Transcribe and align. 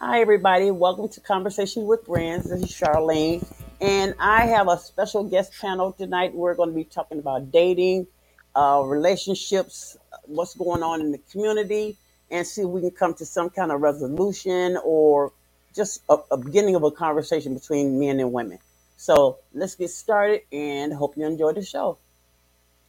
Hi, 0.00 0.20
everybody. 0.20 0.70
Welcome 0.70 1.08
to 1.08 1.20
Conversation 1.20 1.84
with 1.86 2.06
Brands. 2.06 2.48
This 2.48 2.62
is 2.62 2.70
Charlene, 2.70 3.44
and 3.80 4.14
I 4.20 4.46
have 4.46 4.68
a 4.68 4.78
special 4.78 5.24
guest 5.24 5.52
panel 5.60 5.90
tonight. 5.90 6.32
We're 6.36 6.54
going 6.54 6.68
to 6.68 6.74
be 6.74 6.84
talking 6.84 7.18
about 7.18 7.50
dating, 7.50 8.06
uh, 8.54 8.84
relationships, 8.86 9.96
what's 10.26 10.54
going 10.54 10.84
on 10.84 11.00
in 11.00 11.10
the 11.10 11.18
community, 11.32 11.96
and 12.30 12.46
see 12.46 12.62
if 12.62 12.68
we 12.68 12.80
can 12.80 12.92
come 12.92 13.14
to 13.14 13.26
some 13.26 13.50
kind 13.50 13.72
of 13.72 13.80
resolution 13.80 14.78
or 14.84 15.32
just 15.74 16.02
a, 16.08 16.18
a 16.30 16.36
beginning 16.36 16.76
of 16.76 16.84
a 16.84 16.92
conversation 16.92 17.52
between 17.52 17.98
men 17.98 18.20
and 18.20 18.32
women. 18.32 18.60
So 18.98 19.38
let's 19.52 19.74
get 19.74 19.90
started, 19.90 20.42
and 20.52 20.92
hope 20.92 21.16
you 21.16 21.26
enjoy 21.26 21.54
the 21.54 21.64
show. 21.64 21.98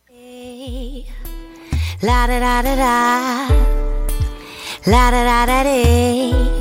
Hey, 0.08 1.08
La 2.04 2.28
da 2.28 2.40
da 2.40 2.62
da 2.62 2.76
da. 2.76 3.50
La 4.86 5.10
da 5.10 5.24
da 5.24 5.46
da 5.48 5.64
da. 5.64 6.59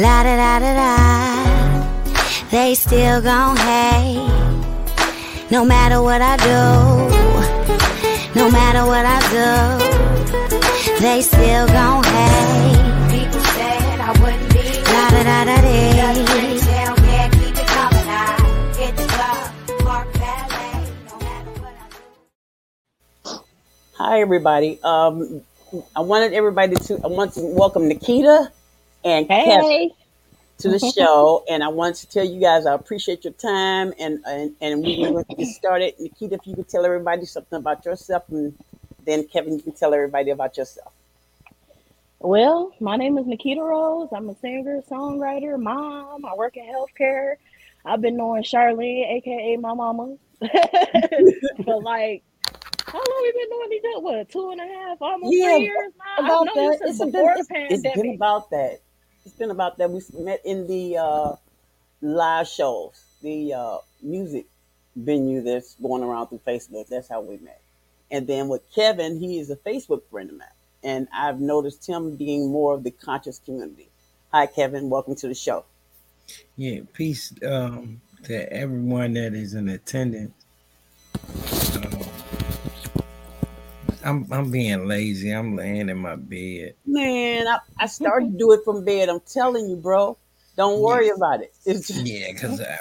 La 0.00 0.22
da 0.22 0.34
da 0.34 0.58
da 0.58 0.72
da. 0.80 0.92
They 2.50 2.74
still 2.74 3.20
gon' 3.20 3.54
hate. 3.54 4.16
No 5.50 5.62
matter 5.62 6.00
what 6.00 6.22
I 6.22 6.36
do. 6.38 6.60
No 8.34 8.50
matter 8.50 8.86
what 8.86 9.04
I 9.04 9.20
do. 9.36 9.50
They 11.02 11.20
still 11.20 11.66
gon' 11.66 12.04
hate. 12.04 12.80
People 13.12 13.40
said 13.40 14.00
I 14.00 14.10
wouldn't 14.22 14.48
be 14.54 14.62
La 14.90 15.10
da 15.10 15.22
da 15.22 15.44
da 15.44 15.56
da. 15.60 15.68
drink 16.24 16.60
till 16.64 16.94
can't 17.04 17.32
keep 17.34 17.56
it 17.58 17.66
coming. 17.76 18.08
I 18.08 18.40
hit 18.78 18.96
the 18.96 19.04
club, 19.04 19.52
park 19.84 20.08
valet, 20.14 20.80
no 21.10 21.16
matter 21.26 21.52
what 21.60 21.74
I 21.76 21.86
do. 23.28 23.40
Hi, 23.98 24.20
everybody. 24.22 24.80
Um, 24.82 25.42
I 25.94 26.00
wanted 26.00 26.32
everybody 26.32 26.76
to 26.86 27.00
I 27.04 27.08
want 27.08 27.34
to 27.34 27.42
welcome 27.42 27.86
Nikita 27.86 28.50
and 29.04 29.28
Kevin 29.44 29.64
Hey. 29.64 29.90
to 30.58 30.68
the 30.68 30.78
show, 30.94 31.44
and 31.48 31.62
I 31.62 31.68
want 31.68 31.96
to 31.96 32.08
tell 32.08 32.24
you 32.24 32.40
guys 32.40 32.66
I 32.66 32.74
appreciate 32.74 33.24
your 33.24 33.32
time, 33.34 33.92
and 33.98 34.22
and, 34.26 34.54
and 34.60 34.82
we're 34.84 34.96
going 35.12 35.24
to 35.24 35.36
get 35.36 35.46
started. 35.48 35.94
Nikita, 35.98 36.36
if 36.36 36.46
you 36.46 36.54
could 36.54 36.68
tell 36.68 36.84
everybody 36.84 37.24
something 37.24 37.58
about 37.58 37.84
yourself, 37.84 38.24
and 38.30 38.56
then 39.04 39.24
Kevin, 39.24 39.54
you 39.56 39.62
can 39.62 39.72
tell 39.72 39.94
everybody 39.94 40.30
about 40.30 40.56
yourself. 40.56 40.92
Well, 42.20 42.72
my 42.80 42.96
name 42.96 43.16
is 43.16 43.26
Nikita 43.26 43.62
Rose. 43.62 44.08
I'm 44.14 44.28
a 44.28 44.36
singer, 44.36 44.82
songwriter, 44.90 45.58
mom. 45.60 46.24
I 46.26 46.34
work 46.34 46.56
in 46.56 46.66
healthcare. 46.66 47.36
I've 47.84 48.02
been 48.02 48.16
knowing 48.16 48.42
Charlene, 48.42 49.16
aka 49.16 49.56
my 49.56 49.72
mama, 49.72 50.16
for 51.64 51.80
like 51.80 52.22
how 52.92 52.98
long 52.98 53.22
we 53.22 53.32
been 53.32 53.50
knowing 53.50 53.72
each 53.72 53.82
other? 53.96 54.00
What, 54.02 54.28
two 54.28 54.50
and 54.50 54.60
a 54.60 54.64
half, 54.64 54.98
almost 55.00 55.34
Yeah, 55.34 55.56
three 55.56 55.62
years 55.62 55.92
now? 56.18 56.24
about 56.24 56.40
I've 56.40 56.46
known 56.46 56.64
you 56.64 56.70
that. 56.78 56.88
It's 56.88 56.98
been 56.98 57.14
it's, 57.36 57.48
it's 57.70 57.82
been 57.96 58.14
about 58.16 58.50
that. 58.50 58.80
It's 59.24 59.34
been 59.34 59.50
about 59.50 59.78
that. 59.78 59.90
We 59.90 60.00
met 60.18 60.40
in 60.44 60.66
the 60.66 60.96
uh, 60.96 61.32
live 62.00 62.48
shows, 62.48 63.02
the 63.22 63.52
uh, 63.52 63.78
music 64.02 64.46
venue 64.96 65.42
that's 65.42 65.74
going 65.74 66.02
around 66.02 66.28
through 66.28 66.40
Facebook. 66.46 66.88
That's 66.88 67.08
how 67.08 67.20
we 67.20 67.36
met. 67.38 67.60
And 68.10 68.26
then 68.26 68.48
with 68.48 68.62
Kevin, 68.74 69.18
he 69.18 69.38
is 69.38 69.50
a 69.50 69.56
Facebook 69.56 70.02
friend 70.10 70.30
of 70.30 70.38
mine, 70.38 70.48
and 70.82 71.06
I've 71.14 71.40
noticed 71.40 71.86
him 71.86 72.16
being 72.16 72.50
more 72.50 72.74
of 72.74 72.82
the 72.82 72.90
conscious 72.90 73.38
community. 73.38 73.88
Hi, 74.32 74.46
Kevin. 74.46 74.90
Welcome 74.90 75.16
to 75.16 75.28
the 75.28 75.34
show. 75.34 75.64
Yeah, 76.56 76.80
peace 76.92 77.32
um, 77.46 78.00
to 78.24 78.52
everyone 78.52 79.14
that 79.14 79.34
is 79.34 79.54
in 79.54 79.68
attendance. 79.68 80.32
I'm 84.04 84.26
I'm 84.32 84.50
being 84.50 84.86
lazy. 84.86 85.30
I'm 85.30 85.56
laying 85.56 85.88
in 85.88 85.98
my 85.98 86.16
bed. 86.16 86.74
Man, 86.86 87.46
I, 87.46 87.58
I 87.78 87.86
started 87.98 88.32
to 88.32 88.38
do 88.38 88.52
it 88.52 88.60
from 88.64 88.84
bed. 88.84 89.08
I'm 89.08 89.20
telling 89.20 89.68
you, 89.68 89.76
bro. 89.76 90.16
Don't 90.56 90.80
worry 90.80 91.06
Yeah, 91.06 91.14
about 91.14 91.42
it. 91.42 91.54
It's 91.64 91.86
just, 91.86 92.04
yeah, 92.04 92.32
cause 92.34 92.60
I, 92.60 92.78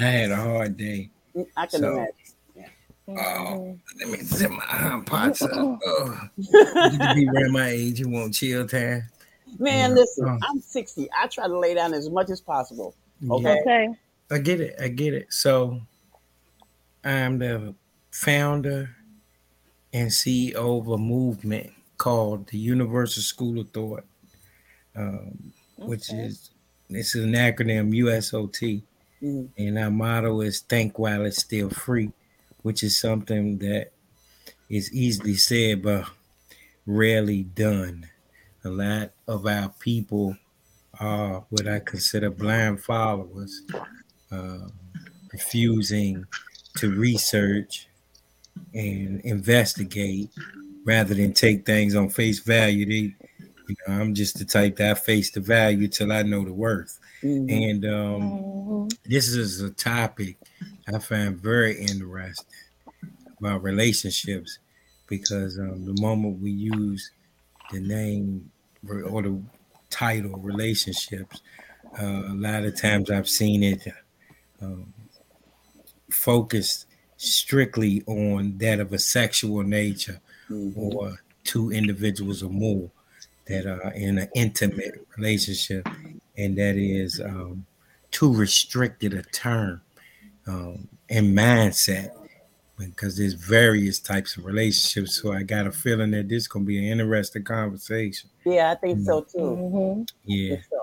I 0.00 0.02
had 0.04 0.30
a 0.30 0.36
hard 0.36 0.76
day. 0.76 1.10
I 1.56 1.66
can 1.66 1.80
So, 1.80 1.94
imagine. 1.94 2.14
Yeah. 2.56 2.68
oh, 3.08 3.78
let 3.98 4.08
me 4.08 4.18
zip 4.24 4.50
my 4.50 4.64
arm 4.70 5.04
parts 5.04 5.42
up. 5.44 5.78
Oh, 5.86 6.28
you 6.36 6.98
to 6.98 7.14
be 7.14 7.28
around 7.28 7.52
my 7.52 7.68
age, 7.68 8.00
you 8.00 8.08
want 8.08 8.34
chill 8.34 8.66
time? 8.66 9.02
Man, 9.58 9.90
Yeah, 9.90 9.94
listen, 9.94 10.26
oh, 10.26 10.38
I'm 10.42 10.60
60. 10.60 11.08
I 11.16 11.26
try 11.28 11.46
to 11.46 11.58
lay 11.58 11.74
down 11.74 11.94
as 11.94 12.08
much 12.10 12.30
as 12.30 12.40
possible. 12.40 12.94
yeah. 13.20 13.36
Okay. 13.36 13.60
Okay. 13.60 13.88
I 14.30 14.38
get 14.38 14.60
it. 14.60 14.74
I 14.80 14.88
get 14.88 15.14
it. 15.14 15.32
So 15.32 15.80
I'm 17.04 17.38
the 17.38 17.74
founder 18.10 18.96
and 19.94 20.10
CEO 20.10 20.80
of 20.80 20.88
a 20.88 20.98
movement 20.98 21.72
called 21.98 22.48
the 22.48 22.58
Universal 22.58 23.22
School 23.22 23.60
of 23.60 23.70
Thought, 23.70 24.04
um, 24.96 25.52
which 25.78 26.12
is 26.12 26.50
this 26.90 27.14
is 27.14 27.24
an 27.24 27.32
acronym 27.32 27.94
USOT, 27.94 28.82
Mhm. 29.22 29.50
and 29.56 29.78
our 29.78 29.90
motto 29.90 30.42
is 30.42 30.60
"Think 30.60 30.98
while 30.98 31.24
it's 31.24 31.42
still 31.42 31.70
free," 31.70 32.12
which 32.62 32.82
is 32.82 32.98
something 33.00 33.58
that 33.58 33.92
is 34.68 34.92
easily 34.92 35.36
said 35.36 35.82
but 35.82 36.10
rarely 36.86 37.44
done. 37.44 38.10
A 38.64 38.70
lot 38.70 39.12
of 39.28 39.46
our 39.46 39.70
people 39.80 40.36
are 41.00 41.46
what 41.50 41.68
I 41.68 41.80
consider 41.80 42.30
blind 42.30 42.82
followers, 42.82 43.62
uh, 44.30 44.68
refusing 45.32 46.26
to 46.78 46.90
research 46.90 47.88
and 48.74 49.20
investigate 49.22 50.30
rather 50.84 51.14
than 51.14 51.32
take 51.32 51.66
things 51.66 51.94
on 51.94 52.10
face 52.10 52.40
value. 52.40 52.86
They, 52.86 53.16
you 53.66 53.76
know, 53.86 53.94
I'm 53.94 54.14
just 54.14 54.38
the 54.38 54.44
type 54.44 54.76
that 54.76 54.90
I 54.92 55.00
face 55.00 55.30
the 55.32 55.40
value 55.40 55.88
till 55.88 56.12
I 56.12 56.22
know 56.22 56.44
the 56.44 56.52
worth. 56.54 56.98
Mhm. 57.22 57.48
And 57.48 57.84
um, 57.86 58.46
Mhm. 58.66 58.98
this 59.04 59.28
is 59.28 59.60
a 59.60 59.70
topic 59.70 60.38
I 60.92 60.98
find 60.98 61.38
very 61.38 61.78
interesting 61.80 62.54
about 63.40 63.62
relationships 63.62 64.58
because 65.06 65.58
um, 65.58 65.84
the 65.84 65.94
moment 65.94 66.40
we 66.40 66.50
use 66.50 67.10
the 67.70 67.80
name 67.80 68.52
or 68.88 69.22
the 69.22 69.42
title 69.90 70.38
relationships, 70.38 71.42
uh, 71.98 72.04
a 72.28 72.34
lot 72.34 72.64
of 72.64 72.80
times 72.80 73.10
I've 73.10 73.28
seen 73.28 73.62
it 73.62 73.86
um, 74.62 74.94
focused 76.10 76.86
strictly 77.24 78.02
on 78.06 78.58
that 78.58 78.80
of 78.80 78.92
a 78.92 78.98
sexual 78.98 79.62
nature 79.62 80.20
Mhm. 80.50 80.72
or 80.76 81.20
two 81.44 81.70
individuals 81.70 82.42
or 82.42 82.50
more 82.50 82.90
that 83.46 83.66
are 83.66 83.92
in 83.92 84.18
an 84.18 84.28
intimate 84.34 85.06
relationship, 85.16 85.86
and 86.36 86.56
that 86.56 86.76
is 86.76 87.20
um, 87.20 87.66
too 88.10 88.32
restricted 88.32 89.12
a 89.14 89.22
term 89.22 89.80
um, 90.46 90.88
and 91.08 91.36
mindset 91.36 92.10
because 92.76 93.16
there's 93.16 93.34
various 93.34 93.98
types 93.98 94.36
of 94.36 94.44
relationships. 94.44 95.20
So 95.20 95.32
I 95.32 95.42
got 95.42 95.66
a 95.66 95.72
feeling 95.72 96.10
that 96.12 96.28
this 96.28 96.42
is 96.42 96.48
gonna 96.48 96.64
be 96.64 96.78
an 96.78 96.84
interesting 96.84 97.44
conversation. 97.44 98.30
Yeah, 98.44 98.70
I 98.70 98.74
think 98.74 99.04
so 99.04 99.20
too. 99.22 99.38
Mhm. 99.38 100.08
Yeah. 100.24 100.56
So. 100.70 100.80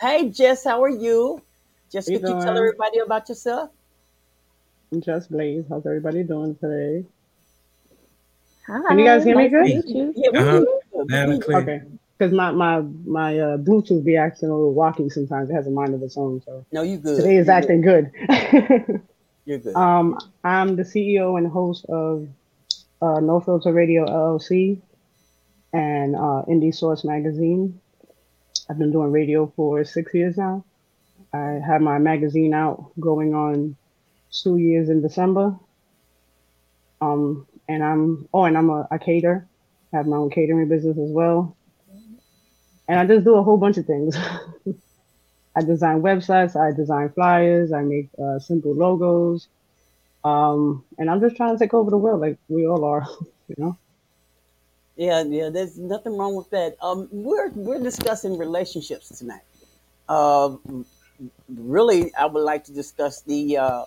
Hey, 0.00 0.30
Jess, 0.30 0.64
how 0.64 0.82
are 0.82 0.88
you? 0.88 1.40
Just 1.92 2.08
could 2.08 2.22
you 2.22 2.40
tell 2.42 2.56
everybody 2.56 2.98
about 2.98 3.28
yourself? 3.28 3.70
I'm 4.92 5.00
Just 5.02 5.30
Blaze. 5.30 5.64
How's 5.68 5.86
everybody 5.86 6.22
doing 6.22 6.54
today? 6.56 7.06
Hi. 8.66 8.80
Can 8.88 8.98
you 8.98 9.04
guys 9.04 9.24
hear 9.24 9.36
me 9.36 9.48
good? 9.48 9.66
Yeah, 10.16 10.30
we 10.32 10.38
Uh 10.38 10.42
huh. 10.44 10.50
hear 10.52 10.60
you. 10.60 10.80
We 10.94 10.98
Loud 10.98 11.08
hear 11.10 11.22
and 11.24 11.32
you. 11.34 11.40
clear. 11.40 11.58
Okay. 11.58 11.82
Because 12.18 12.32
my 12.32 12.50
my 12.52 12.80
my 13.04 13.38
uh, 13.38 13.56
Bluetooth 13.58 14.04
be 14.04 14.16
acting 14.16 14.48
a 14.48 14.54
little 14.54 14.74
wonky 14.74 15.10
sometimes. 15.10 15.50
It 15.50 15.54
has 15.54 15.66
a 15.66 15.70
mind 15.70 15.94
of 15.94 16.02
its 16.02 16.16
own. 16.16 16.40
So 16.46 16.64
No, 16.72 16.82
you 16.82 16.98
good. 16.98 17.16
today 17.16 17.36
is 17.36 17.46
You're 17.46 17.60
good. 17.60 17.64
acting 17.64 17.80
good. 17.80 19.02
You're 19.44 19.58
good. 19.58 19.76
um, 19.76 20.18
I'm 20.44 20.76
the 20.76 20.84
CEO 20.84 21.36
and 21.36 21.46
host 21.48 21.84
of 21.86 22.28
uh, 23.02 23.20
No 23.20 23.40
Filter 23.40 23.72
Radio 23.72 24.06
LLC 24.06 24.80
and 25.72 26.14
uh, 26.14 26.42
Indie 26.48 26.74
Source 26.74 27.04
Magazine. 27.04 27.80
I've 28.70 28.78
been 28.78 28.92
doing 28.92 29.10
radio 29.10 29.52
for 29.56 29.84
six 29.84 30.14
years 30.14 30.36
now. 30.36 30.64
I 31.32 31.60
have 31.66 31.80
my 31.80 31.98
magazine 31.98 32.54
out 32.54 32.92
going 33.00 33.34
on 33.34 33.76
two 34.30 34.58
years 34.58 34.88
in 34.88 35.02
December. 35.02 35.56
Um, 37.00 37.46
and 37.68 37.82
I'm 37.82 38.28
oh, 38.32 38.44
and 38.44 38.56
I'm 38.56 38.70
a, 38.70 38.86
a 38.90 38.98
cater. 38.98 39.46
I 39.92 39.96
have 39.96 40.06
my 40.06 40.16
own 40.16 40.30
catering 40.30 40.68
business 40.68 40.98
as 40.98 41.10
well. 41.10 41.56
And 42.88 42.98
I 42.98 43.06
just 43.06 43.24
do 43.24 43.36
a 43.36 43.42
whole 43.42 43.56
bunch 43.56 43.78
of 43.78 43.86
things. 43.86 44.16
I 45.56 45.62
design 45.62 46.02
websites, 46.02 46.56
I 46.56 46.74
design 46.74 47.10
flyers, 47.10 47.72
I 47.72 47.82
make 47.82 48.08
uh, 48.22 48.38
simple 48.38 48.74
logos, 48.74 49.48
um, 50.24 50.84
and 50.98 51.10
I'm 51.10 51.20
just 51.20 51.36
trying 51.36 51.54
to 51.54 51.58
take 51.62 51.74
over 51.74 51.90
the 51.90 51.98
world 51.98 52.20
like 52.20 52.38
we 52.48 52.66
all 52.66 52.84
are, 52.84 53.06
you 53.48 53.54
know. 53.58 53.76
Yeah, 54.96 55.22
yeah. 55.24 55.48
There's 55.50 55.78
nothing 55.78 56.16
wrong 56.16 56.34
with 56.36 56.50
that. 56.50 56.76
Um, 56.80 57.08
we're 57.10 57.50
we're 57.50 57.82
discussing 57.82 58.38
relationships 58.38 59.08
tonight. 59.18 59.42
Um, 60.08 60.84
really, 61.48 62.14
I 62.14 62.26
would 62.26 62.42
like 62.42 62.64
to 62.64 62.72
discuss 62.72 63.22
the 63.22 63.58
uh, 63.58 63.84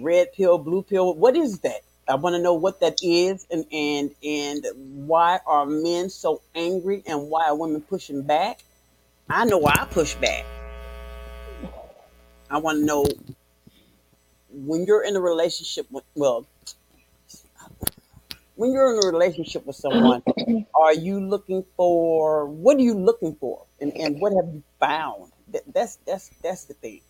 red 0.00 0.32
pill, 0.32 0.58
blue 0.58 0.82
pill. 0.82 1.14
What 1.14 1.36
is 1.36 1.60
that? 1.60 1.82
I 2.08 2.16
want 2.16 2.34
to 2.34 2.42
know 2.42 2.54
what 2.54 2.80
that 2.80 2.98
is 3.02 3.46
and 3.50 3.64
and 3.72 4.10
and 4.24 4.66
why 5.06 5.38
are 5.46 5.64
men 5.64 6.10
so 6.10 6.42
angry 6.54 7.02
and 7.06 7.28
why 7.30 7.46
are 7.46 7.56
women 7.56 7.80
pushing 7.80 8.22
back? 8.22 8.60
I 9.30 9.44
know 9.44 9.58
why 9.58 9.76
I 9.80 9.84
push 9.86 10.14
back. 10.16 10.44
I 12.50 12.58
want 12.58 12.80
to 12.80 12.84
know 12.84 13.06
when 14.50 14.84
you're 14.84 15.04
in 15.04 15.16
a 15.16 15.20
relationship 15.20 15.86
with 15.90 16.04
well, 16.14 16.44
when 18.56 18.72
you're 18.72 18.92
in 18.92 19.04
a 19.04 19.06
relationship 19.06 19.64
with 19.64 19.76
someone, 19.76 20.22
are 20.74 20.92
you 20.92 21.20
looking 21.20 21.64
for 21.76 22.46
what 22.46 22.76
are 22.76 22.82
you 22.82 22.94
looking 22.94 23.36
for 23.36 23.64
and, 23.80 23.92
and 23.96 24.20
what 24.20 24.32
have 24.34 24.52
you 24.52 24.62
found? 24.78 25.31
That, 25.52 25.62
that's 25.72 25.96
that's 26.06 26.30
that's 26.42 26.64
the 26.64 26.74
thing. 26.74 27.00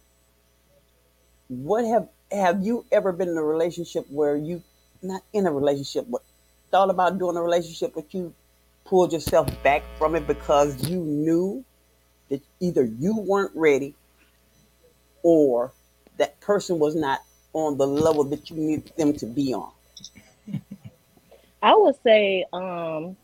What 1.48 1.84
have 1.84 2.08
have 2.30 2.62
you 2.62 2.84
ever 2.90 3.12
been 3.12 3.28
in 3.28 3.36
a 3.36 3.42
relationship 3.42 4.06
where 4.10 4.36
you 4.36 4.62
not 5.02 5.22
in 5.32 5.46
a 5.46 5.52
relationship 5.52 6.06
but 6.08 6.22
thought 6.70 6.90
about 6.90 7.18
doing 7.18 7.36
a 7.36 7.42
relationship 7.42 7.92
but 7.94 8.14
you 8.14 8.32
pulled 8.84 9.12
yourself 9.12 9.48
back 9.62 9.82
from 9.98 10.14
it 10.14 10.26
because 10.26 10.88
you 10.88 11.00
knew 11.00 11.64
that 12.30 12.40
either 12.60 12.84
you 12.84 13.18
weren't 13.18 13.52
ready 13.54 13.94
or 15.22 15.72
that 16.18 16.40
person 16.40 16.78
was 16.78 16.94
not 16.94 17.20
on 17.52 17.76
the 17.76 17.86
level 17.86 18.24
that 18.24 18.50
you 18.50 18.56
need 18.56 18.86
them 18.96 19.12
to 19.14 19.26
be 19.26 19.54
on. 19.54 19.70
I 21.62 21.74
would 21.74 21.96
say, 22.02 22.44
um, 22.52 23.16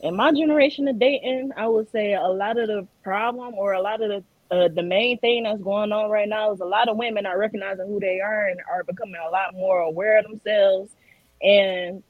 in 0.00 0.16
my 0.16 0.32
generation 0.32 0.88
of 0.88 0.98
dating, 0.98 1.52
I 1.56 1.68
would 1.68 1.90
say 1.90 2.14
a 2.14 2.22
lot 2.22 2.58
of 2.58 2.68
the 2.68 2.86
problem 3.02 3.54
or 3.54 3.72
a 3.72 3.80
lot 3.80 4.02
of 4.02 4.08
the 4.10 4.24
uh, 4.48 4.68
the 4.68 4.82
main 4.82 5.18
thing 5.18 5.42
that's 5.42 5.60
going 5.60 5.90
on 5.90 6.08
right 6.08 6.28
now 6.28 6.52
is 6.52 6.60
a 6.60 6.64
lot 6.64 6.88
of 6.88 6.96
women 6.96 7.26
are 7.26 7.38
recognizing 7.38 7.86
who 7.88 7.98
they 7.98 8.20
are 8.20 8.46
and 8.46 8.60
are 8.70 8.84
becoming 8.84 9.16
a 9.26 9.30
lot 9.30 9.54
more 9.54 9.80
aware 9.80 10.18
of 10.18 10.24
themselves, 10.24 10.94
and 11.42 12.02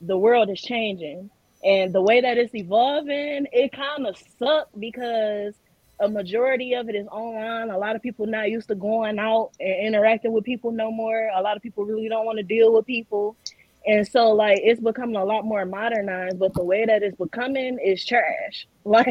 the 0.00 0.18
world 0.18 0.50
is 0.50 0.60
changing. 0.60 1.30
And 1.64 1.94
the 1.94 2.02
way 2.02 2.20
that 2.20 2.36
it's 2.36 2.54
evolving, 2.54 3.46
it 3.52 3.72
kind 3.72 4.06
of 4.06 4.16
sucks 4.38 4.70
because 4.78 5.54
a 6.00 6.08
majority 6.08 6.74
of 6.74 6.88
it 6.88 6.94
is 6.94 7.06
online. 7.08 7.70
A 7.70 7.78
lot 7.78 7.96
of 7.96 8.02
people 8.02 8.26
not 8.26 8.50
used 8.50 8.68
to 8.68 8.74
going 8.74 9.18
out 9.18 9.52
and 9.60 9.86
interacting 9.86 10.32
with 10.32 10.44
people 10.44 10.72
no 10.72 10.90
more. 10.90 11.30
A 11.34 11.40
lot 11.40 11.56
of 11.56 11.62
people 11.62 11.84
really 11.84 12.08
don't 12.08 12.26
want 12.26 12.38
to 12.38 12.42
deal 12.42 12.72
with 12.72 12.86
people. 12.86 13.36
And 13.86 14.06
so 14.08 14.30
like 14.32 14.60
it's 14.62 14.80
becoming 14.80 15.16
a 15.16 15.24
lot 15.24 15.44
more 15.44 15.66
modernized, 15.66 16.38
but 16.38 16.54
the 16.54 16.64
way 16.64 16.86
that 16.86 17.02
it's 17.02 17.16
becoming 17.18 17.78
is 17.84 18.04
trash. 18.04 18.66
Like 18.84 19.06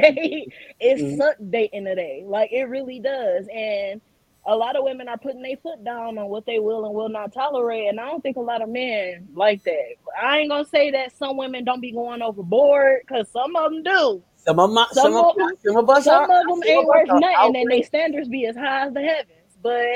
it 0.79 1.01
Mhm. 1.01 1.17
sucks 1.17 1.41
dating 1.49 1.85
today. 1.85 2.25
Like 2.27 2.51
it 2.53 2.65
really 2.65 2.99
does. 2.99 3.47
And 3.55 4.01
a 4.45 4.55
lot 4.55 4.75
of 4.75 4.83
women 4.83 5.07
are 5.09 5.17
putting 5.17 5.43
their 5.43 5.57
foot 5.63 5.83
down 5.85 6.17
on 6.17 6.27
what 6.29 6.45
they 6.45 6.59
will 6.59 6.85
and 6.85 6.93
will 6.95 7.09
not 7.09 7.33
tolerate. 7.33 7.87
And 7.89 7.99
I 7.99 8.05
don't 8.07 8.21
think 8.21 8.37
a 8.37 8.41
lot 8.41 8.61
of 8.63 8.69
men 8.69 9.29
like 9.35 9.63
that. 9.65 9.95
I 10.21 10.39
ain't 10.39 10.49
gonna 10.51 10.65
say 10.65 10.91
that 10.91 11.17
some 11.17 11.37
women 11.37 11.65
don't 11.65 11.81
be 11.81 11.93
going 11.93 12.21
overboard, 12.21 13.01
because 13.07 13.31
some 13.31 13.55
of 13.55 13.71
them 13.71 13.83
do. 13.83 14.23
Some 14.37 14.59
of 14.59 14.71
my, 14.71 14.87
some 14.91 15.15
Some 15.15 15.21
of 15.21 15.37
them, 15.37 15.55
some 15.65 15.77
of 15.77 15.89
us 15.89 16.07
some 16.07 16.23
are 16.25 16.29
of 16.29 16.47
them 16.47 16.63
ain't 16.67 16.87
worth 16.87 17.11
nothing, 17.11 17.55
and 17.55 17.71
their 17.71 17.83
standards 17.83 18.29
be 18.29 18.45
as 18.47 18.55
high 18.57 18.87
as 18.87 18.93
the 18.93 19.01
heavens. 19.01 19.57
But 19.61 19.87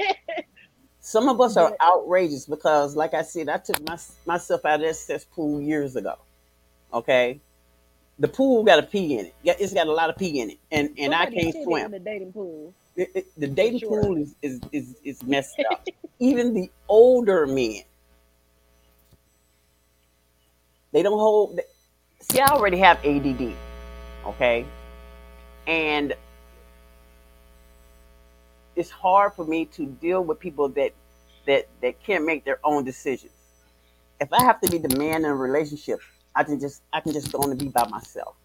Some 1.08 1.30
of 1.30 1.40
us 1.40 1.56
are 1.56 1.70
but 1.70 1.80
outrageous 1.80 2.44
because, 2.44 2.94
like 2.94 3.14
I 3.14 3.22
said, 3.22 3.48
I 3.48 3.56
took 3.56 3.80
my, 3.82 3.96
myself 4.26 4.66
out 4.66 4.74
of 4.74 4.80
that 4.82 4.94
cesspool 4.94 5.58
years 5.58 5.96
ago. 5.96 6.16
Okay, 6.92 7.40
the 8.18 8.28
pool 8.28 8.62
got 8.62 8.78
a 8.78 8.82
pee 8.82 9.18
in 9.18 9.24
it. 9.24 9.34
Yeah, 9.42 9.54
It's 9.58 9.72
got 9.72 9.86
a 9.86 9.92
lot 9.92 10.10
of 10.10 10.18
pee 10.18 10.38
in 10.38 10.50
it, 10.50 10.58
and 10.70 10.90
and 10.98 11.14
I 11.14 11.24
can't 11.24 11.46
shit 11.46 11.54
in 11.56 11.64
swim. 11.64 11.90
the 11.92 11.98
dating 11.98 12.34
pool 12.34 12.74
It- 12.94 13.10
it- 13.14 13.40
the 13.40 13.46
dating 13.46 13.80
sure. 13.80 14.02
pool 14.02 14.18
is, 14.18 14.34
is 14.42 14.60
is 14.70 14.96
is 15.02 15.22
messed 15.22 15.58
up. 15.72 15.86
Even 16.18 16.52
the 16.52 16.70
older 16.90 17.46
men, 17.46 17.80
they 20.92 21.02
don't 21.02 21.18
hold. 21.18 21.58
See, 22.20 22.38
I 22.40 22.48
already 22.48 22.76
have 22.80 22.98
ADD. 23.02 23.54
Okay, 24.26 24.66
and 25.66 26.12
it's 28.78 28.90
hard 28.90 29.34
for 29.34 29.44
me 29.44 29.64
to 29.64 29.86
deal 29.86 30.22
with 30.22 30.38
people 30.38 30.68
that 30.70 30.92
that 31.46 31.66
that 31.82 32.00
can't 32.02 32.24
make 32.24 32.44
their 32.44 32.60
own 32.62 32.84
decisions. 32.84 33.32
If 34.20 34.32
I 34.32 34.42
have 34.44 34.60
to 34.60 34.70
be 34.70 34.78
the 34.78 34.96
man 34.96 35.16
in 35.16 35.24
a 35.24 35.34
relationship, 35.34 36.00
I 36.34 36.44
can 36.44 36.60
just 36.60 36.82
I 36.92 37.00
can 37.00 37.12
just 37.12 37.32
go 37.32 37.40
on 37.40 37.50
and 37.50 37.58
be 37.58 37.68
by 37.68 37.88
myself. 37.88 38.36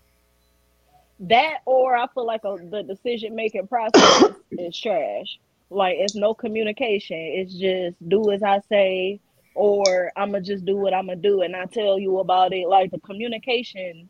That 1.19 1.59
or 1.65 1.95
I 1.95 2.07
feel 2.13 2.25
like 2.25 2.41
a, 2.44 2.57
the 2.57 2.81
decision 2.83 3.35
making 3.35 3.68
process 3.68 4.33
is 4.51 4.77
trash. 4.77 5.39
Like 5.69 5.97
it's 6.00 6.15
no 6.15 6.33
communication. 6.33 7.18
It's 7.18 7.53
just 7.53 7.97
do 8.09 8.31
as 8.31 8.41
I 8.41 8.59
say, 8.69 9.19
or 9.53 10.12
I'ma 10.18 10.39
just 10.39 10.65
do 10.65 10.75
what 10.77 10.95
I'ma 10.95 11.13
do, 11.15 11.44
and 11.44 11.56
I 11.56 11.65
tell 11.65 12.00
you 12.00 12.18
about 12.19 12.53
it. 12.53 12.68
Like 12.68 12.89
the 12.89 13.00
communication 13.00 14.09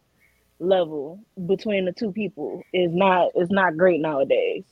level 0.59 1.19
between 1.45 1.83
the 1.83 1.91
two 1.91 2.13
people 2.13 2.63
is 2.73 2.93
not 2.93 3.31
is 3.35 3.49
not 3.49 3.75
great 3.75 3.99
nowadays. 3.99 4.63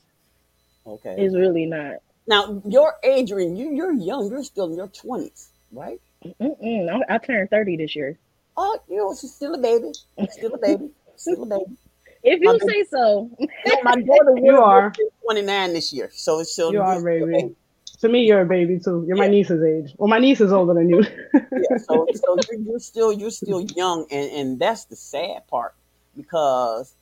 Okay. 0.86 1.14
It's 1.18 1.34
really 1.34 1.66
not. 1.66 1.96
Now, 2.26 2.62
your 2.66 2.94
Adrian, 3.02 3.56
you 3.56 3.74
you're 3.74 3.92
young. 3.92 4.30
You're 4.30 4.44
still 4.44 4.66
in 4.66 4.76
your 4.76 4.88
twenties, 4.88 5.50
right? 5.72 6.00
Mm-mm, 6.24 6.88
I, 7.08 7.14
I 7.14 7.18
turned 7.18 7.50
thirty 7.50 7.76
this 7.76 7.96
year. 7.96 8.18
Oh, 8.56 8.78
you 8.88 8.98
know, 8.98 9.14
she's 9.18 9.32
still 9.34 9.54
a 9.54 9.58
baby. 9.58 9.92
Still 10.30 10.54
a 10.54 10.58
baby. 10.58 10.90
Still 11.16 11.42
a 11.42 11.46
baby. 11.46 11.76
If 12.22 12.40
you 12.40 12.52
baby, 12.52 12.72
say 12.72 12.84
so. 12.90 13.30
you 13.38 13.48
my 13.82 13.96
daughter 13.96 14.34
You 14.36 14.56
are. 14.58 14.92
29 15.24 15.72
this 15.72 15.92
year, 15.92 16.10
so 16.12 16.42
so 16.42 16.70
You 16.70 16.78
you're 16.78 16.86
still 16.86 17.00
a 17.00 17.04
baby. 17.04 17.32
baby. 17.32 17.56
To 18.00 18.08
me, 18.08 18.20
you're 18.24 18.42
a 18.42 18.46
baby 18.46 18.78
too. 18.78 19.04
You're 19.06 19.16
my 19.16 19.28
niece's 19.28 19.62
age. 19.62 19.94
Well, 19.96 20.08
my 20.08 20.18
niece 20.18 20.40
is 20.40 20.52
older 20.52 20.74
than 20.74 20.88
you. 20.88 21.04
yeah. 21.34 21.76
So 21.78 22.06
so 22.14 22.36
you're, 22.50 22.60
you're 22.60 22.80
still 22.80 23.12
you're 23.12 23.30
still 23.30 23.60
young, 23.60 24.06
and 24.10 24.30
and 24.32 24.58
that's 24.60 24.84
the 24.86 24.96
sad 24.96 25.46
part 25.48 25.74
because 26.16 26.94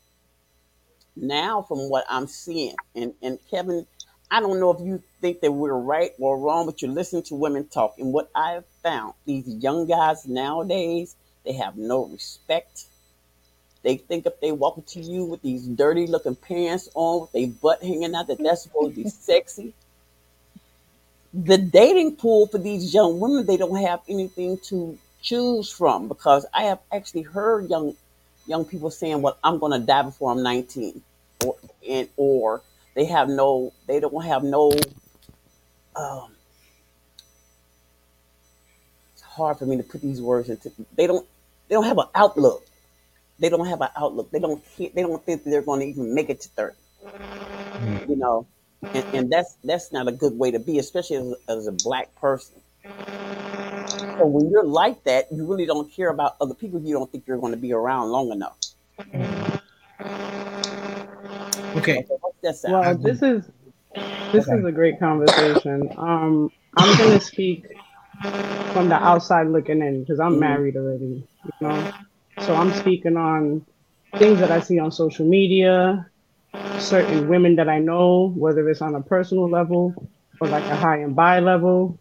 now 1.16 1.62
from 1.62 1.88
what 1.90 2.04
I'm 2.08 2.26
seeing, 2.26 2.76
and 2.94 3.14
and 3.22 3.38
Kevin, 3.50 3.86
I 4.30 4.40
don't 4.40 4.60
know 4.60 4.70
if 4.70 4.80
you 4.80 5.02
think 5.20 5.40
that 5.40 5.52
we're 5.52 5.74
right 5.74 6.12
or 6.18 6.38
wrong, 6.38 6.66
but 6.66 6.82
you're 6.82 6.90
listening 6.90 7.24
to 7.24 7.34
women 7.34 7.66
talk, 7.68 7.94
and 7.98 8.12
what 8.12 8.30
I 8.34 8.52
have 8.52 8.66
found, 8.82 9.14
these 9.26 9.48
young 9.48 9.86
guys 9.86 10.26
nowadays, 10.26 11.16
they 11.44 11.52
have 11.54 11.76
no 11.76 12.06
respect. 12.06 12.86
They 13.82 13.96
think 13.96 14.26
if 14.26 14.40
they 14.40 14.52
walk 14.52 14.78
up 14.78 14.86
to 14.88 15.00
you 15.00 15.24
with 15.24 15.42
these 15.42 15.66
dirty 15.66 16.06
looking 16.06 16.36
pants 16.36 16.88
on, 16.94 17.22
with 17.22 17.32
their 17.32 17.48
butt 17.48 17.82
hanging 17.82 18.14
out, 18.14 18.26
that 18.28 18.38
that's 18.38 18.64
supposed 18.64 18.96
to 18.96 19.04
be 19.04 19.08
sexy. 19.10 19.74
The 21.32 21.58
dating 21.58 22.16
pool 22.16 22.46
for 22.48 22.58
these 22.58 22.92
young 22.92 23.20
women, 23.20 23.46
they 23.46 23.56
don't 23.56 23.82
have 23.82 24.00
anything 24.08 24.58
to 24.64 24.98
choose 25.22 25.70
from 25.70 26.08
because 26.08 26.46
I 26.52 26.64
have 26.64 26.80
actually 26.92 27.22
heard 27.22 27.70
young 27.70 27.96
young 28.50 28.64
people 28.64 28.90
saying, 28.90 29.22
"Well, 29.22 29.38
I'm 29.42 29.58
going 29.58 29.72
to 29.80 29.86
die 29.86 30.02
before 30.02 30.32
I'm 30.32 30.42
19," 30.42 31.00
or 31.46 31.56
and 31.88 32.08
or 32.16 32.62
they 32.94 33.06
have 33.06 33.28
no, 33.28 33.72
they 33.86 34.00
don't 34.00 34.24
have 34.24 34.42
no. 34.42 34.72
Um, 35.96 36.32
it's 39.14 39.22
hard 39.22 39.58
for 39.58 39.66
me 39.66 39.76
to 39.76 39.82
put 39.82 40.02
these 40.02 40.20
words 40.20 40.50
into. 40.50 40.72
They 40.96 41.06
don't, 41.06 41.26
they 41.68 41.76
don't 41.76 41.84
have 41.84 41.98
an 41.98 42.08
outlook. 42.14 42.66
They 43.38 43.48
don't 43.48 43.66
have 43.66 43.80
an 43.80 43.88
outlook. 43.96 44.30
They 44.30 44.40
don't. 44.40 44.62
They 44.76 45.02
don't 45.02 45.24
think 45.24 45.44
that 45.44 45.50
they're 45.50 45.62
going 45.62 45.80
to 45.80 45.86
even 45.86 46.14
make 46.14 46.28
it 46.28 46.40
to 46.42 46.48
30. 46.50 46.76
Mm. 47.02 48.08
You 48.08 48.16
know, 48.16 48.46
and, 48.82 49.04
and 49.14 49.32
that's 49.32 49.56
that's 49.64 49.92
not 49.92 50.08
a 50.08 50.12
good 50.12 50.36
way 50.36 50.50
to 50.50 50.58
be, 50.58 50.78
especially 50.78 51.16
as, 51.16 51.34
as 51.48 51.66
a 51.68 51.72
black 51.72 52.14
person. 52.16 52.56
So 54.20 54.26
when 54.26 54.50
you're 54.50 54.66
like 54.66 55.02
that, 55.04 55.32
you 55.32 55.46
really 55.46 55.64
don't 55.64 55.90
care 55.90 56.10
about 56.10 56.36
other 56.42 56.52
people. 56.52 56.78
You 56.78 56.92
don't 56.92 57.10
think 57.10 57.24
you're 57.26 57.38
going 57.38 57.54
to 57.54 57.58
be 57.58 57.72
around 57.72 58.10
long 58.10 58.30
enough. 58.30 58.58
Okay. 61.76 61.96
Okay, 61.96 62.06
what's 62.20 62.36
that 62.42 62.56
sound? 62.56 62.84
Well, 62.84 62.98
this 62.98 63.22
is 63.22 63.50
this 64.30 64.46
Okay. 64.46 64.58
is 64.58 64.66
a 64.66 64.72
great 64.72 65.00
conversation. 65.00 65.88
Um, 65.96 66.52
I'm 66.76 66.94
gonna 66.98 67.18
speak 67.18 67.64
from 68.74 68.90
the 68.90 68.96
outside 68.96 69.46
looking 69.48 69.80
in 69.80 70.02
because 70.02 70.20
I'm 70.20 70.34
Mhm. 70.34 70.40
married 70.40 70.76
already. 70.76 71.26
You 71.44 71.52
know, 71.62 71.90
so 72.40 72.54
I'm 72.54 72.74
speaking 72.74 73.16
on 73.16 73.64
things 74.18 74.38
that 74.40 74.50
I 74.50 74.60
see 74.60 74.78
on 74.78 74.92
social 74.92 75.26
media, 75.26 76.10
certain 76.78 77.26
women 77.26 77.56
that 77.56 77.70
I 77.70 77.78
know, 77.78 78.34
whether 78.36 78.68
it's 78.68 78.82
on 78.82 78.94
a 78.94 79.00
personal 79.00 79.48
level 79.48 80.10
or 80.42 80.48
like 80.48 80.64
a 80.64 80.76
hi 80.76 80.98
and 80.98 81.16
bye 81.16 81.40
level. 81.40 81.98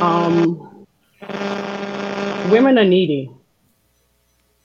Um, 0.00 0.73
women 2.50 2.78
are 2.78 2.84
needy. 2.84 3.30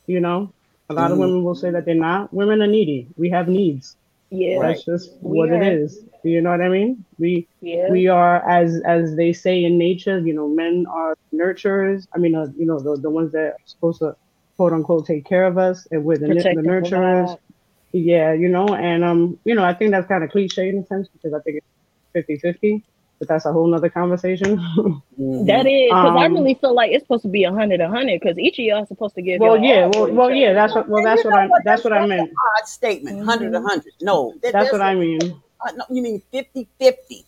You 0.07 0.19
know, 0.19 0.51
a 0.89 0.93
lot 0.93 1.11
of 1.11 1.17
Mhm. 1.17 1.21
women 1.21 1.43
will 1.43 1.55
say 1.55 1.69
that 1.71 1.85
they're 1.85 1.95
not. 1.95 2.33
Women 2.33 2.61
are 2.61 2.67
needy. 2.67 3.07
We 3.17 3.29
have 3.29 3.47
needs. 3.47 3.95
Yeah, 4.31 4.59
That's 4.61 4.83
just 4.85 5.11
we 5.21 5.37
what 5.37 5.49
it 5.49 5.61
are. 5.61 5.71
is. 5.71 6.03
Do 6.23 6.29
you 6.29 6.41
know 6.41 6.51
what 6.51 6.61
I 6.61 6.69
mean? 6.69 7.03
We 7.17 7.47
Yeah. 7.61 7.91
we 7.91 8.07
are 8.07 8.47
as 8.47 8.81
as 8.85 9.15
they 9.15 9.33
say 9.33 9.63
in 9.63 9.77
nature. 9.77 10.19
You 10.19 10.33
know, 10.33 10.47
men 10.47 10.85
are 10.91 11.15
nurturers. 11.33 12.05
I 12.13 12.19
mean, 12.19 12.35
uh, 12.35 12.47
you 12.57 12.65
know, 12.65 12.79
the 12.79 12.97
the 12.97 13.09
ones 13.09 13.31
that 13.33 13.53
are 13.53 13.57
supposed 13.65 13.99
to 13.99 14.15
quote 14.57 14.73
unquote 14.73 15.05
take 15.07 15.25
care 15.25 15.45
of 15.45 15.57
us, 15.57 15.87
and 15.91 16.03
we're 16.03 16.17
the, 16.17 16.27
nu- 16.27 16.35
the 16.41 16.61
nurturers. 16.61 17.37
Yeah, 17.91 18.33
you 18.33 18.49
know, 18.49 18.67
and 18.75 19.03
um, 19.03 19.39
you 19.45 19.55
know, 19.55 19.63
I 19.63 19.73
think 19.73 19.91
that's 19.91 20.07
kind 20.07 20.23
of 20.23 20.29
cliche 20.29 20.69
in 20.69 20.77
a 20.79 20.85
sense 20.85 21.07
because 21.09 21.33
I 21.33 21.39
think 21.41 21.57
it's 21.57 21.67
50-50. 22.13 22.83
But 23.19 23.27
that's 23.27 23.45
a 23.45 23.51
whole 23.53 23.67
nother 23.67 23.89
conversation. 23.89 24.57
Mhm. 25.19 25.45
That 25.45 25.65
is 25.67 25.89
because 25.89 26.15
I 26.17 26.25
Um, 26.25 26.33
really 26.33 26.53
feel 26.55 26.73
like 26.73 26.91
it's 26.91 27.03
supposed 27.03 27.23
to 27.23 27.27
be 27.29 27.43
a 27.43 27.51
hundred, 27.51 27.81
a 27.81 27.89
hundred, 27.89 28.19
because 28.21 28.37
each 28.39 28.57
of 28.59 28.65
y'all 28.65 28.81
is 28.83 28.87
supposed 28.87 29.15
to 29.15 29.21
give. 29.21 29.41
well, 29.41 29.57
yeah, 29.57 29.87
well, 29.93 30.11
well, 30.11 30.31
yeah, 30.31 30.53
that's 30.53 30.73
what, 30.73 30.87
well, 30.87 31.03
that's 31.03 31.23
you 31.23 31.29
what 31.29 31.39
I, 31.39 31.47
what? 31.47 31.61
that's 31.65 31.83
what 31.83 31.93
I 31.93 32.03
an 32.03 32.09
meant. 32.09 32.31
odd 32.57 32.67
statement. 32.67 33.17
100 33.17 33.51
Mhm. 33.51 33.61
100. 33.63 33.93
No, 34.01 34.33
that, 34.41 34.53
That's 34.53 34.71
what 34.71 34.79
there's- 34.79 34.91
I 34.91 34.95
mean. 34.95 35.19
uh, 35.21 35.71
no, 35.75 35.83
you 35.89 36.01
mean 36.01 36.21
50 36.31 36.67
50. 36.79 37.25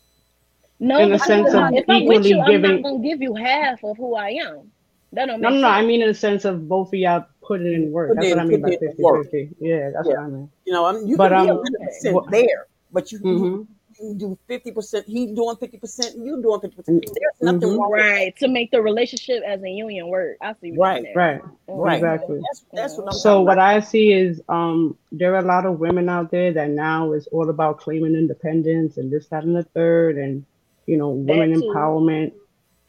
No, 0.79 0.97
in 0.99 1.11
the 1.11 1.19
sense 1.19 1.49
of 1.49 1.55
I'm- 1.55 1.73
if 1.75 1.85
I'm 1.89 2.05
with 2.05 2.25
equally 2.25 2.29
you, 2.29 2.39
I'm 2.41 2.61
not 2.61 2.81
gonna 2.83 2.99
give 3.03 3.21
you 3.21 3.33
half 3.35 3.83
of 3.83 3.97
who 3.97 4.15
I 4.15 4.29
am. 4.29 4.71
That 5.13 5.25
don't 5.25 5.41
No, 5.41 5.49
make 5.49 5.55
no, 5.61 5.67
no. 5.67 5.73
sense. 5.73 5.83
I 5.83 5.85
mean 5.85 6.01
in 6.01 6.07
the 6.07 6.13
sense 6.13 6.45
of 6.45 6.67
both 6.69 6.87
of 6.87 6.93
y'all 6.93 7.25
putting 7.43 7.67
in 7.73 7.91
work. 7.91 8.09
Put 8.09 8.15
That's 8.15 8.27
in- 8.31 8.37
what 8.37 8.45
I 8.45 8.47
mean 8.47 8.61
by 8.61 8.69
in 8.71 8.79
50 8.79 9.03
work. 9.03 9.23
50. 9.29 9.49
Yeah, 9.59 9.89
that's 9.91 10.07
Yeah. 10.07 10.13
what 10.15 10.19
I 10.23 10.27
mean. 10.27 10.49
You 10.65 10.73
know, 10.73 10.85
I 10.85 10.93
mean, 10.93 11.07
you 11.07 11.17
But, 11.17 11.29
can 11.29 11.43
be 11.45 11.49
um, 11.51 11.57
100% 11.57 12.13
what- 12.15 12.31
there, 12.31 12.67
but 12.93 13.11
you, 13.11 13.17
hmm 13.19 13.27
you 13.27 13.67
do 14.17 14.37
50%. 14.49 15.05
He's 15.05 15.31
doing 15.31 15.55
50%, 15.55 16.15
you 16.25 16.41
doing 16.41 16.59
50%. 16.59 16.85
There's 16.85 17.41
nothing 17.41 17.69
Mhm. 17.69 17.77
wrong 17.77 17.91
with 17.91 18.01
right 18.01 18.35
to 18.37 18.47
make 18.47 18.71
the 18.71 18.81
relationship 18.81 19.43
as 19.45 19.61
a 19.63 19.69
union 19.69 20.07
work. 20.07 20.37
I 20.41 20.53
see. 20.61 20.71
What 20.71 20.87
Right, 20.87 20.95
you're 21.03 21.13
saying. 21.13 21.15
Right. 21.15 21.41
Right. 21.67 21.95
Exactly. 21.97 22.39
That's, 22.41 22.65
that's 22.73 22.97
what 22.97 23.07
I'm 23.07 23.13
So 23.13 23.41
what 23.41 23.53
about. 23.53 23.59
I 23.75 23.79
see 23.79 24.11
is 24.11 24.41
um 24.49 24.97
there 25.11 25.33
are 25.35 25.39
a 25.39 25.45
lot 25.45 25.65
of 25.65 25.79
women 25.79 26.09
out 26.09 26.31
there 26.31 26.51
that 26.53 26.69
now 26.69 27.13
is 27.13 27.27
all 27.27 27.49
about 27.49 27.77
claiming 27.79 28.15
independence 28.15 28.97
and 28.97 29.11
this, 29.11 29.27
that, 29.27 29.43
and 29.43 29.55
the 29.55 29.63
third, 29.63 30.17
and 30.17 30.45
you 30.87 30.97
know, 30.97 31.09
women 31.09 31.53
too. 31.61 31.67
empowerment. 31.67 32.33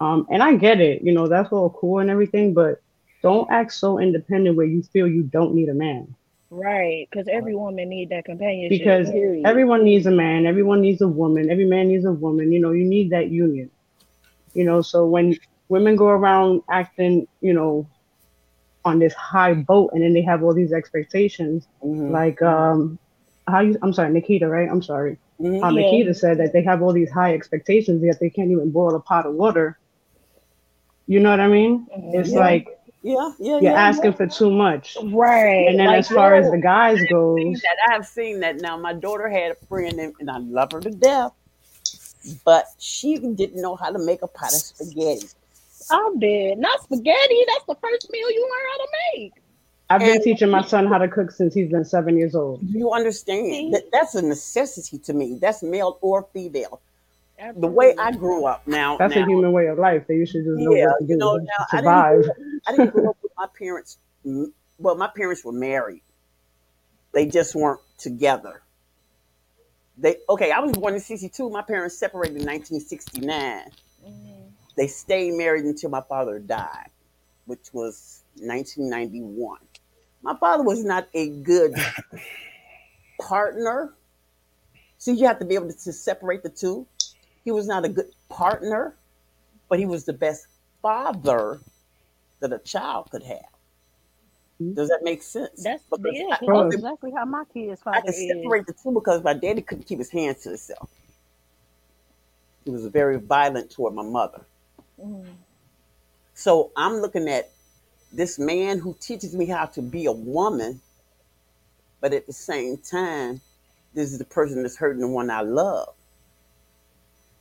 Um, 0.00 0.26
and 0.30 0.42
I 0.42 0.56
get 0.56 0.80
it, 0.80 1.02
you 1.02 1.12
know, 1.12 1.28
that's 1.28 1.52
all 1.52 1.70
cool 1.70 2.00
and 2.00 2.10
everything, 2.10 2.54
but 2.54 2.80
don't 3.22 3.48
act 3.50 3.72
so 3.72 3.98
independent 4.00 4.56
where 4.56 4.66
you 4.66 4.82
feel 4.82 5.06
you 5.06 5.22
don't 5.22 5.54
need 5.54 5.68
a 5.68 5.74
man. 5.74 6.14
Right, 6.52 7.08
because 7.10 7.28
every 7.28 7.54
woman 7.54 7.88
need 7.88 8.10
that 8.10 8.26
companionship. 8.26 8.78
Because 8.78 9.10
period. 9.10 9.46
everyone 9.46 9.84
needs 9.84 10.04
a 10.04 10.10
man, 10.10 10.44
everyone 10.46 10.82
needs 10.82 11.00
a 11.00 11.08
woman, 11.08 11.50
every 11.50 11.64
man 11.64 11.88
needs 11.88 12.04
a 12.04 12.12
woman, 12.12 12.52
you 12.52 12.60
know, 12.60 12.72
you 12.72 12.84
need 12.84 13.10
that 13.10 13.30
union. 13.30 13.70
You 14.52 14.64
know, 14.64 14.82
so 14.82 15.06
when 15.06 15.34
women 15.70 15.96
go 15.96 16.08
around 16.08 16.62
acting, 16.70 17.26
you 17.40 17.54
know, 17.54 17.88
on 18.84 18.98
this 18.98 19.14
high 19.14 19.54
boat 19.54 19.90
and 19.94 20.02
then 20.02 20.12
they 20.12 20.22
have 20.22 20.42
all 20.42 20.54
these 20.54 20.72
expectations, 20.72 21.66
Mhm. 21.82 22.10
like 22.10 22.42
um 22.42 22.98
how 23.48 23.60
you 23.60 23.78
I'm 23.82 23.92
sorry, 23.94 24.12
Nikita, 24.12 24.46
right? 24.46 24.68
I'm 24.68 24.82
sorry. 24.82 25.18
Mhm. 25.40 25.62
Um, 25.64 25.74
Yeah. 25.76 25.82
Nikita 25.82 26.14
said 26.14 26.38
that 26.38 26.52
they 26.52 26.62
have 26.62 26.82
all 26.82 26.92
these 26.92 27.10
high 27.10 27.32
expectations 27.34 28.02
yet 28.02 28.18
they 28.20 28.30
can't 28.30 28.50
even 28.50 28.70
boil 28.72 28.94
a 28.94 29.00
pot 29.00 29.26
of 29.26 29.34
water. 29.34 29.78
You 31.06 31.20
know 31.20 31.30
what 31.30 31.40
I 31.40 31.48
mean? 31.48 31.86
Mhm. 31.96 32.14
It's 32.14 32.32
Yeah. 32.32 32.40
like 32.40 32.68
Yeah, 33.02 33.32
yeah, 33.38 33.52
you're 33.54 33.62
yeah. 33.62 33.72
asking 33.72 34.12
for 34.14 34.26
too 34.28 34.50
much. 34.50 34.96
right, 35.02 35.66
And 35.68 35.78
then 35.78 35.88
like, 35.88 35.98
as 36.00 36.08
far 36.08 36.34
as 36.34 36.50
the 36.50 36.58
guys 36.58 36.98
go, 37.10 37.34
that. 37.36 37.76
I 37.88 37.94
have 37.94 38.06
seen 38.06 38.40
that 38.40 38.60
now. 38.60 38.76
My 38.76 38.92
daughter 38.92 39.28
had 39.28 39.52
a 39.52 39.54
friend, 39.66 39.98
and, 39.98 40.14
and 40.20 40.30
I 40.30 40.38
love 40.38 40.70
her 40.72 40.80
to 40.80 40.90
death, 40.90 41.32
but 42.44 42.66
she 42.78 43.18
didn't 43.18 43.60
know 43.60 43.74
how 43.74 43.90
to 43.90 43.98
make 43.98 44.22
a 44.22 44.28
pot 44.28 44.52
of 44.54 44.60
spaghetti. 44.60 45.26
I 45.90 46.10
bet 46.16 46.58
not 46.58 46.80
spaghetti. 46.84 47.44
That's 47.48 47.64
the 47.66 47.74
first 47.82 48.08
meal 48.10 48.30
you 48.30 48.42
learn 48.42 48.70
how 48.70 48.78
to 48.78 48.88
make. 49.16 49.32
I've 49.90 50.00
been 50.00 50.14
And- 50.14 50.22
teaching 50.22 50.48
my 50.48 50.62
son 50.62 50.86
how 50.86 50.98
to 50.98 51.08
cook 51.08 51.32
since 51.32 51.54
he's 51.54 51.70
been 51.70 51.84
seven 51.84 52.16
years 52.16 52.34
old. 52.36 52.60
You 52.62 52.92
understand 52.92 53.74
that 53.74 53.90
that's 53.92 54.14
a 54.14 54.22
necessity 54.22 54.98
to 55.00 55.12
me. 55.12 55.38
That's 55.40 55.62
male 55.62 55.98
or 56.00 56.28
female. 56.32 56.80
The 57.56 57.66
way 57.66 57.94
I 57.98 58.12
grew 58.12 58.46
up 58.46 58.66
now, 58.66 58.96
That's 58.98 59.14
now 59.14 59.24
a 59.24 59.26
human 59.26 59.52
way 59.52 59.66
of 59.66 59.78
life 59.78 60.06
that 60.06 60.14
you 60.14 60.26
should 60.26 60.44
just 60.44 60.58
know 60.58 60.74
yeah, 60.74 60.86
what 60.86 61.00
to 61.00 61.06
do 61.06 61.12
you 61.12 61.18
know, 61.18 61.38
to 61.38 61.44
now 61.44 61.66
I 61.72 61.76
didn't, 61.76 61.92
grow 61.92 62.30
up, 62.30 62.36
I 62.66 62.70
didn't 62.72 62.90
grow 62.92 63.10
up 63.10 63.16
with 63.22 63.32
my 63.36 63.46
parents. 63.58 63.98
Well, 64.78 64.96
my 64.96 65.08
parents 65.08 65.44
were 65.44 65.52
married. 65.52 66.02
They 67.12 67.26
just 67.26 67.54
weren't 67.54 67.80
together. 67.98 68.62
They 69.98 70.16
okay. 70.28 70.50
I 70.50 70.60
was 70.60 70.72
born 70.72 70.94
in 70.94 71.00
'62. 71.00 71.50
My 71.50 71.62
parents 71.62 71.98
separated 71.98 72.36
in 72.36 72.46
1969. 72.46 73.70
Mhm. 74.04 74.50
They 74.76 74.86
stayed 74.86 75.34
married 75.34 75.64
until 75.64 75.90
my 75.90 76.00
father 76.00 76.38
died, 76.38 76.90
which 77.44 77.72
was 77.72 78.22
1991. 78.36 79.58
My 80.22 80.34
father 80.36 80.62
was 80.62 80.82
not 80.84 81.08
a 81.12 81.28
good 81.28 81.74
partner. 83.20 83.94
See, 84.96 85.12
you 85.12 85.26
have 85.26 85.40
to 85.40 85.44
be 85.44 85.56
able 85.56 85.72
to 85.72 85.92
separate 85.92 86.42
the 86.42 86.48
two. 86.48 86.86
He 87.44 87.50
was 87.50 87.66
not 87.66 87.84
a 87.84 87.88
good 87.88 88.10
partner, 88.28 88.94
but 89.68 89.78
he 89.78 89.86
was 89.86 90.04
the 90.04 90.12
best 90.12 90.46
father 90.80 91.60
that 92.40 92.52
a 92.52 92.58
child 92.58 93.10
could 93.10 93.22
have. 93.22 93.46
Does 94.74 94.88
that 94.88 95.00
make 95.02 95.22
sense? 95.22 95.62
That's 95.64 95.82
Because 95.90 96.12
yeah. 96.14 96.24
I, 96.30 96.36
'cause 96.38 96.46
Course. 96.46 96.74
that's 96.74 96.76
exactly 96.76 97.10
how 97.12 97.24
my 97.24 97.44
kids' 97.52 97.80
I 97.82 97.84
father 97.84 98.06
could 98.06 98.14
is. 98.14 98.36
separate 98.36 98.66
the 98.66 98.74
two 98.74 98.92
because 98.92 99.22
my 99.22 99.34
daddy 99.34 99.62
couldn't 99.62 99.84
keep 99.84 99.98
his 99.98 100.10
hands 100.10 100.42
to 100.42 100.50
himself. 100.50 100.88
He 102.64 102.70
was 102.70 102.86
very 102.86 103.18
violent 103.18 103.70
toward 103.70 103.94
my 103.94 104.02
mother. 104.04 104.42
Mhm. 105.00 105.36
So 106.34 106.70
I'm 106.76 106.94
looking 107.00 107.28
at 107.28 107.50
this 108.12 108.38
man 108.38 108.78
who 108.78 108.94
teaches 109.00 109.34
me 109.34 109.46
how 109.46 109.66
to 109.66 109.82
be 109.82 110.06
a 110.06 110.12
woman, 110.12 110.80
but 112.00 112.12
at 112.12 112.26
the 112.26 112.32
same 112.32 112.78
time, 112.78 113.40
this 113.94 114.12
is 114.12 114.18
the 114.18 114.24
person 114.24 114.62
that's 114.62 114.76
hurting 114.76 115.00
the 115.00 115.08
one 115.08 115.30
I 115.30 115.42
love. 115.42 115.94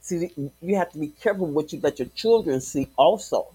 See, 0.01 0.31
you 0.61 0.75
have 0.75 0.91
to 0.93 0.97
be 0.99 1.07
careful 1.09 1.47
what 1.47 1.71
you 1.71 1.79
let 1.81 1.99
your 1.99 2.07
children 2.09 2.59
see 2.61 2.89
also, 2.97 3.47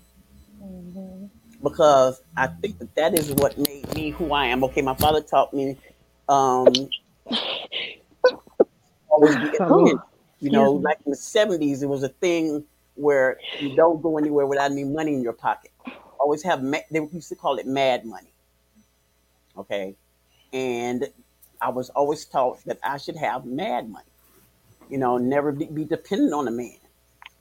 Mhm. 0.63 1.29
because 1.63 2.21
I 2.37 2.47
think 2.47 2.79
that 2.79 2.95
that 2.95 3.15
is 3.19 3.33
what 3.33 3.59
made 3.59 3.93
me 3.95 4.11
who 4.11 4.33
I 4.33 4.47
am. 4.47 4.63
Okay, 4.65 4.83
my 4.83 4.95
father 4.95 5.21
taught 5.21 5.53
me 5.53 5.77
um, 6.29 6.89
always 9.09 9.37
be. 9.37 9.51
You 10.39 10.51
know, 10.51 10.65
Excuse 10.65 10.83
me. 10.83 10.85
like 10.85 10.99
in 11.07 11.11
the 11.13 11.17
70s, 11.17 11.83
it 11.83 11.87
was 11.87 12.03
a 12.03 12.11
thing 12.11 12.65
where 12.95 13.39
you 13.59 13.75
don't 13.75 14.03
go 14.03 14.19
anywhere 14.19 14.47
without 14.47 14.71
any 14.71 14.85
money 14.85 15.15
in 15.15 15.23
your 15.23 15.33
pocket. 15.33 15.71
Always 16.21 16.43
have, 16.43 16.63
ma- 16.63 16.79
they 16.91 17.01
used 17.13 17.31
to 17.31 17.35
call 17.37 17.57
it 17.57 17.67
mad 17.67 18.05
money. 18.05 18.29
Okay. 19.57 19.95
And 20.53 21.09
I 21.61 21.71
was 21.71 21.89
always 21.91 22.27
taught 22.27 22.63
that 22.67 22.79
I 22.83 22.99
should 22.99 23.17
have 23.17 23.47
mad 23.47 23.89
money, 23.91 24.05
you 24.91 24.99
know, 24.99 25.19
never 25.19 25.53
be, 25.53 25.67
be 25.67 25.85
dependent 25.85 26.33
on 26.35 26.49
a 26.49 26.51
man. 26.51 26.79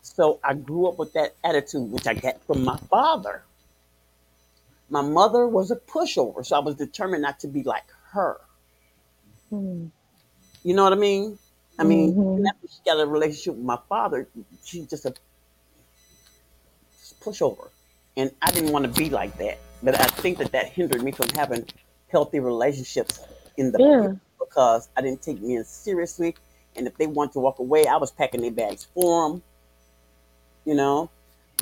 So 0.01 0.39
I 0.43 0.53
grew 0.53 0.87
up 0.87 0.99
with 0.99 1.13
that 1.13 1.35
attitude, 1.43 1.91
which 1.91 2.07
I 2.07 2.13
got 2.13 2.43
from 2.45 2.63
my 2.63 2.77
father. 2.89 3.43
My 4.89 5.01
mother 5.01 5.47
was 5.47 5.71
a 5.71 5.75
pushover, 5.77 6.45
so 6.45 6.55
I 6.55 6.59
was 6.59 6.75
determined 6.75 7.23
not 7.23 7.39
to 7.41 7.47
be 7.47 7.63
like 7.63 7.85
her. 8.11 8.39
Mhm. 9.51 9.91
You 10.63 10.73
know 10.75 10.83
what 10.83 10.93
I 10.93 10.97
mean? 10.97 11.39
I 11.79 11.83
mean, 11.83 12.15
Mhm. 12.15 12.45
after 12.47 12.67
she 12.67 12.79
got 12.85 12.99
a 12.99 13.07
relationship 13.07 13.55
with 13.55 13.65
my 13.65 13.79
father, 13.89 14.29
she's 14.63 14.87
just 14.87 15.05
a 15.05 15.13
just 16.99 17.19
pushover. 17.21 17.69
And 18.17 18.31
I 18.41 18.51
didn't 18.51 18.71
want 18.71 18.85
to 18.85 18.91
be 18.91 19.09
like 19.09 19.37
that. 19.37 19.59
But 19.83 19.99
I 19.99 20.05
think 20.07 20.39
that 20.39 20.51
that 20.53 20.67
hindered 20.69 21.03
me 21.03 21.11
from 21.11 21.29
having 21.29 21.67
healthy 22.09 22.39
relationships 22.39 23.19
in 23.57 23.71
the 23.71 23.79
Yeah. 23.79 24.13
because 24.39 24.89
I 24.97 25.01
didn't 25.01 25.21
take 25.21 25.41
men 25.41 25.65
seriously. 25.65 26.35
And 26.75 26.87
if 26.87 26.97
they 26.97 27.07
wanted 27.07 27.33
to 27.33 27.39
walk 27.39 27.59
away, 27.59 27.87
I 27.87 27.97
was 27.97 28.11
packing 28.11 28.41
their 28.41 28.51
bags 28.51 28.87
for 28.93 29.29
them. 29.29 29.43
You 30.65 30.75
know, 30.75 31.09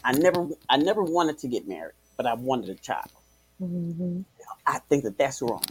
I 0.04 0.14
never, 0.14 0.48
I 0.70 0.78
never 0.78 1.04
wanted 1.04 1.38
to 1.40 1.48
get 1.48 1.68
married, 1.68 1.94
but 2.18 2.26
I 2.26 2.34
wanted 2.34 2.70
a 2.70 2.76
child. 2.76 3.12
Mhm. 3.62 4.24
I 4.66 4.80
think 4.80 5.04
that 5.04 5.18
that's 5.18 5.42
wrong. 5.42 5.64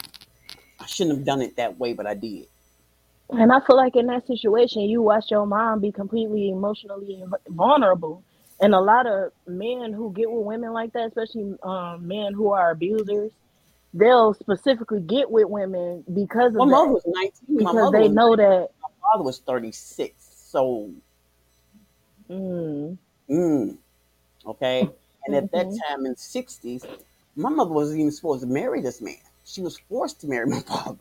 I 0.80 0.86
shouldn't 0.86 1.16
have 1.16 1.24
done 1.24 1.42
it 1.42 1.56
that 1.56 1.78
way, 1.78 1.92
but 1.92 2.06
I 2.06 2.14
did. 2.14 2.46
And 3.30 3.52
I 3.52 3.60
feel 3.60 3.76
like 3.76 3.96
in 3.96 4.06
that 4.06 4.26
situation, 4.26 4.82
you 4.82 5.00
watch 5.00 5.30
your 5.30 5.46
mom 5.46 5.80
be 5.80 5.90
completely 5.90 6.50
emotionally 6.50 7.22
vulnerable. 7.48 8.22
And 8.60 8.74
a 8.74 8.80
lot 8.80 9.06
of 9.06 9.32
men 9.46 9.92
who 9.92 10.12
get 10.12 10.30
with 10.30 10.44
women 10.44 10.72
like 10.72 10.92
that, 10.92 11.08
especially 11.08 11.56
um, 11.62 12.06
men 12.06 12.34
who 12.34 12.50
are 12.50 12.70
abusers, 12.70 13.32
they'll 13.94 14.34
specifically 14.34 15.00
get 15.00 15.30
with 15.30 15.46
women 15.48 16.04
because 16.12 16.54
of 16.54 16.68
mother 16.68 16.94
that. 16.94 17.32
19. 17.46 17.56
Because 17.56 17.92
they 17.92 18.08
know 18.08 18.36
that. 18.36 18.68
My 19.02 19.12
father 19.12 19.24
was 19.24 19.38
36. 19.40 20.14
So, 20.46 20.90
Mm, 22.30 22.98
mm, 23.30 23.78
okay. 24.46 24.90
And 25.26 25.36
at 25.36 25.50
that 25.52 25.70
Mhm. 25.70 25.82
time 25.88 26.06
in 26.06 26.16
60s, 26.16 26.86
my 27.36 27.50
mother 27.50 27.72
wasn't 27.72 28.00
even 28.00 28.12
supposed 28.12 28.42
to 28.42 28.48
marry 28.48 28.80
this 28.82 29.00
man. 29.02 29.16
She 29.44 29.62
was 29.62 29.78
forced 29.78 30.20
to 30.22 30.28
marry 30.28 30.46
my 30.46 30.60
father. 30.68 30.98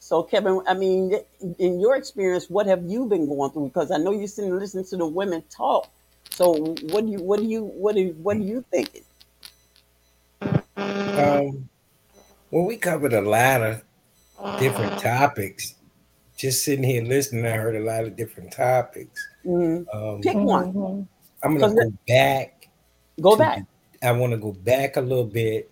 So, 0.00 0.22
Kevin, 0.22 0.62
I 0.66 0.74
mean, 0.74 1.14
in 1.58 1.80
your 1.80 1.96
experience, 1.96 2.50
what 2.50 2.66
have 2.66 2.84
you 2.84 3.06
been 3.06 3.28
going 3.28 3.52
through? 3.52 3.68
Because 3.68 3.90
I 3.90 3.98
know 3.98 4.12
you're 4.12 4.28
sitting 4.28 4.50
and 4.50 4.60
listening 4.60 4.86
to 4.86 4.96
the 4.98 5.06
women 5.06 5.42
talk. 5.50 5.90
So, 6.30 6.76
what 6.90 7.06
do 7.06 7.12
you, 7.12 7.22
what 7.22 7.40
do 7.40 7.46
you, 7.46 7.64
what 7.64 7.96
do, 7.96 8.14
what 8.22 8.36
are 8.36 8.40
you 8.42 8.64
thinking? 8.70 9.04
Um, 11.16 11.70
well, 12.50 12.66
we 12.66 12.76
covered 12.78 13.12
a 13.14 13.22
lot 13.22 13.62
of 13.62 13.84
different 14.58 14.98
topics. 15.00 15.74
Just 16.36 16.64
sitting 16.64 16.84
here 16.84 17.02
listening, 17.02 17.44
I 17.46 17.50
heard 17.50 17.76
a 17.76 17.80
lot 17.80 18.04
of 18.04 18.16
different 18.16 18.52
topics. 18.52 19.20
Mhm. 19.44 19.86
Um, 19.94 20.20
Pick 20.20 20.36
one. 20.36 21.08
I'm 21.42 21.58
gonna 21.58 21.74
go 21.74 21.92
back. 22.08 22.68
Go 23.20 23.32
to 23.32 23.38
back. 23.38 23.62
I 24.02 24.12
want 24.12 24.32
to 24.32 24.38
go 24.38 24.52
back 24.52 24.96
a 24.96 25.00
little 25.00 25.24
bit 25.26 25.70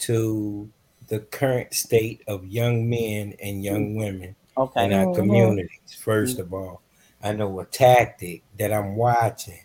to 0.00 0.68
the 1.08 1.20
current 1.20 1.72
state 1.74 2.22
of 2.26 2.46
young 2.46 2.88
men 2.88 3.34
and 3.42 3.64
young 3.64 3.94
women 3.96 4.36
Okay. 4.56 4.84
in 4.84 4.92
our 4.92 5.06
Mhm. 5.06 5.14
communities. 5.16 5.94
1st 5.98 6.38
of 6.38 6.52
all, 6.52 6.82
I 7.22 7.32
know 7.32 7.58
a 7.60 7.64
tactic 7.64 8.42
that 8.58 8.72
I'm 8.72 8.96
watching. 8.96 9.60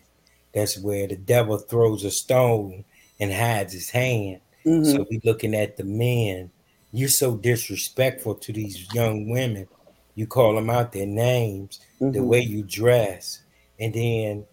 That's 0.52 0.78
where 0.78 1.06
the 1.06 1.16
devil 1.16 1.58
throws 1.58 2.04
a 2.04 2.10
stone 2.10 2.84
and 3.20 3.32
hides 3.32 3.74
his 3.74 3.90
hand. 3.90 4.40
Mhm. 4.64 4.86
So 4.86 5.06
we're 5.10 5.20
looking 5.24 5.54
at 5.54 5.76
the 5.76 5.84
men. 5.84 6.50
You're 6.96 7.10
so 7.10 7.36
disrespectful 7.36 8.36
to 8.36 8.52
these 8.54 8.92
young 8.94 9.28
women. 9.28 9.68
You 10.14 10.26
call 10.26 10.54
them 10.54 10.70
out 10.70 10.92
their 10.92 11.06
names, 11.06 11.78
the 12.00 12.06
Mhm. 12.20 12.26
way 12.26 12.40
you 12.40 12.62
dress, 12.62 13.42
and 13.78 13.92
then 13.92 14.46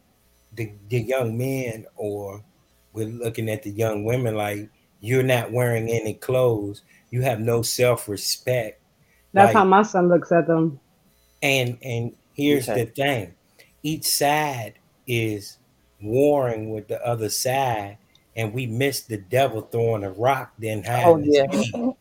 the 0.54 0.72
the 0.90 1.00
young 1.00 1.38
men, 1.38 1.86
or 1.96 2.44
we're 2.92 3.08
looking 3.08 3.50
at 3.50 3.64
the 3.64 3.70
young 3.72 4.04
women 4.04 4.36
like 4.36 4.68
you're 5.00 5.24
not 5.24 5.54
wearing 5.54 5.88
any 5.88 6.16
clothes. 6.16 6.82
You 7.12 7.22
have 7.22 7.40
no 7.40 7.62
self 7.62 8.10
respect. 8.10 8.82
That's 9.32 9.48
Like- 9.48 9.54
how 9.56 9.64
my 9.64 9.84
son 9.84 10.10
looks 10.10 10.32
at 10.34 10.46
them. 10.46 10.82
And 11.42 11.78
and 11.82 12.12
here's 12.34 12.68
Okay. 12.68 12.84
the 12.84 12.92
thing: 12.92 13.34
each 13.84 14.06
side 14.06 14.74
is 15.08 15.60
warring 16.02 16.72
with 16.72 16.90
the 16.90 17.02
other 17.08 17.30
side, 17.30 17.98
and 18.36 18.54
we 18.54 18.66
miss 18.68 19.00
the 19.00 19.18
devil 19.18 19.62
throwing 19.62 20.04
a 20.04 20.12
rock 20.12 20.52
then 20.60 20.84
hiding 20.84 21.08
Oh, 21.08 21.18
yeah. 21.20 21.92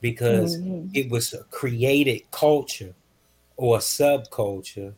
Because 0.00 0.58
Mhm. 0.58 0.90
it 0.94 1.10
was 1.10 1.32
a 1.34 1.44
created 1.44 2.30
culture 2.30 2.94
or 3.56 3.78
subculture, 3.78 4.94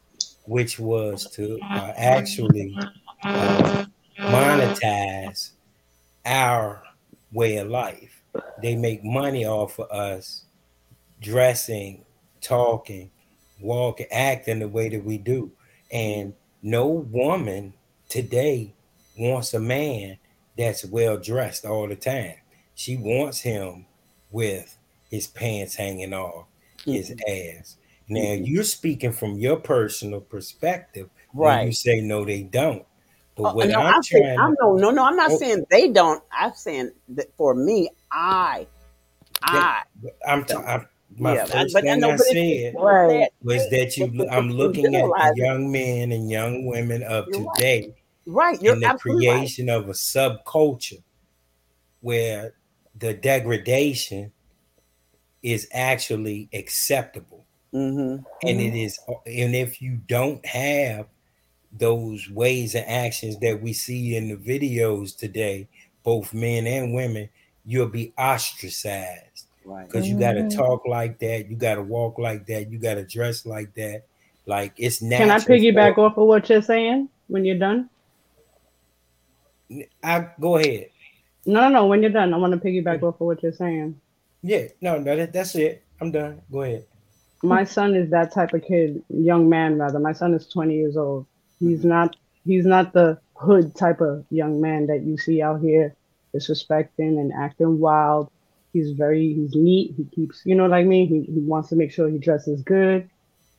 which 0.46 0.78
was 0.78 1.26
to 1.28 1.64
uh, 1.74 1.92
actually 1.96 2.80
uh, 3.24 3.84
monetize 4.28 5.52
our 6.26 6.88
way 7.32 7.56
of 7.58 7.68
life. 7.68 8.22
They 8.58 8.76
make 8.76 9.04
money 9.04 9.46
off 9.46 9.78
of 9.80 9.90
us 9.90 10.44
dressing, 11.20 12.04
talking, 12.40 13.10
walking, 13.60 14.06
acting 14.10 14.60
the 14.60 14.68
way 14.68 14.88
that 14.88 15.04
we 15.04 15.18
do. 15.18 15.52
And 15.92 16.34
no 16.62 16.88
woman 16.88 17.74
today 18.08 18.74
wants 19.18 19.54
a 19.54 19.60
man 19.60 20.18
that's 20.56 20.84
well 20.84 21.16
dressed 21.18 21.64
all 21.64 21.88
the 21.88 21.96
time. 21.96 22.36
She 22.74 22.96
wants 22.96 23.40
him 23.40 23.86
with 24.30 24.76
his 25.10 25.26
pants 25.26 25.74
hanging 25.74 26.12
off 26.14 26.46
his 26.84 27.10
ass. 27.28 27.76
Now 28.08 28.20
Mhm. 28.20 28.46
you're 28.46 28.64
speaking 28.64 29.12
from 29.12 29.36
your 29.38 29.56
personal 29.56 30.20
perspective 30.20 31.08
when 31.32 31.66
you 31.66 31.72
say 31.72 32.00
no, 32.00 32.24
they 32.24 32.42
don't. 32.42 32.84
But 33.36 33.52
Oh, 33.52 33.54
what 33.54 33.68
no, 33.68 33.80
I'm, 33.80 33.94
I'm 33.96 34.02
saying, 34.02 34.38
I'm, 34.38 34.56
no, 34.60 34.74
no, 34.76 34.90
no. 34.90 35.04
I'm 35.04 35.16
not 35.16 35.30
Oh. 35.32 35.36
saying 35.38 35.64
they 35.70 35.88
don't. 35.88 36.22
I'm 36.32 36.52
saying 36.54 36.90
that 37.10 37.34
for 37.36 37.54
me, 37.54 37.88
I, 38.10 38.66
I, 39.42 39.82
I'm, 40.26 40.44
t- 40.44 40.54
I'm 40.54 40.86
my 41.16 41.34
yeah. 41.34 41.44
first 41.44 41.72
but 41.72 41.84
I 41.84 41.90
thing 41.92 42.00
know, 42.00 42.10
I 42.10 42.16
said 42.16 42.74
Right. 42.76 43.28
was 43.42 43.68
that 43.70 43.96
you. 43.96 44.06
But- 44.08 44.16
but- 44.28 44.32
I'm 44.32 44.50
looking 44.50 44.94
at 44.94 45.04
the 45.04 45.32
young 45.36 45.70
men 45.72 46.12
and 46.12 46.30
young 46.30 46.66
women 46.66 47.02
of 47.02 47.26
You're 47.28 47.52
today 47.54 47.94
right. 48.26 48.60
You're 48.62 48.74
and 48.74 48.82
the 48.82 48.86
absolutely 48.88 49.28
right. 49.28 49.36
creation 49.38 49.68
of 49.68 49.88
a 49.88 49.92
subculture 49.92 51.02
where 52.00 52.54
the 52.98 53.14
degradation 53.14 54.32
is 55.42 55.68
actually 55.72 56.48
acceptable. 56.52 57.44
Mm-hmm. 57.72 58.24
and 58.48 58.60
it 58.60 58.74
is 58.74 58.98
and 59.26 59.54
if 59.54 59.80
you 59.80 60.00
don't 60.08 60.44
have 60.44 61.06
those 61.78 62.28
ways 62.28 62.74
and 62.74 62.84
actions 62.84 63.38
that 63.38 63.62
we 63.62 63.72
see 63.72 64.16
in 64.16 64.26
the 64.26 64.34
videos 64.34 65.16
today 65.16 65.68
both 66.02 66.34
men 66.34 66.66
and 66.66 66.92
women 66.94 67.28
you'll 67.64 67.86
be 67.86 68.12
ostracized 68.18 69.46
Right. 69.64 69.86
because 69.86 70.08
you 70.08 70.18
got 70.18 70.32
to 70.32 70.40
Mhm. 70.40 70.56
talk 70.56 70.84
like 70.84 71.20
that 71.20 71.48
you 71.48 71.54
got 71.54 71.76
to 71.76 71.82
walk 71.82 72.18
like 72.18 72.44
that 72.46 72.72
you 72.72 72.78
got 72.78 72.94
to 72.94 73.04
dress 73.04 73.46
like 73.46 73.72
that 73.74 74.02
like 74.46 74.72
it's 74.76 75.00
natural. 75.00 75.28
Can 75.28 75.30
I 75.30 75.38
piggyback 75.38 75.96
off 75.96 76.18
of 76.18 76.26
what 76.26 76.48
you're 76.50 76.62
saying 76.62 77.08
when 77.28 77.44
you're 77.44 77.58
done? 77.58 77.88
I 80.02 80.26
go 80.40 80.56
ahead 80.56 80.88
No, 81.46 81.60
no, 81.60 81.68
no. 81.68 81.86
When 81.86 82.02
you're 82.02 82.10
done, 82.10 82.34
I 82.34 82.36
want 82.36 82.52
to 82.52 82.58
piggyback 82.58 83.02
off 83.04 83.20
of 83.20 83.26
what 83.28 83.42
you're 83.44 83.52
saying. 83.52 83.99
Yeah 84.42 84.64
no 84.80 84.98
no 84.98 85.16
that, 85.16 85.32
that's 85.32 85.54
it 85.54 85.82
i'm 86.00 86.10
done 86.10 86.40
go 86.50 86.62
ahead 86.62 86.84
My 87.42 87.64
son 87.64 87.94
is 87.94 88.10
that 88.10 88.32
type 88.34 88.52
of 88.52 88.64
kid, 88.64 89.02
young 89.08 89.48
man 89.48 89.78
rather. 89.78 89.98
My 89.98 90.12
son 90.12 90.34
is 90.34 90.46
20 90.48 90.74
years 90.74 90.96
old. 90.96 91.26
He's 91.58 91.80
mm-hmm. 91.80 91.88
not. 91.88 92.16
He's 92.44 92.66
not 92.66 92.92
the 92.92 93.18
hood 93.34 93.74
type 93.74 94.00
of 94.00 94.24
young 94.30 94.60
man 94.60 94.86
that 94.86 95.02
you 95.02 95.16
see 95.16 95.40
out 95.42 95.60
here 95.60 95.94
disrespecting 96.34 97.18
and 97.18 97.32
acting 97.32 97.78
wild. 97.78 98.30
He's 98.72 98.92
very. 98.92 99.32
He's 99.32 99.54
neat. 99.54 99.94
He 99.96 100.04
keeps. 100.04 100.42
You 100.44 100.54
know, 100.54 100.66
like 100.66 100.86
me. 100.86 101.06
He, 101.06 101.22
he 101.22 101.40
wants 101.40 101.70
to 101.70 101.76
make 101.76 101.92
sure 101.92 102.08
he 102.08 102.18
dresses 102.18 102.62
good. 102.62 103.08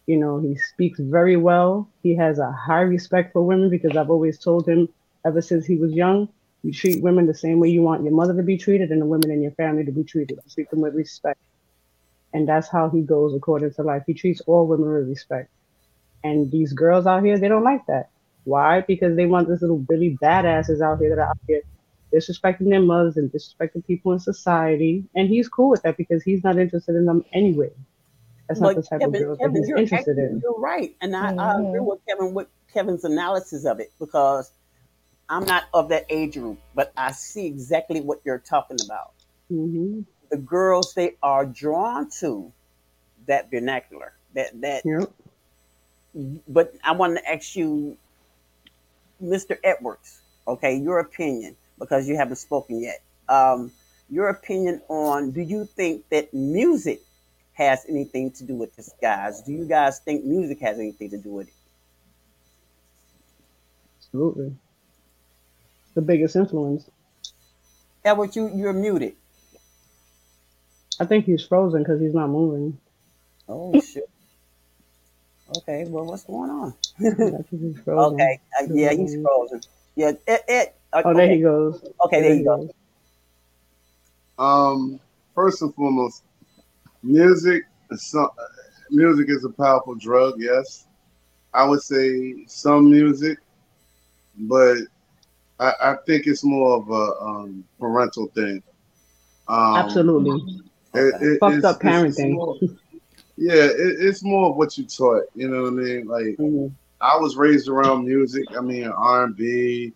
You 0.05 0.17
know, 0.17 0.39
he 0.39 0.55
speaks 0.55 0.99
very 0.99 1.37
well. 1.37 1.89
He 2.03 2.15
has 2.15 2.37
a 2.37 2.51
high 2.51 2.81
respect 2.81 3.33
for 3.33 3.41
women 3.41 3.69
because 3.69 3.97
I've 3.97 4.09
always 4.09 4.37
told 4.37 4.67
him 4.67 4.89
ever 5.25 5.41
since 5.41 5.65
he 5.65 5.77
was 5.77 5.91
young, 5.93 6.29
you 6.63 6.71
treat 6.71 7.01
women 7.01 7.25
the 7.25 7.33
same 7.33 7.59
way 7.59 7.69
you 7.69 7.81
want 7.81 8.03
your 8.03 8.13
mother 8.13 8.35
to 8.35 8.43
be 8.43 8.57
treated 8.57 8.91
and 8.91 9.01
the 9.01 9.05
women 9.05 9.31
in 9.31 9.41
your 9.41 9.51
family 9.51 9.83
to 9.85 9.91
be 9.91 10.03
treated. 10.03 10.37
You 10.43 10.51
treat 10.53 10.69
them 10.69 10.81
with 10.81 10.93
respect. 10.95 11.39
And 12.33 12.47
that's 12.47 12.67
how 12.69 12.89
he 12.89 13.01
goes 13.01 13.33
according 13.35 13.73
to 13.73 13.81
life. 13.83 14.03
He 14.07 14.13
treats 14.13 14.41
all 14.41 14.67
women 14.67 14.87
with 14.93 15.09
respect. 15.09 15.49
And 16.23 16.51
these 16.51 16.71
girls 16.73 17.07
out 17.07 17.23
here, 17.23 17.37
they 17.37 17.47
don't 17.47 17.63
like 17.63 17.85
that. 17.87 18.09
Why? 18.43 18.81
Because 18.81 19.15
they 19.15 19.25
want 19.25 19.47
this 19.47 19.61
little 19.61 19.79
Billy 19.79 20.17
badasses 20.21 20.81
out 20.81 20.99
here 20.99 21.09
that 21.15 21.21
are 21.21 21.29
out 21.29 21.39
here 21.47 21.61
disrespecting 22.13 22.69
their 22.69 22.81
mothers 22.81 23.17
and 23.17 23.31
disrespecting 23.31 23.85
people 23.85 24.11
in 24.13 24.19
society. 24.19 25.03
And 25.15 25.27
he's 25.27 25.49
cool 25.49 25.69
with 25.69 25.81
that 25.83 25.97
because 25.97 26.21
he's 26.23 26.43
not 26.43 26.57
interested 26.57 26.95
in 26.95 27.05
them 27.05 27.23
anyway. 27.33 27.71
That's 28.47 28.59
not 28.59 28.75
the 28.75 28.83
type 28.83 29.01
of 29.01 29.13
girls 29.13 29.37
that 29.39 29.51
he's 29.51 29.69
interested 29.69 30.11
actually- 30.19 30.23
in. 30.25 30.41
you're 30.43 30.59
right, 30.59 30.93
and 31.01 31.15
I, 31.15 31.33
I 31.35 31.53
agree 31.59 31.79
Mhm. 31.79 31.85
with 31.85 31.99
Kevin 32.05 32.33
with 32.33 32.47
Kevin's 32.73 33.05
analysis 33.05 33.63
of 33.65 33.79
it 33.79 33.91
because 33.97 34.51
I'm 35.31 35.45
not 35.45 35.63
of 35.73 35.89
that 35.89 36.05
age 36.09 36.33
group, 36.33 36.59
but 36.75 36.91
I 36.97 37.13
see 37.13 37.47
exactly 37.47 38.01
what 38.01 38.19
you're 38.25 38.37
talking 38.39 38.77
about. 38.85 39.13
hmm 39.47 40.01
The 40.29 40.37
girls 40.37 40.93
they 40.93 41.15
are 41.23 41.45
drawn 41.45 42.09
to 42.19 42.51
that 43.27 43.49
vernacular, 43.49 44.13
that 44.35 44.59
that. 44.61 44.83
Yep. 44.85 45.11
But 46.49 46.73
I 46.83 46.91
want 46.91 47.17
to 47.17 47.31
ask 47.31 47.55
you, 47.55 47.97
Mr. 49.23 49.57
Edwards, 49.63 50.21
okay, 50.45 50.75
your 50.75 50.99
opinion 50.99 51.55
because 51.79 52.09
you 52.09 52.17
haven't 52.17 52.35
spoken 52.35 52.81
yet. 52.81 53.01
Um, 53.29 53.71
your 54.09 54.27
opinion 54.27 54.81
on 54.89 55.31
do 55.31 55.41
you 55.41 55.63
think 55.65 56.09
that 56.09 56.33
music 56.33 56.99
has 57.53 57.85
anything 57.87 58.31
to 58.31 58.43
do 58.43 58.55
with 58.55 58.75
this, 58.75 58.93
guys? 59.01 59.41
Do 59.43 59.53
you 59.53 59.65
guys 59.65 59.99
think 59.99 60.25
music 60.25 60.59
has 60.59 60.77
anything 60.77 61.09
to 61.11 61.17
do 61.17 61.29
with 61.29 61.47
it? 61.47 61.53
Absolutely. 63.99 64.57
The 65.95 66.01
biggest 66.01 66.35
influence. 66.35 66.89
Edward, 68.03 68.35
you 68.35 68.51
you're 68.55 68.73
muted. 68.73 69.15
I 70.99 71.05
think 71.05 71.25
he's 71.25 71.45
frozen 71.45 71.83
because 71.83 71.99
he's 72.01 72.13
not 72.13 72.29
moving. 72.29 72.77
Oh 73.47 73.79
shit. 73.81 74.09
Okay, 75.57 75.85
well, 75.87 76.05
what's 76.05 76.23
going 76.23 76.49
on? 76.49 76.73
He's 76.97 77.79
frozen. 77.81 78.15
okay, 78.15 78.39
uh, 78.59 78.67
yeah, 78.73 78.93
he's 78.93 79.15
frozen. 79.21 79.61
Yeah, 79.95 80.11
it. 80.27 80.41
it 80.47 80.75
uh, 80.93 81.01
Oh, 81.05 81.13
there 81.13 81.25
okay. 81.25 81.35
he 81.35 81.41
goes. 81.41 81.83
Okay, 82.05 82.21
there 82.21 82.35
you 82.35 82.43
go. 82.45 82.69
Um, 84.37 84.99
first 85.35 85.61
and 85.61 85.73
foremost, 85.75 86.23
music 87.03 87.63
is 87.91 88.03
some, 88.09 88.29
music 88.89 89.27
is 89.29 89.43
a 89.45 89.49
powerful 89.49 89.95
drug. 89.95 90.35
Yes, 90.37 90.87
I 91.53 91.65
would 91.65 91.81
say 91.81 92.45
some 92.47 92.89
music, 92.89 93.37
but 94.37 94.77
I, 95.61 95.73
I 95.91 95.95
think 96.07 96.25
it's 96.27 96.43
more 96.43 96.75
of 96.77 96.89
a 96.89 97.23
um, 97.23 97.63
parental 97.79 98.27
thing. 98.27 98.61
Um, 99.47 99.75
Absolutely. 99.77 100.61
it- 100.95 101.15
it- 101.21 101.39
Fucked 101.39 101.57
it's- 101.57 101.63
up 101.63 101.79
parenting. 101.81 102.33
more- 102.33 102.57
yeah, 103.37 103.53
it, 103.65 103.95
it's 103.99 104.23
more 104.23 104.49
of 104.49 104.55
what 104.57 104.77
you 104.77 104.85
taught. 104.85 105.23
You 105.35 105.47
know 105.49 105.63
what 105.63 105.67
I 105.69 105.71
mean? 105.71 106.07
Like 106.07 106.37
Mhm. 106.37 106.71
I 106.99 107.17
was 107.17 107.35
raised 107.37 107.67
around 107.69 108.05
music. 108.05 108.45
I 108.57 108.61
mean, 108.61 108.87
R 108.87 109.23
and 109.23 109.35
B. 109.35 109.93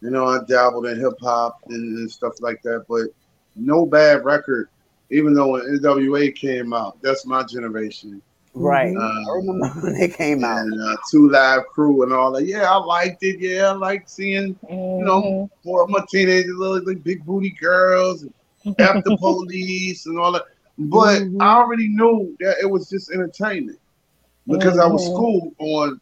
You 0.00 0.10
know, 0.10 0.26
I 0.26 0.38
dabbled 0.46 0.86
in 0.86 0.98
hip 0.98 1.14
hop 1.20 1.58
and, 1.68 1.98
and 1.98 2.10
stuff 2.10 2.34
like 2.40 2.62
that. 2.62 2.84
But 2.88 3.08
no 3.56 3.84
bad 3.86 4.24
record. 4.24 4.68
Even 5.10 5.32
though 5.34 5.48
when 5.52 5.62
NWA 5.80 6.30
came 6.34 6.72
out, 6.72 7.00
that's 7.02 7.24
my 7.26 7.42
generation. 7.42 8.22
Right. 8.54 8.94
Uh, 8.96 9.00
I 9.00 9.34
remember 9.36 9.68
when 9.82 9.92
they 9.98 10.08
came 10.08 10.44
out. 10.44 10.58
and 10.60 10.80
uh, 10.80 10.96
Two 11.10 11.28
Live 11.30 11.66
Crew 11.72 12.02
and 12.02 12.12
all 12.12 12.32
that. 12.32 12.44
Yeah, 12.46 12.70
I 12.70 12.76
liked 12.76 13.22
it. 13.22 13.38
Yeah, 13.40 13.68
I 13.70 13.72
liked 13.72 14.10
seeing 14.10 14.56
You 14.68 15.04
know, 15.04 15.50
for 15.62 15.86
my 15.88 16.00
teenagers, 16.10 16.54
little 16.56 16.84
like 16.86 17.02
big 17.04 17.24
booty 17.24 17.54
girls, 17.60 18.22
and 18.22 18.32
after 18.78 19.10
police 19.18 20.06
and 20.06 20.18
all 20.18 20.32
that. 20.32 20.42
But 20.78 21.22
Mhm. 21.22 21.42
I 21.42 21.56
already 21.56 21.88
knew 21.88 22.36
that 22.40 22.56
it 22.62 22.66
was 22.70 22.88
just 22.88 23.10
entertainment 23.10 23.78
because 24.46 24.78
I 24.78 24.86
was 24.86 25.04
schooled 25.06 25.52
on 25.58 26.00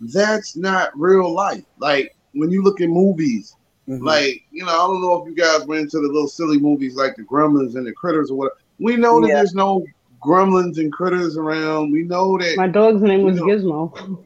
that's 0.00 0.56
not 0.56 0.90
real 0.98 1.32
life. 1.32 1.64
Like 1.78 2.14
when 2.34 2.50
you 2.50 2.62
look 2.62 2.80
at 2.80 2.88
movies, 2.88 3.54
like 3.86 4.42
you 4.50 4.64
know, 4.64 4.70
I 4.72 4.86
don't 4.86 5.00
know 5.02 5.22
if 5.22 5.28
you 5.28 5.34
guys 5.34 5.66
went 5.66 5.82
into 5.82 5.98
the 6.00 6.08
little 6.08 6.28
silly 6.28 6.58
movies 6.58 6.96
like 6.96 7.14
the 7.16 7.22
Gremlins 7.22 7.76
and 7.76 7.86
the 7.86 7.92
Critters 7.92 8.30
or 8.30 8.36
whatever. 8.38 8.56
We 8.78 8.96
know 8.96 9.20
that 9.20 9.28
Yeah. 9.28 9.34
there's 9.36 9.54
no 9.54 9.84
gremlins 10.22 10.78
and 10.78 10.92
critters 10.92 11.36
around. 11.36 11.92
We 11.92 12.04
know 12.04 12.38
that 12.38 12.56
My 12.56 12.68
dog's 12.68 13.02
name 13.02 13.22
was 13.22 13.38
You 13.38 13.46
Gizmo. 13.46 13.92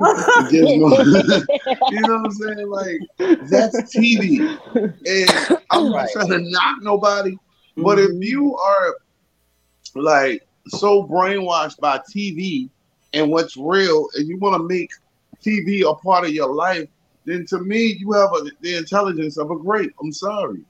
Gizmo. 0.51 1.91
you 1.91 2.01
know 2.03 2.19
what 2.19 2.27
I'm 2.27 2.31
saying? 2.33 2.69
Like 2.69 3.01
that's 3.49 3.77
TV, 3.95 4.59
and 4.75 5.59
I'm 5.71 5.91
not 5.91 6.09
trying 6.13 6.29
to 6.29 6.39
knock 6.41 6.83
nobody, 6.83 7.37
but 7.77 7.99
if 7.99 8.11
mm-hmm. 8.11 8.23
you 8.23 8.57
are 8.57 8.97
like 9.95 10.47
so 10.69 11.05
brainwashed 11.05 11.79
by 11.79 12.01
TV 12.15 12.69
and 13.13 13.31
what's 13.31 13.57
real, 13.57 14.09
and 14.15 14.29
you 14.29 14.39
want 14.39 14.57
to 14.57 14.67
make 14.67 14.91
TV 15.43 15.89
a 15.89 15.95
part 15.95 16.25
of 16.25 16.31
your 16.31 16.53
life, 16.53 16.89
then 17.25 17.47
to 17.47 17.61
me 17.61 17.97
you 17.99 18.13
have 18.13 18.33
a, 18.33 18.51
the 18.61 18.77
intelligence 18.77 19.39
of 19.39 19.51
a 19.51 19.57
grape. 19.57 19.95
I'm 20.01 20.13
sorry, 20.13 20.61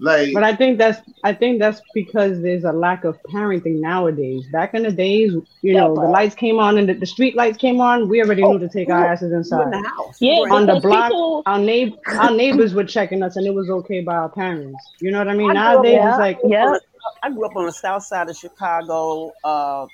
like 0.00 0.32
But 0.34 0.44
I 0.44 0.56
think 0.56 0.78
that's 0.78 1.00
I 1.24 1.32
think 1.34 1.58
that's 1.60 1.80
because 1.94 2.40
there's 2.42 2.64
a 2.64 2.72
lack 2.72 3.04
of 3.04 3.18
parenting 3.24 3.80
nowadays. 3.80 4.44
Back 4.50 4.74
in 4.74 4.82
the 4.84 4.90
days, 4.90 5.32
you 5.62 5.74
know, 5.74 5.94
the 5.94 6.00
lights 6.02 6.34
came 6.34 6.58
on 6.58 6.78
and 6.78 6.88
the, 6.88 6.94
the 6.94 7.06
street 7.06 7.36
lights 7.36 7.58
came 7.58 7.80
on. 7.80 8.08
We 8.08 8.22
already 8.22 8.42
Oh, 8.42 8.52
knew 8.52 8.58
to 8.60 8.68
take 8.68 8.88
our 8.88 9.06
asses 9.06 9.28
You 9.28 9.34
in 9.34 9.38
inside. 9.38 9.72
the 9.72 9.88
house. 9.88 10.16
Yeah, 10.20 10.34
You 10.34 10.40
were 10.40 10.46
in 10.48 10.52
On 10.54 10.66
the 10.66 10.80
block, 10.80 11.10
people- 11.10 11.42
our 11.46 11.58
neighbor, 11.58 11.96
our 12.18 12.30
neighbors 12.32 12.74
were 12.74 12.84
checking 12.84 13.22
us, 13.22 13.36
and 13.36 13.46
it 13.46 13.54
was 13.54 13.68
okay 13.70 14.00
by 14.00 14.14
our 14.16 14.28
parents. 14.30 14.78
You 15.00 15.10
know 15.10 15.18
what 15.18 15.28
I 15.28 15.34
mean? 15.34 15.56
I 15.56 15.72
grew 15.76 15.80
up- 15.80 15.86
yeah, 15.86 16.08
it's 16.10 16.18
like 16.18 16.38
yeah. 16.44 16.76
I 17.22 17.30
grew 17.30 17.44
up 17.46 17.56
on 17.56 17.66
the 17.66 17.72
south 17.72 18.02
side 18.04 18.28
of 18.28 18.36
Chicago, 18.36 19.32
uh, 19.44 19.86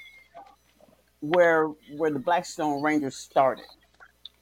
where 1.20 1.66
where 1.96 2.10
the 2.10 2.18
Blackstone 2.18 2.82
Rangers 2.82 3.16
started. 3.16 3.64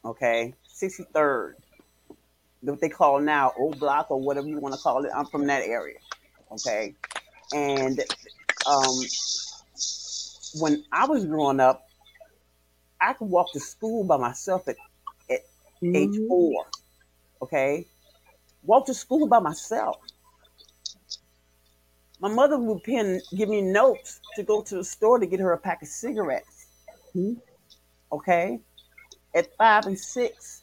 Okay, 0.04 0.54
sixty 0.66 1.04
third, 1.14 1.56
what 2.72 2.80
they 2.80 2.88
call 2.88 3.20
now 3.20 3.52
O 3.58 3.70
Block 3.72 4.10
or 4.10 4.20
whatever 4.20 4.48
you 4.48 4.58
want 4.58 4.74
to 4.74 4.80
call 4.80 5.04
it. 5.04 5.10
I'm 5.14 5.26
from 5.26 5.46
that 5.46 5.62
area. 5.62 5.98
Okay, 6.52 6.94
and 7.52 8.00
um, 8.66 9.00
when 10.60 10.84
I 10.92 11.06
was 11.06 11.24
growing 11.24 11.60
up, 11.60 11.86
I 13.00 13.12
could 13.12 13.28
walk 13.28 13.52
to 13.52 13.60
school 13.60 14.04
by 14.04 14.16
myself 14.16 14.68
at 14.68 14.76
age 15.82 16.10
mhm. 16.10 16.28
four. 16.28 16.66
Okay, 17.42 17.86
walk 18.62 18.86
to 18.86 18.94
school 18.94 19.26
by 19.26 19.40
myself. 19.40 19.96
My 22.20 22.28
mother 22.28 22.58
would 22.58 22.82
pen 22.84 23.20
give 23.36 23.48
me 23.48 23.60
notes 23.60 24.20
to 24.36 24.42
go 24.42 24.62
to 24.62 24.76
the 24.76 24.84
store 24.84 25.18
to 25.18 25.26
get 25.26 25.40
her 25.40 25.52
a 25.52 25.58
pack 25.58 25.82
of 25.82 25.88
cigarettes. 25.88 26.66
Mhm. 27.14 27.40
Okay, 28.12 28.60
at 29.34 29.54
five 29.56 29.86
and 29.86 29.98
six. 29.98 30.62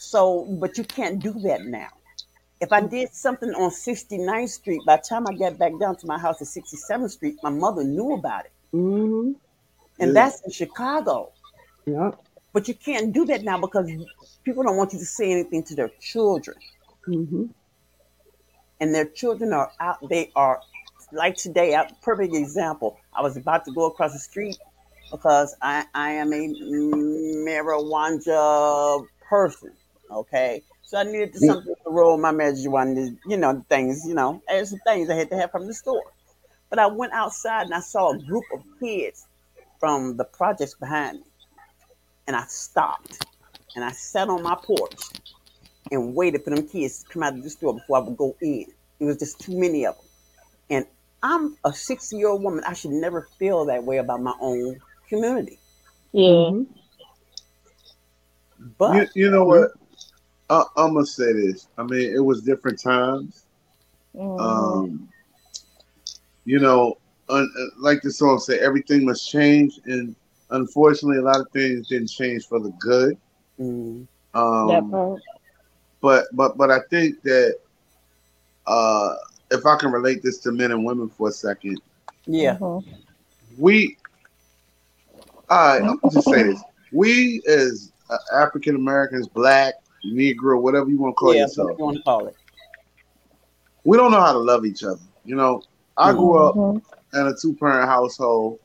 So, 0.00 0.44
but 0.58 0.78
you 0.78 0.84
can't 0.84 1.20
do 1.22 1.32
that 1.40 1.66
now. 1.66 1.88
If 2.60 2.72
I 2.72 2.80
did 2.80 3.12
something 3.14 3.50
on 3.50 3.70
69th 3.70 4.48
Street, 4.48 4.80
by 4.86 4.96
the 4.96 5.02
time 5.02 5.26
I 5.26 5.34
got 5.34 5.58
back 5.58 5.78
down 5.78 5.96
to 5.96 6.06
my 6.06 6.18
house 6.18 6.40
at 6.40 6.48
67th 6.48 7.10
Street, 7.10 7.36
my 7.42 7.50
mother 7.50 7.84
knew 7.84 8.14
about 8.14 8.46
it. 8.46 8.52
Mhm. 8.74 9.34
And 9.98 10.08
Yeah. 10.08 10.12
that's 10.12 10.40
in 10.40 10.52
Chicago. 10.52 11.32
Yep. 11.84 12.18
But 12.54 12.66
you 12.66 12.74
can't 12.74 13.12
do 13.12 13.26
that 13.26 13.44
now 13.44 13.58
because 13.60 13.90
people 14.42 14.62
don't 14.62 14.78
want 14.78 14.94
you 14.94 14.98
to 14.98 15.04
say 15.04 15.30
anything 15.30 15.62
to 15.64 15.74
their 15.74 15.90
children. 16.00 16.56
Mhm. 17.06 17.50
and 18.80 18.94
their 18.94 19.04
children 19.04 19.52
are 19.52 19.70
out. 19.80 20.08
They 20.08 20.32
are 20.34 20.62
like 21.12 21.36
today. 21.36 21.74
A 21.74 21.86
perfect 22.02 22.34
example. 22.34 22.98
I 23.12 23.20
was 23.20 23.36
about 23.36 23.66
to 23.66 23.72
go 23.72 23.84
across 23.86 24.14
the 24.14 24.18
street 24.18 24.56
because 25.10 25.54
I, 25.60 25.84
I 25.94 26.12
am 26.12 26.32
a 26.32 26.48
marijuana 27.46 29.06
person. 29.28 29.72
Okay, 30.10 30.62
so 30.82 30.98
I 30.98 31.04
needed 31.04 31.36
something 31.36 31.74
to 31.84 31.90
roll 31.90 32.18
my 32.18 32.32
marijuana. 32.32 33.16
You 33.26 33.36
know 33.36 33.64
things. 33.68 34.06
You 34.06 34.14
know, 34.14 34.42
and 34.48 34.66
some 34.66 34.80
things 34.80 35.10
I 35.10 35.14
had 35.14 35.30
to 35.30 35.36
have 35.36 35.50
from 35.50 35.66
the 35.66 35.74
store. 35.74 36.04
But 36.68 36.78
I 36.78 36.86
went 36.86 37.12
outside 37.12 37.66
and 37.66 37.74
I 37.74 37.80
saw 37.80 38.12
a 38.12 38.18
group 38.18 38.44
of 38.54 38.62
kids 38.80 39.26
from 39.78 40.16
the 40.16 40.24
projects 40.24 40.74
behind 40.74 41.18
me, 41.20 41.26
and 42.26 42.36
I 42.36 42.44
stopped 42.46 43.26
and 43.74 43.84
I 43.84 43.92
sat 43.92 44.28
on 44.28 44.42
my 44.42 44.56
porch 44.56 45.02
and 45.90 46.14
waited 46.14 46.44
for 46.44 46.50
them 46.50 46.66
kids 46.68 47.02
to 47.02 47.08
come 47.10 47.22
out 47.22 47.34
of 47.34 47.42
the 47.42 47.50
store 47.50 47.74
before 47.74 47.98
I 47.98 48.00
would 48.00 48.16
go 48.16 48.36
in. 48.40 48.66
It 49.00 49.04
was 49.04 49.16
just 49.16 49.40
too 49.40 49.58
many 49.58 49.86
of 49.86 49.96
them. 49.96 50.04
And 50.70 50.86
I'm 51.22 51.56
a 51.64 51.72
60 51.72 52.16
year 52.16 52.28
old 52.28 52.42
woman. 52.42 52.64
I 52.66 52.74
should 52.74 52.92
never 52.92 53.28
feel 53.38 53.66
that 53.66 53.84
way 53.84 53.98
about 53.98 54.22
my 54.22 54.34
own 54.40 54.80
community. 55.08 55.58
Yeah. 56.12 56.30
Mhm. 56.30 56.66
But 58.78 59.10
you, 59.14 59.24
you 59.26 59.30
know 59.30 59.44
what? 59.44 59.70
I, 60.50 60.64
I'm 60.76 60.94
gonna 60.94 61.06
say 61.06 61.32
this. 61.32 61.68
I 61.78 61.84
mean, 61.84 62.14
it 62.14 62.20
was 62.20 62.42
different 62.42 62.80
times. 62.82 63.46
Mhm. 64.14 64.38
Um, 64.38 65.08
you 66.44 66.58
know, 66.60 66.96
un, 67.28 67.50
uh, 67.58 67.64
like 67.78 68.02
the 68.02 68.10
song 68.12 68.38
said, 68.38 68.60
everything 68.60 69.06
must 69.06 69.30
change, 69.30 69.80
and 69.86 70.16
unfortunately, 70.50 71.18
a 71.18 71.22
lot 71.22 71.40
of 71.40 71.48
things 71.52 71.88
didn't 71.88 72.10
change 72.10 72.46
for 72.46 72.60
the 72.60 72.70
good. 72.80 73.16
mm, 73.58 74.06
that 74.64 74.88
Um, 74.88 74.90
part. 74.90 75.22
but 76.00 76.26
but 76.32 76.56
but 76.56 76.70
I 76.70 76.80
think 76.90 77.22
that 77.22 77.56
uh, 78.66 79.14
if 79.50 79.66
I 79.66 79.76
can 79.76 79.92
relate 79.92 80.22
this 80.22 80.38
to 80.40 80.52
men 80.52 80.72
and 80.72 80.84
women 80.84 81.08
for 81.08 81.28
a 81.28 81.32
second, 81.32 81.80
yeah, 82.26 82.58
Mhm. 82.58 82.84
we, 83.58 83.96
all 85.48 85.58
right, 85.78 85.82
I'm 85.88 86.00
just 86.10 86.28
say 86.28 86.42
this: 86.44 86.64
we 86.92 87.42
as 87.48 87.92
uh, 88.10 88.16
African 88.34 88.76
Americans, 88.76 89.28
Black, 89.28 89.74
Negro, 90.04 90.60
whatever 90.60 90.88
you 90.88 90.98
want 90.98 91.12
to 91.12 91.16
call 91.16 91.34
yeah, 91.34 91.42
yourself, 91.42 91.70
what 91.70 91.78
you 91.78 91.84
want 91.84 91.96
to 91.98 92.02
call 92.02 92.26
it. 92.26 92.36
we 93.84 93.96
don't 93.96 94.10
know 94.10 94.20
how 94.20 94.32
to 94.32 94.38
love 94.38 94.64
each 94.64 94.82
other. 94.84 95.00
You 95.24 95.36
know, 95.36 95.62
I 95.96 96.12
grew 96.12 96.36
up 96.44 96.54
Mhm. 96.56 96.82
in 97.14 97.26
a 97.26 97.34
two 97.40 97.54
parent 97.54 97.88
household. 97.88 98.58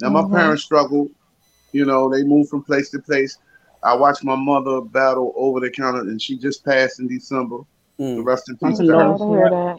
Now 0.00 0.10
my 0.10 0.22
Mhm. 0.22 0.30
parents 0.30 0.64
struggled. 0.64 1.10
You 1.72 1.84
know, 1.84 2.08
they 2.10 2.24
moved 2.24 2.50
from 2.50 2.62
place 2.64 2.90
to 2.90 2.98
place. 3.00 3.38
I 3.82 3.94
watched 3.94 4.24
my 4.24 4.34
mother 4.36 4.80
battle 4.80 5.32
over 5.36 5.60
the 5.60 5.70
counter, 5.70 6.00
and 6.00 6.20
she 6.20 6.36
just 6.36 6.64
passed 6.64 7.00
in 7.00 7.08
December. 7.08 7.58
The 7.98 8.04
Mm. 8.04 8.24
rest 8.24 8.48
in 8.48 8.56
That's 8.60 8.78
peace. 8.78 8.80
a 8.80 8.92
to 8.92 8.98
her. 8.98 9.18
to 9.18 9.26
hear 9.26 9.50
that. 9.50 9.78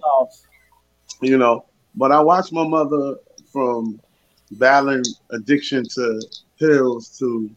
You 1.22 1.38
know, 1.38 1.66
but 1.96 2.12
I 2.12 2.20
watched 2.22 2.54
my 2.54 2.68
mother 2.68 3.16
from 3.52 4.00
battling 4.54 5.04
addiction 5.32 5.84
to 5.96 6.22
pills 6.58 7.16
to 7.20 7.50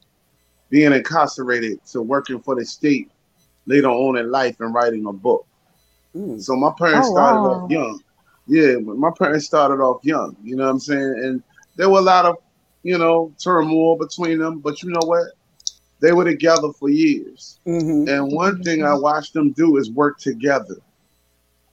being 0.71 0.93
incarcerated 0.93 1.85
to 1.93 2.03
working 2.03 2.41
for 2.41 2.55
the 2.55 2.65
state 2.65 3.09
later 3.67 3.89
on 3.89 4.17
in 4.17 4.31
life 4.31 4.57
and 4.61 4.75
writing 4.75 5.07
a 5.07 5.13
book. 5.13 5.47
Mm. 6.15 6.47
So 6.47 6.57
my 6.57 6.73
parents 6.79 7.09
Oh, 7.09 7.11
started 7.11 7.41
wow. 7.43 7.47
off 7.47 7.63
young. 7.69 8.01
Yeah, 8.47 8.77
but 8.85 8.97
my 8.97 9.11
parents 9.19 9.47
started 9.47 9.83
off 9.83 10.01
young. 10.05 10.37
You 10.43 10.57
know 10.57 10.65
what 10.65 10.71
I'm 10.71 10.81
saying? 10.81 11.15
And 11.23 11.43
there 11.77 11.91
were 11.91 11.99
a 11.99 12.03
lot 12.03 12.27
of, 12.27 12.37
you 12.83 12.99
know, 12.99 13.35
turmoil 13.43 13.97
between 13.99 14.39
them. 14.39 14.61
But 14.61 14.83
you 14.83 14.91
know 14.91 15.05
what? 15.07 15.27
They 16.01 16.13
were 16.13 16.25
together 16.25 16.73
for 16.79 16.89
years. 16.91 17.61
hmm 17.67 18.07
And 18.07 18.33
one 18.33 18.61
thing 18.63 18.85
I 18.85 18.95
watched 18.95 19.35
them 19.35 19.53
do 19.53 19.77
is 19.77 19.91
work 19.91 20.19
together. 20.19 20.77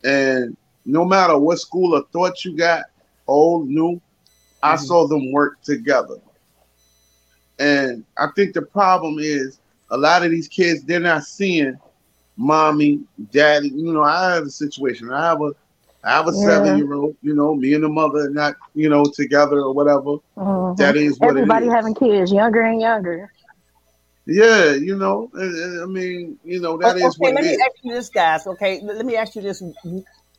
And 0.03 0.57
no 0.85 1.05
matter 1.05 1.37
what 1.37 1.59
school 1.59 1.95
of 1.95 2.07
thought 2.11 2.43
you 2.45 2.55
got, 2.57 2.85
old, 3.27 3.67
new, 3.69 4.01
I 4.61 4.75
Mhm. 4.75 4.77
saw 4.77 5.07
them 5.07 5.31
work 5.31 5.61
together. 5.63 6.17
And 7.59 8.05
I 8.17 8.27
think 8.35 8.53
the 8.53 8.63
problem 8.63 9.17
is 9.19 9.60
a 9.91 9.97
lot 9.97 10.23
of 10.25 10.31
these 10.31 10.49
kids, 10.49 10.83
they're 10.85 10.99
not 10.99 11.23
seeing 11.23 11.79
mommy, 12.37 13.01
daddy. 13.31 13.69
You 13.69 13.93
know, 13.93 14.03
I 14.03 14.33
have 14.35 14.45
a 14.45 14.49
situation. 14.49 15.11
I 15.11 15.25
have 15.27 15.41
a 15.41 15.51
I 16.03 16.11
have 16.11 16.27
a 16.27 16.33
Yeah. 16.33 16.33
seven 16.33 16.75
year 16.75 16.93
old, 16.93 17.15
you 17.21 17.35
know, 17.35 17.55
me 17.55 17.73
and 17.75 17.83
the 17.83 17.89
mother 17.89 18.27
are 18.27 18.29
not, 18.31 18.55
you 18.73 18.89
know, 18.89 19.11
together 19.13 19.57
or 19.59 19.73
whatever. 19.73 20.17
Mhm. 20.37 20.77
That 20.77 20.95
is 20.97 21.19
what 21.19 21.37
Everybody 21.37 21.37
it 21.37 21.47
is. 21.49 21.69
having 21.69 21.95
kids, 21.95 22.31
younger 22.31 22.61
and 22.61 22.81
younger. 22.81 23.31
Yeah, 24.25 24.73
you 24.73 24.97
know, 24.97 25.29
and- 25.33 25.55
and 25.55 25.81
I 25.81 25.85
mean, 25.85 26.39
you 26.43 26.59
know, 26.61 26.77
that 26.77 26.97
okay, 26.97 27.09
is 27.09 27.17
what 27.19 27.33
let 27.33 27.35
it 27.35 27.41
me 27.45 27.57
is. 27.57 27.65
ask 27.65 27.75
you 27.83 27.93
this, 27.93 28.09
guys. 28.09 28.47
Okay, 28.47 28.81
let 28.83 28.97
let 28.97 29.05
me 29.05 29.15
ask 29.15 29.35
you 29.35 29.41
this: 29.41 29.61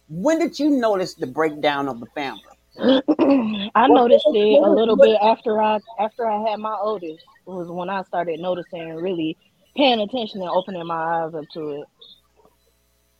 When 0.08 0.38
did 0.38 0.58
you 0.58 0.70
notice 0.70 1.14
the 1.14 1.26
breakdown 1.26 1.88
of 1.88 2.00
the 2.00 2.06
family? 2.06 2.51
I 3.74 3.88
noticed 3.88 4.28
it 4.32 4.60
a 4.62 4.70
little 4.70 4.96
bit 4.96 5.16
after 5.22 5.60
I 5.62 5.80
after 5.98 6.28
I 6.28 6.50
had 6.50 6.60
my 6.60 6.76
oldest 6.80 7.24
was 7.46 7.68
when 7.70 7.90
I 7.90 8.02
started 8.04 8.40
noticing 8.40 8.94
really 8.96 9.36
paying 9.76 10.00
attention 10.00 10.40
and 10.42 10.50
opening 10.50 10.86
my 10.86 11.24
eyes 11.24 11.34
up 11.34 11.44
to 11.54 11.70
it. 11.82 11.88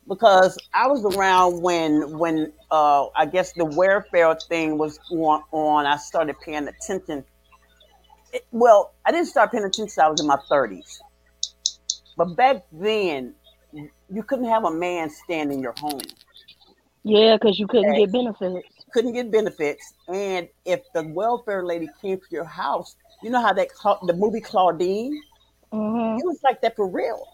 because 0.07 0.57
I 0.73 0.87
was 0.87 1.05
around 1.05 1.61
when 1.61 2.17
when 2.17 2.53
uh, 2.71 3.07
I 3.15 3.25
guess 3.25 3.53
the 3.53 3.65
welfare 3.65 4.35
thing 4.49 4.77
was 4.77 4.99
going 5.09 5.43
on. 5.51 5.85
I 5.85 5.97
started 5.97 6.39
paying 6.41 6.67
attention. 6.67 7.23
It- 8.33 8.45
well, 8.51 8.93
I 9.05 9.11
didn't 9.11 9.27
start 9.27 9.51
paying 9.51 9.63
attention 9.63 9.83
until 9.85 10.03
I 10.05 10.09
was 10.09 10.21
in 10.21 10.27
my 10.27 10.37
thirties. 10.49 11.03
But 12.17 12.35
back 12.35 12.63
then, 12.71 13.35
you 14.09 14.23
couldn't 14.23 14.45
have 14.49 14.65
a 14.65 14.71
man 14.71 15.09
stand 15.09 15.51
in 15.51 15.61
your 15.61 15.73
home. 15.79 16.01
Yeah, 17.03 17.37
because 17.37 17.59
you 17.59 17.67
couldn't 17.67 17.91
Okay. 17.91 18.05
get 18.05 18.11
benefits. 18.11 18.67
Couldn't 18.93 19.13
get 19.13 19.31
benefits, 19.31 19.95
and 20.07 20.49
if 20.65 20.81
the 20.93 21.03
welfare 21.03 21.65
lady 21.65 21.89
came 22.01 22.19
to 22.19 22.27
your 22.31 22.45
house, 22.45 22.95
you 23.23 23.31
know 23.31 23.41
how 23.41 23.53
that 23.53 23.69
the 24.07 24.13
movie 24.13 24.41
Claudine. 24.41 25.23
hmm 25.71 26.17
It 26.17 26.25
was 26.25 26.39
like 26.43 26.61
that 26.61 26.75
for 26.77 26.87
real. 26.87 27.27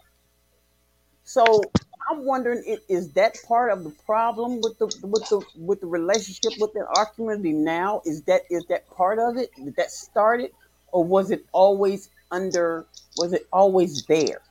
So 1.24 1.72
I'm 2.10 2.24
wondering, 2.26 2.64
is 2.88 3.12
that 3.12 3.36
part 3.46 3.72
of 3.72 3.84
the 3.84 3.90
problem 3.90 4.60
with 4.62 4.78
the 4.78 4.86
with 5.02 5.28
the 5.30 5.42
with 5.56 5.80
the 5.80 5.86
relationship 5.86 6.58
within 6.58 6.84
our 6.96 7.06
community 7.06 7.52
now? 7.52 8.02
Is 8.06 8.22
that 8.24 8.42
is 8.50 8.66
that 8.66 8.88
part 8.90 9.18
of 9.18 9.36
it? 9.36 9.52
Did 9.56 9.76
that 9.76 9.90
started, 9.92 10.52
or 10.92 11.04
was 11.04 11.30
it 11.30 11.46
always 11.52 12.10
under? 12.30 12.86
Was 13.16 13.32
it 13.34 13.46
always 13.52 14.06
there? 14.06 14.42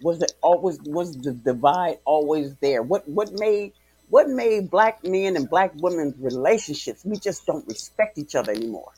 Was 0.00 0.22
it 0.22 0.32
always 0.42 0.80
was 0.80 1.16
the 1.16 1.32
divide 1.32 1.98
always 2.04 2.56
there? 2.56 2.82
What 2.82 3.08
what 3.08 3.32
made 3.32 3.72
what 4.12 4.28
made 4.28 4.70
black 4.70 5.02
men 5.02 5.36
and 5.36 5.48
black 5.48 5.72
women's 5.76 6.14
relationships? 6.18 7.02
We 7.02 7.16
just 7.16 7.46
don't 7.46 7.66
respect 7.66 8.18
each 8.18 8.34
other 8.34 8.52
anymore. 8.52 8.92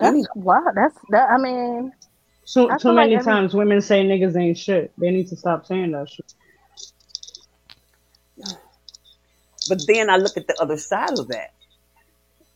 Any- 0.00 0.22
That's 0.22 0.34
why. 0.34 0.60
That's 0.74 0.98
that. 1.10 1.30
I 1.30 1.38
mean, 1.38 1.92
So, 2.42 2.68
I 2.68 2.78
too 2.78 2.88
feel 2.88 2.94
like 2.94 3.04
many 3.04 3.14
every- 3.14 3.24
times 3.32 3.54
women 3.54 3.80
say 3.80 4.02
niggas 4.04 4.36
ain't 4.36 4.58
shit. 4.58 4.92
They 4.98 5.10
need 5.12 5.28
to 5.28 5.36
stop 5.36 5.66
saying 5.66 5.92
that 5.92 6.08
shit. 6.10 6.34
But 9.68 9.78
then 9.86 10.10
I 10.10 10.16
look 10.16 10.36
at 10.36 10.48
the 10.48 10.60
other 10.60 10.78
side 10.78 11.16
of 11.16 11.28
that. 11.28 11.52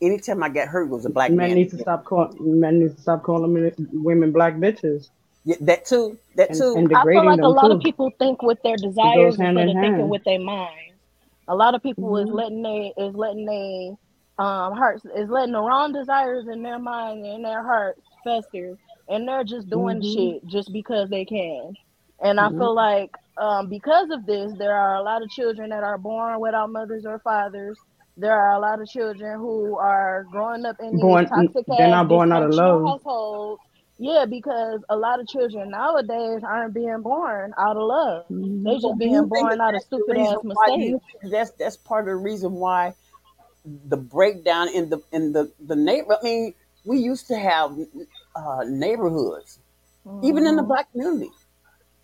Anytime 0.03 0.43
I 0.43 0.49
got 0.49 0.67
hurt, 0.67 0.87
it 0.87 0.91
was 0.91 1.07
a 1.07 1.11
black 1.11 1.31
Men 1.31 1.51
man. 1.51 1.55
need 1.55 1.71
to 1.71 1.79
stop 1.79 2.05
calling 2.05 2.59
men 2.61 2.81
need 2.81 2.97
to 2.97 3.01
stop 3.01 3.23
calling 3.23 3.53
women 3.93 4.33
black 4.33 4.55
bitches 4.55 5.11
Yeah, 5.45 5.57
that 5.63 5.87
too. 5.87 6.19
That 6.37 6.55
too. 6.55 6.85
and 6.91 6.91
I 6.95 7.07
feel 7.13 7.25
like 7.25 7.41
a 7.43 7.49
lot 7.51 7.73
too. 7.73 7.73
of 7.73 7.81
people 7.81 8.13
think 8.19 8.43
with 8.43 8.59
their 8.65 8.79
desires 8.79 9.39
instead 9.39 9.57
in 9.57 9.71
of 9.71 9.79
thinking 9.81 10.09
hand. 10.09 10.11
with 10.11 10.25
their 10.25 10.41
minds. 10.41 11.01
A 11.49 11.57
lot 11.57 11.75
of 11.75 11.83
people 11.83 12.17
is 12.19 12.31
hmm 12.31 12.33
letting 12.33 12.63
they 12.63 12.95
is 12.99 13.15
letting 13.15 13.47
they 13.47 13.91
um 14.45 14.75
hearts 14.75 15.05
is 15.17 15.31
letting 15.31 15.53
the 15.53 15.61
wrong 15.63 15.93
desires 15.93 16.47
in 16.53 16.63
their 16.63 16.79
mind 16.79 17.27
and 17.27 17.45
their 17.45 17.65
hearts 17.65 18.03
fester, 18.25 18.77
and 19.09 19.29
they're 19.29 19.45
just 19.45 19.71
doing 19.71 20.03
hmm 20.03 20.03
shit 20.03 20.47
just 20.47 20.73
because 20.73 21.11
they 21.11 21.27
can. 21.27 21.75
And 22.23 22.41
I 22.41 22.51
hmm 22.51 22.59
feel 22.59 22.75
like 22.75 23.11
um, 23.41 23.69
because 23.71 24.11
of 24.11 24.27
this, 24.27 24.53
there 24.59 24.77
are 24.77 24.97
a 24.97 25.03
lot 25.03 25.23
of 25.23 25.31
children 25.31 25.71
that 25.71 25.85
are 25.85 25.99
born 25.99 26.41
without 26.41 26.71
mothers 26.73 27.05
or 27.07 27.21
fathers. 27.21 27.81
There 28.19 28.39
are 28.39 28.55
a 28.57 28.61
lot 28.61 28.81
of 28.83 28.89
children 28.89 29.41
who 29.41 29.79
are 29.79 30.27
growing 30.31 30.67
up 30.67 30.77
in 30.81 30.97
these 30.99 31.23
Born, 31.27 31.29
toxic 31.29 31.67
they're 31.69 31.89
not 31.89 32.09
born 32.09 32.33
out 32.33 32.43
of 32.45 32.53
love. 32.53 32.87
households. 32.87 33.63
Yeah, 33.99 34.25
because 34.27 34.85
a 34.89 34.97
lot 34.97 35.21
of 35.21 35.27
children 35.27 35.71
nowadays 35.71 36.43
aren't 36.45 36.75
being 36.75 37.03
born 37.03 37.53
out 37.59 37.77
of 37.77 37.83
love. 37.83 38.27
hmm 38.29 38.73
They 38.73 38.79
So 38.79 38.89
just 38.89 38.99
being 38.99 39.27
born 39.29 39.61
out 39.61 39.75
of 39.75 39.83
stupid 39.83 40.17
reason 40.17 40.39
ass 40.39 40.43
why? 40.53 40.71
Do 40.75 40.81
you 40.81 41.01
mistakes. 41.01 41.31
that's 41.31 41.51
that's 41.53 41.77
part 41.77 42.05
of 42.05 42.07
the 42.09 42.17
reason 42.17 42.53
why 42.53 42.95
the 43.65 43.97
breakdown 43.97 44.69
in 44.69 44.91
the 44.91 45.01
in 45.13 45.33
the 45.33 45.51
the 45.61 45.77
neighbor? 45.77 46.17
I 46.21 46.25
mean, 46.25 46.55
we 46.85 46.99
used 46.99 47.27
to 47.29 47.37
have 47.39 47.77
uh, 48.37 48.65
neighborhoods, 48.67 49.59
even 50.23 50.47
in 50.47 50.57
the 50.57 50.63
Mhm. 50.63 50.65
black 50.65 50.91
community. 50.93 51.31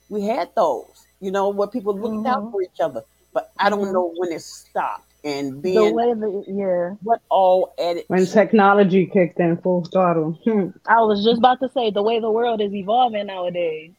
We 0.09 0.22
had 0.26 0.50
those, 0.57 1.07
you 1.20 1.31
know, 1.31 1.48
where 1.50 1.68
people 1.68 1.96
looked 1.98 2.26
out 2.26 2.44
Mhm. 2.44 2.53
for 2.53 2.62
each 2.62 2.81
other. 2.81 3.03
But 3.33 3.50
I 3.59 3.70
don't 3.70 3.92
Mhm. 3.92 3.92
know 3.92 4.12
when 4.16 4.33
it 4.33 4.42
stopped, 4.42 5.10
and 5.24 5.62
The 5.62 5.92
way 5.92 6.14
that 6.14 6.44
yeah, 6.48 6.96
what 7.02 7.20
all 7.28 7.74
added 7.78 8.04
When 8.09 8.26
technology 8.26 9.06
kicked 9.06 9.38
in 9.38 9.56
full 9.59 9.85
throttle. 9.85 10.38
Hmm. 10.44 10.68
I 10.87 11.00
was 11.02 11.24
just 11.24 11.38
about 11.38 11.61
to 11.61 11.68
say 11.68 11.90
the 11.90 12.02
way 12.02 12.20
the 12.20 12.30
world 12.30 12.61
is 12.61 12.74
evolving 12.74 13.26
nowadays. 13.26 13.92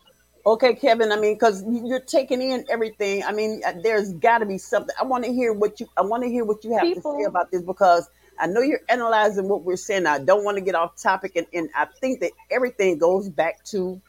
Okay, 0.46 0.74
Kevin. 0.74 1.12
I 1.12 1.20
mean, 1.20 1.36
because 1.36 1.64
you're 1.68 2.00
taking 2.00 2.42
in 2.42 2.66
everything. 2.70 3.24
I 3.24 3.32
mean, 3.32 3.62
uh, 3.66 3.74
there's 3.84 4.14
got 4.14 4.40
to 4.40 4.46
be 4.46 4.58
something. 4.58 4.96
I 5.00 5.04
want 5.04 5.24
to 5.26 5.32
hear 5.32 5.54
what 5.54 5.80
you. 5.80 5.88
I 5.98 6.02
want 6.02 6.24
to 6.24 6.30
hear 6.30 6.44
what 6.44 6.64
you 6.64 6.74
have 6.74 6.82
to 6.96 7.02
say 7.02 7.24
about 7.28 7.52
this 7.52 7.62
because 7.62 8.10
I 8.40 8.48
know 8.48 8.62
you're 8.62 8.82
analyzing 8.90 9.48
what 9.48 9.64
we're 9.64 9.76
saying. 9.76 10.08
I 10.08 10.18
don't 10.18 10.44
want 10.44 10.58
to 10.58 10.62
get 10.62 10.74
off 10.74 11.00
topic, 11.00 11.36
and, 11.36 11.46
and 11.54 11.70
I 11.76 11.86
think 12.00 12.22
that 12.22 12.32
everything 12.50 12.98
goes 12.98 13.30
back 13.30 13.64
to 13.66 14.02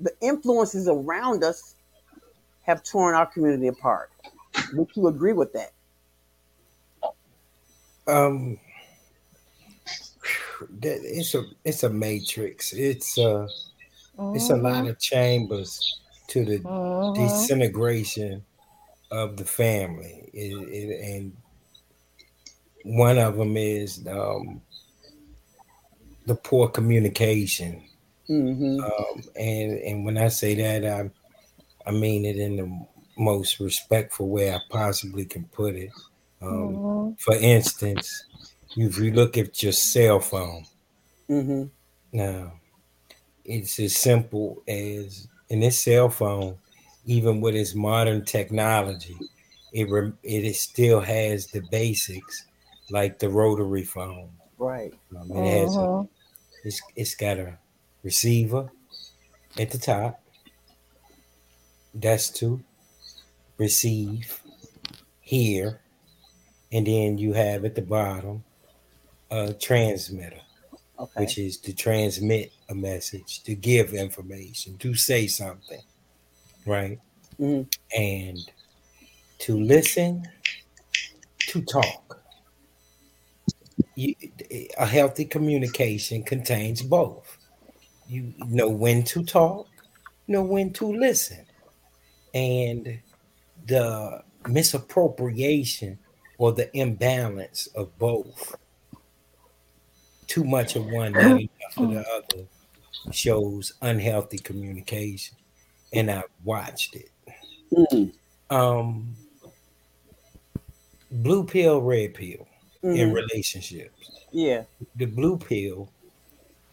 the 0.00 0.12
influences 0.22 0.88
around 0.88 1.44
us 1.44 1.74
have 2.62 2.82
torn 2.82 3.14
our 3.14 3.26
community 3.26 3.68
apart. 3.68 4.10
Would 4.72 4.88
you 4.94 5.08
agree 5.08 5.34
with 5.34 5.52
that? 5.52 5.72
Um, 8.06 8.58
it's 10.82 11.34
a 11.34 11.44
it's 11.64 11.82
a 11.82 11.90
matrix. 11.90 12.72
It's 12.72 13.18
uh 13.18 13.48
it's 14.32 14.50
a 14.50 14.56
lot 14.56 14.86
mhm, 14.86 14.88
of 14.88 15.00
chambers 15.00 15.86
to 16.28 16.44
the 16.44 16.64
mhm, 16.64 17.10
disintegration 17.14 18.46
of 19.10 19.36
the 19.38 19.44
family, 19.46 20.30
It- 20.34 20.68
it- 20.68 21.00
and 21.16 21.36
one 22.84 23.18
of 23.18 23.36
them 23.36 23.56
is 23.56 24.06
um, 24.06 24.62
the 26.26 26.34
poor 26.34 26.68
communication. 26.68 27.82
Mm-hmm. 28.28 28.80
Um, 28.84 29.22
and 29.36 29.72
and 29.78 30.04
when 30.04 30.18
I 30.18 30.28
say 30.28 30.54
that, 30.56 30.86
I 30.86 31.10
I 31.88 31.92
mean 31.92 32.24
it 32.26 32.38
in 32.38 32.56
the 32.56 32.88
most 33.18 33.60
respectful 33.60 34.28
way 34.30 34.52
I 34.54 34.60
possibly 34.70 35.26
can 35.26 35.46
put 35.46 35.76
it. 35.76 35.94
Um, 36.42 36.82
for 37.18 37.34
instance, 37.34 38.24
if 38.76 38.98
you 38.98 39.12
look 39.12 39.38
at 39.38 39.62
your 39.62 39.72
cell 39.72 40.20
phone 40.20 40.64
Mm-hmm. 41.28 41.70
now, 42.12 42.60
it's 43.44 43.80
as 43.80 43.96
simple 43.96 44.62
as 44.68 45.28
in 45.50 45.60
this 45.60 45.82
cell 45.82 46.08
phone, 46.10 46.58
even 47.06 47.40
with 47.40 47.56
its 47.56 47.74
modern 47.74 48.24
technology, 48.24 49.18
it 49.72 49.90
rem- 49.90 50.18
it 50.22 50.44
is 50.44 50.60
still 50.60 51.00
has 51.00 51.48
the 51.48 51.62
basics 51.62 52.46
like 52.90 53.18
the 53.20 53.30
rotary 53.30 53.84
phone. 53.84 54.32
Right. 54.58 54.94
Um, 55.16 55.32
it 55.34 55.44
has 55.44 55.78
a 55.80 55.88
mhm, 55.88 56.08
it's, 56.64 56.82
it's 56.96 57.14
got 57.16 57.38
a 57.38 57.58
receiver 58.02 58.70
at 59.58 59.70
the 59.72 59.78
top. 59.78 60.22
That's 61.94 62.30
to 62.40 62.64
receive, 63.58 64.42
hear, 65.20 65.80
and 66.72 66.86
then 66.86 67.18
you 67.18 67.32
have 67.32 67.64
at 67.64 67.74
the 67.74 67.82
bottom 67.82 68.44
a 69.30 69.52
transmitter, 69.52 70.40
Okay. 70.98 71.20
which 71.20 71.38
is 71.38 71.56
to 71.58 71.72
transmit 71.72 72.52
a 72.68 72.74
message, 72.74 73.42
to 73.44 73.54
give 73.54 73.94
information, 73.94 74.76
to 74.78 74.94
say 74.94 75.26
something, 75.26 75.80
right? 76.66 76.98
Mm-hmm. 77.40 77.62
And 77.98 78.38
to 79.38 79.58
listen, 79.58 80.28
to 81.48 81.62
talk. 81.62 82.20
You, 83.94 84.14
a 84.78 84.86
healthy 84.86 85.24
communication 85.24 86.22
contains 86.22 86.82
both. 86.82 87.38
You 88.06 88.34
know 88.46 88.68
when 88.68 89.02
to 89.04 89.24
talk, 89.24 89.68
know 90.28 90.42
when 90.42 90.72
to 90.74 90.86
listen. 90.86 91.46
And 92.34 93.00
the 93.66 94.22
misappropriation 94.46 95.98
or 96.40 96.52
the 96.52 96.74
imbalance 96.74 97.66
of 97.74 97.96
both, 97.98 98.56
too 100.26 100.42
much 100.42 100.74
of 100.74 100.86
one, 100.86 101.12
not 101.12 101.24
enough 101.38 101.76
of 101.76 101.90
the 101.90 102.00
other, 102.00 102.46
shows 103.12 103.74
unhealthy 103.82 104.38
communication. 104.38 105.36
And 105.92 106.10
I 106.10 106.22
watched 106.42 106.96
it. 106.96 107.10
Mm-hmm. 107.70 108.56
Um, 108.56 109.14
blue 111.10 111.44
pill, 111.44 111.82
red 111.82 112.14
pill 112.14 112.48
in 112.82 112.90
Mm-hmm. 112.94 113.12
relationships. 113.12 114.10
Yeah. 114.32 114.62
The 114.96 115.04
blue 115.04 115.36
pill 115.36 115.92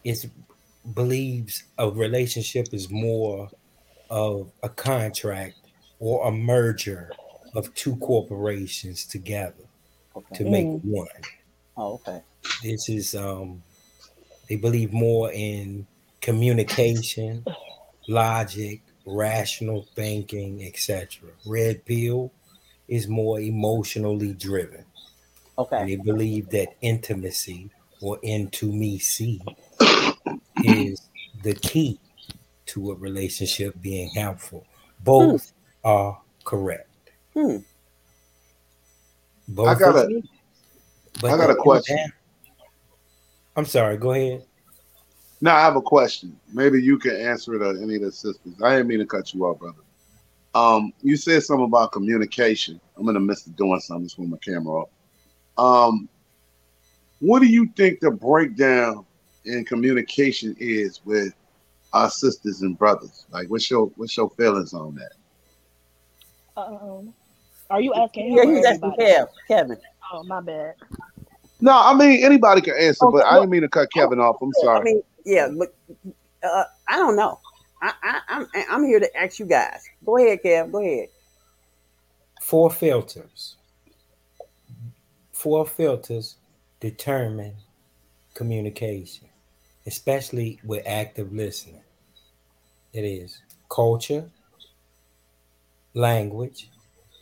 is 0.02 0.26
believes 0.94 1.64
a 1.76 1.90
relationship 1.90 2.68
is 2.72 2.88
more 2.88 3.50
of 4.08 4.50
a 4.62 4.70
contract 4.70 5.56
or 6.00 6.26
a 6.26 6.32
merger 6.32 7.10
of 7.54 7.74
two 7.74 7.96
corporations 7.96 9.06
together 9.06 9.64
Okay. 10.14 10.36
to 10.36 10.44
make 10.44 10.70
mm, 10.76 10.82
one. 10.82 11.26
Oh, 11.76 11.94
okay. 11.94 12.22
This 12.62 12.88
is 12.88 13.14
um 13.14 13.62
they 14.48 14.56
believe 14.56 14.92
more 14.92 15.32
in 15.32 15.86
communication, 16.20 17.46
logic, 18.08 18.82
rational 19.06 19.88
thinking, 19.94 20.64
etc. 20.64 21.32
Red 21.46 21.84
pill 21.86 22.32
is 22.88 23.08
more 23.08 23.40
emotionally 23.40 24.34
driven. 24.34 24.86
Okay. 25.58 25.76
And 25.78 25.88
Okay. 25.88 25.90
they 25.90 25.96
believe 25.96 26.50
that 26.50 26.76
intimacy 26.82 27.70
or 28.00 28.18
into 28.22 28.72
me 28.72 28.98
see 28.98 29.42
is 30.62 31.10
the 31.42 31.54
key 31.54 32.00
to 32.66 32.92
a 32.92 32.96
relationship 32.96 33.80
being 33.80 34.10
helpful. 34.10 34.66
Hmm. 35.18 35.36
Both 35.38 35.52
are 35.84 36.22
correct. 36.44 36.87
Hmm. 37.38 37.58
Both 39.46 39.68
I 39.68 39.74
got 39.78 39.94
are 39.94 40.08
a 40.08 40.22
but 41.20 41.30
I 41.30 41.36
got 41.36 41.50
a 41.50 41.54
question. 41.54 41.96
imbalance- 41.96 42.14
I'm 43.54 43.64
sorry, 43.64 43.96
go 43.96 44.10
ahead. 44.12 44.44
Now 45.40 45.54
I 45.56 45.60
have 45.60 45.76
a 45.76 45.80
question. 45.80 46.36
Maybe 46.52 46.82
you 46.82 46.98
can 46.98 47.14
answer 47.14 47.54
it 47.54 47.62
or 47.62 47.80
any 47.80 47.94
of 47.94 48.02
the 48.02 48.10
sisters. 48.10 48.60
I 48.60 48.72
didn't 48.72 48.88
mean 48.88 48.98
to 48.98 49.06
cut 49.06 49.32
you 49.32 49.44
off, 49.46 49.60
brother. 49.60 49.78
Um, 50.52 50.92
you 51.02 51.16
said 51.16 51.44
something 51.44 51.66
about 51.66 51.92
communication. 51.92 52.80
I'm 52.96 53.06
in 53.06 53.14
the 53.14 53.20
midst 53.20 53.46
of 53.46 53.54
doing 53.54 53.78
something 53.78 54.06
just 54.06 54.18
with 54.18 54.28
my 54.28 54.38
camera 54.38 54.82
off. 54.82 54.88
Um, 55.56 56.08
what 57.20 57.38
do 57.38 57.46
you 57.46 57.68
think 57.76 58.00
the 58.00 58.10
breakdown 58.10 59.06
in 59.44 59.64
communication 59.64 60.56
is 60.58 61.00
with 61.04 61.34
our 61.92 62.10
sisters 62.10 62.62
and 62.62 62.76
brothers? 62.76 63.26
Like, 63.30 63.48
what's 63.48 63.70
your 63.70 63.86
what's 63.94 64.16
your 64.16 64.30
feelings 64.30 64.74
on 64.74 64.96
that? 64.96 65.12
Um, 66.56 67.14
are 67.70 67.80
you 67.80 67.94
asking 67.94 68.34
Yeah, 68.34 68.42
or 68.42 68.52
he's 68.54 68.64
asking 68.64 68.92
everybody? 68.92 69.02
Kev, 69.02 69.28
Kevin. 69.48 69.76
Oh, 70.12 70.22
my 70.24 70.40
bad. 70.40 70.74
No, 71.60 71.72
I 71.72 71.94
mean 71.94 72.24
anybody 72.24 72.60
can 72.60 72.74
answer, 72.78 73.04
Okay, 73.06 73.18
but 73.18 73.26
I 73.26 73.34
didn't 73.34 73.50
mean 73.50 73.62
to 73.62 73.68
cut 73.68 73.92
Kevin 73.92 74.20
off. 74.20 74.36
I'm 74.40 74.48
I 74.48 74.62
sorry. 74.64 74.84
mean, 74.84 75.02
yeah, 75.24 75.48
but 75.56 75.74
uh, 76.42 76.64
I 76.88 76.96
don't 76.96 77.16
know. 77.16 77.40
I, 77.82 77.92
I, 78.02 78.20
I'm 78.28 78.46
I'm 78.70 78.84
here 78.84 79.00
to 79.00 79.16
ask 79.16 79.38
you 79.38 79.46
guys. 79.46 79.82
Go 80.04 80.16
ahead, 80.18 80.40
Kev. 80.44 80.70
Go 80.72 80.80
ahead. 80.80 81.08
Four 82.40 82.70
filters. 82.70 83.56
Four 85.32 85.66
filters 85.66 86.36
determine 86.80 87.54
communication, 88.34 89.28
especially 89.86 90.60
with 90.64 90.82
active 90.86 91.32
listening. 91.32 91.82
It 92.92 93.02
is 93.02 93.40
culture, 93.68 94.30
language, 95.94 96.70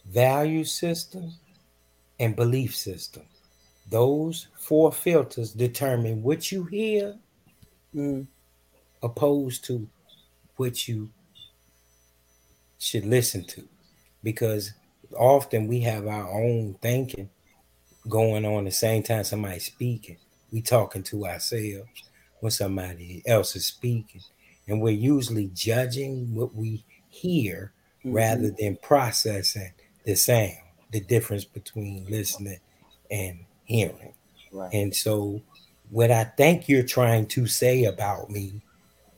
value 0.08 0.64
system, 0.64 1.32
and 2.18 2.34
belief 2.34 2.74
system. 2.74 3.24
Those 3.90 4.48
four 4.58 4.90
filters 4.92 5.52
determine 5.52 6.22
what 6.22 6.50
you 6.50 6.64
hear 6.64 7.16
Mm, 7.96 8.26
opposed 9.02 9.64
to 9.64 9.88
what 10.56 10.86
you 10.86 11.08
should 12.78 13.06
listen 13.06 13.42
to 13.46 13.66
because 14.22 14.74
often 15.16 15.66
we 15.66 15.80
have 15.80 16.06
our 16.06 16.30
own 16.30 16.76
thinking 16.82 17.30
going 18.06 18.44
on 18.44 18.64
the 18.64 18.70
same 18.70 19.02
time 19.02 19.24
somebody's 19.24 19.64
speaking 19.64 20.18
we 20.52 20.60
talking 20.60 21.02
to 21.02 21.26
ourselves 21.26 21.88
when 22.40 22.50
somebody 22.50 23.22
else 23.26 23.56
is 23.56 23.64
speaking 23.64 24.20
and 24.68 24.82
we're 24.82 24.90
usually 24.90 25.50
judging 25.54 26.34
what 26.34 26.54
we 26.54 26.84
hear 27.08 27.72
mhm. 28.04 28.14
rather 28.14 28.50
than 28.58 28.76
processing 28.82 29.72
the 30.06 30.16
sound 30.16 30.52
the 30.92 31.00
difference 31.00 31.44
between 31.44 32.06
listening 32.08 32.60
and 33.10 33.40
hearing 33.66 34.14
Right. 34.52 34.72
and 34.74 34.96
so, 34.96 35.42
what 35.90 36.10
I 36.10 36.24
think 36.24 36.68
you're 36.68 36.84
trying 36.84 37.26
to 37.28 37.46
say 37.46 37.84
about 37.84 38.30
me 38.30 38.62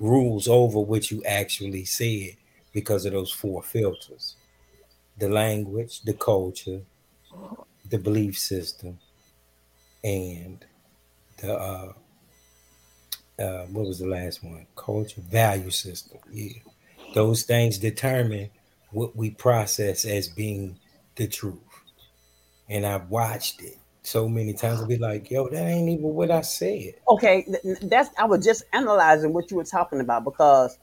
rules 0.01 0.48
over 0.48 0.81
what 0.81 1.11
you 1.11 1.22
actually 1.24 1.85
said 1.85 2.37
because 2.72 3.07
of 3.07 3.12
those 3.12 3.33
four 3.33 3.62
filters 3.62 4.37
the 5.18 5.29
language, 5.29 6.03
the 6.03 6.14
culture, 6.14 6.83
the 7.90 7.98
belief 7.98 8.38
system, 8.38 8.98
and 10.05 10.64
the, 11.38 11.55
uh, 11.55 11.92
uh, 13.38 13.66
what 13.66 13.87
was 13.87 13.98
the 14.01 14.07
last 14.07 14.44
one? 14.44 14.66
Culture, 14.77 15.20
value 15.22 15.70
system. 15.70 16.18
Yeah. 16.33 16.61
Those 17.14 17.44
things 17.44 17.79
determine 17.79 18.51
what 18.90 19.16
we 19.16 19.31
process 19.31 20.05
as 20.05 20.29
being 20.29 20.79
the 21.16 21.27
truth. 21.27 21.59
And 22.68 22.87
I've 22.87 23.09
watched 23.09 23.62
it 23.62 23.77
so 24.03 24.29
many 24.29 24.53
times. 24.53 24.81
I'll 24.81 24.87
be 24.87 24.98
like, 24.98 25.31
yo, 25.31 25.48
that 25.48 25.66
ain't 25.66 25.88
even 25.88 26.14
what 26.14 26.31
I 26.31 26.42
said. 26.42 26.94
Okay, 27.09 27.46
that's 27.83 28.11
I 28.18 28.24
was 28.24 28.44
just 28.44 28.64
analyzing 28.72 29.33
what 29.33 29.51
you 29.51 29.57
were 29.57 29.64
talking 29.64 30.01
about 30.01 30.24
because 30.24 30.79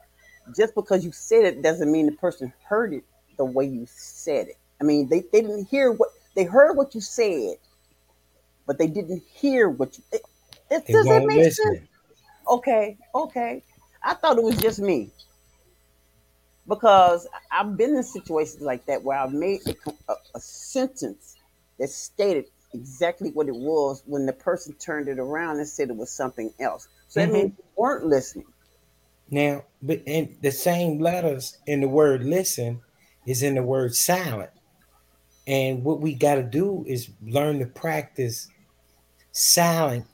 just 0.56 0.74
because 0.74 1.04
you 1.04 1.12
said 1.12 1.44
it 1.44 1.62
doesn't 1.62 1.90
mean 1.90 2.06
the 2.06 2.12
person 2.12 2.52
heard 2.68 2.92
it 2.92 3.04
the 3.36 3.44
way 3.44 3.64
you 3.64 3.86
said 3.88 4.48
it. 4.48 4.56
I 4.80 4.84
mean, 4.84 5.08
they, 5.08 5.20
they 5.32 5.40
didn't 5.40 5.66
hear 5.66 5.92
what 5.92 6.10
they 6.34 6.44
heard 6.44 6.76
what 6.76 6.94
you 6.94 7.00
said, 7.00 7.56
but 8.66 8.78
they 8.78 8.86
didn't 8.86 9.22
hear 9.32 9.68
what 9.68 9.96
you. 9.96 10.04
It, 10.12 10.22
it, 10.70 10.86
They 10.86 10.92
does 10.92 11.04
that 11.04 11.10
won't 11.10 11.26
make 11.26 11.52
sense? 11.52 11.78
Okay, 12.48 12.96
okay. 13.14 13.62
I 14.02 14.14
thought 14.14 14.38
it 14.38 14.44
was 14.44 14.56
just 14.58 14.78
me 14.78 15.10
because 16.68 17.28
I've 17.52 17.76
been 17.76 17.96
in 17.96 18.02
situations 18.02 18.62
like 18.62 18.86
that 18.86 19.02
where 19.04 19.18
I've 19.18 19.32
made 19.32 19.60
a, 19.66 19.90
a, 20.12 20.16
a 20.36 20.40
sentence 20.40 21.36
that 21.78 21.88
stated 21.90 22.46
exactly 22.74 23.30
what 23.30 23.48
it 23.48 23.56
was 23.56 24.02
when 24.06 24.26
the 24.26 24.32
person 24.32 24.74
turned 24.76 25.08
it 25.08 25.18
around 25.18 25.58
and 25.58 25.68
said 25.68 25.90
it 25.90 25.96
was 25.96 26.10
something 26.12 26.52
else. 26.60 26.88
So 27.08 27.20
that 27.20 27.30
Mhm. 27.30 27.32
means 27.32 27.52
you 27.58 27.64
weren't 27.76 28.06
listening. 28.06 28.46
Now, 29.30 29.64
but 29.82 30.02
in 30.06 30.38
the 30.42 30.52
same 30.52 31.00
letters 31.00 31.58
in 31.66 31.80
the 31.80 31.88
word 31.88 32.24
listen 32.24 32.82
is 33.26 33.42
in 33.42 33.56
the 33.56 33.62
word 33.62 33.94
silent. 33.94 34.50
And 35.46 35.84
what 35.84 36.00
we 36.00 36.14
got 36.14 36.36
to 36.36 36.42
do 36.44 36.84
is 36.88 37.10
learn 37.22 37.60
to 37.60 37.66
practice 37.66 38.50
silent, 39.32 40.06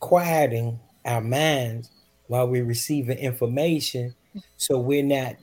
quieting 0.00 0.80
our 1.04 1.20
minds 1.20 1.90
while 2.26 2.48
we're 2.48 2.64
receiving 2.64 3.18
information 3.18 4.14
so 4.56 4.78
we're 4.80 5.04
not 5.04 5.36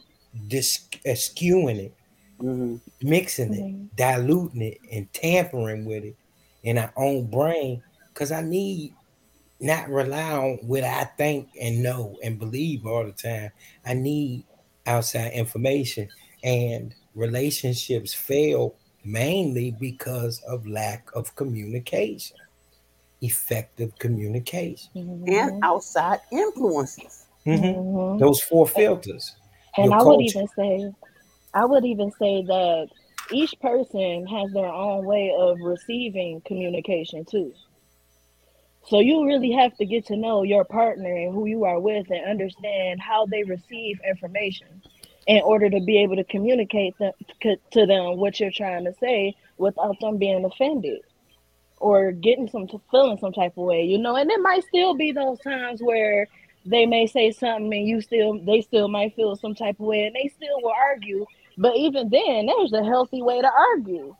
dis- 0.47 0.89
skewing 1.05 1.77
it, 1.79 1.97
hmm 2.39 2.77
mixing 3.01 3.53
it, 3.53 3.67
Mhm. 3.67 3.89
diluting 3.95 4.61
it, 4.61 4.81
and 4.91 5.11
tampering 5.13 5.85
with 5.85 6.03
it 6.03 6.17
in 6.63 6.77
our 6.77 6.93
own 6.95 7.29
brain. 7.29 7.83
Because 8.13 8.31
I 8.31 8.41
need 8.41 8.95
not 9.59 9.89
rely 9.89 10.33
on 10.33 10.57
what 10.67 10.83
I 10.83 11.05
think 11.05 11.51
and 11.59 11.83
know 11.83 12.17
and 12.23 12.39
believe 12.39 12.85
all 12.85 13.05
the 13.05 13.13
time. 13.13 13.51
I 13.85 13.95
need 13.95 14.47
outside 14.85 15.33
information. 15.33 16.11
And 16.43 16.95
relationships 17.15 18.13
fail 18.13 18.77
mainly 19.03 19.71
because 19.71 20.41
of 20.43 20.67
lack 20.67 21.09
of 21.15 21.35
communication, 21.35 22.37
effective 23.21 23.97
communication. 23.99 24.91
Mhm. 24.95 25.27
And 25.27 25.51
outside 25.61 26.19
influences. 26.31 27.26
Mhm. 27.47 27.75
Mhm. 27.75 28.19
Those 28.19 28.41
four 28.41 28.67
filters. 28.67 29.35
And 29.77 29.93
I 29.93 30.03
would 30.03 30.21
even 30.21 30.47
say, 30.49 30.91
I 31.53 31.65
would 31.65 31.85
even 31.85 32.11
say 32.11 32.43
that 32.43 32.89
each 33.31 33.53
person 33.61 34.25
has 34.27 34.51
their 34.51 34.67
own 34.67 35.05
way 35.05 35.33
of 35.37 35.59
receiving 35.61 36.41
communication 36.41 37.25
too. 37.25 37.53
So 38.85 38.99
you 38.99 39.25
really 39.25 39.51
have 39.51 39.75
to 39.77 39.85
get 39.85 40.05
to 40.07 40.15
know 40.15 40.43
your 40.43 40.63
partner 40.63 41.13
and 41.13 41.33
who 41.33 41.45
you 41.45 41.65
are 41.65 41.79
with 41.79 42.09
and 42.09 42.25
understand 42.25 43.01
how 43.01 43.25
they 43.25 43.43
receive 43.43 43.99
information 44.07 44.81
in 45.27 45.41
order 45.43 45.69
to 45.69 45.81
be 45.81 45.97
able 45.97 46.15
to 46.15 46.23
communicate 46.23 46.97
them, 46.97 47.11
to 47.41 47.85
them 47.85 48.17
what 48.17 48.39
you're 48.39 48.51
trying 48.51 48.85
to 48.85 48.93
say 48.93 49.35
without 49.57 49.99
them 49.99 50.17
being 50.17 50.45
offended 50.45 51.01
or 51.79 52.13
getting 52.13 52.49
some 52.49 52.67
feeling 52.89 53.17
some 53.17 53.33
type 53.33 53.57
of 53.57 53.65
way, 53.65 53.83
you 53.83 53.97
know. 53.97 54.15
And 54.15 54.31
it 54.31 54.39
might 54.39 54.63
still 54.63 54.95
be 54.95 55.11
those 55.11 55.39
times 55.39 55.81
where 55.81 56.27
they 56.69 56.85
may 56.85 57.07
say 57.07 57.31
something 57.31 57.73
and 57.73 57.87
you 57.87 58.01
still 58.01 58.39
they 58.45 58.61
still 58.61 58.87
might 58.87 59.15
feel 59.15 59.35
some 59.35 59.55
type 59.55 59.79
of 59.79 59.85
way 59.85 60.05
and 60.05 60.15
they 60.15 60.27
still 60.27 60.61
will 60.61 60.73
argue. 60.77 61.25
But 61.57 61.75
even 61.75 62.09
then, 62.09 62.45
there's 62.45 62.73
a 62.73 62.83
healthy 62.83 63.21
way 63.21 63.41
to 63.41 63.49
argue. 63.51 64.15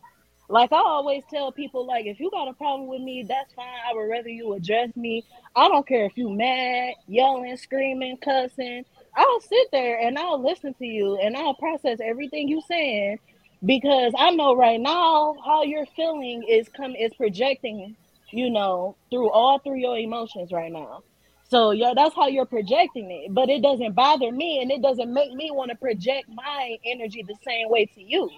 Like 0.49 0.71
I 0.71 0.77
always 0.77 1.23
tell 1.29 1.51
people, 1.51 1.85
like 1.85 2.05
if 2.05 2.19
you 2.19 2.31
got 2.31 2.47
a 2.47 2.53
problem 2.53 2.87
with 2.87 3.01
me, 3.01 3.25
that's 3.27 3.53
fine. 3.53 3.67
I 3.89 3.93
would 3.93 4.09
rather 4.09 4.29
you 4.29 4.53
address 4.53 4.95
me. 4.95 5.25
I 5.55 5.67
don't 5.67 5.85
care 5.85 6.05
if 6.05 6.17
you 6.17 6.29
mad, 6.29 6.93
yelling, 7.07 7.57
screaming, 7.57 8.17
cussing. 8.17 8.85
I'll 9.15 9.41
sit 9.41 9.67
there 9.71 9.99
and 9.99 10.17
I'll 10.17 10.41
listen 10.41 10.73
to 10.75 10.85
you 10.85 11.17
and 11.17 11.35
I'll 11.35 11.55
process 11.55 11.99
everything 12.01 12.47
you 12.47 12.61
saying 12.65 13.19
because 13.65 14.13
I 14.17 14.31
know 14.31 14.55
right 14.55 14.79
now 14.79 15.35
how 15.45 15.63
you're 15.63 15.87
feeling 15.87 16.43
is 16.47 16.69
come 16.69 16.95
is 16.95 17.13
projecting, 17.15 17.97
you 18.31 18.49
know, 18.49 18.95
through 19.09 19.31
all 19.31 19.59
through 19.59 19.79
your 19.79 19.97
emotions 19.97 20.51
right 20.53 20.71
now. 20.71 21.03
So 21.49 21.71
yeah, 21.71 21.93
that's 21.95 22.15
how 22.15 22.27
you're 22.27 22.45
projecting 22.45 23.09
it. 23.11 23.33
But 23.33 23.49
it 23.49 23.61
doesn't 23.61 23.93
bother 23.93 24.31
me 24.31 24.61
and 24.61 24.71
it 24.71 24.81
doesn't 24.81 25.13
make 25.13 25.33
me 25.33 25.51
want 25.51 25.71
to 25.71 25.77
project 25.77 26.27
my 26.29 26.77
energy 26.85 27.23
the 27.27 27.35
same 27.45 27.69
way 27.69 27.85
to 27.85 28.01
you. 28.01 28.29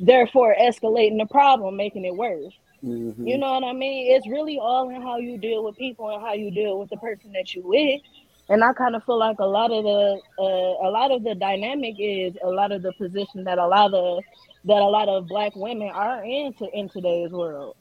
Therefore 0.00 0.54
escalating 0.60 1.18
the 1.18 1.26
problem, 1.26 1.76
making 1.76 2.04
it 2.04 2.14
worse. 2.14 2.54
Mhm. 2.84 3.26
You 3.26 3.38
know 3.38 3.52
what 3.54 3.64
I 3.64 3.72
mean? 3.72 4.14
It's 4.14 4.28
really 4.28 4.58
all 4.58 4.90
in 4.90 5.00
how 5.02 5.18
you 5.18 5.38
deal 5.38 5.64
with 5.64 5.76
people 5.76 6.08
and 6.10 6.22
how 6.22 6.34
you 6.34 6.50
deal 6.50 6.78
with 6.78 6.90
the 6.90 6.96
person 6.98 7.32
that 7.32 7.54
you 7.54 7.62
with. 7.66 8.02
And 8.48 8.62
I 8.62 8.72
kind 8.74 8.94
of 8.94 9.04
feel 9.04 9.18
like 9.18 9.38
a 9.40 9.46
lot 9.46 9.72
of 9.72 9.82
the 9.84 10.20
uh, 10.38 10.88
a 10.88 10.90
lot 10.90 11.10
of 11.10 11.24
the 11.24 11.34
dynamic 11.34 11.96
is 11.98 12.36
a 12.42 12.48
lot 12.50 12.72
of 12.72 12.82
the 12.82 12.92
position 12.92 13.44
that 13.44 13.58
a 13.58 13.66
lot 13.66 13.92
of 13.94 14.22
that 14.64 14.82
a 14.82 14.86
lot 14.86 15.08
of 15.08 15.26
black 15.28 15.56
women 15.56 15.88
are 15.90 16.22
in 16.24 16.52
to, 16.54 16.68
in 16.72 16.88
today's 16.88 17.30
world 17.32 17.76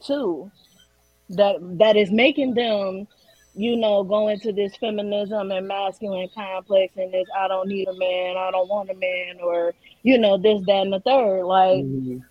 too. 0.00 0.50
That 1.30 1.56
that 1.78 1.96
is 1.96 2.10
making 2.12 2.54
them, 2.54 3.08
you 3.54 3.76
know, 3.76 4.04
go 4.04 4.28
into 4.28 4.52
this 4.52 4.76
feminism 4.76 5.50
and 5.52 5.68
masculine 5.68 6.28
complex 6.34 6.94
and 6.96 7.12
this 7.14 7.28
I 7.38 7.48
don't 7.48 7.68
need 7.68 7.88
a 7.88 7.94
man, 7.94 8.36
I 8.38 8.50
don't 8.52 8.68
want 8.68 8.90
a 8.90 8.94
man, 8.94 9.38
or 9.42 9.74
you 10.02 10.18
know 10.18 10.38
this 10.38 10.62
that 10.66 10.82
and 10.82 10.92
the 10.92 11.00
third. 11.00 11.44
Like 11.44 11.80
Mhm. 11.80 12.24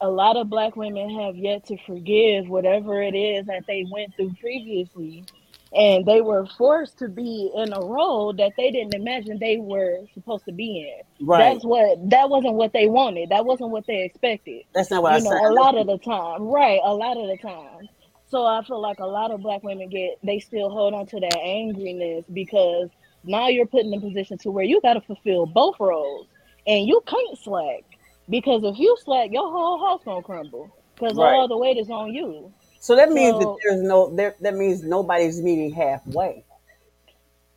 a 0.00 0.10
lot 0.10 0.38
of 0.38 0.50
black 0.50 0.76
women 0.76 1.10
have 1.20 1.36
yet 1.36 1.66
to 1.66 1.78
forgive 1.86 2.48
whatever 2.48 3.02
it 3.02 3.16
is 3.16 3.46
that 3.48 3.64
they 3.68 3.84
went 3.90 4.16
through 4.16 4.34
previously 4.40 5.26
and 5.74 6.06
they 6.06 6.22
were 6.22 6.46
forced 6.58 6.98
to 7.00 7.08
be 7.10 7.52
in 7.56 7.74
a 7.74 7.82
role 7.82 8.32
that 8.34 8.54
they 8.58 8.72
didn't 8.72 8.94
imagine 8.94 9.38
they 9.40 9.58
were 9.58 10.00
supposed 10.14 10.46
to 10.46 10.52
be 10.52 10.80
in 10.80 11.04
Right. 11.20 11.38
that's 11.38 11.64
what 11.64 11.98
that 12.10 12.30
wasn't 12.30 12.54
what 12.54 12.72
they 12.74 12.88
wanted 12.88 13.30
that 13.30 13.44
wasn't 13.46 13.70
what 13.70 13.86
they 13.88 14.04
expected 14.04 14.62
That's 14.74 14.90
not 14.90 15.02
what 15.02 15.14
I 15.14 15.18
you 15.18 15.22
know 15.22 15.32
said. 15.32 15.42
a 15.44 15.50
lot 15.50 15.76
of 15.78 15.88
the 15.88 15.98
time 15.98 16.42
right 16.44 16.80
a 16.84 16.94
lot 16.94 17.18
of 17.18 17.28
the 17.28 17.38
time 17.38 17.88
so 18.30 18.44
i 18.46 18.62
feel 18.64 18.80
like 18.80 18.98
a 19.00 19.06
lot 19.06 19.30
of 19.30 19.40
black 19.42 19.62
women 19.62 19.88
get 19.88 20.18
they 20.22 20.38
still 20.38 20.70
hold 20.70 20.94
on 20.94 21.06
to 21.06 21.20
that 21.20 21.38
angriness 21.44 22.24
because 22.32 22.88
now 23.24 23.48
you're 23.48 23.66
put 23.66 23.84
in 23.84 23.92
a 23.94 24.00
position 24.00 24.38
to 24.38 24.50
where 24.50 24.64
you 24.64 24.80
got 24.80 24.94
to 24.94 25.00
fulfill 25.02 25.46
both 25.46 25.76
roles, 25.80 26.26
and 26.66 26.86
you 26.86 27.02
can't 27.06 27.38
slack 27.38 27.84
because 28.28 28.62
if 28.64 28.78
you 28.78 28.96
slack, 29.04 29.30
your 29.32 29.50
whole 29.50 29.78
house 29.78 30.02
gonna 30.04 30.22
crumble 30.22 30.70
because 30.94 31.16
Right. 31.16 31.34
all 31.34 31.48
the 31.48 31.56
weight 31.56 31.76
is 31.76 31.90
on 31.90 32.12
you. 32.12 32.52
So 32.80 32.96
that 32.96 33.10
means 33.10 33.38
that 33.38 33.50
there's 33.62 33.82
no 33.82 34.14
there. 34.14 34.34
That 34.40 34.54
means 34.54 34.82
nobody's 34.82 35.42
meeting 35.42 35.72
halfway. 35.72 36.44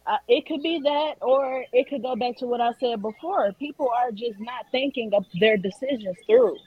Uh, 0.06 0.18
it 0.28 0.46
could 0.48 0.64
be 0.64 0.80
that, 0.84 1.16
or 1.22 1.64
it 1.72 1.88
could 1.88 2.02
go 2.02 2.16
back 2.16 2.38
to 2.38 2.46
what 2.48 2.60
I 2.60 2.72
said 2.80 3.02
before. 3.02 3.54
People 3.54 3.90
are 3.90 4.12
just 4.12 4.40
not 4.40 4.66
thinking 4.72 5.14
of 5.14 5.26
their 5.40 5.58
decisions 5.58 6.18
through. 6.26 6.58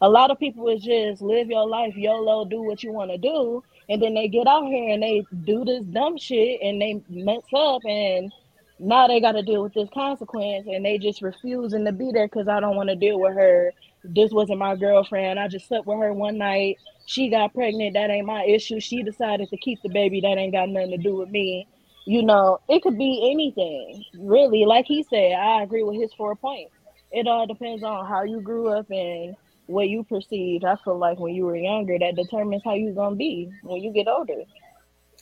A 0.00 0.08
lot 0.08 0.30
of 0.30 0.38
people 0.38 0.68
is 0.68 0.82
just 0.82 1.22
live 1.22 1.48
your 1.48 1.66
life, 1.66 1.96
YOLO, 1.96 2.44
do 2.44 2.62
what 2.62 2.82
you 2.82 2.92
want 2.92 3.10
to 3.10 3.18
do, 3.18 3.64
and 3.88 4.00
then 4.00 4.14
they 4.14 4.28
get 4.28 4.46
out 4.46 4.66
here 4.66 4.92
and 4.94 5.02
they 5.02 5.24
do 5.44 5.64
this 5.64 5.84
dumb 5.84 6.16
shit 6.16 6.60
and 6.62 6.80
they 6.80 7.02
mess 7.08 7.42
up, 7.54 7.84
and 7.84 8.32
now 8.78 9.08
they 9.08 9.20
got 9.20 9.32
to 9.32 9.42
deal 9.42 9.62
with 9.62 9.74
this 9.74 9.88
consequence, 9.92 10.68
and 10.68 10.84
they 10.84 10.98
just 10.98 11.20
refusing 11.20 11.84
to 11.84 11.92
be 11.92 12.12
there 12.12 12.28
because 12.28 12.46
I 12.46 12.60
don't 12.60 12.76
want 12.76 12.90
to 12.90 12.96
deal 12.96 13.18
with 13.18 13.34
her. 13.34 13.72
This 14.04 14.30
wasn't 14.30 14.60
my 14.60 14.76
girlfriend. 14.76 15.40
I 15.40 15.48
just 15.48 15.66
slept 15.66 15.86
with 15.86 15.98
her 15.98 16.12
one 16.12 16.38
night. 16.38 16.78
She 17.06 17.28
got 17.28 17.52
pregnant. 17.52 17.94
That 17.94 18.10
ain't 18.10 18.26
my 18.26 18.44
issue. 18.44 18.78
She 18.78 19.02
decided 19.02 19.48
to 19.50 19.56
keep 19.56 19.82
the 19.82 19.88
baby. 19.88 20.20
That 20.20 20.38
ain't 20.38 20.52
got 20.52 20.68
nothing 20.68 20.92
to 20.92 20.98
do 20.98 21.16
with 21.16 21.30
me 21.30 21.66
you 22.08 22.22
know, 22.22 22.58
it 22.70 22.80
could 22.80 22.96
be 22.96 23.30
anything, 23.30 24.02
really. 24.18 24.64
Like 24.64 24.86
he 24.86 25.02
said, 25.02 25.32
I 25.32 25.62
agree 25.62 25.82
with 25.82 26.00
his 26.00 26.10
four 26.14 26.34
points. 26.34 26.72
It 27.12 27.26
all 27.26 27.46
depends 27.46 27.84
on 27.84 28.06
how 28.06 28.22
you 28.22 28.40
grew 28.40 28.70
up 28.70 28.90
and 28.90 29.36
what 29.68 29.88
you 29.88 30.02
perceived. 30.02 30.64
I 30.64 30.76
feel 30.76 30.98
like 30.98 31.18
when 31.18 31.34
you 31.34 31.44
were 31.44 31.56
younger, 31.56 31.98
that 31.98 32.16
determines 32.16 32.62
how 32.64 32.74
you're 32.74 32.94
gonna 32.94 33.16
be 33.16 33.52
when 33.62 33.82
you 33.82 33.92
get 33.92 34.08
older. 34.08 34.42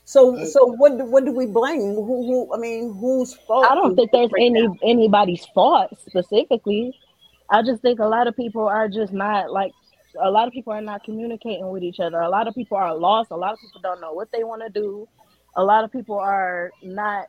So 0.05 0.37
uh, 0.37 0.47
so 0.47 0.67
what 0.67 0.97
do, 0.97 1.05
what 1.05 1.25
do 1.25 1.33
we 1.33 1.47
blame? 1.47 1.95
Who 1.95 2.27
who? 2.27 2.55
I 2.55 2.59
mean, 2.59 2.95
whose 2.95 3.35
fault? 3.35 3.67
I 3.69 3.75
don't 3.75 3.97
think 3.97 4.13
there's 4.13 4.31
right 4.33 4.43
any 4.43 4.63
now? 4.63 4.77
anybody's 4.83 5.45
fault 5.47 5.91
specifically. 6.01 6.99
I 7.51 7.63
just 7.63 7.83
think 7.83 7.99
a 7.99 8.07
lot 8.07 8.29
of 8.29 8.37
people 8.37 8.67
are 8.67 8.89
just 8.89 9.13
not 9.13 9.53
like 9.53 9.73
a 10.21 10.31
lot 10.31 10.47
of 10.47 10.55
people 10.55 10.73
are 10.73 10.81
not 10.81 11.03
communicating 11.05 11.69
with 11.71 11.83
each 11.83 11.99
other. 11.99 12.21
A 12.21 12.29
lot 12.29 12.47
of 12.47 12.55
people 12.55 12.77
are 12.79 12.95
lost. 12.95 13.33
A 13.33 13.37
lot 13.37 13.53
of 13.53 13.61
people 13.61 13.81
don't 13.83 14.01
know 14.01 14.13
what 14.13 14.31
they 14.33 14.45
want 14.45 14.63
to 14.63 14.71
do. 14.71 15.09
A 15.57 15.65
lot 15.65 15.83
of 15.83 15.91
people 15.91 16.19
are 16.19 16.71
not 16.83 17.27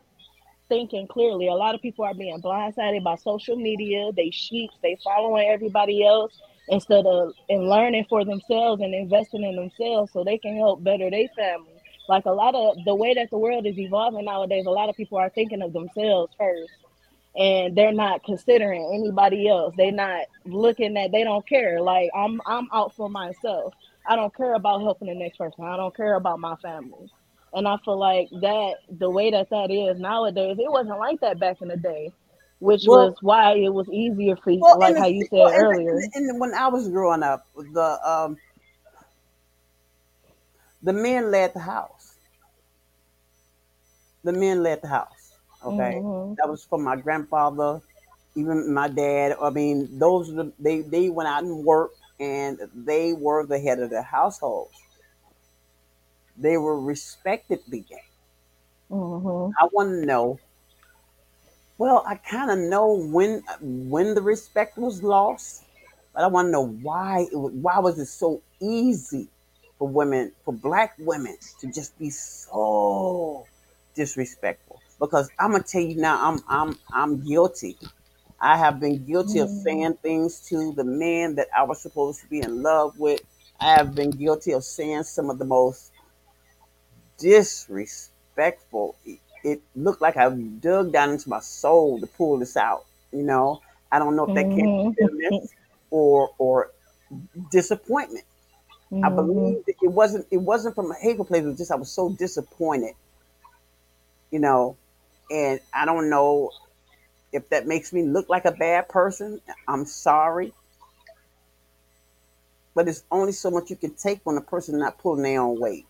thinking 0.69 1.07
clearly. 1.07 1.47
A 1.47 1.53
lot 1.53 1.73
of 1.73 1.81
people 1.81 2.05
are 2.05 2.13
being 2.13 2.39
blindsided 2.41 3.03
by 3.03 3.15
social 3.15 3.55
media. 3.55 4.11
They 4.15 4.29
sheep, 4.29 4.69
they 4.83 4.97
following 5.03 5.47
everybody 5.49 6.05
else 6.05 6.39
instead 6.69 7.05
of 7.05 7.33
and 7.49 7.69
learning 7.69 8.05
for 8.09 8.25
themselves 8.25 8.81
and 8.81 8.93
investing 8.93 9.43
in 9.43 9.55
themselves 9.55 10.11
so 10.11 10.23
they 10.23 10.37
can 10.37 10.57
help 10.57 10.83
better 10.83 11.09
their 11.09 11.27
family. 11.35 11.71
Like 12.09 12.25
a 12.25 12.31
lot 12.31 12.55
of 12.55 12.77
the 12.85 12.95
way 12.95 13.13
that 13.15 13.29
the 13.31 13.37
world 13.37 13.65
is 13.65 13.77
evolving 13.77 14.25
nowadays, 14.25 14.65
a 14.65 14.71
lot 14.71 14.89
of 14.89 14.95
people 14.95 15.17
are 15.17 15.29
thinking 15.29 15.61
of 15.61 15.73
themselves 15.73 16.33
first 16.37 16.71
and 17.37 17.75
they're 17.75 17.93
not 17.93 18.23
considering 18.23 18.91
anybody 18.93 19.47
else. 19.47 19.73
They're 19.77 19.91
not 19.91 20.25
looking 20.45 20.97
at 20.97 21.11
they 21.11 21.23
don't 21.23 21.47
care. 21.47 21.81
Like 21.81 22.09
I'm 22.15 22.41
I'm 22.45 22.67
out 22.73 22.95
for 22.95 23.09
myself. 23.09 23.73
I 24.07 24.15
don't 24.15 24.35
care 24.35 24.55
about 24.55 24.81
helping 24.81 25.07
the 25.07 25.15
next 25.15 25.37
person. 25.37 25.65
I 25.65 25.77
don't 25.77 25.95
care 25.95 26.15
about 26.15 26.39
my 26.39 26.55
family. 26.57 27.11
And 27.53 27.67
I 27.67 27.77
feel 27.85 27.97
like 27.97 28.29
that 28.41 28.75
the 28.89 29.09
way 29.09 29.31
that 29.31 29.49
that 29.49 29.71
is 29.71 29.99
nowadays, 29.99 30.57
it 30.59 30.71
wasn't 30.71 30.99
like 30.99 31.21
that 31.21 31.39
back 31.39 31.61
in 31.61 31.69
the 31.69 31.77
day, 31.77 32.11
which 32.59 32.83
Well- 32.87 33.09
was 33.09 33.17
why 33.21 33.53
it 33.55 33.69
was 33.73 33.87
easier 33.89 34.35
for 34.35 34.51
you, 34.51 34.59
Well, 34.61 34.79
like 34.79 34.95
how 34.97 35.05
you 35.05 35.25
said 35.25 35.31
the- 35.47 35.53
earlier. 35.55 35.91
in 35.91 35.95
the- 35.99 36.11
in 36.15 36.27
the- 36.27 36.35
when 36.35 36.53
I 36.53 36.67
was 36.67 36.89
growing 36.89 37.23
up, 37.23 37.45
the 37.55 37.99
um, 38.09 38.37
the 40.81 40.93
men 40.93 41.31
led 41.31 41.53
the 41.53 41.59
house. 41.59 42.15
The 44.23 44.33
men 44.33 44.63
led 44.63 44.81
the 44.81 44.87
house. 44.87 45.37
Okay, 45.63 45.99
Mhm. 46.01 46.35
that 46.37 46.47
was 46.49 46.63
from 46.63 46.83
my 46.83 46.95
grandfather, 46.95 47.81
even 48.35 48.73
my 48.73 48.87
dad. 48.87 49.35
I 49.41 49.49
mean, 49.49 49.97
those 49.97 50.33
the, 50.33 50.51
they 50.59 50.81
they 50.81 51.09
went 51.09 51.29
out 51.29 51.43
and 51.43 51.63
worked, 51.65 51.97
and 52.19 52.59
they 52.73 53.13
were 53.13 53.45
the 53.45 53.59
head 53.59 53.79
of 53.79 53.89
the 53.89 54.01
household. 54.01 54.69
They 56.37 56.57
were 56.57 56.79
respected 56.79 57.61
began. 57.69 57.99
Mhm. 58.91 59.51
I 59.59 59.67
want 59.71 59.89
to 59.89 60.05
know. 60.05 60.39
Well, 61.77 62.03
I 62.07 62.15
kind 62.15 62.51
of 62.51 62.59
know 62.59 62.93
when 62.93 63.43
when 63.61 64.15
the 64.15 64.21
respect 64.21 64.77
was 64.77 65.03
lost, 65.03 65.65
but 66.13 66.23
I 66.23 66.27
want 66.27 66.47
to 66.47 66.51
know 66.51 66.67
why. 66.67 67.27
It 67.31 67.35
was, 67.37 67.53
why 67.53 67.79
was 67.79 67.99
it 67.99 68.07
so 68.07 68.41
easy 68.61 69.29
for 69.77 69.87
women, 69.89 70.33
for 70.45 70.53
black 70.53 70.95
women, 70.99 71.37
to 71.59 71.67
just 71.67 71.99
be 71.99 72.11
so 72.11 73.47
disrespectful? 73.95 74.81
Because 74.99 75.31
I'm 75.39 75.51
gonna 75.51 75.63
tell 75.65 75.81
you 75.81 75.97
now, 75.97 76.17
I'm 76.31 76.39
I'm 76.49 76.79
I'm 76.93 77.25
guilty. 77.25 77.77
I 78.39 78.57
have 78.57 78.79
been 78.79 79.05
guilty 79.05 79.39
of 79.39 79.49
Mm. 79.49 79.63
saying 79.63 79.97
things 80.03 80.41
to 80.49 80.73
the 80.73 80.85
men 80.85 81.35
that 81.35 81.47
I 81.57 81.63
was 81.63 81.81
supposed 81.81 82.21
to 82.21 82.27
be 82.27 82.41
in 82.41 82.63
love 82.63 82.99
with. 82.99 83.21
I 83.59 83.73
have 83.75 83.95
been 83.95 84.11
guilty 84.11 84.53
of 84.53 84.63
saying 84.63 85.03
some 85.03 85.29
of 85.29 85.39
the 85.39 85.45
most 85.45 85.91
disrespectful. 87.19 88.97
It, 89.43 89.49
it 89.49 89.61
looked 89.75 90.01
like 90.01 90.17
I 90.17 90.29
dug 90.29 90.91
down 90.91 91.11
into 91.11 91.29
my 91.29 91.39
soul 91.39 91.99
to 91.99 92.07
pull 92.07 92.39
this 92.39 92.57
out. 92.57 92.85
You 93.11 93.23
know, 93.23 93.61
I 93.91 93.99
don't 93.99 94.15
know 94.15 94.25
if 94.25 94.33
that 94.33 94.51
came 94.51 94.67
from 94.67 94.87
Mhm. 94.97 94.97
bitterness 94.97 95.53
or 95.91 96.31
or 96.37 96.71
disappointment. 97.51 98.25
I 99.03 99.09
Mhm. 99.09 99.09
believe 99.09 99.65
that 99.65 99.75
it 99.81 99.87
wasn't 99.89 100.27
it 100.31 100.37
wasn't 100.37 100.75
from 100.75 100.91
a 100.91 100.95
hateful 100.95 101.25
place. 101.25 101.43
It 101.43 101.47
was 101.47 101.57
just 101.57 101.71
I 101.71 101.75
was 101.75 101.91
so 101.91 102.09
disappointed. 102.09 102.93
You 104.31 104.39
know, 104.39 104.77
and 105.31 105.59
I 105.73 105.85
don't 105.85 106.09
know 106.09 106.51
if 107.31 107.49
that 107.49 107.67
makes 107.67 107.93
me 107.93 108.03
look 108.03 108.29
like 108.29 108.45
a 108.45 108.51
bad 108.51 108.89
person. 108.89 109.41
I'm 109.67 109.85
sorry. 109.85 110.53
But 112.75 112.87
it's 112.87 113.03
only 113.11 113.33
so 113.33 113.49
much 113.51 113.69
you 113.69 113.75
can 113.75 113.93
take 113.95 114.21
when 114.23 114.37
a 114.37 114.41
person 114.41 114.79
not 114.79 114.97
pulling 114.99 115.23
their 115.23 115.41
own 115.41 115.59
weight. 115.59 115.85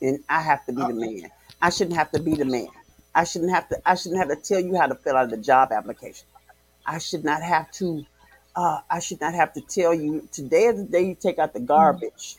And 0.00 0.22
I 0.28 0.40
have 0.42 0.64
to 0.66 0.72
be 0.72 0.84
the 0.84 0.94
man. 0.94 1.30
I 1.62 1.70
shouldn't 1.70 1.98
have 1.98 2.12
to 2.12 2.20
be 2.22 2.36
the 2.36 2.46
man. 2.46 2.68
I 3.14 3.24
shouldn't 3.24 3.52
have 3.52 3.68
to 3.70 3.78
I 3.86 3.96
shouldn't 3.96 4.20
have 4.20 4.30
to 4.30 4.36
tell 4.36 4.60
you 4.60 4.76
how 4.78 4.88
to 4.88 4.96
fill 4.96 5.16
out 5.16 5.30
the 5.30 5.38
job 5.38 5.72
application. 5.72 6.28
I 6.86 6.98
should 6.98 7.24
not 7.24 7.42
have 7.42 7.70
to 7.74 8.06
uh, 8.56 8.80
I 8.90 9.00
should 9.00 9.20
not 9.22 9.34
have 9.34 9.54
to 9.54 9.62
tell 9.62 9.94
you 9.94 10.28
today 10.32 10.64
is 10.66 10.78
the 10.78 10.84
day 10.90 11.02
you 11.08 11.16
take 11.16 11.38
out 11.40 11.54
the 11.54 11.60
garbage. 11.60 12.36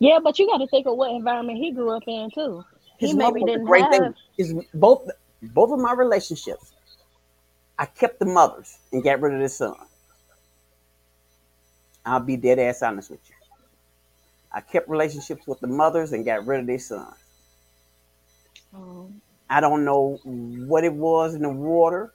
Yeah, 0.00 0.20
but 0.22 0.38
you 0.38 0.46
got 0.48 0.58
to 0.58 0.68
think 0.68 0.86
of 0.86 0.96
what 0.96 1.12
environment 1.12 1.58
he 1.58 1.72
grew 1.72 1.90
up 1.96 2.04
in 2.06 2.30
too. 2.34 2.64
He 2.98 3.12
His 3.12 3.14
mother 3.14 3.36
maybe 3.36 3.44
didn't 3.44 3.66
great 3.66 3.90
have. 3.90 3.90
thing. 3.90 4.14
His 4.38 4.54
both 4.74 5.08
both 5.42 5.72
of 5.72 5.80
my 5.80 5.94
relationships, 5.94 6.72
I 7.78 7.86
kept 7.86 8.20
the 8.20 8.26
mothers 8.26 8.78
and 8.92 9.04
got 9.04 9.20
rid 9.20 9.34
of 9.34 9.40
the 9.40 9.48
son. 9.48 9.76
I'll 12.06 12.20
be 12.20 12.36
dead 12.36 12.58
ass 12.58 12.82
honest 12.82 13.10
with 13.10 13.20
you. 13.28 13.34
I 14.52 14.60
kept 14.62 14.88
relationships 14.88 15.46
with 15.46 15.60
the 15.60 15.68
mothers 15.68 16.12
and 16.12 16.24
got 16.24 16.46
rid 16.46 16.60
of 16.60 16.66
their 16.68 16.78
sons. 16.80 17.14
Um, 18.74 19.20
I 19.48 19.60
don't 19.60 19.84
know 19.84 20.18
what 20.24 20.84
it 20.84 20.92
was 20.92 21.34
in 21.34 21.42
the 21.42 21.50
water. 21.50 22.12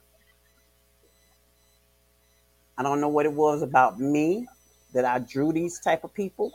I 2.76 2.82
don't 2.82 3.00
know 3.00 3.08
what 3.08 3.26
it 3.26 3.32
was 3.32 3.62
about 3.62 4.00
me 4.00 4.46
that 4.92 5.04
I 5.04 5.18
drew 5.18 5.52
these 5.52 5.78
type 5.80 6.04
of 6.04 6.14
people. 6.14 6.52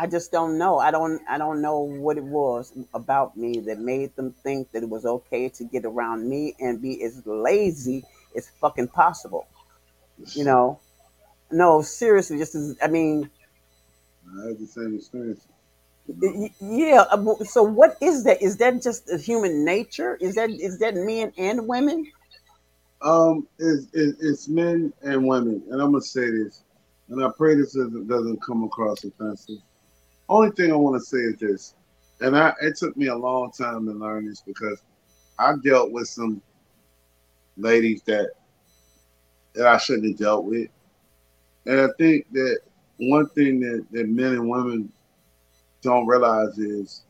I 0.00 0.06
just 0.06 0.30
don't 0.30 0.58
know. 0.58 0.78
I 0.78 0.92
don't 0.92 1.20
I 1.28 1.38
don't 1.38 1.60
know 1.60 1.80
what 1.80 2.16
it 2.16 2.22
was 2.22 2.72
about 2.94 3.36
me 3.36 3.58
that 3.60 3.80
made 3.80 4.14
them 4.14 4.32
think 4.44 4.70
that 4.70 4.84
it 4.84 4.88
was 4.88 5.04
okay 5.04 5.48
to 5.48 5.64
get 5.64 5.84
around 5.84 6.28
me 6.28 6.54
and 6.60 6.80
be 6.80 7.02
as 7.02 7.26
lazy 7.26 8.04
as 8.36 8.48
fucking 8.60 8.88
possible. 8.88 9.48
You 10.34 10.44
know? 10.44 10.78
No, 11.50 11.82
seriously, 11.82 12.38
just 12.38 12.54
as 12.54 12.76
I 12.80 12.86
mean, 12.86 13.28
I 14.24 14.48
had 14.48 14.58
the 14.60 14.66
same 14.66 14.94
experience. 14.94 15.48
Yeah. 16.60 17.04
So 17.44 17.62
what 17.62 17.96
is 18.00 18.24
that? 18.24 18.42
Is 18.42 18.56
that 18.58 18.82
just 18.82 19.10
human 19.10 19.64
nature? 19.64 20.16
Is 20.20 20.34
that 20.36 20.50
is 20.50 20.78
that 20.78 20.94
men 20.94 21.32
and 21.36 21.68
women? 21.68 22.06
Um, 23.00 23.46
it's, 23.58 23.86
it's, 23.92 24.20
it's 24.20 24.48
men 24.48 24.92
and 25.02 25.26
women, 25.26 25.62
and 25.70 25.80
I'm 25.80 25.92
gonna 25.92 26.00
say 26.00 26.30
this, 26.30 26.64
and 27.08 27.24
I 27.24 27.30
pray 27.36 27.54
this 27.54 27.74
doesn't, 27.74 28.08
doesn't 28.08 28.42
come 28.42 28.64
across 28.64 29.04
offensive. 29.04 29.58
Only 30.28 30.50
thing 30.50 30.72
I 30.72 30.76
want 30.76 31.00
to 31.00 31.06
say 31.06 31.18
is 31.18 31.36
this, 31.36 31.74
and 32.20 32.36
I 32.36 32.52
it 32.60 32.76
took 32.76 32.96
me 32.96 33.06
a 33.06 33.16
long 33.16 33.52
time 33.52 33.86
to 33.86 33.92
learn 33.92 34.26
this 34.26 34.40
because 34.40 34.82
I 35.38 35.54
dealt 35.62 35.92
with 35.92 36.08
some 36.08 36.42
ladies 37.56 38.02
that 38.06 38.30
that 39.54 39.68
I 39.68 39.76
shouldn't 39.78 40.08
have 40.08 40.18
dealt 40.18 40.44
with, 40.44 40.68
and 41.66 41.80
I 41.80 41.88
think 41.98 42.26
that 42.32 42.58
one 42.98 43.28
thing 43.28 43.60
that, 43.60 43.86
that 43.92 44.08
men 44.08 44.32
and 44.32 44.48
women 44.48 44.92
don't 45.82 46.06
realize 46.06 46.58
is 46.58 47.02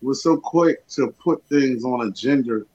we're 0.00 0.14
so 0.14 0.36
quick 0.36 0.86
to 0.88 1.14
put 1.22 1.44
things 1.48 1.84
on 1.84 2.06
a 2.06 2.10
gender, 2.10 2.66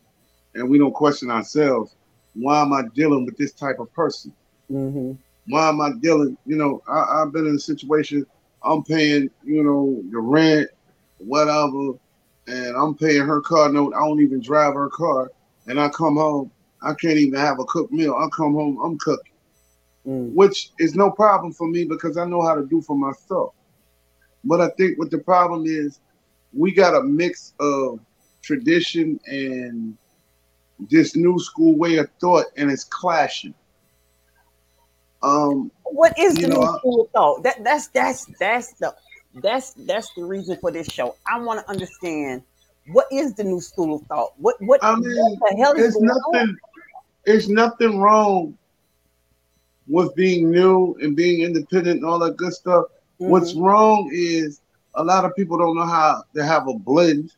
and 0.55 0.69
we 0.69 0.77
don't 0.77 0.93
question 0.93 1.29
ourselves 1.29 1.95
why 2.33 2.61
am 2.61 2.73
I 2.73 2.83
dealing 2.93 3.25
with 3.25 3.37
this 3.37 3.53
type 3.53 3.79
of 3.79 3.91
person? 3.93 4.33
Mm-hmm. 4.71 5.13
Why 5.47 5.69
am 5.69 5.81
I 5.81 5.91
dealing? 5.99 6.37
You 6.45 6.57
know, 6.57 6.81
I, 6.87 7.21
I've 7.21 7.31
been 7.31 7.47
in 7.47 7.55
a 7.55 7.59
situation. 7.59 8.25
I'm 8.63 8.83
paying, 8.83 9.29
you 9.43 9.63
know, 9.63 10.01
the 10.11 10.19
rent, 10.19 10.69
whatever, 11.17 11.93
and 12.47 12.75
I'm 12.75 12.95
paying 12.95 13.25
her 13.25 13.41
car 13.41 13.69
note. 13.69 13.93
I 13.95 13.99
don't 13.99 14.21
even 14.21 14.41
drive 14.41 14.73
her 14.73 14.89
car, 14.89 15.31
and 15.67 15.79
I 15.79 15.89
come 15.89 16.15
home. 16.15 16.51
I 16.81 16.93
can't 16.93 17.17
even 17.17 17.39
have 17.39 17.59
a 17.59 17.65
cooked 17.65 17.91
meal. 17.91 18.13
I 18.13 18.27
come 18.35 18.53
home, 18.53 18.79
I'm 18.83 18.97
cooking, 18.97 19.33
Mm. 20.07 20.33
which 20.33 20.71
is 20.79 20.95
no 20.95 21.11
problem 21.11 21.51
for 21.51 21.67
me 21.67 21.83
because 21.83 22.17
I 22.17 22.23
know 22.23 22.41
how 22.41 22.55
to 22.55 22.65
do 22.65 22.81
for 22.81 22.97
myself. 22.97 23.53
But 24.43 24.61
I 24.61 24.69
think 24.77 24.97
what 24.97 25.11
the 25.11 25.17
problem 25.19 25.65
is, 25.65 25.99
we 26.53 26.71
got 26.71 26.95
a 26.95 27.03
mix 27.03 27.53
of 27.59 27.99
tradition 28.41 29.19
and 29.27 29.97
this 30.89 31.15
new 31.15 31.37
school 31.39 31.75
way 31.75 31.97
of 31.97 32.09
thought, 32.19 32.45
and 32.57 32.71
it's 32.71 32.85
clashing. 32.85 33.53
Um, 35.21 35.71
What 35.83 36.17
is 36.17 36.35
the 36.35 36.47
new 36.47 36.55
know, 36.55 36.63
I- 36.63 36.77
school 36.77 37.09
thought? 37.13 37.43
That 37.43 37.63
that's 37.63 37.87
that's 37.89 38.25
that's 38.39 38.73
the 38.73 38.95
that's 39.35 39.73
that's 39.73 40.09
the 40.15 40.23
reason 40.23 40.57
for 40.57 40.71
this 40.71 40.87
show. 40.87 41.15
I 41.27 41.39
want 41.39 41.59
to 41.59 41.69
understand 41.69 42.43
what 42.93 43.05
is 43.11 43.33
the 43.33 43.43
new 43.43 43.59
school 43.59 43.95
of 43.95 44.01
thought. 44.07 44.31
What 44.37 44.55
what, 44.61 44.79
I 44.83 44.95
mean, 44.95 45.13
what 45.39 45.51
the 45.51 45.57
hell 45.57 45.73
is 45.73 45.87
It's 45.87 45.95
going 45.95 46.09
on? 46.09 46.33
nothing. 46.33 46.57
It's 47.25 47.47
nothing 47.49 47.99
wrong 47.99 48.57
with 49.87 50.15
being 50.15 50.49
new 50.51 50.95
and 51.01 51.15
being 51.15 51.41
independent 51.41 51.97
and 51.97 52.05
all 52.05 52.19
that 52.19 52.37
good 52.37 52.53
stuff. 52.53 52.85
What's 53.19 53.53
Mhm. 53.53 53.61
wrong 53.61 54.09
is 54.13 54.61
a 54.95 55.03
lot 55.03 55.25
of 55.25 55.35
people 55.35 55.57
don't 55.57 55.75
know 55.75 55.85
how 55.85 56.23
to 56.35 56.45
have 56.45 56.67
a 56.67 56.73
blend 56.73 57.33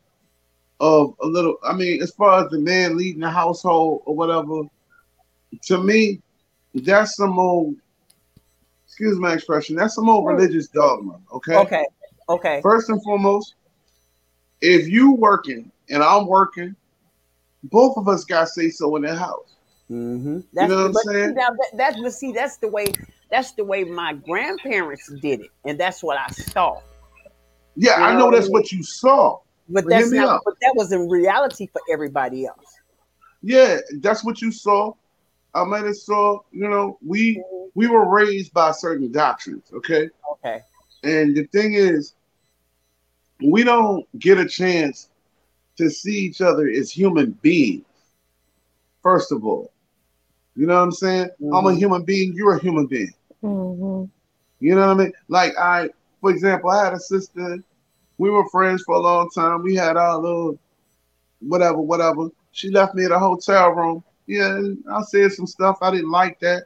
of 0.80 1.14
a 1.20 1.26
little. 1.26 1.56
I 1.62 1.74
mean, 1.74 2.02
as 2.02 2.12
far 2.12 2.44
as 2.44 2.50
the 2.50 2.58
man 2.58 2.96
leading 2.96 3.20
the 3.20 3.30
household 3.30 4.02
or 4.06 4.14
whatever, 4.14 4.62
to 5.62 5.82
me, 5.82 6.20
that's 6.74 7.16
some 7.16 7.38
old. 7.38 7.76
Excuse 8.86 9.18
my 9.18 9.32
expression. 9.32 9.74
That's 9.74 9.94
some 9.94 10.08
old 10.08 10.26
religious 10.26 10.68
dogma. 10.68 11.18
Okay. 11.32 11.56
Okay, 11.56 11.86
okay, 12.28 12.60
First 12.60 12.88
and 12.90 13.02
foremost, 13.02 13.54
if 14.60 14.86
you 14.86 15.12
working 15.12 15.72
and 15.88 16.02
I'm 16.02 16.26
working, 16.26 16.76
both 17.64 17.96
of 17.96 18.06
us 18.06 18.24
got 18.24 18.48
say 18.48 18.68
so 18.70 18.94
in 18.96 19.02
the 19.02 19.14
house. 19.16 19.56
hmm 19.88 20.40
That's 20.52 20.68
know 20.70 20.76
what 20.76 20.86
I'm 20.86 20.92
but 20.92 21.02
see, 21.02 21.12
saying? 21.12 21.34
now 21.34 21.48
that, 21.50 21.70
that's 21.74 22.00
but 22.00 22.12
see 22.12 22.32
that's 22.32 22.56
the 22.58 22.68
way 22.68 22.86
that's 23.32 23.52
the 23.52 23.64
way 23.64 23.84
my 23.84 24.12
grandparents 24.14 25.10
did 25.20 25.40
it, 25.40 25.50
and 25.64 25.80
that's 25.80 26.02
what 26.02 26.18
I 26.18 26.30
saw. 26.30 26.80
Yeah, 27.74 27.98
You 27.98 28.04
I 28.04 28.12
know 28.12 28.30
know 28.30 28.36
that's 28.36 28.50
what 28.50 28.70
you 28.70 28.82
saw. 28.84 29.40
But 29.68 29.84
But 29.84 29.90
that's 29.90 30.12
not. 30.12 30.42
But 30.44 30.54
that 30.60 30.74
was 30.76 30.92
in 30.92 31.08
reality 31.08 31.66
for 31.72 31.80
everybody 31.90 32.46
else. 32.46 32.58
Yeah, 33.42 33.78
that's 34.00 34.22
what 34.24 34.42
you 34.42 34.52
saw. 34.52 34.92
I 35.54 35.64
might 35.64 35.84
have 35.84 35.96
saw. 35.96 36.40
You 36.52 36.68
know, 36.68 36.98
we 37.04 37.42
we 37.74 37.88
were 37.88 38.08
raised 38.08 38.52
by 38.52 38.72
certain 38.72 39.10
doctrines. 39.10 39.64
Okay, 39.72 40.10
Okay. 40.32 40.60
and 41.02 41.34
the 41.34 41.44
thing 41.46 41.74
is, 41.74 42.14
we 43.42 43.64
don't 43.64 44.06
get 44.18 44.38
a 44.38 44.46
chance 44.46 45.08
to 45.78 45.88
see 45.88 46.18
each 46.18 46.42
other 46.42 46.68
as 46.68 46.90
human 46.90 47.30
beings. 47.42 47.86
First 49.02 49.32
of 49.32 49.44
all, 49.44 49.72
you 50.54 50.66
know 50.66 50.76
what 50.76 50.82
I'm 50.82 50.92
saying? 50.92 51.30
I'm 51.52 51.66
a 51.66 51.70
Mhm. 51.70 51.78
human 51.78 52.02
being. 52.04 52.34
You're 52.34 52.56
a 52.56 52.60
human 52.60 52.86
being. 52.86 53.14
Hmm 53.42 54.04
You 54.60 54.76
know 54.76 54.88
what 54.88 55.00
I 55.00 55.04
mean? 55.04 55.12
Like 55.28 55.54
I, 55.58 55.90
for 56.20 56.30
example, 56.30 56.70
I 56.70 56.84
had 56.84 56.94
a 56.94 57.00
sister. 57.00 57.58
We 58.18 58.30
were 58.30 58.48
friends 58.50 58.82
for 58.84 58.96
a 58.96 59.00
long 59.00 59.30
time. 59.30 59.62
We 59.62 59.76
had 59.76 59.96
our 59.96 60.18
little 60.18 60.58
whatever, 61.40 61.80
whatever. 61.80 62.28
She 62.52 62.70
left 62.70 62.94
me 62.94 63.04
at 63.06 63.12
a 63.12 63.18
hotel 63.18 63.70
room. 63.72 64.04
Yeah, 64.26 64.58
I 64.92 65.02
said 65.02 65.32
some 65.32 65.46
stuff 65.46 65.78
I 65.82 65.90
didn't 65.92 66.10
like 66.10 66.40
that, 66.40 66.64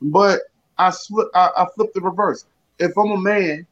but 0.00 0.40
I 0.78 0.90
slipped. 0.90 1.34
I, 1.34 1.50
I 1.56 1.66
flipped 1.74 1.94
the 1.94 2.00
reverse. 2.00 2.46
If 2.78 2.96
I'm 2.96 3.10
a 3.12 3.18
man 3.18 3.66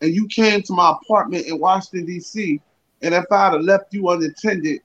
and 0.00 0.14
you 0.14 0.26
came 0.28 0.62
to 0.62 0.72
my 0.74 0.92
apartment 1.02 1.46
in 1.46 1.58
Washington 1.58 2.06
D.C. 2.06 2.60
and 3.02 3.14
if 3.14 3.24
I'd 3.32 3.54
have 3.54 3.62
left 3.62 3.94
you 3.94 4.08
unattended, 4.10 4.80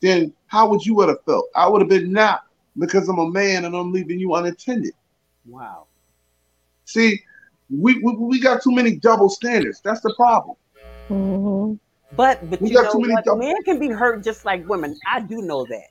then 0.00 0.34
how 0.46 0.68
would 0.70 0.84
you 0.84 0.94
would 0.96 1.08
have 1.08 1.24
felt? 1.24 1.46
I 1.56 1.68
would 1.68 1.82
have 1.82 1.90
been 1.90 2.12
not 2.12 2.42
because 2.78 3.08
I'm 3.08 3.18
a 3.18 3.30
man 3.30 3.64
and 3.64 3.76
I'm 3.76 3.92
leaving 3.92 4.20
you 4.20 4.34
unattended. 4.34 4.94
Wow. 5.48 5.86
See, 6.86 7.20
we, 7.70 7.98
we 8.02 8.12
we 8.16 8.40
got 8.40 8.62
too 8.62 8.72
many 8.74 8.96
double 8.96 9.28
standards. 9.28 9.80
That's 9.84 10.00
the 10.00 10.14
problem. 10.14 10.56
hmm 11.08 11.74
But 12.16 12.48
but 12.50 12.60
We 12.60 12.70
you 12.70 12.74
got 12.74 12.82
know 12.82 12.92
too 12.92 13.00
many 13.00 13.14
what? 13.14 13.24
double- 13.24 13.40
Men 13.40 13.62
can 13.64 13.78
be 13.78 13.88
hurt 13.90 14.24
just 14.24 14.44
like 14.44 14.68
women. 14.68 14.98
I 15.06 15.20
do 15.20 15.42
know 15.42 15.66
that. 15.66 15.88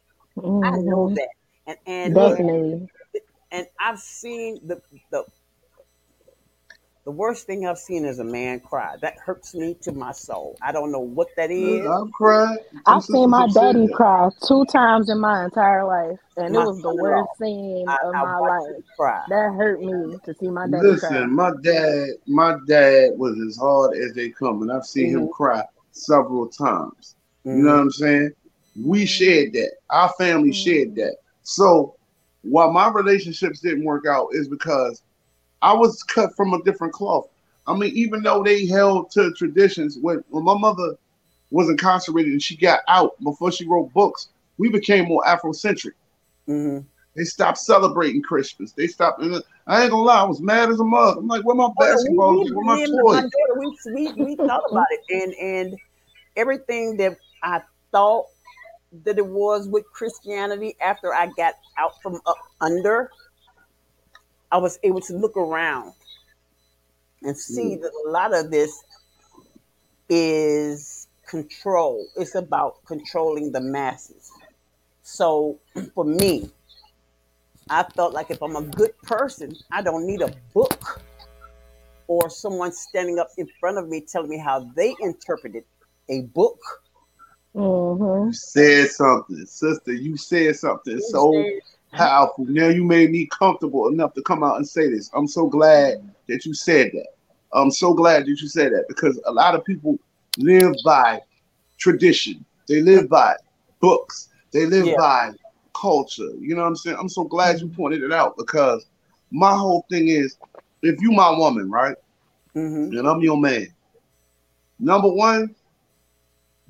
I 0.63 0.77
know 0.77 1.09
hmm 1.09 1.15
that. 1.15 1.29
And 1.67 1.77
and 1.87 2.15
Definitely. 2.15 2.89
and 3.51 3.67
I've 3.79 3.99
seen 3.99 4.59
the 4.67 4.81
the 5.11 5.23
the 7.07 7.11
worst 7.11 7.47
thing 7.47 7.65
I've 7.65 7.77
seen 7.77 8.03
is 8.03 8.19
a 8.19 8.23
man 8.25 8.59
cry. 8.59 8.97
That 9.01 9.13
hurts 9.25 9.55
me 9.55 9.77
to 9.83 9.93
my 9.93 10.11
soul. 10.11 10.57
I 10.61 10.73
don't 10.73 10.91
know 10.91 10.99
what 10.99 11.29
that 11.37 11.51
is. 11.51 11.87
I've 11.87 12.11
cried. 12.11 12.57
I've 12.85 13.01
seen 13.01 13.29
my 13.29 13.45
sisters 13.45 13.61
have 13.61 13.71
said 13.71 13.75
daddy 13.75 13.93
cry 13.93 14.29
two 14.45 14.65
times 14.65 15.09
in 15.09 15.17
my 15.17 15.45
entire 15.45 15.85
life, 15.87 16.19
and 16.35 16.53
it 16.53 16.59
was 16.59 16.81
the 16.81 16.93
worst 16.93 17.29
scene 17.39 17.85
I, 17.87 17.95
of 18.03 18.13
I 18.13 18.23
my 18.23 18.39
life. 18.39 18.83
cry. 18.97 19.23
That 19.29 19.53
hurt 19.53 19.79
me 19.79 20.17
to 20.25 20.33
see 20.33 20.49
my 20.49 20.67
daddy 20.67 20.81
cry. 20.81 20.91
Listen, 20.91 21.33
my 21.33 21.51
dad, 21.63 22.09
my 22.27 22.57
dad 22.67 23.11
was 23.15 23.39
as 23.39 23.55
hard 23.55 23.95
as 23.95 24.11
they 24.11 24.31
come, 24.31 24.61
and 24.61 24.69
I've 24.69 24.83
seen 24.83 25.07
him 25.07 25.29
Mhm. 25.29 25.31
cry 25.31 25.63
several 25.93 26.49
times. 26.49 27.15
You 27.45 27.53
know 27.53 27.71
what 27.71 27.79
I'm 27.83 27.91
saying? 27.91 28.31
We 28.83 29.05
shared 29.05 29.53
that. 29.53 29.71
Our 29.91 30.09
family 30.17 30.51
shared 30.51 30.95
that. 30.95 31.15
So 31.43 31.95
while 32.41 32.73
my 32.73 32.89
relationships 32.89 33.61
didn't 33.61 33.85
work 33.85 34.05
out, 34.05 34.27
is 34.33 34.49
because 34.49 35.01
I 35.61 35.73
was 35.73 36.03
cut 36.03 36.35
from 36.35 36.53
a 36.53 36.61
different 36.63 36.93
cloth. 36.93 37.27
I 37.65 37.75
mean, 37.75 37.91
even 37.95 38.23
though 38.23 38.43
they 38.43 38.65
held 38.65 39.11
to 39.11 39.31
traditions, 39.33 39.97
when, 40.01 40.23
when 40.29 40.43
my 40.43 40.57
mother 40.57 40.95
was 41.51 41.69
incarcerated 41.69 42.31
and 42.31 42.41
she 42.41 42.55
got 42.55 42.81
out 42.87 43.11
before 43.23 43.51
she 43.51 43.67
wrote 43.67 43.91
books, 43.93 44.29
we 44.57 44.69
became 44.69 45.05
more 45.05 45.23
Afrocentric. 45.25 45.93
hmm 46.45 46.79
They 47.15 47.23
stopped 47.23 47.57
celebrating 47.57 48.21
Christmas. 48.21 48.71
They 48.71 48.87
stopped. 48.87 49.21
And 49.21 49.41
I 49.65 49.81
ain't 49.81 49.91
gonna 49.91 50.03
lie, 50.03 50.21
I 50.21 50.23
was 50.23 50.41
mad 50.41 50.69
as 50.69 50.79
a 50.79 50.83
mug. 50.83 51.17
I'm 51.17 51.27
like, 51.27 51.43
where 51.45 51.55
my 51.55 51.69
Oh, 51.79 51.85
yeah, 51.85 51.95
we, 52.09 52.17
we, 52.17 52.51
Where 52.53 52.65
my 52.65 52.75
me 52.75 52.83
and 52.83 52.93
my 52.93 53.01
toys? 53.03 53.31
we, 53.57 54.13
we, 54.15 54.23
we 54.23 54.35
thought 54.35 54.63
about 54.71 54.85
it, 54.91 55.01
and 55.09 55.33
and 55.35 55.79
everything 56.35 56.97
that 56.97 57.17
I 57.43 57.61
thought 57.91 58.25
that 59.03 59.17
it 59.17 59.25
was 59.25 59.67
with 59.67 59.83
Christianity 59.91 60.75
after 60.81 61.13
I 61.13 61.27
got 61.37 61.55
out 61.77 62.01
from 62.01 62.21
up 62.25 62.37
under, 62.61 63.11
I 64.51 64.57
was 64.57 64.79
able 64.83 65.01
to 65.01 65.13
look 65.13 65.35
around 65.37 65.93
and 67.23 67.37
see 67.37 67.75
that 67.75 67.91
a 68.05 68.09
lot 68.09 68.33
of 68.33 68.51
this 68.51 68.83
is 70.09 71.07
control. 71.27 72.05
It's 72.15 72.35
about 72.35 72.83
controlling 72.85 73.51
the 73.51 73.59
masses. 73.61 74.31
So 75.03 75.59
for 75.93 76.05
me, 76.05 76.49
I 77.69 77.83
felt 77.83 78.13
like 78.13 78.31
if 78.31 78.41
I'm 78.41 78.55
a 78.55 78.61
good 78.61 78.97
person, 79.03 79.55
I 79.71 79.81
don't 79.81 80.05
need 80.07 80.21
a 80.21 80.33
book 80.53 81.01
or 82.07 82.29
someone 82.29 82.71
standing 82.71 83.19
up 83.19 83.27
in 83.37 83.47
front 83.59 83.77
of 83.77 83.89
me 83.89 83.99
telling 84.01 84.29
me 84.29 84.37
how 84.37 84.61
they 84.75 84.95
interpreted 85.01 85.65
a 86.09 86.21
book. 86.21 86.59
hmm 87.53 88.27
You 88.27 88.33
said 88.33 88.89
something, 88.91 89.45
sister. 89.45 89.91
You 89.91 90.15
said 90.15 90.55
something 90.55 90.93
You 90.93 91.01
so 91.01 91.33
said- 91.33 91.61
powerful. 91.91 92.45
Now 92.45 92.67
you 92.67 92.83
made 92.83 93.11
me 93.11 93.27
comfortable 93.27 93.87
enough 93.87 94.13
to 94.15 94.21
come 94.21 94.43
out 94.43 94.57
and 94.57 94.67
say 94.67 94.89
this. 94.89 95.09
I'm 95.13 95.27
so 95.27 95.47
glad 95.47 96.01
that 96.27 96.45
you 96.45 96.53
said 96.53 96.91
that. 96.93 97.07
I'm 97.53 97.71
so 97.71 97.93
glad 97.93 98.23
that 98.23 98.27
you 98.27 98.47
said 98.47 98.73
that 98.73 98.85
because 98.87 99.19
a 99.25 99.31
lot 99.31 99.55
of 99.55 99.63
people 99.63 99.97
live 100.37 100.75
by 100.83 101.21
tradition. 101.77 102.43
They 102.67 102.81
live 102.81 103.09
by 103.09 103.35
books. 103.79 104.29
They 104.51 104.65
live 104.65 104.87
Yeah. 104.87 104.95
by 104.97 105.31
culture. 105.73 106.31
You 106.39 106.55
know 106.55 106.61
what 106.61 106.67
I'm 106.67 106.75
saying? 106.75 106.97
I'm 106.99 107.09
so 107.09 107.23
glad 107.23 107.61
you 107.61 107.69
pointed 107.69 108.03
it 108.03 108.11
out 108.11 108.35
because 108.37 108.85
my 109.31 109.55
whole 109.55 109.85
thing 109.89 110.07
is 110.09 110.37
if 110.81 111.01
you 111.01 111.11
my 111.11 111.29
woman, 111.29 111.69
right? 111.69 111.95
Mhm. 112.55 112.97
and 112.97 113.07
I'm 113.07 113.21
your 113.21 113.37
man. 113.37 113.67
Number 114.79 115.09
one, 115.09 115.55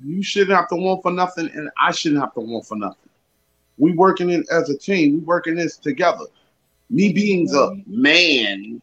you 0.04 0.22
shouldn't 0.22 0.56
have 0.56 0.68
to 0.68 0.76
want 0.76 1.02
for 1.02 1.10
nothing, 1.10 1.48
and 1.54 1.70
I 1.80 1.92
shouldn't 1.92 2.20
have 2.20 2.34
to 2.34 2.40
want 2.40 2.66
for 2.66 2.76
nothing. 2.76 3.07
We 3.78 3.92
working 3.92 4.30
in 4.30 4.44
as 4.50 4.68
a 4.70 4.76
team. 4.76 5.14
We 5.14 5.18
working 5.20 5.54
this 5.56 5.76
together. 5.76 6.24
Me 6.90 7.12
being 7.12 7.48
a 7.54 7.70
man, 7.86 8.80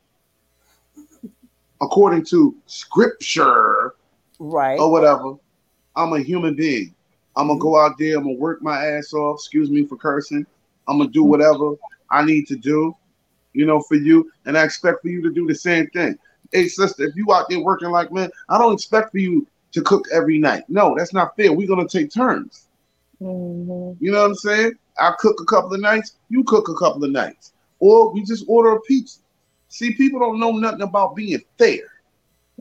according 1.82 2.26
to 2.26 2.56
scripture 2.66 3.93
Right. 4.39 4.80
or 4.80 4.91
whatever, 4.91 5.36
I'm 5.96 6.14
a 6.14 6.20
human 6.20 6.56
being. 6.56 6.93
I'm 7.36 7.48
gonna 7.48 7.60
go 7.60 7.78
out 7.78 7.98
there. 7.98 8.18
I'm 8.18 8.24
gonna 8.24 8.36
work 8.36 8.62
my 8.62 8.86
ass 8.86 9.14
off. 9.14 9.38
Excuse 9.39 9.70
me 9.70 9.86
for 9.86 9.98
cursing. 9.98 10.46
I'm 10.88 10.98
gonna 10.98 11.10
do 11.10 11.24
whatever 11.24 11.74
I 12.10 12.24
need 12.24 12.48
to 12.48 12.56
do, 12.56 12.96
you 13.54 13.66
know, 13.66 13.82
for 13.82 13.96
you, 13.96 14.32
and 14.46 14.58
I 14.58 14.64
expect 14.64 15.02
for 15.02 15.10
you 15.10 15.22
to 15.24 15.32
do 15.32 15.48
the 15.48 15.56
same 15.56 15.88
thing. 15.88 16.18
Hey, 16.52 16.68
sister, 16.68 17.04
if 17.04 17.16
you 17.16 17.32
out 17.34 17.50
there 17.50 17.60
working 17.60 17.91
like 17.91 18.12
man, 18.12 18.30
I 18.50 18.58
don't 18.58 18.74
expect 18.74 19.12
for 19.12 19.18
you 19.18 19.46
to 19.74 19.82
cook 19.82 20.06
every 20.14 20.38
night. 20.38 20.64
No, 20.70 20.96
that's 20.98 21.14
not 21.14 21.36
fair. 21.36 21.52
We're 21.52 21.68
gonna 21.68 21.88
take 21.88 22.12
turns. 22.12 22.68
hmm 23.20 23.91
You 24.00 24.12
know 24.12 24.22
what 24.22 24.30
I'm 24.32 24.36
saying? 24.36 24.74
I 24.98 25.14
cook 25.20 25.39
a 25.41 25.46
couple 25.46 25.74
of 25.74 25.82
nights. 25.82 26.18
You 26.30 26.43
cook 26.43 26.70
a 26.70 26.76
couple 26.76 27.04
of 27.04 27.12
nights, 27.12 27.54
or 27.80 28.12
we 28.12 28.24
just 28.24 28.46
order 28.48 28.72
a 28.72 28.82
pizza. 28.82 29.20
See, 29.70 29.93
people 29.93 30.20
don't 30.20 30.39
know 30.39 30.52
nothing 30.52 30.82
about 30.82 31.16
being 31.16 31.41
fair. 31.58 31.84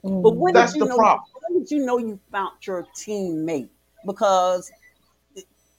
But 0.02 0.36
when 0.36 0.54
That's 0.54 0.72
did 0.72 0.80
you 0.80 0.84
the 0.84 0.90
know? 0.90 0.96
problem. 0.96 1.24
long 1.50 1.62
as 1.62 1.70
you 1.70 1.84
know 1.84 1.98
you 1.98 2.18
found 2.30 2.52
your 2.66 2.86
teammate, 2.96 3.68
because 4.04 4.70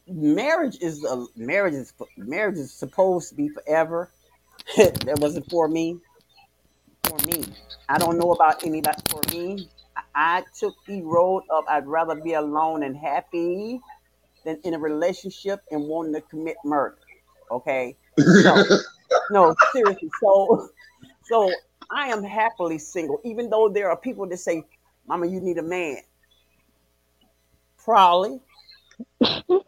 marriage 0.08 0.78
is 0.82 1.04
a 1.04 1.26
marriage 1.36 1.74
is 1.74 1.94
marriage 2.18 2.58
is 2.58 2.74
supposed 2.74 3.30
to 3.30 3.36
be 3.36 3.50
forever. 3.50 4.12
that 4.78 5.20
wasn't 5.20 5.50
for 5.50 5.68
me. 5.68 6.00
For 7.04 7.18
me, 7.28 7.44
I 7.88 7.98
don't 8.00 8.18
know 8.18 8.32
about 8.32 8.64
anybody. 8.64 8.98
For 9.10 9.22
me, 9.32 9.70
I 9.96 10.02
I 10.16 10.44
took 10.58 10.76
the 10.88 11.02
road 11.04 11.44
of 11.50 11.66
I'd 11.68 11.86
rather 11.86 12.16
be 12.16 12.34
alone 12.34 12.84
and 12.84 12.96
happy 12.96 13.80
than 14.46 14.60
in 14.64 14.74
a 14.74 14.80
relationship 14.80 15.62
and 15.72 15.84
wanting 15.84 16.14
to 16.14 16.22
commit 16.22 16.56
murder. 16.64 16.98
Okay, 17.52 17.98
so 18.20 18.64
no, 19.32 19.56
seriously. 19.74 20.10
So, 20.22 20.70
so 21.26 21.52
I 21.92 22.08
am 22.08 22.24
happily 22.24 22.78
single, 22.78 23.20
even 23.24 23.50
though 23.50 23.70
there 23.70 23.90
are 23.90 23.98
people 23.98 24.28
that 24.28 24.38
say, 24.38 24.64
"Mama, 25.08 25.28
you 25.28 25.42
need 25.42 25.58
a 25.58 25.64
man." 25.64 25.98
Probably, 27.84 28.40
you 29.22 29.62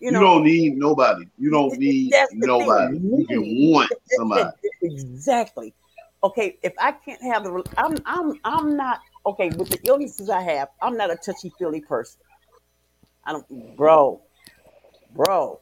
You 0.00 0.12
know, 0.12 0.20
don't 0.20 0.44
need 0.44 0.76
nobody. 0.76 1.26
You 1.38 1.50
don't 1.50 1.76
need 1.78 2.12
nobody. 2.32 2.98
thing. 2.98 3.10
You 3.18 3.26
can 3.26 3.70
want 3.72 3.92
somebody. 4.16 4.50
Exactly. 4.82 5.74
Okay, 6.22 6.58
if 6.62 6.72
I 6.80 6.92
can't 6.92 7.22
have 7.22 7.44
the, 7.44 7.62
I'm, 7.76 7.96
I'm, 8.06 8.40
I'm 8.44 8.76
not 8.76 9.00
okay 9.26 9.50
with 9.56 9.68
the 9.68 9.78
illnesses 9.84 10.30
I 10.30 10.40
have. 10.42 10.68
I'm 10.80 10.96
not 10.96 11.10
a 11.10 11.16
touchy 11.16 11.52
feely 11.58 11.80
person. 11.80 12.20
I 13.26 13.32
don't, 13.32 13.76
bro, 13.76 14.22
bro. 15.14 15.60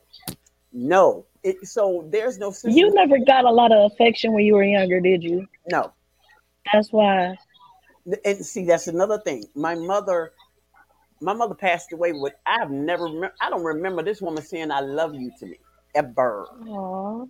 No. 0.73 1.27
It, 1.43 1.67
so 1.67 2.07
there's 2.11 2.39
no 2.39 2.53
You 2.65 2.93
never 2.95 3.19
got 3.19 3.45
a 3.45 3.51
lot 3.51 3.73
of 3.73 3.91
affection 3.93 4.33
when 4.33 4.45
you 4.45 4.55
were 4.55 4.65
younger, 4.65 5.01
did 5.01 5.23
you? 5.23 5.47
no. 5.69 5.93
That's 6.73 6.93
why. 6.93 7.37
And 8.25 8.45
see, 8.45 8.65
that's 8.65 8.87
another 8.87 9.19
thing. 9.19 9.45
My 9.55 9.75
mother, 9.75 10.33
my 11.21 11.33
mother 11.33 11.55
passed 11.55 11.93
away 11.93 12.13
with. 12.13 12.35
I've 12.47 12.71
never. 12.71 13.33
I 13.41 13.51
don't 13.51 13.65
remember 13.65 14.03
this 14.03 14.21
woman 14.21 14.43
saying 14.43 14.71
"I 14.71 14.81
love 14.81 15.15
you" 15.15 15.31
to 15.41 15.47
me 15.47 15.59
ever. 15.95 16.47
Aw. 16.69 17.25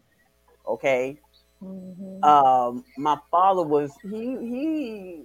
Okay. 0.68 1.18
Mhm. 1.62 2.24
Um, 2.24 2.84
my 2.96 3.18
father 3.30 3.62
was 3.62 3.92
he 4.02 4.08
he. 4.08 5.22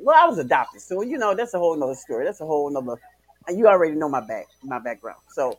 Well, 0.00 0.16
I 0.20 0.26
was 0.28 0.38
adopted, 0.38 0.80
so 0.80 1.02
you 1.02 1.18
know 1.18 1.34
that's 1.34 1.54
a 1.54 1.58
whole 1.58 1.76
nother 1.76 1.94
story. 1.94 2.24
That's 2.24 2.40
a 2.40 2.46
whole 2.46 2.70
nother. 2.70 3.00
And 3.46 3.58
you 3.58 3.66
already 3.66 3.94
know 3.94 4.08
my 4.08 4.20
back 4.20 4.46
my 4.62 4.78
background. 4.78 5.20
So 5.28 5.58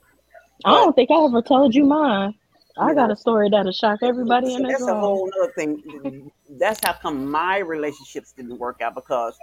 I 0.66 0.72
don't 0.72 0.96
think 0.96 1.12
I 1.12 1.24
ever 1.24 1.42
told 1.42 1.76
you 1.76 1.86
mine. 1.86 2.34
I 2.78 2.94
got 2.94 3.12
a 3.12 3.16
story 3.16 3.50
that'll 3.50 3.72
shock 3.72 4.00
everybody 4.04 4.52
So 4.52 4.56
in 4.56 4.64
this 4.64 4.74
that's 4.74 4.88
a 4.88 4.96
whole 4.96 5.32
other 5.42 5.52
thing. 5.54 6.32
That's 6.60 6.80
how 6.86 6.94
come 6.94 7.30
my 7.30 7.60
relationships 7.60 8.34
didn't 8.34 8.58
work 8.58 8.82
out 8.82 8.96
because 8.96 9.38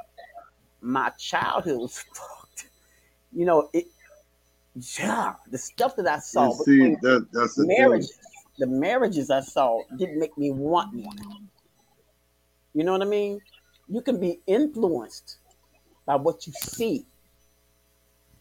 my 0.80 1.11
childhood 1.18 1.78
was 1.78 1.99
fucked. 2.14 2.68
You 3.32 3.47
know, 3.47 3.70
it 3.72 3.86
yeah, 4.99 5.34
the 5.51 5.59
stuff 5.59 5.97
that 5.97 6.07
I 6.07 6.18
saw 6.18 6.45
And 6.45 6.55
see, 6.55 6.78
between 6.78 7.01
that 7.03 7.26
that's 7.32 7.55
the 7.55 7.64
thing. 7.64 7.76
marriages, 7.78 8.18
the 8.59 8.66
marriages 8.66 9.30
I 9.30 9.40
saw 9.40 9.82
didn't 9.99 10.18
make 10.18 10.36
me 10.36 10.51
want 10.51 10.95
one. 10.95 11.49
You 12.74 12.84
know 12.84 12.93
what 12.93 13.03
I 13.03 13.07
mean? 13.07 13.40
You 13.88 14.01
can 14.01 14.18
be 14.18 14.40
influenced 14.47 15.38
by 16.07 16.16
what 16.16 16.47
you 16.47 16.53
see. 16.55 17.07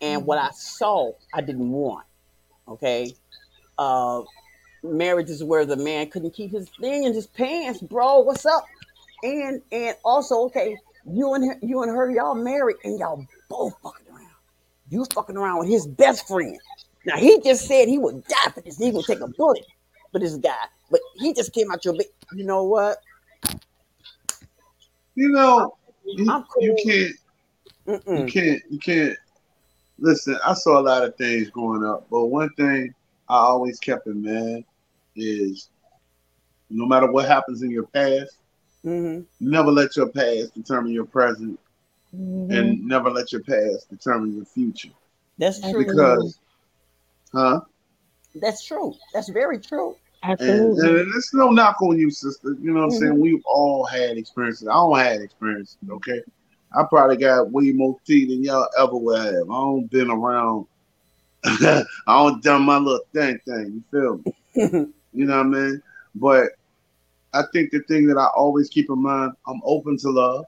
And 0.02 0.26
what 0.26 0.38
I 0.40 0.50
saw, 0.52 1.12
I 1.34 1.42
didn't 1.42 1.70
want. 1.72 2.06
Okay. 2.68 3.14
Uh 3.78 4.24
marriages 4.84 5.44
where 5.44 5.66
the 5.66 5.76
man 5.76 6.10
couldn't 6.10 6.32
keep 6.32 6.52
his 6.52 6.68
thing 6.80 7.04
in 7.04 7.14
his 7.14 7.28
pants, 7.28 7.82
bro. 7.82 8.20
What's 8.20 8.46
up? 8.46 8.66
And 9.24 9.62
and 9.72 9.96
also, 10.04 10.46
okay, 10.46 10.78
you 11.06 11.34
and 11.34 11.46
her, 11.46 11.60
you 11.62 11.84
and 11.84 11.92
her, 11.92 12.10
y'all 12.12 12.36
married 12.36 12.78
and 12.84 13.00
y'all 13.00 13.26
both 13.50 13.74
fucking 13.84 14.08
around. 14.12 14.28
You 14.90 15.06
fucking 15.14 15.38
around 15.38 15.60
with 15.60 15.70
his 15.70 15.86
best 15.86 16.28
friend. 16.28 16.58
Now 17.06 17.18
he 17.18 17.40
just 17.42 17.68
said 17.68 17.88
he 17.88 17.98
would 17.98 18.26
die 18.26 18.52
for 18.54 18.62
this. 18.62 18.78
He 18.78 18.92
would 18.92 19.06
take 19.06 19.20
a 19.20 19.28
bullet 19.28 19.66
for 20.12 20.20
this 20.20 20.36
guy, 20.36 20.66
but 20.90 21.00
he 21.18 21.34
just 21.34 21.54
came 21.54 21.72
out 21.72 21.86
your 21.86 21.96
big. 21.96 22.08
You 22.34 22.46
know 22.46 22.64
what? 22.64 22.98
You 25.16 25.30
know, 25.30 25.78
you, 26.06 26.30
I'm 26.30 26.44
cool. 26.44 26.64
you 26.64 26.76
can't 26.84 27.16
you 27.88 27.98
Mm-mm. 28.00 28.32
can't 28.32 28.62
you 28.70 28.80
can't 28.80 29.18
listen 30.02 30.38
i 30.46 30.54
saw 30.54 30.80
a 30.80 30.84
lot 30.84 31.04
of 31.06 31.16
things 31.18 31.50
growing 31.52 31.86
up 31.86 32.08
but 32.12 32.28
one 32.28 32.50
thing 32.58 32.94
i 33.30 33.36
always 33.38 33.80
kept 33.80 34.08
in 34.08 34.24
mind 34.24 34.66
is 35.16 35.70
no 36.70 36.86
matter 36.88 37.12
what 37.12 37.28
happens 37.28 37.64
in 37.64 37.72
your 37.72 37.88
past 37.88 38.38
hmm 38.84 39.22
never 39.42 39.72
let 39.72 39.96
your 39.98 40.08
past 40.10 40.54
determine 40.56 40.92
your 40.94 41.06
present 41.06 41.60
Mhm. 42.16 42.50
and 42.52 42.86
never 42.86 43.10
let 43.12 43.32
your 43.32 43.44
past 43.44 43.90
determine 43.90 44.36
your 44.36 44.46
future 44.46 44.90
That's 45.38 45.60
true. 45.70 45.86
because 45.86 46.40
huh 47.34 47.62
That's 48.36 48.66
true. 48.66 48.94
That's 49.14 49.30
very 49.30 49.60
true. 49.60 49.96
and, 50.40 50.78
Absolutely. 50.80 50.90
and 51.02 51.16
it's 51.16 51.34
no 51.34 51.50
knock 51.50 51.82
on 51.82 51.98
you 51.98 52.10
sister 52.12 52.56
you 52.62 52.72
know 52.72 52.80
what 52.80 52.86
i'm 52.86 52.92
saying 52.92 53.14
Mhm. 53.14 53.20
we've 53.20 53.44
all 53.46 53.86
had 53.86 54.18
experiences 54.18 54.68
i 54.68 54.74
don't 54.74 54.98
have 54.98 55.22
experiences 55.22 55.78
okay 55.90 56.22
i 56.78 56.84
probably 56.84 57.18
got 57.18 57.52
way 57.52 57.72
more 57.72 57.98
tea 58.06 58.26
than 58.26 58.44
y'all 58.44 58.68
ever 58.80 58.96
will 58.96 59.16
have 59.16 59.50
i 59.50 59.54
don't 59.54 59.90
been 59.92 60.10
around 60.10 60.66
I 61.46 61.84
don't 62.08 62.44
done 62.44 62.64
my 62.64 62.78
little 62.78 63.02
thing 63.14 63.40
thing. 63.48 63.84
You 63.92 64.24
feel 64.56 64.76
me? 64.76 64.94
You 65.14 65.26
know 65.26 65.40
what 65.40 65.48
I 65.48 65.50
mean? 65.50 65.82
But 66.16 66.52
I 67.34 67.44
think 67.52 67.72
the 67.72 67.82
thing 67.82 68.08
that 68.08 68.18
I 68.18 68.28
always 68.28 68.70
keep 68.70 68.90
in 68.90 69.02
mind, 69.02 69.34
I'm 69.46 69.60
open 69.66 69.98
to 69.98 70.10
love. 70.10 70.46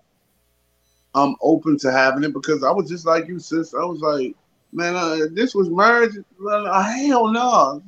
I'm 1.14 1.36
open 1.42 1.78
to 1.80 1.92
having 1.92 2.24
it 2.24 2.32
because 2.32 2.64
I 2.64 2.72
was 2.72 2.90
just 2.90 3.06
like 3.06 3.28
you, 3.28 3.40
sis. 3.40 3.74
I 3.74 3.84
was 3.84 4.00
like, 4.00 4.34
man, 4.72 4.96
uh, 4.96 5.26
this 5.32 5.54
was 5.54 5.70
marriage. 5.70 6.14
Well, 6.40 6.66
uh, 6.66 6.82
hell 6.82 7.28
no. 7.28 7.84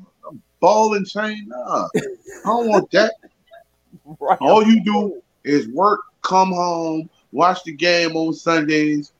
Ball 0.59 0.95
and 0.95 1.07
chain, 1.07 1.45
nah. 1.47 1.87
I 1.95 1.99
don't 2.43 2.67
want 2.67 2.91
that. 2.91 3.13
right. 4.19 4.37
All 4.41 4.61
you 4.61 4.83
do 4.83 5.21
is 5.45 5.69
work, 5.69 6.01
come 6.23 6.49
home, 6.51 7.09
watch 7.35 7.63
the 7.63 7.73
game 7.73 8.15
on 8.15 8.33
Sundays, 8.33 9.11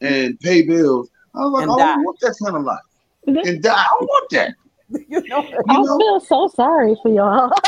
and 0.00 0.38
pay 0.40 0.62
bills. 0.62 1.08
I 1.34 1.40
was 1.40 1.52
like, 1.52 1.62
And 1.62 1.72
I 1.72 1.76
don't 1.94 2.04
want 2.04 2.20
that 2.20 2.34
kind 2.42 2.56
of 2.56 2.62
life. 2.64 2.80
This- 3.26 3.46
And 3.48 3.62
die. 3.62 3.72
I 3.74 3.86
don't 3.98 4.06
want 4.06 4.30
that. 4.30 4.54
you 5.08 5.22
know. 5.28 5.38
I 5.68 5.72
You 5.74 5.84
know? 5.84 5.98
feel 5.98 6.20
so 6.20 6.48
sorry 6.48 6.96
for 7.02 7.10
y'all. 7.12 7.50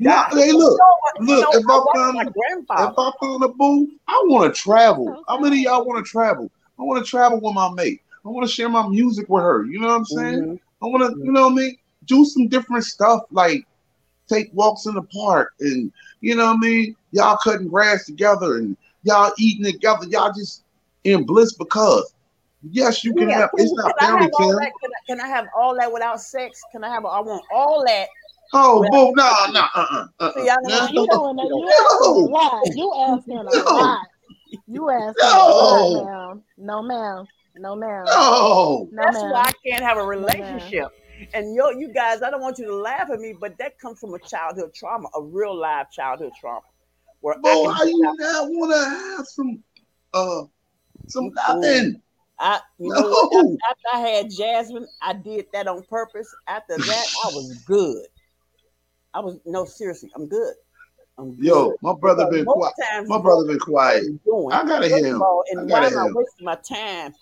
Yeah, 0.00 0.28
hey, 0.30 0.50
look, 0.50 0.78
You 1.20 1.26
look, 1.26 1.42
know, 1.42 1.60
if 1.60 1.64
I 1.68 1.74
I 1.74 1.78
watched 1.78 1.96
found 1.96 2.14
my 2.16 2.24
if. 2.24 2.92
I 2.98 3.12
found 3.20 3.44
a 3.44 3.48
boo, 3.48 3.88
I 4.08 4.20
want 4.26 4.52
to 4.52 4.60
travel. 4.60 5.22
How 5.28 5.38
many 5.38 5.58
of 5.58 5.72
y'all 5.72 5.84
want 5.84 6.04
to 6.04 6.10
travel? 6.10 6.50
I 6.78 6.82
want 6.82 7.04
to 7.04 7.08
travel 7.08 7.40
with 7.40 7.54
my 7.54 7.70
mate. 7.70 8.00
I 8.24 8.28
want 8.30 8.44
to 8.46 8.52
share 8.52 8.68
my 8.68 8.86
music 8.88 9.28
with 9.28 9.42
her. 9.44 9.64
You 9.64 9.78
know 9.78 9.86
what 9.88 9.94
I'm 9.94 10.04
saying? 10.04 10.40
Mhm. 10.42 10.60
I 10.82 10.86
want 10.86 11.12
to, 11.14 11.24
you 11.24 11.30
know 11.30 11.42
what 11.44 11.52
I 11.52 11.54
mean? 11.54 11.78
Do 12.06 12.24
some 12.24 12.48
different 12.48 12.84
stuff 12.84 13.22
like 13.30 13.64
take 14.26 14.50
walks 14.52 14.86
in 14.86 14.94
the 14.94 15.02
park 15.02 15.52
and, 15.60 15.92
you 16.20 16.34
know 16.34 16.46
what 16.46 16.56
I 16.56 16.58
mean? 16.58 16.96
Y'all 17.12 17.38
cutting 17.44 17.68
grass 17.68 18.06
together 18.06 18.56
and 18.56 18.76
y'all 19.04 19.32
eating 19.38 19.64
together. 19.70 20.06
Y'all 20.08 20.32
just 20.32 20.64
in 21.04 21.24
bliss 21.24 21.52
because, 21.54 22.14
yes, 22.70 23.04
you 23.04 23.12
can 23.14 23.28
Yeah, 23.28 23.40
have, 23.40 23.50
it's 23.54 23.72
not 23.74 23.96
Can 23.98 24.08
I 24.08 24.10
fairy 24.12 24.22
have 24.22 24.30
all 24.38 24.48
tale. 24.50 24.58
that? 24.58 24.72
Can 24.80 24.90
I, 24.90 25.06
can 25.06 25.20
I 25.20 25.28
have 25.28 25.46
all 25.56 25.76
that 25.76 25.92
without 25.92 26.20
sex? 26.20 26.60
Can 26.72 26.84
I 26.84 26.88
have? 26.88 27.04
I 27.04 27.20
want 27.20 27.44
all 27.52 27.84
that. 27.86 28.06
Oh, 28.54 28.80
Well- 28.80 29.12
boo, 29.12 29.14
no, 29.16 29.46
no, 29.52 29.60
uh, 29.74 29.86
uh, 29.90 30.06
uh, 30.20 30.32
See, 30.34 30.48
I 30.48 30.54
uh. 30.54 30.56
know 30.62 30.88
you 30.88 31.06
don't- 31.06 31.36
doing 31.36 31.36
that? 31.36 32.72
You 32.76 32.88
No. 32.90 33.04
asking 33.04 33.38
a 33.38 33.42
lot. 33.42 33.46
You 33.46 33.50
asking 33.50 33.60
a 33.60 33.64
No. 33.64 33.74
lot. 33.74 34.06
You 34.68 34.90
asking 34.90 35.14
No. 35.22 35.48
a 35.48 35.48
lot, 35.48 36.04
ma'am. 36.04 36.42
No, 36.58 36.82
ma'am. 36.82 37.26
No, 37.56 37.76
ma'am. 37.76 38.04
No. 38.06 38.88
No, 38.90 39.02
That's 39.04 39.16
ma'am. 39.22 39.30
why 39.30 39.40
I 39.40 39.52
can't 39.66 39.82
have 39.82 39.96
a 39.96 40.00
ma'am. 40.00 40.08
relationship. 40.08 40.88
And 41.34 41.54
yo, 41.54 41.70
you 41.70 41.88
guys, 41.88 42.22
I 42.22 42.30
don't 42.30 42.40
want 42.40 42.58
you 42.58 42.64
to 42.66 42.74
laugh 42.74 43.08
at 43.10 43.20
me, 43.20 43.32
but 43.38 43.56
that 43.58 43.78
comes 43.78 43.98
from 44.00 44.12
a 44.14 44.18
childhood 44.18 44.74
trauma, 44.74 45.08
a 45.14 45.22
real 45.22 45.54
live 45.54 45.90
childhood 45.90 46.32
trauma, 46.38 46.62
where 47.22 47.38
Boy, 47.38 47.48
I 47.68 47.72
how 47.72 47.78
can. 47.84 47.88
you 47.88 48.14
not 48.18 48.48
want 48.50 48.72
to 48.72 48.90
have 48.90 49.26
some, 49.26 49.62
uh, 50.12 50.42
some 51.06 51.32
nothing? 51.34 52.02
I, 52.38 52.60
you 52.78 52.90
know? 52.90 53.28
No. 53.32 53.58
After 53.70 53.88
I 53.94 53.98
had 54.00 54.30
Jasmine, 54.30 54.88
I 55.00 55.14
did 55.14 55.46
that 55.52 55.68
on 55.68 55.82
purpose. 55.84 56.34
After 56.46 56.76
that, 56.76 57.06
I 57.24 57.28
was 57.28 57.62
good. 57.66 58.04
I 59.14 59.20
was 59.20 59.38
no, 59.46 59.64
seriously, 59.64 60.10
I'm 60.16 60.26
good. 60.26 60.54
I'm 61.18 61.34
good. 61.36 61.44
Yo, 61.44 61.76
my 61.82 61.94
brother 61.94 62.24
Because 62.24 62.38
been 62.38 62.46
quiet. 62.46 62.74
times, 62.90 63.08
My 63.08 63.18
brother 63.18 63.46
been 63.46 63.58
quiet. 63.58 64.04
I'm 64.06 64.20
doing. 64.24 64.52
I 64.52 64.64
gotta 64.66 64.88
hear 64.88 65.06
him. 65.06 65.22
all, 65.22 65.44
I 65.52 65.54
gotta 65.54 65.68
why 65.68 65.86
am 65.86 65.98
I 65.98 66.04
wasting 66.14 66.44
my 66.44 66.56
time? 66.56 67.14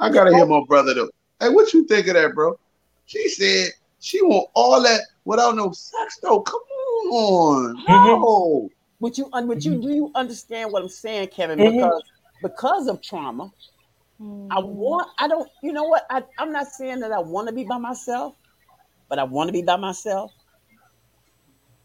I 0.00 0.08
gotta 0.10 0.34
hear 0.34 0.46
my 0.46 0.62
brother 0.66 0.94
though. 0.94 1.10
Hey, 1.40 1.50
what 1.50 1.72
you 1.72 1.86
think 1.86 2.08
of 2.08 2.14
that, 2.14 2.34
bro? 2.34 2.58
She 3.06 3.28
said 3.28 3.70
she 4.00 4.22
want 4.22 4.48
all 4.54 4.82
that 4.82 5.02
without 5.24 5.54
no 5.56 5.70
sex 5.72 6.18
though. 6.22 6.40
Come 6.40 6.60
on, 7.12 7.76
Mm-hmm. 7.76 8.06
no. 8.06 8.68
But 9.00 9.18
you, 9.18 9.28
un- 9.32 9.48
but 9.48 9.64
Mm-hmm. 9.64 9.64
you, 9.64 9.80
do 9.82 9.90
you 9.90 10.12
understand 10.14 10.72
what 10.72 10.82
I'm 10.82 10.88
saying, 10.88 11.28
Kevin? 11.28 11.62
Mhm. 11.62 11.64
Because 11.64 12.02
because 12.42 12.88
of 12.88 13.02
trauma, 13.02 13.52
I 14.50 14.60
want. 14.60 15.08
I 15.18 15.28
don't. 15.28 15.50
You 15.62 15.72
know 15.72 15.84
what? 15.84 16.04
I, 16.10 16.24
I'm 16.38 16.52
not 16.52 16.68
saying 16.68 17.00
that 17.00 17.12
I 17.12 17.20
want 17.20 17.48
to 17.48 17.54
be 17.54 17.64
by 17.64 17.78
myself, 17.78 18.34
but 19.08 19.18
I 19.18 19.24
want 19.24 19.48
to 19.48 19.52
be 19.52 19.62
by 19.62 19.76
myself. 19.76 20.32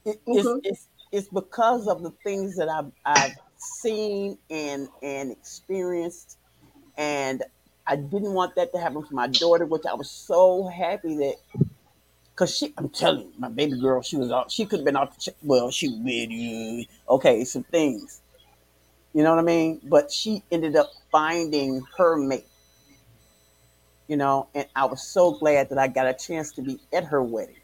It, 0.05 0.18
it's, 0.28 0.55
it's 0.64 0.89
it's 1.11 1.30
because 1.30 1.88
of 1.88 2.03
the 2.03 2.11
things 2.24 2.57
that 2.57 2.70
I've 2.70 2.91
I've 3.05 3.36
seen 3.57 4.38
and 4.49 4.89
and 5.03 5.32
experienced, 5.32 6.38
and 6.97 7.43
I 7.88 7.97
didn't 7.97 8.34
want 8.34 8.55
that 8.57 8.74
to 8.74 8.80
happen 8.80 9.03
for 9.03 9.16
my 9.16 9.28
daughter, 9.28 9.66
which 9.66 9.84
I 9.89 9.95
was 9.95 10.11
so 10.11 10.68
happy 10.68 11.18
that 11.18 11.36
Cause 12.36 12.57
she, 12.57 12.73
I'm 12.77 12.89
telling 12.89 13.21
you, 13.27 13.34
my 13.38 13.49
baby 13.49 13.79
girl, 13.79 14.01
she 14.01 14.17
was 14.17 14.31
out. 14.31 14.51
She 14.51 14.65
could 14.65 14.79
have 14.79 14.86
been 14.86 14.95
out. 14.97 15.13
The 15.15 15.31
ch- 15.31 15.36
well, 15.43 15.69
she 15.69 15.89
with 15.89 16.31
you. 16.31 16.86
Okay, 17.07 17.43
some 17.45 17.63
things, 17.63 18.21
you 19.13 19.23
know 19.23 19.31
what 19.31 19.39
I 19.39 19.43
mean. 19.43 19.81
But 19.84 20.11
she 20.11 20.43
ended 20.51 20.75
up 20.75 20.91
finding 21.11 21.84
her 21.97 22.17
mate, 22.17 22.47
you 24.07 24.17
know, 24.17 24.49
and 24.55 24.67
I 24.75 24.86
was 24.86 25.07
so 25.07 25.34
glad 25.34 25.69
that 25.69 25.77
I 25.77 25.88
got 25.88 26.07
a 26.07 26.13
chance 26.13 26.51
to 26.53 26.63
be 26.63 26.79
at 26.91 27.05
her 27.05 27.21
wedding. 27.23 27.55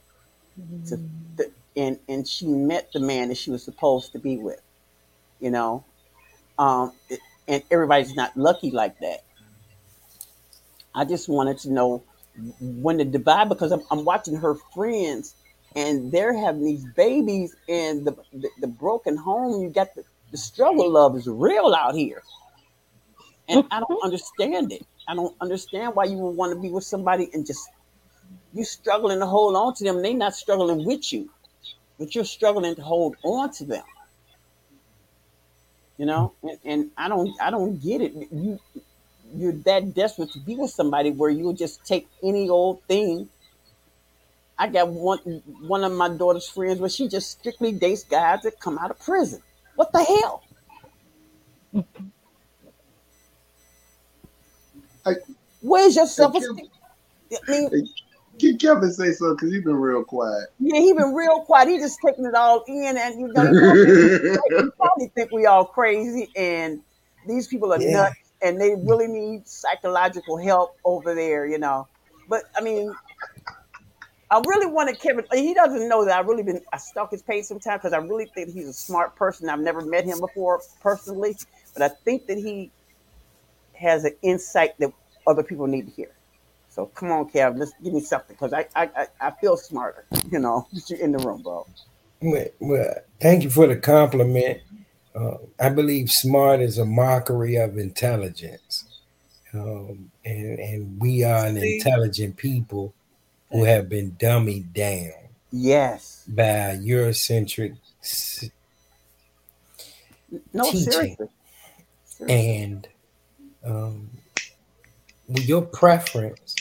To, 0.87 0.99
the, 1.37 1.51
and 1.75 1.99
and 2.07 2.27
she 2.27 2.47
met 2.47 2.91
the 2.93 2.99
man 2.99 3.29
that 3.29 3.37
she 3.37 3.51
was 3.51 3.63
supposed 3.63 4.11
to 4.13 4.19
be 4.19 4.37
with, 4.37 4.61
you 5.39 5.51
know. 5.51 5.83
Um, 6.59 6.93
it- 7.09 7.19
and 7.47 7.63
everybody's 7.71 8.15
not 8.15 8.37
lucky 8.37 8.69
like 8.69 8.99
that. 8.99 9.21
I 10.93 11.05
just 11.05 11.27
wanted 11.27 11.57
to 11.59 11.71
know 11.71 12.03
when 12.59 12.97
the 12.97 13.05
divide 13.05 13.49
because 13.49 13.71
I'm, 13.71 13.81
I'm 13.91 14.05
watching 14.05 14.35
her 14.35 14.55
friends 14.73 15.35
and 15.75 16.11
they're 16.11 16.33
having 16.33 16.63
these 16.63 16.85
babies 16.95 17.55
and 17.67 18.05
the 18.05 18.15
the, 18.33 18.49
the 18.61 18.67
broken 18.67 19.17
home. 19.17 19.61
You 19.61 19.69
got 19.69 19.93
the, 19.95 20.03
the 20.31 20.37
struggle 20.37 20.89
love 20.89 21.15
is 21.15 21.27
real 21.27 21.73
out 21.77 21.95
here, 21.95 22.23
and 23.47 23.65
I 23.71 23.79
don't 23.79 23.89
mm-hmm. 23.89 24.05
understand 24.05 24.71
it. 24.71 24.85
I 25.07 25.15
don't 25.15 25.35
understand 25.41 25.95
why 25.95 26.05
you 26.05 26.17
would 26.17 26.35
want 26.35 26.53
to 26.53 26.59
be 26.59 26.69
with 26.69 26.83
somebody 26.83 27.29
and 27.33 27.45
just 27.45 27.67
you 28.53 28.63
struggling 28.63 29.19
to 29.19 29.25
hold 29.25 29.55
on 29.55 29.73
to 29.75 29.83
them. 29.83 30.01
They 30.01 30.13
not 30.13 30.35
struggling 30.35 30.85
with 30.85 31.11
you, 31.13 31.29
but 31.97 32.15
you're 32.15 32.25
struggling 32.25 32.75
to 32.75 32.81
hold 32.81 33.15
on 33.23 33.51
to 33.53 33.65
them. 33.65 33.83
You 35.97 36.05
know, 36.05 36.33
and, 36.43 36.59
and 36.63 36.91
I 36.97 37.09
don't 37.09 37.29
I 37.41 37.51
don't 37.51 37.81
get 37.81 38.01
it. 38.01 38.13
You 38.31 38.59
you're 39.35 39.53
that 39.53 39.93
desperate 39.93 40.31
to 40.33 40.39
be 40.39 40.55
with 40.55 40.71
somebody 40.71 41.11
where 41.11 41.29
you'll 41.29 41.53
just 41.53 41.85
take 41.85 42.07
any 42.23 42.49
old 42.49 42.83
thing. 42.83 43.29
I 44.57 44.67
got 44.67 44.89
one 44.89 45.19
one 45.61 45.83
of 45.83 45.91
my 45.93 46.09
daughter's 46.09 46.49
friends 46.49 46.79
where 46.79 46.89
she 46.89 47.07
just 47.07 47.31
strictly 47.31 47.71
dates 47.71 48.03
guys 48.03 48.41
that 48.43 48.59
come 48.59 48.77
out 48.77 48.91
of 48.91 48.99
prison. 48.99 49.41
What 49.75 49.91
the 49.93 50.03
hell? 50.03 50.43
I- 55.05 55.15
Where's 55.61 55.95
your 55.95 56.07
self 56.07 56.35
esteem? 56.35 56.69
I 57.33 57.37
mean, 57.51 57.71
Can 58.39 58.57
Kevin 58.57 58.91
say 58.91 59.11
something? 59.13 59.35
Because 59.35 59.51
he's 59.53 59.63
been 59.63 59.75
real 59.75 60.03
quiet. 60.03 60.49
yeah, 60.59 60.79
he's 60.79 60.95
been 60.95 61.13
real 61.13 61.41
quiet. 61.41 61.69
He 61.69 61.77
just 61.79 61.99
taking 62.05 62.25
it 62.25 62.35
all 62.35 62.63
in, 62.67 62.97
and 62.97 63.19
you 63.19 63.27
know, 63.33 63.43
you 63.45 64.71
probably 64.77 65.07
think 65.15 65.31
we 65.31 65.45
all 65.45 65.65
crazy, 65.65 66.29
and 66.35 66.81
these 67.27 67.47
people 67.47 67.73
are 67.73 67.79
Yeah. 67.79 67.91
nuts, 67.91 68.15
and 68.41 68.59
they 68.59 68.75
really 68.75 69.07
need 69.07 69.47
psychological 69.47 70.37
help 70.37 70.77
over 70.85 71.13
there, 71.13 71.45
you 71.45 71.57
know. 71.57 71.87
But 72.27 72.43
I 72.55 72.61
mean, 72.61 72.93
I 74.31 74.41
really 74.45 74.67
wanted 74.67 74.99
Kevin. 74.99 75.25
He 75.33 75.53
doesn't 75.53 75.89
know 75.89 76.05
that 76.05 76.17
I 76.17 76.21
really 76.21 76.43
been 76.43 76.61
I 76.71 76.77
stalk 76.77 77.11
his 77.11 77.21
page 77.21 77.45
sometimes 77.45 77.81
because 77.81 77.93
I 77.93 77.97
really 77.97 78.25
think 78.25 78.53
he's 78.53 78.67
a 78.67 78.73
smart 78.73 79.15
person. 79.15 79.49
I've 79.49 79.59
never 79.59 79.81
met 79.81 80.05
him 80.05 80.19
before 80.19 80.61
personally, 80.81 81.35
but 81.73 81.81
I 81.81 81.89
think 82.05 82.27
that 82.27 82.37
he 82.37 82.71
has 83.73 84.03
an 84.05 84.15
insight 84.21 84.77
that 84.79 84.91
other 85.25 85.43
people 85.43 85.67
need 85.67 85.87
to 85.87 85.91
hear. 85.91 86.11
So 86.69 86.85
come 86.85 87.11
on, 87.11 87.29
Kev, 87.29 87.57
let's 87.57 87.73
give 87.83 87.93
me 87.93 88.01
something 88.01 88.35
because 88.39 88.53
I, 88.53 88.67
I 88.75 89.07
I 89.19 89.31
feel 89.31 89.57
smarter, 89.57 90.05
you 90.31 90.39
know, 90.39 90.67
you're 90.71 90.99
in 91.01 91.11
the 91.11 91.17
room, 91.19 91.41
bro. 91.41 91.65
Well, 92.21 92.47
well, 92.59 92.95
thank 93.19 93.43
you 93.43 93.49
for 93.49 93.65
the 93.65 93.77
compliment. 93.77 94.61
Uh, 95.15 95.37
I 95.59 95.69
believe 95.69 96.09
smart 96.11 96.61
is 96.61 96.77
a 96.77 96.85
mockery 96.85 97.55
of 97.55 97.77
intelligence, 97.77 98.85
um, 99.53 100.11
and 100.25 100.59
and 100.59 100.99
we 101.01 101.23
are 101.23 101.45
an 101.47 101.57
intelligent 101.57 102.37
people 102.37 102.93
who 103.51 103.63
have 103.63 103.89
been 103.89 104.11
dummied 104.13 104.73
down 104.73 105.11
Yes. 105.51 106.23
by 106.27 106.77
Eurocentric 106.81 107.75
No, 110.53 110.63
Teaching. 110.71 110.91
seriously. 110.91 111.27
Seriously. 112.05 112.61
and 112.63 112.87
um, 113.65 114.09
with 115.27 115.47
your 115.47 115.63
preference. 115.63 116.55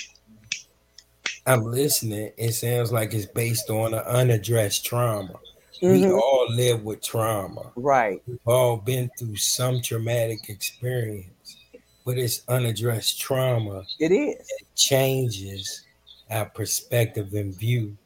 I'm 1.47 1.63
listening. 1.65 2.33
It 2.37 2.53
sounds 2.53 2.93
like 2.93 3.15
it's 3.15 3.27
based 3.27 3.71
on 3.71 3.95
an 3.95 4.01
unaddressed 4.01 4.85
trauma. 4.85 5.35
We 5.83 6.03
Mhm. 6.03 6.21
all 6.21 6.47
live 6.51 6.83
with 6.85 7.01
trauma. 7.03 7.73
Right. 7.77 8.23
We've 8.27 8.39
all 8.47 8.77
been 8.77 9.11
through 9.19 9.37
some 9.37 9.81
traumatic 9.81 10.49
experience, 10.49 11.57
but 12.05 12.19
it's 12.19 12.43
unaddressed 12.49 13.21
trauma 13.21 13.85
It 14.01 14.11
is. 14.13 14.47
changes 14.75 15.83
our 16.31 16.47
perspective 16.47 17.33
and 17.35 17.55
view 17.55 17.97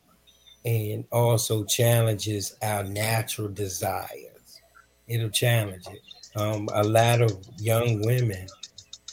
and 0.65 1.05
also 1.11 1.65
challenges 1.65 2.55
our 2.63 2.85
natural 2.85 3.49
desires. 3.49 4.61
It'll 5.09 5.31
challenge 5.31 5.85
it. 5.89 6.01
Um, 6.37 6.69
a 6.73 6.83
lot 6.85 7.21
of 7.21 7.45
young 7.59 8.01
women, 8.03 8.47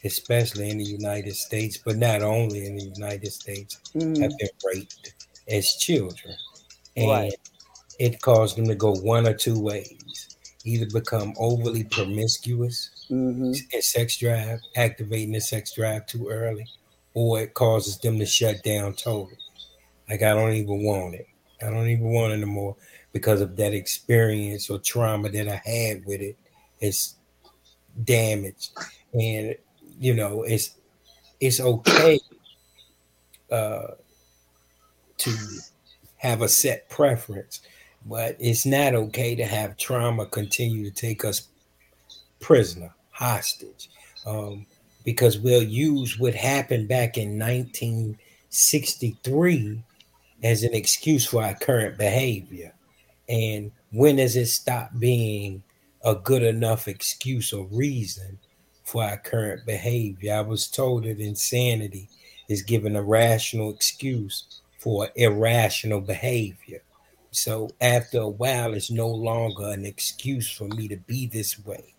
especially 0.04 0.70
in 0.70 0.78
the 0.78 0.84
United 0.86 1.36
States, 1.36 1.78
but 1.84 1.98
not 1.98 2.22
only 2.22 2.66
in 2.66 2.76
the 2.78 2.84
United 2.86 3.32
States, 3.34 3.80
Mhm. 3.96 4.22
have 4.22 4.38
been 4.38 4.50
raped 4.64 5.14
as 5.48 5.76
children. 5.76 6.36
And 6.96 7.10
Right. 7.10 7.34
It 8.00 8.22
caused 8.22 8.58
them 8.58 8.68
to 8.68 8.76
go 8.76 8.94
one 8.96 9.28
or 9.28 9.34
two 9.34 9.60
ways 9.60 10.38
either 10.66 10.86
become 10.88 11.34
overly 11.38 11.86
promiscuous 11.86 12.90
Mhm. 13.10 13.56
in 13.74 13.82
sex 13.82 14.18
drive, 14.18 14.60
activating 14.76 15.32
the 15.32 15.40
sex 15.42 15.74
drive 15.74 16.06
too 16.06 16.28
early, 16.28 16.68
or 17.14 17.42
it 17.42 17.54
causes 17.54 17.98
them 18.00 18.20
to 18.20 18.26
shut 18.26 18.62
down 18.64 18.94
totally. 18.94 19.38
Like, 20.10 20.22
I 20.22 20.34
don't 20.34 20.54
even 20.54 20.84
want 20.84 21.16
it. 21.16 21.28
I 21.62 21.70
don't 21.70 21.88
even 21.88 22.12
want 22.12 22.34
it 22.34 22.38
anymore 22.38 22.76
because 23.14 23.42
of 23.42 23.56
that 23.56 23.74
experience 23.74 24.70
or 24.70 24.80
trauma 24.80 25.30
that 25.30 25.48
I 25.48 25.62
had 25.70 26.06
with 26.06 26.22
it. 26.22 26.38
It's 26.80 27.16
damaged. 28.04 28.72
And, 29.14 29.56
you 30.00 30.14
know, 30.14 30.44
it's 30.44 30.72
it's 31.40 31.60
okay 31.62 32.20
uh, 33.50 33.96
to 35.18 35.32
have 36.18 36.42
a 36.42 36.50
set 36.50 36.90
preference, 36.90 37.62
but 38.10 38.36
it's 38.40 38.66
not 38.66 38.96
okay 38.96 39.36
to 39.36 39.46
have 39.46 39.78
trauma 39.78 40.26
continue 40.26 40.84
to 40.84 40.92
take 40.92 41.24
us 41.24 41.48
prisoner, 42.40 42.92
hostage, 43.12 43.90
um, 44.26 44.66
because 45.06 45.38
we'll 45.38 45.62
use 45.64 46.18
what 46.20 46.34
happened 46.34 46.88
back 46.88 47.18
in 47.18 47.38
1963 47.38 49.84
as 50.44 50.64
an 50.64 50.74
excuse 50.74 51.26
for 51.26 51.44
our 51.44 51.54
current 51.56 51.98
behavior. 51.98 52.74
And 53.28 53.72
when 53.92 54.16
does 54.16 54.36
it 54.36 54.46
stop 54.48 54.92
being 54.98 55.62
a 56.04 56.16
good 56.16 56.44
enough 56.44 56.88
excuse 56.88 57.54
or 57.54 57.68
reason 57.72 58.40
for 58.84 59.04
our 59.04 59.18
current 59.18 59.66
behavior? 59.66 60.34
I 60.34 60.42
was 60.42 60.68
told 60.68 61.04
that 61.04 61.20
insanity 61.20 62.10
is 62.48 62.64
given 62.64 62.96
a 62.96 63.04
rational 63.04 63.70
excuse 63.70 64.62
for 64.80 65.10
irrational 65.16 66.02
behavior. 66.02 66.82
So 67.32 67.70
after 67.82 68.20
a 68.20 68.28
while, 68.28 68.74
it's 68.74 68.92
no 68.92 69.08
longer 69.08 69.70
an 69.70 69.86
excuse 69.86 70.50
for 70.50 70.68
me 70.68 70.88
to 70.88 70.98
be 70.98 71.28
this 71.28 71.64
way. 71.64 71.94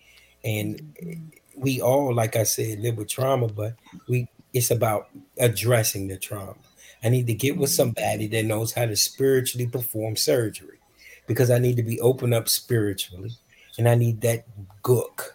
And 0.45 0.95
mm-hmm. 1.03 1.61
we 1.61 1.81
all, 1.81 2.15
like 2.15 2.37
I 2.37 2.45
said, 2.45 2.81
live 2.81 2.97
with 2.97 3.09
trauma, 3.09 3.49
but 3.49 3.75
we 4.09 4.29
it's 4.53 4.71
about 4.71 5.09
addressing 5.39 6.09
the 6.09 6.17
trauma. 6.17 6.57
I 7.05 7.09
need 7.09 7.27
to 7.29 7.35
get 7.35 7.57
with 7.57 7.71
mm-hmm. 7.71 7.77
somebody 7.77 8.27
that 8.29 8.45
knows 8.45 8.73
how 8.73 8.87
to 8.87 8.97
spiritually 8.97 9.67
perform 9.67 10.17
surgery 10.17 10.79
because 11.27 11.51
I 11.51 11.59
need 11.59 11.77
to 11.77 11.83
be 11.83 12.01
open 12.01 12.33
up 12.33 12.49
spiritually 12.49 13.31
and 13.79 13.89
I 13.89 13.95
need 13.95 14.21
that 14.23 14.45
gook, 14.83 15.31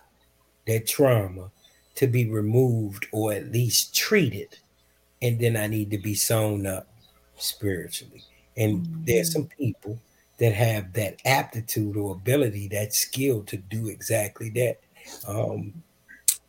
that 0.68 0.88
trauma 0.88 1.52
to 1.96 2.08
be 2.08 2.30
removed 2.30 3.08
or 3.14 3.32
at 3.32 3.52
least 3.52 3.96
treated. 3.96 4.58
And 5.22 5.40
then 5.40 5.56
I 5.56 5.68
need 5.68 5.92
to 5.92 5.98
be 5.98 6.14
sewn 6.14 6.68
up 6.68 6.88
spiritually. 7.38 8.24
And 8.58 8.88
there's 9.06 9.32
some 9.32 9.48
people 9.48 10.00
that 10.38 10.54
have 10.54 10.94
that 10.94 11.22
aptitude 11.26 11.96
or 11.98 12.14
ability, 12.14 12.68
that 12.70 12.94
skill 12.94 13.44
to 13.44 13.58
do 13.58 13.88
exactly 13.88 14.50
that. 14.52 14.80
Um, 15.28 15.74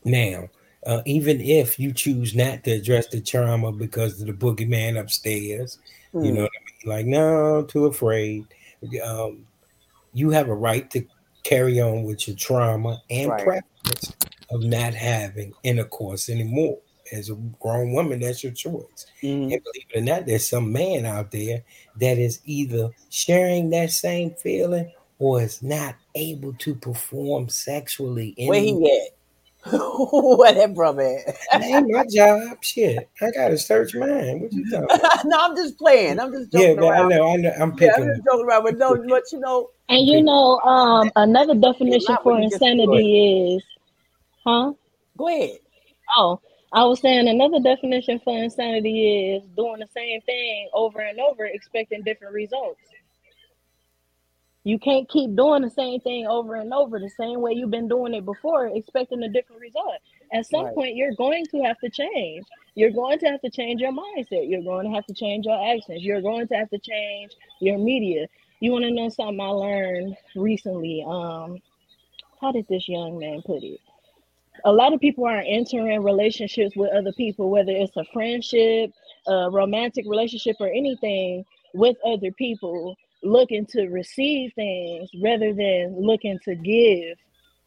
now, 0.05 0.49
uh, 0.87 1.03
even 1.05 1.41
if 1.41 1.79
you 1.79 1.93
choose 1.93 2.35
not 2.35 2.65
to 2.65 2.73
address 2.73 3.09
the 3.09 3.21
trauma 3.21 3.73
because 3.73 4.21
of 4.21 4.27
the 4.27 4.33
boogeyman 4.33 4.99
upstairs, 4.99 5.79
you 6.13 6.33
know 6.33 6.43
what 6.43 6.53
I 6.55 6.87
mean? 6.87 6.97
Like, 6.97 7.07
no, 7.07 7.63
too 7.65 7.87
afraid. 7.87 8.47
Um, 9.05 9.47
you 10.13 10.31
have 10.31 10.49
a 10.49 10.55
right 10.55 10.91
to 10.93 11.05
carry 11.43 11.81
on 11.81 12.05
with 12.05 12.27
your 12.27 12.37
trauma 12.37 13.03
and 13.11 13.31
Right. 13.31 13.45
preference 13.45 14.13
of 14.51 14.63
not 14.63 14.95
having 14.95 15.53
intercourse 15.63 16.29
anymore. 16.29 16.79
As 17.13 17.31
a 17.31 17.35
grown 17.61 17.93
woman, 17.93 18.21
that's 18.21 18.43
your 18.43 18.53
choice. 18.53 19.07
Mhm. 19.23 19.53
And 19.53 19.63
believe 19.63 19.87
it 19.95 19.99
or 19.99 20.01
not, 20.03 20.27
there's 20.27 20.49
some 20.49 20.73
man 20.73 21.07
out 21.07 21.31
there 21.31 21.63
that 22.01 22.19
is 22.19 22.41
either 22.45 22.91
sharing 23.11 23.71
that 23.71 23.91
same 23.91 24.31
feeling 24.35 24.91
or 25.19 25.41
is 25.43 25.63
not 25.63 25.95
able 26.15 26.53
to 26.55 26.75
perform 26.75 27.49
sexually. 27.49 28.35
Where 28.39 28.59
any- 28.59 28.75
he 28.75 28.93
at? 28.93 29.13
Where 29.73 30.53
that 30.53 30.75
brother 30.75 31.03
at? 31.27 31.37
That 31.53 31.63
ain't 31.63 31.91
my 31.91 32.05
job. 32.07 32.59
Shit, 32.63 33.09
I 33.21 33.31
gotta 33.33 33.59
search 33.59 33.95
mine. 33.95 34.41
What 34.41 34.53
you 34.53 34.65
talking? 34.71 34.89
About? 35.01 35.25
no, 35.25 35.39
I'm 35.41 35.57
just 35.57 35.77
playing. 35.79 36.21
I'm 36.21 36.31
just 36.33 36.53
Yeah, 36.53 36.69
joking 36.75 36.77
but 36.77 36.93
I 36.93 37.09
know, 37.09 37.33
I 37.33 37.37
know 37.37 37.51
I'm 37.51 37.53
Yeah, 37.53 37.63
I'm 37.63 37.77
picking. 37.77 38.09
just 38.11 38.27
joking 38.31 38.47
around, 38.47 38.63
but 38.65 38.79
no, 38.79 39.05
but 39.09 39.25
you 39.33 39.41
know, 39.41 39.71
And 39.89 40.07
you 40.07 40.23
know, 40.23 40.61
um, 40.61 41.11
another 41.17 41.55
definition 41.55 42.17
for 42.23 42.35
what 42.35 42.43
you 42.43 42.51
just 42.51 42.63
insanity 42.63 43.55
is, 43.57 43.63
huh? 44.45 44.73
go 45.17 45.29
ahead. 45.29 45.59
Oh, 46.17 46.41
I 46.73 46.85
was 46.85 47.01
saying 47.01 47.29
another 47.29 47.61
definition 47.61 48.21
for 48.25 48.37
insanity 48.39 49.35
is 49.37 49.45
doing 49.57 49.81
the 49.81 49.89
same 49.89 50.21
thing 50.23 50.69
over 50.75 51.01
and 51.01 51.21
over, 51.21 51.47
expecting 51.47 52.03
different 52.05 52.35
results. 52.35 52.81
You 54.65 54.79
can't 54.79 55.09
keep 55.09 55.37
doing 55.37 55.63
the 55.63 55.71
same 55.71 56.01
thing 56.01 56.27
over 56.27 56.57
and 56.57 56.73
over 56.75 56.99
the 57.01 57.11
same 57.11 57.41
way 57.41 57.53
you've 57.53 57.71
been 57.71 57.89
doing 57.89 58.15
it 58.15 58.25
before, 58.27 58.67
expecting 58.69 59.23
a 59.23 59.29
different 59.29 59.63
result. 59.63 59.95
At 60.33 60.47
some 60.47 60.69
Right. 60.69 60.75
point, 60.75 60.97
you're 60.97 61.15
going 61.15 61.47
to 61.53 61.63
have 61.63 61.79
to 61.81 61.91
change. 61.91 62.47
You're 62.75 62.91
going 62.93 63.19
to 63.21 63.27
have 63.27 63.41
to 63.43 63.51
change 63.51 63.81
your 63.81 63.93
mindset. 63.93 64.49
You're 64.51 64.63
going 64.63 64.89
to 64.89 64.95
have 64.95 65.07
to 65.07 65.15
change 65.15 65.47
your 65.47 65.61
actions. 65.75 66.03
You're 66.05 66.23
going 66.23 66.49
to 66.49 66.55
have 66.57 66.71
to 66.71 66.79
change 66.79 67.33
your 67.61 67.79
media. 67.79 68.29
You 68.61 68.73
want 68.73 68.85
to 68.85 68.91
know 68.93 69.09
something 69.09 69.41
I 69.41 69.49
learned 69.49 70.17
recently? 70.37 71.05
Um, 71.09 71.59
how 72.41 72.53
did 72.53 72.67
this 72.69 72.89
young 72.89 73.19
man 73.19 73.43
put 73.47 73.63
it? 73.63 73.81
A 74.65 74.73
lot 74.73 74.93
of 74.93 75.01
people 75.01 75.25
are 75.27 75.43
entering 75.47 76.03
relationships 76.03 76.75
with 76.77 76.91
other 76.93 77.13
people, 77.13 77.51
whether 77.51 77.73
it's 77.73 77.97
a 77.97 78.05
friendship, 78.13 78.91
a 79.27 79.51
romantic 79.51 80.05
relationship, 80.09 80.57
or 80.61 80.69
anything 80.69 81.45
with 81.75 81.97
other 82.05 82.31
people, 82.33 82.97
looking 83.23 83.67
to 83.67 83.89
receive 83.89 84.53
things 84.55 85.11
rather 85.23 85.53
than 85.53 85.97
looking 86.01 86.39
to 86.45 86.55
give 86.55 87.19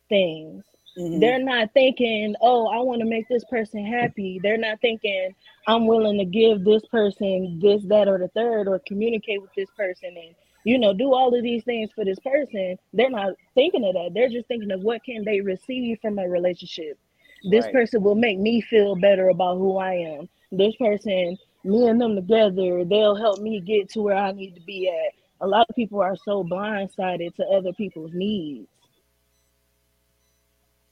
things. 0.09 0.63
Mhm. 0.97 1.19
They're 1.19 1.43
not 1.43 1.71
thinking, 1.73 2.35
oh, 2.41 2.67
I 2.67 2.79
want 2.79 2.99
to 3.01 3.05
make 3.05 3.27
this 3.27 3.43
person 3.45 3.85
happy. 3.85 4.39
They're 4.41 4.57
not 4.57 4.81
thinking, 4.81 5.35
I'm 5.67 5.85
willing 5.85 6.17
to 6.17 6.25
give 6.25 6.63
this 6.63 6.85
person 6.87 7.59
this, 7.61 7.83
that, 7.85 8.07
or 8.07 8.17
the 8.17 8.29
third, 8.29 8.67
or 8.67 8.79
communicate 8.87 9.41
with 9.41 9.53
this 9.55 9.69
person 9.77 10.15
and, 10.17 10.35
you 10.69 10.77
know, 10.77 10.93
do 10.93 11.13
all 11.15 11.35
of 11.35 11.43
these 11.43 11.63
things 11.63 11.91
for 11.95 12.05
this 12.05 12.19
person. 12.19 12.77
They're 12.93 13.09
not 13.09 13.33
thinking 13.55 13.83
of 13.85 13.95
that. 13.95 14.11
They're 14.13 14.29
just 14.29 14.47
thinking 14.47 14.71
of 14.71 14.81
what 14.81 15.03
can 15.03 15.25
they 15.25 15.41
receive 15.41 15.99
from 16.01 16.19
a 16.19 16.29
relationship. 16.29 16.99
This 17.43 17.67
Right. 17.67 17.69
person 17.69 18.03
will 18.03 18.15
make 18.15 18.39
me 18.39 18.61
feel 18.61 18.95
better 18.95 19.29
about 19.29 19.57
who 19.57 19.77
I 19.77 19.93
am. 19.95 20.29
This 20.51 20.75
person, 20.75 21.37
me 21.63 21.87
and 21.87 21.99
them 21.99 22.15
together, 22.15 22.85
they'll 22.85 23.15
help 23.15 23.39
me 23.41 23.59
get 23.61 23.89
to 23.91 24.01
where 24.03 24.17
I 24.17 24.31
need 24.31 24.55
to 24.55 24.61
be 24.61 24.89
at. 24.89 25.13
A 25.41 25.47
lot 25.47 25.67
of 25.69 25.75
people 25.75 26.01
are 26.01 26.15
so 26.15 26.43
blindsided 26.43 27.35
to 27.35 27.45
other 27.45 27.73
people's 27.73 28.11
needs. 28.13 28.67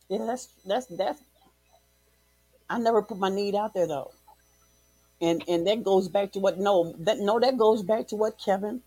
Yeah, 0.10 0.26
that's 0.26 0.48
that's 0.66 0.88
that's. 0.88 1.22
I 2.70 2.80
never 2.80 3.04
put 3.04 3.20
my 3.20 3.30
need 3.30 3.56
out 3.56 3.74
there 3.74 3.88
though, 3.88 4.12
and 5.22 5.44
and 5.48 5.68
that 5.68 5.84
goes 5.84 6.08
back 6.10 6.32
to 6.34 6.40
what 6.40 6.58
no 6.60 6.94
that 7.00 7.20
no 7.20 7.40
that 7.40 7.58
goes 7.58 7.84
back 7.84 8.08
to 8.10 8.16
what 8.16 8.40
Kevin 8.44 8.82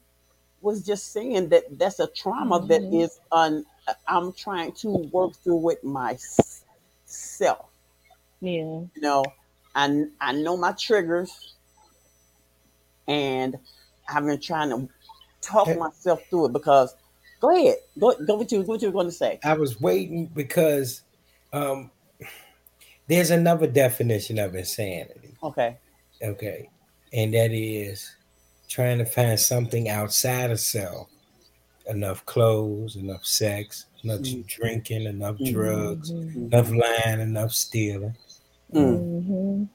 was 0.61 0.84
just 0.84 1.12
saying 1.12 1.48
that 1.50 1.64
that's 1.78 2.00
a 2.00 2.06
trauma 2.08 2.61
that 2.66 2.82
Mhm. 2.82 3.02
is 3.04 3.18
un. 3.32 3.64
I'm 4.06 4.32
trying 4.32 4.72
to 4.72 4.88
work 5.12 5.34
through 5.36 5.56
with 5.56 5.82
myself. 5.82 7.66
Yeah. 8.40 8.62
You 8.62 8.90
know, 8.96 9.24
I 9.74 10.04
I 10.20 10.32
know 10.32 10.56
my 10.56 10.72
triggers, 10.72 11.54
and 13.08 13.58
I've 14.08 14.24
been 14.24 14.40
trying 14.40 14.70
to 14.70 14.88
talk 15.40 15.68
Eh. 15.68 15.74
myself 15.76 16.22
through 16.30 16.46
it 16.46 16.52
because. 16.52 16.94
Go 17.40 17.56
ahead. 17.56 17.76
Go 17.98 18.14
go 18.26 18.34
what 18.36 18.52
you 18.52 18.61
what 18.61 18.82
you 18.82 18.88
were 18.88 18.92
going 18.92 19.06
to 19.06 19.12
say. 19.12 19.40
I 19.42 19.54
was 19.54 19.80
waiting 19.80 20.26
because 20.26 21.00
um, 21.54 21.90
there's 23.08 23.30
another 23.30 23.66
definition 23.66 24.38
of 24.38 24.54
insanity. 24.54 25.34
Okay. 25.42 25.78
Okay, 26.22 26.68
and 27.14 27.32
that 27.32 27.50
is 27.50 28.14
trying 28.71 28.99
to 28.99 29.05
find 29.05 29.39
something 29.39 29.89
outside 29.89 30.51
of 30.51 30.61
self. 30.61 31.09
Enough 31.87 32.25
clothes, 32.25 32.97
enough 32.97 33.27
sex, 33.27 33.87
enough 34.05 34.21
Mhm. 34.21 34.47
drinking, 34.47 35.05
enough 35.05 35.37
Mhm. 35.37 35.53
drugs, 35.53 36.12
Mhm. 36.12 36.53
enough 36.53 36.71
lying, 36.71 37.21
enough 37.21 37.53
stealing. 37.53 38.16
Mm, 38.73 39.68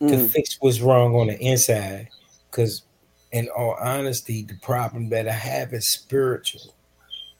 Mhm. 0.00 0.08
to 0.08 0.16
mm, 0.16 0.30
fix 0.30 0.58
what's 0.60 0.80
wrong 0.80 1.16
on 1.16 1.28
the 1.28 1.38
inside. 1.40 2.08
Because, 2.50 2.82
in 3.32 3.48
all 3.56 3.74
honesty, 3.80 4.42
the 4.42 4.58
problem 4.60 5.08
that 5.08 5.26
I 5.26 5.32
have 5.32 5.72
is 5.72 5.88
spiritual 5.88 6.74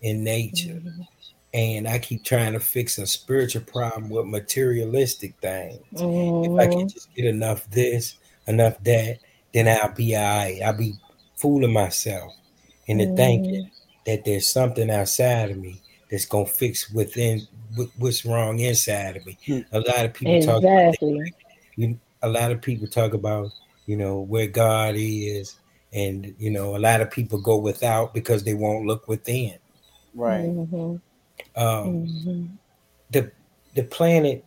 in 0.00 0.24
nature. 0.24 0.80
Mhm. 0.80 1.06
And 1.52 1.86
I 1.86 1.98
keep 1.98 2.24
trying 2.24 2.54
to 2.54 2.60
fix 2.60 2.96
a 2.96 3.06
spiritual 3.06 3.62
problem 3.64 4.08
with 4.08 4.24
materialistic 4.24 5.34
things. 5.42 5.82
If 5.92 6.58
I 6.58 6.66
can 6.66 6.88
just 6.88 7.12
get 7.14 7.26
enough 7.26 7.68
this, 7.70 8.16
enough 8.46 8.82
that, 8.84 9.18
then 9.54 9.68
I'll 9.68 9.92
be 9.94 10.16
all 10.16 10.22
right. 10.22 10.60
I'll 10.64 10.72
be 10.76 10.94
fooling 11.36 11.72
myself 11.72 12.32
into 12.86 13.06
thinking 13.06 13.70
that 14.06 14.24
there's 14.24 14.48
something 14.48 14.90
outside 14.90 15.50
of 15.50 15.58
me 15.58 15.82
that's 16.10 16.26
going 16.26 16.46
to 16.46 16.52
fix 16.52 16.90
within 16.90 17.46
what's 17.98 18.24
wrong 18.24 18.58
inside 18.60 19.16
of 19.16 19.26
me. 19.26 19.38
Hmm. 19.46 19.60
A 19.72 19.80
lot 19.80 20.04
of 20.04 20.14
people 20.14 20.38
talk 20.38 20.64
about 20.64 20.94
Exactly. 20.94 21.34
you, 21.76 21.98
a 22.22 22.28
lot 22.28 22.52
of 22.52 22.60
people 22.62 22.86
talk 22.86 23.14
about 23.14 23.52
you 23.86 23.96
know 23.96 24.20
where 24.20 24.46
God 24.46 24.94
is, 24.96 25.56
and 25.92 26.34
you 26.38 26.50
know 26.50 26.76
a 26.76 26.78
lot 26.78 27.00
of 27.00 27.10
people 27.10 27.40
go 27.40 27.56
without 27.56 28.14
because 28.14 28.44
they 28.44 28.54
won't 28.54 28.86
look 28.86 29.08
within. 29.08 29.58
right. 30.14 30.56
Mhm. 30.56 31.00
Um, 31.56 32.08
Mhm. 32.26 32.58
the 33.10 33.32
the 33.74 33.84
planet 33.84 34.44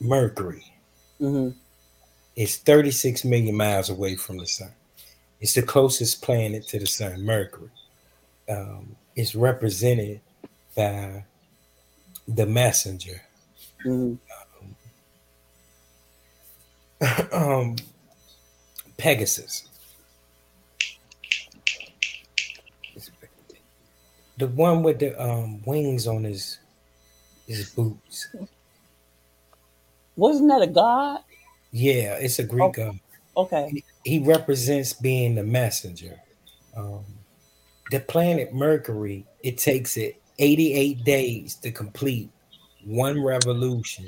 Mercury 0.00 0.64
hmm 1.18 1.48
is 2.36 2.56
36 2.56 3.24
million 3.24 3.56
miles 3.56 3.90
away 3.90 4.16
from 4.16 4.38
the 4.38 4.46
sun. 4.46 4.72
It's 5.40 5.54
the 5.54 5.62
closest 5.62 6.22
planet 6.22 6.66
to 6.68 6.78
the 6.78 6.86
sun, 6.86 7.22
Mercury. 7.22 7.70
Um, 8.48 8.96
it's 9.16 9.34
represented 9.34 10.20
by 10.76 11.24
the 12.26 12.46
messenger. 12.46 13.22
hmm 13.82 14.14
um, 17.32 17.76
Pegasus. 18.96 19.68
The 24.36 24.48
one 24.48 24.82
with 24.82 24.98
the 24.98 25.20
um, 25.22 25.62
wings 25.64 26.06
on 26.08 26.24
his 26.24 26.58
his 27.46 27.70
boots. 27.70 28.28
Wasn't 30.16 30.48
that 30.48 30.62
a 30.62 30.66
god? 30.66 31.20
Yeah, 31.74 32.14
it's 32.14 32.38
a 32.38 32.44
Greek 32.44 32.74
god. 32.74 33.00
Okay. 33.36 33.82
He 34.04 34.20
represents 34.20 34.92
being 34.92 35.34
the 35.34 35.42
messenger. 35.42 36.20
Um, 36.76 37.04
the 37.90 37.98
planet 37.98 38.54
Mercury, 38.54 39.26
it 39.42 39.58
takes 39.58 39.96
it 39.96 40.22
88 40.38 41.02
days 41.04 41.56
to 41.56 41.72
complete 41.72 42.30
one 42.84 43.20
revolution 43.24 44.06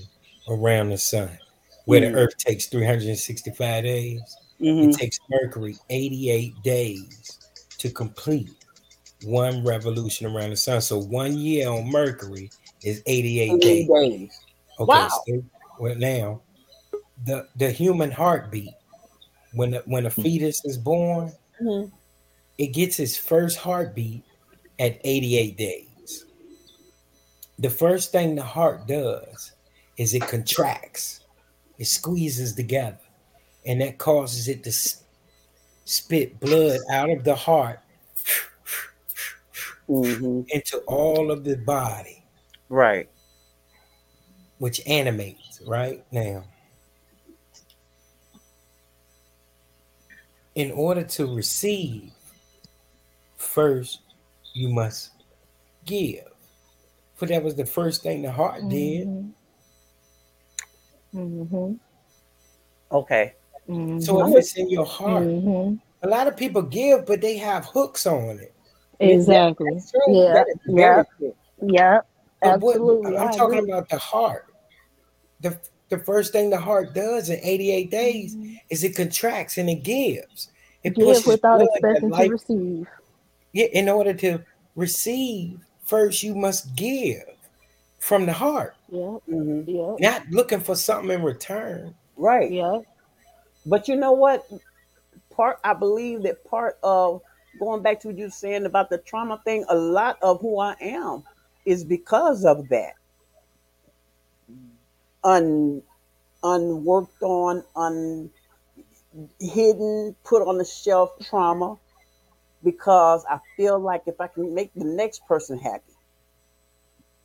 around 0.49 0.91
the 0.91 0.99
sun, 0.99 1.37
where 1.87 2.01
Mhm. 2.01 2.13
the 2.13 2.19
Earth 2.19 2.37
takes 2.39 2.67
365 2.67 3.83
days. 3.83 4.21
hmm 4.61 4.89
It 4.91 4.97
takes 4.97 5.19
Mercury 5.29 5.77
88 5.91 6.55
days 6.63 7.39
to 7.79 7.91
complete 7.91 8.49
one 9.25 9.65
revolution 9.65 10.27
around 10.29 10.51
the 10.51 10.57
sun. 10.57 10.81
So 10.81 10.99
one 10.99 11.37
year 11.37 11.69
on 11.69 11.91
Mercury 11.91 12.49
is 12.85 13.03
88 13.07 13.61
days. 13.61 13.89
days. 13.89 14.31
Okay, 14.79 14.93
Wow. 14.93 15.09
so 15.27 15.43
well 15.81 15.97
now 15.97 16.43
the 17.25 17.49
the 17.57 17.71
human 17.71 18.11
heartbeat 18.11 18.75
when 19.53 19.71
the, 19.71 19.83
when 19.87 20.07
a 20.07 20.11
fetus 20.11 20.65
is 20.65 20.77
born, 20.77 21.33
Mhm. 21.63 21.91
it 22.59 22.69
gets 22.69 23.01
its 23.01 23.17
first 23.17 23.57
heartbeat 23.57 24.23
at 24.79 25.01
88 25.05 25.57
days. 25.57 26.27
The 27.59 27.71
first 27.71 28.13
thing 28.13 28.35
the 28.35 28.43
heart 28.43 28.87
does 28.87 29.53
is 29.97 30.13
it 30.13 30.23
contracts, 30.23 31.21
it 31.79 31.87
squeezes 31.87 32.55
together, 32.55 32.99
and 33.65 33.81
that 33.81 33.97
causes 33.97 34.49
it 34.49 34.63
to 34.65 34.73
spit 35.87 36.39
blood 36.41 36.81
out 36.91 37.09
of 37.09 37.25
the 37.25 37.35
heart 37.35 37.81
hmm 39.87 40.43
into 40.49 40.79
all 40.87 41.31
of 41.31 41.45
the 41.45 41.57
body, 41.59 42.23
Right. 42.69 43.09
which 44.59 44.81
animates 44.87 45.63
right 45.67 46.05
now. 46.13 46.45
In 50.57 50.73
order 50.73 51.05
to 51.05 51.27
receive, 51.35 52.11
first 53.37 54.01
you 54.55 54.71
must 54.71 55.11
give. 55.85 56.25
For 57.15 57.27
that 57.27 57.43
was 57.43 57.55
the 57.55 57.67
first 57.67 58.03
thing 58.03 58.23
the 58.23 58.33
heart 58.33 58.67
did. 58.69 59.07
Mhm. 59.07 59.33
Mhm. 61.15 61.79
Okay. 62.91 63.35
Mhm. 63.69 64.03
So 64.03 64.27
if 64.27 64.35
it's 64.37 64.57
in 64.57 64.71
your 64.71 64.87
heart, 64.87 65.27
Mhm. 65.27 65.79
a 66.03 66.09
lot 66.09 66.27
of 66.27 66.37
people 66.39 66.63
give, 66.63 67.05
but 67.05 67.21
they 67.21 67.37
have 67.37 67.67
hooks 67.67 68.07
on 68.07 68.39
it. 68.41 68.55
Exactly. 68.99 69.69
That's 69.75 69.91
true. 69.91 70.01
Yeah. 70.09 70.33
That 70.33 70.49
is 70.49 70.57
very 70.65 70.81
Yeah. 70.81 71.03
true. 71.19 71.35
Yep. 71.61 72.07
But 72.41 72.61
what- 72.61 72.75
Absolutely. 72.77 73.17
I'm 73.19 73.29
I 73.29 73.33
talking 73.37 73.59
agree. 73.59 73.73
about 73.73 73.89
the 73.91 73.99
heart. 73.99 74.47
The 75.41 75.59
the 75.89 75.99
first 75.99 76.33
thing 76.33 76.51
the 76.51 76.59
heart 76.59 76.95
does 76.95 77.31
in 77.31 77.39
88 77.43 77.91
days 77.91 78.37
is 78.71 78.83
it 78.85 78.97
contracts 78.97 79.59
and 79.59 79.71
it 79.71 79.83
gives. 79.83 80.51
It 80.83 80.95
Give 80.95 81.07
pushes 81.07 81.27
without 81.27 81.63
expecting 81.63 82.13
to 82.13 82.29
receive. 82.29 82.87
Yeah, 83.53 83.67
in 83.67 83.89
order 83.89 84.13
to 84.15 84.45
receive, 84.75 85.61
first 85.85 86.23
you 86.23 86.35
must 86.35 86.75
give 86.77 87.25
from 87.99 88.27
the 88.27 88.33
heart, 88.33 88.77
Yep. 88.89 89.23
Mhm. 89.29 89.65
Yep. 89.67 90.01
not 90.01 90.31
looking 90.31 90.61
for 90.61 90.77
something 90.77 91.11
in 91.11 91.23
return. 91.23 91.95
Right. 92.17 92.51
Yeah. 92.51 92.81
But 93.65 93.89
you 93.89 93.97
know 93.97 94.13
what? 94.13 94.47
Part 95.31 95.59
I 95.65 95.75
believe 95.75 96.23
that 96.23 96.45
part 96.45 96.79
of 96.83 97.21
going 97.59 97.83
back 97.83 98.01
to 98.01 98.09
what 98.09 98.19
you 98.19 98.25
were 98.25 98.31
saying 98.31 98.65
about 98.65 98.91
the 98.91 98.99
trauma 98.99 99.41
thing, 99.45 99.65
a 99.69 99.75
lot 99.75 100.19
of 100.23 100.41
who 100.41 100.59
I 100.59 100.77
am 100.81 101.25
is 101.65 101.85
because 101.85 102.45
of 102.45 102.69
that. 102.69 102.95
Un 105.27 105.83
unworked 106.45 107.23
on, 107.23 107.65
unhidden, 109.41 110.17
put 110.25 110.43
on 110.49 110.59
the 110.59 110.65
shelf 110.67 111.11
trauma 111.23 111.77
because 112.65 113.25
I 113.31 113.39
feel 113.57 113.81
like 113.81 114.03
if 114.07 114.21
I 114.21 114.29
can 114.29 114.55
make 114.55 114.73
the 114.75 114.85
next 114.87 115.27
person 115.27 115.59
happy. 115.59 115.95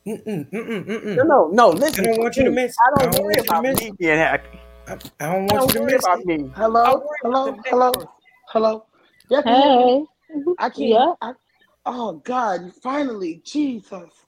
Mm-mm, 0.08 0.50
mm-mm, 0.50 0.84
mm-mm. 0.86 1.16
No, 1.16 1.24
no, 1.24 1.48
no. 1.52 1.70
Listen, 1.70 1.98
I 1.98 2.02
don't 2.02 2.18
want 2.18 2.36
you 2.36 2.44
to 2.44 2.50
miss- 2.52 2.82
I 2.86 2.90
I 3.00 3.06
don't 3.06 3.12
don't 3.12 3.24
worry 3.24 3.34
want 3.34 3.44
you 3.44 3.50
to 3.50 3.56
about 3.56 3.62
miss- 3.62 3.78
me 3.78 3.92
being 3.98 4.18
happy. 4.18 4.60
I, 4.88 4.94
I 5.20 5.26
don't 5.32 5.46
I 5.50 5.54
want 5.54 5.56
don't 5.56 5.68
you 5.68 5.74
to 5.74 5.80
worry 5.80 5.94
miss 5.94 6.04
about 6.04 6.20
it. 6.20 6.26
me. 6.26 6.50
Hello, 6.54 7.04
hello, 7.22 7.54
about 7.54 7.56
the 7.56 7.62
next 7.64 7.70
hello, 7.70 8.10
hello. 8.48 8.86
Yeah, 9.30 9.42
can 9.42 9.56
you 9.56 9.62
hear 9.62 9.72
me? 9.74 9.90
Hey. 9.90 10.44
I 10.58 10.70
can't. 10.70 10.92
Yeah. 10.92 11.14
I, 11.22 11.32
oh 11.86 12.14
God! 12.24 12.72
Finally, 12.82 13.42
Jesus. 13.44 14.21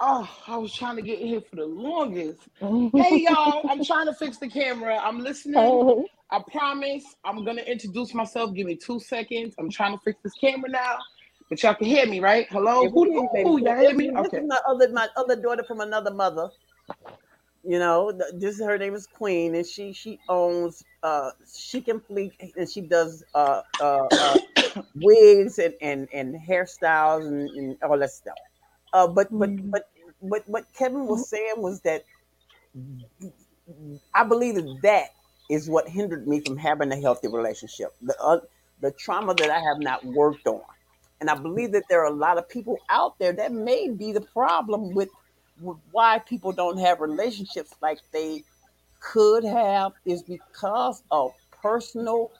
Oh, 0.00 0.28
I 0.46 0.58
was 0.58 0.74
trying 0.74 0.96
to 0.96 1.02
get 1.02 1.20
in 1.20 1.28
here 1.28 1.40
for 1.40 1.56
the 1.56 1.66
longest. 1.66 2.48
Hey 2.96 3.20
y'all, 3.24 3.64
I'm 3.68 3.82
trying 3.82 4.06
to 4.06 4.14
fix 4.14 4.38
the 4.38 4.48
camera. 4.48 4.98
I'm 5.02 5.20
listening. 5.20 5.82
I 6.30 6.40
promise. 6.52 7.04
I'm 7.24 7.44
gonna 7.44 7.62
introduce 7.62 8.14
myself. 8.14 8.54
Give 8.54 8.66
me 8.66 8.76
two 8.76 9.00
seconds. 9.00 9.54
I'm 9.58 9.70
trying 9.70 9.92
to 9.92 10.00
fix 10.04 10.18
this 10.22 10.34
camera 10.34 10.70
now. 10.70 10.98
But 11.50 11.62
y'all 11.62 11.74
can 11.74 11.86
hear 11.86 12.06
me, 12.06 12.20
right? 12.20 12.46
Hello. 12.50 12.80
Yeah, 12.80 12.90
we 12.94 13.02
Who? 13.04 13.08
hear 13.08 13.18
you, 13.18 13.28
Who? 13.42 13.58
baby. 13.58 13.62
Y'all 13.62 13.76
hear 13.78 13.94
me? 13.94 14.12
This 14.22 14.32
Okay. 14.32 14.38
is 14.38 14.44
my 14.46 14.60
other 14.68 14.90
my 14.92 15.08
other 15.16 15.40
daughter 15.40 15.64
from 15.66 15.80
another 15.80 16.12
mother. 16.14 16.50
You 17.64 17.78
know, 17.78 18.12
this 18.38 18.60
her 18.60 18.78
name 18.78 18.94
is 18.94 19.06
Queen, 19.06 19.54
and 19.54 19.66
she 19.66 19.92
she 19.92 20.20
owns 20.28 20.84
uh 21.02 21.30
Chic 21.56 21.88
and 21.88 22.02
Fleek, 22.02 22.32
and 22.56 22.70
she 22.70 22.82
does 22.82 23.24
uh 23.34 23.62
uh, 23.80 24.08
uh 24.18 24.38
wigs 24.94 25.58
and, 25.58 25.74
and 25.82 26.08
and 26.12 26.36
hairstyles 26.48 27.26
and, 27.26 27.50
and 27.56 27.76
all 27.82 27.98
that 27.98 28.10
stuff. 28.10 28.34
Uh, 28.96 29.08
but 29.08 29.28
but 29.38 29.54
Mhm. 29.56 29.70
but 29.70 29.84
but 30.22 30.44
what 30.48 30.66
Kevin 30.74 31.06
was 31.08 31.28
saying 31.28 31.56
was 31.58 31.82
that 31.82 32.06
I 34.14 34.24
believe 34.24 34.56
that 34.56 34.82
that 34.82 35.10
is 35.50 35.68
what 35.70 35.88
hindered 35.88 36.28
me 36.28 36.40
from 36.40 36.58
having 36.58 36.92
a 36.92 37.00
healthy 37.00 37.28
relationship. 37.28 37.90
The 38.02 38.16
uh, 38.20 38.40
the 38.80 38.92
trauma 38.92 39.34
that 39.34 39.50
I 39.50 39.60
have 39.60 39.80
not 39.80 40.04
worked 40.04 40.48
on. 40.48 40.62
And 41.20 41.30
I 41.30 41.36
believe 41.36 41.72
that 41.72 41.88
there 41.88 42.02
are 42.02 42.12
a 42.12 42.16
lot 42.16 42.38
of 42.38 42.48
people 42.48 42.82
out 42.90 43.18
there 43.20 43.32
that 43.34 43.52
may 43.52 43.90
be 43.90 44.12
the 44.12 44.22
problem 44.22 44.94
with, 44.94 45.10
with 45.60 45.78
why 45.92 46.20
people 46.20 46.52
don't 46.52 46.78
have 46.78 47.00
relationships 47.00 47.76
like 47.82 48.00
they 48.12 48.44
could 49.00 49.44
have 49.44 49.92
is 50.06 50.22
because 50.24 51.02
of 51.10 51.34
personal 51.52 52.32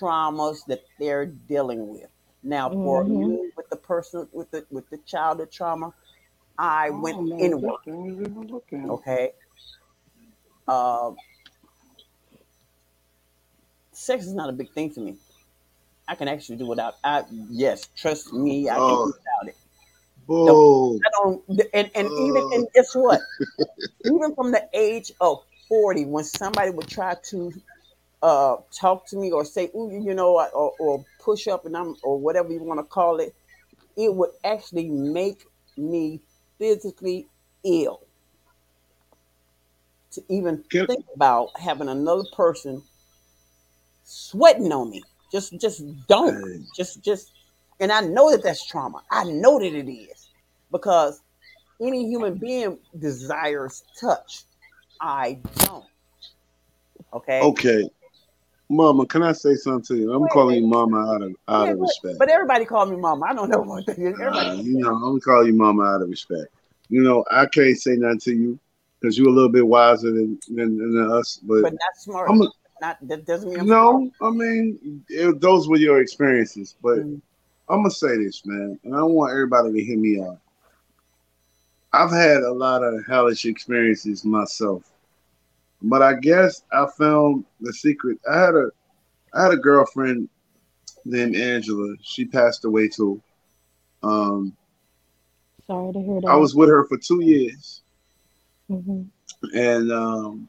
traumas 0.00 0.66
that 0.66 0.84
they're 0.98 1.26
dealing 1.26 1.88
with. 1.88 2.10
Now, 2.46 2.70
for 2.70 3.04
Mhm. 3.04 3.10
you 3.10 3.52
with 3.56 3.68
the 3.70 3.76
person 3.76 4.28
with 4.32 4.52
the 4.52 4.64
with 4.70 4.88
the 4.88 4.98
childhood 4.98 5.50
trauma, 5.50 5.92
I 6.56 6.90
Oh, 6.90 7.00
went 7.02 7.18
no, 7.22 7.36
inward. 7.38 7.72
looking, 7.72 7.94
I 7.94 7.96
was 7.96 8.20
even 8.20 8.46
looking. 8.46 8.90
Okay. 8.90 9.32
Uh, 10.68 11.12
sex 13.92 14.26
is 14.26 14.32
not 14.34 14.48
a 14.48 14.52
big 14.52 14.70
thing 14.70 14.90
for 14.90 15.00
me. 15.00 15.16
I 16.06 16.14
can 16.14 16.28
actually 16.28 16.56
do 16.58 16.66
without. 16.66 16.94
I 17.02 17.24
yes, 17.50 17.88
trust 17.96 18.32
me, 18.32 18.70
I 18.70 18.80
can 18.80 18.82
Oh. 18.82 19.04
do 19.04 19.14
without 19.16 19.48
it. 19.48 19.56
Bull. 20.26 21.00
I 21.04 21.10
don't. 21.10 21.44
And 21.74 21.90
and 21.96 22.12
even 22.16 22.42
and 22.52 22.68
guess 22.74 22.94
what? 22.94 23.22
even 24.04 24.34
from 24.36 24.52
the 24.52 24.68
age 24.72 25.10
of 25.20 25.42
forty, 25.68 26.04
when 26.04 26.22
somebody 26.24 26.70
would 26.70 26.88
try 26.88 27.16
to 27.30 27.52
uh 28.26 28.56
talk 28.72 29.06
to 29.06 29.16
me 29.16 29.30
or 29.30 29.44
say, 29.44 29.70
"Ooh, 29.76 30.02
you 30.04 30.12
know," 30.12 30.40
or, 30.52 30.72
or 30.80 31.04
push 31.20 31.46
up 31.46 31.64
and 31.64 31.76
I'm 31.76 31.94
or 32.02 32.18
whatever 32.18 32.52
you 32.52 32.62
want 32.62 32.80
to 32.80 32.84
call 32.84 33.20
it, 33.20 33.32
it 33.96 34.12
would 34.12 34.30
actually 34.44 34.88
make 34.88 35.44
me 35.76 36.20
physically 36.58 37.28
ill 37.64 38.00
to 40.10 40.22
even 40.28 40.64
Can- 40.70 40.88
think 40.88 41.04
about 41.14 41.50
having 41.56 41.88
another 41.88 42.24
person 42.32 42.82
sweating 44.02 44.72
on 44.72 44.90
me. 44.90 45.04
Just 45.30 45.60
just 45.60 45.84
don't. 46.08 46.66
Just 46.74 47.04
just 47.04 47.32
and 47.78 47.92
I 47.92 48.00
know 48.00 48.32
that 48.32 48.42
that's 48.42 48.66
trauma. 48.66 49.02
I 49.08 49.22
know 49.22 49.60
that 49.60 49.72
it 49.72 49.88
is 49.88 50.28
because 50.72 51.20
any 51.80 52.08
human 52.08 52.38
being 52.38 52.78
desires 52.98 53.84
touch. 54.00 54.42
I 55.00 55.38
don't. 55.58 55.84
Okay. 57.12 57.40
Okay. 57.40 57.90
Mama, 58.68 59.06
can 59.06 59.22
I 59.22 59.32
say 59.32 59.54
something 59.54 59.96
to 59.96 60.02
you? 60.02 60.12
I'm 60.12 60.22
Wait, 60.22 60.30
calling 60.32 60.56
you 60.62 60.66
mama 60.66 60.98
out 61.14 61.22
of 61.22 61.34
out 61.48 61.66
Yeah, 61.68 61.72
of 61.72 61.80
respect. 61.80 62.18
but 62.18 62.28
everybody 62.28 62.64
call 62.64 62.86
me 62.86 62.96
mama. 62.96 63.26
I 63.26 63.34
don't 63.34 63.48
know 63.48 63.60
what 63.60 63.86
that 63.86 63.98
is. 63.98 64.18
Uh, 64.18 64.60
you 64.62 64.78
know, 64.78 64.94
I'm 64.94 65.00
gonna 65.00 65.20
call 65.20 65.46
you 65.46 65.54
mama 65.54 65.84
out 65.84 66.02
of 66.02 66.08
respect. 66.08 66.48
You 66.88 67.02
know, 67.02 67.24
I 67.30 67.46
can't 67.46 67.78
say 67.78 67.96
nothing 67.96 68.18
to 68.20 68.32
you 68.34 68.58
because 69.00 69.16
you're 69.16 69.28
a 69.28 69.32
little 69.32 69.50
bit 69.50 69.66
wiser 69.66 70.10
than 70.10 70.38
than, 70.48 70.78
than 70.78 71.12
us. 71.12 71.38
But 71.42 71.62
but 71.62 71.72
not 71.72 71.96
smart. 71.96 72.30
I'm 72.30 72.42
a, 72.42 72.48
not 72.80 72.96
that 73.02 73.24
doesn't 73.24 73.50
mean 73.50 73.60
I'm 73.60 73.66
smart. 73.66 74.02
no. 74.20 74.26
I 74.26 74.30
mean, 74.30 75.04
it, 75.08 75.40
those 75.40 75.68
were 75.68 75.76
your 75.76 76.00
experiences. 76.00 76.74
But 76.82 76.98
Mm. 76.98 77.20
I'm 77.68 77.78
gonna 77.78 77.90
say 77.90 78.16
this, 78.16 78.44
man, 78.44 78.78
and 78.84 78.94
I 78.96 79.02
want 79.02 79.32
everybody 79.32 79.72
to 79.72 79.84
hear 79.84 79.98
me 79.98 80.20
out. 80.20 80.38
I've 81.92 82.10
had 82.10 82.42
a 82.42 82.52
lot 82.52 82.82
of 82.82 83.06
hellish 83.06 83.44
experiences 83.46 84.24
myself, 84.24 84.82
but 85.82 86.02
I 86.02 86.14
guess 86.14 86.62
I 86.72 86.86
found 86.98 87.44
the 87.60 87.72
secret. 87.72 88.18
I 88.30 88.40
had 88.40 88.54
a, 88.54 88.70
I 89.34 89.42
had 89.44 89.52
a 89.52 89.56
girlfriend 89.56 90.28
named 91.04 91.36
Angela. 91.36 91.94
She 92.02 92.24
passed 92.24 92.64
away 92.64 92.88
too. 92.88 93.20
Um, 94.02 94.56
Sorry 95.66 95.92
to 95.92 96.00
hear 96.00 96.20
that. 96.20 96.28
I 96.30 96.36
was 96.36 96.54
with 96.54 96.68
her 96.68 96.84
for 96.86 96.96
two 96.98 97.22
years, 97.22 97.82
hmm 98.68 99.02
and 99.54 99.92
um, 99.92 100.48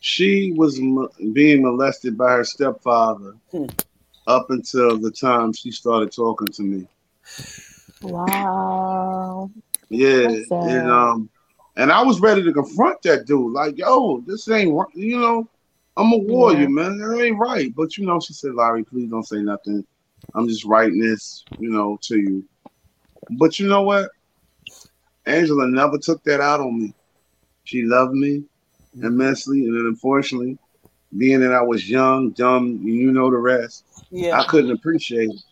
she 0.00 0.52
was 0.52 0.80
mo- 0.80 1.10
being 1.32 1.62
molested 1.62 2.16
by 2.18 2.32
her 2.32 2.44
stepfather 2.44 3.36
Hmm. 3.50 3.66
up 4.26 4.50
until 4.50 4.98
the 4.98 5.10
time 5.10 5.52
she 5.52 5.70
started 5.70 6.12
talking 6.12 6.48
to 6.48 6.62
me. 6.62 6.88
Wow. 8.02 9.50
Yeah, 9.88 10.28
and 10.50 10.90
um, 10.90 11.30
and 11.76 11.90
I 11.90 12.02
was 12.02 12.20
ready 12.20 12.42
to 12.42 12.52
confront 12.52 13.02
that 13.02 13.26
dude. 13.26 13.52
Like, 13.52 13.78
yo, 13.78 14.22
this 14.26 14.48
ain't 14.48 14.72
right. 14.72 14.94
You 14.94 15.18
know, 15.18 15.48
I'm 15.96 16.12
a 16.12 16.18
warrior, 16.18 16.60
Yeah. 16.60 16.68
man. 16.68 16.98
That 16.98 17.20
ain't 17.20 17.38
right. 17.38 17.74
But 17.74 17.96
you 17.96 18.06
know, 18.06 18.20
she 18.20 18.32
said, 18.32 18.54
Larry, 18.54 18.84
please 18.84 19.10
don't 19.10 19.26
say 19.26 19.40
nothing. 19.40 19.84
I'm 20.34 20.48
just 20.48 20.64
writing 20.64 21.00
this, 21.00 21.44
you 21.58 21.70
know, 21.70 21.98
to 22.02 22.18
you. 22.18 22.44
But 23.38 23.58
you 23.58 23.68
know 23.68 23.82
what? 23.82 24.10
Angela 25.26 25.66
never 25.68 25.98
took 25.98 26.22
that 26.24 26.40
out 26.40 26.60
on 26.60 26.80
me. 26.80 26.94
She 27.64 27.82
loved 27.82 28.14
me 28.14 28.44
mm-hmm. 28.96 29.06
immensely, 29.06 29.64
and 29.64 29.74
then 29.76 29.86
unfortunately, 29.86 30.58
being 31.16 31.40
that 31.40 31.52
I 31.52 31.62
was 31.62 31.88
young, 31.88 32.30
dumb, 32.30 32.80
you 32.82 33.12
know 33.12 33.30
the 33.30 33.36
rest. 33.36 33.84
Yeah. 34.10 34.38
I 34.38 34.46
couldn't 34.46 34.72
appreciate 34.72 35.30
it. 35.30 35.42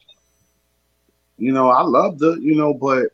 You 1.39 1.53
know, 1.53 1.71
I 1.71 1.83
loved 1.83 2.21
her, 2.21 2.37
you 2.37 2.55
know, 2.55 2.75
but 2.75 3.09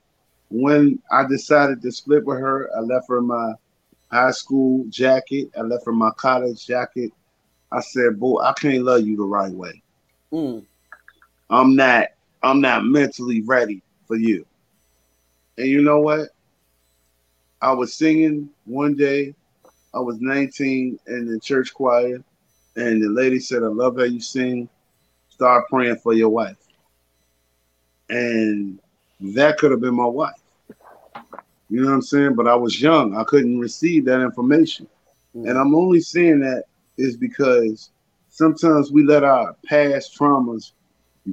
when 0.50 1.00
I 1.10 1.26
decided 1.26 1.82
to 1.82 1.92
split 1.92 2.24
with 2.24 2.38
her, 2.38 2.70
I 2.76 2.80
left 2.80 3.08
her 3.08 3.20
my 3.20 3.54
high 4.10 4.30
school 4.30 4.84
jacket, 4.88 5.50
I 5.56 5.62
left 5.62 5.86
her 5.86 5.92
my 5.92 6.10
college 6.16 6.66
jacket. 6.66 7.12
I 7.70 7.80
said, 7.80 8.18
Boy, 8.18 8.40
I 8.40 8.54
can't 8.54 8.84
love 8.84 9.06
you 9.06 9.16
the 9.16 9.24
right 9.24 9.52
way. 9.52 9.82
Mm. 10.32 10.64
I'm 11.50 11.76
not 11.76 12.08
I'm 12.42 12.60
not 12.60 12.84
mentally 12.84 13.42
ready 13.42 13.82
for 14.06 14.16
you. 14.16 14.46
And 15.56 15.66
you 15.66 15.82
know 15.82 16.00
what? 16.00 16.30
I 17.60 17.72
was 17.72 17.94
singing 17.94 18.50
one 18.64 18.94
day, 18.94 19.34
I 19.92 19.98
was 19.98 20.20
19 20.20 20.98
in 21.08 21.26
the 21.26 21.40
church 21.40 21.74
choir, 21.74 22.22
and 22.76 23.02
the 23.02 23.08
lady 23.08 23.40
said, 23.40 23.64
I 23.64 23.66
love 23.66 23.96
how 23.96 24.04
you 24.04 24.20
sing. 24.20 24.68
Start 25.30 25.68
praying 25.68 25.96
for 25.96 26.12
your 26.12 26.28
wife. 26.28 26.56
And 28.08 28.78
that 29.20 29.58
could 29.58 29.70
have 29.70 29.80
been 29.80 29.94
my 29.94 30.06
wife. 30.06 30.34
You 31.70 31.82
know 31.82 31.88
what 31.88 31.94
I'm 31.94 32.02
saying? 32.02 32.34
But 32.34 32.48
I 32.48 32.54
was 32.54 32.80
young. 32.80 33.16
I 33.16 33.24
couldn't 33.24 33.58
receive 33.58 34.04
that 34.06 34.20
information. 34.20 34.86
Mm. 35.36 35.50
And 35.50 35.58
I'm 35.58 35.74
only 35.74 36.00
saying 36.00 36.40
that 36.40 36.64
is 36.96 37.16
because 37.16 37.90
sometimes 38.28 38.90
we 38.90 39.04
let 39.04 39.24
our 39.24 39.54
past 39.66 40.16
traumas 40.18 40.72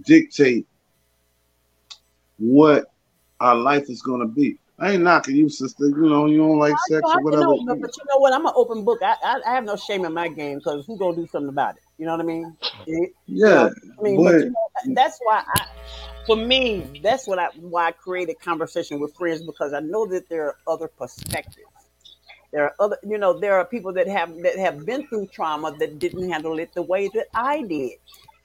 dictate 0.05 0.67
what 2.38 2.91
our 3.39 3.55
life 3.55 3.89
is 3.89 4.01
gonna 4.01 4.27
be. 4.27 4.57
I 4.77 4.91
ain't 4.91 5.03
knocking 5.03 5.38
you, 5.38 5.47
sister. 5.47 5.86
You 5.86 6.09
know, 6.09 6.25
you 6.25 6.38
don't 6.38 6.59
like 6.59 6.75
sex 6.89 7.01
I 7.05 7.13
or 7.13 7.15
know, 7.15 7.23
whatever. 7.23 7.53
but, 7.65 7.81
but 7.81 7.97
you 7.97 8.03
know 8.09 8.17
what? 8.17 8.33
I'm 8.33 8.45
an 8.45 8.51
open 8.55 8.83
book. 8.83 8.99
I, 9.01 9.15
I, 9.23 9.39
I 9.47 9.55
have 9.55 9.63
no 9.63 9.77
shame 9.77 10.03
in 10.03 10.13
my 10.13 10.27
game 10.27 10.57
because 10.57 10.86
who 10.86 10.97
gonna 10.97 11.15
do 11.15 11.25
something 11.27 11.49
about 11.49 11.77
it? 11.77 11.83
You 11.97 12.05
know 12.05 12.11
what 12.11 12.21
I 12.21 12.23
mean? 12.23 12.57
Yeah, 13.25 13.69
I 13.97 14.01
mean, 14.01 14.17
but 14.17 14.31
but 14.31 14.39
you 14.39 14.49
know, 14.49 14.95
that's 14.95 15.17
why 15.23 15.43
I, 15.47 15.65
for 16.26 16.36
me, 16.36 16.99
that's 17.03 17.28
what 17.28 17.39
I 17.39 17.47
why 17.59 17.88
I 17.88 17.91
created 17.91 18.39
conversation 18.39 18.99
with 18.99 19.15
friends 19.15 19.43
because 19.43 19.73
I 19.73 19.80
know 19.80 20.05
that 20.07 20.30
there 20.30 20.47
are 20.47 20.57
other 20.67 20.88
perspectives. 20.88 21.67
There 22.51 22.63
are 22.63 22.76
other, 22.80 22.97
you 23.03 23.17
know, 23.17 23.38
there 23.38 23.55
are 23.55 23.65
people 23.65 23.93
that 23.93 24.07
have 24.07 24.36
that 24.43 24.57
have 24.57 24.86
been 24.86 25.07
through 25.07 25.28
trauma 25.28 25.76
that 25.80 25.99
didn't 25.99 26.30
handle 26.30 26.57
it 26.59 26.73
the 26.73 26.82
way 26.82 27.09
that 27.13 27.28
I 27.34 27.63
did, 27.63 27.93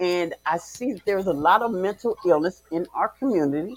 and 0.00 0.34
I 0.46 0.58
see 0.58 0.94
that 0.94 1.04
there's 1.04 1.26
a 1.26 1.32
lot 1.32 1.62
of 1.62 1.72
mental 1.72 2.16
illness 2.26 2.62
in 2.70 2.86
our 2.94 3.08
community. 3.08 3.76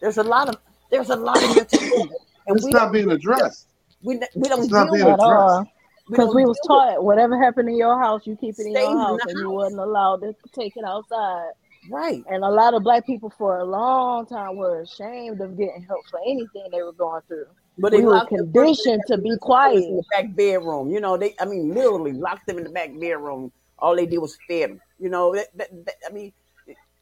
There's 0.00 0.18
a 0.18 0.22
lot 0.22 0.48
of 0.48 0.56
there's 0.90 1.10
a 1.10 1.16
lot 1.16 1.42
of 1.42 1.56
mental 1.56 1.82
illness, 1.82 2.18
and 2.46 2.56
it's 2.56 2.64
we 2.64 2.70
not 2.70 2.92
being 2.92 3.10
addressed. 3.10 3.68
we 4.02 4.20
we 4.34 4.48
don't 4.48 4.62
It's 4.62 4.70
not 4.70 4.92
deal 4.92 4.92
being 4.92 5.06
with 5.06 5.14
at 5.14 5.20
all. 5.20 5.66
Because 6.08 6.26
don't 6.26 6.36
we 6.36 6.44
was 6.44 6.58
deal 6.62 6.76
with 6.76 6.86
taught 6.94 7.04
whatever 7.04 7.42
happened 7.42 7.68
in 7.68 7.76
your 7.76 7.98
house, 7.98 8.26
you 8.26 8.36
keep 8.36 8.58
it 8.58 8.66
in 8.66 8.72
stays 8.72 8.88
your 8.88 8.98
house, 8.98 9.20
the 9.24 9.30
and 9.30 9.38
you 9.38 9.46
house, 9.46 9.54
wasn't 9.54 9.80
allowed 9.80 10.20
to 10.22 10.34
take 10.52 10.76
it 10.76 10.84
outside. 10.84 11.52
Right? 11.88 12.24
And 12.28 12.44
a 12.44 12.50
lot 12.50 12.74
of 12.74 12.82
black 12.84 13.06
people 13.06 13.30
for 13.30 13.58
a 13.58 13.64
long 13.64 14.26
time 14.26 14.56
were 14.56 14.82
ashamed 14.82 15.40
of 15.40 15.56
getting 15.58 15.82
help 15.88 16.06
for 16.10 16.20
anything 16.26 16.68
they 16.72 16.82
were 16.82 16.92
going 16.92 17.22
through. 17.28 17.46
But 17.78 17.92
We 17.92 18.02
they 18.02 18.06
were 18.06 18.20
the 18.32 18.44
person 18.54 18.92
conditioned 18.92 19.06
to 19.06 19.18
be 19.18 19.38
quiet 19.38 19.84
in 19.88 19.96
the 19.96 20.04
back 20.10 20.34
bedroom. 20.36 20.90
You 20.90 21.00
know, 21.00 21.16
they 21.16 21.34
I 21.40 21.46
mean 21.46 21.74
literally 21.74 22.12
locked 22.12 22.46
them 22.46 22.58
in 22.58 22.64
the 22.64 22.70
back 22.70 22.90
bedroom. 22.98 23.52
All 23.78 23.96
they 23.96 24.06
did 24.06 24.18
was 24.18 24.38
fed 24.48 24.70
them. 24.70 24.82
You 24.98 25.10
know, 25.10 25.34
that, 25.34 25.48
that, 25.56 25.70
that- 25.86 25.96
I 26.08 26.12
mean 26.12 26.32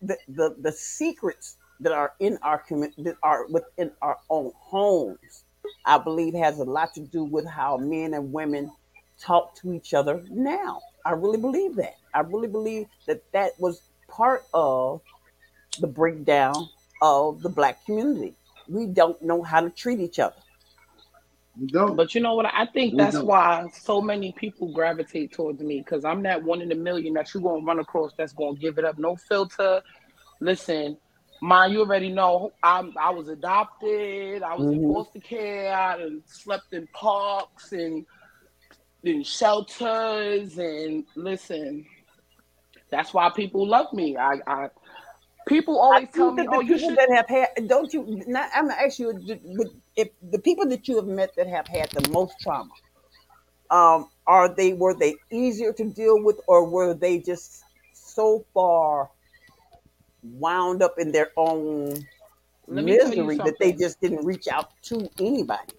the, 0.02 0.18
the 0.28 0.56
the 0.60 0.72
secrets 0.72 1.58
that 1.80 1.92
are 1.92 2.12
in 2.20 2.38
our 2.42 2.58
community 2.58 3.02
that 3.04 3.16
are 3.22 3.46
within 3.48 3.92
our 4.02 4.18
own 4.30 4.52
homes, 4.56 5.44
I 5.86 5.98
believe 5.98 6.34
has 6.34 6.58
a 6.58 6.64
lot 6.64 6.94
to 6.94 7.00
do 7.00 7.24
with 7.24 7.46
how 7.46 7.78
men 7.78 8.14
and 8.14 8.32
women 8.32 8.72
talk 9.20 9.54
to 9.62 9.72
each 9.72 9.94
other 9.94 10.24
now. 10.30 10.82
I 11.04 11.12
really 11.12 11.38
believe 11.38 11.76
that. 11.76 11.94
I 12.14 12.20
really 12.20 12.48
believe 12.48 12.86
that 13.06 13.22
that 13.32 13.52
was 13.58 13.89
part 14.10 14.44
of 14.54 15.02
the 15.80 15.88
breakdown 15.88 16.68
of 17.02 17.42
the 17.42 17.50
black 17.50 17.84
community. 17.86 18.34
We 18.68 18.86
don't 18.86 19.20
know 19.22 19.42
how 19.42 19.60
to 19.62 19.70
treat 19.70 20.00
each 20.00 20.18
other. 20.20 20.36
We 21.60 21.68
don't. 21.68 21.96
But 21.96 22.14
you 22.14 22.20
know 22.22 22.34
what? 22.34 22.46
I 22.46 22.66
think 22.66 22.96
We 22.96 22.98
that's 22.98 23.22
don't. 23.22 23.24
why 23.24 23.68
so 23.72 24.00
many 24.02 24.32
people 24.32 24.72
gravitate 24.72 25.32
towards 25.32 25.62
me 25.62 25.80
because 25.80 26.04
I'm 26.04 26.22
that 26.24 26.42
one 26.42 26.62
in 26.62 26.72
a 26.72 26.76
million 26.76 27.14
that 27.14 27.32
you're 27.34 27.42
gonna 27.42 27.64
run 27.64 27.80
across 27.80 28.12
that's 28.16 28.32
gonna 28.32 28.56
give 28.56 28.78
it 28.78 28.84
up, 28.84 28.98
no 28.98 29.16
filter. 29.16 29.82
Listen, 30.40 30.98
mine, 31.42 31.72
you 31.72 31.80
already 31.80 32.10
know 32.10 32.52
I'm 32.62 32.94
I 33.00 33.10
was 33.10 33.28
adopted, 33.28 34.42
I 34.42 34.54
was 34.56 34.70
in 34.70 34.80
Mhm. 34.80 34.92
foster 34.92 35.20
care, 35.20 35.74
I 35.74 36.08
slept 36.26 36.72
in 36.72 36.88
parks 36.94 37.72
and 37.72 38.06
in 39.04 39.22
shelters, 39.24 40.58
and 40.58 41.04
listen, 41.16 41.86
that's 42.90 43.14
why 43.14 43.30
people 43.30 43.66
love 43.66 43.92
me. 43.92 44.16
I, 44.16 44.40
I 44.46 44.68
people 45.46 45.80
I 45.80 45.84
always 45.84 46.08
tell 46.14 46.32
me, 46.32 46.46
"Oh, 46.50 46.60
you 46.60 46.78
should." 46.78 46.96
that 46.96 47.08
have 47.14 47.28
had, 47.28 47.68
don't 47.68 47.92
you? 47.92 48.22
Not, 48.26 48.50
I'm 48.54 48.68
gonna 48.68 48.80
ask 48.80 48.98
you, 48.98 49.12
if 49.96 50.08
the 50.30 50.38
people 50.38 50.66
that 50.68 50.88
you 50.88 50.96
have 50.96 51.06
met 51.06 51.34
that 51.36 51.46
have 51.46 51.66
had 51.66 51.90
the 51.90 52.08
most 52.10 52.40
trauma, 52.40 52.72
um, 53.70 54.10
are 54.26 54.48
they 54.54 54.72
were 54.72 54.94
they 54.94 55.16
easier 55.30 55.72
to 55.72 55.84
deal 55.84 56.22
with, 56.22 56.40
or 56.46 56.68
were 56.68 56.94
they 56.94 57.18
just 57.18 57.62
so 57.92 58.44
far 58.54 59.10
wound 60.22 60.82
up 60.82 60.94
in 60.98 61.12
their 61.12 61.30
own 61.36 62.06
Let 62.66 62.84
me 62.84 62.96
tell 62.96 63.14
you 63.14 63.24
misery 63.24 63.36
that 63.38 63.56
they 63.58 63.72
just 63.72 64.00
didn't 64.00 64.24
reach 64.24 64.48
out 64.48 64.70
to 64.84 65.08
anybody? 65.18 65.72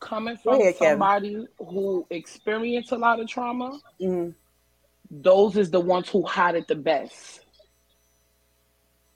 Coming 0.00 0.36
from 0.36 0.60
ahead, 0.60 0.76
Kevin. 0.76 0.92
somebody 0.92 1.46
who 1.58 2.06
experienced 2.10 2.92
a 2.92 2.96
lot 2.96 3.18
of 3.18 3.26
trauma, 3.26 3.80
Mhm. 4.00 4.34
Those 5.10 5.56
is 5.56 5.70
the 5.70 5.80
ones 5.80 6.08
who 6.08 6.22
hide 6.22 6.54
it 6.56 6.68
the 6.68 6.74
best. 6.74 7.40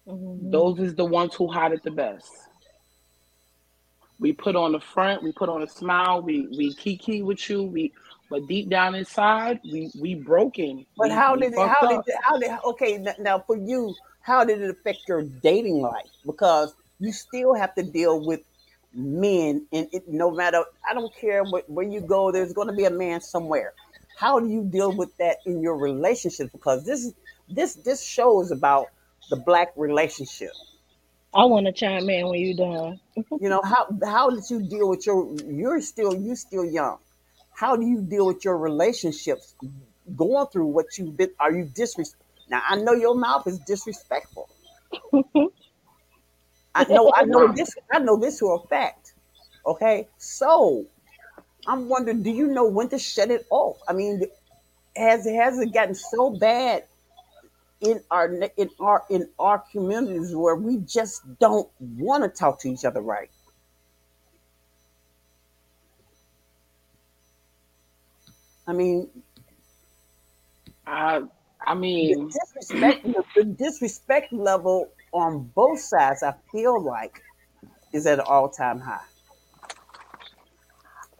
Mhm. 0.06 0.50
Those 0.50 0.78
is 0.80 0.94
the 0.94 1.04
ones 1.04 1.34
who 1.34 1.50
hide 1.50 1.72
it 1.72 1.82
the 1.82 1.90
best. 1.90 2.30
We 4.18 4.32
put 4.32 4.54
on 4.54 4.72
the 4.72 4.80
front, 4.80 5.22
we 5.22 5.32
put 5.32 5.48
on 5.48 5.62
a 5.62 5.66
smile, 5.66 6.20
we 6.20 6.46
we 6.56 6.74
kiki 6.74 7.22
with 7.22 7.48
you, 7.48 7.62
we 7.64 7.92
but 8.28 8.46
deep 8.46 8.68
down 8.68 8.94
inside, 8.94 9.60
we 9.64 9.90
we 9.98 10.14
broken. 10.14 10.86
But 10.96 11.08
We 11.08 11.14
how 11.14 11.34
we 11.34 11.40
did 11.40 11.54
it? 11.54 11.58
How 11.58 11.86
did 11.86 12.00
it? 12.06 12.14
How 12.22 12.38
did? 12.38 12.50
Okay, 12.64 13.04
now 13.18 13.40
for 13.40 13.56
you, 13.56 13.94
how 14.20 14.44
did 14.44 14.60
it 14.60 14.70
affect 14.70 15.08
your 15.08 15.22
dating 15.22 15.80
life? 15.80 16.10
Because 16.24 16.74
you 16.98 17.12
still 17.12 17.54
have 17.54 17.74
to 17.76 17.82
deal 17.82 18.20
with 18.24 18.40
men, 18.92 19.66
and 19.72 19.88
it, 19.92 20.06
no 20.08 20.30
matter, 20.30 20.64
I 20.88 20.94
don't 20.94 21.14
care 21.14 21.44
what, 21.44 21.68
where 21.70 21.86
you 21.86 22.00
go, 22.00 22.30
there's 22.30 22.52
going 22.52 22.68
to 22.68 22.74
be 22.74 22.84
a 22.84 22.90
man 22.90 23.20
somewhere. 23.20 23.72
How 24.20 24.38
do 24.38 24.48
you 24.48 24.64
deal 24.64 24.92
with 24.94 25.16
that 25.16 25.38
in 25.46 25.62
your 25.62 25.78
relationship? 25.78 26.52
Because 26.52 26.84
this 26.84 27.10
this 27.48 27.76
this 27.76 28.02
show 28.04 28.42
is 28.42 28.50
about 28.50 28.88
the 29.30 29.36
black 29.36 29.72
relationship. 29.76 30.50
I 31.32 31.46
want 31.46 31.64
to 31.64 31.72
chime 31.72 32.10
in 32.10 32.28
when 32.28 32.38
you're 32.38 32.54
done. 32.54 33.00
You 33.40 33.48
know 33.48 33.62
how 33.64 33.88
how 34.04 34.28
did 34.28 34.44
you 34.50 34.62
deal 34.62 34.90
with 34.90 35.06
your? 35.06 35.34
You're 35.46 35.80
still 35.80 36.14
you 36.14 36.36
still 36.36 36.66
young. 36.66 36.98
How 37.54 37.76
do 37.76 37.86
you 37.86 38.02
deal 38.02 38.26
with 38.26 38.44
your 38.44 38.58
relationships 38.58 39.54
going 40.14 40.46
through 40.48 40.66
what 40.66 40.98
you've 40.98 41.16
been? 41.16 41.30
Are 41.40 41.52
you 41.52 41.64
disres? 41.64 42.14
Now 42.50 42.60
I 42.68 42.76
know 42.76 42.92
your 42.92 43.14
mouth 43.14 43.46
is 43.46 43.58
disrespectful. 43.60 44.50
I 46.74 46.84
know 46.84 47.10
I 47.16 47.24
know 47.24 47.50
this 47.54 47.74
I 47.90 48.00
know 48.00 48.18
this 48.18 48.40
for 48.40 48.62
a 48.62 48.68
fact. 48.68 49.14
Okay, 49.64 50.08
so 50.18 50.84
I'm 51.66 51.88
wondering, 51.88 52.22
do 52.22 52.30
you 52.30 52.48
know 52.48 52.66
when 52.68 52.88
to 52.90 52.98
shut 52.98 53.30
it 53.30 53.46
off? 53.50 53.78
I 53.88 53.92
mean, 53.94 54.22
has 54.96 55.26
has 55.26 55.58
it 55.60 55.72
gotten 55.72 55.94
so 55.94 56.30
bad 56.30 56.84
in 57.80 58.02
our 58.10 58.28
ne- 58.28 58.52
in 58.56 58.70
our 58.80 59.04
in 59.10 59.28
our 59.38 59.64
communities 59.72 60.34
where 60.34 60.56
we 60.56 60.78
just 60.78 61.22
don't 61.38 61.70
want 61.80 62.24
to 62.24 62.30
talk 62.30 62.60
to 62.60 62.68
each 62.70 62.84
other 62.84 63.02
right? 63.02 63.30
I 68.66 68.72
mean, 68.72 69.10
I 70.86 71.22
I 71.66 71.74
the 72.02 72.16
mean, 72.16 72.32
disrespect 72.32 73.04
the, 73.04 73.24
the 73.36 73.44
disrespect 73.44 74.32
level 74.32 74.90
on 75.12 75.50
both 75.54 75.80
sides, 75.80 76.22
I 76.22 76.34
feel 76.52 76.82
like, 76.82 77.24
is 77.92 78.06
at 78.06 78.20
an 78.20 78.26
all 78.28 78.50
time 78.50 78.80
high. 78.80 79.04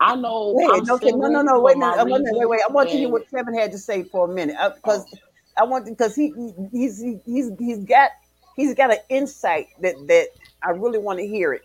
I 0.01 0.17
know 0.17 0.55
Wait, 0.57 0.71
I'm 0.73 0.91
okay, 0.91 1.13
no, 1.13 1.29
no, 1.29 1.43
no, 1.43 1.61
wait 1.61 1.77
a 1.77 1.79
my 1.79 1.91
minute, 1.91 2.01
uh, 2.01 2.05
wait 2.09 2.23
wait, 2.25 2.49
wait. 2.49 2.61
I 2.69 2.73
want 2.73 2.91
to 2.91 2.97
hear 2.97 3.09
what 3.11 3.31
Kevin 3.31 3.55
had 3.55 3.71
to 3.73 3.79
say 3.79 4.03
for 4.05 4.31
a 4.31 4.35
minute, 4.35 4.57
and 4.59 4.75
because 4.75 5.05
oh, 5.13 5.19
I 5.59 5.65
want 5.65 5.87
because 5.87 6.15
he 6.17 6.33
he- 6.35 6.69
he's 6.73 7.01
he- 7.01 7.21
he's 7.27 7.51
he's 7.59 7.85
got 7.85 8.11
he's 8.57 8.75
got 8.75 8.91
an 8.91 8.99
insight 9.11 9.67
that 9.83 9.97
that 10.09 10.29
I 10.63 10.71
really 10.71 10.99
want 10.99 11.19
to 11.19 11.27
hear 11.27 11.53
it. 11.53 11.63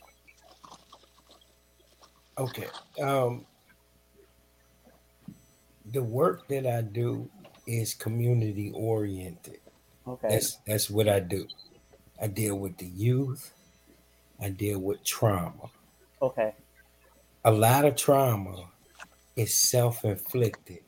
Okay. 2.38 2.68
Um, 3.02 3.46
the 5.86 6.04
work 6.04 6.48
that 6.50 6.68
I 6.68 6.82
do 6.82 7.30
is 7.66 7.94
community 7.94 8.72
oriented. 8.76 9.60
Okay. 10.08 10.28
That's 10.30 10.58
that's 10.68 10.90
what 10.90 11.08
I 11.08 11.22
do. 11.22 11.48
I 12.22 12.28
deal 12.28 12.58
with 12.58 12.78
the 12.78 12.88
youth. 12.88 13.54
I 14.42 14.50
deal 14.50 14.80
with 14.80 15.04
trauma. 15.06 15.70
Okay. 16.22 16.54
A 17.46 17.52
lot 17.52 17.86
of 17.86 17.96
trauma 17.96 18.74
is 19.36 19.58
self-inflicted 19.58 20.84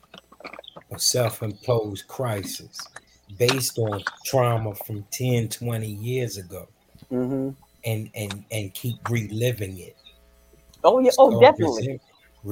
or 0.90 1.00
self-imposed 1.00 2.08
crisis 2.08 2.90
based 3.38 3.78
on 3.80 4.06
trauma 4.24 4.76
from 4.76 5.06
10, 5.12 5.50
20 5.50 5.92
years 5.92 6.38
ago 6.38 6.70
Mm-hmm. 7.12 7.50
and 7.86 8.10
and 8.16 8.46
and 8.52 8.74
keep 8.74 9.00
reliving 9.08 9.78
it. 9.80 9.98
Oh 10.84 11.00
yeah. 11.00 11.12
Oh 11.18 11.38
definitely. 11.38 11.84
resent, 11.84 12.02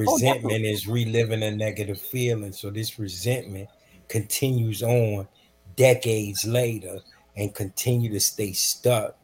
Oh 0.08 0.20
definitely. 0.20 0.60
resentment 0.60 0.66
is 0.66 0.88
reliving 0.88 1.44
a 1.44 1.52
negative 1.52 2.00
feeling. 2.02 2.52
So 2.54 2.70
this 2.70 2.98
resentment 3.00 3.70
continues 4.08 4.82
on 4.84 5.28
decades 5.76 6.46
later 6.46 7.02
and 7.36 7.54
continue 7.54 8.12
to 8.12 8.20
stay 8.20 8.54
stuck. 8.54 9.18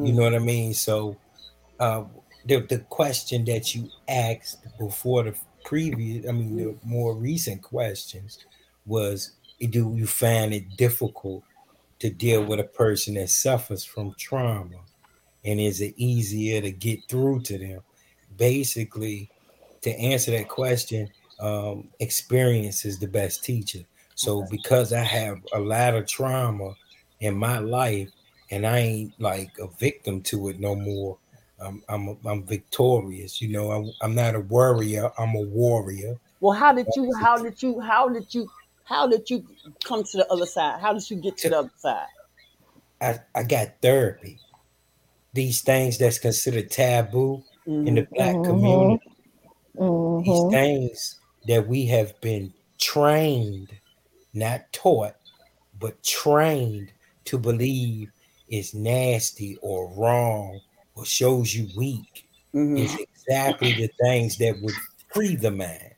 You 0.00 0.12
Mm-hmm. 0.12 0.14
know 0.14 0.22
what 0.22 0.34
I 0.34 0.38
mean? 0.38 0.74
So 0.74 1.20
uh, 1.80 2.04
the 2.46 2.60
the 2.60 2.78
question 2.78 3.44
that 3.46 3.74
you 3.74 3.88
asked 4.08 4.64
before 4.78 5.24
the 5.24 5.34
previous, 5.64 6.28
I 6.28 6.32
mean 6.32 6.56
the 6.56 6.76
more 6.84 7.14
recent 7.14 7.62
questions 7.62 8.38
was 8.84 9.32
do 9.58 9.94
you 9.96 10.06
find 10.06 10.52
it 10.52 10.76
difficult 10.76 11.42
to 11.98 12.10
deal 12.10 12.44
with 12.44 12.60
a 12.60 12.64
person 12.64 13.14
that 13.14 13.30
suffers 13.30 13.84
from 13.84 14.14
trauma? 14.18 14.76
And 15.44 15.60
is 15.60 15.80
it 15.80 15.94
easier 15.96 16.60
to 16.60 16.70
get 16.70 17.00
through 17.08 17.42
to 17.42 17.58
them? 17.58 17.80
Basically, 18.36 19.30
to 19.82 19.90
answer 19.92 20.32
that 20.32 20.48
question, 20.48 21.08
um, 21.40 21.88
experience 22.00 22.84
is 22.84 22.98
the 22.98 23.06
best 23.06 23.44
teacher. 23.44 23.80
So, 24.14 24.44
because 24.50 24.92
I 24.92 25.02
have 25.02 25.38
a 25.52 25.60
lot 25.60 25.94
of 25.94 26.06
trauma 26.06 26.74
in 27.20 27.36
my 27.36 27.58
life, 27.58 28.10
and 28.50 28.66
I 28.66 28.78
ain't 28.78 29.20
like 29.20 29.58
a 29.58 29.68
victim 29.78 30.22
to 30.22 30.48
it 30.48 30.60
no 30.60 30.74
more. 30.74 31.18
I'm 31.60 31.82
I'm 31.88 32.18
I'm 32.26 32.44
victorious. 32.44 33.40
You 33.40 33.48
know, 33.48 33.70
I'm, 33.70 33.92
I'm 34.02 34.14
not 34.14 34.34
a 34.34 34.40
warrior. 34.40 35.10
I'm 35.18 35.34
a 35.34 35.40
warrior. 35.40 36.16
Well, 36.40 36.52
how 36.58 36.72
did 36.72 36.86
you? 36.94 37.12
How 37.14 37.38
did 37.38 37.62
you? 37.62 37.80
How 37.80 38.08
did 38.08 38.32
you? 38.34 38.50
How 38.84 39.06
did 39.06 39.28
you 39.30 39.44
come 39.84 40.04
to 40.04 40.16
the 40.18 40.30
other 40.32 40.46
side? 40.46 40.80
How 40.80 40.92
did 40.92 41.08
you 41.10 41.16
get 41.16 41.36
to 41.38 41.48
the 41.50 41.58
other 41.60 41.72
side? 41.78 42.06
I, 43.00 43.18
I 43.34 43.42
got 43.42 43.80
therapy. 43.82 44.40
These 45.32 45.62
things 45.62 45.98
that's 45.98 46.18
considered 46.18 46.70
taboo 46.70 47.42
in 47.66 47.94
the 47.94 48.06
black 48.14 48.36
Mhm. 48.36 48.44
community. 48.44 49.10
These 50.24 50.44
Mhm. 50.44 50.50
things 50.50 51.20
that 51.46 51.66
we 51.68 51.86
have 51.86 52.18
been 52.20 52.52
trained, 52.78 53.70
not 54.34 54.72
taught, 54.72 55.14
but 55.78 56.02
trained 56.02 56.92
to 57.26 57.38
believe 57.38 58.10
is 58.48 58.74
nasty 58.74 59.58
or 59.62 59.92
wrong 59.94 60.60
or 60.96 61.06
shows 61.06 61.54
you 61.54 61.68
weak 61.76 62.28
Mhm. 62.54 62.78
is 62.78 62.96
exactly 62.98 63.72
the 63.74 63.90
things 64.02 64.38
that 64.38 64.60
would 64.62 64.76
free 65.12 65.36
the 65.36 65.52
mind. 65.52 65.94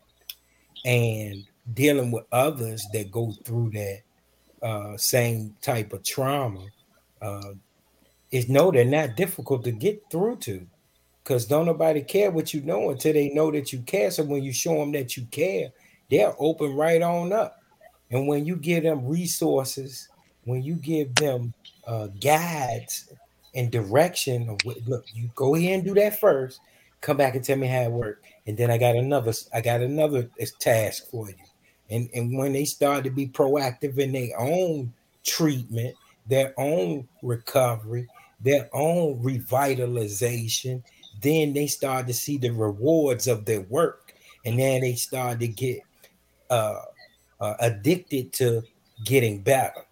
And 0.85 1.45
dealing 1.73 2.11
with 2.13 2.25
others 2.33 2.89
that 2.93 3.11
go 3.11 3.35
through 3.45 3.71
that 3.73 4.03
uh, 4.63 4.97
same 4.97 5.57
type 5.63 5.93
of 5.93 6.05
trauma 6.05 6.67
uh, 7.23 7.55
is 8.31 8.49
no, 8.49 8.71
they're 8.71 8.85
not 8.85 9.17
difficult 9.17 9.65
to 9.65 9.73
get 9.73 10.03
through 10.11 10.37
to 10.39 10.67
because 11.25 11.47
don't 11.47 11.67
nobody 11.67 12.03
care 12.03 12.31
what 12.31 12.55
you 12.55 12.63
know 12.63 12.91
until 12.91 13.13
they 13.15 13.31
know 13.31 13.51
that 13.51 13.73
you 13.73 13.83
care. 13.83 14.11
So 14.11 14.25
when 14.25 14.43
you 14.45 14.53
show 14.53 14.77
them 14.79 14.93
that 14.93 15.17
you 15.17 15.27
care, 15.27 15.73
they'll 16.11 16.37
open 16.39 16.75
right 16.75 17.03
on 17.03 17.33
up. 17.33 17.57
And 18.11 18.29
when 18.29 18.47
you 18.47 18.57
give 18.57 18.85
them 18.85 19.07
resources, 19.07 20.09
when 20.45 20.63
you 20.63 20.77
give 20.77 21.15
them 21.15 21.55
uh, 21.87 22.09
guides 22.09 23.13
and 23.59 23.71
direction 23.73 24.49
of 24.49 24.65
what, 24.65 24.79
look, 24.87 25.05
you 25.15 25.31
go 25.35 25.55
here 25.55 25.75
and 25.75 25.85
do 25.85 25.95
that 25.95 26.19
first. 26.21 26.61
Come 27.01 27.17
back 27.19 27.35
and 27.35 27.45
tell 27.45 27.59
me 27.59 27.69
how 27.69 27.83
it 27.83 27.93
worked, 27.93 28.27
and 28.47 28.57
then 28.57 28.71
I 28.71 28.79
got 28.79 28.97
another. 28.97 29.33
I 29.55 29.61
got 29.61 29.81
another 29.83 30.31
task 30.59 31.09
for 31.11 31.29
you. 31.31 31.37
And 31.91 32.11
and 32.15 32.37
when 32.37 32.53
they 32.53 32.65
start 32.65 33.05
to 33.05 33.11
be 33.11 33.29
proactive 33.29 33.99
in 33.99 34.13
their 34.13 34.39
own 34.39 34.93
treatment, 35.25 35.97
their 36.27 36.55
own 36.59 37.09
recovery, 37.23 38.09
their 38.41 38.69
own 38.73 39.23
revitalization, 39.23 40.83
then 41.23 41.53
they 41.53 41.69
start 41.69 42.09
to 42.09 42.15
see 42.15 42.39
the 42.39 42.51
rewards 42.51 43.29
of 43.29 43.45
their 43.45 43.63
work, 43.63 44.15
and 44.45 44.59
then 44.59 44.81
they 44.83 44.95
start 44.95 45.41
to 45.41 45.49
get 45.49 45.85
uh, 46.51 46.83
uh, 47.41 47.55
addicted 47.61 48.33
to 48.35 48.63
getting 49.05 49.43
better. 49.43 49.87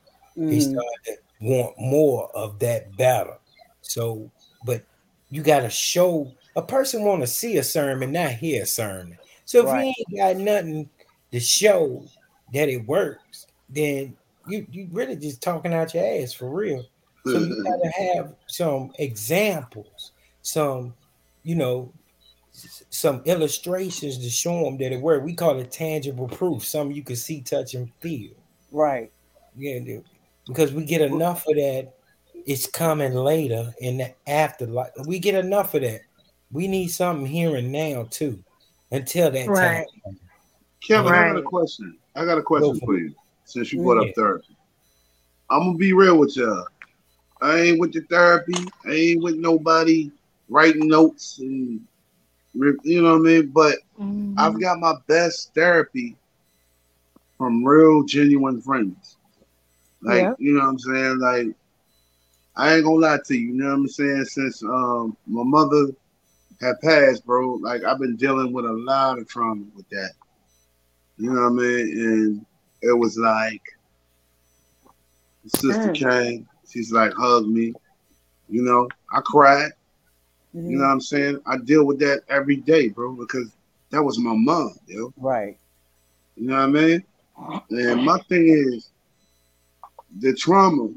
They 0.48 0.58
Mhm. 0.58 0.70
start 0.70 1.04
to 1.06 1.18
want 1.40 1.78
more 1.78 2.30
of 2.36 2.58
that 2.60 2.96
better. 2.96 3.38
So, 3.86 4.30
but 4.64 4.84
you 5.30 5.42
got 5.42 5.60
to 5.60 5.70
show 5.70 6.32
a 6.56 6.62
person 6.62 7.04
want 7.04 7.22
to 7.22 7.26
see 7.26 7.58
a 7.58 7.62
sermon, 7.62 8.12
not 8.12 8.32
hear 8.32 8.62
a 8.62 8.66
sermon. 8.66 9.18
So 9.44 9.60
if 9.60 9.66
Right. 9.66 9.84
you 9.84 9.94
ain't 9.98 10.36
got 10.36 10.42
nothing 10.42 10.90
to 11.32 11.40
show 11.40 12.04
that 12.52 12.68
it 12.68 12.86
works, 12.86 13.46
then 13.68 14.16
you 14.48 14.66
you 14.70 14.88
really 14.90 15.16
just 15.16 15.42
talking 15.42 15.74
out 15.74 15.94
your 15.94 16.04
ass 16.04 16.32
for 16.32 16.48
real. 16.48 16.84
So 17.24 17.32
you 17.32 17.54
mm-hmm. 17.54 17.62
gotta 17.62 17.90
have 17.90 18.34
some 18.46 18.92
examples, 18.98 20.12
some 20.42 20.94
you 21.42 21.54
know, 21.54 21.92
some 22.90 23.22
illustrations 23.24 24.18
to 24.18 24.30
show 24.30 24.64
them 24.64 24.78
that 24.78 24.92
it 24.92 25.00
worked. 25.00 25.24
We 25.24 25.34
call 25.34 25.58
it 25.58 25.70
tangible 25.70 26.28
proof, 26.28 26.64
something 26.64 26.96
you 26.96 27.02
can 27.02 27.16
see, 27.16 27.40
touch, 27.40 27.74
and 27.74 27.92
feel. 28.00 28.32
Right. 28.72 29.12
Yeah, 29.56 29.78
dude. 29.80 30.04
because 30.46 30.72
we 30.72 30.84
get 30.84 31.00
enough 31.00 31.46
of 31.46 31.56
that. 31.56 31.94
It's 32.46 32.68
coming 32.68 33.12
later 33.12 33.74
in 33.80 33.98
the 33.98 34.14
afterlife. 34.28 34.92
We 35.04 35.18
get 35.18 35.34
enough 35.34 35.74
of 35.74 35.82
that. 35.82 36.02
We 36.52 36.68
need 36.68 36.88
something 36.88 37.26
here 37.26 37.56
and 37.56 37.72
now 37.72 38.06
too, 38.08 38.38
until 38.92 39.32
that 39.32 39.48
Right. 39.48 39.84
time. 40.04 40.18
Kevin, 40.80 41.12
I 41.12 41.28
got 41.32 41.38
a 41.38 41.42
question. 41.42 41.98
I 42.14 42.24
got 42.24 42.38
a 42.38 42.42
question 42.42 42.74
Go 42.74 42.78
for 42.78 42.86
for 42.86 42.98
you. 42.98 43.12
Since 43.44 43.72
you 43.72 43.82
brought 43.82 44.00
Yeah. 44.00 44.10
up 44.10 44.14
therapy, 44.14 44.56
I'm 45.50 45.60
gonna 45.64 45.74
be 45.78 45.92
real 45.92 46.18
with 46.18 46.36
y'all. 46.36 46.66
I 47.42 47.58
ain't 47.58 47.80
with 47.80 47.92
the 47.92 48.02
therapy. 48.02 48.70
I 48.86 48.92
ain't 48.92 49.22
with 49.24 49.36
nobody 49.36 50.12
writing 50.48 50.86
notes 50.86 51.38
and 51.40 51.80
you 52.54 53.02
know 53.02 53.18
what 53.18 53.18
I 53.18 53.22
mean. 53.22 53.48
But 53.48 53.78
Mhm. 54.00 54.34
I've 54.38 54.60
got 54.60 54.78
my 54.78 54.94
best 55.08 55.52
therapy 55.52 56.16
from 57.38 57.64
real, 57.64 58.04
genuine 58.04 58.62
friends. 58.62 59.16
Like 60.00 60.22
Yeah. 60.22 60.34
you 60.38 60.52
know 60.52 60.60
what 60.60 60.68
I'm 60.68 60.78
saying. 60.78 61.18
Like 61.18 61.56
I 62.56 62.74
ain't 62.74 62.84
gonna 62.84 62.96
lie 62.96 63.18
to 63.26 63.34
you. 63.36 63.48
You 63.48 63.54
know 63.54 63.66
what 63.68 63.74
I'm 63.74 63.88
saying. 63.88 64.24
Since 64.24 64.62
um 64.62 65.16
my 65.26 65.42
mother 65.44 65.88
had 66.60 66.80
passed, 66.82 67.24
bro. 67.26 67.54
Like 67.54 67.84
I've 67.84 67.98
been 67.98 68.16
dealing 68.16 68.52
with 68.52 68.64
a 68.64 68.72
lot 68.72 69.18
of 69.18 69.28
trauma 69.28 69.64
with 69.74 69.88
that. 69.90 70.12
You 71.18 71.32
know 71.32 71.42
what 71.42 71.46
I 71.46 71.50
mean? 71.50 72.00
And 72.00 72.46
it 72.82 72.92
was 72.96 73.18
like 73.18 73.62
the 75.44 75.50
sister 75.50 75.90
came, 75.90 76.48
she's 76.68 76.92
like 76.92 77.12
hugged 77.12 77.48
me. 77.48 77.72
You 78.48 78.62
know, 78.62 78.88
I 79.12 79.20
cried. 79.24 79.72
Mhm. 80.54 80.70
You 80.70 80.76
know 80.78 80.84
what 80.84 80.90
I'm 80.90 81.00
saying? 81.00 81.40
I 81.46 81.58
deal 81.58 81.84
with 81.84 81.98
that 82.00 82.22
every 82.28 82.56
day, 82.56 82.88
bro, 82.88 83.12
because 83.14 83.54
that 83.90 84.02
was 84.02 84.18
my 84.18 84.34
mom, 84.34 84.74
yo. 84.86 85.12
Right. 85.16 85.58
You 86.36 86.48
know 86.48 86.54
what 86.56 86.62
I 86.62 86.66
mean? 86.66 87.04
And 87.70 88.04
my 88.04 88.18
thing 88.28 88.48
is 88.48 88.90
the 90.18 90.34
trauma. 90.34 90.90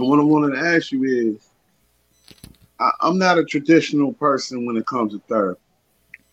And 0.00 0.08
what 0.08 0.18
I 0.18 0.22
wanted 0.22 0.56
to 0.56 0.66
ask 0.66 0.92
you 0.92 1.04
is 1.04 1.50
I, 2.78 2.90
I'm 3.02 3.18
not 3.18 3.38
a 3.38 3.44
traditional 3.44 4.14
person 4.14 4.64
when 4.64 4.76
it 4.78 4.86
comes 4.86 5.12
to 5.12 5.20
therapy. 5.28 5.60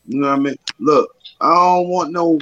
You 0.06 0.22
know 0.22 0.30
what 0.30 0.36
I 0.36 0.40
mean? 0.40 0.56
Look, 0.80 1.16
I 1.42 1.54
don't 1.54 1.90
want 1.90 2.14
no, 2.14 2.40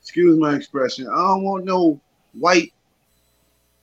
excuse 0.00 0.38
my 0.38 0.54
expression, 0.54 1.08
I 1.08 1.16
don't 1.16 1.42
want 1.42 1.64
no 1.64 2.00
white, 2.34 2.72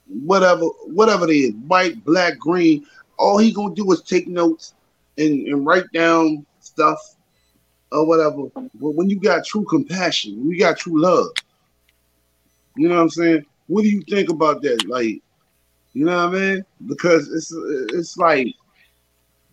whatever, 0.07 0.65
whatever 0.85 1.30
it 1.30 1.35
is, 1.35 1.53
white, 1.68 2.03
black, 2.06 2.39
green. 2.39 2.85
All 3.18 3.38
he 3.38 3.52
gonna 3.52 3.76
do 3.76 3.91
is 3.91 4.02
take 4.02 4.27
notes 4.30 4.73
and, 5.18 5.48
and 5.48 5.65
write 5.65 5.91
down 5.93 6.45
stuff 6.61 6.99
or 7.91 8.06
whatever. 8.06 8.45
But 8.56 8.95
when 8.95 9.10
you 9.10 9.19
got 9.19 9.45
true 9.45 9.65
compassion, 9.65 10.39
when 10.39 10.52
you 10.52 10.60
got 10.60 10.77
true 10.77 11.02
love, 11.02 11.31
you 12.77 12.88
know 12.88 12.95
what 12.95 13.02
I'm 13.02 13.10
saying? 13.10 13.45
What 13.68 13.81
do 13.81 13.89
you 13.89 14.02
think 14.03 14.30
about 14.30 14.61
that? 14.61 14.88
Like, 14.88 15.22
you 15.93 16.05
know 16.05 16.27
what 16.27 16.35
I 16.35 16.39
mean? 16.39 16.65
Because 16.88 17.31
it's 17.31 17.51
it's 17.93 18.18
like 18.18 18.47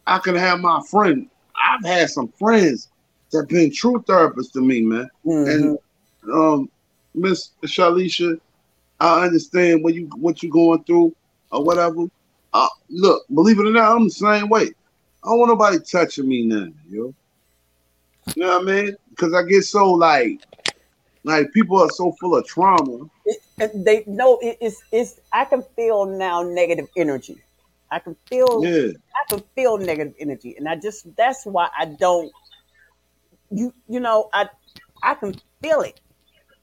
I 0.07 0.19
can 0.19 0.35
have 0.37 0.61
my 0.61 0.81
friend. 0.91 1.29
I've 1.63 1.85
had 1.85 2.11
some 2.11 2.29
friends 2.29 2.89
that 3.33 3.49
been 3.49 3.73
true 3.73 4.03
therapists 4.07 4.53
to 4.53 4.61
me, 4.61 4.83
man. 4.83 5.09
Mhm. 5.27 5.53
And 5.53 5.79
um, 6.33 6.71
Miss 7.15 7.51
Shalisha, 7.65 8.41
I 9.01 9.25
understand 9.27 9.83
what 9.83 9.95
you 9.95 10.07
what 10.17 10.43
you're 10.43 10.53
going 10.53 10.85
through 10.85 11.15
or 11.51 11.65
whatever. 11.65 12.07
Uh, 12.55 12.69
look, 12.89 13.25
believe 13.35 13.59
it 13.59 13.67
or 13.67 13.71
not, 13.71 13.97
I'm 13.97 14.05
the 14.05 14.11
same 14.11 14.49
way. 14.49 14.73
I 15.25 15.29
don't 15.29 15.39
want 15.39 15.51
nobody 15.51 15.79
touching 15.81 16.29
me 16.29 16.45
now, 16.45 16.69
yo. 16.89 17.15
You 18.35 18.43
know 18.45 18.59
what 18.59 18.69
I 18.69 18.83
mean? 18.83 18.97
Because 19.11 19.35
I 19.35 19.43
get 19.43 19.63
so 19.63 19.93
like, 19.93 20.41
like 21.25 21.53
people 21.53 21.79
are 21.79 21.91
so 21.91 22.13
full 22.21 22.37
of 22.37 22.47
trauma. 22.47 23.09
They 23.75 24.05
know 24.07 24.39
it, 24.41 24.59
it's 24.61 24.83
it's. 24.93 25.21
I 25.33 25.45
can 25.45 25.63
feel 25.77 26.07
now 26.07 26.43
negative 26.43 26.89
energy. 26.97 27.43
I 27.91 27.99
can 27.99 28.17
feel. 28.27 28.65
Yeah, 28.65 28.93
I 29.15 29.29
can 29.29 29.43
feel 29.55 29.79
negative 29.79 30.15
energy, 30.19 30.55
and 30.57 30.69
I 30.69 30.77
just 30.77 31.15
that's 31.17 31.45
why 31.45 31.69
I 31.77 31.87
don't. 31.87 32.33
You 33.51 33.75
you 33.89 34.01
know 34.01 34.29
I 34.33 34.49
I 35.03 35.15
can 35.15 35.35
feel 35.61 35.81
it, 35.81 36.01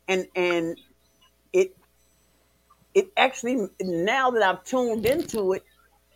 and 0.08 0.28
and 0.36 0.78
it 1.54 1.76
it 2.94 3.10
actually 3.18 3.68
now 3.82 4.32
that 4.32 4.42
I've 4.42 4.64
tuned 4.64 5.06
into 5.06 5.54
it, 5.54 5.64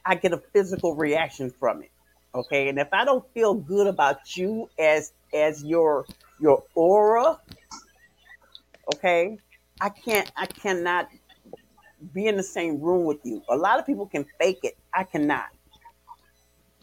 I 0.05 0.15
get 0.15 0.33
a 0.33 0.41
physical 0.53 0.95
reaction 0.95 1.51
from 1.59 1.83
it. 1.83 1.91
Okay, 2.33 2.69
and 2.69 2.79
if 2.79 2.87
I 2.93 3.05
don't 3.05 3.25
feel 3.33 3.53
good 3.53 3.87
about 3.87 4.37
you 4.37 4.69
as 4.79 5.11
as 5.33 5.63
your 5.63 6.05
your 6.39 6.63
aura, 6.75 7.39
okay, 8.93 9.37
I 9.81 9.89
can't 9.89 10.31
I 10.35 10.45
cannot 10.45 11.09
be 12.13 12.27
in 12.27 12.37
the 12.37 12.43
same 12.43 12.79
room 12.81 13.05
with 13.05 13.19
you. 13.23 13.41
A 13.49 13.55
lot 13.55 13.79
of 13.79 13.85
people 13.85 14.05
can 14.05 14.25
fake 14.39 14.59
it. 14.63 14.77
I 14.93 15.03
cannot. 15.03 15.47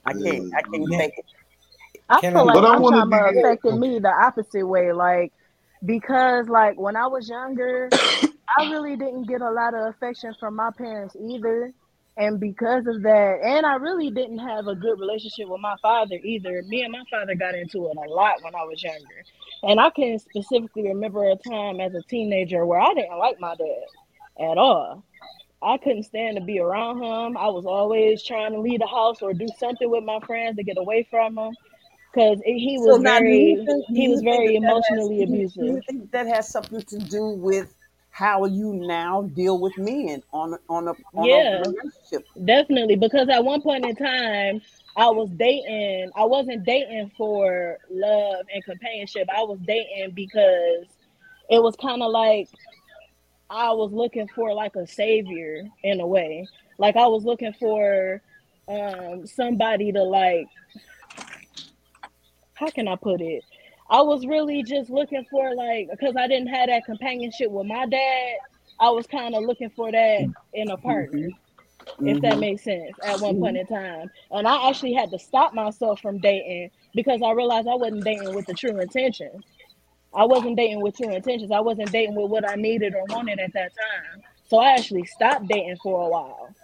I 0.05 0.12
can't. 0.12 0.55
I 0.55 0.62
can't 0.62 0.89
fake 0.89 1.12
it. 1.16 1.24
I 2.09 2.20
feel 2.20 2.44
like 2.47 2.55
But 2.55 2.64
I 2.64 2.73
my 2.74 2.78
wanna 2.78 2.97
trauma 2.98 3.32
be- 3.32 3.39
affected 3.40 3.74
me 3.78 3.98
the 3.98 4.09
opposite 4.10 4.66
way. 4.66 4.93
Like 4.93 5.32
because 5.85 6.48
like 6.48 6.78
when 6.78 6.97
I 6.97 7.06
was 7.06 7.28
younger, 7.28 7.89
I 8.59 8.70
really 8.70 8.97
didn't 8.97 9.24
get 9.24 9.40
a 9.40 9.51
lot 9.51 9.74
of 9.74 9.86
affection 9.94 10.35
from 10.39 10.56
my 10.56 10.70
parents 10.77 11.16
either. 11.16 11.73
And 12.16 12.40
because 12.40 12.86
of 12.86 13.02
that, 13.02 13.40
and 13.44 13.66
I 13.66 13.74
really 13.76 14.10
didn't 14.10 14.38
have 14.38 14.68
a 14.68 14.74
good 14.74 14.98
relationship 15.01 15.48
with 15.48 15.60
my 15.60 15.76
father 15.82 16.16
either. 16.22 16.62
Me 16.66 16.82
and 16.82 16.93
my 16.93 17.02
father 17.10 17.34
got 17.34 17.55
into 17.55 17.88
it 17.88 17.97
a 17.97 18.10
lot 18.10 18.43
when 18.43 18.55
I 18.55 18.64
was 18.64 18.82
younger. 18.82 19.24
And 19.62 19.80
I 19.80 19.90
can 19.90 20.18
specifically 20.18 20.88
remember 20.88 21.28
a 21.30 21.36
time 21.36 21.80
as 21.80 21.94
a 21.94 22.02
teenager 22.02 22.64
where 22.64 22.80
I 22.80 22.94
didn't 22.94 23.18
like 23.18 23.38
my 23.40 23.55
dad 23.55 24.51
at 24.51 24.59
all. 24.59 25.05
I 25.62 25.78
couldn't 25.78 26.05
stand 26.05 26.36
to 26.36 26.43
be 26.44 26.59
around 26.59 27.02
him. 27.02 27.36
I 27.36 27.48
was 27.48 27.66
always 27.66 28.22
trying 28.22 28.52
to 28.52 28.60
leave 28.60 28.80
the 28.80 28.86
house 28.86 29.22
or 29.22 29.34
do 29.34 29.48
something 29.59 29.90
with 29.90 30.05
my 30.05 30.20
friends 30.20 30.56
to 30.56 30.64
get 30.64 30.78
away 30.78 31.06
from 31.10 31.38
him 31.38 31.55
because 32.12 32.40
he 32.44 32.78
was 32.78 32.98
you 32.98 33.02
very 33.02 33.56
think 33.66 33.86
he 33.93 34.09
was 34.09 34.22
very 34.22 34.59
that 34.60 34.62
has 34.62 34.84
emotionally 34.88 35.24
do 35.26 35.34
you, 35.59 35.78
abusive. 35.78 35.82
think 35.88 36.10
that 36.12 36.26
has 36.26 36.48
something 36.48 36.82
to 36.82 36.98
do 36.98 37.30
with 37.30 37.74
how 38.16 38.47
you 38.47 38.72
now 38.72 39.22
deal 39.34 39.59
with 39.60 39.76
men 39.76 40.22
on 40.32 40.55
a- 40.55 40.60
on 40.70 40.88
a 40.88 40.94
on 41.14 41.32
a 41.34 41.43
Yeah, 41.43 41.59
relationship? 41.59 42.26
definitely. 42.44 42.97
Because 42.97 43.28
at 43.28 43.44
one 43.44 43.62
point 43.62 43.84
in 43.84 43.97
time, 43.97 44.62
I 44.97 45.10
was 45.10 45.30
dating. 45.36 46.10
I 46.16 46.24
wasn't 46.24 46.64
dating 46.64 47.12
for 47.16 47.78
love 47.90 48.47
and 48.52 48.64
companionship. 48.64 49.28
I 49.34 49.43
was 49.43 49.59
dating 49.66 50.12
because 50.14 50.86
it 51.51 51.62
was 51.62 51.76
kind 51.76 52.02
of 52.02 52.10
like 52.10 52.48
I 53.51 53.72
was 53.72 53.93
looking 53.93 54.28
for 54.34 54.55
like 54.55 54.76
a 54.76 54.86
savior 54.86 55.64
in 55.84 56.01
a 56.01 56.06
way. 56.06 56.48
Like 56.78 56.97
I 56.97 57.06
was 57.09 57.24
looking 57.24 57.52
for 57.55 58.22
um 58.68 59.26
somebody 59.26 59.93
to 59.93 60.02
like 60.02 60.48
how 62.55 62.70
can 62.70 62.88
I 62.88 62.97
put 62.97 63.20
it? 63.20 63.44
I 63.90 64.02
was 64.02 64.26
really 64.26 64.62
just 64.62 64.90
looking 64.90 65.24
for 65.30 65.54
like 65.54 65.88
because 65.90 66.14
I 66.16 66.26
didn't 66.28 66.48
have 66.48 66.68
that 66.68 66.84
companionship 66.86 67.50
with 67.50 67.66
my 67.66 67.86
dad. 67.86 68.34
I 68.80 68.90
was 68.90 69.06
kind 69.06 69.34
of 69.34 69.44
looking 69.44 69.70
for 69.70 69.90
that 69.92 70.26
in 70.52 70.70
a 70.70 70.76
partner, 70.78 71.30
if 72.04 72.20
that 72.22 72.38
hmm 72.38 72.40
makes 72.40 72.64
sense, 72.64 72.98
at 73.04 73.20
one 73.20 73.36
point 73.36 73.56
in 73.56 73.66
time. 73.66 74.10
And 74.30 74.46
I 74.46 74.68
actually 74.68 74.94
had 74.94 75.10
to 75.12 75.18
stop 75.18 75.54
myself 75.54 76.00
from 76.00 76.18
dating 76.20 76.70
because 76.94 77.22
I 77.22 77.32
realized 77.32 77.68
I 77.68 77.74
wasn't 77.76 78.04
dating 78.04 78.32
with 78.34 78.46
the 78.46 78.54
true 78.54 78.80
intentions. 78.80 79.44
I 80.14 80.24
wasn't 80.24 80.56
dating 80.56 80.80
with 80.80 80.96
true 80.96 81.14
intentions. 81.14 81.52
I 81.52 81.60
wasn't 81.60 81.92
dating 81.92 82.14
with 82.16 82.30
what 82.30 82.46
I 82.46 82.56
needed 82.56 82.94
or 82.94 83.04
wanted 83.06 83.38
at 83.40 83.52
that 83.54 83.72
time. 83.74 84.22
So 84.46 84.58
I 84.58 84.72
actually 84.76 85.04
stopped 85.04 85.48
dating 85.48 85.78
for 85.82 86.02
a 86.02 86.08
while. 86.08 86.54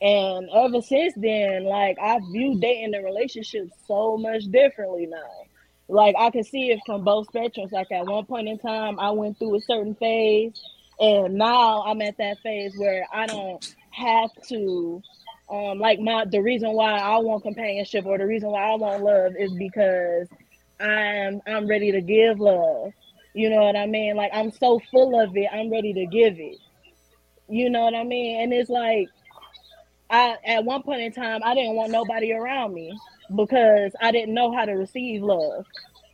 And 0.00 0.48
ever 0.54 0.80
since 0.82 1.14
then, 1.16 1.64
like 1.64 1.98
I 2.00 2.18
view 2.32 2.58
dating 2.60 2.94
and 2.94 3.04
relationships 3.04 3.72
so 3.86 4.16
much 4.18 4.44
differently 4.44 5.06
now. 5.06 5.49
Like 5.90 6.14
I 6.18 6.30
can 6.30 6.44
see 6.44 6.70
it 6.70 6.80
from 6.86 7.04
both 7.04 7.28
spectrums. 7.32 7.72
Like 7.72 7.90
at 7.90 8.06
one 8.06 8.24
point 8.26 8.48
in 8.48 8.58
time, 8.58 8.98
I 9.00 9.10
went 9.10 9.38
through 9.38 9.56
a 9.56 9.60
certain 9.60 9.94
phase, 9.96 10.52
and 11.00 11.34
now 11.34 11.82
I'm 11.82 12.00
at 12.02 12.16
that 12.18 12.38
phase 12.40 12.74
where 12.76 13.06
I 13.12 13.26
don't 13.26 13.74
have 13.90 14.30
to. 14.48 15.02
Um, 15.50 15.80
like 15.80 15.98
my 15.98 16.24
the 16.26 16.40
reason 16.40 16.72
why 16.72 16.92
I 16.92 17.18
want 17.18 17.42
companionship 17.42 18.06
or 18.06 18.18
the 18.18 18.26
reason 18.26 18.50
why 18.50 18.70
I 18.70 18.74
want 18.76 19.02
love 19.02 19.32
is 19.36 19.52
because 19.54 20.28
I'm 20.78 21.42
I'm 21.46 21.66
ready 21.66 21.90
to 21.92 22.00
give 22.00 22.38
love. 22.38 22.92
You 23.34 23.50
know 23.50 23.62
what 23.64 23.76
I 23.76 23.86
mean? 23.86 24.16
Like 24.16 24.30
I'm 24.32 24.52
so 24.52 24.80
full 24.90 25.20
of 25.20 25.36
it, 25.36 25.48
I'm 25.52 25.70
ready 25.70 25.92
to 25.92 26.06
give 26.06 26.38
it. 26.38 26.58
You 27.48 27.68
know 27.68 27.82
what 27.82 27.94
I 27.94 28.04
mean? 28.04 28.42
And 28.42 28.52
it's 28.52 28.70
like 28.70 29.08
I 30.08 30.36
at 30.46 30.64
one 30.64 30.82
point 30.82 31.00
in 31.00 31.12
time 31.12 31.40
I 31.44 31.54
didn't 31.54 31.74
want 31.74 31.90
nobody 31.90 32.32
around 32.32 32.72
me 32.72 32.96
because 33.34 33.92
I 34.00 34.12
didn't 34.12 34.34
know 34.34 34.52
how 34.52 34.64
to 34.64 34.72
receive 34.72 35.22
love 35.22 35.66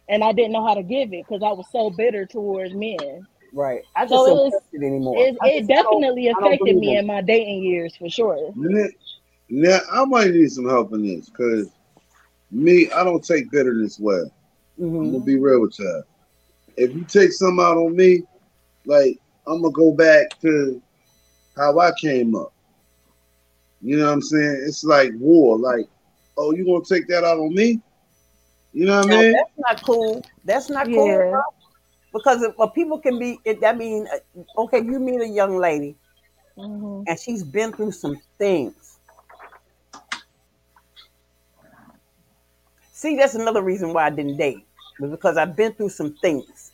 and 0.08 0.22
I 0.24 0.32
didn't 0.32 0.52
know 0.52 0.66
how 0.66 0.74
to 0.74 0.82
give 0.82 1.12
it 1.12 1.26
because 1.28 1.42
I 1.42 1.52
was 1.52 1.66
so 1.70 1.90
bitter 1.90 2.26
towards 2.26 2.74
men. 2.74 3.26
Right. 3.52 3.82
I 3.96 4.06
just 4.06 4.24
So 4.24 4.24
don't 4.24 4.42
was 4.44 4.52
trust 4.52 4.66
it 4.72 4.82
anymore. 4.84 5.14
it, 5.14 5.36
it 5.44 5.66
just 5.66 5.68
I 5.78 5.82
don't 5.82 6.06
definitely 6.06 6.28
affected 6.28 6.76
me 6.76 6.94
them. 6.94 6.96
in 6.96 7.06
my 7.06 7.22
dating 7.22 7.62
years 7.62 7.96
for 7.96 8.08
sure. 8.08 8.54
Now, 8.54 8.86
now 9.50 9.78
I 9.92 10.04
might 10.04 10.30
need 10.32 10.50
some 10.50 10.68
help 10.68 10.92
in 10.92 11.04
this 11.06 11.28
because 11.28 11.70
me, 12.50 12.90
I 12.92 13.04
don't 13.04 13.24
take 13.24 13.50
bitterness 13.50 13.98
well. 14.00 14.30
I'm 15.00 15.10
hmm 15.10 15.12
gonna 15.12 15.24
be 15.24 15.38
real 15.38 15.62
with 15.62 15.78
y'all. 15.78 16.02
If 16.76 16.94
you 16.94 17.04
take 17.04 17.32
some 17.32 17.58
out 17.60 17.76
on 17.76 17.96
me, 17.96 18.22
like 18.86 19.18
I'm 19.46 19.62
gonna 19.62 19.72
go 19.72 19.92
back 19.92 20.38
to 20.42 20.82
how 21.56 21.78
I 21.78 21.92
came 22.00 22.34
up. 22.34 22.52
You 23.80 23.98
know 23.98 24.06
what 24.06 24.12
I'm 24.12 24.22
saying? 24.22 24.64
It's 24.66 24.84
like 24.84 25.12
war. 25.18 25.58
Like, 25.58 25.86
oh, 26.36 26.52
you 26.52 26.64
gonna 26.64 26.84
take 26.84 27.08
that 27.08 27.24
out 27.24 27.38
on 27.38 27.54
me? 27.54 27.80
You 28.72 28.86
know 28.86 28.98
what 28.98 29.06
I 29.06 29.22
mean? 29.22 29.32
that's 29.32 29.50
not 29.58 29.82
cool. 29.82 30.24
That's 30.44 30.70
not 30.70 30.86
cool, 30.86 31.06
Yeah. 31.06 31.30
bro. 31.30 31.40
Because 32.12 32.42
if, 32.42 32.58
uh, 32.58 32.66
people 32.68 32.98
can 32.98 33.18
be. 33.18 33.40
It, 33.44 33.64
I 33.64 33.72
mean, 33.72 34.06
uh, 34.12 34.62
okay, 34.62 34.82
you 34.82 34.98
meet 34.98 35.20
a 35.20 35.28
young 35.28 35.58
lady 35.58 35.96
hmm 36.56 37.02
and 37.06 37.18
she's 37.18 37.42
been 37.42 37.72
through 37.72 37.92
some 37.92 38.20
things. 38.38 38.98
See, 42.92 43.16
that's 43.16 43.34
another 43.34 43.62
reason 43.62 43.92
why 43.92 44.06
I 44.06 44.10
didn't 44.10 44.38
date, 44.38 44.66
was 44.98 45.10
because 45.10 45.36
I've 45.36 45.54
been 45.54 45.72
through 45.74 45.90
some 45.90 46.14
things. 46.14 46.72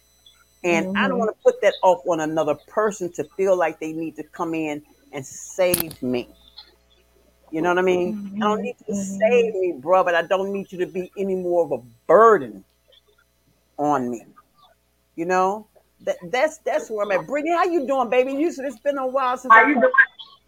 And 0.65 0.87
I 0.97 1.09
don't 1.09 1.19
hmm 1.19 1.19
want 1.19 1.37
to 1.37 1.43
put 1.43 1.61
that 1.63 1.75
off 1.83 2.03
on 2.07 2.21
another 2.21 2.55
person 2.55 3.13
to 3.15 3.25
feel 3.25 3.57
like 3.57 3.81
they 3.81 3.93
need 3.93 4.15
to 4.17 4.23
come 4.23 4.55
in 4.55 4.83
and 5.13 5.27
save 5.27 6.01
me. 6.01 6.29
You 7.53 7.61
know 7.61 7.69
what 7.69 7.79
I 7.79 7.83
mean? 7.83 8.17
I 8.41 8.49
don't 8.49 8.63
need 8.63 8.77
you 8.81 8.87
to 8.87 8.95
hmm 8.95 9.19
save 9.19 9.55
me, 9.57 9.75
bro, 9.79 10.03
but 10.05 10.15
I 10.15 10.23
don't 10.23 10.53
need 10.53 10.73
you 10.73 10.79
to 10.79 10.87
be 10.87 11.13
any 11.19 11.37
more 11.37 11.65
of 11.67 11.73
a 11.73 11.79
burden 12.07 12.65
on 13.79 14.11
me. 14.11 14.27
You 15.17 15.27
know? 15.27 15.69
That, 16.05 16.17
that's 16.33 16.59
that's 16.59 16.91
where 16.91 17.05
I'm 17.05 17.13
at. 17.13 17.27
Brittany, 17.29 17.53
how 17.55 17.65
you 17.65 17.87
doing, 17.87 18.11
baby? 18.11 18.33
You 18.33 18.51
said 18.51 18.65
it's 18.65 18.81
been 18.81 18.99
a 18.99 19.07
while 19.07 19.37
since 19.37 19.53
I 19.55 19.61
How 19.61 19.69
you 19.69 19.75
doing? 19.75 19.93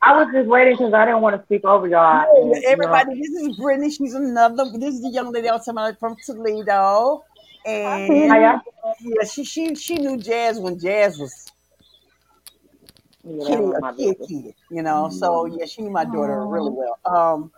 I 0.03 0.17
was 0.19 0.29
just 0.35 0.49
waiting 0.49 0.77
because 0.77 0.93
I 0.95 1.05
didn't 1.05 1.21
want 1.21 1.37
to 1.37 1.43
speak 1.45 1.65
over 1.65 1.87
y'all. 1.87 2.25
No, 2.25 2.37
And, 2.37 2.49
you 2.49 2.61
know, 2.61 2.71
everybody, 2.73 3.15
this 3.21 3.31
is 3.43 3.49
Brittany. 3.51 3.91
She's 3.91 4.15
another. 4.15 4.65
This 4.79 4.95
is 4.95 5.03
the 5.03 5.11
young 5.11 5.33
lady 5.33 5.49
I 5.49 5.53
was 5.53 5.65
talking 5.65 5.79
about 5.79 5.99
from 6.01 6.17
Toledo, 6.27 7.23
how 7.85 8.01
and 8.05 8.29
y'all 8.41 8.61
yeah, 9.01 9.25
she 9.25 9.45
she 9.45 9.75
she 9.75 9.97
knew 9.97 10.17
Jazz 10.19 10.59
when 10.59 10.79
Jazz 10.79 11.19
was 11.19 11.33
doing? 11.33 11.44
Yeah, 13.27 13.59
was 13.59 13.81
a 13.83 13.97
kid, 13.97 14.17
kid. 14.29 14.55
You 14.71 14.83
know, 14.83 15.09
so 15.09 15.47
yeah, 15.47 15.65
she 15.65 15.83
knew 15.83 15.91
my 15.91 16.05
daughter 16.05 16.47
really 16.47 16.71
well. 16.71 16.99
Um, 17.07 17.51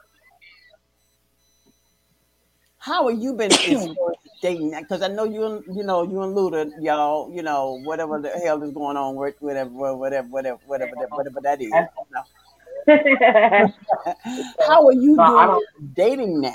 how 2.79 3.09
have 3.09 3.21
you 3.21 3.33
been 3.33 3.51
as 3.51 3.59
far 3.59 4.13
as 4.13 4.17
dating? 4.41 4.73
Because 4.79 5.03
I 5.03 5.09
know 5.09 5.25
you 5.25 5.45
and 5.45 5.77
you 5.77 5.83
know 5.83 6.05
you 6.05 6.23
and 6.23 6.37
Luda, 6.37 6.71
y'all, 6.81 7.35
you 7.35 7.43
know 7.43 7.81
whatever 7.83 8.21
the 8.21 8.29
hell 8.29 8.63
is 8.63 8.71
going 8.71 8.97
on, 8.97 9.17
with 9.17 9.35
whatever, 9.41 9.71
whatever, 9.71 10.29
whatever, 10.29 10.61
whatever, 10.67 10.93
that, 11.01 11.11
whatever 11.11 11.41
that 11.41 11.61
is. 11.61 11.73
How 14.69 14.87
are 14.87 14.93
you 14.93 15.17
no, 15.17 15.27
doing 15.27 15.93
dating 15.95 16.41
now? 16.41 16.53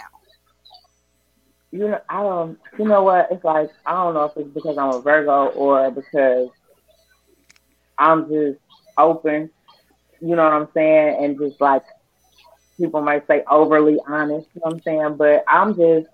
You 1.72 1.90
know, 1.90 2.02
I 2.08 2.24
don't. 2.24 2.60
You 2.80 2.86
know 2.86 3.04
what? 3.04 3.28
It's 3.30 3.44
like 3.44 3.72
I 3.86 3.92
don't 3.92 4.14
know 4.14 4.24
if 4.24 4.38
it's 4.38 4.54
because 4.54 4.78
I'm 4.78 4.94
a 4.94 5.02
Virgo 5.02 5.48
or 5.48 5.92
because 5.92 6.50
I'm 7.98 8.30
just 8.30 8.58
open. 9.02 9.50
You 10.22 10.36
know 10.36 10.44
what 10.44 10.54
I'm 10.54 10.68
saying? 10.74 11.24
And 11.24 11.40
just 11.40 11.60
like 11.60 11.84
people 12.78 13.02
might 13.02 13.28
say 13.28 13.44
overly 13.50 13.98
honest. 14.08 14.48
You 14.54 14.62
know 14.62 14.72
what 14.72 14.74
I'm 14.76 14.82
saying? 14.82 15.16
But 15.18 15.44
I'm 15.48 15.76
just 15.76 16.08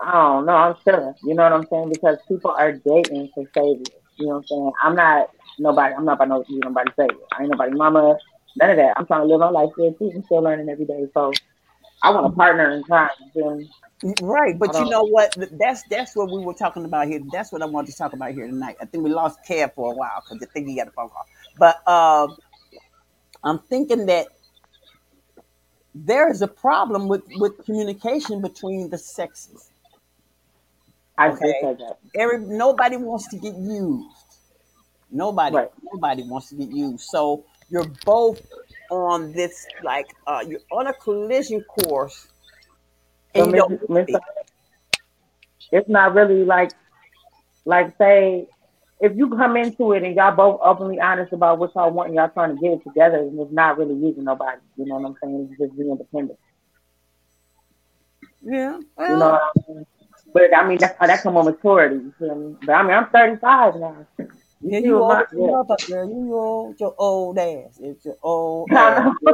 I 0.00 0.12
don't 0.12 0.46
know. 0.46 0.54
I'm 0.54 0.76
chilling. 0.84 1.14
You 1.24 1.34
know 1.34 1.44
what 1.44 1.52
I'm 1.52 1.66
saying? 1.70 1.90
Because 1.90 2.18
people 2.28 2.50
are 2.50 2.72
dating 2.72 3.30
for 3.34 3.44
saviors. 3.56 3.86
You 4.18 4.26
know 4.26 4.34
what 4.34 4.36
I'm 4.38 4.46
saying? 4.46 4.72
I'm 4.82 4.96
not 4.96 5.30
nobody. 5.58 5.94
I'm 5.94 6.04
not 6.04 6.14
about 6.14 6.28
no 6.28 6.44
be 6.44 6.58
nobody 6.58 6.90
savior. 6.98 7.24
I 7.32 7.42
ain't 7.42 7.50
nobody 7.50 7.72
mama. 7.74 8.16
None 8.56 8.70
of 8.70 8.76
that. 8.76 8.94
I'm 8.96 9.06
trying 9.06 9.22
to 9.22 9.26
live 9.26 9.40
my 9.40 9.50
life 9.50 9.70
still 9.72 9.94
too. 9.94 10.12
I'm 10.14 10.24
still 10.24 10.42
learning 10.42 10.68
every 10.68 10.84
day. 10.84 11.06
So 11.14 11.32
I 12.02 12.10
want 12.10 12.26
a 12.26 12.30
partner 12.36 12.70
in 12.72 12.82
crime. 12.82 13.10
You? 13.34 13.66
Right, 14.04 14.58
but 14.58 14.78
you 14.80 14.86
know 14.86 15.04
what? 15.04 15.32
That's 15.52 15.84
that's 15.84 16.16
what 16.16 16.30
we 16.30 16.40
were 16.40 16.54
talking 16.54 16.84
about 16.86 17.08
here. 17.08 17.20
That's 17.32 17.52
what 17.52 17.62
I 17.62 17.66
wanted 17.66 17.92
to 17.92 17.98
talk 17.98 18.14
about 18.14 18.32
here 18.32 18.46
tonight. 18.46 18.76
I 18.80 18.86
think 18.86 19.04
we 19.04 19.10
lost 19.10 19.40
Kev 19.48 19.74
for 19.74 19.92
a 19.92 19.94
while 19.96 20.22
because 20.24 20.42
I 20.42 20.52
think 20.52 20.68
he 20.68 20.76
got 20.76 20.88
a 20.88 20.92
phone 20.92 21.10
call. 21.10 21.26
But 21.58 21.88
um, 21.88 22.38
I'm 23.44 23.60
thinking 23.60 24.06
that 24.06 24.28
there 25.94 26.30
is 26.30 26.42
a 26.42 26.48
problem 26.48 27.08
with 27.08 27.22
with 27.34 27.64
communication 27.64 28.42
between 28.42 28.90
the 28.90 28.98
sexes. 28.98 29.70
I 31.18 31.30
Okay, 31.30 31.54
said 31.60 31.78
that. 31.78 31.98
every 32.16 32.40
nobody 32.40 32.96
wants 32.96 33.28
to 33.28 33.38
get 33.38 33.54
used. 33.56 34.08
Nobody, 35.10 35.56
Right. 35.56 35.70
nobody 35.82 36.24
wants 36.24 36.50
to 36.50 36.56
get 36.56 36.70
used. 36.70 37.04
So 37.04 37.46
you're 37.70 37.92
both 38.04 38.40
on 38.90 39.32
this 39.32 39.68
like 39.82 40.08
uh, 40.26 40.44
you're 40.46 40.60
on 40.72 40.88
a 40.88 40.94
collision 40.94 41.62
course, 41.64 42.28
So 43.36 43.44
and 43.44 43.52
you 43.52 43.56
don't 43.56 43.90
Miss, 43.90 44.06
see 44.06 44.16
it's 45.72 45.88
not 45.88 46.14
really 46.14 46.44
like 46.44 46.72
like 47.64 47.96
say 47.98 48.46
if 49.00 49.16
you 49.16 49.28
come 49.30 49.56
into 49.56 49.92
it 49.92 50.02
and 50.02 50.14
y'all 50.14 50.34
both 50.34 50.60
openly 50.62 51.00
honest 51.00 51.32
about 51.32 51.58
what 51.58 51.74
y'all 51.74 51.90
want 51.90 52.08
and 52.08 52.16
y'all 52.16 52.28
trying 52.28 52.54
to 52.54 52.62
get 52.62 52.72
it 52.72 52.84
together, 52.84 53.18
and 53.18 53.38
it's 53.40 53.52
not 53.52 53.76
really 53.76 53.94
using 53.94 54.24
nobody. 54.24 54.60
You 54.76 54.86
know 54.86 54.96
what 54.96 55.08
I'm 55.08 55.16
saying? 55.22 55.48
It's 55.50 55.60
just 55.60 55.76
being 55.76 55.90
independent. 55.90 56.38
Yeah, 58.42 58.78
You 59.08 59.16
know 59.16 59.30
what 59.32 59.42
I 59.42 59.72
mean? 59.72 59.86
But 60.32 60.56
I 60.56 60.66
mean 60.68 60.78
that's 60.78 60.98
how 60.98 61.06
that 61.06 61.22
come 61.22 61.36
on 61.36 61.46
maturity. 61.46 61.96
You 61.96 62.14
feel 62.18 62.34
me? 62.34 62.56
But 62.64 62.72
I 62.72 62.82
mean 62.82 62.92
I'm 62.92 63.08
35 63.10 63.76
now. 63.76 64.06
Yeah, 64.66 64.78
You 64.78 64.86
you 64.86 64.96
old 64.96 65.12
my 65.12 65.20
as 65.20 65.26
yeah. 65.32 65.46
motherfucker, 65.46 65.88
girl. 65.88 66.08
You 66.08 66.34
old, 66.34 66.80
your 66.80 66.94
old 66.98 67.38
ass. 67.38 67.78
It's 67.80 68.04
your 68.04 68.16
old 68.22 68.70
ass. 68.72 69.14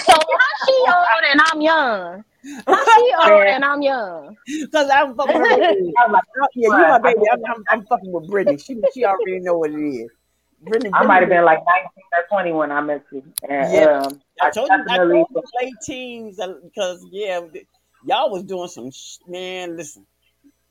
So 0.00 0.14
how 0.14 0.66
she 0.66 0.74
old 0.88 1.24
and 1.30 1.40
I'm 1.44 1.60
young? 1.60 2.24
How 2.66 2.84
she 2.84 3.14
old 3.22 3.46
and 3.46 3.64
I'm 3.64 3.82
young? 3.82 4.36
Cause 4.72 4.88
I'm 4.92 5.14
fucking 5.14 5.40
with 5.40 5.50
Brittany. 5.50 5.94
I 5.96 6.06
was 6.06 6.12
like, 6.12 6.22
Oh, 6.42 6.46
Yeah, 6.54 6.68
you 6.68 6.88
my 6.88 6.98
baby. 6.98 7.20
I'm, 7.32 7.40
I'm, 7.44 7.64
I'm 7.70 7.86
fucking 7.86 8.12
with 8.12 8.26
Brittany. 8.28 8.58
She 8.58 8.76
she 8.92 9.04
already 9.04 9.40
know 9.40 9.58
what 9.58 9.70
it 9.70 9.74
is. 9.80 10.10
Brittany, 10.62 10.90
I 10.92 11.04
might 11.04 11.20
have 11.20 11.28
been 11.30 11.44
like 11.44 11.58
19 11.58 11.88
or 12.12 12.24
20 12.28 12.52
when 12.52 12.72
I 12.72 12.80
met 12.80 13.04
you. 13.12 13.22
And 13.48 13.74
Yeah. 13.74 14.06
um, 14.06 14.20
I 14.42 14.48
I 14.48 14.50
told 14.50 14.70
you, 14.70 14.74
I 14.74 14.78
definitely, 14.96 15.14
told 15.14 15.28
you 15.30 15.42
late 15.60 15.74
teens 15.82 16.40
because 16.64 17.06
yeah, 17.10 17.40
y'all 18.06 18.30
was 18.30 18.44
doing 18.44 18.68
some 18.68 18.90
sh- 18.90 19.18
man. 19.26 19.76
Listen, 19.76 20.06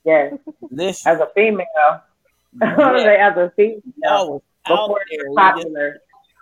yes, 0.03 0.33
listen, 0.69 1.11
as 1.11 1.19
a 1.19 1.27
female, 1.33 2.01
yeah, 2.61 3.31
as 3.31 3.37
a 3.37 3.51
female, 3.55 3.81
y'all 4.03 4.11
oh, 4.11 4.29
was 4.31 4.41
out 4.67 4.87
before 4.87 5.01
there. 5.09 5.19
it 5.21 5.29
was 5.29 5.35
just- 5.35 5.55
popular, 5.55 5.97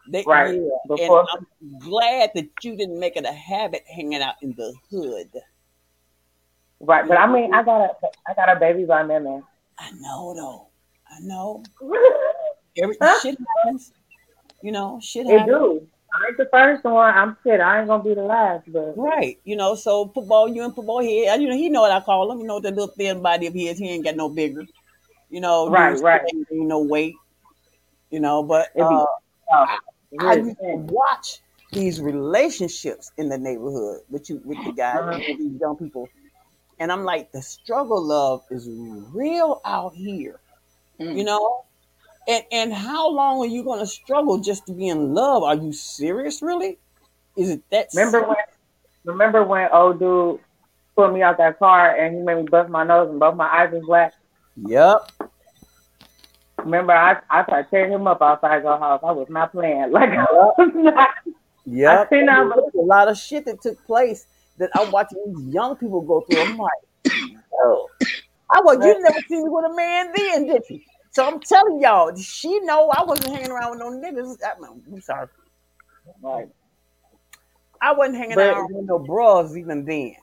they- 0.09 0.23
right? 0.25 0.55
yeah, 0.55 1.05
and 1.05 1.27
I'm 1.33 1.79
glad 1.79 2.31
that 2.35 2.49
you 2.63 2.75
didn't 2.77 2.99
make 2.99 3.17
it 3.17 3.25
a 3.25 3.31
habit 3.31 3.83
hanging 3.93 4.21
out 4.21 4.35
in 4.41 4.53
the 4.55 4.73
hood. 4.89 5.29
right. 6.79 7.07
But 7.07 7.17
I 7.17 7.31
mean, 7.31 7.53
I 7.53 7.63
got 7.63 7.81
a, 7.81 7.93
I 8.27 8.33
got 8.33 8.55
a 8.55 8.59
baby 8.59 8.85
by 8.85 9.03
now, 9.03 9.19
man. 9.19 9.43
I 9.77 9.91
know 9.91 10.33
though. 10.33 10.67
I 11.09 11.19
know. 11.21 11.63
Every 12.81 12.95
shit 13.21 13.37
happens. 13.63 13.91
You 14.61 14.71
know, 14.71 14.99
shit 15.01 15.25
It 15.27 15.39
happens. 15.39 15.47
do. 15.57 15.87
I 16.13 16.27
ain't 16.29 16.37
the 16.37 16.47
first 16.51 16.83
one. 16.83 17.13
I'm 17.13 17.37
shit. 17.43 17.59
I 17.59 17.79
ain't 17.79 17.87
gonna 17.87 18.03
be 18.03 18.13
the 18.13 18.23
last, 18.23 18.71
but 18.71 18.97
Right. 18.97 19.39
You 19.43 19.55
know, 19.55 19.75
so 19.75 20.07
football, 20.07 20.47
you 20.47 20.63
and 20.63 20.73
football 20.73 21.01
head. 21.01 21.41
You 21.41 21.49
know, 21.49 21.55
he 21.55 21.69
know 21.69 21.81
what 21.81 21.91
I 21.91 21.99
call 22.01 22.31
him. 22.31 22.39
You 22.39 22.47
know, 22.47 22.59
the 22.59 22.69
little 22.71 22.87
thin 22.87 23.21
body 23.21 23.47
of 23.47 23.53
his. 23.53 23.77
He 23.77 23.89
ain't 23.89 24.03
got 24.05 24.15
no 24.15 24.29
bigger. 24.29 24.65
You 25.29 25.41
know, 25.41 25.69
Right, 25.69 25.99
right. 26.01 26.21
gained 26.31 26.67
no 26.67 26.79
weight. 26.81 27.15
You 28.09 28.19
know, 28.19 28.43
but 28.43 28.69
uh, 28.79 29.05
tough. 29.49 29.69
I 30.19 30.35
used 30.35 30.57
to 30.59 30.75
watch 30.75 31.39
these 31.73 31.99
relationships 31.99 33.11
in 33.17 33.27
the 33.29 33.37
neighborhood 33.37 34.01
with 34.09 34.29
you 34.29 34.41
with 34.45 34.63
the 34.63 34.71
guys 34.71 34.99
Uh-huh. 34.99 35.19
with 35.27 35.37
these 35.37 35.59
young 35.59 35.75
people, 35.75 36.09
and 36.79 36.91
I'm 36.91 37.03
like, 37.03 37.31
the 37.31 37.41
struggle 37.41 38.01
love 38.01 38.43
is 38.49 38.69
real 38.69 39.61
out 39.65 39.93
here. 39.93 40.39
Mm. 40.99 41.17
You 41.17 41.23
know, 41.25 41.65
and 42.27 42.43
and 42.51 42.73
how 42.73 43.09
long 43.09 43.39
are 43.39 43.47
you 43.47 43.63
going 43.63 43.79
to 43.79 43.85
struggle 43.87 44.37
just 44.39 44.65
to 44.67 44.73
be 44.73 44.87
in 44.87 45.13
love? 45.13 45.43
Are 45.43 45.55
you 45.55 45.73
serious, 45.73 46.41
really? 46.41 46.77
Is 47.35 47.49
it 47.51 47.61
that? 47.71 47.87
Remember 47.93 48.23
when? 48.27 48.37
Remember 49.05 49.43
when 49.43 49.69
old 49.71 49.99
dude 49.99 50.39
pulled 50.95 51.13
me 51.13 51.21
out 51.21 51.37
that 51.37 51.59
car 51.59 51.95
and 51.95 52.15
he 52.15 52.21
made 52.21 52.37
me 52.37 52.43
bust 52.43 52.69
my 52.69 52.83
nose 52.83 53.09
and 53.09 53.19
both 53.19 53.35
my 53.35 53.47
eyes 53.47 53.71
was 53.71 53.83
black? 53.85 54.13
Yep. 54.65 55.11
Remember, 56.59 56.93
I 56.93 57.17
I 57.29 57.43
tried 57.43 57.69
tearing 57.69 57.91
him 57.91 58.07
up 58.07 58.21
outside 58.21 58.63
the 58.63 58.77
house. 58.77 59.01
I 59.03 59.11
was 59.11 59.27
not 59.29 59.51
playing. 59.51 59.91
Like 59.91 60.09
I 60.09 60.25
was 60.31 60.71
not. 60.75 61.09
Yep. 61.65 62.07
I 62.07 62.09
seen 62.09 62.25
that, 62.25 62.49
There's 62.55 62.73
a 62.75 62.85
lot 62.85 63.07
of 63.07 63.17
shit 63.17 63.45
that 63.45 63.61
took 63.61 63.83
place 63.85 64.25
that 64.57 64.69
I'm 64.75 64.91
watching 64.91 65.19
these 65.27 65.53
young 65.53 65.75
people 65.75 66.01
go 66.01 66.21
through. 66.21 66.41
I'm 66.41 66.57
like, 66.57 67.13
oh, 67.61 67.87
I 68.51 68.61
was. 68.61 68.77
You 68.83 69.01
never 69.01 69.19
seen 69.27 69.43
me 69.43 69.49
with 69.49 69.65
a 69.71 69.75
man 69.75 70.11
then, 70.15 70.47
did 70.47 70.63
you? 70.69 70.79
So 71.11 71.25
I'm 71.27 71.39
telling 71.39 71.81
y'all, 71.81 72.15
she 72.15 72.59
know 72.61 72.89
I 72.89 73.03
wasn't 73.03 73.35
hanging 73.35 73.51
around 73.51 73.71
with 73.71 73.79
no 73.79 73.91
niggas. 73.91 74.37
I, 74.43 74.51
I'm 74.63 75.01
sorry, 75.01 75.27
Right. 76.21 76.47
I 77.81 77.93
wasn't 77.93 78.17
hanging 78.17 78.35
But- 78.35 78.53
out 78.53 78.71
with 78.71 78.85
no 78.85 78.99
bros 78.99 79.55
even 79.57 79.85
then. 79.85 80.15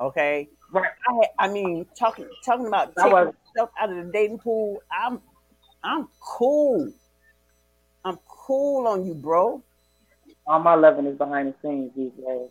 Okay, 0.00 0.48
Right. 0.82 1.28
I 1.38 1.44
I 1.46 1.48
mean, 1.48 1.86
talking 1.98 2.26
talking 2.44 2.66
about 2.66 2.92
I 2.98 3.02
taking 3.02 3.12
was- 3.12 3.34
myself 3.54 3.70
out 3.80 3.90
of 3.90 3.96
the 4.06 4.12
dating 4.12 4.38
pool. 4.38 4.82
I'm 4.90 5.20
I'm 5.82 6.08
cool. 6.20 6.92
I'm 8.04 8.18
cool 8.28 8.86
on 8.86 9.04
you, 9.04 9.14
bro. 9.14 9.62
All 10.46 10.60
my 10.60 10.74
loving 10.74 11.06
is 11.06 11.16
behind 11.18 11.52
the 11.52 11.54
scenes 11.60 11.90
these 11.96 12.12
days. 12.12 12.50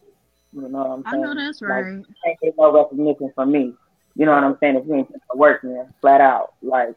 You 0.54 0.62
know 0.62 0.68
what 0.68 0.88
I'm 0.90 1.04
I 1.06 1.12
saying? 1.12 1.24
know 1.24 1.36
that's 1.36 1.62
Like, 1.62 1.70
right. 1.72 2.04
ain't 2.28 2.40
get 2.42 2.54
no 2.58 2.72
recognition 2.74 3.32
from 3.36 3.52
me. 3.52 3.74
You 4.16 4.26
know 4.26 4.34
what 4.34 4.44
I'm 4.44 4.58
saying? 4.60 4.76
If 4.78 4.86
you 4.88 4.96
ain't 4.96 5.12
put 5.12 5.22
the 5.32 5.38
work 5.38 5.64
in, 5.64 5.86
flat 6.02 6.22
out. 6.22 6.54
Like, 6.62 6.96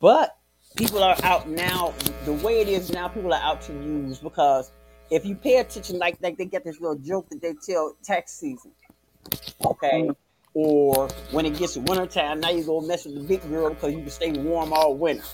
But 0.00 0.36
people 0.76 1.02
are 1.02 1.16
out 1.22 1.48
now. 1.48 1.92
The 2.24 2.32
way 2.34 2.60
it 2.60 2.68
is 2.68 2.90
now, 2.92 3.08
people 3.08 3.32
are 3.34 3.40
out 3.42 3.60
to 3.62 3.72
use 3.72 4.18
because 4.18 4.70
if 5.10 5.24
you 5.24 5.34
pay 5.36 5.58
attention, 5.58 5.98
like 5.98 6.16
like 6.22 6.36
they 6.38 6.44
get 6.46 6.64
this 6.64 6.80
little 6.80 6.96
joke 6.98 7.28
that 7.30 7.40
they 7.42 7.54
tell 7.66 7.96
tax 8.02 8.32
season, 8.32 8.72
okay, 9.64 10.10
or 10.54 11.08
when 11.32 11.46
it 11.46 11.56
gets 11.56 11.74
to 11.74 11.80
winter 11.80 12.06
time, 12.06 12.40
now 12.40 12.50
you 12.50 12.64
go 12.64 12.80
mess 12.80 13.04
with 13.04 13.14
the 13.14 13.20
big 13.20 13.42
girl 13.48 13.70
because 13.70 13.92
you 13.92 14.00
can 14.00 14.10
stay 14.10 14.32
warm 14.32 14.72
all 14.72 14.94
winter. 14.96 15.24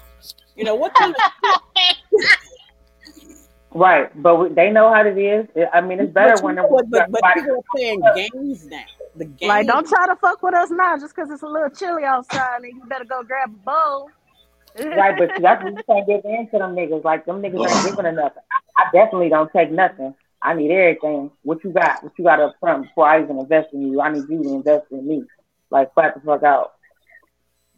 You 0.57 0.65
know 0.65 0.75
what 0.75 0.95
kind 0.95 1.15
of 1.15 1.61
right. 3.75 4.23
But 4.23 4.37
we, 4.37 4.49
they 4.51 4.71
know 4.71 4.93
how 4.93 5.07
it 5.07 5.17
is. 5.17 5.47
I 5.73 5.81
mean, 5.81 6.01
it's 6.01 6.13
better 6.13 6.35
but, 6.35 6.41
you 6.41 6.45
when 6.47 6.55
know 6.57 6.63
they're 6.63 6.71
what, 6.71 6.91
but, 6.91 7.11
but 7.11 7.23
people 7.35 7.57
are 7.57 7.77
playing 7.77 8.03
games 8.15 8.67
now. 8.67 8.85
The 9.17 9.25
game, 9.25 9.49
Like, 9.49 9.67
don't 9.67 9.89
try 9.89 10.07
to 10.07 10.17
fuck 10.17 10.43
with 10.43 10.55
us 10.55 10.71
now 10.71 10.97
just 10.97 11.15
because 11.15 11.31
it's 11.31 11.43
a 11.43 11.47
little 11.47 11.71
chilly 11.71 12.05
outside 12.05 12.63
and 12.63 12.73
you 12.73 12.83
better 12.87 13.05
go 13.05 13.23
grab 13.23 13.51
a 13.51 13.65
bowl. 13.65 14.11
Right, 14.79 15.19
but 15.19 15.37
see, 15.37 15.43
that's 15.43 15.65
when 15.65 15.77
you 15.77 15.83
can't 15.83 16.07
give 16.07 16.21
in 16.25 16.49
to 16.53 16.59
them 16.59 16.77
niggas. 16.77 17.05
Like 17.05 17.27
them 17.27 17.43
niggas 17.43 17.69
ain't 17.69 17.91
giving 17.91 18.07
enough. 18.07 18.33
I, 18.37 18.83
I 18.83 18.91
definitely 18.93 19.29
don't 19.29 19.51
take 19.53 19.71
nothing. 19.71 20.15
I 20.43 20.55
need 20.55 20.71
everything. 20.71 21.31
What 21.43 21.63
you 21.65 21.71
got? 21.73 22.03
What 22.03 22.13
you 22.19 22.25
got 22.25 22.41
up 22.41 22.55
front 22.61 22.85
before 22.85 23.07
I 23.07 23.23
even 23.23 23.39
invest 23.39 23.69
in 23.73 23.83
you? 23.83 24.01
I 24.01 24.13
need 24.13 24.25
you 24.29 24.43
to 24.43 24.55
invest 24.55 24.87
in 24.91 25.07
me. 25.07 25.25
Like 25.71 25.93
flat 25.95 26.15
the 26.15 26.21
fuck 26.21 26.43
out. 26.43 26.73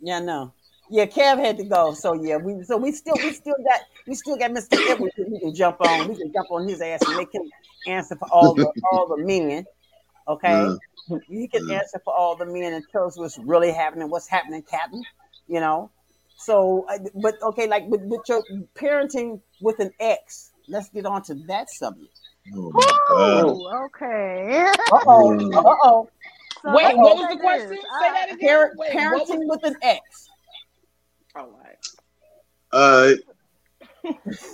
Yeah, 0.01 0.21
no. 0.21 0.53
Yeah, 0.91 1.07
Kev 1.07 1.39
had 1.39 1.57
to 1.59 1.65
go. 1.65 1.95
So 1.95 2.13
yeah, 2.23 2.37
we 2.37 2.63
so 2.65 2.77
we 2.77 2.93
still 2.93 3.17
we 3.23 3.33
still 3.33 3.57
got 3.65 3.81
we 4.07 4.15
still 4.15 4.37
got 4.37 4.51
Mr. 4.51 4.79
Edwards 4.89 5.15
that 5.17 5.29
we 5.29 5.41
can 5.41 5.55
jump 5.55 5.81
on. 5.81 6.09
We 6.09 6.17
can 6.17 6.33
jump 6.33 6.51
on 6.51 6.69
his 6.69 6.81
ass 6.81 7.07
and 7.07 7.17
make 7.17 7.33
him 7.35 7.51
answer 7.87 8.17
for 8.17 8.29
all 8.31 8.55
the 8.55 8.71
all 8.91 9.09
the 9.09 9.25
men. 9.25 9.65
Okay, 10.29 10.69
Yeah. 11.09 11.17
he 11.29 11.49
can 11.49 11.69
Yeah. 11.69 11.79
answer 11.81 12.01
for 12.05 12.15
all 12.15 12.37
the 12.37 12.47
men 12.47 12.75
and 12.75 12.85
tell 12.93 13.07
us 13.07 13.19
what's 13.19 13.39
really 13.39 13.73
happening, 13.73 14.09
what's 14.11 14.29
happening, 14.29 14.63
Captain. 14.63 15.03
You 15.49 15.61
know. 15.61 15.91
So, 16.37 16.87
uh, 16.89 16.99
but 17.15 17.41
okay, 17.43 17.67
like 17.69 17.85
with, 17.87 18.03
with 18.03 18.23
your 18.29 18.43
parenting 18.75 19.41
with 19.61 19.79
an 19.81 19.93
ex. 20.01 20.51
Let's 20.69 20.89
get 20.91 21.07
on 21.07 21.23
to 21.25 21.35
that 21.49 21.69
subject. 21.71 22.19
Oh. 22.55 23.61
Ooh, 23.61 23.87
okay. 23.87 24.67
Uh 24.91 24.99
oh. 25.07 25.53
Uh 25.53 25.63
oh. 25.85 26.09
So 26.63 26.73
Wait, 26.75 26.85
let 26.85 26.95
me 26.95 27.01
what 27.03 27.17
was 27.17 27.29
the 27.29 27.37
question? 27.41 27.69
this. 27.71 27.79
Say 27.81 27.87
that 28.13 28.27
again. 28.33 28.39
Parent, 28.39 28.73
Wait, 28.79 28.95
what 28.95 29.13
was- 29.13 29.29
parenting 29.31 29.49
with 29.49 29.65
an 29.65 29.77
ex. 29.83 30.31
All 31.35 31.49
right. 31.51 31.77
All 32.73 33.07
right. 33.09 33.19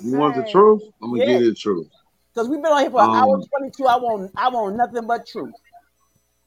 You 0.02 0.16
want 0.19 0.36
the 0.36 0.51
truth? 0.51 0.82
I'm 1.02 1.10
gonna 1.10 1.20
Yeah. 1.23 1.32
give 1.32 1.43
you 1.43 1.48
the 1.51 1.55
truth. 1.56 1.89
Because 2.35 2.48
we've 2.48 2.62
been 2.62 2.70
on 2.73 2.81
here 2.82 2.90
for 2.90 3.02
an 3.02 3.10
hour 3.10 3.35
Um, 3.36 3.43
twenty 3.43 3.70
two. 3.77 3.86
I 3.86 3.97
want 3.97 4.31
I 4.36 4.48
want 4.48 4.77
nothing 4.77 5.06
but 5.06 5.27
truth. 5.27 5.55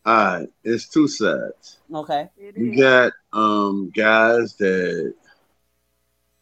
All 0.06 0.14
right. 0.16 0.50
It's 0.64 0.88
two 0.88 1.08
sides. 1.08 1.80
Okay. 1.94 2.30
You 2.38 2.76
got 2.78 3.14
um 3.34 3.92
guys 3.96 4.56
that 4.58 5.14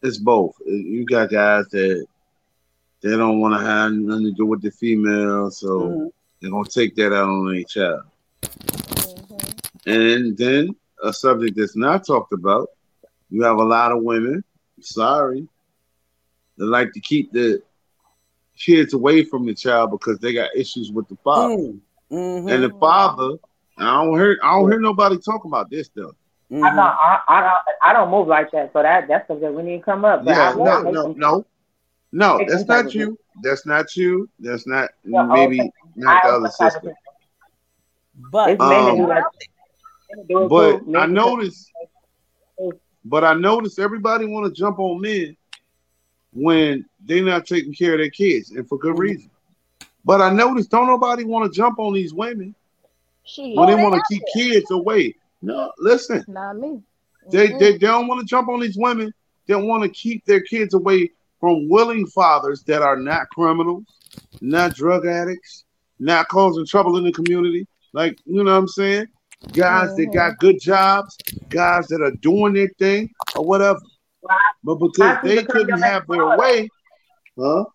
it's 0.02 0.18
both. 0.18 0.56
You 0.66 1.06
got 1.06 1.30
guys 1.30 1.68
that 1.70 2.06
they 3.02 3.16
don't 3.16 3.40
want 3.40 3.54
to 3.60 3.66
have 3.66 3.94
nothing 3.94 4.26
to 4.26 4.32
do 4.32 4.46
with 4.46 4.62
the 4.62 4.72
female, 4.72 5.50
so 5.52 5.68
Mhm. 5.68 6.12
they're 6.42 6.52
gonna 6.52 6.70
take 6.70 6.96
that 6.96 7.14
out 7.14 7.30
on 7.30 7.52
their 7.52 7.64
child. 7.64 8.04
Mhm. 8.42 9.60
And 9.86 10.38
then 10.38 10.76
a 11.04 11.14
subject 11.14 11.58
that's 11.58 11.76
not 11.76 12.06
talked 12.06 12.34
about, 12.34 12.70
you 13.30 13.44
have 13.44 13.58
a 13.58 13.64
lot 13.64 13.92
of 13.92 14.04
women, 14.04 14.44
sorry, 14.82 15.48
they 16.58 16.66
like 16.66 16.92
to 16.94 17.00
keep 17.00 17.32
the 17.32 17.62
kids 18.58 18.94
away 18.94 19.24
from 19.24 19.46
the 19.46 19.54
child 19.54 19.92
because 19.92 20.20
they 20.20 20.34
got 20.34 20.50
issues 20.56 20.92
with 20.92 21.08
the 21.08 21.16
father. 21.24 21.56
Mm. 21.56 21.80
Mhm. 22.12 22.52
And 22.52 22.64
the 22.64 22.70
father, 22.80 23.38
I 23.78 24.04
don't 24.04 24.18
hear 24.20 24.38
I 24.44 24.60
don't 24.60 24.70
hear 24.70 24.82
nobody 24.82 25.18
talking 25.20 25.50
about 25.50 25.70
this 25.70 25.90
though. 25.96 26.14
I 26.52 26.54
Mhm. 26.56 26.62
don't. 26.62 26.80
I, 26.80 27.20
I 27.30 27.42
don't. 27.42 27.78
I 27.82 27.94
don't 27.94 28.10
move 28.12 28.28
like 28.28 28.52
that. 28.52 28.74
So 28.74 28.82
that 28.82 29.08
that's 29.08 29.26
something 29.28 29.56
we 29.56 29.64
need 29.64 29.78
to 29.78 29.84
come 29.84 30.04
up. 30.04 30.26
But 30.26 30.36
Yeah, 30.36 30.50
I 30.50 30.56
will 30.56 30.66
no, 30.66 30.92
no, 30.92 31.14
no. 31.16 31.46
No, 32.11 32.40
that's 32.48 32.65
not 32.65 32.94
you. 32.94 33.18
That's 33.44 33.65
not 33.65 33.95
you. 33.95 34.30
That's 34.40 34.65
not 34.68 34.90
Yeah, 35.06 35.23
maybe 35.23 35.61
okay. 35.61 35.72
not 35.95 36.23
the 36.23 36.30
I 36.30 36.31
other 36.31 36.45
also 36.48 36.69
sister. 36.69 36.94
But 38.31 38.52
It's 38.52 38.60
men 38.60 38.69
that 38.69 38.91
Um, 38.91 38.98
do 38.98 39.07
that. 39.07 39.23
Men 40.15 40.26
do 40.27 40.44
it 40.45 40.49
But 40.49 40.76
I 40.98 41.06
do- 41.06 41.11
noticed 41.14 41.72
but 43.06 43.23
I 43.23 43.34
noticed 43.34 43.80
everybody 43.80 44.26
want 44.26 44.45
to 44.45 44.52
jump 44.52 44.77
on 44.80 44.99
men 44.99 45.36
when 46.34 46.86
they're 47.06 47.23
not 47.23 47.45
taking 47.45 47.73
care 47.73 47.94
of 47.94 47.99
their 47.99 48.10
kids 48.10 48.52
and 48.52 48.68
for 48.68 48.77
good 48.77 48.95
Mhm. 48.95 48.99
reason. 48.99 49.31
But 50.03 50.22
I 50.22 50.31
noticed 50.31 50.69
don't 50.72 50.88
nobody 50.88 51.23
want 51.23 51.52
to 51.52 51.56
jump 51.56 51.80
on 51.80 51.94
these 51.94 52.14
women 52.14 52.53
Shit. 53.23 53.56
when 53.56 53.60
Oh, 53.60 53.65
they 53.65 53.76
they 53.76 53.81
want 53.84 53.94
to 53.95 53.99
out 54.02 54.06
keep 54.10 54.23
kids 54.34 54.72
away. 54.72 55.15
No, 55.41 55.72
listen, 55.77 56.26
Not 56.27 56.57
me. 56.57 56.84
they, 57.31 57.48
Mhm. 57.49 57.60
they, 57.60 57.72
they 57.73 57.77
don't 57.77 58.07
want 58.07 58.19
to 58.19 58.26
jump 58.26 58.49
on 58.49 58.60
these 58.60 58.77
women 58.77 59.14
that 59.48 59.60
want 59.60 59.84
to 59.84 59.90
keep 59.90 60.26
their 60.26 60.41
kids 60.41 60.73
away 60.73 61.11
from 61.40 61.70
willing 61.70 62.06
fathers 62.07 62.64
that 62.64 62.82
are 62.82 62.98
not 62.98 63.30
criminals, 63.30 63.86
not 64.41 64.74
drug 64.74 65.06
addicts, 65.06 65.66
not 65.99 66.28
causing 66.28 66.66
trouble 66.66 66.98
in 66.98 67.03
the 67.03 67.11
community. 67.11 67.68
Like, 67.94 68.18
you 68.26 68.44
know 68.44 68.52
what 68.52 68.60
I'm 68.60 68.68
saying? 68.68 69.07
Guys 69.53 69.95
that 69.95 70.11
got 70.14 70.38
good 70.40 70.60
jobs, 70.61 71.18
guys 71.49 71.88
that 71.88 72.02
are 72.02 72.14
doing 72.22 72.53
their 72.53 72.70
thing 72.78 73.10
or 73.36 73.45
whatever. 73.45 73.80
But 74.64 74.76
because 74.76 75.18
they 75.24 75.44
couldn't 75.44 75.82
have 75.82 76.06
their 76.07 76.18
mama? 76.18 76.38
way, 76.38 76.70
huh? 77.38 77.66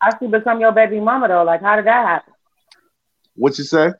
I 0.00 0.16
she 0.20 0.26
become 0.26 0.60
your 0.60 0.72
baby 0.72 1.00
mama 1.00 1.28
though? 1.28 1.42
Like 1.42 1.62
how 1.62 1.76
did 1.76 1.86
that 1.86 2.06
happen? 2.06 2.34
What 3.34 3.58
you 3.58 3.64
say? 3.64 3.92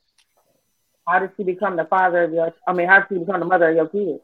How 1.06 1.18
did 1.18 1.30
she 1.36 1.42
become 1.42 1.76
the 1.76 1.86
father 1.86 2.24
of 2.24 2.32
your? 2.32 2.54
I 2.66 2.72
mean, 2.72 2.86
how 2.86 3.00
did 3.00 3.06
she 3.08 3.18
become 3.18 3.40
the 3.40 3.46
mother 3.46 3.70
of 3.70 3.76
your 3.76 3.88
kids? 3.88 4.22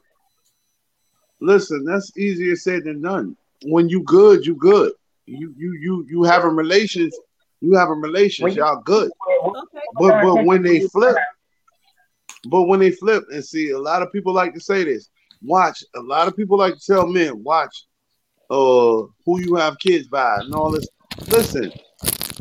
Listen, 1.40 1.84
that's 1.84 2.16
easier 2.16 2.56
said 2.56 2.84
than 2.84 3.02
done. 3.02 3.36
When 3.62 3.88
you 3.88 4.02
good, 4.02 4.44
you 4.44 4.54
good. 4.56 4.92
You 5.26 5.54
you 5.56 5.72
you 5.80 6.06
you 6.08 6.22
having 6.22 6.54
relations, 6.54 7.18
you 7.60 7.74
having 7.74 8.00
relations, 8.00 8.44
When 8.44 8.54
you- 8.54 8.62
y'all 8.62 8.82
good. 8.82 9.10
Okay. 9.28 9.56
But 9.98 10.22
but 10.22 10.44
when 10.44 10.62
they 10.62 10.80
flip, 10.80 11.16
but 12.48 12.62
when 12.64 12.80
they 12.80 12.90
flip 12.90 13.24
and 13.30 13.44
see, 13.44 13.70
a 13.70 13.78
lot 13.78 14.02
of 14.02 14.12
people 14.12 14.32
like 14.32 14.54
to 14.54 14.60
say 14.60 14.84
this. 14.84 15.08
Watch. 15.42 15.82
A 15.94 16.00
lot 16.00 16.28
of 16.28 16.36
people 16.36 16.58
like 16.58 16.74
to 16.74 16.80
tell 16.80 17.06
men, 17.06 17.42
watch, 17.42 17.84
uh, 18.50 19.02
who 19.24 19.40
you 19.40 19.54
have 19.56 19.78
kids 19.78 20.08
by 20.08 20.38
and 20.40 20.54
all 20.54 20.70
this. 20.70 20.88
Listen, 21.28 21.70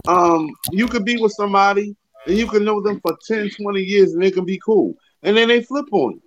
um, 0.08 0.50
you 0.72 0.88
could 0.88 1.06
be 1.06 1.18
with 1.18 1.32
somebody 1.34 1.96
and 2.28 2.38
you 2.38 2.48
can 2.48 2.64
know 2.64 2.82
them 2.82 3.00
for 3.02 3.18
10, 3.28 3.50
20 3.50 3.82
years 3.82 4.14
and 4.14 4.22
they 4.22 4.32
can 4.32 4.46
be 4.46 4.60
cool, 4.66 4.96
and 5.24 5.36
then 5.38 5.48
they 5.48 5.62
flip 5.62 5.86
on 5.92 6.14
you. 6.14 6.22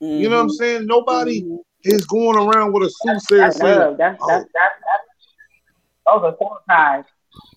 You 0.00 0.28
know 0.28 0.36
what 0.36 0.42
I'm 0.42 0.50
saying? 0.50 0.86
Nobody 0.86 1.44
is 1.84 2.06
going 2.06 2.36
around 2.36 2.72
with 2.72 2.84
a 2.84 2.90
soothsayer 2.90 3.38
That's 3.38 3.58
saying. 3.58 3.96
That's 3.98 4.18
oh, 4.22 4.28
that's 4.28 4.50
that's 4.54 4.74
that's 4.84 5.04
those 6.06 6.24
are 6.24 6.36
soul 6.38 6.58
ties. 6.68 7.04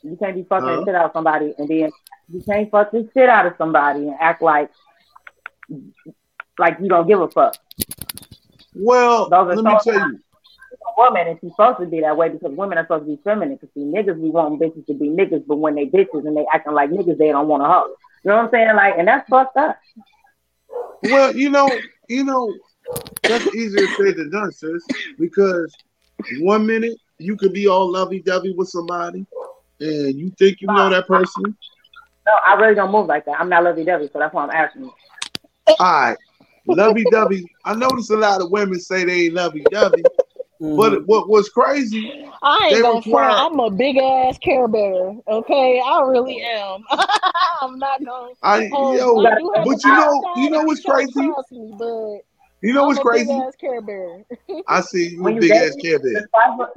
You 0.04 0.18
can't 0.18 0.36
be 0.36 0.44
fucking 0.44 0.68
Huh? 0.68 0.84
shit 0.86 0.96
out 0.96 1.06
of 1.06 1.12
somebody 1.14 1.54
and 1.58 1.68
then 1.70 1.92
you 2.32 2.44
can't 2.48 2.70
fuck 2.72 2.92
the 2.92 3.08
shit 3.14 3.30
out 3.30 3.46
of 3.46 3.54
somebody 3.58 4.08
and 4.08 4.16
act 4.20 4.42
like 4.42 4.70
like 6.58 6.78
you 6.82 6.88
don't 6.88 7.08
give 7.08 7.22
a 7.22 7.28
fuck. 7.28 7.56
Well, 8.76 9.30
Those 9.30 9.48
are 9.48 9.56
let 9.56 9.66
me 9.66 9.78
tell 9.84 9.94
you. 10.10 10.20
A 10.74 10.94
woman 10.98 11.28
and 11.28 11.38
she's 11.42 11.52
supposed 11.52 11.80
to 11.80 11.86
be 11.86 12.02
that 12.02 12.16
way 12.18 12.30
because 12.30 12.52
women 12.54 12.78
are 12.78 12.84
supposed 12.84 13.06
to 13.06 13.16
be 13.16 13.22
feminine. 13.24 13.56
Because 13.56 13.70
see, 13.74 13.82
niggas 13.82 14.18
we 14.18 14.30
want 14.30 14.60
bitches 14.60 14.86
to 14.88 14.94
be 14.94 15.10
niggas, 15.10 15.46
but 15.46 15.58
when 15.58 15.76
they 15.76 15.86
bitches 15.86 16.26
and 16.26 16.36
they 16.36 16.46
acting 16.54 16.74
like 16.74 16.90
niggas, 16.90 17.18
they 17.18 17.28
don't 17.28 17.48
want 17.48 17.62
to 17.62 17.68
hoe. 17.68 17.96
You 18.24 18.30
know 18.30 18.38
what 18.38 18.46
I'm 18.46 18.52
saying? 18.52 18.76
Like, 18.76 18.96
and 18.98 19.08
that's 19.08 19.28
fucked 19.30 19.58
up. 19.58 19.78
Well, 21.04 21.36
you 21.36 21.50
know, 21.50 21.70
you 22.08 22.24
know, 22.24 22.54
that's 23.24 23.48
easier 23.56 23.88
said 23.98 24.18
than 24.18 24.30
done, 24.32 24.52
sis. 24.52 24.84
Because 25.20 25.74
one 26.40 26.66
minute 26.66 26.98
you 27.18 27.36
could 27.38 27.54
be 27.54 27.68
all 27.68 27.92
lovey-dovey 27.92 28.54
with 28.58 28.70
somebody, 28.70 29.26
and 29.80 30.16
you 30.16 30.32
think 30.38 30.62
you 30.62 30.68
know 30.68 30.90
that 30.90 31.08
person. 31.08 31.44
No, 32.26 32.32
I 32.46 32.54
really 32.56 32.76
don't 32.76 32.92
move 32.92 33.08
like 33.08 33.26
that. 33.26 33.40
I'm 33.40 33.50
not 33.50 33.64
lovey 33.64 33.84
dovey, 33.84 34.10
so 34.12 34.20
that's 34.20 34.34
why 34.34 34.44
I'm 34.44 34.52
asking 34.52 34.84
you. 34.84 34.94
All 35.68 35.76
right, 35.80 36.18
lovey-dovey. 36.68 37.46
I 37.66 37.76
notice 37.76 38.10
a 38.10 38.18
lot 38.18 38.42
of 38.42 38.52
women 38.52 38.80
say 38.80 39.04
they 39.06 39.26
ain't 39.26 39.34
lovey-dovey, 39.36 40.04
Mm-hmm. 40.62 40.78
but 40.78 41.08
what 41.08 41.28
was 41.28 41.50
crazy? 41.50 42.24
I 42.44 42.66
ain't 42.68 42.76
They 42.76 42.82
gonna 42.84 42.98
require- 43.00 43.32
front. 43.32 43.54
I'm 43.54 43.60
a 43.60 43.72
big 43.72 43.98
ass 43.98 44.38
care 44.38 44.68
bear. 44.68 45.16
Okay, 45.28 45.82
I 45.84 46.02
really 46.04 46.40
am. 46.44 46.84
I'm 47.62 47.80
not 47.80 48.06
gonna. 48.06 48.34
I 48.44 48.68
hold- 48.72 48.96
yo, 48.96 49.26
I 49.26 49.64
but 49.66 49.84
you 49.84 49.92
know, 49.92 50.24
you 50.36 50.50
know 50.52 50.62
what's 50.62 50.84
crazy? 50.84 51.20
me, 51.20 51.34
but 51.80 52.20
You 52.62 52.74
know 52.74 52.82
I'm 52.84 52.88
what's 52.88 53.00
a 53.00 53.04
crazy? 53.04 53.26
Big 53.26 53.42
ass 53.44 53.56
care 53.60 53.82
bear. 53.82 54.24
I 54.68 54.82
see 54.82 55.10
you 55.10 55.24
When 55.24 55.34
a 55.34 55.36
you 55.36 55.42
big 55.42 55.52
ass 55.52 55.76
care 55.82 56.00
bear. 56.00 56.28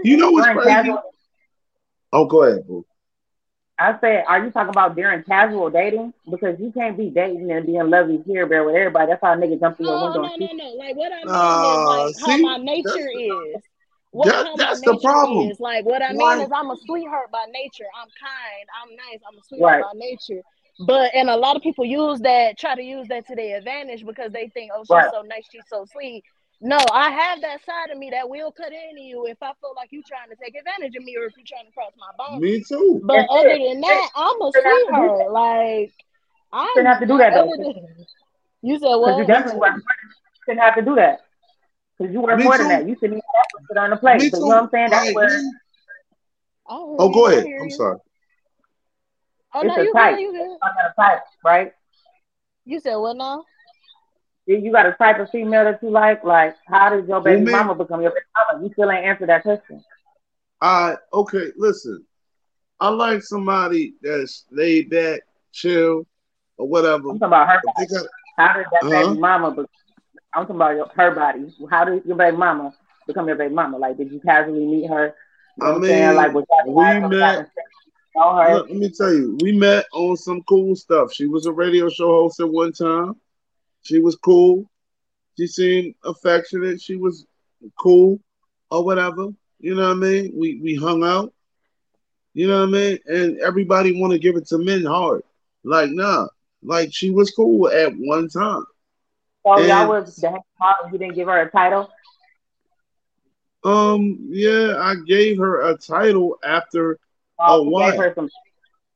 You 0.02 0.16
know 0.16 0.30
what's 0.30 0.46
crazy? 0.48 0.68
casual- 0.70 1.02
Oh, 2.12 2.26
go 2.26 2.44
ahead, 2.44 2.66
boo. 2.66 2.86
I 3.76 3.98
said, 3.98 4.24
are 4.28 4.44
you 4.44 4.52
talking 4.52 4.70
about 4.70 4.94
during 4.94 5.24
casual 5.24 5.68
dating? 5.68 6.14
Because 6.30 6.60
you 6.60 6.70
can't 6.70 6.96
be 6.96 7.10
dating 7.10 7.50
and 7.50 7.66
being 7.66 7.90
lovey 7.90 8.18
care 8.24 8.46
bear 8.46 8.62
with 8.64 8.76
everybody. 8.76 9.10
That's 9.10 9.20
how 9.20 9.34
niggas 9.34 9.58
jump 9.58 9.76
through 9.76 9.86
your 9.86 9.96
No, 9.98 10.04
window. 10.04 10.22
no, 10.22 10.32
and 10.32 10.40
no, 10.58 10.64
no. 10.64 10.70
Like 10.74 10.94
what 10.96 11.12
I 11.12 11.24
mean 11.24 11.34
Uh, 11.34 12.06
is 12.06 12.20
like 12.22 12.30
how 12.30 12.36
my 12.38 12.56
nature 12.58 13.10
is. 13.18 13.62
What 14.12 14.26
That- 14.28 14.46
how 14.46 14.56
that's 14.56 14.80
the 14.80 14.96
problem. 15.02 15.50
is. 15.50 15.58
Like 15.58 15.84
what 15.84 16.02
I 16.02 16.10
mean 16.10 16.18
Why- 16.18 16.44
is 16.44 16.50
I'm 16.54 16.70
a 16.70 16.76
sweetheart 16.86 17.32
by 17.32 17.46
nature. 17.50 17.86
I'm 18.00 18.06
kind. 18.14 18.66
I'm 18.80 18.94
nice. 18.94 19.18
I'm 19.26 19.36
a 19.36 19.42
sweetheart 19.42 19.82
Right. 19.82 19.82
by 19.92 19.98
nature. 19.98 20.40
But 20.80 21.14
and 21.14 21.30
a 21.30 21.36
lot 21.36 21.56
of 21.56 21.62
people 21.62 21.84
use 21.84 22.20
that, 22.20 22.58
try 22.58 22.74
to 22.74 22.82
use 22.82 23.06
that 23.08 23.26
to 23.28 23.36
their 23.36 23.58
advantage 23.58 24.04
because 24.04 24.32
they 24.32 24.48
think, 24.48 24.72
oh, 24.74 24.82
she's 24.82 24.90
Right. 24.90 25.10
so 25.12 25.22
nice, 25.22 25.46
she's 25.50 25.62
so 25.68 25.84
sweet. 25.92 26.24
No, 26.60 26.78
I 26.92 27.10
have 27.10 27.40
that 27.42 27.64
side 27.64 27.90
of 27.90 27.98
me 27.98 28.10
that 28.10 28.28
will 28.28 28.50
cut 28.50 28.72
into 28.72 29.02
you 29.02 29.26
if 29.26 29.36
I 29.42 29.52
feel 29.60 29.72
like 29.76 29.88
you're 29.92 30.02
trying 30.06 30.30
to 30.30 30.36
take 30.36 30.54
advantage 30.56 30.96
of 30.96 31.04
me 31.04 31.16
or 31.16 31.24
if 31.26 31.36
you're 31.36 31.46
trying 31.46 31.66
to 31.66 31.72
cross 31.72 31.92
my 31.98 32.06
boundaries. 32.18 32.68
Me 32.70 32.76
too. 32.78 33.00
But 33.04 33.14
That's 33.16 33.28
other 33.30 33.48
it. 33.50 33.68
than 33.68 33.80
that, 33.82 34.08
I'm 34.16 34.40
a 34.40 34.46
You 34.46 34.52
shouldn't 34.54 34.66
have 34.66 34.78
to 34.78 34.92
do 34.92 34.92
sweetheart. 34.92 35.32
Like 35.32 35.94
I 36.52 36.72
didn't 36.74 36.86
have 36.88 37.00
to 37.00 37.06
do 37.06 37.18
that, 37.18 37.34
though. 37.34 37.50
than- 37.56 38.06
You 38.62 38.78
said 38.78 38.94
what? 38.96 39.18
you 39.18 39.24
definitely 39.26 39.60
work, 39.60 39.74
you 39.76 39.82
shouldn't 40.46 40.62
have 40.64 40.74
to 40.76 40.82
do 40.82 40.94
that. 40.96 41.20
Because 41.98 42.12
you 42.12 42.20
work 42.20 42.38
Me 42.38 42.44
more 42.44 42.58
than 42.58 42.68
that. 42.68 42.88
You 42.88 42.94
shouldn't 42.94 43.12
even 43.14 43.22
have 43.34 43.60
to 43.60 43.66
sit 43.68 43.76
on 43.76 43.90
the 43.90 43.96
plate. 43.96 44.18
Me 44.18 44.30
But 44.30 44.38
too. 44.38 44.44
you 44.44 44.50
know 44.50 44.56
what 44.56 44.64
I'm 44.64 44.70
saying? 44.70 44.90
That's 44.90 45.06
Like, 45.06 45.14
where 45.14 45.28
me- 45.42 45.52
oh, 46.68 46.96
oh, 46.98 47.08
go 47.10 47.26
ahead. 47.26 47.46
I'm 47.60 47.70
sorry. 47.70 47.98
Oh 49.54 49.62
it's 49.62 49.68
no, 49.68 49.76
a 49.76 49.84
you 49.84 49.94
type. 49.94 50.16
good, 50.16 50.18
you 50.20 50.32
good. 50.32 50.58
I 50.62 50.68
got 50.74 50.90
a 50.90 50.94
type, 51.00 51.22
right? 51.44 51.72
You 52.64 52.80
said 52.80 52.96
what 52.96 53.16
now? 53.16 53.46
You 54.46 54.56
you 54.58 54.72
got 54.72 54.86
a 54.86 54.92
type 54.92 55.18
of 55.20 55.30
female 55.30 55.64
that 55.64 55.82
you 55.82 55.90
like. 55.90 56.24
Like, 56.24 56.56
how 56.66 56.90
did 56.90 57.08
your 57.08 57.20
baby 57.20 57.44
man. 57.44 57.52
mama 57.52 57.74
become 57.74 58.02
your 58.02 58.10
baby 58.10 58.26
mama? 58.36 58.64
You 58.64 58.72
still 58.72 58.90
ain't 58.90 59.04
answered 59.06 59.28
that 59.30 59.42
question. 59.42 59.84
I 60.60 60.96
okay, 61.12 61.52
listen. 61.56 62.04
I 62.80 62.88
like 62.90 63.22
somebody 63.22 63.94
that's 64.02 64.44
laid 64.50 64.90
back, 64.90 65.20
chill, 65.52 66.06
or 66.58 66.68
whatever. 66.68 67.10
I'm 67.10 67.18
talking 67.18 67.28
about 67.28 67.48
her. 67.48 67.62
If 67.62 67.74
they 67.76 67.86
got- 67.86 68.06
How 68.36 68.54
did 68.56 68.66
that 68.72 68.84
Uh-huh. 68.86 69.14
baby 69.14 69.18
mama? 69.18 69.52
Be- 69.52 69.64
I'm 70.34 70.42
talking 70.44 70.56
about 70.56 70.76
your, 70.76 70.88
her 70.94 71.14
body. 71.14 71.52
How 71.70 71.84
did 71.84 72.04
your 72.04 72.16
baby 72.16 72.36
mama 72.36 72.72
become 73.06 73.26
your 73.28 73.36
baby 73.36 73.54
mama? 73.54 73.78
Like, 73.78 73.96
did 73.96 74.10
you 74.10 74.20
casually 74.20 74.66
meet 74.66 74.88
her? 74.88 75.14
You 75.56 75.64
know 75.64 75.70
I 75.70 75.72
what 75.72 75.78
I'm 75.78 75.84
saying? 75.86 76.14
Like, 76.14 76.32
mean, 76.32 76.34
was 76.34 76.44
that 76.50 76.66
we 76.66 76.74
guy 76.76 76.94
from 77.00 77.16
met- 77.18 77.46
Know 78.16 78.36
her? 78.36 78.54
Look, 78.54 78.68
let 78.68 78.76
me 78.76 78.90
tell 78.90 79.12
you, 79.12 79.36
we 79.40 79.52
met 79.52 79.86
on 79.92 80.16
some 80.16 80.42
cool 80.42 80.76
stuff. 80.76 81.12
She 81.12 81.26
was 81.26 81.46
a 81.46 81.52
radio 81.52 81.88
show 81.88 82.22
host 82.22 82.40
at 82.40 82.48
one 82.48 82.72
time. 82.72 83.14
She 83.82 83.98
was 83.98 84.16
cool. 84.16 84.70
She 85.36 85.46
seemed 85.46 85.94
affectionate. 86.04 86.80
She 86.80 86.96
was 86.96 87.26
cool 87.78 88.20
or 88.70 88.84
whatever. 88.84 89.28
You 89.58 89.74
know 89.74 89.88
what 89.88 89.96
I 89.96 90.00
mean? 90.00 90.32
We 90.34 90.60
we 90.60 90.74
hung 90.74 91.02
out. 91.02 91.32
You 92.34 92.48
know 92.48 92.60
what 92.60 92.68
I 92.68 92.72
mean? 92.72 92.98
And 93.06 93.38
everybody 93.40 94.00
want 94.00 94.12
to 94.12 94.18
give 94.18 94.36
it 94.36 94.46
to 94.48 94.58
men 94.58 94.84
hard. 94.84 95.22
Like, 95.64 95.90
nah. 95.90 96.26
Like 96.62 96.90
she 96.92 97.10
was 97.10 97.30
cool 97.30 97.68
at 97.68 97.92
one 97.96 98.28
time. 98.28 98.64
So 99.46 99.58
y'all 99.58 99.88
was. 99.88 100.22
You 100.22 100.98
didn't 100.98 101.14
give 101.14 101.28
her 101.28 101.40
a 101.42 101.50
title. 101.50 101.90
Um, 103.64 104.18
yeah, 104.28 104.76
I 104.78 104.94
gave 105.06 105.38
her 105.38 105.70
a 105.70 105.76
title 105.76 106.38
after 106.44 106.98
Oh, 107.38 107.64
you 107.64 107.70
why? 107.70 107.90
gave 107.90 108.00
her 108.00 108.12
some. 108.14 108.28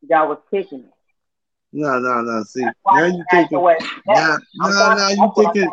Y'all 0.09 0.29
was 0.29 0.39
kicking. 0.51 0.81
it. 0.81 0.91
no, 1.73 1.99
no, 1.99 2.21
no. 2.23 2.43
See, 2.45 2.63
That's 2.63 2.77
now 2.87 3.05
you 3.07 3.25
thinking, 3.31 3.59
nah, 3.61 4.39
sorry, 4.71 4.97
nah, 4.97 5.09
you 5.09 5.17
that's 5.17 5.19
what 5.19 5.29
I'm 5.29 5.35
thinking, 5.35 5.55
saying. 5.55 5.73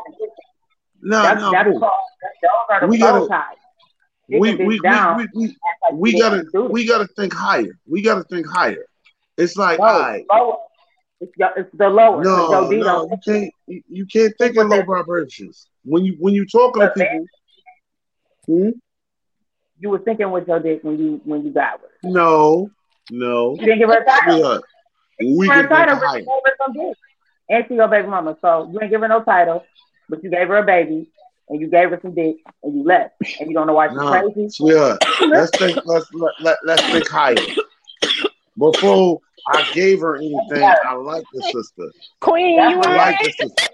nah, 1.02 1.22
That's, 1.22 1.42
nah, 1.42 1.52
that's 1.52 1.70
boo. 1.70 1.80
called, 1.80 1.92
that's, 2.70 2.82
the 2.82 2.88
We 2.88 2.98
gotta- 2.98 3.28
ties. 3.28 3.44
we, 4.28 4.40
we, 4.40 4.56
we, 4.56 4.66
we, 4.66 4.80
like 4.80 5.30
we 5.94 6.20
gotta 6.20 6.38
didn't 6.38 6.52
do 6.52 6.66
it. 6.66 6.72
we 6.72 6.86
gotta 6.88 7.08
think 7.16 7.34
higher. 7.34 7.78
We 7.88 8.02
gotta 8.02 8.24
think 8.24 8.48
higher. 8.48 8.86
It's 9.38 9.56
like, 9.56 9.80
No, 9.80 9.86
all 9.86 10.00
right, 10.00 10.26
lower. 10.32 10.58
It's, 11.22 11.32
your, 11.38 11.52
it's 11.56 11.70
the 11.74 11.90
lower. 11.90 12.24
no, 12.24 12.70
your 12.72 12.84
no, 12.84 13.08
you 13.10 13.18
can't 13.24 13.54
you, 13.68 13.84
you 13.88 14.06
can't 14.08 14.34
think 14.40 14.58
in 14.58 14.68
low 14.68 14.82
vibrations. 14.84 15.68
When 15.84 16.04
you 16.04 16.16
when 16.20 16.34
you 16.34 16.46
talking 16.48 16.82
to 16.82 16.90
people, 16.90 17.26
hmm? 18.48 18.70
You 19.80 19.90
were 19.90 20.00
thinking 20.00 20.32
with 20.32 20.48
your 20.48 20.60
dick 20.60 20.80
when 20.84 20.98
you 21.00 21.22
when 21.26 21.44
you 21.44 21.52
got 21.52 21.82
with 21.82 21.92
her. 21.92 21.98
no, 22.04 22.72
no, 23.10 23.58
You 23.58 23.66
didn't 23.66 23.80
give 23.80 23.90
her 23.90 24.02
a 24.02 24.06
title. 24.06 24.42
sweetheart, 24.44 24.64
we 25.20 25.52
Her 25.52 25.64
can 25.64 25.70
think 25.70 25.88
title, 25.88 25.96
but 25.98 26.10
higher. 26.12 26.26
her 26.46 26.56
some 26.64 26.74
dick. 26.74 26.98
And 27.50 27.66
she 27.68 27.76
your 27.76 27.88
baby 27.88 28.08
mama. 28.08 28.38
So 28.42 28.70
you 28.72 28.80
ain't 28.82 28.92
give 28.92 29.02
her 29.02 29.08
no 29.08 29.24
title, 29.24 29.64
but 30.10 30.24
you 30.24 30.30
gave 30.30 30.48
her 30.48 30.58
a 30.58 30.66
baby 30.66 31.08
and 31.50 31.60
you 31.62 31.68
gave 31.70 31.90
her 31.92 32.00
some 32.02 32.14
dick 32.16 32.38
and 32.64 32.76
you 32.76 32.84
left. 32.84 33.14
And 33.40 33.50
you 33.50 33.54
don't 33.56 33.68
know 33.68 33.74
why 33.74 33.92
she's 33.94 34.04
No, 34.04 34.06
crazy. 34.06 34.50
sweetheart, 34.50 35.00
let's 35.32 35.52
think 35.58 35.80
let's 35.86 36.08
let, 36.14 36.34
let, 36.40 36.58
let's 36.66 36.86
think 36.90 37.08
higher. 37.10 37.48
Before 38.58 39.20
I 39.48 39.64
gave 39.72 40.00
her 40.02 40.18
anything, 40.18 40.76
I 40.84 40.94
like 40.94 41.26
the 41.32 41.42
sister. 41.44 41.92
Queen, 42.22 42.56
That's 42.56 42.70
you 42.70 42.78
what 42.78 42.88
I 42.88 42.90
I 42.90 42.92
alright? 42.92 43.14
like 43.14 43.18
the 43.20 43.32
sister. 43.32 43.68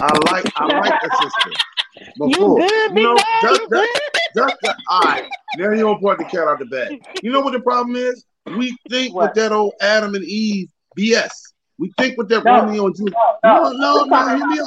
I 0.00 0.14
like 0.14 0.46
I 0.56 0.66
like 0.66 0.94
the 1.00 1.10
sister. 1.10 1.50
You 1.96 2.28
Before, 2.28 2.58
good, 2.58 2.94
big 2.94 3.04
know, 3.04 3.16
just, 3.42 3.60
You 3.70 3.88
just 4.34 4.56
that, 4.62 4.76
all 4.90 5.00
right. 5.02 5.24
Now 5.56 5.70
you 5.70 5.80
don't 5.80 6.00
point 6.00 6.18
the 6.18 6.24
cat 6.24 6.46
out 6.48 6.58
the 6.58 6.66
bag. 6.66 7.00
You 7.22 7.32
know 7.32 7.40
what 7.40 7.52
the 7.52 7.60
problem 7.60 7.96
is? 7.96 8.24
We 8.56 8.76
think 8.90 9.14
What? 9.14 9.28
with 9.30 9.34
that 9.42 9.52
old 9.52 9.72
Adam 9.80 10.14
and 10.14 10.24
Eve 10.24 10.68
BS. 10.98 11.30
We 11.78 11.92
think 11.98 12.16
with 12.18 12.28
that 12.28 12.44
No. 12.44 12.62
Romeo 12.62 12.86
and 12.86 12.96
Juliet. 12.96 13.14
No, 13.44 13.70
No, 13.72 14.04
no, 14.04 14.04
no. 14.04 14.36
Hear 14.36 14.46
me 14.46 14.60
out. 14.60 14.66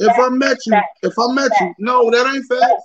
If 0.00 0.18
I 0.18 0.28
met 0.30 0.56
you, 0.66 0.80
if 1.02 1.12
I 1.18 1.32
met 1.32 1.50
you, 1.60 1.74
no, 1.78 2.10
that 2.10 2.32
ain't 2.34 2.46
facts. 2.46 2.82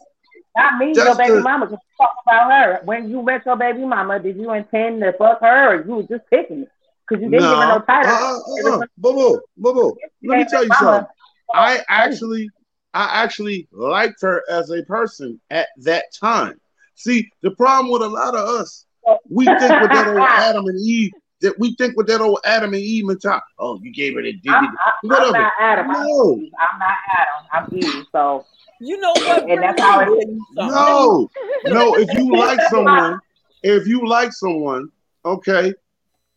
Not 0.57 0.77
me, 0.77 0.93
Just 0.93 1.05
your 1.07 1.15
baby 1.15 1.31
the- 1.37 1.41
mama. 1.41 1.67
Just 1.69 1.81
talk 1.97 2.11
about 2.25 2.51
her. 2.51 2.81
When 2.85 3.09
you 3.09 3.21
met 3.21 3.45
your 3.45 3.55
baby 3.55 3.85
mama, 3.85 4.19
did 4.19 4.37
you 4.37 4.51
intend 4.53 5.01
to 5.01 5.13
fuck 5.13 5.41
her, 5.41 5.73
or 5.75 5.85
you 5.85 5.95
was 5.95 6.07
just 6.07 6.23
picking 6.29 6.61
it? 6.63 6.69
Because 7.07 7.23
you 7.23 7.29
didn't 7.29 7.47
give 7.49 7.57
her 7.57 7.67
no 7.67 7.79
title. 7.81 8.11
Uh, 8.11 8.71
uh, 8.71 8.75
uh, 8.77 8.85
boo, 8.97 9.13
boo, 9.13 9.41
boo, 9.57 9.73
boo. 9.73 9.97
Let 10.23 10.39
me 10.39 10.45
tell 10.45 10.63
you 10.63 10.69
Mama, 10.69 10.81
something. 10.97 11.07
I 11.53 11.79
actually, 11.87 12.49
I 12.95 13.23
actually 13.23 13.67
liked 13.73 14.21
her 14.21 14.41
as 14.49 14.71
a 14.71 14.81
person 14.83 15.39
at 15.51 15.67
that 15.79 16.05
time. 16.13 16.59
See, 16.95 17.29
the 17.41 17.51
problem 17.51 17.91
with 17.91 18.01
a 18.01 18.07
lot 18.07 18.35
of 18.35 18.47
us, 18.47 18.85
we 19.29 19.43
think 19.45 19.81
with 19.81 19.91
that 19.91 20.07
old 20.07 20.17
Adam 20.29 20.65
and 20.65 20.79
Eve, 20.79 21.11
that 21.41 21.59
we 21.59 21.75
think 21.75 21.97
with 21.97 22.07
that 22.07 22.21
old 22.21 22.39
Adam 22.45 22.73
and 22.73 22.81
Eve 22.81 23.05
mentality. 23.05 23.43
Oh, 23.59 23.77
you 23.83 23.91
gave 23.93 24.15
her 24.15 24.21
the 24.21 24.29
I'm, 24.29 24.65
diggy. 24.65 24.71
I, 24.85 24.91
I'm 25.03 25.31
not 25.33 25.53
Adam. 25.59 25.91
I'm 25.91 26.07
No. 26.07 26.31
I'm 26.33 26.79
not 26.79 26.97
Adam. 27.19 27.73
I'm 27.73 27.77
Eve. 27.77 28.05
So 28.13 28.45
You 28.79 28.97
know 28.97 29.11
what? 29.11 29.43
And 29.49 29.61
that's 29.61 29.81
how 29.81 29.99
it 29.99 30.07
is. 30.07 30.39
No, 30.53 31.29
no. 31.65 31.95
If 31.97 32.13
you 32.13 32.33
like 32.37 32.61
someone, 32.69 33.19
if 33.61 33.87
you 33.87 34.07
like 34.07 34.31
someone, 34.31 34.89
okay, 35.25 35.73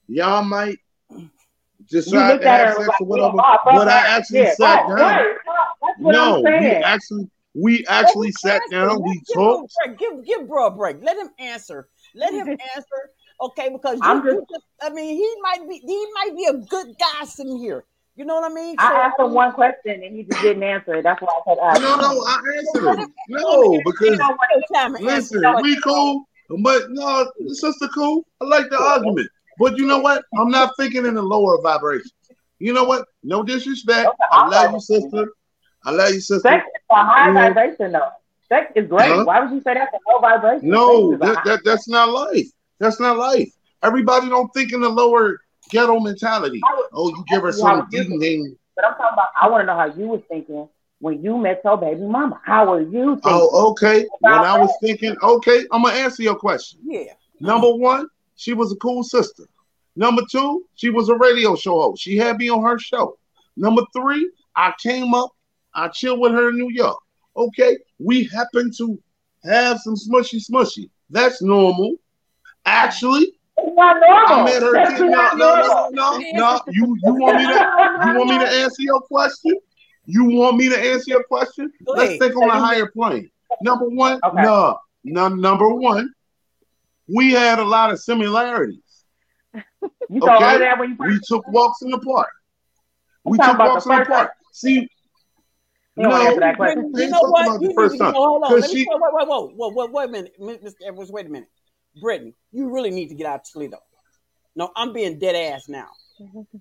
y'all 0.09 0.43
might 0.43 0.79
You 1.91 2.01
decide 2.01 2.29
looked 2.33 2.43
to 2.43 2.49
at 2.49 2.61
her 2.61 2.67
have 2.67 2.77
and 2.77 2.87
sex 2.87 3.01
was 3.01 3.19
or 3.19 3.19
like, 3.19 3.33
whatever. 3.35 3.37
"Yeah, 3.37 3.79
fuck 3.79 3.89
I 3.89 4.17
actually 4.17 4.39
Yeah, 4.41 4.55
sat 4.55 4.75
right, 4.75 4.89
down. 4.89 4.99
right. 4.99 5.37
That's 5.83 5.99
what 5.99 6.13
No, 6.13 6.35
I'm 6.37 6.43
we 6.43 6.49
saying. 6.51 6.83
actually 6.83 7.31
we 7.55 7.87
actually 7.89 8.33
sat 8.33 8.63
down. 8.71 9.03
We 9.03 9.15
Give 9.27 9.35
talked. 9.35 9.73
break. 9.85 9.99
Give 9.99 10.25
give 10.25 10.49
bro 10.49 10.67
a 10.67 10.71
break. 10.71 10.99
Let 11.03 11.17
him 11.17 11.31
answer. 11.39 11.89
Let 12.15 12.33
him 12.33 12.47
answer. 12.77 13.11
Okay, 13.41 13.69
because 13.71 13.99
you, 13.99 14.05
I'm 14.05 14.25
you 14.25 14.45
just, 14.51 14.65
I 14.83 14.91
mean, 14.91 15.17
he 15.17 15.35
might 15.43 15.69
be 15.69 15.81
he 15.85 16.07
might 16.15 16.37
be 16.37 16.45
a 16.47 16.55
good 16.55 16.95
guy 16.99 17.25
sitting 17.25 17.57
here. 17.59 17.85
You 18.17 18.25
know 18.25 18.35
what 18.35 18.51
I 18.51 18.55
mean? 18.55 18.75
I 18.81 18.93
asked 18.95 19.21
him 19.21 19.33
one 19.33 19.53
question 19.53 20.03
and 20.03 20.17
he 20.17 20.25
just 20.25 20.43
didn't 20.43 20.65
answer 20.65 20.97
it. 20.97 21.03
That's 21.05 21.23
why 21.23 21.29
I 21.29 21.41
said 21.47 21.59
ask 21.63 21.81
No, 21.81 21.95
him. 21.95 22.01
no, 22.01 22.25
I 22.27 22.43
answered 22.57 23.03
it. 23.03 23.11
No, 23.29 23.81
because 23.85 24.19
time 24.19 24.95
to 24.97 25.09
answer. 25.09 25.39
listen, 25.39 25.55
we 25.63 25.81
cool, 25.83 26.25
but 26.61 26.91
no, 26.91 27.31
sister 27.47 27.87
cool. 27.95 28.25
I 28.41 28.47
like 28.47 28.69
the 28.71 28.79
argument, 28.83 29.31
but 29.59 29.77
you 29.77 29.87
know 29.87 29.99
what? 29.99 30.25
I'm 30.39 30.51
not 30.51 30.73
thinking 30.79 31.07
in 31.07 31.15
the 31.15 31.23
lower 31.23 31.61
vibrations. 31.63 32.13
You 32.59 32.73
know 32.73 32.85
what? 32.85 33.07
No 33.23 33.43
disrespect. 33.43 34.11
I 34.33 34.49
love 34.49 34.73
you, 34.73 34.81
sister. 34.81 35.33
I 35.85 35.91
love 35.91 36.11
you, 36.11 36.21
sister. 36.21 36.49
Sex 36.49 36.65
is 36.65 36.83
a 36.91 37.05
high 37.05 37.29
You 37.29 37.35
know? 37.35 37.41
vibration 37.41 37.93
though. 37.93 38.09
Sex 38.49 38.73
is 38.75 38.89
great. 38.89 39.11
Huh? 39.11 39.25
Why 39.25 39.41
would 39.41 39.53
you 39.53 39.61
say 39.61 39.75
that's 39.75 39.93
a 39.93 40.11
low 40.11 40.21
vibration? 40.21 40.69
No, 40.69 41.13
Sex 41.13 41.23
is 41.23 41.29
a 41.31 41.35
that, 41.35 41.45
that 41.45 41.61
that's 41.65 41.89
not 41.89 42.11
life. 42.11 42.49
That's 42.81 42.99
not 43.01 43.17
life. 43.17 43.51
Everybody 43.83 44.29
don't 44.29 44.53
think 44.55 44.73
in 44.73 44.81
the 44.81 44.89
lower 44.89 45.41
ghetto 45.71 46.01
mentality. 46.01 46.61
Oh, 46.93 47.09
you 47.11 47.25
give 47.29 47.43
her 47.43 47.53
some 47.53 47.87
ding 47.91 48.19
ding. 48.19 48.57
But 48.75 48.87
I'm 48.87 48.93
talking 48.95 49.13
about. 49.13 49.29
I 49.41 49.49
want 49.49 49.63
to 49.63 49.67
know 49.67 49.77
how 49.77 49.87
you 49.87 50.09
was 50.09 50.23
thinking 50.29 50.69
when 51.01 51.23
you 51.23 51.37
met 51.37 51.61
your 51.65 51.77
baby 51.77 52.01
mama. 52.01 52.41
How 52.45 52.71
were 52.71 52.81
you 52.81 53.15
thinking? 53.17 53.23
Oh, 53.25 53.71
okay. 53.71 54.07
When 54.21 54.33
I 54.33 54.59
was 54.59 54.71
thinking, 54.83 55.17
okay, 55.23 55.65
I'm 55.71 55.83
gonna 55.83 55.95
answer 55.95 56.23
your 56.23 56.37
question. 56.37 56.81
Yeah. 56.85 57.13
Number 57.41 57.73
one, 57.73 58.09
she 58.39 58.55
was 58.55 58.73
a 58.73 58.77
cool 58.77 59.03
sister. 59.03 59.45
Number 59.97 60.23
two, 60.31 60.65
she 60.77 60.91
was 60.91 61.09
a 61.09 61.17
radio 61.17 61.57
show 61.57 61.81
host. 61.81 62.03
She 62.03 62.17
had 62.17 62.39
me 62.39 62.49
on 62.49 62.63
her 62.63 62.79
show. 62.79 63.19
Number 63.57 63.83
three, 63.95 64.31
I 64.55 64.73
came 64.81 65.13
up, 65.13 65.31
I 65.75 65.89
chilled 65.89 66.21
with 66.21 66.33
her 66.33 66.51
in 66.51 66.57
New 66.57 66.71
York. 66.71 66.99
Okay, 67.37 67.77
we 67.99 68.25
happen 68.25 68.71
to 68.79 68.99
have 69.45 69.79
some 69.81 69.95
smushy 69.97 70.41
smushy. 70.49 70.89
That's 71.11 71.43
normal. 71.43 71.97
Actually, 72.65 73.33
It's 73.57 73.77
not 73.77 73.97
normal. 74.01 74.37
I 74.37 74.45
met 74.45 74.63
her. 74.63 74.73
That's 74.73 75.01
Again. 75.01 75.11
No, 75.11 75.31
no, 75.35 75.89
no, 75.91 76.19
no, 76.19 76.19
no. 76.33 76.61
You 76.69 76.97
you 77.03 77.15
want 77.15 77.37
me 77.39 77.45
to 77.47 78.07
you 78.07 78.19
want 78.19 78.31
me 78.31 78.39
to 78.39 78.49
answer 78.63 78.83
your 78.83 79.01
question? 79.03 79.59
You 80.07 80.25
want 80.25 80.57
me 80.57 80.69
to 80.69 80.79
answer 80.79 81.11
your 81.11 81.25
question? 81.25 81.73
Let's 81.87 82.11
ahead. 82.11 82.21
think 82.21 82.37
on 82.37 82.49
a 82.51 82.59
higher 82.61 82.87
plane. 82.87 83.31
Number 83.63 83.89
one, 83.89 84.21
Okay. 84.25 84.43
no, 84.43 84.79
no. 85.05 85.29
Number 85.29 85.69
one, 85.75 86.13
we 87.09 87.33
had 87.33 87.59
a 87.59 87.65
lot 87.65 87.91
of 87.91 88.01
similarities. 88.01 88.81
You 90.11 90.21
told 90.21 90.31
her 90.31 90.37
Okay, 90.37 90.59
that 90.59 90.79
when 90.79 90.91
you 90.91 90.97
we 90.99 91.21
took 91.23 91.47
walks 91.49 91.83
in 91.83 91.91
the 91.91 91.99
park. 91.99 92.31
We 93.25 93.33
I'm 93.33 93.39
talking 93.39 93.51
took 93.53 93.55
about 93.57 93.69
walks 93.75 93.85
the 93.85 93.91
in 93.93 93.99
the 93.99 94.05
first 94.07 94.11
park. 94.11 94.33
See, 94.53 94.75
You 94.75 94.89
don't 96.05 96.13
no, 96.13 96.17
answer 96.17 96.41
that 96.41 96.57
question. 96.57 96.93
I 96.97 97.01
You 97.01 97.11
know 97.11 97.21
what? 97.25 97.61
You 97.61 97.69
the 97.69 97.75
first 97.75 97.93
need 97.93 97.99
to 97.99 98.05
time. 98.05 98.15
hold 98.15 98.43
on. 98.45 98.49
'Cause 98.51 98.61
Let 98.63 98.71
me 98.71 98.77
she- 98.79 98.89
wait, 98.89 99.01
wait, 99.03 99.13
wait, 99.13 99.29
whoa, 99.29 99.71
whoa, 99.71 99.87
wait 99.87 100.09
a 100.09 100.13
minute, 100.13 100.33
Mr. 100.41 100.73
Edwards. 100.87 101.13
Wait 101.13 101.27
a 101.27 101.29
minute, 101.29 101.49
Brittany. 102.01 102.35
You 102.53 102.71
really 102.73 102.91
need 102.91 103.09
to 103.09 103.15
get 103.15 103.27
out 103.27 103.41
of 103.41 103.53
Toledo. 103.53 103.79
No, 104.57 104.71
I'm 104.75 104.93
being 104.95 105.19
dead 105.19 105.37
ass 105.37 105.69
now 105.69 105.89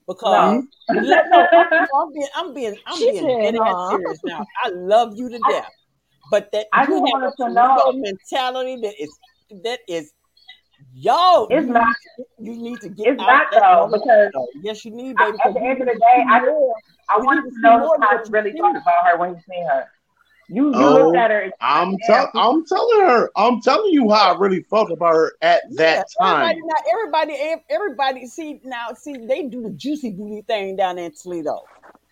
because 0.07 0.65
no, 0.89 1.01
no, 1.01 1.47
I'm, 1.71 1.87
I'm 1.95 2.13
being, 2.13 2.27
I'm 2.35 2.53
being, 2.53 2.75
I'm 2.85 2.97
She 2.99 3.11
being 3.11 3.23
said, 3.23 3.53
dead 3.53 3.55
ass 3.65 3.89
serious 3.91 4.19
now. 4.25 4.45
I 4.65 4.69
love 4.69 5.13
you 5.15 5.29
to 5.29 5.39
death, 5.39 5.69
but 6.31 6.51
that 6.51 6.67
I 6.73 6.81
you 6.83 6.87
just 6.89 6.93
have 6.95 7.01
wanted 7.03 7.27
a 7.39 7.43
to 7.47 7.53
know. 7.53 7.75
Toledo 7.75 7.91
mentality 7.93 8.81
that 8.81 9.01
is 9.01 9.17
that 9.63 9.79
is. 9.87 10.11
Yo, 10.99 11.47
It's 11.51 11.67
you, 11.67 11.73
not. 11.73 11.85
need 12.17 12.25
you 12.39 12.57
need 12.57 12.81
to 12.81 12.89
get 12.89 13.07
It's 13.09 13.21
out 13.21 13.27
not 13.27 13.47
that 13.51 13.59
though 13.61 13.87
mother- 13.87 13.99
because 13.99 14.31
no, 14.33 14.47
yes, 14.61 14.83
you 14.83 14.89
need, 14.91 15.15
I- 15.19 15.25
baby. 15.25 15.37
at 15.45 15.53
the 15.53 15.61
end 15.61 15.81
of 15.81 15.87
the 15.87 15.93
day, 15.93 16.25
I 16.27 16.39
just 16.39 16.51
I 17.09 17.19
wanted 17.19 17.53
to 17.53 17.59
know 17.61 17.95
how 18.01 18.17
he 18.17 18.29
really 18.31 18.53
thought 18.53 18.75
about 18.75 19.05
her 19.05 19.17
when 19.19 19.35
he 19.35 19.41
seen 19.41 19.65
her. 19.67 19.85
You 20.49 20.69
you 20.69 20.73
Oh, 20.73 20.93
looked 21.05 21.17
at 21.17 21.29
her. 21.29 21.51
I'm 21.61 21.97
Damn, 21.97 21.99
tell, 22.07 22.31
I'm 22.33 22.65
telling 22.65 22.99
her, 23.01 23.29
I'm 23.35 23.61
telling 23.61 23.93
you 23.93 24.09
how 24.09 24.33
I 24.33 24.39
really 24.39 24.63
felt 24.63 24.91
about 24.91 25.13
her 25.13 25.33
at 25.43 25.61
that 25.75 26.07
time. 26.19 26.41
Everybody, 26.41 26.61
now, 26.65 26.91
everybody, 26.91 27.61
everybody, 27.69 28.27
see 28.27 28.59
now, 28.63 28.87
see 28.93 29.23
they 29.27 29.43
do 29.43 29.61
the 29.61 29.69
juicy 29.71 30.11
booty 30.11 30.41
thing 30.47 30.77
down 30.77 30.95
there 30.95 31.05
in 31.05 31.11
Toledo. 31.13 31.61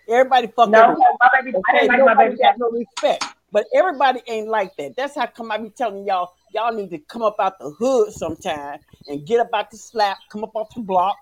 Everybody 0.07 0.47
fuck 0.55 0.69
No, 0.69 0.83
everybody. 0.83 1.03
my 1.19 1.29
baby, 1.41 1.57
I 1.67 1.71
didn't 1.73 1.87
like 1.87 2.17
my 2.17 2.23
baby 2.25 2.37
got 2.37 2.59
no 2.59 2.69
respect, 2.69 3.25
but 3.55 3.67
everybody 3.73 4.19
ain't 4.27 4.49
like 4.49 4.75
that. 4.75 4.97
That's 4.97 5.15
how 5.15 5.27
come 5.27 5.49
I 5.49 5.57
be 5.57 5.69
telling 5.69 6.05
y'all, 6.05 6.33
y'all 6.53 6.73
need 6.73 6.89
to 6.89 6.97
come 6.97 7.21
up 7.21 7.37
out 7.39 7.57
the 7.57 7.69
hood 7.69 8.11
sometime 8.11 8.79
and 9.07 9.25
get 9.25 9.39
up 9.39 9.47
out 9.53 9.71
the 9.71 9.77
slap, 9.77 10.17
come 10.29 10.43
up 10.43 10.53
off 10.57 10.75
the 10.75 10.81
block, 10.81 11.15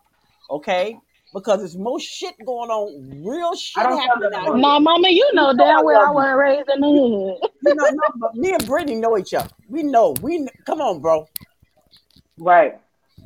okay? 0.50 0.98
Because 1.32 1.60
there's 1.60 1.78
more 1.78 2.00
shit 2.00 2.34
going 2.44 2.72
on, 2.72 3.24
real 3.24 3.56
shit 3.56 3.86
I 3.86 3.94
happening 3.94 4.32
out 4.34 4.46
them 4.46 4.46
here. 4.46 4.58
Nah, 4.58 4.80
mama, 4.80 5.10
you 5.10 5.30
know 5.36 5.52
You 5.52 5.58
know 5.58 5.64
damn 5.64 5.78
I 5.78 5.84
well 5.84 6.08
I 6.08 6.10
wasn't 6.10 6.38
raised 6.40 6.70
in 6.74 6.82
the 6.82 6.88
hood. 6.88 7.50
You 7.68 7.76
know, 7.76 7.90
no, 7.92 8.02
but 8.16 8.34
me 8.36 8.52
and 8.54 8.66
Brittany 8.66 8.96
know 8.96 9.16
each 9.16 9.36
other. 9.36 9.50
We 9.70 9.84
know. 9.84 10.16
We 10.24 10.48
come 10.66 10.82
on, 10.82 11.02
bro. 11.02 11.28
Right. 12.40 12.80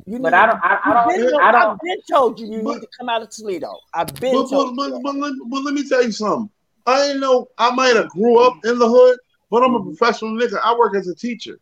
You 0.04 0.18
But 0.18 0.32
need, 0.32 0.36
I 0.36 0.46
don't. 0.46 0.60
I, 0.62 0.80
I 0.84 1.02
I've 1.02 1.08
been, 1.08 1.30
don't. 1.30 1.42
I 1.42 1.70
I've 1.72 1.80
been 1.80 1.96
told 2.10 2.38
you 2.38 2.46
you 2.46 2.62
But- 2.62 2.74
need 2.74 2.80
to 2.82 2.88
come 2.98 3.08
out 3.08 3.22
of 3.22 3.30
Toledo. 3.30 3.72
I've 3.94 4.14
been 4.16 4.34
But, 4.34 4.42
but, 4.42 4.50
told. 4.50 4.76
but, 4.76 4.88
you 4.90 5.00
but, 5.02 5.14
let, 5.16 5.32
but 5.46 5.62
let 5.64 5.72
me 5.74 5.88
tell 5.88 6.04
you 6.04 6.12
something. 6.12 6.50
I 6.88 7.10
ain't 7.10 7.20
know 7.20 7.48
I 7.58 7.70
might 7.74 7.96
have 7.96 8.08
grew 8.08 8.40
up 8.40 8.54
in 8.64 8.78
the 8.78 8.88
hood, 8.88 9.18
but 9.50 9.62
I'm 9.62 9.74
a 9.74 9.84
professional 9.84 10.32
nigga. 10.32 10.58
I 10.62 10.76
work 10.76 10.96
as 10.96 11.06
a 11.06 11.14
teacher. 11.14 11.60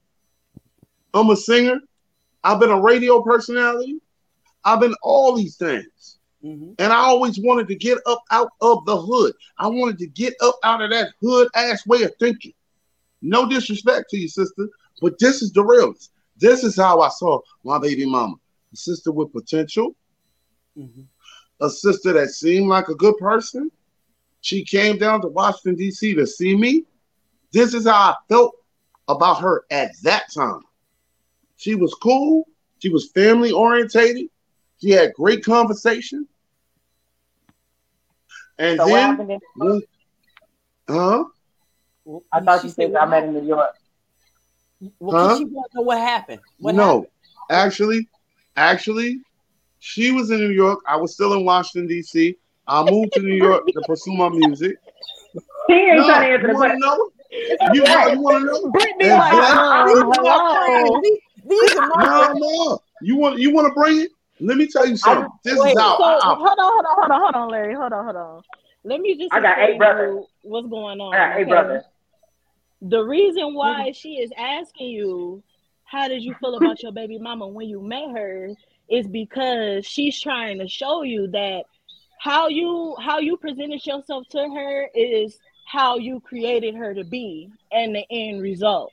I'm 1.14 1.30
a 1.30 1.36
singer. 1.36 1.80
I've 2.44 2.60
been 2.60 2.70
a 2.70 2.80
radio 2.80 3.20
personality. 3.22 3.96
I've 4.64 4.80
been 4.80 4.94
all 5.02 5.34
these 5.34 5.56
things. 5.56 6.18
Mhm. 6.44 6.74
And 6.78 6.92
I 6.92 6.98
always 6.98 7.40
wanted 7.40 7.66
to 7.68 7.74
get 7.74 7.98
up 8.06 8.22
out 8.30 8.50
of 8.60 8.84
the 8.86 8.96
hood. 9.00 9.34
I 9.58 9.66
wanted 9.66 9.98
to 9.98 10.06
get 10.06 10.34
up 10.40 10.58
out 10.62 10.82
of 10.82 10.90
that 10.90 11.12
hood 11.20 11.48
ass 11.54 11.86
way 11.86 12.02
of 12.04 12.14
thinking. 12.20 12.52
No 13.22 13.48
disrespect 13.48 14.10
to 14.10 14.18
you, 14.18 14.28
sister, 14.28 14.68
but 15.00 15.18
this 15.18 15.42
is 15.42 15.52
the 15.52 15.64
realest. 15.64 16.12
This 16.36 16.62
is 16.62 16.76
how 16.76 17.00
I 17.00 17.08
saw 17.08 17.40
my 17.64 17.78
baby 17.78 18.06
mama. 18.06 18.36
A 18.72 18.76
sister 18.76 19.10
with 19.10 19.32
potential, 19.32 19.96
Mhm. 20.78 21.06
a 21.60 21.70
sister 21.70 22.12
that 22.12 22.28
seemed 22.30 22.68
like 22.68 22.88
a 22.88 22.94
good 22.94 23.16
person. 23.16 23.72
She 24.46 24.64
came 24.64 24.96
down 24.96 25.22
to 25.22 25.26
Washington, 25.26 25.74
D.C. 25.74 26.14
to 26.14 26.24
see 26.24 26.56
me. 26.56 26.84
This 27.52 27.74
is 27.74 27.84
how 27.84 28.12
I 28.12 28.14
felt 28.28 28.54
about 29.08 29.40
her 29.40 29.64
at 29.72 29.90
that 30.04 30.32
time. 30.32 30.60
She 31.56 31.74
was 31.74 31.92
cool. 32.00 32.44
She 32.78 32.88
was 32.88 33.10
family 33.10 33.50
orientated. 33.50 34.26
She 34.80 34.90
had 34.90 35.14
great 35.14 35.44
conversation. 35.44 36.28
And 38.56 38.78
So 38.78 38.86
then, 38.86 39.08
happened 39.08 39.32
in? 39.32 39.40
when- 39.56 39.82
huh? 40.88 41.24
I 42.30 42.40
thought 42.40 42.60
she 42.60 42.68
you 42.68 42.72
said 42.72 42.92
said 42.92 42.94
I 42.94 43.04
met 43.06 43.24
in 43.24 43.34
New 43.34 43.44
York. 43.44 43.74
Well, 45.00 45.16
Huh? 45.18 45.38
she 45.38 45.44
want 45.46 45.72
to 45.72 45.78
know 45.78 45.82
what 45.82 45.98
happened. 45.98 46.40
What 46.60 46.76
no, 46.76 46.88
happened? 46.88 47.08
actually, 47.50 48.08
actually, 48.54 49.22
she 49.80 50.12
was 50.12 50.30
in 50.30 50.38
New 50.38 50.50
York. 50.52 50.78
I 50.86 50.94
was 50.98 51.14
still 51.14 51.32
in 51.34 51.44
Washington 51.44 51.88
D.C. 51.88 52.36
I 52.68 52.82
moved 52.90 53.12
to 53.14 53.20
New 53.20 53.34
York 53.34 53.66
to 53.66 53.82
pursue 53.82 54.14
my 54.14 54.28
music. 54.28 54.76
He 55.68 55.74
ain't 55.74 55.98
No, 55.98 56.06
trying 56.06 56.22
to 56.22 56.34
answer 56.34 56.46
you 56.46 56.52
the 56.52 56.58
want 56.58 56.72
to 56.72 56.78
question. 56.78 56.80
know? 56.80 57.10
You, 57.72 57.82
no, 57.84 58.06
you 58.08 58.20
want 58.20 58.38
to 58.38 58.46
know? 58.46 58.70
Brittany, 58.70 59.10
like, 59.10 59.32
then- 59.32 59.40
these 59.40 60.02
are 60.02 60.22
my 60.22 60.58
hello. 60.58 61.00
These, 61.02 61.18
these 61.48 61.76
are 61.76 61.88
my 61.88 62.04
No, 62.04 62.32
no. 62.34 62.78
You 63.02 63.16
want 63.16 63.38
you 63.38 63.52
want 63.52 63.66
to 63.68 63.74
bring 63.74 64.00
it? 64.00 64.10
Let 64.40 64.56
me 64.56 64.66
tell 64.66 64.86
you 64.86 64.96
something. 64.96 65.28
This 65.44 65.58
Wait, 65.58 65.72
is 65.72 65.78
how 65.78 65.96
So 65.98 66.04
I, 66.04 66.14
I- 66.14 66.34
hold 66.34 66.48
on, 66.48 66.56
hold 66.58 66.86
on, 66.86 66.94
hold 66.96 67.10
on, 67.10 67.20
hold 67.20 67.34
on, 67.34 67.48
Larry. 67.50 67.74
Hold 67.74 67.92
on, 67.92 68.04
hold 68.04 68.16
on. 68.16 68.42
Let 68.84 69.00
me 69.00 69.16
just 69.16 69.32
I 69.32 69.40
got 69.40 69.58
eight 69.58 69.78
brothers. 69.78 70.24
what's 70.42 70.68
going 70.68 71.00
on. 71.00 71.14
I 71.14 71.16
got 71.16 71.36
eight 71.36 71.42
okay? 71.42 71.50
brothers. 71.50 71.84
The 72.82 73.02
reason 73.02 73.54
why 73.54 73.88
mm-hmm. 73.88 73.92
she 73.92 74.16
is 74.16 74.30
asking 74.38 74.90
you, 74.90 75.42
how 75.84 76.08
did 76.08 76.22
you 76.22 76.34
feel 76.40 76.56
about 76.56 76.82
your 76.82 76.92
baby 76.92 77.18
mama 77.18 77.48
when 77.48 77.68
you 77.68 77.80
met 77.82 78.10
her, 78.10 78.50
is 78.88 79.06
because 79.08 79.84
she's 79.86 80.20
trying 80.20 80.58
to 80.58 80.68
show 80.68 81.02
you 81.02 81.26
that 81.28 81.64
how 82.26 82.48
you 82.48 82.96
how 83.00 83.18
you 83.20 83.36
presented 83.36 83.84
yourself 83.86 84.26
to 84.30 84.38
her 84.38 84.88
is 84.94 85.38
how 85.64 85.96
you 85.96 86.18
created 86.20 86.74
her 86.74 86.92
to 86.92 87.04
be 87.04 87.48
and 87.70 87.94
the 87.94 88.04
end 88.10 88.42
result. 88.42 88.92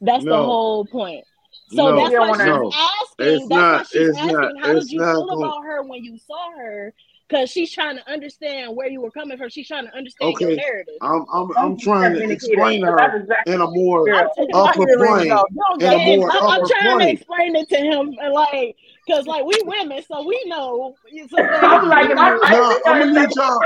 That's 0.00 0.24
the 0.24 0.36
whole 0.36 0.84
point. 0.84 1.24
So 1.70 1.90
No, 1.90 1.96
that's 1.96 2.14
why 2.18 2.32
she's 2.32 2.46
no. 2.46 2.72
asking. 2.74 3.26
It's 3.26 3.48
that's 3.48 3.50
why 3.50 3.82
she's 4.00 4.08
it's 4.08 4.18
asking. 4.18 4.36
not- 4.36 4.58
how 4.60 4.72
did 4.74 4.90
you 4.90 4.98
feel 5.00 5.26
going- 5.26 5.42
about 5.44 5.62
her 5.64 5.82
when 5.84 6.04
you 6.04 6.18
saw 6.18 6.50
her? 6.58 6.92
Because 7.26 7.50
she's 7.50 7.72
trying 7.72 7.96
to 7.96 8.06
understand 8.12 8.76
where 8.76 8.88
you 8.88 9.00
were 9.00 9.10
coming 9.10 9.38
from. 9.38 9.48
She's 9.48 9.66
trying 9.66 9.86
to 9.86 9.96
understand 9.96 10.34
your 10.40 10.50
Okay. 10.50 10.60
narrative. 10.60 10.94
I'm 11.00 11.24
I'm 11.32 11.56
I'm 11.56 11.78
trying 11.78 12.12
to 12.14 12.30
explain 12.30 12.80
to 12.82 12.88
her 12.88 13.16
exactly 13.16 13.54
in 13.54 13.60
a 13.62 13.66
more 13.70 14.12
upper 14.12 14.84
plane, 14.98 15.26
Y'all 15.28 15.46
in 15.80 15.86
a 15.86 16.16
more 16.18 16.30
I'm, 16.30 16.42
I'm 16.42 16.60
upper 16.60 16.68
trying 16.80 16.98
to 16.98 17.08
explain 17.10 17.56
it 17.56 17.68
to 17.70 17.76
him, 17.76 18.14
and 18.20 18.32
like, 18.34 18.76
cause 19.08 19.26
like 19.26 19.44
we 19.44 19.60
women, 19.64 20.02
so 20.06 20.24
we 20.26 20.42
know. 20.46 20.94
So 21.30 21.38
I'm 21.42 21.88
like, 21.88 22.10
am 22.10 22.18
I 22.18 22.50
No, 22.50 22.80
I'm 22.86 23.00
gonna 23.00 23.20
need 23.26 23.36
y'all. 23.36 23.60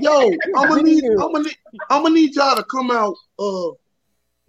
yo, 0.00 0.30
I'm 0.56 0.68
gonna 0.68 0.82
need. 0.82 1.04
I'm 1.04 1.16
gonna 1.32 1.44
need, 1.44 1.56
I'm 1.90 2.02
gonna 2.02 2.14
need 2.14 2.34
y'all 2.34 2.56
to 2.56 2.64
come 2.64 2.90
out 2.90 3.14
of 3.38 3.76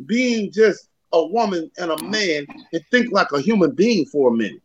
being 0.06 0.52
just 0.52 0.90
a 1.14 1.26
woman 1.26 1.72
and 1.78 1.92
a 1.92 2.04
man 2.04 2.46
and 2.74 2.84
think 2.92 3.12
like 3.12 3.32
a 3.32 3.40
human 3.40 3.72
being 3.72 4.06
for 4.06 4.30
a 4.30 4.34
minute. 4.36 4.62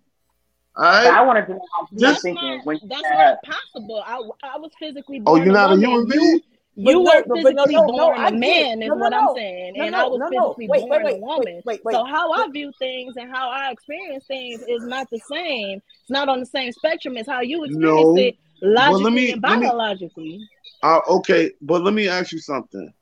All 0.77 0.85
But 0.85 1.07
I 1.07 1.11
right? 1.19 1.27
wanted 1.27 1.47
to 1.47 1.53
know 1.55 1.61
how 1.73 1.87
you 1.91 1.97
were 1.97 2.01
Just- 2.01 2.23
thinking 2.23 2.61
when 2.65 2.81
That's 2.85 3.03
not 3.03 3.39
possible. 3.43 4.03
I, 4.07 4.15
I 4.43 4.57
was 4.59 4.71
physically 4.79 5.21
Oh, 5.27 5.37
you're 5.37 5.47
not 5.53 5.67
a 5.73 5.75
woman. 5.75 5.81
human 5.91 6.07
You 6.07 6.21
being? 6.21 6.41
But 6.77 6.91
you 6.93 7.03
no, 7.03 7.11
were 7.11 7.25
but, 7.27 7.43
but 7.43 7.55
no, 7.55 7.65
physically 7.65 7.75
no, 7.75 7.87
no, 7.87 7.93
born 8.07 8.19
I 8.19 8.29
a 8.29 8.31
get 8.31 8.41
man, 8.41 8.83
it. 8.83 8.85
is 8.85 8.89
No, 8.89 8.95
no, 8.95 9.01
what 9.01 9.15
I'm 9.15 9.35
saying, 9.35 9.75
No, 9.77 9.85
and 9.85 9.93
no, 9.93 9.99
I 9.99 10.09
was 10.09 10.19
no, 10.21 10.29
no. 10.29 10.55
physically 10.55 10.69
Wait, 10.69 10.83
wait, 10.83 10.89
born 10.89 11.03
a 11.03 11.05
wait, 11.07 11.21
woman. 11.21 11.45
wait, 11.47 11.65
wait, 11.65 11.81
wait. 11.85 11.95
So 11.95 12.05
how 12.05 12.33
I 12.33 12.49
view 12.51 12.73
things 12.79 13.17
and 13.17 13.31
how 13.31 13.51
I 13.51 13.71
experience 13.71 14.25
things 14.27 14.63
is 14.69 14.85
not 14.85 15.11
the 15.11 15.19
same. 15.31 15.79
It's 15.79 16.11
not 16.11 16.29
on 16.29 16.41
the 16.41 16.47
same 16.47 16.73
spectrum 16.73 17.17
as 17.17 17.27
how 17.27 17.41
you 17.41 17.65
experience 17.65 18.09
No. 18.09 18.17
it 18.17 18.37
logically 18.63 19.05
let 19.05 19.13
me 19.13 19.33
and 19.33 19.43
let 19.43 19.59
me. 19.59 19.67
biologically. 19.67 20.41
Uh, 20.83 21.01
okay, 21.09 21.53
but 21.61 21.83
let 21.83 21.93
me 21.93 22.09
ask 22.09 22.33
you 22.33 22.39
something. 22.39 22.93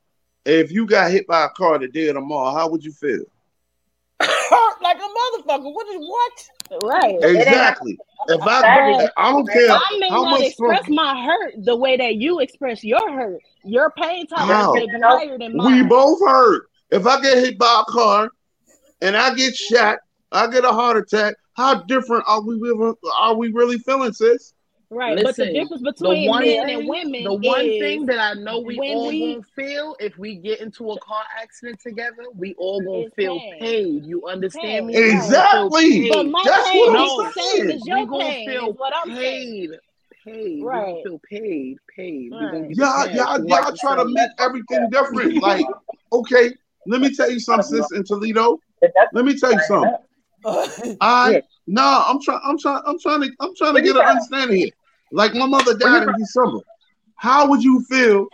If 0.44 0.72
you 0.72 0.86
got 0.86 1.10
hit 1.10 1.26
by 1.26 1.44
a 1.44 1.48
car 1.50 1.78
today 1.78 2.08
or 2.08 2.14
tomorrow, 2.14 2.56
how 2.56 2.68
would 2.70 2.82
you 2.82 2.92
feel? 2.92 3.24
Hurt 4.20 4.82
like 4.82 4.96
a 4.96 5.00
motherfucker. 5.00 5.72
What 5.72 5.86
is 5.88 6.00
what? 6.00 6.82
Right. 6.82 7.18
Exactly. 7.22 7.98
If 8.28 8.40
I, 8.42 9.10
I 9.16 9.30
don't 9.30 9.48
care 9.48 9.70
I 9.70 9.96
may 10.00 10.08
how 10.08 10.22
not 10.22 10.30
much 10.32 10.42
express 10.48 10.84
from 10.84 10.94
my 10.96 11.24
hurt 11.24 11.54
the 11.64 11.76
way 11.76 11.96
that 11.96 12.16
you 12.16 12.40
express 12.40 12.82
your 12.82 13.10
hurt. 13.12 13.40
Your 13.68 13.90
pain 13.90 14.26
tolerance 14.26 14.64
how 14.64 14.74
may 14.74 14.86
be 14.86 15.00
higher 15.00 15.38
than 15.38 15.56
mine. 15.56 15.82
we 15.82 15.88
both 15.88 16.20
hurt. 16.26 16.64
If 16.90 17.06
I 17.06 17.20
get 17.20 17.38
hit 17.38 17.58
by 17.58 17.82
a 17.86 17.90
car 17.90 18.30
and 19.02 19.16
I 19.16 19.34
get 19.34 19.54
shot, 19.54 19.98
I 20.32 20.46
get 20.48 20.64
a 20.64 20.72
heart 20.72 20.96
attack. 20.96 21.34
How 21.54 21.82
different 21.82 22.24
are 22.26 22.40
we? 22.40 22.54
really- 22.56 22.94
Are 23.18 23.34
we 23.34 23.50
really 23.52 23.78
feeling, 23.78 24.12
sis? 24.12 24.54
Right. 24.90 25.16
but 25.22 25.36
the 25.36 25.42
Listen, 25.44 25.54
difference 25.54 25.82
the 25.82 25.92
between 25.92 26.28
one 26.30 26.44
men 26.46 26.66
thing, 26.66 26.78
and 26.80 26.88
women 26.88 27.24
the 27.24 27.34
one 27.34 27.60
is 27.66 27.78
thing 27.78 28.06
that 28.06 28.18
I 28.18 28.32
know 28.40 28.60
we 28.60 28.78
all 28.78 29.08
we 29.08 29.34
gonna 29.34 29.42
feel 29.54 29.94
if 30.00 30.16
we 30.16 30.36
get 30.36 30.60
into 30.60 30.92
a 30.92 31.00
car 31.00 31.24
accident 31.38 31.78
together, 31.80 32.24
we 32.34 32.54
all 32.54 32.80
gonna 32.80 33.10
feel 33.10 33.38
pain. 33.38 33.58
paid. 33.60 34.06
You 34.06 34.24
understand 34.26 34.86
me? 34.86 34.94
Pain. 34.94 35.02
We 35.04 35.10
Right. 35.10 35.18
gonna 35.20 35.28
feel 35.28 35.66
Exactly. 35.66 36.08
But 36.08 36.26
my 36.30 36.42
That's 36.46 36.70
pain 36.70 36.80
what 36.80 36.92
No, 36.94 37.00
ain't 37.04 37.18
the 37.18 37.24
I'm 37.26 37.32
same 37.32 37.56
saying. 37.66 37.70
as 37.72 37.82
we 37.84 37.90
your 37.90 38.06
gonna 38.06 38.24
pain, 38.24 38.48
feel 38.48 38.68
is 38.70 38.76
what 38.78 38.92
I'm 38.96 39.14
saying. 39.16 39.74
Paid. 40.28 40.34
Paid. 40.34 40.58
We 40.60 40.66
Right. 40.66 41.02
feel 41.04 41.20
paid. 41.28 41.78
Paid. 41.94 42.32
We 42.32 42.38
gonna 42.38 42.60
Right. 42.60 42.76
Y'all, 42.76 43.04
cash. 43.06 43.14
y'all, 43.14 43.38
You 43.38 43.44
like 43.46 43.64
y'all 43.64 43.76
try 43.76 43.96
to 43.96 44.04
make 44.04 44.30
everything 44.38 44.90
different. 44.90 45.42
Like, 45.42 45.66
okay, 46.12 46.54
let 46.86 47.00
me 47.00 47.14
tell 47.14 47.30
you 47.30 47.40
something, 47.40 47.64
sis 47.68 47.92
in 47.92 48.04
Toledo. 48.04 48.58
Let 49.12 49.24
me 49.24 49.38
tell 49.38 49.52
you 49.52 49.60
something. 49.60 49.94
I 51.00 51.30
Yeah. 51.30 51.40
no, 51.66 52.04
I'm 52.06 52.20
trying, 52.22 52.40
I'm 52.44 52.58
trying, 52.58 52.82
I'm 52.86 52.98
trying 52.98 53.22
to, 53.22 53.30
I'm 53.40 53.54
trying 53.56 53.74
to 53.74 53.82
get 53.82 53.96
an 53.96 54.02
understanding 54.02 54.56
here. 54.56 54.70
Like 55.12 55.34
my 55.34 55.46
mother 55.46 55.76
died 55.76 56.08
in 56.08 56.14
December. 56.18 56.60
How 57.16 57.48
would 57.48 57.62
you 57.62 57.82
feel 57.84 58.28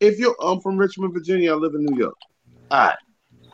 if 0.00 0.18
you're? 0.18 0.36
I'm 0.40 0.60
from 0.60 0.76
Richmond, 0.76 1.14
Virginia. 1.14 1.52
I 1.52 1.56
live 1.56 1.74
in 1.74 1.84
New 1.84 1.96
York. 1.96 2.16
All 2.70 2.86
right. 2.86 2.96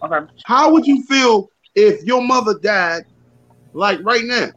Okay. 0.03 0.27
How 0.45 0.73
would 0.73 0.87
you 0.87 1.03
feel 1.05 1.49
if 1.75 2.03
your 2.05 2.23
mother 2.23 2.59
died, 2.59 3.05
like 3.73 4.01
right 4.03 4.25
now? 4.25 4.49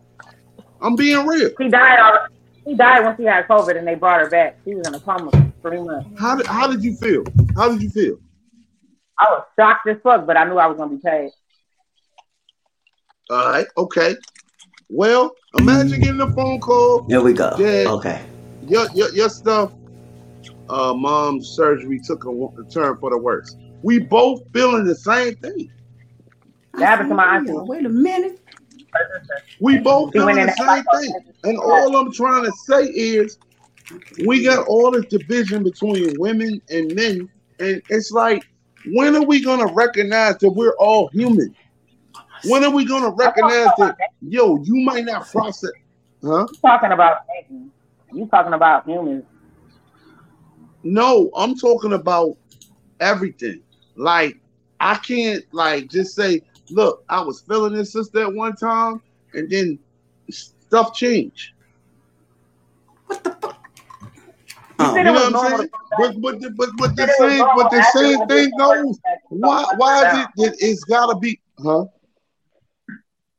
I'm 0.82 0.96
being 0.96 1.28
real. 1.28 1.52
She 1.60 1.70
died 1.70 2.00
already. 2.00 2.34
She 2.72 2.78
died 2.78 3.04
when 3.04 3.18
she 3.18 3.24
had 3.24 3.50
COVID 3.50 3.78
and 3.78 3.86
they 3.86 3.96
brought 3.96 4.22
her 4.22 4.30
back. 4.30 4.56
She 4.64 4.74
was 4.74 4.88
in 4.88 4.96
a 4.96 5.00
coma 5.02 5.30
for 5.30 5.70
three 5.70 5.82
months. 5.82 6.08
How 6.18 6.38
did, 6.38 6.48
how 6.48 6.68
did 6.68 6.82
you 6.82 6.96
feel? 6.96 7.26
How 7.54 7.70
did 7.70 7.82
you 7.82 7.90
feel? 7.90 8.18
I 9.20 9.26
was 9.30 9.44
shocked 9.60 9.90
as 9.90 9.98
fuck, 10.02 10.26
but 10.26 10.38
I 10.38 10.46
knew 10.46 10.58
I 10.58 10.68
was 10.68 10.78
gonna 10.78 10.96
be 10.96 11.02
paid. 11.04 11.32
All 13.30 13.52
right. 13.52 13.68
Okay. 13.76 14.16
Well, 14.88 15.32
imagine 15.58 16.00
getting 16.00 16.22
a 16.22 16.32
phone 16.32 16.62
call. 16.62 17.06
Here 17.10 17.20
we 17.20 17.34
go. 17.34 17.54
Yeah. 17.60 17.92
Okay. 17.92 18.24
Your 18.66 18.88
your, 18.96 19.10
your 19.12 19.28
stuff. 19.28 19.74
Uh, 20.70 20.94
mom's 20.94 21.50
surgery 21.50 22.00
took 22.00 22.24
a, 22.24 22.30
a 22.30 22.66
turn 22.72 22.98
for 23.00 23.10
the 23.10 23.18
worse. 23.18 23.54
We 23.84 24.00
both 24.00 24.44
feeling 24.54 24.86
the 24.86 24.96
same 24.96 25.36
thing. 25.36 25.70
That 26.76 26.86
happened 26.86 27.10
to 27.10 27.16
my 27.16 27.36
auntie. 27.36 27.52
Wait 27.52 27.86
a 27.86 27.90
minute. 27.90 28.41
We 29.60 29.80
both 29.80 30.14
She 30.14 30.20
went 30.20 30.38
feeling 30.38 30.38
in 30.40 30.48
the 30.48 30.54
same 30.54 31.02
thing. 31.02 31.34
And 31.44 31.58
all 31.58 31.96
I'm 31.96 32.12
trying 32.12 32.44
to 32.46 32.52
say 32.52 32.86
is, 32.86 33.38
we 34.26 34.44
got 34.44 34.68
all 34.68 34.92
this 34.92 35.06
division 35.06 35.64
between 35.64 36.18
women 36.20 36.62
and 36.70 36.96
men, 36.96 37.30
and 37.60 37.82
it's 37.90 38.12
like, 38.12 38.48
when 38.86 39.16
are 39.16 39.24
we 39.24 39.44
gonna 39.44 39.72
recognize 39.74 40.38
that 40.38 40.50
we're 40.50 40.76
all 40.78 41.08
human? 41.10 41.56
When 42.46 42.64
are 42.64 42.72
we 42.72 42.86
gonna 42.86 43.12
recognize 43.12 43.70
that, 43.78 43.96
yo, 44.22 44.58
you 44.64 44.84
might 44.84 45.06
not 45.06 45.30
process, 45.30 45.72
huh? 46.24 46.48
You 46.50 46.58
talking 46.62 46.92
about 46.92 47.18
you 48.14 48.28
talking 48.28 48.54
about 48.54 48.88
humans. 48.88 49.24
No, 50.84 51.30
I'm 51.36 51.56
talking 51.56 51.94
about 51.94 52.38
everything. 53.00 53.62
Like, 53.96 54.40
I 54.80 54.96
can't 54.96 55.44
like 55.54 55.90
just 55.90 56.16
say, 56.16 56.42
look, 56.72 57.04
I 57.10 57.22
was 57.22 57.42
feeling 57.42 57.74
this 57.74 57.94
sister 57.94 58.22
at 58.22 58.34
one 58.34 58.56
time, 58.56 59.02
and 59.34 59.50
then 59.50 59.80
stuff 60.30 60.94
changed. 60.94 61.52
What 63.08 63.24
the 63.24 63.32
fuck? 63.42 63.58
Oh, 64.80 64.96
You 64.96 65.04
know 65.04 65.14
what 65.14 65.36
I'm 65.36 65.58
saying? 65.58 65.70
But 65.98 66.22
but 66.22 66.40
the, 66.42 66.50
but 66.52 66.70
but 66.78 66.96
the 66.96 67.08
said 67.08 67.10
it 67.10 67.22
was 67.22 67.32
same 67.32 67.46
but 67.56 67.72
the 67.72 67.84
same 67.84 68.28
thing 68.28 68.52
goes. 68.58 69.00
Why 69.30 69.66
why 69.78 70.06
is 70.06 70.14
it 70.14 70.28
that 70.38 70.56
it's 70.60 70.84
gotta 70.84 71.18
be 71.18 71.40
huh? 71.62 71.86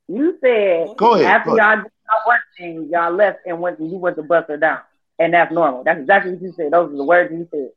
You 0.09 0.37
said 0.41 0.97
Go 0.97 1.15
ahead, 1.15 1.27
after 1.27 1.51
go 1.51 1.57
y'all 1.57 1.77
did 1.77 1.85
y'all 1.85 2.39
thing, 2.59 2.89
y'all 2.91 3.13
left 3.13 3.41
and 3.47 3.61
went 3.61 3.79
and 3.79 3.91
you 3.91 3.97
went 3.97 4.17
to 4.17 4.23
bust 4.23 4.49
her 4.49 4.57
down. 4.57 4.81
And 5.19 5.35
that's 5.35 5.53
normal. 5.53 5.85
That's 5.85 6.01
exactly 6.01 6.33
what 6.33 6.43
you 6.43 6.53
said. 6.53 6.73
Those 6.73 6.93
are 6.93 6.97
the 6.97 7.05
words 7.05 7.33
you 7.33 7.47
said. 7.51 7.71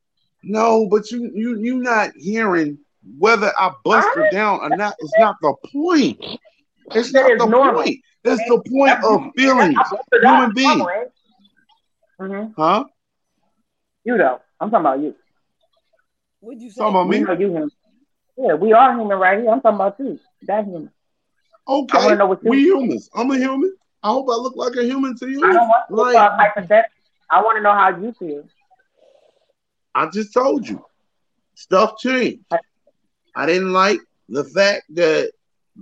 No, 0.44 0.88
but 0.88 1.11
you 1.11 1.32
you 1.34 1.57
you 1.60 1.77
not 1.77 2.11
hearing 2.18 2.77
whether 3.18 3.52
I 3.57 3.72
bust 3.84 4.14
her 4.15 4.23
down 4.23 4.60
or 4.61 4.69
not. 4.69 4.95
It's 4.99 5.18
not 5.18 5.36
the 5.41 5.53
point. 5.72 6.19
It's 6.94 7.14
That 7.14 7.27
not 7.27 7.38
the 7.38 7.48
normal. 7.48 7.84
point. 7.84 7.99
It's 8.23 8.44
the 8.45 8.61
point 8.69 8.98
of 9.03 9.22
feelings, 9.36 9.80
I 9.80 9.90
bust 9.91 10.07
her 10.11 10.22
down. 10.22 10.41
human 10.41 10.53
being, 10.53 10.91
Mm-hmm. 12.19 12.52
huh? 12.57 12.86
You 14.03 14.18
though. 14.18 14.40
I'm 14.60 14.69
talking 14.69 14.86
about 14.86 14.99
you. 15.02 15.15
What'd 16.40 16.61
you 16.61 16.69
say? 16.72 16.84
Talking 16.84 16.95
about 16.95 17.07
We 17.07 17.19
me? 17.19 17.19
know 17.19 17.34
you 17.34 17.48
human. 17.49 17.72
Yeah, 18.38 18.53
we 18.56 18.73
are 18.73 18.91
human 18.98 19.18
right 19.18 19.40
here. 19.40 19.49
I'm 19.52 19.61
talking 19.61 19.76
about 19.76 19.99
you. 19.99 20.19
That 20.44 20.65
human. 20.65 20.91
I 21.91 21.99
Okay, 21.99 22.03
wanna 22.03 22.15
know 22.15 22.27
what 22.27 22.44
you 22.44 22.52
we 22.52 22.61
humans. 22.61 23.10
I'm 23.15 23.32
a 23.32 23.38
human. 23.38 23.76
I 24.03 24.10
hope 24.10 24.27
I 24.30 24.36
look 24.36 24.56
like 24.56 24.76
a 24.76 24.84
human 24.84 25.15
to 25.18 25.27
I 25.41 25.53
you. 25.53 25.53
don't 25.53 25.68
want 25.68 25.86
to 25.98 26.03
Like 26.03 26.15
talk 26.18 26.34
hypothetical. 26.38 26.91
I 27.32 27.41
want 27.41 27.57
to 27.57 27.61
know 27.64 27.73
how 27.73 27.90
you 27.98 28.14
feel. 28.19 28.44
I 29.95 30.07
just 30.10 30.34
told 30.34 30.68
you, 30.68 30.84
stuff 31.56 31.98
changed. 31.98 32.44
I 33.36 33.45
didn't 33.45 33.74
like 33.74 33.99
the 34.30 34.44
fact 34.44 34.84
that 34.95 35.32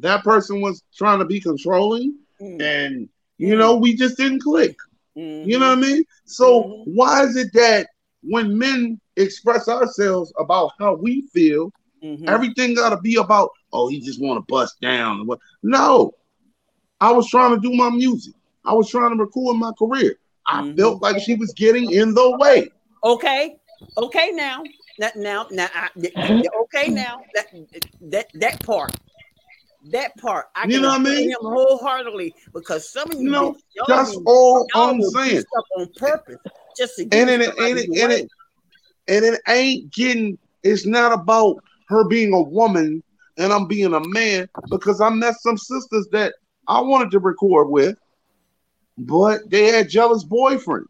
that 0.02 0.24
person 0.24 0.62
was 0.62 0.84
trying 0.96 1.20
to 1.20 1.26
be 1.26 1.40
controlling, 1.40 2.18
Mm. 2.42 2.62
and 2.62 3.10
you 3.38 3.56
know, 3.56 3.76
we 3.76 3.96
just 3.96 4.18
didn't 4.18 4.42
click. 4.42 4.76
Mhm. 5.18 5.48
You 5.48 5.60
know 5.60 5.70
what 5.70 5.78
I 5.78 5.82
mean? 5.82 6.04
So 6.26 6.64
Mhm. 6.64 6.84
why 6.96 7.24
is 7.24 7.36
it 7.36 7.52
that 7.54 7.88
when 8.22 8.58
men 8.58 9.00
express 9.16 9.68
ourselves 9.68 10.34
about 10.40 10.72
how 10.80 10.96
we 10.96 11.22
feel, 11.34 11.72
Mhm. 12.04 12.28
everything 12.28 12.74
got 12.76 12.90
to 12.90 13.00
be 13.02 13.16
about? 13.16 13.50
Oh, 13.72 13.88
he 13.88 14.00
just 14.02 14.22
want 14.22 14.38
to 14.40 14.46
bust 14.54 14.80
down. 14.82 15.28
No, 15.64 16.12
I 17.00 17.12
was 17.12 17.30
trying 17.30 17.54
to 17.56 17.60
do 17.60 17.76
my 17.76 17.90
music. 17.90 18.34
I 18.66 18.74
was 18.74 18.90
trying 18.90 19.16
to 19.18 19.24
record 19.24 19.58
my 19.58 19.72
career. 19.78 20.16
I 20.48 20.74
felt 20.74 21.02
like 21.02 21.20
she 21.22 21.36
was 21.36 21.54
getting 21.54 21.92
in 21.92 22.14
the 22.14 22.38
way. 22.38 22.70
Okay, 23.04 23.56
okay 23.98 24.32
now, 24.34 24.64
that 25.00 25.16
now, 25.16 25.48
now, 25.52 25.68
I, 25.74 25.90
okay 26.62 26.90
now, 26.90 27.22
that 27.34 27.48
that 28.02 28.28
that 28.36 28.64
part, 28.64 28.92
that 29.92 30.16
part, 30.18 30.48
I 30.56 30.66
You 30.66 30.74
can 30.74 30.82
know 30.84 30.90
what 30.90 31.02
I 31.02 31.04
mean? 31.04 31.30
him 31.30 31.38
wholeheartedly 31.42 32.36
because 32.54 32.90
some 32.90 33.12
of 33.12 33.18
you, 33.18 33.26
You 33.26 33.30
know, 33.32 33.56
y'all 33.76 33.88
that's 33.88 34.18
all 34.26 34.68
I'm 34.76 35.02
saying. 35.02 35.44
on 35.78 35.88
purpose 35.98 36.38
just 36.78 36.96
to 36.98 37.04
And 37.12 37.30
it, 37.30 37.42
and 37.42 37.42
it, 37.42 37.90
and 37.90 38.12
it, 38.12 38.32
and 39.08 39.26
it 39.26 39.42
ain't 39.48 39.92
getting. 39.94 40.38
It's 40.64 40.86
not 40.86 41.12
about 41.12 41.58
her 41.90 42.08
being 42.08 42.34
a 42.34 42.42
woman 42.42 43.04
and 43.38 43.52
I'm 43.52 43.68
being 43.68 43.94
a 43.94 44.00
man 44.08 44.48
because 44.70 45.02
I 45.02 45.10
met 45.10 45.36
some 45.42 45.58
sisters 45.58 46.08
that 46.12 46.34
I 46.68 46.80
wanted 46.80 47.12
to 47.12 47.20
record 47.20 47.70
with, 47.70 47.98
but 48.98 49.42
they 49.50 49.66
had 49.66 49.90
jealous 49.90 50.24
boyfriends, 50.24 50.86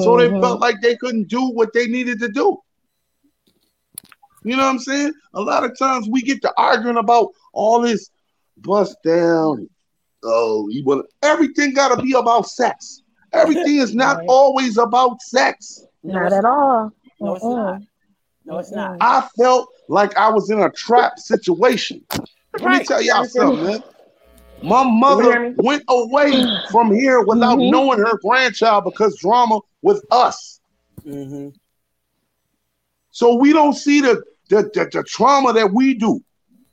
so 0.00 0.16
they 0.16 0.28
Mhm. 0.28 0.40
felt 0.40 0.60
like 0.60 0.80
they 0.82 0.96
couldn't 0.96 1.28
do 1.28 1.48
what 1.50 1.72
they 1.72 1.86
needed 1.86 2.20
to 2.20 2.28
do. 2.28 2.58
You 4.46 4.56
know 4.56 4.62
what 4.62 4.70
I'm 4.70 4.78
saying? 4.78 5.12
A 5.34 5.40
lot 5.40 5.64
of 5.64 5.76
times 5.76 6.08
we 6.08 6.22
get 6.22 6.40
to 6.42 6.52
arguing 6.56 6.98
about 6.98 7.30
all 7.52 7.80
this 7.80 8.10
bust 8.58 8.96
down. 9.04 9.68
Oh, 10.22 10.68
you 10.68 10.84
want 10.84 11.06
everything 11.22 11.74
got 11.74 11.96
to 11.96 12.00
be 12.00 12.12
about 12.12 12.46
sex. 12.48 13.02
Everything 13.32 13.78
is 13.78 13.92
not 13.92 14.18
Right. 14.18 14.26
always 14.28 14.78
about 14.78 15.20
sex. 15.20 15.84
Not 16.04 16.32
at 16.32 16.44
all. 16.44 16.92
No, 17.20 17.34
it's 17.34 17.44
not. 17.44 17.82
No, 18.44 18.58
it's 18.58 18.70
not. 18.70 18.98
I 19.00 19.26
felt 19.36 19.68
like 19.88 20.16
I 20.16 20.30
was 20.30 20.48
in 20.50 20.60
a 20.60 20.70
trap 20.70 21.18
situation. 21.18 22.04
Let 22.60 22.70
me 22.70 22.84
tell 22.84 23.02
y'all 23.02 23.24
something, 23.24 23.64
man. 23.64 23.82
My 24.62 24.84
mother 24.84 25.54
went 25.56 25.82
away 25.88 26.46
from 26.70 26.94
here 26.94 27.20
without 27.22 27.58
Mhm. 27.58 27.70
knowing 27.72 27.98
her 27.98 28.16
grandchild 28.22 28.84
because 28.84 29.18
drama 29.18 29.58
with 29.82 30.04
us. 30.12 30.60
Mm-hmm. 31.04 31.48
So 33.10 33.34
we 33.36 33.52
don't 33.52 33.72
see 33.74 34.00
the 34.00 34.22
the, 34.48 34.62
the, 34.74 34.88
the 34.92 35.02
trauma 35.04 35.52
that 35.52 35.72
we 35.72 35.94
do. 35.94 36.20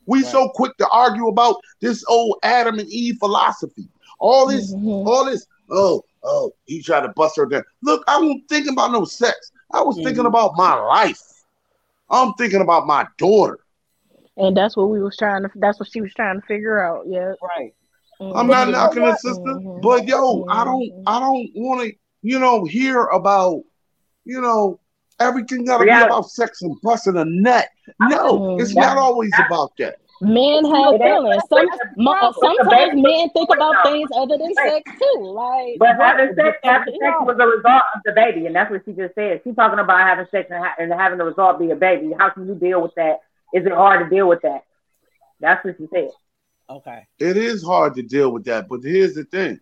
We 0.06 0.22
Right. 0.22 0.32
so 0.32 0.50
quick 0.50 0.76
to 0.78 0.88
argue 0.90 1.28
about 1.28 1.56
this 1.80 2.04
old 2.10 2.38
Adam 2.44 2.78
and 2.80 2.90
Eve 2.90 3.16
philosophy. 3.20 3.88
All 4.20 4.48
this, 4.48 4.74
Mhm. 4.74 5.08
all 5.08 5.26
this, 5.26 5.46
oh, 5.72 6.04
oh, 6.24 6.52
he 6.66 6.82
tried 6.82 7.02
to 7.02 7.10
bust 7.10 7.38
her 7.38 7.46
down. 7.46 7.64
Look, 7.82 8.04
I 8.08 8.20
wasn't 8.20 8.48
thinking 8.50 8.74
about 8.74 8.92
no 8.92 9.06
sex. 9.06 9.52
I 9.72 9.82
was 9.82 9.96
thinking 10.04 10.24
Mhm. 10.24 10.28
about 10.28 10.56
my 10.56 10.74
life. 10.76 11.22
I'm 12.10 12.34
thinking 12.34 12.62
about 12.62 12.86
my 12.86 13.08
daughter. 13.18 13.60
And 14.38 14.58
that's 14.58 14.76
what 14.76 14.90
we 14.90 15.02
was 15.02 15.16
trying 15.18 15.44
to. 15.44 15.50
That's 15.56 15.80
what 15.80 15.90
she 15.92 16.02
was 16.02 16.14
trying 16.14 16.42
to 16.42 16.46
figure 16.48 16.82
out. 16.84 17.06
Yeah. 17.08 17.34
Right. 17.42 17.74
I'm 18.20 18.48
Mhm. 18.48 18.50
not 18.50 18.68
you 18.68 18.74
know 18.74 18.80
knocking 18.80 19.04
the 19.04 19.10
what? 19.10 19.20
sister, 19.20 19.42
Mhm. 19.42 19.82
but 19.82 20.08
yo, 20.08 20.46
I 20.50 20.64
don't, 20.66 20.82
Mhm. 20.82 21.04
I 21.08 21.20
don't 21.20 21.50
want 21.56 21.82
to, 21.82 21.94
you 22.22 22.40
know, 22.40 22.66
hear 22.66 23.06
about, 23.06 23.64
you 24.26 24.42
know, 24.42 24.80
everything 25.24 25.66
got 25.66 25.80
to 25.80 25.86
be 25.86 25.90
about 25.90 26.30
sex 26.30 26.62
and 26.62 26.80
busting 26.82 27.18
a 27.18 27.26
nut. 27.26 27.68
No, 28.00 28.58
it's 28.60 28.76
not 28.76 28.98
always 28.98 29.32
about 29.46 29.72
that. 29.80 29.98
Men 30.22 30.64
have 30.64 30.94
It 30.94 31.02
feelings. 31.02 31.44
Some 31.50 31.68
mo- 31.98 32.34
sometimes 32.40 32.94
men 32.96 33.30
think 33.32 33.50
baby. 33.50 33.58
about 33.58 33.84
things 33.84 34.10
other 34.16 34.38
than 34.38 34.54
sex 34.54 34.92
too. 34.98 35.20
Like, 35.22 35.76
But 35.80 35.98
having 36.00 36.34
sex, 36.36 36.58
having 36.64 36.94
sex 37.02 37.16
was 37.22 37.38
a 37.40 37.46
result 37.48 37.84
of 37.96 38.02
the 38.06 38.14
baby, 38.14 38.46
and 38.46 38.56
that's 38.56 38.72
what 38.72 38.84
she 38.86 38.94
just 38.94 39.16
said. 39.16 39.42
She's 39.44 39.56
talking 39.56 39.80
about 39.80 40.00
having 40.00 40.26
sex 40.32 40.50
and, 40.50 40.64
ha- 40.64 40.76
and 40.80 40.94
having 40.94 41.18
the 41.18 41.26
result 41.26 41.60
be 41.60 41.72
a 41.72 41.76
baby. 41.76 42.14
How 42.18 42.30
can 42.30 42.48
you 42.48 42.56
deal 42.56 42.82
with 42.82 42.94
that? 42.96 43.20
Is 43.54 43.66
it 43.66 43.74
hard 43.74 44.08
to 44.08 44.16
deal 44.16 44.28
with 44.30 44.42
that? 44.44 44.64
That's 45.42 45.64
what 45.66 45.76
she 45.78 45.88
said. 45.94 46.10
Okay. 46.70 47.06
It 47.20 47.36
is 47.36 47.62
hard 47.64 47.96
to 47.96 48.02
deal 48.04 48.32
with 48.32 48.46
that, 48.46 48.70
but 48.70 48.82
here's 48.82 49.16
the 49.16 49.26
thing: 49.26 49.60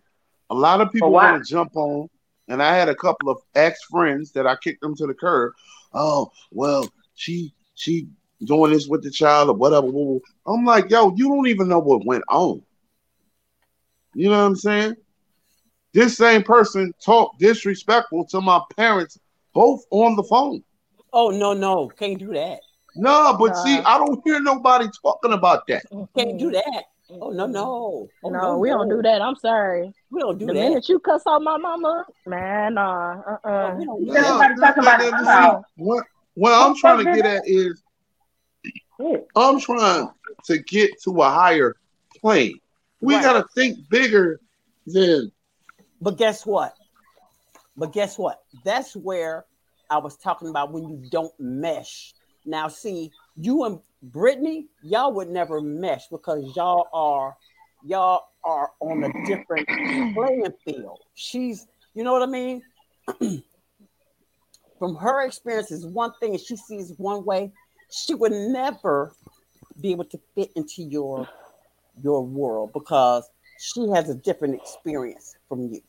a 0.50 0.54
lot 0.54 0.80
of 0.80 0.92
people 0.92 1.10
want 1.10 1.44
to 1.44 1.50
jump 1.50 1.74
on, 1.76 2.08
and 2.52 2.62
I 2.62 2.76
had 2.76 2.90
a 2.90 2.94
couple 2.94 3.30
of 3.30 3.38
ex 3.54 3.82
friends 3.84 4.30
that 4.32 4.46
I 4.46 4.56
kicked 4.56 4.82
them 4.82 4.94
to 4.96 5.06
the 5.06 5.14
curb. 5.14 5.54
Oh, 5.94 6.30
well, 6.50 6.86
she 7.14 7.54
she 7.74 8.08
doing 8.44 8.72
this 8.72 8.86
with 8.86 9.02
the 9.02 9.10
child 9.10 9.48
or 9.48 9.54
whatever. 9.54 9.88
I'm 10.46 10.64
like, 10.66 10.90
yo, 10.90 11.14
you 11.16 11.28
don't 11.28 11.46
even 11.46 11.68
know 11.68 11.78
what 11.78 12.04
went 12.04 12.24
on. 12.28 12.62
You 14.14 14.28
know 14.28 14.38
what 14.38 14.44
I'm 14.44 14.56
saying? 14.56 14.96
This 15.94 16.18
same 16.18 16.42
person 16.42 16.92
talked 17.02 17.40
disrespectful 17.40 18.26
to 18.26 18.42
my 18.42 18.60
parents, 18.76 19.18
both 19.54 19.84
on 19.90 20.14
the 20.16 20.24
phone. 20.24 20.62
Oh 21.14 21.30
no, 21.30 21.54
no, 21.54 21.88
can't 21.88 22.18
do 22.18 22.34
that. 22.34 22.60
No, 22.94 23.34
but 23.38 23.56
see, 23.56 23.78
I 23.78 23.96
don't 23.96 24.20
hear 24.24 24.40
nobody 24.40 24.88
talking 25.02 25.32
about 25.32 25.66
that. 25.68 25.84
Can't 26.14 26.38
do 26.38 26.50
that. 26.50 26.84
Oh 27.20 27.30
no, 27.30 27.46
no. 27.46 28.08
Oh, 28.22 28.28
No, 28.30 28.58
we 28.58 28.68
don't 28.70 28.88
do 28.88 29.02
that. 29.02 29.20
I'm 29.20 29.36
sorry. 29.36 29.92
We 30.10 30.20
don't 30.20 30.38
do 30.38 30.46
the 30.46 30.52
that. 30.54 30.58
minute 30.60 30.88
you 30.88 30.98
cuss 30.98 31.22
out 31.26 31.42
my 31.42 31.56
mama, 31.58 32.04
man, 32.26 32.74
nah, 32.74 33.20
uh, 33.20 33.36
Oh, 33.44 33.48
uh 33.50 33.74
we 33.76 33.84
don't 33.84 34.04
do 34.06 34.12
Yeah, 34.12 34.20
that. 34.22 34.52
about 34.58 34.84
that- 34.84 35.00
it. 35.00 35.10
that- 35.24 35.62
what, 35.76 36.04
what 36.34 36.52
I'm 36.52 36.74
trying 36.76 37.04
to 37.04 37.14
get 37.14 37.26
at 37.26 37.42
is 37.46 37.82
I'm 39.36 39.60
trying 39.60 40.08
to 40.44 40.58
get 40.58 40.90
to 41.02 41.22
a 41.22 41.28
higher 41.30 41.76
plane. 42.20 42.58
We 43.00 43.14
Right. 43.14 43.22
gotta 43.22 43.46
think 43.54 43.78
bigger 43.90 44.40
than 44.86 45.32
But 46.00 46.16
guess 46.18 46.46
what? 46.46 46.74
But 47.76 47.92
guess 47.92 48.18
what? 48.18 48.42
That's 48.64 48.94
where 48.94 49.44
I 49.90 49.98
was 49.98 50.16
talking 50.16 50.48
about 50.48 50.72
when 50.72 50.84
you 50.88 50.96
don't 51.10 51.32
mesh. 51.38 52.14
Now, 52.44 52.68
see, 52.68 53.12
you 53.36 53.64
and 53.64 53.80
Brittany, 54.02 54.66
y'all 54.82 55.12
would 55.12 55.28
never 55.28 55.60
mesh 55.60 56.08
because 56.08 56.52
y'all 56.56 56.88
are 56.92 57.36
y'all 57.84 58.24
are 58.44 58.72
on 58.80 59.04
a 59.04 59.26
different 59.26 59.66
playing 60.14 60.52
field. 60.64 60.98
She's, 61.14 61.66
you 61.94 62.04
know 62.04 62.12
what 62.12 62.22
I 62.22 62.26
mean? 62.26 62.62
From 64.78 64.96
her 64.96 65.24
experience 65.24 65.70
is 65.70 65.86
one 65.86 66.12
thing, 66.18 66.32
and 66.32 66.40
she 66.40 66.56
sees 66.56 66.92
one 66.98 67.24
way. 67.24 67.52
She 67.90 68.14
would 68.14 68.32
never 68.32 69.12
be 69.80 69.92
able 69.92 70.04
to 70.06 70.20
fit 70.34 70.50
into 70.56 70.82
your 70.82 71.28
your 72.02 72.24
world 72.24 72.72
because 72.72 73.28
she 73.58 73.88
has 73.90 74.08
a 74.08 74.14
different 74.14 74.54
experience 74.54 75.36
from 75.48 75.68
you. 75.68 75.80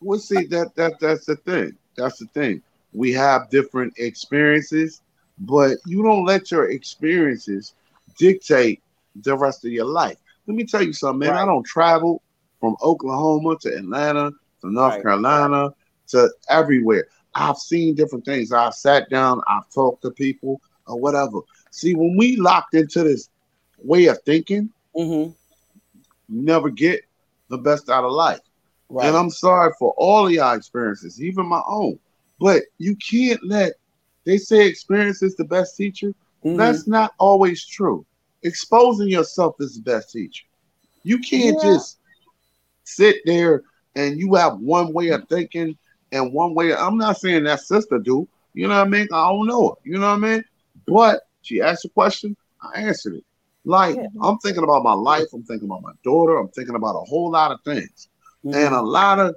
well 0.00 0.18
see 0.18 0.46
that 0.46 0.74
that 0.76 0.98
that's 1.00 1.26
the 1.26 1.36
thing. 1.36 1.76
That's 1.96 2.18
the 2.18 2.26
thing. 2.26 2.62
We 2.92 3.12
have 3.12 3.50
different 3.50 3.94
experiences, 3.98 5.02
but 5.40 5.78
you 5.86 6.02
don't 6.02 6.24
let 6.24 6.50
your 6.50 6.70
experiences 6.70 7.74
dictate 8.18 8.82
the 9.22 9.36
rest 9.36 9.64
of 9.64 9.72
your 9.72 9.84
life. 9.86 10.16
Let 10.46 10.56
me 10.56 10.64
tell 10.64 10.82
you 10.82 10.92
something, 10.92 11.28
man. 11.28 11.36
I 11.36 11.44
don't 11.44 11.64
travel 11.64 12.22
from 12.60 12.76
Oklahoma 12.82 13.56
to 13.60 13.74
Atlanta 13.76 14.30
to 14.62 14.72
North 14.72 14.94
Right. 14.94 15.02
Carolina 15.02 15.70
to 16.08 16.30
everywhere. 16.48 17.06
I've 17.34 17.58
seen 17.58 17.94
different 17.94 18.24
things. 18.24 18.52
I've 18.52 18.74
sat 18.74 19.08
down, 19.10 19.40
I've 19.48 19.68
talked 19.70 20.02
to 20.02 20.10
people 20.10 20.60
or 20.86 20.98
whatever. 20.98 21.40
See, 21.70 21.94
when 21.94 22.16
we 22.16 22.36
locked 22.36 22.74
into 22.74 23.02
this 23.04 23.28
way 23.78 24.06
of 24.06 24.18
thinking, 24.24 24.70
Mm-hmm. 24.96 25.30
never 26.28 26.70
get 26.70 27.02
the 27.50 27.58
best 27.58 27.88
out 27.88 28.04
of 28.04 28.12
life. 28.12 28.40
Right. 28.88 29.06
And 29.06 29.16
I'm 29.16 29.30
sorry 29.30 29.72
for 29.78 29.94
all 29.96 30.26
of 30.26 30.32
y'all 30.32 30.56
experiences, 30.56 31.22
even 31.22 31.46
my 31.46 31.62
own. 31.68 31.98
But 32.40 32.62
you 32.78 32.96
can't 32.96 33.40
let 33.44 33.74
they 34.28 34.38
say 34.38 34.68
experience 34.68 35.22
is 35.24 35.36
the 35.36 35.46
best 35.46 35.76
teacher. 35.76 36.14
Mhm. 36.44 36.56
That's 36.58 36.88
not 36.88 37.12
always 37.18 37.66
true. 37.66 38.06
Exposing 38.44 39.10
yourself 39.10 39.56
is 39.60 39.76
the 39.76 39.82
best 39.82 40.12
teacher. 40.12 40.46
You 41.04 41.18
can't 41.20 41.60
Yeah. 41.62 41.70
just 41.70 41.98
sit 42.84 43.16
there 43.26 43.62
and 43.96 44.18
you 44.18 44.34
have 44.36 44.58
one 44.60 44.94
way 44.94 45.08
of 45.10 45.28
thinking 45.28 45.78
and 46.12 46.32
one 46.34 46.54
way. 46.54 46.74
I'm 46.74 46.98
not 46.98 47.18
saying 47.18 47.44
that 47.44 47.60
sister 47.60 47.98
do. 47.98 48.28
You 48.54 48.68
know 48.68 48.78
what 48.78 48.86
I 48.86 48.90
mean? 48.90 49.08
I 49.12 49.28
don't 49.30 49.48
know. 49.48 49.76
You 49.84 49.98
know 49.98 50.08
what 50.08 50.24
I 50.24 50.30
mean? 50.34 50.44
But 50.86 51.20
she 51.42 51.60
asked 51.60 51.86
a 51.86 51.90
question, 51.90 52.36
I 52.62 52.82
answered 52.82 53.14
it. 53.16 53.24
Like 53.64 53.96
Yeah. 53.96 54.06
I'm 54.22 54.38
thinking 54.38 54.64
about 54.64 54.84
my 54.84 54.94
life. 54.94 55.26
I'm 55.34 55.44
thinking 55.44 55.68
about 55.68 55.82
my 55.82 55.92
daughter. 56.04 56.38
I'm 56.38 56.48
thinking 56.48 56.76
about 56.76 56.96
a 56.96 57.04
whole 57.08 57.30
lot 57.30 57.52
of 57.52 57.60
things 57.64 58.08
Mhm. 58.44 58.54
and 58.54 58.74
a 58.74 58.82
lot 58.82 59.18
of 59.20 59.36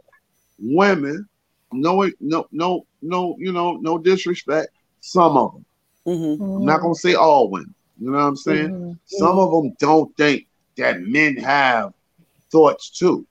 women 0.59 1.27
no 1.73 2.09
no 2.19 2.45
no 2.51 2.85
no 3.01 3.35
you 3.39 3.51
know 3.51 3.77
no 3.81 3.97
disrespect 3.97 4.69
some 5.01 5.35
of 5.37 5.53
them 5.53 5.65
Mhm. 6.07 6.57
i'm 6.57 6.65
not 6.65 6.81
gonna 6.81 6.95
say 6.95 7.13
all 7.15 7.49
women 7.49 7.73
you 7.99 8.09
know 8.09 8.17
what 8.17 8.23
i'm 8.23 8.35
saying 8.35 8.69
Mhm. 8.71 8.99
some 9.05 9.37
of 9.37 9.51
them 9.51 9.75
don't 9.79 10.15
think 10.17 10.47
that 10.77 11.01
men 11.01 11.35
have 11.37 11.93
thoughts 12.51 12.89
too 12.89 13.25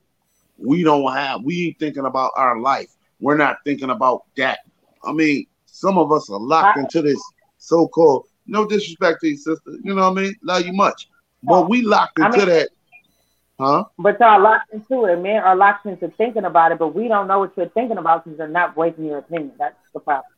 we 0.59 0.83
don't 0.83 1.11
have 1.13 1.43
we 1.43 1.69
ain't 1.69 1.79
thinking 1.79 2.05
about 2.05 2.33
our 2.37 2.61
life 2.61 2.91
we're 3.21 3.37
not 3.37 3.57
thinking 3.65 3.91
about 3.91 4.23
that 4.37 4.59
i 5.05 5.13
mean 5.13 5.47
some 5.67 5.97
of 5.99 6.13
us 6.13 6.29
are 6.31 6.39
locked 6.39 6.79
into 6.79 7.01
this 7.03 7.23
so-called 7.59 8.27
no 8.47 8.67
disrespect 8.67 9.21
to 9.21 9.29
you 9.29 9.37
sister 9.37 9.73
you 9.83 9.95
know 9.95 10.11
what 10.11 10.19
i 10.19 10.23
mean 10.23 10.35
love 10.43 10.65
you 10.67 10.73
much 10.73 11.09
but 11.43 11.69
we 11.69 11.83
locked 11.83 12.19
I 12.21 12.27
into 12.27 12.39
mean- 12.39 12.49
that 12.49 12.69
huh 13.59 13.85
But 13.99 14.19
y'all 14.21 14.41
locked 14.41 14.73
into 14.73 15.05
it. 15.05 15.17
Men 15.21 15.43
are 15.43 15.55
locked 15.57 15.85
into 15.85 16.09
thinking 16.09 16.45
about 16.47 16.73
it, 16.73 16.79
but 16.79 16.95
we 16.95 17.09
don't 17.09 17.27
know 17.29 17.41
what 17.41 17.55
you're 17.57 17.69
thinking 17.69 17.99
about 17.99 18.25
because 18.25 18.39
you're 18.39 18.49
not 18.49 18.75
voicing 18.75 19.05
your 19.05 19.19
opinion. 19.19 19.53
That's 19.59 19.77
the 19.93 20.01
problem. 20.01 20.33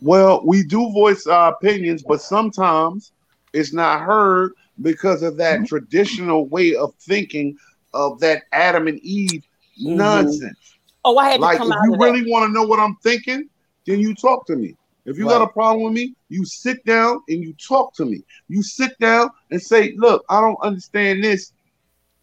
Well, 0.00 0.42
we 0.44 0.62
do 0.64 0.90
voice 0.92 1.26
our 1.26 1.52
opinions, 1.52 2.02
but 2.02 2.20
sometimes 2.20 3.12
it's 3.52 3.72
not 3.72 4.00
heard 4.00 4.52
because 4.80 5.22
of 5.22 5.36
that 5.38 5.66
traditional 5.66 6.46
way 6.48 6.74
of 6.74 6.94
thinking 6.94 7.56
of 7.94 8.20
that 8.20 8.44
Adam 8.52 8.86
and 8.86 8.98
Eve 9.00 9.42
Mhm. 9.80 9.96
nonsense. 9.96 10.56
Oh, 11.04 11.16
I 11.18 11.30
had 11.30 11.36
to 11.36 11.42
Like, 11.42 11.58
come 11.58 11.70
if 11.70 11.76
out 11.76 11.84
you 11.84 11.96
really 11.96 12.30
want 12.30 12.48
to 12.48 12.52
know 12.52 12.64
what 12.64 12.78
I'm 12.78 12.96
thinking, 13.02 13.48
then 13.86 14.00
you 14.00 14.14
talk 14.14 14.46
to 14.46 14.56
me. 14.56 14.76
If 15.06 15.16
you 15.18 15.24
got 15.24 15.42
a 15.42 15.48
problem 15.48 15.84
with 15.84 15.94
me, 15.94 16.14
you 16.28 16.44
sit 16.44 16.84
down 16.84 17.20
and 17.28 17.42
you 17.42 17.54
talk 17.54 17.94
to 17.94 18.04
me. 18.04 18.22
You 18.48 18.62
sit 18.62 18.98
down 18.98 19.30
and 19.50 19.60
say, 19.60 19.94
Look, 19.96 20.24
I 20.28 20.40
don't 20.40 20.58
understand 20.62 21.24
this. 21.24 21.52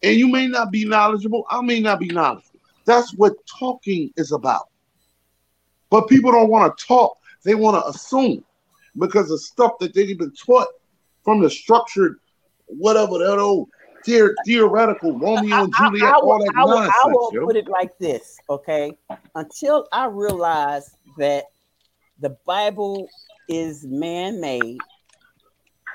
And 0.02 0.16
you 0.16 0.28
may 0.28 0.46
not 0.46 0.70
be 0.70 0.84
knowledgeable. 0.84 1.44
I 1.50 1.60
may 1.62 1.80
not 1.80 1.98
be 1.98 2.06
knowledgeable. 2.08 2.60
That's 2.84 3.12
what 3.14 3.32
talking 3.58 4.12
is 4.16 4.32
about. 4.32 4.68
But 5.90 6.08
people 6.08 6.30
don't 6.30 6.50
want 6.50 6.76
to 6.76 6.86
talk, 6.86 7.16
they 7.46 7.54
want 7.54 7.82
to 7.82 7.88
assume 7.88 8.44
because 8.98 9.30
of 9.30 9.40
stuff 9.40 9.78
that 9.78 9.94
they've 9.94 10.18
been 10.18 10.32
taught 10.32 10.66
from 11.24 11.40
the 11.40 11.48
structured, 11.48 12.18
whatever 12.66 13.18
that 13.18 13.38
old 13.38 13.68
theor- 14.06 14.34
theoretical 14.44 15.18
Romeo 15.18 15.64
and 15.64 15.72
I- 15.78 15.88
Juliet, 15.88 16.12
I 16.12 16.18
will- 16.18 16.32
all 16.32 16.38
that 16.44 16.52
I 16.56 16.64
nonsense. 16.64 16.94
I 17.04 17.08
will 17.08 17.30
yo. 17.32 17.44
put 17.46 17.56
it 17.56 17.68
like 17.68 17.96
this, 17.98 18.38
okay? 18.50 18.98
Until 19.34 19.86
I 19.92 20.06
realize 20.06 20.90
that 21.18 21.44
the 22.18 22.30
Bible 22.44 23.08
is 23.48 23.84
man-made, 23.84 24.78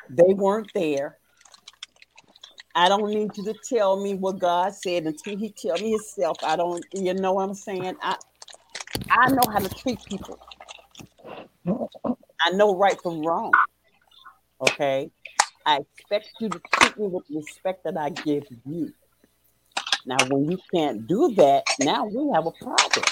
they 0.09 0.33
weren't 0.33 0.71
there. 0.73 1.17
I 2.73 2.87
don't 2.87 3.09
need 3.09 3.35
you 3.35 3.43
to 3.43 3.53
tell 3.53 4.01
me 4.01 4.13
what 4.13 4.39
God 4.39 4.73
said 4.73 5.05
until 5.05 5.37
He 5.37 5.49
tell 5.49 5.77
me 5.79 5.91
Himself. 5.91 6.37
I 6.43 6.55
don't, 6.55 6.85
you 6.93 7.13
know 7.13 7.33
what 7.33 7.43
I'm 7.43 7.53
saying? 7.53 7.97
I 8.01 8.15
I 9.09 9.29
know 9.29 9.51
how 9.51 9.59
to 9.59 9.67
treat 9.67 10.01
people. 10.05 10.39
I 11.67 12.51
know 12.51 12.75
right 12.75 12.99
from 13.01 13.19
wrong. 13.19 13.51
Okay. 14.61 15.11
I 15.65 15.79
expect 15.79 16.29
you 16.39 16.49
to 16.49 16.61
treat 16.73 16.97
me 16.97 17.07
with 17.07 17.23
respect 17.29 17.83
that 17.83 17.97
I 17.97 18.09
give 18.09 18.43
you. 18.65 18.93
Now, 20.05 20.17
when 20.27 20.49
you 20.49 20.59
can't 20.73 21.05
do 21.07 21.33
that, 21.35 21.63
now 21.79 22.05
we 22.05 22.31
have 22.33 22.47
a 22.47 22.51
problem. 22.51 23.05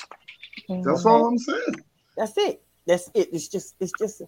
That's 0.84 1.06
all 1.06 1.28
I'm 1.28 1.38
saying. 1.38 1.84
That's 2.18 2.38
it. 2.38 2.62
That's 2.88 3.10
it. 3.14 3.30
It's 3.32 3.48
just 3.48 3.76
it's 3.80 3.94
just 3.94 4.24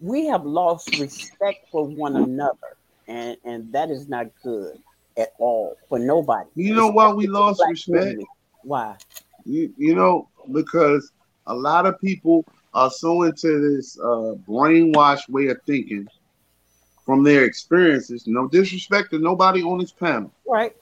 we 0.00 0.26
have 0.26 0.44
lost 0.44 0.98
respect 0.98 1.66
for 1.72 1.86
one 1.86 2.16
another, 2.16 2.76
and 3.08 3.36
and 3.44 3.72
that 3.72 3.90
is 3.90 4.08
not 4.08 4.26
good 4.42 4.78
at 5.16 5.30
all 5.38 5.76
for 5.88 5.98
nobody. 5.98 6.48
You 6.54 6.74
know 6.74 6.88
why 6.88 7.12
we 7.12 7.24
especially 7.24 7.26
for 7.26 7.32
the 7.32 7.40
lost 7.40 7.62
respect? 7.68 7.84
community. 7.84 8.26
Why? 8.62 8.96
You, 9.44 9.72
you 9.76 9.94
know, 9.94 10.28
because 10.52 11.10
a 11.46 11.54
lot 11.54 11.86
of 11.86 12.00
people 12.00 12.44
are 12.74 12.90
so 12.90 13.22
into 13.22 13.60
this 13.60 13.98
uh, 13.98 14.34
brainwashed 14.48 15.28
way 15.28 15.46
of 15.48 15.58
thinking 15.66 16.06
from 17.04 17.22
their 17.22 17.44
experiences. 17.44 18.26
No 18.26 18.48
disrespect 18.48 19.10
to 19.10 19.18
nobody 19.18 19.62
on 19.62 19.78
this 19.78 19.92
panel. 19.92 20.32
Right. 20.46 20.74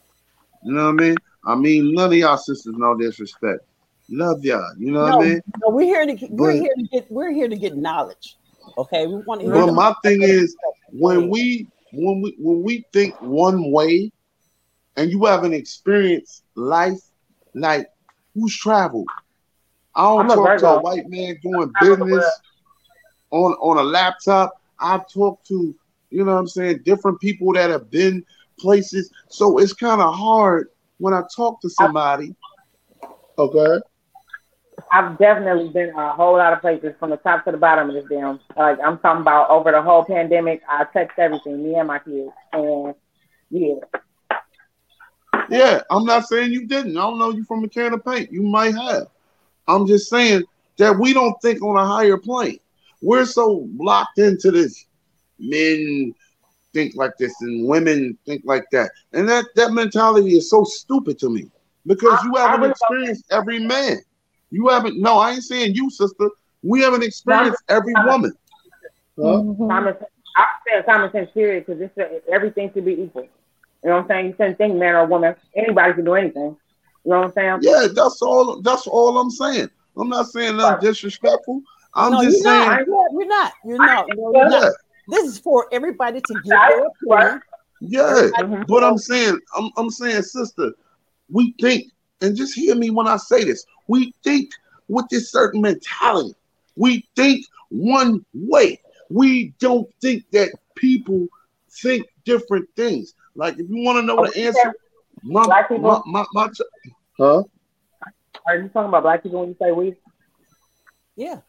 You 0.65 0.73
know 0.73 0.87
what 0.87 1.03
I 1.03 1.07
mean? 1.09 1.17
I 1.45 1.55
mean, 1.55 1.95
none 1.95 2.13
of 2.13 2.19
y'all 2.19 2.37
sisters, 2.37 2.75
no 2.77 2.97
disrespect. 2.97 3.61
Love 4.09 4.45
y'all. 4.45 4.65
You 4.79 4.93
know 4.93 5.07
No, 5.07 5.17
what 5.17 5.25
I 5.27 5.29
mean? 5.29 5.41
no, 5.61 5.71
we're 5.71 5.85
here 5.85 6.07
to 6.07 6.15
get, 6.15 6.31
we're 6.31 6.53
here 6.53 6.75
to 6.77 6.83
get 6.85 7.11
we're 7.11 7.33
here 7.33 7.49
to 7.49 7.57
get 7.57 7.77
knowledge. 7.77 8.37
Okay, 8.79 9.07
we 9.07 9.17
want 9.17 9.41
to 9.41 9.47
hear. 9.47 9.55
Well, 9.55 9.75
my 9.75 9.95
thing 10.03 10.23
is 10.23 10.57
when 10.91 11.29
we 11.29 11.67
when 11.93 12.23
we 12.23 12.37
when 12.39 12.63
we 12.63 12.85
think 12.93 13.21
one 13.21 13.71
way, 13.71 14.13
and 14.97 15.11
you 15.11 15.25
haven't 15.25 15.55
experienced 15.55 16.45
life, 16.55 16.99
like 17.55 17.89
who's 18.35 18.57
traveled. 18.57 19.09
I 19.95 20.05
don't 20.05 20.29
talk 20.29 20.59
to 20.59 20.69
a 20.69 20.81
white 20.81 21.09
man 21.09 21.39
doing 21.43 21.73
business 21.81 22.25
on 23.31 23.53
on 23.55 23.79
a 23.79 23.83
laptop. 23.83 24.61
I've 24.79 25.09
talked 25.09 25.47
to 25.49 25.75
you 26.11 26.25
know 26.25 26.33
what 26.33 26.41
I'm 26.41 26.47
saying 26.47 26.81
different 26.85 27.21
people 27.21 27.53
that 27.55 27.71
have 27.71 27.91
been 27.91 28.25
places. 28.59 29.11
So 29.29 29.59
it's 29.59 29.73
kind 29.73 30.01
of 30.01 30.15
hard 30.15 30.69
when 30.99 31.15
I 31.15 31.23
talk 31.35 31.61
to 31.63 31.71
somebody. 31.71 32.35
Okay. 33.39 33.81
I've 34.91 35.19
definitely 35.19 35.69
been 35.69 35.91
a 35.91 36.13
whole 36.13 36.37
lot 36.37 36.53
of 36.53 36.61
places 36.61 36.95
from 36.99 37.11
the 37.11 37.17
top 37.17 37.45
to 37.45 37.53
the 37.53 37.57
bottom 37.57 37.89
of 37.89 37.95
this 37.95 38.05
damn. 38.11 38.41
Like 38.57 38.79
I'm 38.85 38.99
talking 38.99 39.23
about 39.23 39.51
over 39.51 39.71
the 39.73 39.83
whole 39.83 40.05
pandemic. 40.05 40.63
I 40.69 40.85
text 40.93 41.19
everything, 41.19 41.63
me 41.63 41.75
and 41.75 41.89
my 41.89 41.99
kids, 41.99 42.31
and 42.53 42.95
yeah, 43.51 43.75
Yeah, 45.49 45.83
I'm 45.91 46.05
not 46.05 46.27
saying 46.27 46.53
you 46.53 46.67
didn't. 46.67 46.97
I 46.97 47.03
don't 47.03 47.19
know 47.19 47.31
you 47.31 47.45
from 47.45 47.65
a 47.65 47.69
can 47.69 47.95
of 47.95 48.05
paint. 48.05 48.33
You 48.33 48.43
might 48.43 48.75
have. 48.75 49.09
I'm 49.69 49.87
just 49.87 50.09
saying 50.11 50.43
that 50.79 50.99
we 50.99 51.13
don't 51.13 51.41
think 51.43 51.63
on 51.63 51.77
a 51.77 51.87
higher 51.87 52.17
plane. 52.17 52.59
We're 53.01 53.25
so 53.25 53.69
locked 53.77 54.19
into 54.19 54.51
this. 54.51 54.87
Men 55.39 56.15
think 56.73 56.95
like 56.95 57.17
this 57.19 57.35
and 57.43 57.69
women 57.69 58.17
think 58.25 58.43
like 58.45 58.65
that. 58.73 58.91
And 59.13 59.29
that, 59.29 59.45
that 59.57 59.73
mentality 59.73 60.37
is 60.37 60.49
so 60.49 60.65
stupid 60.65 61.19
to 61.19 61.29
me 61.29 61.51
because 61.87 62.19
I- 62.21 62.25
you 62.27 62.35
haven't 62.37 62.71
experienced 62.71 63.25
every 63.31 63.59
man. 63.61 63.99
You 64.51 64.69
haven't, 64.69 65.01
no, 65.01 65.19
I 65.19 65.33
ain't 65.33 65.43
saying 65.43 65.75
you, 65.75 65.91
sister. 65.91 66.29
We 66.63 66.81
haven't 66.83 67.03
experienced 67.03 67.63
every 67.69 67.95
woman. 68.07 68.33
Huh? 69.19 69.43
Mhm. 69.43 69.69
common. 69.69 69.95
sense- 69.99 70.11
I'm 70.37 70.47
saying 70.67 70.83
common 70.85 71.13
sense 71.13 71.31
period 71.33 71.67
because 71.67 71.81
it's 71.83 72.23
everything 72.29 72.71
should 72.73 72.85
be 72.85 73.03
equal. 73.03 73.23
You 73.23 73.29
know 73.91 73.97
what 73.97 74.03
I'm 74.03 74.09
saying? 74.09 74.27
You 74.27 74.33
shouldn't 74.33 74.59
think 74.59 74.75
man 74.77 74.95
or 74.95 75.07
woman. 75.07 75.35
Anybody 75.55 75.95
can 75.95 76.05
do 76.05 76.15
anything. 76.15 76.57
You 77.05 77.13
know 77.13 77.19
what 77.19 77.27
I'm 77.27 77.33
saying? 77.33 77.59
Yeah, 77.63 77.89
that's 77.93 78.23
all. 78.23 78.61
That's 78.63 78.87
all 78.87 79.19
I'm 79.19 79.31
saying. 79.31 79.69
I'm 79.97 80.09
not 80.09 80.29
saying 80.29 80.57
nothing 80.57 80.89
disrespectful. 80.89 81.63
I'm 81.95 82.13
no, 82.13 82.23
just 82.23 82.45
you're 82.45 82.53
saying. 82.53 82.69
not. 82.69 82.87
You're, 82.87 83.09
you're 83.13 83.27
not. 83.29 83.53
You're 83.65 83.79
not. 83.79 84.07
No, 84.09 84.33
you're 84.33 84.51
Yeah, 84.51 84.61
not. 84.61 84.73
This 85.09 85.25
is 85.27 85.39
for 85.39 85.67
everybody 85.73 86.21
to 86.21 86.35
give 86.35 86.45
their 86.45 86.87
opinion. 86.87 87.43
yeah. 87.81 88.29
Mhm. 88.39 88.67
But 88.67 88.85
I'm 88.85 88.99
saying, 88.99 89.39
I'm, 89.57 89.71
I'm 89.77 89.91
saying, 89.91 90.23
sister, 90.23 90.73
we 91.29 91.55
think, 91.61 91.91
and 92.21 92.37
just 92.37 92.55
hear 92.55 92.75
me 92.75 92.91
when 92.91 93.07
I 93.09 93.17
say 93.17 93.45
this. 93.45 93.67
We 93.89 94.15
think 94.23 94.51
with 94.89 95.07
this 95.11 95.31
certain 95.31 95.61
mentality. 95.61 96.35
We 96.77 97.07
think 97.17 97.45
one 97.71 98.25
way. 98.33 98.81
We 99.11 99.53
don't 99.59 99.89
think 100.01 100.25
that 100.31 100.53
people 100.77 101.27
think 101.71 102.07
different 102.25 102.69
things. 102.77 103.15
Like 103.35 103.55
if 103.59 103.69
you 103.69 103.83
want 103.83 103.99
to 103.99 104.03
know 104.03 104.19
Oh, 104.19 104.27
the 104.27 104.39
answer, 104.47 104.75
my, 105.23 105.47
Black 105.47 105.69
my, 105.77 105.99
people? 105.99 106.03
my, 106.07 106.25
my, 106.33 106.49
ch- 106.49 106.61
huh? 107.19 107.43
Are 108.47 108.57
you 108.57 108.69
talking 108.69 108.89
about 108.89 109.03
black 109.03 109.23
people 109.23 109.41
when 109.41 109.51
you 109.51 109.57
say 109.61 109.73
we? 109.73 109.95
Yeah, 111.17 111.41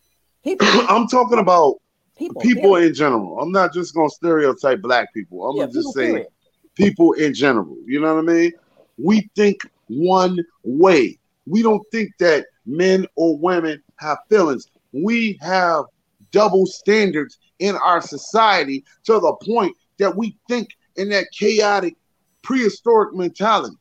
people, 0.43 0.67
I'm 0.89 1.07
talking 1.07 1.39
about 1.39 1.75
people, 2.17 2.41
people 2.41 2.71
period. 2.71 2.89
in 2.89 2.93
general. 2.93 3.39
I'm 3.39 3.51
not 3.51 3.73
just 3.73 3.93
gonna 3.93 4.09
stereotype 4.09 4.81
black 4.81 5.13
people. 5.13 5.45
I'm 5.49 5.57
Yeah, 5.57 5.63
gonna 5.63 5.73
just 5.73 5.87
people, 5.87 5.93
say 5.93 6.07
period. 6.07 6.27
people 6.75 7.13
in 7.13 7.33
general. 7.33 7.75
You 7.85 8.01
know 8.01 8.15
what 8.15 8.23
I 8.29 8.33
mean? 8.33 8.51
We 8.97 9.29
think 9.35 9.57
one 9.87 10.37
way. 10.63 11.17
We 11.45 11.61
don't 11.61 11.83
think 11.91 12.11
that 12.19 12.45
men 12.65 13.05
or 13.15 13.37
women 13.37 13.81
have 13.99 14.17
feelings. 14.29 14.67
We 14.93 15.37
have 15.41 15.85
double 16.31 16.65
standards 16.65 17.37
in 17.59 17.75
our 17.75 18.01
society 18.01 18.83
to 19.05 19.13
the 19.13 19.35
point 19.45 19.75
that 19.99 20.15
we 20.15 20.37
think 20.47 20.69
in 20.95 21.09
that 21.09 21.27
chaotic 21.37 21.95
prehistoric 22.43 23.15
mentality. 23.15 23.75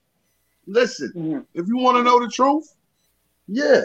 Listen, 0.66 1.12
Mhm. 1.14 1.47
if 1.55 1.66
you 1.66 1.76
want 1.76 1.98
to 1.98 2.02
know 2.02 2.20
the 2.20 2.28
truth, 2.28 2.74
yeah. 3.48 3.82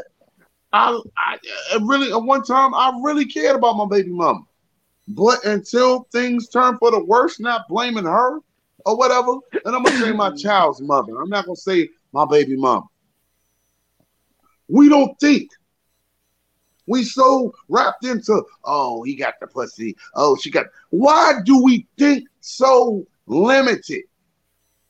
I, 0.74 1.00
I, 1.18 1.38
I 1.74 1.80
really 1.82 2.12
at 2.12 2.22
one 2.22 2.44
time 2.44 2.74
I 2.74 2.98
really 3.02 3.26
cared 3.26 3.56
about 3.56 3.78
my 3.78 3.86
baby 3.86 4.10
mama. 4.10 4.42
But 5.08 5.44
until 5.46 6.08
things 6.12 6.50
turn 6.50 6.78
for 6.78 6.92
the 6.92 7.04
worse, 7.04 7.40
not 7.40 7.68
blaming 7.70 8.04
her 8.04 8.40
or 8.86 8.98
whatever, 8.98 9.38
and 9.66 9.76
I'm 9.76 9.84
gonna 9.84 9.98
say 9.98 10.12
my 10.12 10.30
child's 10.36 10.82
mother. 10.82 11.22
I'm 11.22 11.30
not 11.30 11.46
gonna 11.46 11.56
say 11.56 11.90
my 12.12 12.26
baby 12.26 12.56
mama. 12.58 12.86
We 14.68 14.90
don't 14.90 15.18
think. 15.20 15.50
We 16.90 17.04
so 17.04 17.54
wrapped 17.68 18.06
into, 18.06 18.44
oh, 18.64 19.04
he 19.04 19.16
got 19.16 19.36
the 19.42 19.48
pussy. 19.48 19.96
Oh, 20.16 20.36
she 20.38 20.50
got. 20.50 20.68
Why 20.90 21.40
do 21.44 21.62
we 21.62 21.86
think 21.98 22.28
so 22.40 23.06
limited? 23.26 24.04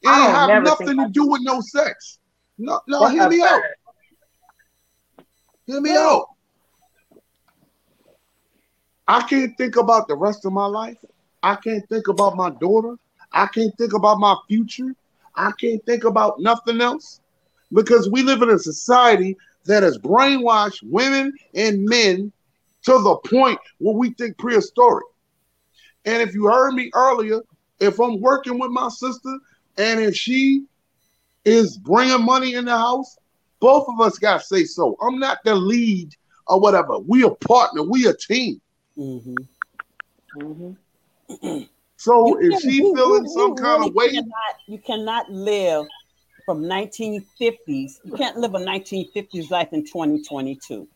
It 0.01 0.07
I 0.07 0.19
ain't 0.19 0.33
don't 0.33 0.49
have 0.49 0.63
nothing 0.63 0.97
to 0.97 1.09
do 1.09 1.27
with 1.27 1.41
no 1.43 1.61
sex. 1.61 2.19
No, 2.57 2.81
no, 2.87 3.07
hear 3.07 3.29
me 3.29 3.41
out. 3.41 3.61
Hear 5.65 5.81
me 5.81 5.91
out. 5.91 6.25
I 9.07 9.21
can't 9.21 9.57
think 9.57 9.77
about 9.77 10.07
the 10.07 10.15
rest 10.15 10.45
of 10.45 10.53
my 10.53 10.65
life. 10.65 10.97
I 11.43 11.55
can't 11.55 11.87
think 11.87 12.07
about 12.07 12.35
my 12.35 12.49
daughter. 12.49 12.95
I 13.31 13.47
can't 13.47 13.75
think 13.77 13.93
about 13.93 14.19
my 14.19 14.35
future. 14.47 14.95
I 15.35 15.51
can't 15.59 15.83
think 15.85 16.03
about 16.03 16.39
nothing 16.39 16.81
else 16.81 17.21
because 17.71 18.09
we 18.09 18.23
live 18.23 18.41
in 18.41 18.49
a 18.49 18.59
society 18.59 19.37
that 19.65 19.83
has 19.83 19.97
brainwashed 19.97 20.79
women 20.83 21.31
and 21.53 21.85
men 21.85 22.31
to 22.83 22.93
the 22.93 23.17
point 23.29 23.59
where 23.79 23.95
we 23.95 24.11
think 24.11 24.37
prehistoric. 24.37 25.05
And 26.05 26.21
if 26.21 26.33
you 26.33 26.45
heard 26.45 26.73
me 26.73 26.89
earlier, 26.93 27.41
if 27.79 27.99
I'm 27.99 28.19
working 28.21 28.59
with 28.59 28.71
my 28.71 28.89
sister 28.89 29.37
and 29.77 29.99
if 29.99 30.15
she 30.15 30.65
is 31.45 31.77
bringing 31.77 32.23
money 32.25 32.55
in 32.55 32.65
the 32.65 32.77
house, 32.77 33.17
both 33.59 33.87
of 33.87 33.99
us 34.01 34.17
got 34.19 34.41
to 34.41 34.45
say 34.45 34.63
so. 34.65 34.97
I'm 35.01 35.19
not 35.19 35.39
the 35.45 35.55
lead 35.55 36.13
or 36.47 36.59
whatever. 36.59 36.99
We 36.99 37.23
a 37.23 37.29
partner. 37.31 37.83
We 37.83 38.07
a 38.07 38.13
team. 38.13 38.59
Mm-hmm. 38.97 39.35
Mm-hmm. 40.37 41.63
So 41.99 42.27
You 42.27 42.37
if 42.37 42.51
can't- 42.51 42.61
she 42.63 42.71
you- 42.77 42.95
feeling 42.95 43.23
you- 43.23 43.29
some 43.31 43.49
you 43.49 43.55
kind 43.55 43.79
really 43.79 43.89
of 43.89 43.95
way, 43.95 44.09
cannot, 44.11 44.55
you 44.67 44.77
cannot 44.77 45.31
live 45.31 45.85
from 46.45 46.61
1950s. 46.61 47.99
You 48.03 48.13
can't 48.15 48.37
live 48.37 48.53
a 48.53 48.59
1950s 48.59 49.49
life 49.49 49.69
in 49.73 49.83
2022. 49.83 50.87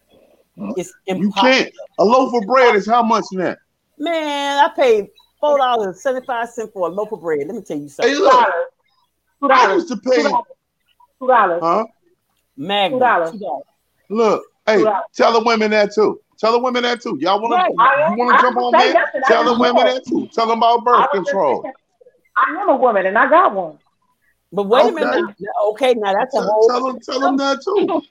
It's 0.77 0.89
you 1.07 1.15
impossible. 1.15 1.41
can't. 1.41 1.73
A 1.97 2.05
loaf 2.05 2.33
of 2.35 2.45
bread 2.47 2.75
is 2.75 2.85
how 2.85 3.01
much 3.01 3.25
now? 3.31 3.55
Man, 3.97 4.63
I 4.63 4.69
paid 4.75 5.07
four 5.41 5.57
dollars 5.57 5.87
and 5.87 5.95
seventy 5.97 6.25
five 6.25 6.49
cents 6.49 6.71
for 6.73 6.87
a 6.87 6.91
loaf 6.91 7.11
of 7.11 7.19
bread. 7.21 7.39
Let 7.45 7.55
me 7.55 7.61
tell 7.61 7.77
you 7.77 7.83
Hey, 7.83 7.89
something. 7.89 8.15
Two 8.15 8.23
look, 8.23 8.31
dollars. 8.31 8.53
Two 9.41 9.49
I 9.49 9.63
dollars. 9.63 9.75
used 9.75 9.87
to 9.89 9.97
pay. 9.97 10.23
Two 11.19 11.27
dollars. 11.27 11.59
Huh? 11.61 11.85
Magnum, 12.55 12.99
Two 12.99 13.05
dollars. 13.05 13.31
two 13.31 13.39
dollars. 13.39 13.63
Look, 14.09 14.43
hey, 14.65 14.77
Two 14.77 14.83
dollars. 14.85 15.03
tell 15.13 15.33
the 15.33 15.43
women 15.45 15.71
that 15.71 15.93
too. 15.93 16.21
Tell 16.39 16.51
the 16.53 16.59
women 16.59 16.83
that 16.83 17.01
too. 17.01 17.17
Y'all 17.19 17.41
want 17.41 17.53
Right. 17.53 17.65
to? 17.67 18.11
You 18.11 18.17
want 18.17 18.37
to 18.37 18.43
jump 18.43 18.57
on 18.57 18.79
say 18.79 18.93
that? 18.93 19.23
Tell 19.27 19.43
the 19.43 19.59
women 19.59 19.85
that 19.85 20.03
too. 20.07 20.27
Tell 20.33 20.47
them 20.47 20.59
about 20.59 20.83
birth 20.83 20.97
was 20.97 21.07
just 21.11 21.31
control. 21.31 21.63
I 22.37 22.61
am 22.61 22.69
a 22.69 22.75
woman 22.77 23.05
and 23.05 23.17
I 23.17 23.29
got 23.29 23.53
one. 23.53 23.77
But 24.51 24.63
wait 24.63 24.89
a 24.89 24.91
minute. 24.91 25.25
Okay, 25.67 25.93
now 25.93 26.13
that's 26.13 26.35
a 26.35 26.41
whole 26.41 26.67
tell 26.67 26.83
them, 26.83 26.99
tell 26.99 27.19
them 27.19 27.37
that 27.37 27.61
too. 27.63 28.01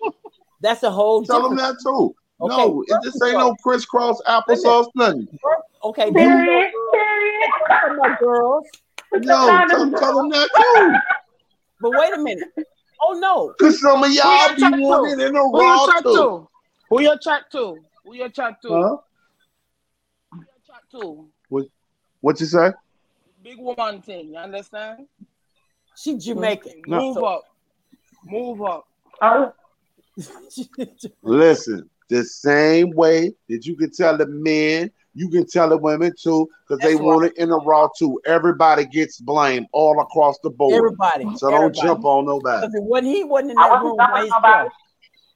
that's 0.61 0.83
a 0.85 0.91
whole 0.91 1.25
Tell 1.25 1.43
them 1.43 1.57
that 1.57 1.77
too. 1.83 2.15
Okay, 2.41 2.57
No, 2.57 2.83
it 2.83 2.89
birth 2.89 3.03
just 3.05 3.23
ain't 3.23 3.35
no 3.39 3.55
crisscross 3.63 4.23
applesauce, 4.27 4.87
nothing. 4.95 5.27
birth. 5.43 5.61
Okay, 5.83 6.07
you 6.07 6.13
Period. 6.13 6.47
know, 6.47 6.63
Period. 6.93 7.51
talking 7.69 7.99
about 7.99 8.19
girls. 8.19 8.67
No, 9.15 9.47
tell, 9.69 9.91
tell 9.91 10.17
them 10.17 10.29
that 10.31 10.49
too. 10.57 10.95
But 11.81 11.93
wait 11.95 12.13
a 12.15 12.19
minute. 12.19 12.49
Oh 13.03 13.19
no. 13.19 13.55
Cause 13.59 13.81
some 13.81 14.05
of 14.05 14.13
y'all 14.13 14.49
Who 14.51 14.57
be 14.57 14.61
your 14.63 14.71
chat 14.71 14.81
wanting 14.81 15.19
to? 15.19 15.27
in 15.27 15.37
a 15.37 15.41
Who 15.41 15.59
raw 15.59 15.77
your 15.77 15.93
chat 15.95 16.03
too. 16.03 16.13
to? 16.13 16.49
Who 16.91 17.01
your 17.03 17.19
chat 17.19 17.43
to? 17.53 17.85
Who 18.05 18.15
your 18.15 18.29
chat 18.29 18.63
to? 18.63 18.69
Huh? 18.69 18.97
Who 20.33 20.39
your 20.39 20.47
chat 20.67 20.83
to? 20.93 21.31
What 22.21 22.39
you 22.41 22.47
say? 22.47 22.73
Big 23.43 23.59
woman 23.59 24.03
thing. 24.03 24.29
You 24.35 24.37
understand? 24.37 25.07
She 25.97 26.19
Jamaican. 26.19 26.83
No. 26.87 26.99
Move 26.99 27.25
up. 27.25 27.43
Move 28.25 28.63
up. 28.63 28.85
Oh, 29.23 29.53
Listen, 31.23 31.89
the 32.09 32.25
same 32.25 32.91
way 32.93 33.33
that 33.49 33.67
you 33.67 33.77
can 33.77 33.91
tell 33.91 34.17
the 34.17 34.27
men, 34.27 34.91
you 35.15 35.29
can 35.29 35.47
tell 35.47 35.69
the 35.69 35.77
women 35.77 36.13
too, 36.21 36.49
because 36.69 36.83
they 36.85 36.95
want 36.95 37.27
it 37.27 37.37
in 37.37 37.51
the 37.51 37.61
raw 37.61 37.89
too. 37.99 38.21
Everybody 38.27 38.87
gets 38.87 39.21
blamed 39.21 39.67
all 39.73 40.01
across 40.01 40.39
the 40.43 40.51
board. 40.51 40.75
Everybody. 40.75 41.25
So 41.37 41.51
don't 41.51 41.63
everybody. 41.63 41.81
jump 41.81 42.05
on 42.05 42.27
nobody. 42.27 42.67
Because 42.67 42.81
when 42.83 43.05
he 43.05 43.25
wasn't 43.25 43.53
in 43.53 43.57
that 43.57 43.71
wasn't 43.71 43.85
room 43.85 43.97
by 43.97 44.21
himself. 44.21 44.73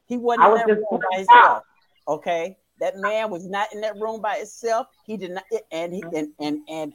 He 0.06 0.16
wasn't 0.16 0.44
I 0.44 0.48
in 0.50 0.54
that 0.54 0.68
room 0.68 1.00
by 1.10 1.18
himself. 1.18 1.62
Okay, 2.06 2.56
that 2.80 2.96
man 2.98 3.30
was 3.30 3.46
not 3.46 3.72
in 3.72 3.80
that 3.80 3.98
room 3.98 4.20
by 4.20 4.36
itself. 4.36 4.86
He 5.06 5.16
did 5.16 5.32
not, 5.32 5.44
and 5.72 5.92
he 5.94 6.02
and 6.14 6.28
and 6.38 6.58
and 6.68 6.92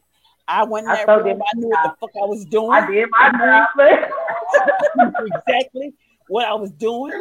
I 0.47 0.63
went 0.63 0.85
in 0.85 0.93
that 0.93 1.05
so 1.05 1.17
room. 1.17 1.25
did 1.25 1.37
I 1.37 1.55
knew 1.55 1.69
what 1.69 1.83
the 1.83 1.95
fuck 1.99 2.11
I 2.15 2.25
was 2.25 2.45
doing. 2.45 2.71
I 2.71 2.89
did 2.89 3.09
my 3.11 3.31
job. 3.31 5.13
exactly 5.25 5.93
what 6.27 6.45
I 6.47 6.53
was 6.53 6.71
doing. 6.71 7.11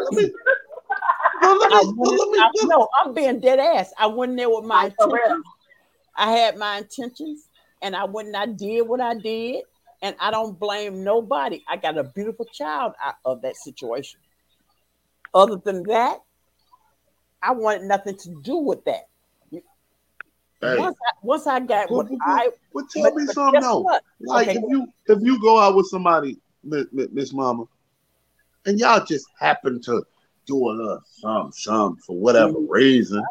Let 1.41 1.57
me, 1.57 1.59
well, 1.59 1.59
let 1.59 1.73
I 1.73 1.85
me, 1.85 1.93
well, 1.97 2.11
went, 2.11 2.21
let 2.21 2.31
me, 2.31 2.39
I, 2.41 2.51
no, 2.67 2.89
I'm 3.01 3.15
being 3.15 3.41
dead 3.41 3.59
ass. 3.59 3.93
I 3.99 4.07
went 4.07 4.37
there 4.37 4.51
with 4.51 4.65
my 4.65 4.93
For 4.99 5.05
intentions. 5.17 5.45
I 6.17 6.31
had 6.33 6.57
my 6.57 6.79
intentions, 6.79 7.49
and 7.83 7.95
I 7.95 8.05
went 8.05 8.29
and 8.29 8.37
I 8.37 8.47
did 8.47 8.83
what 8.83 9.01
I 9.01 9.15
did, 9.15 9.63
and 10.03 10.17
I 10.21 10.31
don't 10.31 10.59
blame 10.59 11.05
nobody. 11.05 11.63
I 11.69 11.77
got 11.77 11.97
a 11.97 12.05
beautiful 12.05 12.45
child 12.47 12.95
out 13.03 13.15
of 13.25 13.43
that 13.43 13.57
situation. 13.57 14.21
Other 15.35 15.57
than 15.57 15.83
that, 15.85 16.19
I 17.43 17.53
wanted 17.53 17.83
nothing 17.83 18.17
to 18.17 18.41
do 18.43 18.57
with 18.57 18.85
that. 18.87 19.09
Hey. 20.61 20.77
Once, 20.77 20.97
I, 21.07 21.13
once 21.23 21.47
I 21.47 21.61
got 21.61 21.89
Well, 21.89 21.99
what 21.99 22.11
well, 22.11 22.19
I, 22.27 22.51
well, 22.73 22.87
tell 22.93 23.05
but- 23.05 23.15
me 23.15 23.27
but 23.27 23.35
something 23.35 23.61
though. 23.61 23.81
what? 23.83 24.03
Like 24.21 24.49
Okay, 24.49 24.59
if 24.59 24.65
you 24.69 24.89
if 25.07 25.19
you 25.23 25.41
go 25.41 25.57
out 25.61 25.77
with 25.77 25.87
somebody, 25.87 26.37
Miss 26.65 26.87
Miss 26.91 27.33
Mama, 27.33 27.65
and 28.67 28.81
y'all 28.81 29.05
just 29.05 29.25
happen 29.39 29.81
to 29.83 30.03
do 30.49 30.57
a 30.69 30.73
little 30.73 31.01
something, 31.05 31.53
something 31.53 32.03
for 32.05 32.17
whatever 32.17 32.55
Mhm. 32.55 32.67
reason. 32.69 33.23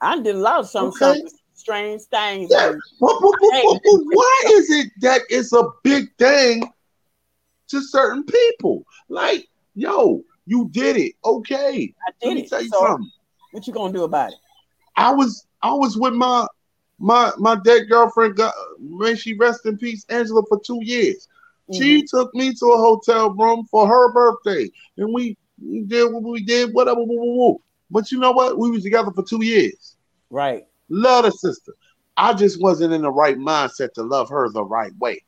I 0.00 0.20
did 0.20 0.34
a 0.34 0.38
lot 0.38 0.60
of 0.60 0.68
some, 0.68 0.88
Okay. 0.88 1.20
some 1.20 1.28
strange 1.54 2.02
things. 2.02 2.50
Yeah. 2.52 2.72
But, 3.00 3.20
but, 3.20 3.34
but, 3.40 3.80
why 3.84 4.42
is 4.48 4.68
it 4.70 4.92
that 5.00 5.22
it's 5.30 5.52
a 5.54 5.64
big 5.82 6.14
thing 6.18 6.70
to 7.68 7.80
certain 7.80 8.24
people? 8.24 8.84
Like, 9.08 9.48
yo, 9.74 10.22
you 10.46 10.68
did 10.72 10.96
it. 10.98 11.12
Okay. 11.24 11.94
I 12.06 12.10
did 12.20 12.26
Let 12.28 12.34
me 12.34 12.42
it. 12.42 12.48
tell 12.50 12.62
you 12.62 12.68
So 12.68 12.80
something. 12.80 13.10
what 13.52 13.66
you 13.66 13.72
gonna 13.72 13.92
do 13.92 14.02
about 14.04 14.32
it? 14.32 14.38
I 14.96 15.12
was 15.12 15.46
I 15.62 15.72
was 15.72 15.96
with 15.96 16.12
my 16.14 16.46
my 16.98 17.32
my 17.38 17.54
dead 17.64 17.88
girlfriend. 17.88 18.36
God, 18.36 18.52
may 18.78 19.14
she 19.14 19.34
rest 19.34 19.64
in 19.64 19.78
peace, 19.78 20.04
Angela, 20.08 20.42
for 20.48 20.60
two 20.60 20.80
years. 20.82 21.28
She 21.72 22.02
Mhm. 22.02 22.06
took 22.08 22.34
me 22.34 22.52
to 22.54 22.66
a 22.66 22.76
hotel 22.76 23.30
room 23.30 23.64
for 23.70 23.88
her 23.88 24.12
birthday, 24.12 24.70
and 24.98 25.14
we, 25.14 25.36
we 25.62 25.82
did 25.82 26.12
what 26.12 26.22
we 26.22 26.42
did, 26.44 26.72
whatever. 26.72 27.00
Woo, 27.00 27.06
woo, 27.18 27.36
woo. 27.36 27.60
But 27.90 28.10
you 28.10 28.18
know 28.18 28.32
what? 28.32 28.58
We 28.58 28.70
was 28.70 28.82
together 28.82 29.10
for 29.12 29.24
two 29.24 29.44
years. 29.44 29.96
Right. 30.30 30.66
Love 30.88 31.24
the 31.24 31.30
sister. 31.32 31.72
I 32.16 32.32
just 32.34 32.60
wasn't 32.60 32.92
in 32.94 33.02
the 33.02 33.10
right 33.10 33.36
mindset 33.36 33.92
to 33.94 34.02
love 34.02 34.28
her 34.30 34.48
the 34.50 34.64
right 34.64 34.92
way. 34.98 35.20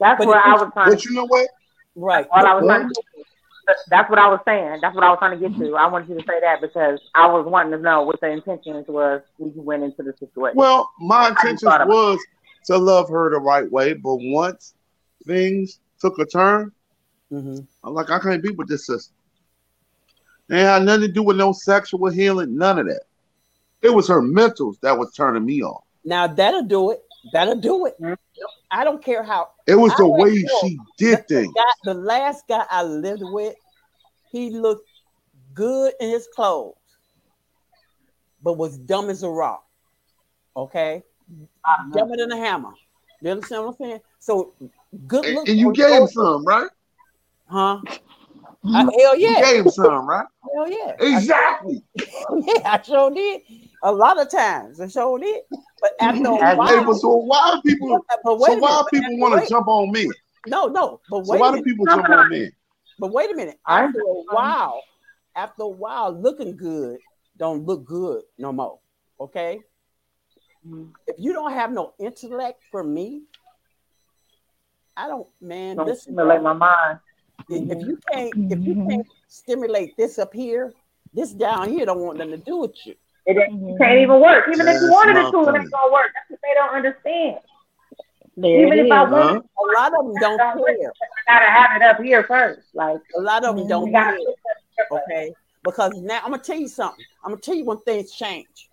That's 0.00 0.18
But 0.18 0.28
what 0.28 0.38
it 0.38 0.44
I 0.44 0.52
was 0.54 0.70
trying 0.72 0.90
But 0.90 1.04
to 1.04 1.08
you 1.08 1.14
know 1.14 1.26
what? 1.26 1.48
Right. 1.94 2.26
what 2.30 2.44
I 2.44 2.54
was 2.54 2.64
What? 2.64 2.76
trying 2.80 2.88
to 2.88 2.94
that's 3.88 4.10
what 4.10 4.18
I 4.18 4.28
was 4.28 4.40
saying. 4.44 4.78
That's 4.80 4.94
what 4.94 5.04
I 5.04 5.10
was 5.10 5.18
trying 5.18 5.38
to 5.38 5.48
get 5.48 5.56
to. 5.58 5.76
I 5.76 5.86
wanted 5.86 6.08
you 6.08 6.16
to 6.16 6.26
say 6.26 6.40
that 6.40 6.60
because 6.60 6.98
I 7.14 7.26
was 7.26 7.46
wanting 7.46 7.72
to 7.72 7.78
know 7.78 8.02
what 8.02 8.20
the 8.20 8.28
intentions 8.28 8.86
was 8.88 9.22
when 9.38 9.52
you 9.54 9.62
went 9.62 9.84
into 9.84 10.02
the 10.02 10.12
situation. 10.18 10.56
Well, 10.56 10.90
my 11.00 11.26
I 11.26 11.28
just 11.28 11.30
intentions 11.42 11.86
was 11.86 12.18
to 12.66 12.76
love 12.78 13.08
her 13.08 13.30
the 13.30 13.40
right 13.40 13.70
way, 13.70 13.94
but 13.94 14.16
once 14.16 14.74
things 15.26 15.78
took 16.00 16.18
a 16.18 16.26
turn, 16.26 16.72
Mhm. 17.32 17.66
I'm 17.82 17.94
like, 17.94 18.10
I 18.10 18.18
can't 18.18 18.42
be 18.42 18.50
with 18.50 18.68
this 18.68 18.86
sister. 18.86 19.14
It 20.48 20.56
had 20.58 20.82
nothing 20.82 21.02
to 21.02 21.08
do 21.08 21.22
with 21.22 21.36
no 21.38 21.52
sexual 21.52 22.10
healing, 22.10 22.56
none 22.56 22.78
of 22.78 22.86
that. 22.86 23.04
It 23.80 23.90
was 23.90 24.06
her 24.08 24.20
mentals 24.20 24.78
that 24.80 24.96
was 24.98 25.12
turning 25.14 25.44
me 25.44 25.62
off. 25.62 25.84
Now 26.04 26.26
that'll 26.26 26.64
do 26.64 26.90
it. 26.90 27.02
That'll 27.32 27.56
do 27.56 27.86
it. 27.86 27.98
Mhm. 28.00 28.16
I 28.70 28.84
don't 28.84 29.02
care 29.02 29.22
how. 29.22 29.50
It 29.66 29.76
was 29.76 29.94
the 29.96 30.04
I 30.04 30.08
way 30.08 30.40
had- 30.40 30.50
she 30.60 30.78
did 30.98 31.18
the, 31.20 31.22
things. 31.22 31.52
guy, 31.54 31.62
the 31.84 31.94
last 31.94 32.46
guy 32.48 32.64
I 32.70 32.82
lived 32.82 33.22
with, 33.24 33.54
he 34.30 34.50
looked 34.50 34.88
good 35.54 35.94
in 36.00 36.10
his 36.10 36.26
clothes, 36.34 36.74
but 38.42 38.54
was 38.54 38.76
dumb 38.78 39.08
as 39.10 39.22
a 39.22 39.30
rock. 39.30 39.64
Okay, 40.56 41.02
Uh-huh. 41.64 41.90
dumber 41.94 42.16
than 42.16 42.30
a 42.32 42.36
hammer. 42.36 42.74
You 43.22 43.30
understand 43.30 43.64
what 43.64 43.76
I'm 43.80 43.86
saying? 43.86 44.00
So 44.18 44.52
good 45.06 45.24
And, 45.24 45.48
and 45.48 45.58
you 45.58 45.72
gave 45.72 46.02
him 46.02 46.08
some, 46.08 46.44
right? 46.44 46.68
Huh? 47.52 47.80
I, 48.74 48.80
hell 48.80 49.14
You 49.16 49.28
yeah, 49.28 49.40
gave 49.40 49.64
him 49.64 49.68
some, 49.68 50.08
right? 50.08 50.26
hell 50.54 50.70
yeah. 50.70 50.96
I 50.98 51.14
Exactly. 51.16 51.84
yeah, 52.46 52.62
I 52.64 52.80
sure 52.82 53.10
did. 53.10 53.42
A 53.82 53.92
lot 53.92 54.18
of 54.20 54.30
times, 54.30 54.80
I 54.80 54.88
sure 54.88 55.18
did. 55.18 55.42
But 55.80 55.90
after 56.00 56.28
a 56.28 56.56
while, 56.56 56.66
Hey, 56.66 56.84
but 56.84 56.94
so 56.94 57.16
why 57.16 57.60
do 57.62 57.70
people? 57.70 58.04
but 58.24 58.38
wait 58.38 58.48
So 58.48 58.52
a 58.52 58.56
minute. 58.56 58.62
why 58.62 58.84
people 58.90 59.18
want 59.18 59.42
to 59.42 59.48
jump 59.50 59.68
on 59.68 59.92
me? 59.92 60.10
No, 60.46 60.66
no. 60.66 61.00
But 61.10 61.26
So 61.26 61.36
why 61.36 61.54
do 61.54 61.62
people 61.62 61.86
jump 61.86 62.08
on 62.08 62.28
me? 62.30 62.50
But 62.98 63.12
wait 63.12 63.30
a 63.30 63.36
minute. 63.36 63.58
After 63.68 63.98
a 64.00 64.22
while, 64.32 64.82
after 65.36 65.62
a 65.64 65.68
while, 65.68 66.12
looking 66.12 66.56
good 66.56 66.98
don't 67.36 67.64
look 67.66 67.84
good 67.84 68.22
no 68.38 68.52
more. 68.52 68.78
Okay. 69.20 69.60
Mhm. 70.66 70.90
If 71.06 71.16
you 71.18 71.32
don't 71.32 71.52
have 71.52 71.72
no 71.72 71.94
intellect 71.98 72.62
for 72.70 72.84
me, 72.84 73.22
I 74.96 75.08
don't, 75.08 75.26
man. 75.40 75.76
Don't 75.76 75.86
Listen, 75.88 76.12
stimulate 76.12 76.42
my 76.42 76.52
mind. 76.52 76.98
If 77.48 77.70
if 77.70 77.86
you 77.86 77.98
can't, 78.12 78.52
if 78.52 78.58
you 78.60 78.74
mm-hmm. 78.74 78.88
can't 78.88 79.06
stimulate 79.28 79.96
this 79.96 80.18
up 80.18 80.32
here, 80.32 80.72
this 81.14 81.32
down 81.32 81.68
here 81.70 81.86
don't 81.86 82.00
want 82.00 82.18
nothing 82.18 82.32
to 82.32 82.38
do 82.38 82.58
with 82.58 82.74
you. 82.86 82.94
It 83.26 83.36
ain't- 83.36 83.52
you 83.52 83.76
can't 83.78 83.80
mm-hmm. 83.80 84.02
even 84.02 84.20
work. 84.20 84.44
Even 84.48 84.66
if 84.66 84.74
you 84.74 84.80
That's 84.80 84.90
wanted 84.90 85.16
it 85.16 85.30
to, 85.30 85.40
it 85.40 85.60
ain't 85.62 85.70
gonna 85.70 85.92
work. 85.92 86.10
That's 86.14 86.30
what 86.30 86.40
they 86.42 86.54
don't 86.54 86.74
understand. 86.74 87.38
There 88.36 88.66
Even 88.66 88.78
it 88.78 88.86
if 88.86 88.92
I 88.92 89.02
want, 89.04 89.46
Huh? 89.56 89.64
A 89.64 89.80
lot 89.80 89.92
of 89.98 90.06
them 90.06 90.14
don't 90.20 90.38
care. 90.38 90.92
I 91.28 91.32
gotta 91.32 91.50
have 91.50 91.76
it 91.76 91.82
up 91.82 92.00
here 92.02 92.24
first. 92.24 92.62
Like 92.74 93.00
A 93.16 93.20
lot 93.20 93.44
of 93.44 93.56
them 93.56 93.68
don't 93.68 93.92
care. 93.92 94.16
put 94.16 94.26
that 94.26 94.88
first. 94.88 95.02
Okay. 95.10 95.34
Because 95.62 95.92
now 96.00 96.20
I'm 96.24 96.30
gonna 96.30 96.42
tell 96.42 96.58
you 96.58 96.68
something. 96.68 97.04
I'm 97.24 97.32
gonna 97.32 97.40
tell 97.40 97.54
you 97.54 97.64
when 97.64 97.78
things 97.80 98.12
change. 98.12 98.68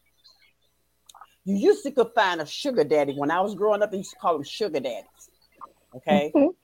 You 1.46 1.56
used 1.56 1.84
to 1.84 1.92
could 1.92 2.12
find 2.16 2.42
a 2.42 2.46
sugar 2.46 2.84
daddy 2.84 3.14
when 3.16 3.32
I 3.32 3.42
was 3.42 3.54
growing 3.54 3.82
up. 3.82 3.92
They 3.92 3.98
used 3.98 4.12
to 4.12 4.16
call 4.18 4.34
them 4.34 4.44
sugar 4.44 4.80
daddies. 4.80 5.30
Okay. 5.96 6.32
Mhm. 6.34 6.56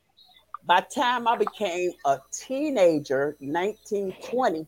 By 0.66 0.82
the 0.82 0.88
time 1.02 1.28
I 1.28 1.38
became 1.38 1.92
a 2.06 2.20
teenager, 2.32 3.36
1920, 3.40 4.66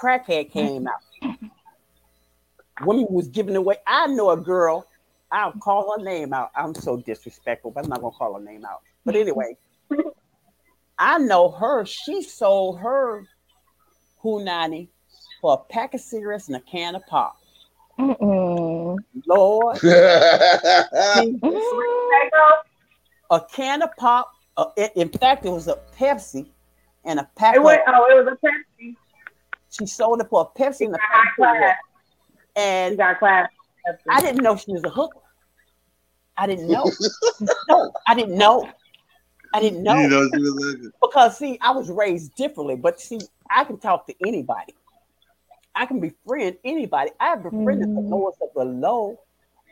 crackhead 0.00 0.50
came 0.50 0.88
out. 0.88 1.36
Women 2.82 3.06
was 3.10 3.28
giving 3.28 3.56
away. 3.56 3.76
I 3.86 4.06
know 4.06 4.30
a 4.30 4.36
girl. 4.36 4.86
I'll 5.30 5.52
call 5.52 5.98
her 5.98 6.02
name 6.02 6.32
out. 6.32 6.50
I'm 6.56 6.74
so 6.74 6.96
disrespectful, 6.96 7.72
but 7.72 7.84
I'm 7.84 7.90
not 7.90 8.00
gonna 8.00 8.16
call 8.16 8.38
her 8.38 8.44
name 8.44 8.64
out. 8.64 8.80
But 9.04 9.16
anyway, 9.16 9.56
I 10.98 11.18
know 11.18 11.50
her. 11.50 11.84
She 11.84 12.22
sold 12.22 12.80
her 12.80 13.26
Hunani 14.24 14.88
for 15.42 15.54
a 15.54 15.72
pack 15.72 15.92
of 15.92 16.00
cigarettes 16.00 16.48
and 16.48 16.56
a 16.56 16.60
can 16.60 16.94
of 16.94 17.06
pop. 17.06 17.36
Mm-mm. 17.98 18.96
Lord, 19.26 19.78
a 23.30 23.40
can 23.52 23.82
of 23.82 23.90
pop. 23.98 24.32
Uh, 24.58 24.66
in, 24.76 24.88
in 24.96 25.08
fact, 25.08 25.46
it 25.46 25.50
was 25.50 25.68
a 25.68 25.78
Pepsi 25.96 26.48
and 27.04 27.20
a 27.20 27.30
pack 27.36 27.54
go. 27.54 27.60
It 27.60 27.62
of. 27.62 27.94
Oh, 27.94 28.06
it 28.10 28.24
was 28.24 28.26
a 28.26 28.46
Pepsi. 28.46 28.96
She 29.70 29.86
sold 29.86 30.20
it 30.20 30.26
for 30.28 30.50
a 30.52 30.58
Pepsi 30.60 30.78
She 30.78 30.84
and 30.86 30.94
a 30.96 30.98
got 30.98 31.08
pack 31.12 31.28
of 31.30 31.36
class. 31.36 31.54
cigarettes. 31.54 31.78
She 32.56 32.60
And 32.60 32.96
got 32.98 33.18
class. 33.20 33.50
I 34.10 34.20
didn't 34.20 34.42
know 34.42 34.56
she 34.56 34.72
was 34.72 34.84
a 34.84 34.90
hooker. 34.90 35.20
I 36.36 36.46
didn't 36.48 36.68
know. 36.68 36.90
no, 37.68 37.92
I 38.06 38.14
didn't 38.14 38.36
know. 38.36 38.68
I 39.54 39.60
didn't 39.60 39.82
know. 39.84 40.00
You 40.00 40.08
know, 40.08 40.28
she 40.28 40.38
was 40.40 40.76
like, 40.82 40.92
because 41.00 41.38
see, 41.38 41.58
I 41.62 41.70
was 41.70 41.88
raised 41.88 42.34
differently, 42.34 42.76
but 42.76 43.00
see, 43.00 43.20
I 43.48 43.64
can 43.64 43.78
talk 43.78 44.06
to 44.08 44.14
anybody. 44.20 44.74
I 45.74 45.86
can 45.86 46.00
befriend 46.00 46.58
anybody. 46.64 47.12
I 47.20 47.28
have 47.28 47.44
befriended 47.44 47.88
the 47.94 48.00
Mhm. 48.00 48.10
lowest 48.10 48.42
of 48.42 48.48
the 48.54 48.64
low 48.64 49.20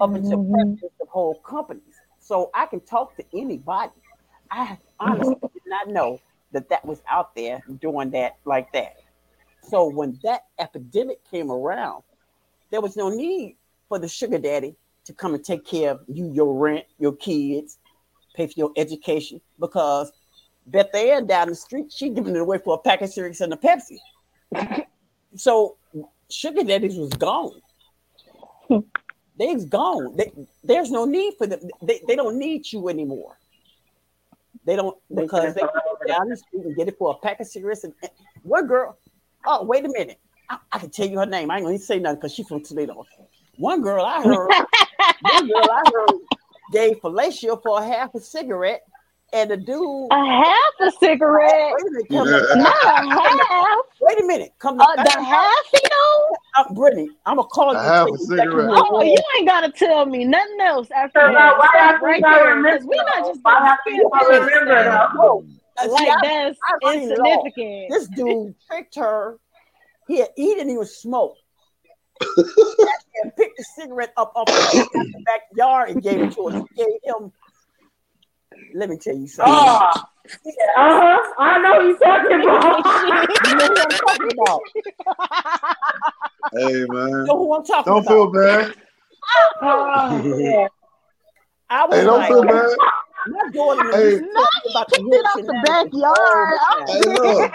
up 0.01 0.15
until 0.15 0.39
Mhm. 0.39 0.51
presidents 0.53 1.01
of 1.01 1.09
whole 1.09 1.35
companies. 1.41 2.01
So 2.21 2.51
I 2.55 2.67
can 2.67 2.81
talk 2.81 3.17
to 3.17 3.25
anybody. 3.35 3.93
I 4.51 4.79
honestly 4.99 5.37
did 5.43 5.63
not 5.67 5.89
know 5.89 6.21
that 6.53 6.69
that 6.69 6.85
was 6.85 7.03
out 7.09 7.35
there 7.35 7.63
doing 7.81 8.11
that 8.11 8.37
like 8.45 8.73
that. 8.73 8.97
So 9.63 9.89
when 9.89 10.19
that 10.23 10.43
epidemic 10.59 11.19
came 11.31 11.51
around, 11.51 12.03
there 12.71 12.81
was 12.81 12.97
no 12.97 13.09
need 13.09 13.57
for 13.89 13.99
the 13.99 14.09
sugar 14.09 14.39
daddy 14.39 14.77
to 15.05 15.13
come 15.13 15.35
and 15.35 15.45
take 15.45 15.65
care 15.65 15.93
of 15.93 16.01
you, 16.09 16.31
your 16.33 16.55
rent, 16.55 16.85
your 16.99 17.13
kids, 17.13 17.79
pay 18.35 18.47
for 18.47 18.55
your 18.57 18.73
education, 18.77 19.41
because 19.59 20.13
Beth 20.67 20.95
Ann 20.95 21.27
down 21.27 21.49
the 21.49 21.55
street, 21.55 21.93
she 21.93 22.11
giving 22.11 22.35
it 22.35 22.41
away 22.41 22.59
for 22.59 22.75
a 22.75 22.79
pack 22.79 23.03
of 23.03 23.11
cigarettes 23.11 23.41
and 23.41 23.53
a 23.53 23.57
Pepsi. 23.57 23.99
so 25.37 25.77
sugar 26.29 26.65
daddies 26.65 26.97
was 26.97 27.11
gone. 27.11 27.61
They's 29.39 29.65
gone. 29.65 30.17
They, 30.17 30.33
there's 30.65 30.91
no 30.91 31.05
need 31.05 31.35
for 31.39 31.47
them. 31.47 31.61
They, 31.83 32.01
they 32.09 32.17
don't 32.17 32.39
need 32.39 32.73
you 32.73 32.89
anymore. 32.89 33.39
They 34.67 34.75
don't 34.75 34.97
because 35.15 35.55
they 35.55 35.61
can 35.61 35.71
go 35.73 36.07
down 36.07 36.29
the 36.29 36.37
street 36.37 36.65
and 36.65 36.77
get 36.77 36.89
it 36.89 36.99
for 36.99 37.13
a 37.13 37.19
pack 37.25 37.41
of 37.41 37.47
cigarettes. 37.47 37.85
And 37.85 37.95
and 38.03 38.11
one 38.43 38.67
girl, 38.67 38.99
oh 39.47 39.65
wait 39.65 39.85
a 39.85 39.89
minute, 39.89 40.19
I, 40.51 40.59
I 40.73 40.79
can 40.81 40.91
tell 40.91 41.07
you 41.07 41.19
her 41.21 41.27
name. 41.27 41.51
I 41.51 41.57
ain't 41.57 41.65
gonna 41.65 41.79
say 41.79 42.01
nothing 42.01 42.17
because 42.17 42.35
she's 42.35 42.49
from 42.49 42.63
Toledo. 42.63 43.07
One 43.59 43.81
girl 43.81 44.05
I 44.05 44.23
heard, 44.23 44.49
one 45.21 45.47
girl 45.47 45.71
I 45.71 45.83
heard 45.95 46.21
gave 46.73 46.97
fellatio 47.01 47.63
for 47.63 47.81
a 47.81 47.87
half 47.87 48.15
a 48.17 48.21
cigarette, 48.21 48.83
and 49.33 49.51
the 49.51 49.57
dude. 49.57 50.09
A 50.11 50.43
half 50.43 50.73
a 50.81 50.91
cigarette, 50.99 51.73
Wait 51.73 51.87
a 51.87 51.91
minute, 51.93 52.09
come 52.11 52.61
not 52.61 52.85
a 52.85 53.45
half. 53.49 53.79
Wait 54.07 54.21
a 54.21 54.25
minute. 54.27 54.53
Come 54.61 54.79
to 54.79 54.85
Uh, 54.85 55.03
the 55.03 55.11
half, 55.11 55.55
you 55.75 55.81
know? 55.91 56.37
uh, 56.59 56.73
Brittany, 56.75 57.11
I'm 57.27 57.37
gonna 57.37 57.49
call 57.49 57.73
you. 57.73 57.79
A 57.79 57.81
and 57.81 57.89
half 57.89 58.07
tell 58.07 58.15
a 58.15 58.19
you 58.19 58.25
cigarette. 58.27 58.71
Oh, 58.71 59.03
you 59.03 59.21
ain't 59.37 59.49
gotta 59.49 59.71
tell 59.73 60.07
me 60.07 60.25
nothing 60.25 60.61
else 60.61 60.89
after 60.93 61.21
So, 61.27 61.33
that. 61.33 61.59
why 61.59 61.67
Stop 61.67 61.75
have 61.75 62.03
right 62.03 62.23
to 62.23 62.29
there, 62.31 62.45
remember? 62.55 62.71
because 62.79 62.87
we 62.87 62.97
not 62.99 63.27
just 63.27 63.41
Why 63.43 63.53
gonna 63.55 63.67
have 63.67 63.79
to 63.85 63.91
this 63.91 64.41
remember 64.55 64.85
time. 64.85 65.17
though? 65.17 65.45
See, 65.83 65.89
Like 65.91 66.09
I- 66.09 66.19
that's 66.23 66.59
I 66.85 66.95
insignificant. 66.95 67.91
This 67.91 68.09
dude 68.09 68.55
tricked 68.71 68.95
her. 68.95 69.39
He 70.07 70.19
had, 70.21 70.29
eaten, 70.37 70.45
he 70.49 70.55
didn't 70.55 70.71
even 70.71 70.87
smoke. 70.87 71.37
and 72.37 73.37
picked 73.37 73.59
the 73.59 73.65
cigarette 73.77 74.13
up 74.17 74.33
off 74.37 74.47
the 74.47 74.89
the 74.93 75.23
backyard 75.27 75.91
and 75.91 76.03
gave 76.03 76.21
it 76.21 76.33
to 76.33 76.43
us. 76.49 76.63
Gave 76.77 76.87
him. 77.03 77.33
Let 78.75 78.91
me 78.91 78.97
tell 78.99 79.17
you 79.17 79.27
something. 79.29 79.55
Oh, 79.55 79.93
uh-huh. 80.77 81.33
I 81.39 81.59
know 81.63 81.73
what 81.75 81.85
you're 81.85 81.99
talking 81.99 82.41
about. 82.43 82.85
You 83.47 83.57
know 83.57 83.67
who 83.69 83.81
I'm 83.81 83.93
talking 83.93 84.31
about. 84.33 84.61
Hey 86.53 86.73
You 86.73 86.87
man, 86.89 87.27
know 87.27 87.37
who 87.39 87.55
I'm 87.55 87.65
talking 87.65 87.93
don't 87.93 88.03
about. 88.03 88.09
feel 88.09 88.31
bad. 88.33 88.75
oh, 89.63 90.39
yeah. 90.41 90.69
I 91.71 91.85
was 91.87 91.99
Hey, 91.99 92.05
don't 92.05 92.19
like, 92.19 92.29
feel 92.29 92.43
bad. 92.45 92.77
my 93.29 93.51
daughter 93.53 93.83
Hey. 93.93 94.13
was 94.13 94.21
talking 94.21 94.71
about 94.71 94.89
the 94.89 94.97
Picked 94.97 95.15
it 95.15 95.27
off 95.27 95.41
the 95.47 95.55
backyard. 95.67 96.49
Hey, 96.89 97.01
look, 97.13 97.53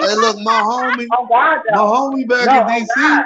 hey, 0.00 0.14
look, 0.16 0.36
my 0.38 0.52
homie, 0.52 1.06
Oh 1.12 1.26
God, 1.26 1.60
my 1.70 1.76
homie 1.78 2.28
back 2.28 2.46
No, 2.46 2.52
in 2.52 2.66
oh, 2.66 2.68
DC 2.68 2.96
God. 2.96 3.24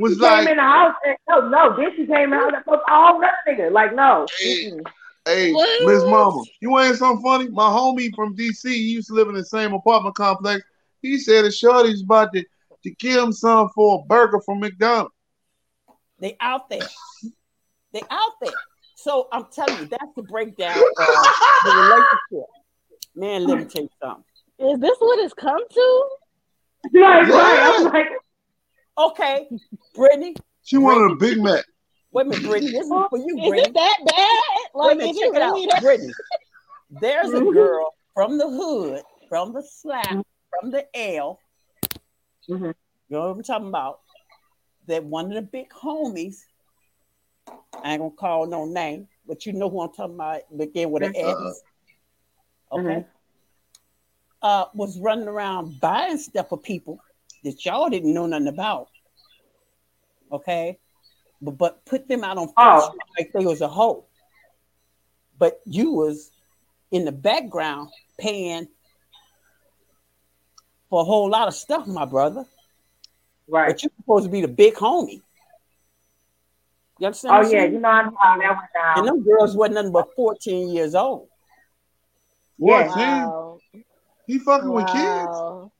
was 0.00 0.12
She 0.14 0.20
like, 0.20 0.38
came 0.38 0.48
in 0.48 0.56
the 0.56 0.62
house 0.62 0.94
and 1.06 1.16
no, 1.28 1.48
no, 1.48 1.76
then 1.76 1.90
she 1.96 2.06
came 2.06 2.24
in 2.24 2.30
the 2.30 2.36
house 2.36 2.52
and 2.56 2.64
fuck 2.64 2.82
all 2.88 3.20
that 3.20 3.34
nigga. 3.48 3.70
Like, 3.70 3.94
no. 3.94 4.26
Hey. 4.38 4.70
Mm-mm. 4.70 4.86
Hey, 5.26 5.52
What? 5.52 5.86
Miss 5.86 6.04
Mama, 6.04 6.42
you 6.60 6.78
ain't 6.78 6.96
something 6.96 7.22
funny? 7.22 7.48
My 7.48 7.64
homie 7.68 8.14
from 8.14 8.36
DC, 8.36 8.70
he 8.70 8.76
used 8.76 9.08
to 9.08 9.14
live 9.14 9.28
in 9.28 9.34
the 9.34 9.44
same 9.44 9.72
apartment 9.72 10.14
complex. 10.14 10.62
He 11.02 11.18
said 11.18 11.44
that 11.44 11.52
Shorty's 11.52 12.02
about 12.02 12.32
to, 12.32 12.44
to 12.84 12.94
kill 12.94 13.24
him 13.24 13.32
son 13.32 13.68
for 13.74 14.00
a 14.00 14.06
burger 14.06 14.40
from 14.40 14.60
McDonald's. 14.60 15.12
They 16.20 16.36
out 16.40 16.70
there. 16.70 16.88
They 17.92 18.02
out 18.10 18.32
there. 18.40 18.54
So 18.94 19.28
I'm 19.32 19.46
telling 19.52 19.78
you, 19.78 19.86
that's 19.86 20.14
the 20.14 20.22
breakdown 20.22 20.78
of 20.78 20.84
the 21.64 22.18
relationship. 22.32 22.48
Man, 23.14 23.44
let 23.44 23.58
me 23.58 23.64
tell 23.64 23.82
you 23.82 23.90
something. 24.02 24.24
Is 24.58 24.80
this 24.80 24.96
what 25.00 25.18
it's 25.18 25.34
come 25.34 25.62
to? 25.68 26.08
Like, 26.94 27.28
right. 27.28 27.58
I 27.58 27.78
was 27.78 27.92
like, 27.92 28.06
Okay, 28.98 29.48
Brittany. 29.94 30.34
She 30.62 30.78
wanted 30.78 31.12
a 31.12 31.16
Big 31.16 31.42
Mac. 31.42 31.64
Wait 32.16 32.24
a 32.24 32.28
minute, 32.30 32.44
Brittany. 32.46 32.72
This 32.72 32.86
is 32.86 32.92
for 33.10 33.18
you, 33.18 33.36
Brittany. 33.36 33.60
Is 33.60 33.66
it 33.68 33.74
that 33.74 33.98
bad? 34.06 34.42
Wait 34.72 34.84
a 34.84 34.88
Like, 34.88 34.96
minute, 34.96 35.10
is 35.10 35.18
check 35.18 35.28
it 35.28 35.36
it 35.36 35.42
out, 35.42 35.54
that? 35.68 35.82
Brittany. 35.82 36.14
There's 36.90 37.34
a 37.34 37.40
Mhm. 37.40 37.52
girl 37.52 37.94
from 38.14 38.38
the 38.38 38.48
hood, 38.48 39.02
from 39.28 39.52
the 39.52 39.62
slap, 39.62 40.24
from 40.48 40.70
the 40.70 40.86
L. 40.96 41.38
Mhm. 42.48 42.68
You 42.68 42.74
know 43.10 43.20
what 43.28 43.36
I'm 43.36 43.42
talking 43.42 43.68
about? 43.68 44.00
That 44.86 45.04
one 45.04 45.26
of 45.26 45.34
the 45.34 45.42
big 45.42 45.68
homies. 45.68 46.46
I 47.82 47.92
ain't 47.92 48.00
gonna 48.00 48.10
call 48.12 48.46
no 48.46 48.64
name, 48.64 49.08
but 49.26 49.44
you 49.44 49.52
know 49.52 49.68
who 49.68 49.82
I'm 49.82 49.92
talking 49.92 50.14
about. 50.14 50.40
Begin 50.56 50.90
with 50.92 51.02
an 51.02 51.14
Uh-uh. 51.14 51.48
S. 51.50 51.62
Okay. 52.72 53.04
Uh, 54.40 54.64
was 54.72 54.98
running 55.00 55.28
around 55.28 55.78
buying 55.80 56.16
stuff 56.16 56.48
for 56.48 56.56
people 56.56 56.98
that 57.44 57.62
y'all 57.66 57.90
didn't 57.90 58.14
know 58.14 58.24
nothing 58.24 58.48
about. 58.48 58.88
Okay, 60.32 60.78
but 61.40 61.58
but 61.58 61.84
put 61.84 62.08
them 62.08 62.24
out 62.24 62.38
on 62.38 62.52
Oh. 62.56 62.94
Like 63.18 63.32
they 63.32 63.44
was 63.44 63.60
a 63.60 63.68
hoe. 63.68 64.04
But 65.38 65.60
you 65.64 65.92
was 65.92 66.30
in 66.90 67.04
the 67.04 67.12
background 67.12 67.90
paying 68.18 68.68
for 70.88 71.02
a 71.02 71.04
whole 71.04 71.28
lot 71.28 71.48
of 71.48 71.54
stuff, 71.54 71.86
my 71.86 72.04
brother. 72.04 72.44
right. 73.48 73.68
But 73.68 73.82
you're 73.82 73.92
supposed 73.96 74.24
to 74.24 74.30
be 74.30 74.40
the 74.40 74.48
big 74.48 74.74
homie. 74.74 75.20
You 76.98 77.06
understand? 77.06 77.34
Oh 77.34 77.38
what 77.40 77.52
yeah, 77.52 77.64
you 77.64 77.78
know 77.78 77.88
I 77.88 78.02
know 78.04 78.16
how 78.18 78.38
that 78.38 78.56
went 78.56 78.98
And 78.98 79.08
them 79.08 79.22
girls 79.22 79.54
wasn't 79.54 79.74
nothing 79.74 79.92
but 79.92 80.14
14 80.16 80.70
years 80.70 80.94
old. 80.94 81.28
What, 82.56 82.86
Yeah. 82.96 83.26
Wow. 83.26 83.58
He 84.26 84.38
fucking 84.38 84.72
with 84.72 84.86
kids? 84.86 85.26
Wow. 85.28 85.72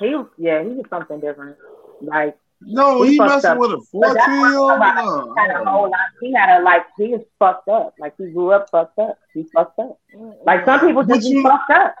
He, 0.00 0.06
yeah, 0.38 0.62
he 0.62 0.70
was 0.70 0.86
something 0.90 1.20
different. 1.20 1.56
Like, 2.00 2.36
No, 2.60 3.02
He 3.02 3.12
he, 3.12 3.18
messing 3.18 3.50
up. 3.50 3.58
with 3.58 3.72
a 3.72 3.76
but 3.92 4.14
that's 4.14 4.26
14 4.26 4.40
what 4.40 4.48
year 4.50 4.58
I'm 4.58 4.58
old? 4.58 4.80
talking. 4.80 5.34
He 5.34 5.40
had 5.40 5.50
a 5.50 5.64
whole 5.70 5.90
lot. 5.90 6.00
He 6.20 6.32
had 6.32 6.60
a 6.60 6.62
like. 6.62 6.86
He 6.96 7.04
is 7.12 7.22
fucked 7.38 7.68
up. 7.68 7.94
Like 7.98 8.14
he 8.16 8.26
grew 8.26 8.52
up 8.52 8.70
fucked 8.70 8.98
up. 8.98 9.18
He 9.34 9.44
fucked 9.54 9.78
up. 9.78 9.98
Like 10.44 10.64
some 10.64 10.80
people 10.80 11.02
But 11.04 11.16
just 11.16 11.30
be 11.30 11.42
fucked 11.42 11.70
up. 11.70 11.94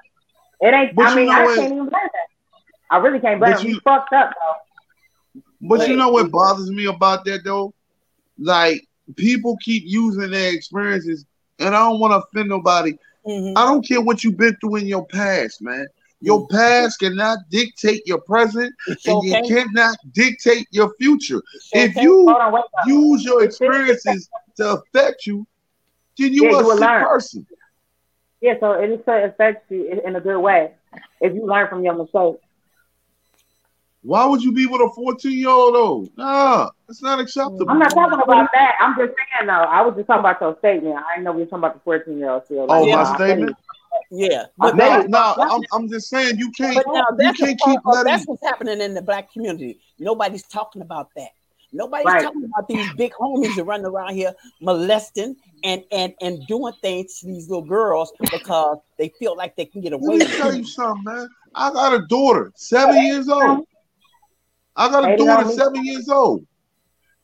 It 0.60 0.72
ain't. 0.74 0.94
But 0.94 1.06
I 1.08 1.14
mean, 1.16 1.28
I 1.28 1.44
what? 1.44 1.56
can't 1.56 1.72
even 1.72 1.88
blame 1.88 1.90
that. 1.90 2.28
I 2.90 2.96
really 2.98 3.20
can't 3.20 3.40
blame 3.40 3.52
But 3.52 3.60
him. 3.60 3.68
you- 3.68 3.74
He 3.74 3.80
fucked 3.80 4.12
up 4.12 4.30
though. 4.30 5.40
But 5.68 5.88
you 5.88 5.96
know 5.96 6.08
what 6.10 6.30
bothers 6.30 6.70
me 6.70 6.86
about 6.86 7.24
that 7.26 7.44
though? 7.44 7.74
Like 8.38 8.86
people 9.16 9.56
keep 9.62 9.82
using 9.86 10.30
their 10.30 10.54
experiences, 10.54 11.24
and 11.58 11.74
I 11.74 11.78
don't 11.80 12.00
want 12.00 12.12
to 12.12 12.18
offend 12.26 12.48
nobody. 12.48 12.92
Mhm. 13.26 13.52
I 13.56 13.64
don't 13.66 13.86
care 13.86 14.00
what 14.00 14.22
you've 14.24 14.36
been 14.36 14.56
through 14.60 14.76
in 14.76 14.86
your 14.86 15.06
past, 15.06 15.60
man. 15.62 15.86
Your 16.24 16.46
past 16.48 16.98
cannot 17.00 17.38
dictate 17.50 18.02
your 18.06 18.20
present, 18.20 18.74
and 19.06 19.22
you 19.22 19.34
cannot 19.46 19.96
dictate 20.12 20.66
your 20.70 20.92
future. 20.94 21.42
If 21.72 21.96
you 21.96 22.28
on, 22.28 22.62
use 22.86 23.24
your 23.24 23.44
experiences 23.44 24.28
to 24.56 24.74
affect 24.74 25.26
you, 25.26 25.46
then 26.18 26.32
you 26.32 26.44
Yeah, 26.44 26.56
are 26.56 26.62
a 26.62 26.74
learn. 26.74 27.04
person. 27.04 27.46
Yeah, 28.40 28.54
so 28.60 28.72
it 28.72 29.04
to 29.04 29.24
affect 29.24 29.70
you 29.70 29.86
in- 29.86 30.16
a 30.16 30.20
good 30.20 30.38
way 30.38 30.72
if 31.20 31.34
you 31.34 31.46
learn 31.46 31.68
from 31.68 31.82
your 31.82 31.94
mistakes. 31.94 32.38
Why 34.02 34.26
would 34.26 34.42
you 34.42 34.52
be 34.52 34.66
with 34.66 34.82
a 34.82 34.90
14 34.94 35.32
year 35.32 35.48
old 35.48 35.74
though? 35.74 36.08
Nah, 36.16 36.70
it's 36.88 37.02
not 37.02 37.20
acceptable. 37.20 37.70
I'm 37.70 37.78
not 37.78 37.94
talking 37.94 38.20
about 38.20 38.50
that. 38.52 38.76
I'm 38.80 38.94
just 38.98 39.14
saying 39.16 39.46
though. 39.46 39.52
I 39.52 39.80
was 39.80 39.94
just 39.96 40.06
talking 40.06 40.20
about 40.20 40.40
your 40.42 40.56
statement. 40.58 40.96
I 40.96 41.14
didn't 41.14 41.24
know 41.24 41.32
we 41.32 41.40
were 41.40 41.46
talking 41.46 41.58
about 41.60 41.74
the 41.74 41.80
14 41.80 42.18
year 42.18 42.30
old 42.30 42.44
still. 42.44 42.66
Oh, 42.68 42.86
Yeah. 42.86 42.96
my 42.96 43.14
statement? 43.16 43.56
Yeah, 44.10 44.44
But 44.58 44.76
but 44.76 44.76
No, 44.76 44.88
that, 45.02 45.10
no, 45.10 45.34
I'm, 45.50 45.62
I'm 45.72 45.88
just 45.88 46.08
saying 46.08 46.38
you 46.38 46.50
can't 46.52 46.74
but 46.74 46.86
now 46.92 47.04
you 47.10 47.16
that's, 47.18 47.40
a 47.40 47.46
can't 47.46 47.60
keep 47.60 47.78
of- 47.78 47.84
letting 47.94 48.12
that's 48.12 48.24
what's 48.26 48.42
happening 48.44 48.80
in 48.80 48.94
the 48.94 49.02
black 49.02 49.32
community. 49.32 49.80
Nobody's 49.98 50.42
talking 50.44 50.82
about 50.82 51.08
that. 51.16 51.30
Nobody's 51.72 52.06
Right. 52.06 52.22
talking 52.22 52.44
about 52.44 52.68
these 52.68 52.86
big 52.96 53.12
homies 53.14 53.56
that 53.56 53.64
run 53.64 53.84
around 53.84 54.14
here 54.14 54.32
molesting 54.60 55.34
and 55.64 55.82
and 55.90 56.14
and 56.20 56.46
doing 56.46 56.72
things 56.82 57.18
to 57.18 57.26
these 57.26 57.48
little 57.48 57.64
girls 57.64 58.12
because 58.30 58.78
they 58.98 59.08
feel 59.18 59.36
like 59.36 59.56
they 59.56 59.64
can 59.64 59.80
get 59.80 59.92
away 59.92 60.02
Let 60.06 60.18
me 60.18 60.24
with 60.26 60.36
tell 60.36 60.52
it. 60.52 60.58
you 60.58 60.64
something, 60.64 61.02
man. 61.04 61.28
I 61.54 61.72
got 61.72 61.92
a 61.94 62.06
daughter, 62.06 62.52
seven 62.54 63.02
years 63.02 63.28
old. 63.28 63.64
I 64.76 64.88
got 64.88 65.10
a 65.12 65.16
daughter, 65.16 65.50
seven 65.50 65.84
years 65.84 66.08
old. 66.08 66.46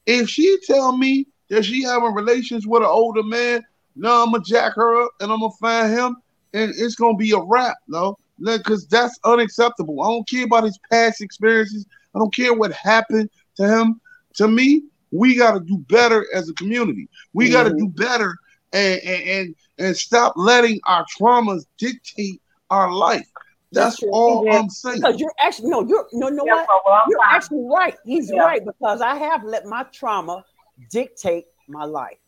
If 0.07 0.29
she 0.29 0.59
tell 0.67 0.97
me 0.97 1.27
that 1.51 1.65
she 1.65 1.83
having 1.83 2.15
relations 2.15 2.67
with 2.67 2.83
an 2.83 2.89
older 2.89 3.23
man, 3.23 3.63
no, 3.95 4.23
I'm 4.25 4.33
gonna 4.33 4.43
jack 4.45 4.75
her 4.75 5.03
up 5.05 5.11
and 5.21 5.31
I'm 5.31 5.41
gonna 5.41 5.53
find 5.61 5.93
him, 5.93 6.17
and 6.53 6.73
it's 6.77 6.95
gonna 6.95 7.17
be 7.17 7.33
a 7.33 7.41
wrap, 7.41 7.77
no, 7.89 8.17
because 8.43 8.87
that's 8.87 9.19
unacceptable. 9.25 10.03
I 10.03 10.09
don't 10.09 10.29
care 10.29 10.45
about 10.45 10.65
his 10.65 10.79
past 10.91 11.21
experiences. 11.21 11.87
I 12.15 12.19
don't 12.19 12.35
care 12.35 12.55
what 12.55 12.73
happened 12.73 13.29
to 13.57 13.69
him. 13.69 14.01
To 14.37 14.49
me, 14.49 14.83
we 15.11 15.37
got 15.37 15.53
to 15.53 15.61
do 15.61 15.79
better 15.89 16.27
as 16.35 16.49
a 16.49 16.55
community. 16.55 17.09
We 17.33 17.51
got 17.51 17.65
to 17.65 17.71
Mhm. 17.71 17.79
do 17.79 17.89
better 17.89 18.37
and, 18.73 19.01
and 19.03 19.23
and 19.29 19.55
and 19.79 19.97
stop 19.97 20.35
letting 20.37 20.81
our 20.87 21.05
traumas 21.21 21.65
dictate 21.79 22.41
our 22.71 22.93
life. 22.93 23.27
That's 23.73 24.01
That's 24.01 24.03
all 24.13 24.45
Yeah. 24.45 24.59
I'm 24.59 24.69
saying. 24.71 25.01
Because 25.01 25.21
you're 25.21 25.35
actually 25.43 25.71
no, 25.71 25.87
you're 25.87 26.07
no, 26.13 26.29
no 26.29 26.45
Yeah, 26.45 26.55
what? 26.55 26.67
for 26.67 27.01
You're 27.09 27.19
time. 27.19 27.37
actually 27.37 27.67
right. 27.71 27.97
He's 28.05 28.33
Yeah. 28.33 28.43
right 28.45 28.65
because 28.65 29.01
I 29.01 29.17
have 29.17 29.45
let 29.45 29.65
my 29.67 29.85
trauma 29.85 30.45
dictate 30.91 31.47
my 31.69 31.85
life. 31.85 32.19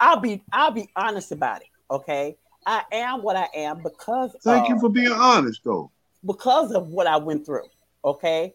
I'll 0.00 0.20
be 0.20 0.42
I'll 0.52 0.70
be 0.70 0.88
honest 0.96 1.32
about 1.32 1.62
it. 1.62 1.68
Okay, 1.90 2.36
I 2.66 2.82
am 2.92 3.22
what 3.22 3.36
I 3.36 3.48
am 3.54 3.82
because 3.82 4.34
Thank 4.42 4.64
of, 4.64 4.68
you 4.70 4.80
for 4.80 4.88
being 4.88 5.12
honest, 5.12 5.62
though. 5.64 5.90
because 6.24 6.72
of 6.72 6.88
what 6.88 7.06
I 7.06 7.16
went 7.16 7.44
through. 7.44 7.66
Okay, 8.04 8.54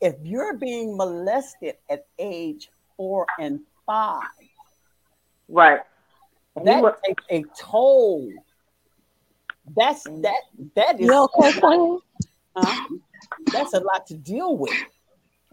if 0.00 0.14
you're 0.22 0.56
being 0.56 0.96
molested 0.96 1.76
at 1.88 2.06
age 2.18 2.70
four 2.96 3.26
and 3.38 3.60
five, 3.86 4.22
Right. 5.48 5.80
That 6.64 6.82
was, 6.82 6.94
takes 7.06 7.24
a 7.30 7.44
toll. 7.58 8.30
That's 9.76 10.06
mm. 10.06 10.22
that 10.22 10.40
that 10.76 11.00
is 11.00 11.06
You 11.06 11.28
okay, 11.36 11.58
Queen? 11.60 11.98
huh? 12.56 12.88
that's 13.52 13.72
a 13.74 13.80
lot 13.80 14.06
to 14.08 14.14
deal 14.14 14.56
with. 14.56 14.72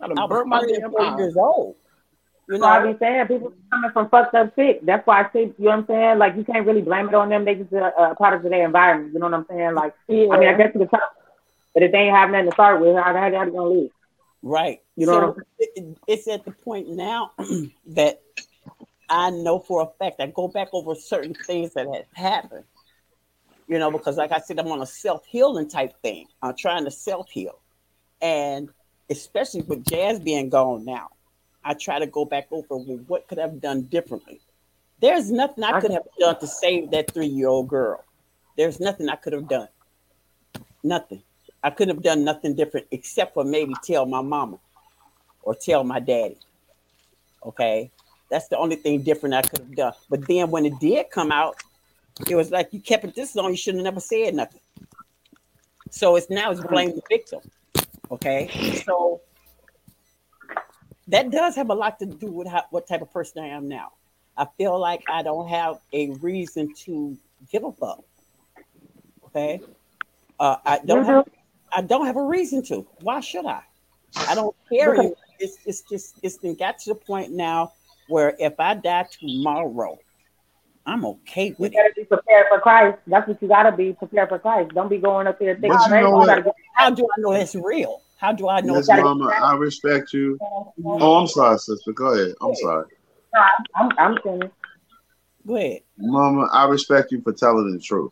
I 0.02 0.06
I 0.06 0.08
done 0.08 0.18
was 0.18 0.30
burnt 0.30 0.48
my 0.50 0.60
34 0.62 0.90
damn 1.00 1.14
eye. 1.14 1.18
years 1.18 1.36
old. 1.38 1.76
You 2.50 2.60
why 2.60 2.80
I 2.80 2.84
know, 2.84 2.94
be 2.94 3.00
saying 3.00 3.28
people 3.28 3.54
coming 3.70 3.92
from 3.92 4.10
fucked 4.10 4.34
up 4.36 4.56
sick. 4.56 4.80
That's 4.86 5.06
why 5.06 5.24
I 5.24 5.30
say, 5.34 5.42
you 5.42 5.54
know 5.60 5.72
what 5.72 5.80
I'm 5.80 5.88
saying? 5.88 6.18
Like, 6.18 6.36
you 6.38 6.46
can't 6.46 6.66
really 6.66 6.82
blame 6.82 7.10
it 7.10 7.14
on 7.14 7.30
them. 7.30 7.44
They 7.44 7.56
just 7.56 7.74
a, 7.74 8.12
a 8.12 8.16
product 8.16 8.46
of 8.46 8.52
their 8.52 8.66
environment. 8.66 9.14
You 9.14 9.20
know 9.20 9.26
what 9.26 9.34
I'm 9.34 9.46
saying? 9.50 9.76
Like, 9.76 9.94
Yeah. 10.08 10.28
I 10.32 10.40
mean, 10.40 10.48
I 10.50 10.54
guess 10.54 10.72
you 10.74 10.80
could 10.80 10.90
tell 10.90 11.02
But 11.74 11.84
if 11.84 11.92
they 11.92 11.98
ain't 11.98 12.16
have 12.16 12.30
nothing 12.30 12.46
to 12.48 12.54
start 12.54 12.80
with, 12.80 12.96
how 12.96 13.12
they 13.12 13.32
gonna 13.32 13.64
live? 13.64 13.92
Right. 14.42 14.82
You 14.96 15.08
know 15.08 15.14
so 15.14 15.28
what 15.28 15.38
I'm 15.38 15.44
it- 15.60 15.98
it's 16.08 16.28
at 16.28 16.46
the 16.46 16.52
point 16.52 16.88
now 16.90 17.32
that 17.88 18.22
I 19.10 19.30
know 19.32 19.60
for 19.60 19.82
a 19.82 19.88
fact. 20.04 20.22
I 20.22 20.28
go 20.28 20.48
back 20.48 20.70
over 20.74 20.96
certain 20.96 21.34
things 21.34 21.74
that 21.74 21.88
have 21.94 22.06
happened. 22.14 22.66
You 23.68 23.80
know, 23.80 23.92
because 23.92 24.16
like 24.18 24.32
I 24.32 24.40
said, 24.40 24.60
I'm 24.60 24.68
on 24.68 24.82
a 24.82 24.86
self 24.86 25.26
healing 25.26 25.70
type 25.70 25.94
thing. 26.02 26.28
I'm 26.42 26.56
trying 26.56 26.86
to 26.86 26.92
self 26.92 27.30
heal, 27.30 27.60
and 28.22 28.70
especially 29.10 29.62
with 29.62 29.86
Jazz 29.86 30.20
being 30.20 30.50
gone 30.50 30.86
now, 30.86 31.10
I 31.68 31.74
try 31.74 32.00
to 32.00 32.08
go 32.08 32.24
back 32.24 32.48
over 32.50 32.78
well, 32.78 33.00
what 33.08 33.28
could 33.28 33.40
I 33.40 33.42
have 33.42 33.60
done 33.60 33.84
differently. 33.84 34.40
There's 35.02 35.30
nothing 35.30 35.66
I 35.66 35.82
could 35.82 35.92
have 35.92 36.08
done 36.18 36.40
to 36.40 36.48
save 36.48 36.92
that 36.92 37.12
three 37.12 37.28
year 37.28 37.50
old 37.50 37.68
girl. 37.68 38.06
There's 38.56 38.80
nothing 38.80 39.10
I 39.10 39.18
could 39.18 39.34
have 39.34 39.50
done. 39.50 39.68
Nothing. 40.82 41.22
I 41.62 41.70
couldn't 41.70 41.96
have 41.96 42.04
done 42.04 42.24
nothing 42.24 42.56
different 42.56 42.88
except 42.92 43.34
for 43.34 43.44
maybe 43.44 43.74
tell 43.84 44.06
my 44.06 44.22
mama 44.22 44.60
or 45.44 45.56
tell 45.56 45.84
my 45.84 46.00
daddy. 46.00 46.38
Okay. 47.46 47.92
That's 48.32 48.48
the 48.48 48.58
only 48.58 48.78
thing 48.78 49.02
different 49.02 49.36
I 49.36 49.42
could 49.42 49.60
have 49.60 49.76
done. 49.76 49.94
But 50.10 50.26
then 50.26 50.50
when 50.50 50.66
it 50.66 50.80
did 50.80 51.12
come 51.12 51.34
out, 51.34 51.58
it 52.30 52.36
was 52.36 52.50
like 52.50 52.70
you 52.72 52.80
kept 52.80 53.04
it 53.04 53.14
this 53.14 53.36
long, 53.36 53.52
you 53.52 53.58
shouldn't 53.58 53.86
have 53.86 53.94
never 53.94 54.00
said 54.00 54.34
nothing. 54.34 54.62
So 55.92 56.16
it's 56.16 56.30
now 56.30 56.50
it's 56.52 56.62
blame 56.62 56.96
the 56.96 57.02
victim. 57.10 57.42
Okay. 58.10 58.82
So 58.86 59.22
that 61.10 61.32
does 61.32 61.56
have 61.56 61.70
a 61.70 61.74
lot 61.74 62.00
to 62.00 62.06
do 62.06 62.32
with 62.32 62.48
how, 62.48 62.64
what 62.70 62.88
type 62.88 63.02
of 63.02 63.12
person 63.12 63.44
I 63.44 63.48
am 63.48 63.68
now. 63.68 63.92
I 64.38 64.46
feel 64.58 64.78
like 64.80 65.04
I 65.10 65.24
don't 65.24 65.48
have 65.48 65.80
a 65.94 66.12
reason 66.22 66.74
to 66.86 67.18
give 67.52 67.64
a 67.64 67.72
fuck. 67.72 68.04
Okay. 69.26 69.62
Uh, 70.40 70.58
I 70.66 70.80
don't 70.86 71.00
You 71.06 71.12
have, 71.14 71.28
I 71.76 71.82
don't 71.82 72.06
have 72.06 72.18
a 72.18 72.24
reason 72.24 72.62
to. 72.66 72.86
Why 73.02 73.20
should 73.20 73.46
I? 73.46 73.62
I 74.28 74.36
don't 74.36 74.56
care. 74.70 74.92
Because- 74.92 75.00
anymore. 75.00 75.18
It's 75.40 75.58
it's 75.68 75.82
just 75.82 76.16
it's 76.24 76.38
been 76.40 76.56
got 76.56 76.80
to 76.80 76.90
the 76.90 76.96
point 76.96 77.32
now 77.32 77.74
where 78.08 78.36
if 78.40 78.60
I 78.60 78.74
die 78.74 79.06
tomorrow, 79.20 80.00
I'm 80.84 81.06
okay 81.06 81.50
You 81.50 81.56
with 81.60 81.74
it. 81.74 81.76
gotta 81.76 81.94
be 81.96 82.06
prepared 82.06 82.48
for 82.50 82.60
Christ. 82.60 82.98
That's 83.06 83.28
what 83.28 83.40
you 83.40 83.48
gotta 83.48 83.72
be 83.72 83.94
prepared 83.94 84.30
for 84.30 84.40
Christ. 84.40 84.72
Don't 84.74 84.90
be 84.90 84.98
going 84.98 85.28
up 85.28 85.38
there 85.38 85.54
thinking 85.54 85.70
But 85.78 85.86
you 85.86 85.92
know 85.92 86.08
You 86.08 86.16
what? 86.16 86.26
gotta 86.26 86.42
get- 86.42 86.56
How 86.74 86.90
do 86.90 87.04
I 87.06 87.22
know 87.22 87.34
it's 87.34 87.54
real? 87.54 88.02
How 88.18 88.34
do 88.34 88.50
I 88.50 88.62
know? 88.62 88.76
Miss 88.76 88.90
it's 88.90 89.00
Mama, 89.00 89.26
I 89.28 89.56
respect 89.56 90.12
you. 90.14 90.38
Oh, 90.42 91.18
I'm 91.20 91.28
sorry, 91.28 91.58
sister. 91.60 91.94
Go 91.94 92.14
ahead. 92.14 92.34
I'm 92.42 92.56
sorry. 92.56 92.86
I'm, 93.76 93.90
I'm 93.98 94.18
finished. 94.22 94.54
Go 95.46 95.56
ahead. 95.56 95.82
Mama, 95.98 96.50
I 96.52 96.66
respect 96.68 97.12
you 97.12 97.22
for 97.22 97.32
telling 97.34 97.72
the 97.72 97.80
truth. 97.80 98.12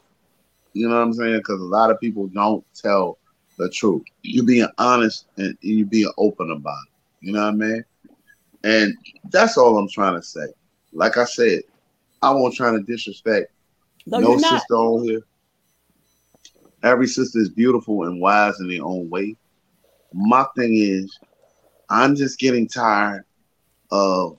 You 0.74 0.90
know 0.90 0.96
what 0.96 1.02
I'm 1.02 1.14
saying? 1.14 1.38
Because 1.38 1.60
a 1.60 1.66
lot 1.66 1.90
of 1.90 2.00
people 2.00 2.28
don't 2.28 2.64
tell 2.76 3.18
the 3.58 3.70
truth. 3.70 4.04
You're 4.22 4.46
being 4.46 4.68
honest 4.78 5.26
and 5.38 5.58
you're 5.62 5.88
being 5.88 6.12
open 6.18 6.52
about 6.52 6.78
it. 6.88 7.26
You 7.26 7.34
know 7.34 7.44
what 7.44 7.54
I 7.54 7.58
mean? 7.58 7.84
And 8.64 8.94
that's 9.32 9.58
all 9.58 9.78
I'm 9.78 9.90
trying 9.90 10.16
to 10.16 10.22
say. 10.22 10.48
Like 10.94 11.18
I 11.18 11.26
said, 11.26 11.62
I 12.22 12.32
won't 12.32 12.56
try 12.56 12.72
to 12.72 12.82
disrespect 12.82 13.52
No, 14.06 14.20
no 14.20 14.32
you're 14.32 14.42
not. 14.42 14.60
sister 14.60 14.76
on 14.76 15.04
here. 15.04 15.22
Every 16.84 17.08
sister 17.08 17.40
is 17.40 17.50
beautiful 17.50 18.04
and 18.04 18.22
wise 18.22 18.60
in 18.60 18.68
their 18.68 18.84
own 18.84 19.10
way. 19.10 19.36
My 20.16 20.46
thing 20.58 20.78
is, 20.78 21.20
I'm 21.90 22.16
just 22.16 22.40
getting 22.40 22.68
tired 22.68 23.26
of 23.92 24.38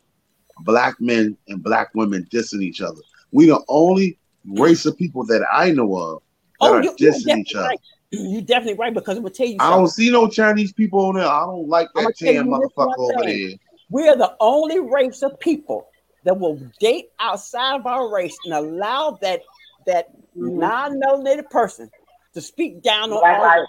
black 0.60 0.96
men 1.00 1.36
and 1.48 1.62
black 1.62 1.90
women 1.94 2.26
dissing 2.32 2.62
each 2.62 2.80
other. 2.80 3.00
We 3.30 3.46
the 3.46 3.62
only 3.68 4.18
race 4.48 4.86
of 4.86 4.96
people 4.96 5.24
that 5.26 5.46
I 5.52 5.70
know 5.72 5.94
of 5.96 6.22
that 6.60 6.68
Oh, 6.68 6.74
are 6.78 6.82
you, 6.82 6.92
dissing 6.92 7.38
each 7.40 7.54
other. 7.54 7.68
right. 7.68 7.80
You're 8.10 8.40
definitely 8.40 8.78
right 8.78 8.94
because 8.94 9.16
I'm 9.18 9.22
gonna 9.22 9.34
tell 9.34 9.46
you 9.46 9.58
I 9.60 9.70
don't 9.70 9.88
see 9.88 10.10
no 10.10 10.28
Chinese 10.28 10.72
people 10.72 11.00
on 11.06 11.16
there. 11.16 11.26
I 11.26 11.40
don't 11.40 11.68
like 11.68 11.88
that 11.94 12.16
tell 12.16 12.32
tan 12.32 12.46
you 12.46 12.58
this 12.58 12.70
one 12.74 12.88
motherfucker 12.88 12.98
over 12.98 13.24
thing. 13.24 13.48
there. 13.48 13.58
We're 13.90 14.16
the 14.16 14.34
only 14.40 14.80
race 14.80 15.22
of 15.22 15.38
people 15.40 15.86
that 16.24 16.38
will 16.38 16.58
date 16.80 17.10
outside 17.20 17.80
of 17.80 17.86
our 17.86 18.08
race 18.12 18.38
and 18.44 18.54
allow 18.54 19.18
that 19.22 19.42
that 19.86 20.10
Mm-hmm. 20.36 20.60
non-melanated 20.60 21.48
person 21.48 21.90
to 22.34 22.42
speak 22.42 22.82
down 22.82 23.10
on 23.10 23.20
Black 23.20 23.38
our 23.38 23.42
lives. 23.42 23.68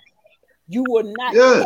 You 0.67 0.84
will 0.84 1.15
not 1.15 1.34
Yeah. 1.34 1.65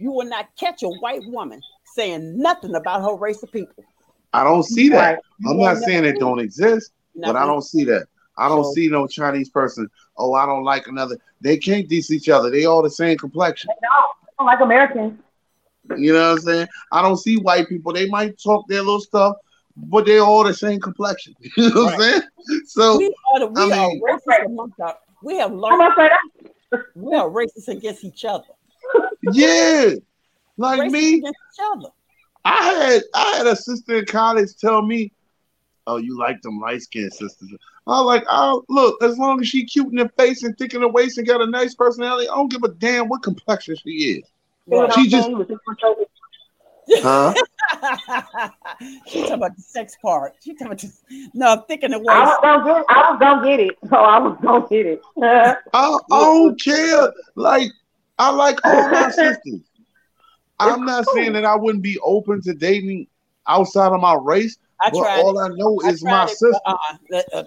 Catch, 0.00 0.04
you 0.04 0.12
will 0.12 0.26
not 0.26 0.48
catch 0.58 0.82
a 0.82 0.88
white 0.88 1.22
woman 1.26 1.60
saying 1.94 2.38
nothing 2.40 2.74
about 2.74 3.02
her 3.02 3.14
race 3.16 3.42
of 3.42 3.52
people. 3.52 3.84
I 4.32 4.44
don't 4.44 4.62
see 4.62 4.88
that. 4.90 5.14
Right. 5.14 5.18
I'm 5.48 5.58
not 5.58 5.78
saying 5.78 6.04
it 6.04 6.18
don't 6.18 6.38
exist, 6.38 6.92
You're 7.14 7.26
but 7.26 7.36
I 7.36 7.46
don't 7.46 7.62
see 7.62 7.84
that. 7.84 8.06
I 8.38 8.48
don't 8.48 8.64
So- 8.64 8.72
see 8.72 8.88
no 8.88 9.06
Chinese 9.06 9.50
person. 9.50 9.88
Oh, 10.16 10.34
I 10.34 10.46
don't 10.46 10.64
like 10.64 10.86
another. 10.86 11.16
They 11.40 11.56
can't 11.56 11.88
diss 11.88 12.10
each 12.10 12.28
other. 12.28 12.50
They 12.50 12.64
all 12.66 12.82
the 12.82 12.90
same 12.90 13.18
complexion. 13.18 13.70
No, 13.82 13.88
I 13.88 14.02
don't 14.38 14.46
like 14.46 14.60
Americans. 14.60 15.18
You 15.96 16.12
know 16.12 16.20
what 16.30 16.38
I'm 16.38 16.44
saying? 16.44 16.68
I 16.92 17.02
don't 17.02 17.16
see 17.16 17.36
white 17.38 17.68
people. 17.68 17.92
They 17.92 18.08
might 18.08 18.38
talk 18.38 18.68
their 18.68 18.80
little 18.82 19.00
stuff, 19.00 19.36
but 19.76 20.06
they 20.06 20.18
all 20.18 20.44
the 20.44 20.54
same 20.54 20.78
complexion. 20.80 21.34
You 21.56 21.70
know 21.74 21.84
what 21.86 21.94
I'm 21.94 22.00
saying? 22.00 22.22
So 22.66 22.98
we 22.98 23.14
are 23.34 23.40
the, 23.40 23.46
we 23.48 23.60
I 23.60 23.78
are 23.78 23.88
mean- 23.88 24.02
racist 24.02 24.46
amongst 24.46 24.80
our, 24.80 24.96
we 25.22 25.36
have 25.38 25.52
learned 25.52 25.78
gonna 25.78 25.94
say 25.96 26.08
that. 26.70 26.82
we 26.94 27.14
are 27.14 27.28
racist 27.28 27.68
against 27.68 28.04
each 28.04 28.24
other. 28.24 28.44
Yeah, 29.32 29.90
like 30.56 30.80
Racist 30.80 30.90
me, 30.92 31.14
against 31.18 31.38
each 31.54 31.64
other. 31.74 31.88
I 32.44 32.64
had 32.64 33.02
I 33.14 33.36
had 33.38 33.46
a 33.46 33.56
sister 33.56 33.98
in 33.98 34.06
college 34.06 34.56
tell 34.60 34.82
me, 34.82 35.12
"Oh, 35.86 35.96
you 35.98 36.18
like 36.18 36.40
them 36.42 36.58
light 36.60 36.82
skinned 36.82 37.12
sisters." 37.12 37.50
I 37.86 37.90
was 38.00 38.06
like, 38.06 38.24
"Oh, 38.30 38.64
look, 38.68 39.02
as 39.02 39.18
long 39.18 39.40
as 39.40 39.48
she 39.48 39.64
cute 39.64 39.88
in 39.88 39.96
the 39.96 40.08
face 40.18 40.42
and 40.42 40.56
thick 40.58 40.74
in 40.74 40.80
the 40.80 40.88
waist 40.88 41.18
and 41.18 41.26
got 41.26 41.40
a 41.40 41.46
nice 41.46 41.74
personality, 41.74 42.28
I 42.28 42.34
don't 42.34 42.50
give 42.50 42.62
a 42.62 42.68
damn 42.68 43.08
what 43.08 43.22
complexion 43.22 43.76
she 43.76 43.90
is." 43.90 44.24
You 44.70 44.88
She 44.94 45.08
just- 45.08 45.30
was 45.30 45.48
just 45.48 45.60
gonna 45.80 45.94
say- 45.96 46.06
Huh? 47.02 47.32
she 49.06 49.20
talking 49.20 49.34
about 49.34 49.54
the 49.56 49.62
sex 49.62 49.96
part. 50.02 50.34
She 50.42 50.52
talking 50.54 50.66
about 50.68 50.78
the, 50.80 50.90
no 51.34 51.64
thick 51.68 51.82
in 51.84 51.92
the 51.92 51.98
I 51.98 52.00
waist. 52.00 52.08
was 52.10 52.38
gonna 52.42 52.64
get. 52.64 52.84
Oh, 52.90 52.94
I 52.94 53.10
was 53.10 53.18
gonna 53.20 53.46
get 53.46 53.60
it. 53.60 53.78
So 53.88 53.96
I 53.96 54.18
was 54.18 54.38
gonna 54.42 54.66
get 54.68 54.86
it. 54.86 55.02
I, 55.22 55.54
I 55.74 55.98
don't 56.10 56.60
care. 56.60 57.12
Like 57.36 57.70
I 58.20 58.28
like 58.30 58.58
all 58.64 58.90
my 58.90 59.10
sisters. 59.10 59.60
I'm 60.58 60.84
not 60.84 61.06
saying 61.06 61.32
that 61.32 61.46
I 61.46 61.56
wouldn't 61.56 61.82
be 61.82 61.98
open 62.04 62.42
to 62.42 62.52
dating 62.52 63.06
outside 63.48 63.92
of 63.92 64.00
my 64.00 64.14
race, 64.20 64.58
I 64.82 64.90
but 64.90 64.98
tried 64.98 65.20
all 65.20 65.38
it. 65.40 65.42
I 65.42 65.48
know 65.56 65.80
I 65.82 65.88
is 65.90 66.04
my 66.04 66.10
tried 66.10 66.24
it, 66.24 66.36
sister. 66.36 66.60
but, 67.10 67.24
uh, 67.32 67.36
uh, 67.38 67.44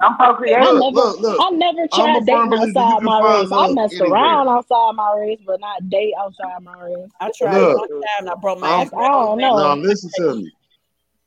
I'm 0.00 0.16
procreating. 0.16 0.58
I 0.58 0.64
Look, 0.64 0.80
never, 0.94 0.94
look, 0.96 1.20
look. 1.20 1.40
I 1.40 1.50
never 1.50 1.86
I'm 1.92 2.16
a 2.16 2.24
tried 2.24 2.26
firm 2.26 2.50
dating 2.50 2.74
you 2.74 2.82
outside 2.82 3.02
my 3.02 3.20
race. 3.20 3.52
I 3.52 3.54
love 3.54 3.74
messed 3.76 3.94
anywhere. 3.94 4.12
around 4.20 4.48
outside 4.48 4.92
my 4.96 5.14
race, 5.16 5.38
but 5.46 5.60
not 5.60 5.88
date 5.88 6.14
outside 6.18 6.60
my 6.64 6.74
race. 6.82 7.08
I 7.20 7.30
tried 7.38 7.60
Look. 7.60 7.76
one 7.78 7.88
time 7.88 8.02
and 8.18 8.30
I 8.30 8.34
broke 8.34 8.58
my 8.58 8.68
I'm- 8.68 8.80
ass. 8.80 8.92
I 8.94 9.08
don't 9.08 9.38
know. 9.38 9.56
Now 9.58 9.76
listen 9.76 10.10
to 10.16 10.34
me. 10.34 10.50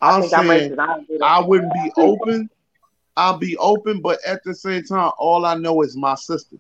I 0.02 0.12
I'm 0.16 0.22
think 0.24 0.34
I'm 0.34 0.48
saying. 0.48 0.80
I 0.80 0.86
don't 0.88 1.08
do. 1.08 1.20
I 1.24 1.40
wouldn't 1.40 1.72
be 1.74 1.92
open. 1.96 2.50
I'll 3.16 3.38
be 3.38 3.56
open, 3.58 4.02
but 4.02 4.20
at 4.26 4.44
the 4.44 4.54
same 4.54 4.84
time, 4.84 5.12
all 5.18 5.46
I 5.46 5.56
know 5.56 5.82
is 5.84 5.96
my 5.96 6.16
sisters. 6.16 6.60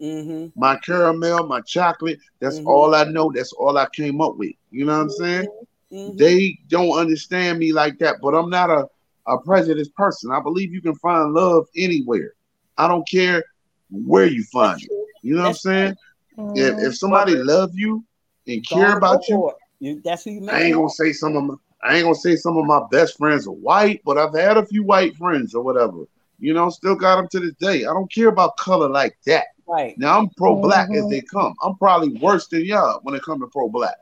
Mm-hmm. 0.00 0.60
My 0.60 0.76
caramel, 0.84 1.46
my 1.46 1.60
chocolate. 1.62 2.18
That's 2.40 2.58
Mhm. 2.60 2.66
all 2.66 2.94
I 2.94 3.04
know. 3.04 3.30
That's 3.34 3.52
all 3.52 3.76
I 3.78 3.86
came 3.94 4.20
up 4.20 4.36
with. 4.36 4.52
You 4.70 4.84
know 4.84 4.96
what 4.96 5.02
I'm 5.02 5.10
saying? 5.10 5.48
Mm-hmm. 5.92 6.16
They 6.16 6.58
don't 6.68 6.96
understand 6.98 7.58
me 7.58 7.72
like 7.72 7.98
that, 7.98 8.16
but 8.22 8.34
I'm 8.34 8.50
not 8.50 8.70
a, 8.70 8.86
a 9.26 9.38
prejudiced 9.38 9.94
person. 9.94 10.30
I 10.32 10.40
believe 10.40 10.72
you 10.72 10.80
can 10.82 10.94
find 10.96 11.32
love 11.32 11.66
anywhere. 11.76 12.32
I 12.76 12.88
don't 12.88 13.06
care 13.08 13.42
where 13.90 14.26
you 14.26 14.44
find 14.52 14.80
it. 14.82 14.90
You 15.22 15.34
know 15.34 15.42
what 15.42 15.48
I'm 15.48 15.54
saying? 15.54 15.94
Mm-hmm. 16.36 16.56
If, 16.56 16.78
if 16.88 16.96
somebody 16.96 17.34
love 17.34 17.70
you 17.74 18.04
and 18.46 18.66
care 18.66 18.96
about 18.96 19.28
you, 19.28 19.50
you. 19.80 20.00
That's 20.04 20.24
who 20.24 20.30
you. 20.30 20.48
I 20.50 20.62
ain't 20.62 20.74
gonna 20.74 20.88
say 20.90 21.12
some 21.12 21.36
of 21.36 21.44
my 21.44 21.54
I 21.82 21.96
ain't 21.96 22.04
gonna 22.04 22.14
say 22.14 22.36
some 22.36 22.56
of 22.56 22.64
my 22.66 22.80
best 22.90 23.16
friends 23.16 23.46
are 23.46 23.52
white, 23.52 24.00
but 24.04 24.18
I've 24.18 24.34
had 24.34 24.56
a 24.56 24.66
few 24.66 24.84
white 24.84 25.16
friends 25.16 25.54
or 25.54 25.62
whatever. 25.62 26.04
You 26.38 26.54
know, 26.54 26.68
still 26.70 26.94
got 26.94 27.16
them 27.16 27.28
to 27.32 27.40
this 27.40 27.54
day. 27.54 27.80
I 27.84 27.92
don't 27.92 28.12
care 28.12 28.28
about 28.28 28.56
color 28.56 28.88
like 28.88 29.16
that. 29.26 29.46
Right. 29.68 29.98
Now 29.98 30.18
I'm 30.18 30.30
pro 30.30 30.56
black 30.56 30.88
as 30.90 31.04
Mhm. 31.04 31.10
they 31.10 31.20
come. 31.20 31.54
I'm 31.62 31.76
probably 31.76 32.16
worse 32.20 32.46
than 32.46 32.64
y'all 32.64 33.00
when 33.02 33.14
it 33.14 33.22
comes 33.22 33.42
to 33.42 33.46
pro 33.48 33.68
black. 33.68 33.96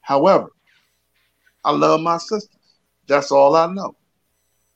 However, 0.00 0.50
I 1.64 1.70
love 1.70 2.00
my 2.00 2.18
sisters. 2.18 2.48
That's 3.06 3.30
all 3.30 3.54
I 3.54 3.66
know. 3.66 3.94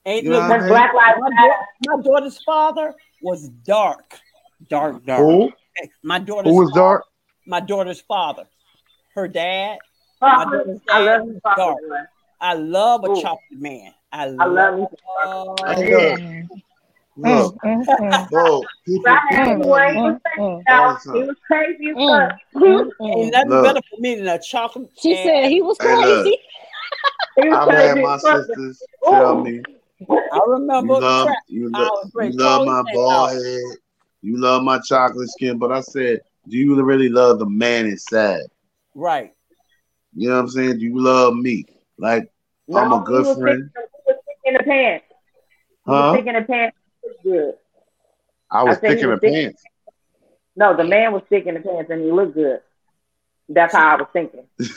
Ain't 0.05 0.23
You 0.23 0.29
know 0.31 0.39
look, 0.39 0.51
I 0.51 0.59
mean? 0.59 0.67
Black 0.69 0.93
Lives 0.93 1.19
my, 1.19 1.29
Matter. 1.29 1.53
my 1.81 2.01
daughter's 2.01 2.41
father 2.43 2.95
was 3.21 3.49
dark, 3.49 4.19
dark, 4.69 5.05
dark. 5.05 5.19
Who? 5.19 5.51
My 6.01 6.19
daughter's 6.19 6.53
Who 6.53 6.59
was 6.59 6.69
father, 6.69 6.79
dark? 6.79 7.05
My 7.45 7.59
daughter's 7.59 8.01
father, 8.01 8.47
her 9.15 9.27
dad. 9.27 9.79
My 10.21 10.45
daughter's 10.45 10.79
I 10.89 10.99
love 10.99 11.25
was 11.25 11.33
you. 11.35 11.41
dark. 11.57 11.77
I 12.39 12.53
love 12.53 13.03
a 13.03 13.09
Ooh. 13.09 13.21
chocolate 13.21 13.41
man. 13.51 13.93
I 14.13 14.23
I 14.23 14.45
love. 14.45 14.51
love 14.51 14.79
you. 14.79 14.87
I 15.19 15.25
Oh, 15.25 15.55
know. 15.83 16.17
Look, 17.17 17.55
Mm, 17.63 17.85
mm, 17.87 18.29
bro, 18.29 18.63
people, 18.85 19.03
Right, 19.05 19.19
people 19.31 19.51
anyway, 19.53 19.93
love 19.95 19.95
me. 19.95 20.01
he 20.01 20.01
was 20.01 20.21
mm, 20.37 20.65
crazy, 20.65 20.65
All 20.69 20.87
y'all. 20.87 20.93
the 20.93 20.99
time. 20.99 21.15
He 21.15 21.23
was 21.23 21.35
crazy 21.47 21.89
as 21.89 21.95
mm, 21.97 22.29
fuck. 22.29 22.93
ain't 23.01 23.31
nothing 23.33 23.49
Look. 23.49 23.63
better 23.63 23.81
for 23.89 24.01
me 24.01 24.15
than 24.15 24.27
a 24.27 24.39
chocolate. 24.39 24.89
She 25.01 25.11
and 25.13 25.19
said 25.23 25.49
he 25.49 25.61
was 25.63 25.77
crazy. 25.79 26.37
He 27.35 27.49
was 27.49 27.57
I've 27.57 27.69
had 27.69 27.97
my 27.97 28.15
as 28.15 28.21
fuck. 28.21 28.45
sisters 28.45 28.83
tell 29.03 29.41
me 29.41 29.61
I 30.09 30.39
remember 30.47 30.93
you 30.93 30.99
love 31.01 31.29
you 31.47 31.71
I 31.73 31.79
love 31.79 32.11
you 32.21 32.31
love 32.33 32.65
my 32.65 32.83
said, 32.85 32.93
bald 32.93 33.29
"Oh, 33.31 33.43
head, 33.43 33.77
you 34.21 34.37
love 34.37 34.63
my 34.63 34.79
chocolate 34.79 35.29
skin, 35.29 35.57
but 35.57 35.71
I 35.71 35.81
said 35.81 36.21
Do 36.47 36.57
you 36.57 36.79
really 36.83 37.09
love 37.09 37.39
the 37.39 37.45
man 37.49 37.87
inside? 37.87 38.41
Right. 38.93 39.33
You 40.15 40.29
know 40.29 40.35
what 40.35 40.41
I'm 40.41 40.49
saying? 40.49 40.79
Do 40.79 40.85
you 40.85 40.99
love 40.99 41.33
me? 41.35 41.65
Like 41.97 42.29
I'm 42.75 42.91
a 42.93 42.97
he 42.97 43.03
good 43.03 43.25
was 43.25 43.37
friend. 43.37 43.69
Thick, 43.75 43.89
he 44.05 44.11
was 44.13 44.17
thick 44.27 44.37
in 44.45 44.53
the 44.53 44.63
pants. 44.63 45.05
He 45.85 45.91
was 45.91 46.03
Huh? 46.03 46.13
thick 46.13 46.27
in 46.27 46.33
the 46.35 46.41
pants. 46.41 46.76
He 47.23 47.29
looked 47.29 47.45
good. 47.45 47.53
I 48.51 48.63
was 48.63 48.77
I 48.77 48.81
thick 48.81 48.99
in 48.99 49.09
the 49.09 49.17
thick- 49.17 49.33
pants. 49.33 49.63
No, 50.55 50.75
the 50.75 50.83
man 50.83 51.13
was 51.13 51.21
thick 51.29 51.45
in 51.45 51.53
the 51.53 51.59
pants 51.59 51.91
and 51.91 52.01
he 52.01 52.11
looked 52.11 52.33
good. 52.33 52.61
That's 53.49 53.73
how 53.73 53.95
I 53.95 53.95
was 53.95 54.07
thinking. 54.13 54.45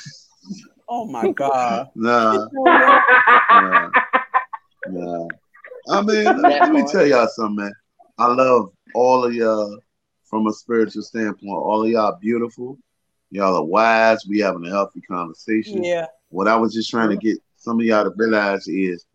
Oh 0.93 1.07
my 1.07 1.31
God. 1.31 1.90
Nah, 1.94 2.48
nah, 2.52 3.90
nah. 4.89 5.28
I 5.89 6.02
mean, 6.02 6.24
let, 6.24 6.62
let 6.62 6.73
me 6.73 6.85
tell 6.90 7.07
y'all 7.07 7.28
something, 7.28 7.65
man. 7.65 7.73
I 8.19 8.27
love 8.27 8.73
all 8.94 9.24
of 9.24 9.32
y'all 9.32 9.78
from 10.24 10.48
a 10.48 10.52
spiritual 10.52 11.02
standpoint. 11.02 11.52
All 11.52 11.85
of 11.85 11.89
y'all 11.89 12.19
beautiful. 12.20 12.77
Y'all 13.31 13.55
are 13.57 13.65
wise. 13.65 14.27
We 14.28 14.40
having 14.40 14.66
a 14.66 14.70
healthy 14.70 15.01
conversation. 15.02 15.85
Yeah. 15.85 16.07
What 16.31 16.48
I 16.48 16.57
was 16.57 16.74
just 16.74 16.90
trying 16.90 17.11
to 17.11 17.16
get 17.16 17.39
some 17.57 17.78
of 17.78 17.86
y'all 17.86 18.02
to 18.02 18.12
realize 18.16 18.66
is 18.66 19.07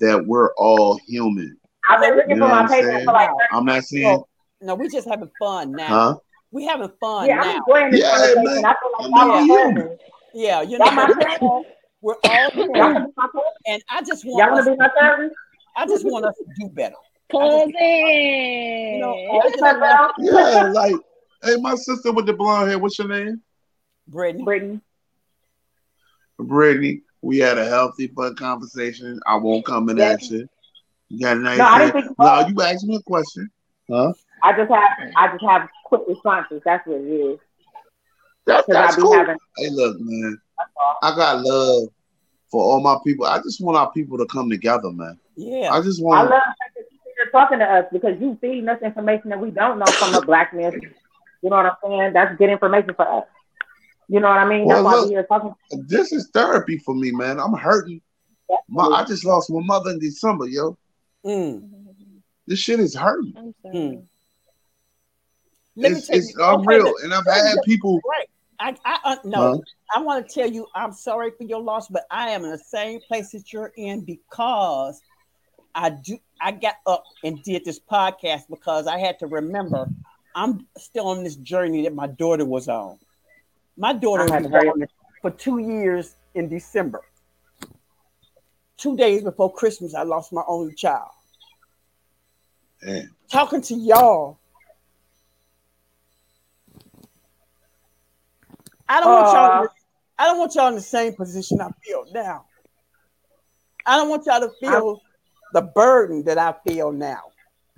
that 0.00 0.26
we're 0.26 0.52
all 0.54 0.98
human. 1.06 1.56
I've 1.90 2.00
been 2.00 2.16
looking 2.16 2.30
You 2.30 2.36
know 2.36 2.46
for 2.46 2.50
what 2.50 2.56
my 2.56 2.62
I'm 2.62 2.68
paper 2.68 3.04
for 3.04 3.12
like 3.12 3.30
I'm 3.52 3.64
not 3.64 3.82
saying, 3.82 4.04
Well, 4.04 4.28
no, 4.60 4.74
we 4.76 4.88
just 4.88 5.08
having 5.08 5.30
fun 5.38 5.74
now. 5.74 5.88
huh? 5.88 6.16
We 6.52 6.64
having 6.66 6.90
fun 7.00 7.28
Yeah, 7.28 7.40
I'm 7.40 7.46
now. 7.46 7.62
enjoying 7.66 7.90
this 7.92 8.00
Yeah, 8.00 8.10
conversation. 8.10 8.44
man. 8.44 8.64
I 8.64 8.74
feel 8.74 8.92
like 8.92 9.12
I 9.14 9.24
y'all 9.26 9.46
mean, 9.46 9.76
you. 9.76 9.98
Yeah, 10.32 10.62
you 10.62 10.78
Y'all 10.78 10.92
my 10.92 11.36
know, 11.40 11.66
we're 12.00 12.14
all 12.24 12.50
Y'all 12.54 12.66
human, 12.66 12.78
wanna 12.78 13.06
be 13.06 13.12
my 13.16 13.26
cousins? 13.26 13.44
and 13.66 13.82
I 13.90 14.02
just 14.02 14.24
want 14.24 14.38
Y'all 14.38 14.54
want 14.54 14.66
wanna 14.66 14.76
be 14.76 14.78
my 14.78 14.88
cousins? 14.98 15.32
I 15.76 15.86
just 15.86 16.04
want 16.06 16.24
us 16.26 16.36
to 16.36 16.44
do 16.58 16.68
better. 16.68 16.94
Cousin. 17.30 17.72
You 17.78 18.98
know, 19.00 19.14
I 19.32 19.48
just 19.48 19.58
Cut 19.60 19.80
want 19.80 19.82
us, 19.82 20.00
off. 20.00 20.12
Yeah, 20.18 20.72
like, 20.72 20.94
hey, 21.44 21.56
my 21.60 21.74
sister 21.74 22.12
with 22.12 22.26
the 22.26 22.32
blonde 22.32 22.70
hair, 22.70 22.78
what's 22.78 22.98
your 22.98 23.08
name? 23.08 23.42
Brittany. 24.08 24.44
Brittany. 24.44 24.80
Brittany. 26.38 27.02
We 27.22 27.38
had 27.38 27.58
a 27.58 27.64
healthy, 27.68 28.08
fun 28.08 28.34
conversation. 28.34 29.20
I 29.26 29.36
won't 29.36 29.64
come 29.64 29.88
in 29.90 29.98
Yeah. 29.98 30.10
at 30.10 30.22
you. 30.30 30.48
You 31.10 31.20
got 31.20 31.36
a 31.36 31.40
nice 31.40 31.58
No, 31.58 31.64
I 31.64 31.78
didn't 31.78 31.92
think 31.92 32.04
you 32.06 32.14
No, 32.18 32.46
you 32.46 32.62
asked 32.62 32.86
me 32.86 32.96
a 32.96 33.02
question. 33.02 33.50
Huh? 33.90 34.12
I 34.42 34.52
just 34.56 34.70
have 34.70 35.12
I 35.16 35.28
just 35.32 35.44
have 35.44 35.68
quick 35.84 36.02
responses. 36.08 36.62
That's 36.64 36.86
what 36.86 37.00
it 37.00 37.04
is. 37.04 37.38
That, 38.46 38.64
that's 38.68 38.96
cool. 38.96 39.12
having 39.12 39.36
Hey, 39.56 39.70
look, 39.70 39.96
man. 40.00 40.40
I 41.02 41.14
got 41.14 41.44
love 41.44 41.88
for 42.50 42.62
all 42.62 42.80
my 42.80 42.96
people. 43.04 43.26
I 43.26 43.38
just 43.38 43.60
want 43.60 43.76
our 43.76 43.90
people 43.92 44.18
to 44.18 44.26
come 44.26 44.48
together, 44.48 44.90
man. 44.90 45.18
Yeah. 45.36 45.72
I 45.72 45.82
just 45.82 46.02
want. 46.02 46.18
I 46.18 46.22
want. 46.22 46.30
love 46.30 46.42
the 46.46 46.64
fact 46.64 46.76
that 46.76 46.84
you're 47.16 47.30
talking 47.30 47.58
to 47.58 47.64
us 47.64 47.84
because 47.92 48.20
you 48.20 48.38
feeding 48.40 48.68
us 48.68 48.80
information 48.82 49.30
that 49.30 49.40
we 49.40 49.50
don't 49.50 49.78
know 49.78 49.86
from 49.86 50.14
a 50.14 50.22
black 50.22 50.54
man. 50.54 50.72
You 51.42 51.50
know 51.50 51.56
what 51.56 51.66
I'm 51.66 51.72
saying? 51.84 52.12
That's 52.12 52.36
good 52.38 52.50
information 52.50 52.94
for 52.94 53.06
us. 53.08 53.24
You 54.08 54.20
know 54.20 54.28
what 54.28 54.38
I 54.38 54.48
mean? 54.48 54.68
That's 54.68 54.82
Well, 54.82 54.84
why 54.84 55.02
we're 55.02 55.08
here 55.08 55.22
talking. 55.24 55.54
this 55.86 56.12
is 56.12 56.30
therapy 56.32 56.78
for 56.78 56.94
me, 56.94 57.10
man. 57.12 57.38
I'm 57.40 57.54
hurting. 57.54 58.00
My, 58.68 58.84
I 58.86 59.04
just 59.04 59.24
lost 59.24 59.50
my 59.50 59.60
mother 59.62 59.90
in 59.90 60.00
December, 60.00 60.46
yo. 60.46 60.76
Mm. 61.24 61.68
This 62.46 62.58
shit 62.58 62.80
is 62.80 62.94
hurting. 62.94 63.34
I'm 63.36 63.54
sorry. 63.62 63.74
Mm. 63.76 64.02
Let 65.76 65.92
me 65.92 65.98
It's, 65.98 66.06
tell 66.08 66.16
it's 66.16 66.34
you. 66.34 66.44
unreal. 66.44 66.84
let- 66.84 67.04
And 67.04 67.14
I've 67.14 67.26
had 67.26 67.56
people. 67.64 68.00
Right. 68.08 68.28
I, 68.58 68.76
I 68.84 68.98
uh, 69.12 69.16
no. 69.24 69.38
Huh? 69.54 69.58
I 69.96 70.02
want 70.02 70.28
to 70.28 70.34
tell 70.34 70.50
you, 70.50 70.66
I'm 70.74 70.92
sorry 70.92 71.30
for 71.36 71.44
your 71.44 71.60
loss, 71.60 71.88
but 71.88 72.04
I 72.10 72.30
am 72.30 72.44
in 72.44 72.50
the 72.50 72.58
same 72.58 73.00
place 73.00 73.30
that 73.32 73.52
you're 73.52 73.72
in 73.76 74.04
because 74.04 75.00
I 75.74 75.90
do. 75.90 76.18
I 76.40 76.52
got 76.52 76.74
up 76.86 77.04
and 77.24 77.42
did 77.42 77.64
this 77.64 77.78
podcast 77.80 78.42
because 78.50 78.86
I 78.86 78.98
had 78.98 79.18
to 79.20 79.26
remember 79.26 79.86
I'm 80.34 80.66
still 80.78 81.08
on 81.08 81.24
this 81.24 81.36
journey 81.36 81.82
that 81.82 81.94
my 81.94 82.06
daughter 82.06 82.44
was 82.44 82.68
on. 82.68 82.98
My 83.76 83.92
daughter 83.92 84.24
was 84.24 84.42
to 84.42 84.86
for 85.22 85.30
two 85.30 85.58
years 85.58 86.16
in 86.34 86.48
December. 86.48 87.00
Two 88.80 88.96
days 88.96 89.22
before 89.22 89.52
Christmas, 89.52 89.94
I 89.94 90.04
lost 90.04 90.32
my 90.32 90.42
only 90.48 90.74
child. 90.74 91.10
Damn. 92.82 93.14
Talking 93.30 93.60
to 93.60 93.74
y'all, 93.74 94.38
I 98.88 99.00
don't 99.00 99.12
want 99.12 99.26
y'all. 99.26 99.36
Aw. 99.36 99.64
Uh, 99.64 99.68
I 100.18 100.24
don't 100.24 100.38
want 100.38 100.54
y'all 100.54 100.68
in 100.68 100.76
the 100.76 100.80
same 100.80 101.12
position 101.12 101.60
I 101.60 101.68
feel 101.84 102.06
now. 102.12 102.46
I 103.84 103.98
don't 103.98 104.08
want 104.08 104.24
y'all 104.24 104.40
to 104.40 104.50
feel 104.60 105.02
the 105.52 105.60
burden 105.60 106.24
that 106.24 106.38
I 106.38 106.54
feel 106.66 106.90
now. 106.90 107.20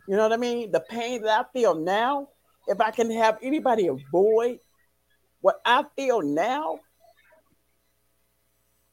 You 0.06 0.16
know 0.16 0.22
what 0.22 0.32
I 0.32 0.36
mean? 0.36 0.70
The 0.70 0.80
pain 0.80 1.22
that 1.22 1.46
I 1.46 1.52
feel 1.52 1.74
now. 1.74 2.28
If 2.68 2.80
I 2.80 2.92
can 2.92 3.10
have 3.10 3.38
anybody 3.42 3.88
avoid 3.88 4.60
what 5.40 5.60
I 5.64 5.84
feel 5.96 6.22
now, 6.22 6.78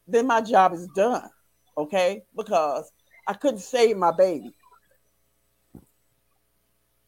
then 0.07 0.25
my 0.25 0.41
job 0.41 0.73
is 0.73 0.87
done. 0.95 1.29
Okay? 1.79 2.23
Because 2.35 2.91
I 3.25 3.33
couldn't 3.33 3.59
save 3.59 3.95
my 3.95 4.11
baby. 4.11 4.53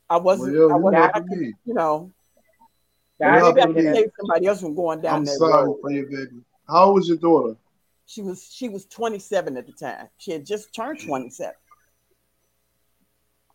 I 0.09 0.17
wasn't, 0.17 0.55
yo, 0.55 0.69
I 0.69 0.75
you 0.75 0.81
wasn't, 0.81 1.03
I 1.03 1.11
helping 1.13 1.29
could, 1.29 1.53
you 1.65 1.73
know, 1.73 2.11
Well, 3.19 3.31
maybe 3.31 3.61
I 3.61 3.65
helping 3.65 3.73
could 3.75 3.95
save 3.95 4.11
somebody 4.19 4.47
else 4.47 4.61
from 4.61 4.75
going 4.75 5.01
down 5.01 5.19
I'm 5.19 5.25
that 5.25 5.37
sorry 5.37 5.67
road. 5.67 5.77
for 5.81 5.91
your 5.91 6.05
baby. 6.05 6.41
How 6.67 6.85
old 6.85 6.95
was 6.95 7.07
your 7.07 7.17
daughter? 7.17 7.55
She 8.05 8.21
was 8.21 8.43
she 8.51 8.67
was 8.67 8.85
27 8.85 9.55
at 9.55 9.65
the 9.65 9.71
time. 9.71 10.07
She 10.17 10.31
had 10.31 10.45
just 10.45 10.73
turned 10.75 10.99
27. 10.99 11.53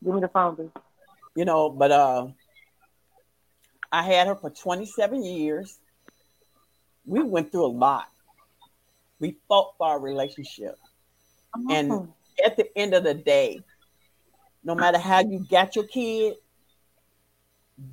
Give 0.03 0.15
me 0.15 0.21
the 0.21 0.29
phone, 0.29 0.57
please. 0.57 0.71
You 1.35 1.45
know, 1.45 1.69
but 1.69 1.91
uh 1.91 2.29
I 3.93 4.03
had 4.03 4.27
her 4.29 4.35
for 4.35 4.49
27 4.51 5.23
years. 5.25 5.79
We 7.05 7.23
went 7.23 7.53
through 7.53 7.67
a 7.67 7.69
lot. 7.69 8.09
We 9.21 9.37
fought 9.47 9.75
for 9.77 9.89
our 9.89 10.01
relationship. 10.01 10.79
And 11.70 12.09
at 12.44 12.56
the 12.56 12.66
end 12.77 12.94
of 12.94 13.05
the 13.05 13.14
day, 13.14 13.60
no 14.64 14.74
matter 14.74 14.98
how 14.98 15.20
you 15.20 15.47
got 15.48 15.77
your 15.77 15.86
kid, 15.86 16.35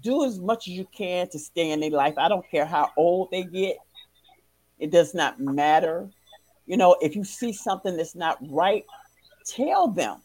do 0.02 0.24
as 0.24 0.40
much 0.40 0.68
as 0.68 0.74
you 0.74 0.88
can 0.96 1.30
to 1.30 1.40
stay 1.40 1.72
in 1.72 1.80
their 1.80 1.92
life. 1.92 2.16
I 2.18 2.30
don't 2.30 2.50
care 2.50 2.66
how 2.66 2.92
old 2.98 3.30
they 3.32 3.44
get. 3.44 3.78
It 4.80 4.92
does 4.92 5.14
not 5.14 5.40
matter. 5.40 6.10
You 6.66 6.78
know, 6.78 6.96
if 7.02 7.16
you 7.16 7.24
see 7.24 7.54
something 7.54 7.98
that's 7.98 8.16
not 8.16 8.38
right, 8.50 8.86
tell 9.46 9.88
them. 9.88 10.22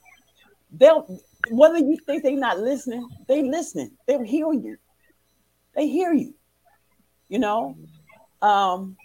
They'll 0.71 1.21
whether 1.51 1.79
you 1.79 1.97
think 2.05 2.23
they're 2.23 2.37
not 2.37 2.59
listening, 2.59 3.09
they 3.27 3.43
listening. 3.43 3.93
They'll 4.07 4.23
hear 4.23 4.53
you. 4.53 4.77
They 5.75 5.89
hear 5.89 6.13
you. 6.13 6.35
You 7.29 7.39
know? 7.39 7.77
Um, 8.43 8.97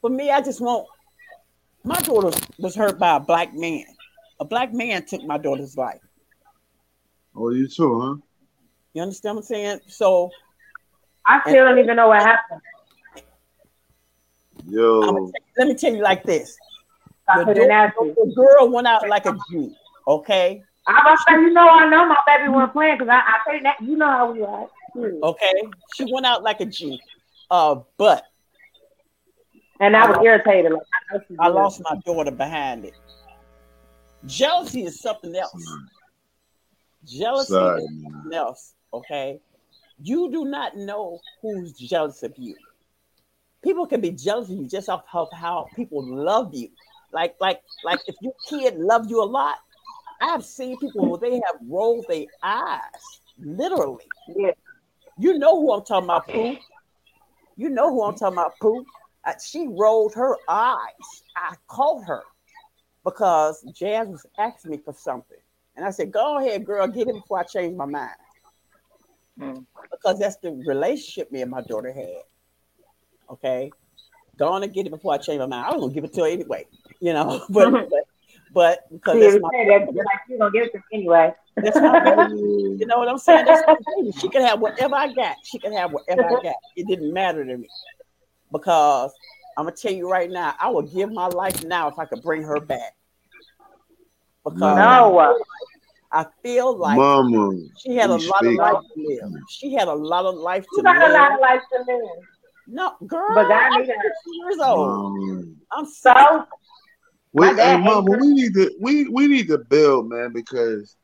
for 0.00 0.10
me, 0.10 0.30
I 0.30 0.40
just 0.40 0.60
want 0.60 0.86
my 1.86 2.00
daughter 2.00 2.36
was 2.58 2.74
hurt 2.74 2.98
by 2.98 3.16
a 3.16 3.20
black 3.20 3.54
man. 3.54 3.84
A 4.40 4.44
black 4.44 4.72
man 4.74 5.04
took 5.06 5.22
my 5.24 5.38
daughter's 5.38 5.76
life. 5.76 6.00
Oh, 7.34 7.50
you 7.50 7.68
too, 7.68 8.00
huh? 8.00 8.16
You 8.92 9.02
understand 9.02 9.36
what 9.36 9.42
I'm 9.42 9.46
saying? 9.46 9.80
So 9.86 10.30
I 11.26 11.40
still 11.42 11.64
don't 11.64 11.78
even 11.78 11.96
know 11.96 12.08
what 12.08 12.22
happened. 12.22 12.60
Yo, 14.68 15.02
I'ma 15.02 15.30
let 15.58 15.68
me 15.68 15.74
tell 15.74 15.94
you 15.94 16.02
like 16.02 16.24
this. 16.24 16.56
I 17.28 17.38
The, 17.40 17.44
put 17.44 17.58
it 17.58 17.68
nasty. 17.68 17.96
girl, 17.98 18.14
the 18.14 18.32
girl 18.34 18.68
went 18.70 18.86
out 18.86 19.08
like 19.08 19.26
a 19.26 19.36
Jew. 19.50 19.74
Okay. 20.08 20.62
I 20.88 21.00
was 21.10 21.18
saying, 21.28 21.42
you 21.42 21.52
know, 21.52 21.68
I 21.68 21.88
know 21.88 22.06
my 22.06 22.16
baby 22.26 22.48
wasn't 22.48 22.72
playing 22.72 22.98
because 22.98 23.08
I, 23.10 23.18
I 23.18 23.38
say 23.50 23.62
that 23.62 23.80
you 23.82 23.96
know 23.96 24.06
how 24.08 24.32
we 24.32 24.42
are. 24.42 24.68
Okay. 24.96 25.52
She 25.94 26.06
went 26.12 26.26
out 26.26 26.42
like 26.42 26.60
a 26.60 26.66
Jew. 26.66 26.96
Uh, 27.50 27.80
but 27.98 28.24
And 29.80 29.96
I 29.96 30.08
was 30.08 30.18
irritated. 30.24 30.72
Like, 30.72 30.82
I, 31.10 31.16
know 31.16 31.24
I 31.40 31.48
lost 31.48 31.82
my 31.88 31.96
daughter 32.04 32.30
behind 32.30 32.84
it. 32.84 32.94
Jealousy 34.24 34.84
is 34.84 35.00
something 35.00 35.34
else. 35.36 35.64
Jealousy 37.04 37.52
Sorry, 37.52 37.82
is 37.82 37.90
man. 37.90 38.12
something 38.12 38.34
else. 38.34 38.74
Okay. 38.92 39.40
You 40.02 40.30
do 40.30 40.44
not 40.44 40.76
know 40.76 41.20
who's 41.42 41.72
jealous 41.72 42.22
of 42.22 42.32
you. 42.36 42.54
People 43.62 43.86
can 43.86 44.00
be 44.00 44.10
jealous 44.10 44.48
of 44.48 44.56
you 44.56 44.66
just 44.66 44.88
off 44.88 45.04
of 45.12 45.28
how 45.32 45.66
people 45.74 46.04
love 46.04 46.54
you. 46.54 46.68
Like, 47.12 47.36
like, 47.40 47.60
like 47.84 48.00
if 48.06 48.16
your 48.20 48.34
kid 48.48 48.76
loved 48.76 49.10
you 49.10 49.22
a 49.22 49.24
lot, 49.24 49.56
I've 50.20 50.44
seen 50.44 50.78
people 50.78 51.08
where 51.08 51.18
they 51.18 51.36
have 51.36 51.56
rolled 51.68 52.06
their 52.08 52.26
eyes, 52.42 53.20
literally. 53.38 54.04
Yeah. 54.34 54.52
You 55.18 55.38
know 55.38 55.60
who 55.60 55.72
I'm 55.72 55.84
talking 55.84 56.04
about, 56.04 56.28
Pooh. 56.28 56.56
You 57.56 57.70
know 57.70 57.90
who 57.90 58.02
I'm 58.02 58.14
talking 58.16 58.34
about, 58.34 58.52
Pooh. 58.60 58.84
Uh, 59.26 59.32
she 59.44 59.66
rolled 59.68 60.14
her 60.14 60.36
eyes. 60.48 61.22
I 61.36 61.54
called 61.66 62.04
her 62.04 62.22
because 63.04 63.62
Jazz 63.74 64.08
was 64.08 64.24
asking 64.38 64.70
me 64.70 64.78
for 64.78 64.94
something. 64.94 65.38
And 65.76 65.84
I 65.84 65.90
said, 65.90 66.12
Go 66.12 66.38
ahead, 66.38 66.64
girl, 66.64 66.86
get 66.86 67.08
it 67.08 67.14
before 67.14 67.40
I 67.40 67.42
change 67.42 67.76
my 67.76 67.86
mind. 67.86 68.10
Mm. 69.38 69.66
Because 69.90 70.18
that's 70.18 70.36
the 70.36 70.52
relationship 70.52 71.30
me 71.32 71.42
and 71.42 71.50
my 71.50 71.60
daughter 71.62 71.92
had. 71.92 72.22
Okay. 73.30 73.70
Go 74.38 74.48
on 74.48 74.62
and 74.62 74.72
get 74.72 74.86
it 74.86 74.90
before 74.90 75.14
I 75.14 75.18
change 75.18 75.40
my 75.40 75.46
mind. 75.46 75.66
I 75.66 75.72
was 75.72 75.80
gonna 75.80 75.94
give 75.94 76.04
it 76.04 76.12
to 76.14 76.22
her 76.22 76.28
anyway, 76.28 76.66
you 77.00 77.12
know. 77.12 77.44
But 77.50 77.70
but, 77.90 78.04
but 78.52 78.78
because 78.92 79.14
See, 79.14 79.20
that's 79.20 79.34
you 79.34 79.40
my 79.40 79.50
say 79.50 79.68
that, 79.68 79.92
you're 79.92 80.04
like, 80.04 80.20
you 80.28 80.38
don't 80.38 80.52
get 80.52 80.66
it 80.72 80.82
anyway. 80.92 81.34
that's 81.56 81.76
my 81.80 81.98
baby. 82.00 82.32
You 82.78 82.86
know 82.86 82.98
what 82.98 83.08
I'm 83.08 83.18
saying? 83.18 83.46
That's 83.46 83.62
my 83.66 83.74
baby. 83.96 84.12
She 84.12 84.28
can 84.28 84.42
have 84.42 84.60
whatever 84.60 84.94
I 84.94 85.12
got. 85.12 85.36
She 85.42 85.58
can 85.58 85.72
have 85.72 85.90
whatever 85.90 86.24
I 86.26 86.42
got. 86.42 86.56
It 86.76 86.86
didn't 86.86 87.12
matter 87.12 87.44
to 87.44 87.56
me 87.56 87.68
because 88.52 89.12
I'm 89.56 89.64
gonna 89.64 89.76
tell 89.76 89.92
you 89.92 90.10
right 90.10 90.30
now, 90.30 90.54
I 90.60 90.68
would 90.70 90.92
give 90.92 91.10
my 91.12 91.26
life 91.26 91.62
now 91.62 91.88
if 91.88 91.98
I 91.98 92.04
could 92.04 92.22
bring 92.22 92.42
her 92.42 92.60
back. 92.60 92.94
Because 94.44 94.60
No. 94.60 95.34
I 96.12 96.26
feel 96.42 96.76
like 96.76 96.96
Mama, 96.96 97.58
she 97.76 97.96
had 97.96 98.10
a 98.10 98.18
you 98.18 98.28
lot 98.28 98.46
of 98.46 98.54
life 98.54 98.78
to 98.94 99.02
live. 99.02 99.32
She 99.48 99.72
had 99.74 99.88
a 99.88 99.94
lot 99.94 100.24
of 100.24 100.36
life 100.36 100.66
You 100.72 100.78
to 100.78 100.82
got 100.84 100.96
a 100.96 101.12
lot 101.12 101.30
live. 101.30 101.32
of 101.32 101.40
life 101.40 101.62
to 101.72 101.78
live. 101.92 102.24
No, 102.68 102.94
girl, 103.06 103.34
But 103.34 103.48
God 103.48 103.72
I'm 103.72 103.80
needed 103.80 103.96
her. 103.96 104.02
60 104.24 104.30
years 104.30 104.58
old. 104.60 104.88
Mama. 104.88 105.44
I'm 105.72 105.84
60. 105.84 106.00
So, 106.00 106.46
Wait, 107.32 107.56
hey, 107.56 107.76
mama, 107.76 108.16
we 108.18 108.28
need 108.28 108.54
to 108.54 108.70
we 108.80 109.08
we 109.08 109.26
need 109.26 109.48
to 109.48 109.58
build, 109.58 110.08
man, 110.08 110.32
because 110.32 110.96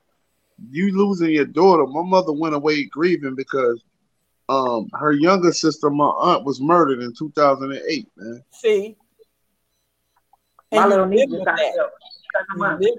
you 0.71 0.97
losing 0.97 1.31
your 1.31 1.45
daughter. 1.45 1.87
My 1.87 2.03
mother 2.03 2.33
went 2.33 2.55
away 2.55 2.85
grieving 2.85 3.35
because 3.35 3.83
um 4.49 4.89
her 4.95 5.13
younger 5.13 5.53
sister, 5.53 5.91
my 5.91 6.05
aunt, 6.07 6.45
was 6.45 6.61
murdered 6.61 7.01
in 7.01 7.13
2008, 7.15 8.09
man. 8.17 8.45
See, 8.51 8.97
my 10.73 10.83
and 10.83 10.85
you 10.85 10.91
little 10.91 11.07
niece 11.07 11.21
live 11.21 11.31
just 11.31 11.45
got 11.45 11.59
killed. 11.59 11.91
Second 12.37 12.55
You 12.55 12.61
month. 12.61 12.81
live, 12.81 12.95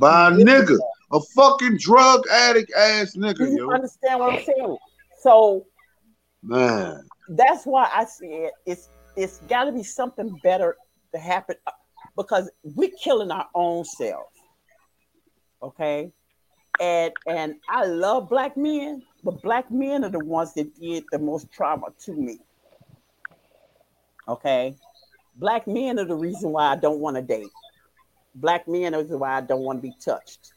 By 0.00 0.28
a 0.28 0.30
you 0.32 0.44
live 0.44 0.46
with 0.46 0.68
nigga, 0.68 0.78
a 1.12 1.20
fucking 1.20 1.78
drug 1.78 2.26
addict 2.28 2.72
ass 2.76 3.14
nigga, 3.16 3.38
Do 3.38 3.46
you 3.46 3.58
yo. 3.58 3.70
understand 3.70 4.20
what 4.20 4.34
I'm 4.34 4.44
saying? 4.44 4.76
So 5.22 5.66
Man. 6.42 7.08
that's 7.28 7.64
why 7.64 7.88
I 7.92 8.04
said 8.04 8.50
it's 8.66 8.88
it's 9.16 9.38
got 9.48 9.64
to 9.64 9.72
be 9.72 9.82
something 9.82 10.38
better 10.42 10.76
to 11.14 11.20
happen 11.20 11.56
uh, 11.66 11.72
because 12.16 12.50
we're 12.62 12.90
killing 13.02 13.30
our 13.30 13.46
own 13.54 13.84
selves. 13.84 14.28
Okay, 15.62 16.12
and 16.80 17.12
and 17.26 17.56
I 17.68 17.84
love 17.84 18.28
black 18.28 18.56
men, 18.56 19.02
but 19.22 19.42
black 19.42 19.70
men 19.70 20.04
are 20.04 20.10
the 20.10 20.24
ones 20.24 20.54
that 20.54 20.78
did 20.80 21.04
the 21.10 21.18
most 21.18 21.50
trauma 21.52 21.86
to 22.04 22.12
me. 22.12 22.38
Okay, 24.28 24.74
black 25.36 25.66
men 25.66 25.98
are 25.98 26.04
the 26.04 26.14
reason 26.14 26.50
why 26.50 26.72
I 26.72 26.76
don't 26.76 27.00
want 27.00 27.16
to 27.16 27.22
date. 27.22 27.50
Black 28.34 28.66
men 28.66 28.94
are 28.94 29.02
the 29.02 29.18
why 29.18 29.36
I 29.36 29.40
don't 29.40 29.62
want 29.62 29.78
to 29.78 29.82
be 29.82 29.94
touched. 30.04 30.52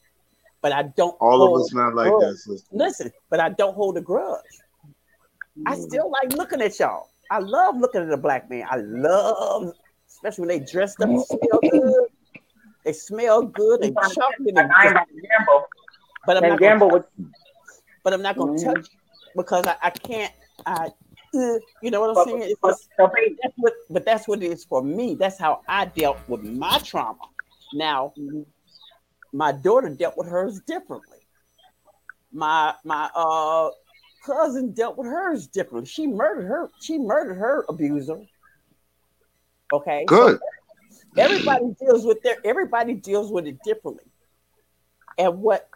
But 0.61 0.71
I 0.71 0.83
don't. 0.83 1.15
All 1.21 1.55
of 1.55 1.61
us 1.61 1.73
not 1.73 1.93
like 1.93 2.09
grudge. 2.09 2.31
that, 2.31 2.37
sister. 2.37 2.67
Listen, 2.71 3.11
but 3.29 3.39
I 3.39 3.49
don't 3.49 3.75
hold 3.75 3.97
a 3.97 4.01
grudge. 4.01 4.41
I 5.65 5.75
mm. 5.75 5.87
still 5.87 6.11
like 6.11 6.33
looking 6.33 6.61
at 6.61 6.79
y'all. 6.79 7.09
I 7.29 7.39
love 7.39 7.77
looking 7.77 8.01
at 8.01 8.09
a 8.09 8.17
black 8.17 8.49
man. 8.49 8.65
I 8.69 8.77
love, 8.77 9.73
especially 10.07 10.47
when 10.47 10.59
they 10.59 10.71
dressed 10.71 11.01
up 11.01 11.09
and 11.09 11.23
smell 11.23 11.59
good. 11.61 12.07
They 12.85 12.93
smell 12.93 13.41
good 13.43 13.83
and 13.83 13.95
chocolate 13.95 14.55
Like, 14.55 14.69
and 14.85 14.97
I 16.35 16.39
ain't 16.39 16.45
about 16.45 16.55
to 16.55 16.59
gamble. 16.59 16.89
but 16.89 16.97
I'm 16.97 17.03
And 17.03 17.03
not 17.03 17.05
gonna 17.05 17.05
touch, 17.05 17.15
with 17.17 17.33
but 18.03 18.13
I'm 18.13 18.21
not 18.21 18.37
gonna 18.37 18.51
Mhm. 18.53 18.63
touch 18.63 18.87
because 19.35 19.67
I, 19.67 19.75
I 19.81 19.89
can't 19.91 20.33
I 20.65 20.91
uh, 21.35 21.59
you 21.81 21.91
know 21.91 22.01
what 22.01 22.09
I'm 22.09 22.15
for, 22.15 22.23
saying? 22.25 22.41
It's 22.43 22.59
for, 22.59 22.69
just, 22.71 22.89
for 22.97 23.11
that's 23.41 23.53
what 23.57 23.73
but 23.89 24.05
that's 24.05 24.27
what 24.27 24.43
it 24.43 24.51
is 24.51 24.65
for 24.65 24.81
me. 24.83 25.15
That's 25.15 25.37
how 25.37 25.61
I 25.67 25.85
dealt 25.85 26.19
with 26.27 26.43
my 26.43 26.79
trauma. 26.79 27.25
Now 27.73 28.13
my 29.33 29.51
daughter 29.51 29.89
dealt 29.89 30.17
with 30.17 30.27
hers 30.27 30.59
differently. 30.61 31.19
My 32.31 32.73
my 32.83 33.09
uh 33.15 33.69
cousin 34.25 34.73
dealt 34.73 34.97
with 34.97 35.07
hers 35.07 35.47
differently. 35.47 35.87
She 35.87 36.07
murdered 36.07 36.47
her, 36.47 36.69
she 36.79 36.97
murdered 36.97 37.35
her 37.35 37.65
abuser. 37.69 38.19
Okay. 39.71 40.05
so 40.07 40.15
Good. 40.15 40.39
everybody 41.17 41.75
deals 41.79 42.05
with 42.05 42.21
their 42.23 42.37
everybody 42.45 42.93
deals 42.93 43.31
with 43.31 43.47
it 43.47 43.61
differently 43.63 44.05
and 45.17 45.41
what 45.41 45.69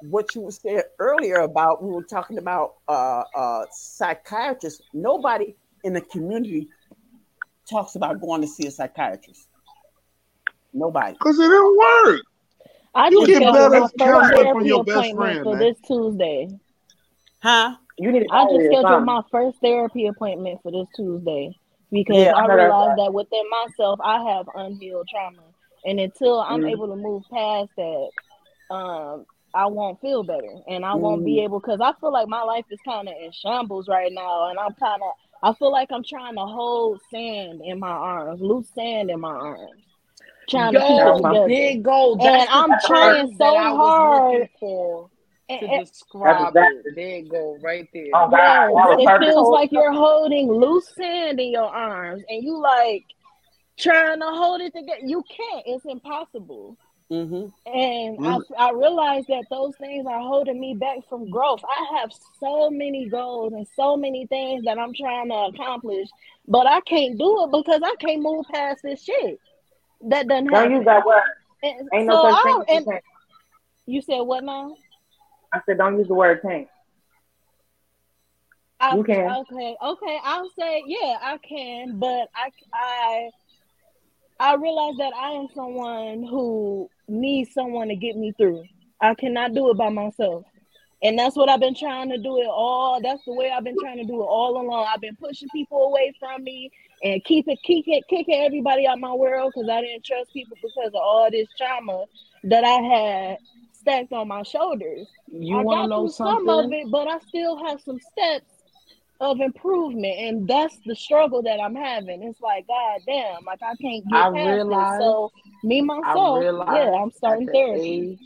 what 0.00 0.34
you 0.34 0.42
were 0.42 0.50
saying 0.50 0.82
earlier 0.98 1.36
about 1.38 1.82
we 1.82 1.90
were 1.90 2.02
talking 2.02 2.38
about 2.38 2.74
uh 2.88 3.22
uh 3.36 3.64
psychiatrists 3.72 4.82
nobody 4.92 5.54
in 5.84 5.92
the 5.94 6.00
community 6.00 6.68
talks 7.70 7.94
about 7.94 8.20
going 8.20 8.40
to 8.40 8.48
see 8.48 8.66
a 8.66 8.70
psychiatrist 8.70 9.48
nobody 10.72 11.16
Cause 11.18 11.38
it 11.38 11.48
didn't 11.48 11.76
work. 11.76 12.20
I 12.94 13.10
You 13.10 13.22
just 13.22 13.26
get 13.26 13.34
scheduled 13.34 13.52
better 13.52 13.80
my 13.80 13.88
first 13.98 13.98
counseling 13.98 14.48
from 14.50 14.64
therapy 14.64 14.66
your 14.66 14.82
best 14.84 15.10
appointment 15.10 15.14
friend, 15.14 15.42
for 15.42 15.54
man. 15.54 15.58
this 15.58 15.76
Tuesday. 15.86 16.48
huh 17.42 17.76
You 17.98 18.12
need 18.12 18.26
I 18.30 18.44
just 18.46 18.66
scheduled 18.66 19.04
son. 19.04 19.04
my 19.04 19.22
first 19.30 19.58
therapy 19.60 20.06
appointment 20.06 20.60
for 20.62 20.70
this 20.72 20.88
Tuesday 20.96 21.54
because 21.90 22.26
Yeah, 22.26 22.34
I 22.34 22.44
I 22.44 22.46
realized 22.46 22.90
right. 22.90 22.96
that 22.96 23.12
within 23.12 23.44
myself 23.50 23.98
I 24.02 24.22
have 24.32 24.46
unhealed 24.54 25.08
trauma, 25.08 25.42
and 25.84 26.00
until 26.00 26.40
I'm 26.40 26.64
Mhm. 26.64 26.72
able 26.72 26.88
to 26.88 26.96
move 26.96 27.22
past 27.32 27.70
that, 27.76 28.10
um, 28.74 29.26
I 29.54 29.66
won't 29.66 30.00
feel 30.00 30.22
better, 30.22 30.60
and 30.68 30.84
I 30.84 30.94
won't 30.94 31.20
Mm-hmm. 31.20 31.24
be 31.24 31.40
able 31.40 31.60
because 31.60 31.80
I 31.80 31.92
feel 32.00 32.12
like 32.12 32.28
my 32.28 32.42
life 32.42 32.64
is 32.70 32.78
kind 32.84 33.08
of 33.08 33.14
in 33.20 33.32
shambles 33.32 33.88
right 33.88 34.12
now, 34.12 34.48
and 34.50 34.58
I'm 34.58 34.74
kind 34.74 35.02
of 35.02 35.10
I 35.42 35.54
feel 35.54 35.72
like 35.72 35.90
I'm 35.90 36.04
trying 36.04 36.34
to 36.34 36.42
hold 36.42 37.00
sand 37.10 37.62
in 37.64 37.78
my 37.78 37.88
arms, 37.90 38.40
loose 38.42 38.68
sand 38.74 39.10
in 39.10 39.20
my 39.20 39.30
arms, 39.32 39.82
trying 40.48 40.74
to 40.74 40.80
keep 40.80 40.90
it 40.90 40.96
Yo, 40.98 41.16
together, 41.16 41.48
there 41.48 41.70
you 41.72 41.82
and 42.20 42.48
I'm 42.50 42.78
trying 42.86 43.34
so 43.36 43.44
hard. 43.56 44.48
for 44.60 45.10
and- 45.48 45.60
to 45.60 45.66
and- 45.66 45.86
describe 45.86 46.54
That's 46.54 46.70
it. 46.70 46.86
exactly. 46.86 47.28
There 47.30 47.58
right 47.62 47.88
there. 47.92 48.04
Oh 48.14 48.28
God, 48.28 48.70
Yes, 48.74 49.00
it 49.00 49.06
perfect. 49.06 49.24
feels 49.24 49.48
like 49.48 49.72
you're 49.72 49.92
holding 49.92 50.52
loose 50.52 50.94
sand 50.94 51.40
in 51.40 51.50
your 51.50 51.64
arms 51.74 52.22
and 52.28 52.44
you 52.44 52.56
like 52.58 53.04
trying 53.78 54.20
to 54.20 54.26
hold 54.26 54.60
it 54.60 54.72
together. 54.74 55.00
You 55.04 55.24
can't, 55.24 55.62
it's 55.66 55.84
impossible. 55.86 56.76
Mm-hmm. 57.10 57.70
And 57.72 58.26
I, 58.26 58.38
I 58.58 58.72
realize 58.72 59.24
that 59.28 59.44
those 59.50 59.74
things 59.76 60.06
are 60.06 60.20
holding 60.20 60.60
me 60.60 60.74
back 60.74 60.98
from 61.08 61.28
growth. 61.30 61.60
I 61.64 61.98
have 62.00 62.12
so 62.38 62.70
many 62.70 63.08
goals 63.08 63.52
and 63.52 63.66
so 63.76 63.96
many 63.96 64.26
things 64.26 64.64
that 64.64 64.78
I'm 64.78 64.94
trying 64.94 65.28
to 65.28 65.34
accomplish, 65.34 66.08
but 66.46 66.66
I 66.66 66.80
can't 66.82 67.18
do 67.18 67.44
it 67.44 67.52
because 67.52 67.80
I 67.84 67.94
can't 68.00 68.22
move 68.22 68.46
past 68.52 68.82
this 68.82 69.02
shit. 69.02 69.38
That 70.02 70.28
doesn't 70.28 70.46
Don't 70.46 70.54
happen. 70.54 70.72
use 70.72 70.84
that 70.86 71.04
word. 71.04 71.22
And 71.62 71.88
Ain't 71.92 72.10
so 72.10 72.22
no 72.22 72.30
such 72.30 72.42
thing 72.42 72.64
don't, 72.66 72.70
as 72.70 72.86
a 72.86 73.00
you 73.86 74.02
said 74.02 74.20
what 74.20 74.44
now? 74.44 74.76
I 75.52 75.60
said 75.66 75.78
don't 75.78 75.98
use 75.98 76.08
the 76.08 76.14
word 76.14 76.40
tank. 76.42 76.68
I, 78.78 78.96
You 78.96 79.04
can. 79.04 79.30
Okay, 79.30 79.76
okay. 79.82 80.18
I'll 80.24 80.48
say 80.58 80.82
yeah, 80.86 81.18
I 81.20 81.38
can, 81.46 81.98
but 81.98 82.28
I 82.34 82.50
I 82.72 83.30
I 84.40 84.54
realize 84.54 84.96
that 84.96 85.12
I 85.14 85.32
am 85.32 85.48
someone 85.54 86.22
who 86.22 86.88
needs 87.06 87.52
someone 87.52 87.88
to 87.88 87.94
get 87.94 88.16
me 88.16 88.32
through. 88.38 88.64
I 88.98 89.14
cannot 89.14 89.54
do 89.54 89.70
it 89.70 89.76
by 89.76 89.90
myself. 89.90 90.44
And 91.02 91.18
that's 91.18 91.36
what 91.36 91.50
I've 91.50 91.60
been 91.60 91.74
trying 91.74 92.08
to 92.08 92.16
do 92.16 92.38
it 92.38 92.46
all. 92.46 93.00
That's 93.02 93.22
the 93.26 93.34
way 93.34 93.50
I've 93.50 93.64
been 93.64 93.76
trying 93.78 93.98
to 93.98 94.04
do 94.04 94.22
it 94.22 94.26
all 94.26 94.58
along. 94.58 94.86
I've 94.88 95.00
been 95.00 95.16
pushing 95.16 95.48
people 95.50 95.84
away 95.84 96.14
from 96.18 96.42
me 96.42 96.70
and 97.02 97.22
keep 97.24 97.48
it, 97.48 97.58
keep 97.62 97.84
it, 97.86 98.04
kicking 98.08 98.42
everybody 98.42 98.86
out 98.86 98.98
my 98.98 99.12
world 99.12 99.52
because 99.54 99.68
I 99.68 99.82
didn't 99.82 100.04
trust 100.04 100.32
people 100.32 100.56
because 100.62 100.88
of 100.88 100.94
all 100.94 101.30
this 101.30 101.48
trauma 101.58 102.06
that 102.44 102.64
I 102.64 102.80
had 102.80 103.38
stacked 103.72 104.12
on 104.14 104.28
my 104.28 104.42
shoulders. 104.42 105.06
You 105.30 105.58
I 105.58 105.62
want 105.62 105.76
got 105.76 105.82
to 105.82 105.88
know 105.88 106.02
through 106.06 106.12
some 106.12 106.48
of 106.48 106.72
it, 106.72 106.90
but 106.90 107.08
I 107.08 107.18
still 107.18 107.62
have 107.66 107.80
some 107.82 107.98
steps 108.00 108.59
of 109.20 109.40
improvement, 109.40 110.18
and 110.18 110.48
that's 110.48 110.78
the 110.86 110.94
struggle 110.94 111.42
that 111.42 111.60
I'm 111.60 111.74
having. 111.74 112.22
It's 112.22 112.40
like, 112.40 112.66
God 112.66 113.00
damn, 113.06 113.44
like 113.44 113.62
I 113.62 113.74
can't 113.76 114.04
get 114.08 114.16
I 114.18 114.28
past 114.28 114.34
this. 114.34 114.46
realize. 114.46 115.00
So 115.00 115.30
me 115.62 115.80
I 115.80 115.84
myself, 115.84 116.38
yeah, 116.38 116.40
realize 116.40 116.94
I'm 116.98 117.08
at 117.08 117.14
starting 117.14 117.46
the 117.46 117.52
therapy. 117.52 118.10
age. 118.12 118.18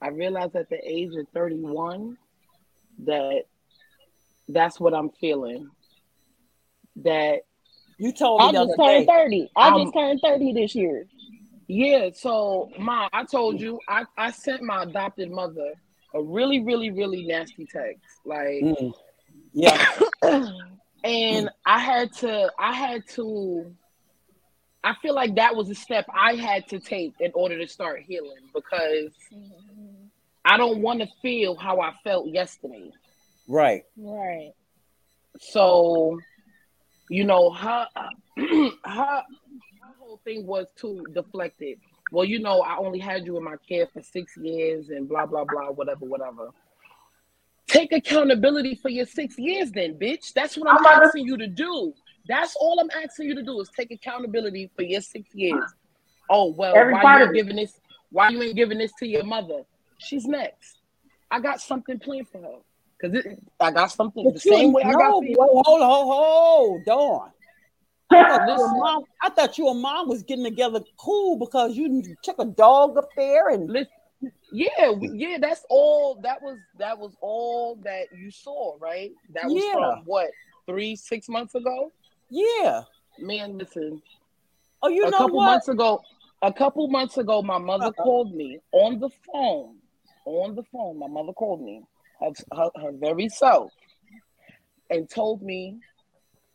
I 0.00 0.08
realized 0.08 0.54
at 0.54 0.68
the 0.68 0.78
age 0.86 1.14
of 1.16 1.26
31 1.34 2.16
that 3.04 3.42
that's 4.48 4.78
what 4.78 4.94
I'm 4.94 5.10
feeling. 5.10 5.68
That 6.96 7.40
you 7.98 8.12
told 8.12 8.40
me 8.42 8.48
I 8.48 8.52
just 8.66 8.76
turned 8.76 9.06
day 9.06 9.12
30. 9.12 9.50
I 9.56 9.68
I'm 9.68 9.80
just 9.80 9.94
turned 9.94 10.20
30 10.22 10.52
this 10.52 10.74
year. 10.74 11.06
Yeah, 11.68 12.10
so 12.14 12.70
ma, 12.78 13.08
I 13.12 13.24
told 13.24 13.60
you 13.60 13.80
I, 13.88 14.04
I 14.16 14.30
sent 14.30 14.62
my 14.62 14.82
adopted 14.84 15.30
mother 15.30 15.72
a 16.14 16.22
really, 16.22 16.60
really, 16.60 16.90
really 16.90 17.24
nasty 17.26 17.66
text. 17.66 18.02
Like 18.24 18.62
Mm. 18.62 18.92
yeah 19.52 19.86
and 20.22 21.50
I 21.64 21.78
had 21.78 22.12
to 22.14 22.50
I 22.58 22.72
had 22.72 23.06
to 23.10 23.74
I 24.82 24.94
feel 25.02 25.14
like 25.14 25.34
that 25.36 25.56
was 25.56 25.68
a 25.70 25.74
step 25.74 26.06
I 26.14 26.34
had 26.34 26.68
to 26.68 26.80
take 26.80 27.14
in 27.20 27.32
order 27.34 27.58
to 27.58 27.66
start 27.66 28.02
healing 28.06 28.48
because 28.54 29.12
I 30.44 30.56
don't 30.56 30.80
want 30.80 31.00
to 31.00 31.08
feel 31.20 31.56
how 31.56 31.80
I 31.80 31.92
felt 32.04 32.28
yesterday. 32.28 32.90
right 33.46 33.84
Right. 33.96 34.52
So, 35.40 36.18
you 37.08 37.24
know, 37.24 37.50
her 37.50 37.86
her 38.36 38.72
her 38.84 39.24
whole 39.98 40.20
thing 40.24 40.46
was 40.46 40.66
to 40.80 41.04
deflect 41.12 41.60
it. 41.60 41.78
Well, 42.10 42.24
you 42.24 42.40
know, 42.40 42.60
I 42.60 42.76
only 42.76 42.98
had 42.98 43.26
you 43.26 43.36
in 43.36 43.44
my 43.44 43.56
care 43.68 43.86
for 43.92 44.02
six 44.02 44.36
years 44.36 44.88
and 44.88 45.08
blah 45.08 45.26
blah 45.26 45.44
blah, 45.44 45.70
whatever, 45.70 46.06
whatever. 46.06 46.50
Take 47.78 47.92
accountability 47.92 48.74
for 48.74 48.88
your 48.88 49.06
six 49.06 49.38
years, 49.38 49.70
then, 49.70 49.94
bitch. 49.94 50.32
That's 50.32 50.56
what 50.56 50.68
I'm 50.68 50.78
I'm 50.78 50.82
about 50.82 50.98
to- 50.98 51.06
asking 51.06 51.26
you 51.26 51.36
to 51.36 51.46
do. 51.46 51.94
That's 52.26 52.56
all 52.56 52.80
I'm 52.80 52.90
asking 52.90 53.28
you 53.28 53.36
to 53.36 53.42
do 53.44 53.60
is 53.60 53.70
take 53.76 53.92
accountability 53.92 54.68
for 54.74 54.82
your 54.82 55.00
six 55.00 55.32
years. 55.32 55.62
Oh 56.28 56.50
well, 56.50 56.74
Every 56.74 56.92
why 56.92 57.20
you 57.20 57.32
giving 57.32 57.54
this? 57.54 57.78
Why 58.10 58.30
you 58.30 58.42
ain't 58.42 58.56
giving 58.56 58.78
this 58.78 58.92
to 58.98 59.06
your 59.06 59.22
mother? 59.22 59.62
She's 59.98 60.26
next. 60.26 60.80
I 61.30 61.38
got 61.38 61.60
something 61.60 62.00
planned 62.00 62.28
for 62.28 62.38
her. 62.38 62.56
Cause 63.00 63.14
it, 63.14 63.40
I 63.60 63.70
got 63.70 63.92
something 63.92 64.24
But 64.24 64.34
the 64.34 64.40
same 64.40 64.72
way 64.72 64.82
I 64.82 64.90
got 64.90 65.18
for 65.18 65.24
you. 65.24 65.36
hold, 65.38 65.64
hold, 65.64 65.84
hold, 65.84 66.88
on. 66.88 67.30
I 68.10 68.24
thought, 68.24 68.48
you 68.48 68.64
and 68.64 68.78
mom, 68.80 69.04
I 69.22 69.28
thought 69.30 69.58
you 69.58 69.70
and 69.70 69.80
mom 69.80 70.08
was 70.08 70.24
getting 70.24 70.42
together 70.44 70.80
cool 70.98 71.38
because 71.38 71.76
you 71.76 72.02
took 72.24 72.40
a 72.40 72.44
dog 72.44 72.98
up 72.98 73.08
there 73.16 73.50
and 73.50 73.70
Listen, 73.70 73.92
yeah, 74.52 74.92
yeah, 75.00 75.38
that's 75.40 75.64
all. 75.68 76.20
That 76.22 76.42
was 76.42 76.58
that 76.78 76.98
was 76.98 77.14
all 77.20 77.76
that 77.84 78.06
you 78.12 78.30
saw, 78.30 78.76
right? 78.80 79.12
That 79.34 79.50
was 79.52 79.64
Yeah. 79.64 79.72
from 79.72 80.04
what 80.04 80.30
three, 80.66 80.96
six 80.96 81.28
months 81.28 81.54
ago. 81.54 81.92
yeah. 82.30 82.82
Man, 83.18 83.58
listen, 83.58 84.00
Oh, 84.82 84.88
you 84.88 85.06
a 85.06 85.10
know 85.10 85.18
couple 85.18 85.38
what? 85.38 85.44
months 85.46 85.68
ago, 85.68 86.00
a 86.42 86.52
couple 86.52 86.86
months 86.88 87.18
ago, 87.18 87.42
my 87.42 87.58
mother 87.58 87.88
Uh-huh. 87.88 88.02
called 88.02 88.34
me 88.34 88.60
on 88.72 89.00
the 89.00 89.10
phone. 89.32 89.76
On 90.24 90.54
the 90.54 90.62
phone, 90.64 90.98
my 90.98 91.06
mother 91.08 91.32
called 91.32 91.62
me, 91.62 91.82
her, 92.20 92.30
her, 92.54 92.70
her 92.82 92.92
very 92.92 93.28
self, 93.28 93.72
and 94.90 95.08
told 95.08 95.42
me 95.42 95.78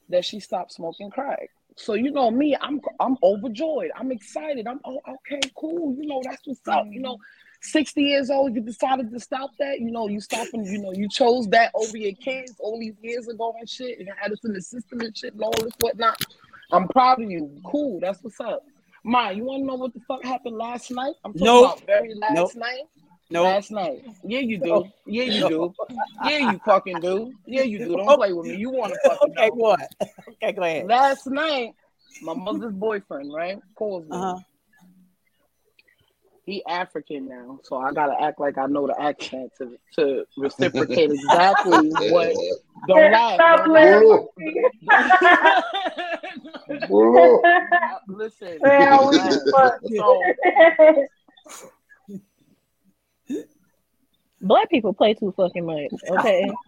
that 0.10 0.24
she 0.26 0.40
stopped 0.40 0.72
smoking 0.72 1.10
crack. 1.10 1.50
So 1.76 1.96
you 1.96 2.12
know 2.12 2.30
me, 2.30 2.56
I'm 2.62 2.80
I'm 3.00 3.18
overjoyed. 3.24 3.92
I'm 3.96 4.12
excited. 4.12 4.68
I'm 4.68 4.80
oh 4.86 5.00
okay, 5.08 5.40
cool. 5.58 5.96
You 6.00 6.08
know 6.08 6.22
that's 6.24 6.42
what's 6.46 6.62
up. 6.68 6.86
You 6.92 7.02
know, 7.02 7.18
sixty 7.64 8.04
years 8.04 8.30
old, 8.30 8.54
you 8.56 8.62
decided 8.62 9.12
to 9.12 9.20
stop 9.20 9.52
that. 9.60 9.80
You 9.80 9.92
know, 9.92 10.08
you 10.08 10.20
stopping. 10.22 10.64
You 10.66 10.80
know, 10.80 10.94
you 10.94 11.10
chose 11.10 11.48
that 11.50 11.72
over 11.74 11.98
your 11.98 12.14
kids 12.14 12.54
all 12.60 12.80
these 12.80 12.96
years 13.02 13.28
ago 13.28 13.56
and 13.60 13.68
shit, 13.70 13.98
and 14.00 14.08
you 14.08 14.14
had 14.18 14.32
us 14.32 14.40
in 14.44 14.54
the 14.54 14.62
system 14.62 15.02
and 15.02 15.16
shit 15.18 15.34
and 15.34 15.42
all 15.42 15.52
this 15.52 15.74
whatnot. 15.80 16.24
I'm 16.72 16.88
proud 16.88 17.22
of 17.22 17.30
you. 17.30 17.52
Cool. 17.66 18.00
That's 18.00 18.24
what's 18.24 18.40
up. 18.40 18.64
Ma, 19.04 19.30
you 19.30 19.44
want 19.44 19.62
to 19.64 19.66
know 19.68 19.76
what 19.76 19.94
the 19.94 20.00
fuck 20.08 20.24
happened 20.24 20.58
last 20.58 20.90
night? 20.90 21.14
I'm 21.26 21.34
talking 21.34 21.46
Nope. 21.46 21.74
about 21.78 21.86
very 21.86 22.14
last 22.16 22.34
Nope. 22.34 22.56
night. 22.56 22.82
No, 23.30 23.44
Last 23.44 23.72
night. 23.72 24.04
Yeah, 24.24 24.40
you 24.40 24.60
do. 24.60 24.86
Yeah, 25.08 25.24
you 25.24 25.50
do. 25.50 25.74
Yeah, 26.24 26.52
you 26.52 26.60
fucking 26.66 27.00
do. 27.00 27.34
Yeah, 27.48 27.64
you 27.64 27.80
do. 27.80 27.96
Don't 27.98 28.16
play 28.16 28.32
with 28.32 28.46
me. 28.48 28.56
You 28.58 28.70
want 28.70 28.94
to 28.94 29.00
fucking 29.10 29.32
okay, 29.32 29.48
know. 29.48 29.56
what? 29.56 29.92
Okay, 30.30 30.52
go 30.52 30.62
ahead. 30.62 30.86
Last 30.88 31.26
night, 31.28 31.74
my 32.22 32.34
mother's 32.34 32.74
boyfriend, 32.74 33.34
right, 33.34 33.58
calls 33.76 34.04
me. 34.04 34.10
Uh 34.12 34.20
huh. 34.36 34.40
He 36.46 36.64
African 36.66 37.30
now, 37.30 37.60
so 37.64 37.78
I 37.78 37.94
gotta 37.94 38.22
act 38.22 38.40
like 38.40 38.58
I 38.58 38.66
know 38.66 38.86
the 38.88 39.00
accent 39.02 39.52
to 39.60 39.78
to 39.96 40.26
reciprocate 40.38 41.12
exactly 41.34 41.90
what. 42.12 42.36
Don't 42.88 43.12
laugh. 43.12 43.36
Stop 43.36 43.66
Don't 43.66 43.72
laugh. 43.72 44.04
Listen. 48.08 48.60
Man, 48.62 48.90
don't 48.90 49.12
we 49.12 49.18
laugh. 49.18 49.38
fuck. 49.52 49.80
So 49.98 50.22
Black 54.44 54.70
people 54.70 54.94
play 54.94 55.14
too 55.14 55.34
fucking 55.38 55.66
much. 55.66 55.90
Okay, 56.12 56.52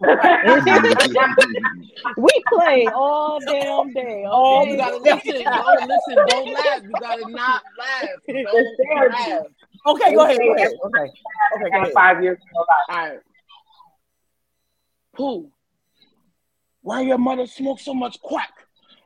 we 2.16 2.30
play 2.48 2.86
all 2.86 3.38
damn 3.38 3.92
day. 3.92 4.24
Oh, 4.26 4.64
you 4.64 4.78
gotta 4.78 4.96
listen. 4.96 5.44
Don't 5.44 5.88
listen. 5.88 6.16
Don't 6.26 6.52
laugh. 6.54 6.82
You 6.82 6.92
gotta 6.98 7.30
not 7.30 7.62
laugh. 7.78 8.08
Don't 8.26 9.12
laugh. 9.12 9.42
Okay, 9.86 10.14
go 10.14 10.24
ahead. 10.24 10.38
Go 10.38 10.54
ahead. 10.54 10.70
Okay. 10.84 11.00
Okay, 11.02 11.70
go 11.70 11.80
ahead. 11.82 11.92
five 11.92 12.22
years 12.22 12.38
to 12.38 12.44
go 12.54 12.64
by. 12.66 12.94
All 12.94 13.08
right. 13.08 13.20
Who? 15.16 15.50
Why 16.80 17.02
your 17.02 17.18
mother 17.18 17.46
smoke 17.46 17.78
so 17.78 17.92
much 17.92 18.18
crack? 18.22 18.52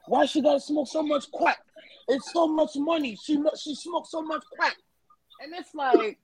Why 0.06 0.26
she 0.26 0.42
gotta 0.42 0.60
smoke 0.60 0.86
so 0.86 1.02
much 1.02 1.30
crack? 1.32 1.58
It's 2.06 2.32
so 2.32 2.46
much 2.46 2.70
money. 2.76 3.16
She 3.20 3.36
she 3.58 3.74
smokes 3.74 4.12
so 4.12 4.22
much 4.22 4.44
crack, 4.56 4.76
and 5.42 5.52
it's 5.54 5.74
like 5.74 6.18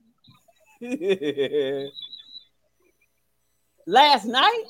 Last 3.86 4.24
night, 4.24 4.64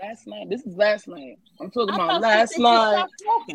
last 0.00 0.26
night. 0.26 0.48
This 0.48 0.62
is 0.64 0.74
last 0.76 1.08
night. 1.08 1.38
I'm 1.60 1.70
talking 1.70 1.92
I 1.94 2.04
about 2.04 2.20
last 2.22 2.58
night. 2.58 3.08
stopped 3.22 3.52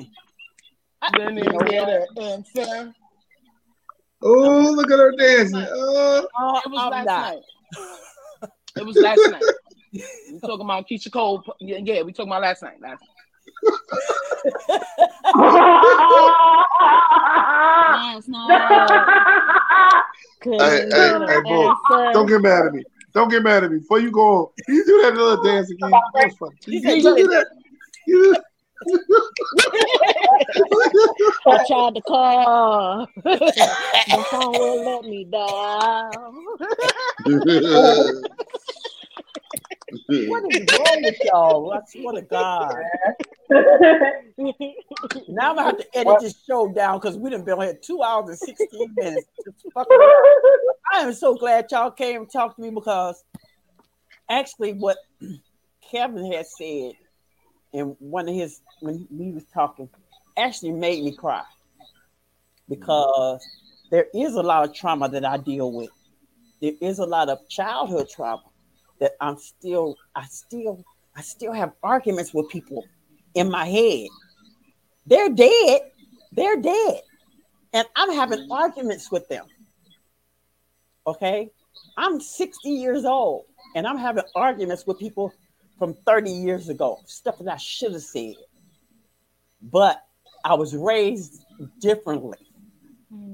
Then 1.18 1.38
you 1.38 1.44
you 1.44 1.60
get 1.66 1.88
what? 1.88 2.08
an 2.18 2.24
answer. 2.24 2.94
Oh, 4.22 4.72
look 4.76 4.92
at 4.92 5.00
her 5.00 5.12
dancing. 5.18 5.66
Oh, 5.70 6.28
Oh, 6.40 6.62
It 6.66 6.70
was 6.72 6.82
I'm 6.82 6.92
last 6.92 7.06
not. 7.06 7.22
night. 7.34 7.42
It 8.78 8.86
was 8.86 8.98
last 8.98 9.28
night. 9.30 9.44
We 9.94 10.40
talking 10.40 10.62
about 10.66 10.88
Keyshia 10.88 11.12
Cole. 11.12 11.44
Yeah, 11.60 11.78
yeah, 11.84 12.02
we 12.04 12.14
talking 12.14 12.32
about 12.32 12.42
last 12.44 12.62
night. 12.64 12.80
Last 12.82 13.04
last 17.92 18.28
night. 18.30 19.08
Couldn't 20.42 20.60
Hey, 20.60 20.88
hey, 20.92 21.26
hey, 21.28 21.42
boy, 21.42 21.74
don't 22.14 22.28
get 22.28 22.42
mad 22.42 22.66
at 22.68 22.74
me. 22.74 22.84
Don't 23.14 23.30
get 23.30 23.44
mad 23.44 23.64
at 23.64 23.72
me. 23.72 23.78
Before 23.80 24.00
you 24.00 24.12
go 24.12 24.22
on, 24.22 24.48
you 24.68 24.84
do 24.86 25.02
that 25.04 25.14
little 25.16 25.44
dance 25.44 25.70
again. 25.70 25.92
That's 26.16 26.36
funny. 26.38 26.56
She 26.66 26.72
You 26.78 26.82
said, 26.82 27.02
do 27.02 27.16
"Do 27.16 27.28
that. 27.28 28.44
I 31.46 31.66
tried 31.68 31.96
to 31.96 32.02
call. 32.02 33.08
the 33.24 34.26
phone 34.32 34.52
won't 34.54 34.86
let 34.86 35.04
me 35.10 35.26
down. 35.26 36.46
What 40.08 40.54
is 40.54 40.66
wrong 40.80 41.02
with 41.04 41.18
y'all? 41.24 41.74
I 41.74 41.80
swear 41.88 42.16
to 42.16 42.22
God. 42.22 42.76
Now 45.28 45.52
I'm 45.52 45.56
gonna 45.56 45.64
have 45.64 45.78
to 45.78 45.98
edit 45.98 46.18
this 46.22 46.44
show 46.44 46.72
down 46.74 46.98
because 47.00 47.18
we 47.18 47.30
done 47.30 47.44
been 47.44 47.56
on 47.56 47.62
here 47.66 47.80
two 47.80 48.02
hours 48.02 48.30
and 48.30 48.58
16 48.58 48.94
minutes. 48.96 49.28
I 49.78 51.00
am 51.02 51.14
so 51.14 51.36
glad 51.36 51.68
y'all 51.72 51.92
came 51.92 52.22
and 52.22 52.32
talked 52.32 52.56
to 52.56 52.62
me 52.62 52.72
because 52.72 53.24
actually 54.30 54.74
what 54.74 54.98
Kevin 55.92 56.32
had 56.32 56.48
said 56.48 56.94
in 57.74 57.96
one 58.00 58.28
of 58.28 58.34
his 58.34 58.62
when 58.80 59.08
we 59.12 59.32
was 59.32 59.44
talking 59.54 59.90
actually 60.38 60.72
made 60.72 61.04
me 61.04 61.12
cry 61.16 61.44
because 62.70 63.46
there 63.92 64.08
is 64.16 64.34
a 64.34 64.42
lot 64.42 64.68
of 64.68 64.74
trauma 64.74 65.10
that 65.10 65.26
I 65.26 65.38
deal 65.38 65.72
with. 65.72 65.90
There 66.62 66.74
is 66.82 67.00
a 67.00 67.06
lot 67.06 67.30
of 67.30 67.48
childhood 67.50 68.10
trauma 68.10 68.44
that 69.04 69.18
I'm 69.20 69.38
still, 69.38 69.98
I 70.16 70.24
still, 70.28 70.82
I 71.14 71.22
still 71.22 71.52
have 71.52 71.74
arguments 71.84 72.34
with 72.34 72.48
people 72.48 72.86
in 73.36 73.52
my 73.52 73.66
head. 73.66 74.08
They're 75.06 75.30
dead. 75.30 75.82
They're 76.32 76.62
dead. 76.62 77.02
And 77.74 77.86
I'm 77.98 78.14
having 78.14 78.48
arguments 78.50 79.12
with 79.12 79.28
them. 79.28 79.44
Okay. 81.06 81.52
I'm 81.98 82.22
60 82.22 82.70
years 82.70 83.04
old 83.04 83.44
and 83.76 83.86
I'm 83.86 83.98
having 83.98 84.24
arguments 84.36 84.88
with 84.88 85.00
people 85.00 85.34
from 85.78 85.96
30 86.06 86.32
years 86.32 86.70
ago, 86.70 87.02
stuff 87.06 87.40
that 87.40 87.52
I 87.52 87.58
should 87.58 87.92
have 87.92 88.04
said. 88.04 88.36
But 89.62 90.02
I 90.46 90.54
was 90.54 90.74
raised 90.78 91.44
differently 91.82 92.38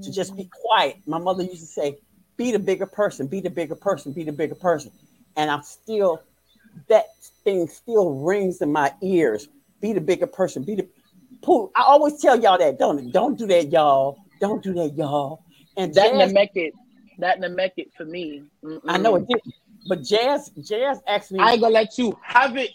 to 0.02 0.10
just 0.10 0.34
be 0.34 0.42
mm-hmm. 0.42 0.62
quiet. 0.62 0.96
My 1.06 1.18
mother 1.18 1.44
used 1.44 1.60
to 1.60 1.66
say, 1.66 1.98
be 2.36 2.50
the 2.50 2.58
bigger 2.58 2.86
person, 2.86 3.28
be 3.28 3.40
the 3.40 3.50
bigger 3.50 3.76
person, 3.76 4.12
be 4.12 4.24
the 4.24 4.32
bigger 4.32 4.56
person. 4.56 4.90
And 5.36 5.50
I'm 5.50 5.62
still, 5.62 6.22
that 6.88 7.06
thing 7.44 7.68
still 7.68 8.20
rings 8.20 8.60
in 8.60 8.72
my 8.72 8.92
ears. 9.02 9.48
Be 9.80 9.92
the 9.92 10.00
bigger 10.00 10.26
person, 10.26 10.62
be 10.62 10.74
the 10.74 10.88
I 11.46 11.82
always 11.82 12.20
tell 12.20 12.38
y'all 12.38 12.58
that, 12.58 12.78
don't? 12.78 13.10
Don't 13.10 13.38
do 13.38 13.46
that, 13.46 13.70
y'all. 13.70 14.18
Don't 14.40 14.62
do 14.62 14.74
that, 14.74 14.94
y'all. 14.96 15.42
And 15.76 15.94
That 15.94 16.12
Jazz, 16.12 16.32
Nemekit, 16.32 16.72
that 17.18 17.40
Nemekit 17.40 17.92
for 17.96 18.04
me. 18.04 18.44
I 18.86 18.98
know 18.98 19.16
it 19.16 19.26
did, 19.26 19.40
but 19.88 20.02
Jazz, 20.02 20.50
Jazz 20.62 21.00
asked 21.06 21.32
me, 21.32 21.38
I 21.40 21.52
ain't 21.52 21.60
gonna 21.60 21.74
let 21.74 21.96
you 21.96 22.16
have 22.22 22.56
it. 22.56 22.70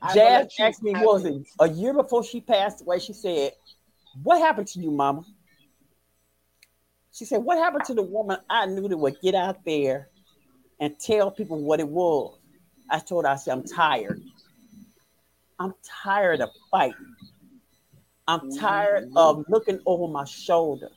I 0.00 0.08
ain't 0.08 0.16
gonna 0.16 0.44
Jazz 0.44 0.56
asked 0.60 0.82
me, 0.82 0.92
was 0.94 1.24
it. 1.24 1.34
it 1.34 1.46
a 1.58 1.68
year 1.68 1.92
before 1.92 2.24
she 2.24 2.40
passed 2.40 2.82
away? 2.82 2.98
She 2.98 3.12
said, 3.12 3.52
What 4.22 4.38
happened 4.40 4.68
to 4.68 4.80
you, 4.80 4.90
mama? 4.90 5.24
She 7.12 7.24
said, 7.24 7.38
What 7.38 7.58
happened 7.58 7.84
to 7.86 7.94
the 7.94 8.02
woman 8.02 8.38
I 8.48 8.66
knew 8.66 8.88
that 8.88 8.96
would 8.96 9.20
get 9.20 9.34
out 9.34 9.64
there 9.64 10.08
and 10.80 10.98
tell 10.98 11.30
people 11.30 11.62
what 11.62 11.78
it 11.78 11.88
was? 11.88 12.38
I 12.90 12.98
told 12.98 13.24
her, 13.24 13.30
I 13.30 13.36
said, 13.36 13.52
I'm 13.52 13.62
tired. 13.62 14.20
I'm 15.58 15.74
tired 16.02 16.40
of 16.40 16.50
fighting. 16.70 17.14
I'm 18.26 18.40
mm-hmm. 18.40 18.58
tired 18.58 19.10
of 19.14 19.44
looking 19.48 19.80
over 19.86 20.08
my 20.08 20.24
shoulder. 20.24 20.88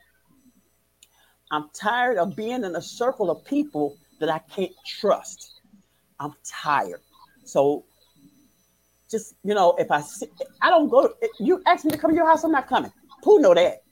I'm 1.51 1.69
tired 1.73 2.17
of 2.17 2.35
being 2.35 2.63
in 2.63 2.75
a 2.75 2.81
circle 2.81 3.29
of 3.29 3.45
people 3.45 3.97
that 4.19 4.29
I 4.29 4.39
can't 4.39 4.71
trust. 4.85 5.59
I'm 6.19 6.33
tired. 6.43 7.01
So 7.43 7.83
just 9.11 9.35
you 9.43 9.53
know, 9.53 9.75
if 9.77 9.91
I 9.91 10.01
sit, 10.01 10.31
I 10.61 10.69
don't 10.69 10.89
go. 10.89 11.13
You 11.39 11.61
ask 11.67 11.85
me 11.85 11.91
to 11.91 11.97
come 11.97 12.11
to 12.11 12.15
your 12.15 12.25
house, 12.25 12.43
I'm 12.43 12.51
not 12.51 12.67
coming. 12.67 12.91
Who 13.23 13.39
know 13.39 13.53
that? 13.53 13.83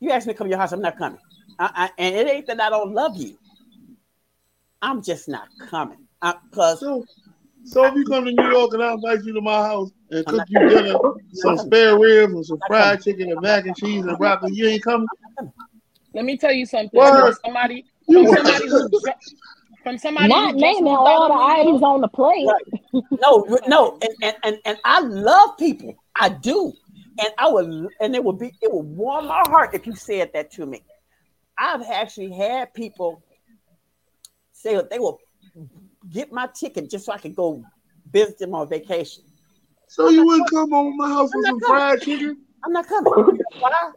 You 0.00 0.10
ask 0.10 0.26
me 0.26 0.34
to 0.34 0.38
come 0.38 0.46
to 0.48 0.50
your 0.50 0.58
house, 0.58 0.72
I'm 0.72 0.82
not 0.82 0.98
coming. 0.98 1.18
I, 1.58 1.70
I, 1.74 1.90
and 1.98 2.14
it 2.14 2.26
ain't 2.26 2.46
that 2.48 2.60
I 2.60 2.68
don't 2.68 2.92
love 2.92 3.16
you. 3.16 3.38
I'm 4.82 5.02
just 5.02 5.28
not 5.28 5.48
coming 5.58 5.98
because 6.22 6.80
So, 6.80 7.04
so 7.64 7.84
if 7.86 7.94
you 7.94 8.04
come 8.04 8.24
to 8.24 8.32
New 8.32 8.50
York 8.50 8.72
and 8.72 8.82
I 8.82 8.92
invite 8.94 9.24
you 9.24 9.32
to 9.34 9.40
my 9.40 9.62
house 9.62 9.90
and 10.10 10.26
cook 10.26 10.44
you 10.48 10.58
dinner, 10.68 10.98
some 11.32 11.58
spare 11.58 11.98
ribs 11.98 12.32
and 12.32 12.46
some 12.46 12.58
fried 12.66 13.02
chicken 13.02 13.30
and 13.30 13.40
mac 13.40 13.66
and 13.66 13.76
cheese 13.76 14.04
and 14.04 14.16
broccoli, 14.18 14.52
you 14.52 14.66
ain't 14.66 14.82
coming. 14.82 15.06
Let 16.14 16.24
me 16.24 16.36
tell 16.36 16.52
you 16.52 16.66
something. 16.66 16.90
What? 16.92 17.14
From 17.14 17.32
somebody, 17.44 17.84
from 18.06 18.26
somebody 18.26 18.66
who, 18.68 18.90
ju- 18.90 19.12
from 19.82 19.98
somebody 19.98 20.28
Not 20.28 20.54
naming 20.56 20.94
all 20.94 21.28
the 21.28 21.34
of 21.34 21.40
New 21.40 21.46
York. 21.46 21.58
items 21.58 21.82
on 21.82 22.00
the 22.00 22.08
plate. 22.08 22.46
Right. 22.46 23.02
No, 23.20 23.58
no, 23.68 23.98
and, 24.02 24.12
and, 24.22 24.36
and, 24.42 24.58
and 24.64 24.78
I 24.84 25.00
love 25.00 25.56
people. 25.58 25.94
I 26.16 26.30
do. 26.30 26.72
And 27.22 27.30
I 27.38 27.48
would 27.48 27.88
and 28.00 28.14
it 28.14 28.24
would 28.24 28.38
be 28.38 28.54
it 28.62 28.72
would 28.72 28.86
warm 28.86 29.26
my 29.26 29.42
heart 29.46 29.74
if 29.74 29.86
you 29.86 29.94
said 29.94 30.30
that 30.32 30.50
to 30.52 30.64
me. 30.64 30.82
I've 31.58 31.82
actually 31.82 32.32
had 32.32 32.72
people 32.72 33.22
say 34.60 34.80
they 34.90 34.98
will 34.98 35.20
get 36.08 36.32
my 36.32 36.48
ticket 36.54 36.90
just 36.90 37.06
so 37.06 37.12
I 37.12 37.18
could 37.18 37.34
go 37.34 37.64
visit 38.10 38.38
them 38.38 38.54
on 38.54 38.68
vacation. 38.68 39.24
So 39.88 40.08
you 40.08 40.24
wouldn't 40.24 40.50
come 40.50 40.72
over 40.72 40.90
my 40.96 41.08
house 41.08 41.30
with 41.34 41.46
some 41.46 41.60
coming. 41.60 41.76
fried 41.76 42.02
chicken? 42.02 42.36
I'm 42.64 42.72
not 42.72 42.86
coming. 42.86 43.12
You 43.16 43.24
know 43.24 43.44
Why? 43.58 43.90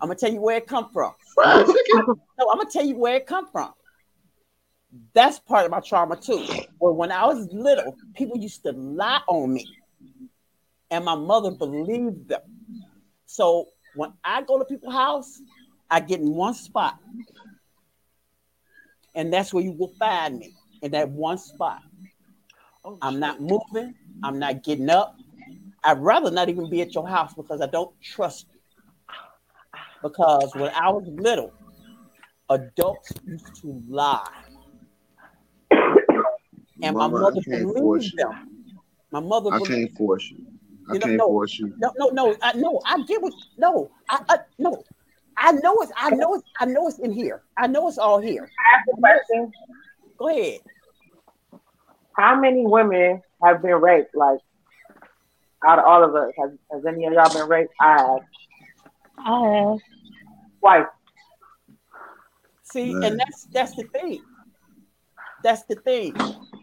I'm 0.00 0.08
gonna 0.08 0.14
tell 0.16 0.32
you 0.32 0.40
where 0.40 0.56
it 0.56 0.66
come 0.66 0.88
from. 0.92 1.12
Fried 1.34 1.66
chicken? 1.66 2.06
No, 2.38 2.50
I'm 2.50 2.58
gonna 2.58 2.70
tell 2.70 2.84
you 2.84 2.96
where 2.96 3.16
it 3.16 3.26
come 3.26 3.46
from. 3.46 3.72
That's 5.14 5.38
part 5.38 5.64
of 5.64 5.70
my 5.70 5.80
trauma 5.80 6.16
too. 6.16 6.44
Well, 6.80 6.94
when 6.94 7.12
I 7.12 7.24
was 7.26 7.48
little, 7.52 7.96
people 8.14 8.36
used 8.36 8.62
to 8.64 8.72
lie 8.72 9.20
on 9.28 9.54
me, 9.54 9.66
and 10.90 11.04
my 11.04 11.14
mother 11.14 11.52
believed 11.52 12.28
them. 12.28 12.40
So 13.26 13.68
when 13.94 14.12
I 14.24 14.42
go 14.42 14.58
to 14.58 14.64
people's 14.64 14.92
house, 14.92 15.40
I 15.90 16.00
get 16.00 16.20
in 16.20 16.34
one 16.34 16.54
spot, 16.54 16.98
and 19.14 19.32
that's 19.32 19.52
where 19.52 19.62
you 19.62 19.72
will 19.72 19.92
find 19.98 20.38
me 20.38 20.54
in 20.82 20.92
that 20.92 21.08
one 21.10 21.38
spot. 21.38 21.80
Oh, 22.84 22.98
I'm 23.00 23.20
not 23.20 23.40
moving. 23.40 23.94
I'm 24.24 24.38
not 24.38 24.62
getting 24.64 24.90
up. 24.90 25.16
I'd 25.84 25.98
rather 25.98 26.30
not 26.30 26.48
even 26.48 26.70
be 26.70 26.80
at 26.82 26.94
your 26.94 27.06
house 27.08 27.34
because 27.34 27.60
I 27.60 27.66
don't 27.66 27.92
trust 28.00 28.46
you. 28.52 28.60
Because 30.02 30.52
when 30.54 30.70
I 30.74 30.90
was 30.90 31.04
little, 31.06 31.52
adults 32.50 33.12
used 33.26 33.54
to 33.62 33.82
lie. 33.88 34.26
And 36.82 36.96
my 36.96 37.06
Mama, 37.06 37.18
I 37.18 37.20
mother 37.20 37.40
can't 37.42 37.62
force 37.76 38.02
believed 38.02 38.14
you. 38.14 38.24
them. 38.24 38.66
My 39.12 39.20
mother 39.20 39.50
I 39.52 39.60
can't 39.60 39.92
force 39.96 40.30
you. 40.30 40.44
I 40.88 40.94
You 40.94 40.98
know, 40.98 41.06
can't 41.06 41.18
no. 41.18 41.26
force 41.28 41.58
you. 41.60 41.72
no, 41.78 41.92
no, 41.96 42.08
no, 42.08 42.36
I 42.42 42.52
no, 42.54 42.80
I 42.84 43.02
get 43.04 43.22
what 43.22 43.32
no, 43.56 43.90
I, 44.08 44.20
I 44.28 44.38
no, 44.58 44.82
I 45.36 45.52
know 45.52 45.74
it's 45.80 45.92
I 45.96 46.10
know 46.10 46.34
it's 46.34 46.44
I 46.60 46.64
know 46.66 46.88
it's 46.88 46.98
in 46.98 47.12
here. 47.12 47.42
I 47.56 47.66
know 47.66 47.88
it's 47.88 47.98
all 47.98 48.20
here. 48.20 48.48
ask 48.74 48.86
a 48.92 49.00
question. 49.00 49.52
Go 50.18 50.28
ahead. 50.28 50.60
How 52.16 52.38
many 52.38 52.66
women 52.66 53.22
have 53.42 53.62
been 53.62 53.74
raped? 53.80 54.14
Like 54.14 54.38
out 55.66 55.78
of 55.78 55.84
all 55.84 56.04
of 56.04 56.14
us, 56.14 56.32
has, 56.38 56.50
has 56.72 56.84
any 56.86 57.06
of 57.06 57.12
y'all 57.12 57.32
been 57.32 57.48
raped? 57.48 57.72
I 57.80 57.92
have 57.98 58.20
I 59.18 59.48
have. 59.70 59.78
twice. 60.60 60.86
See, 62.64 62.94
Right. 62.94 63.04
and 63.04 63.18
that's 63.20 63.44
that's 63.52 63.74
the 63.76 63.84
thing. 63.84 64.22
That's 65.42 65.62
the 65.64 65.76
thing. 65.76 66.14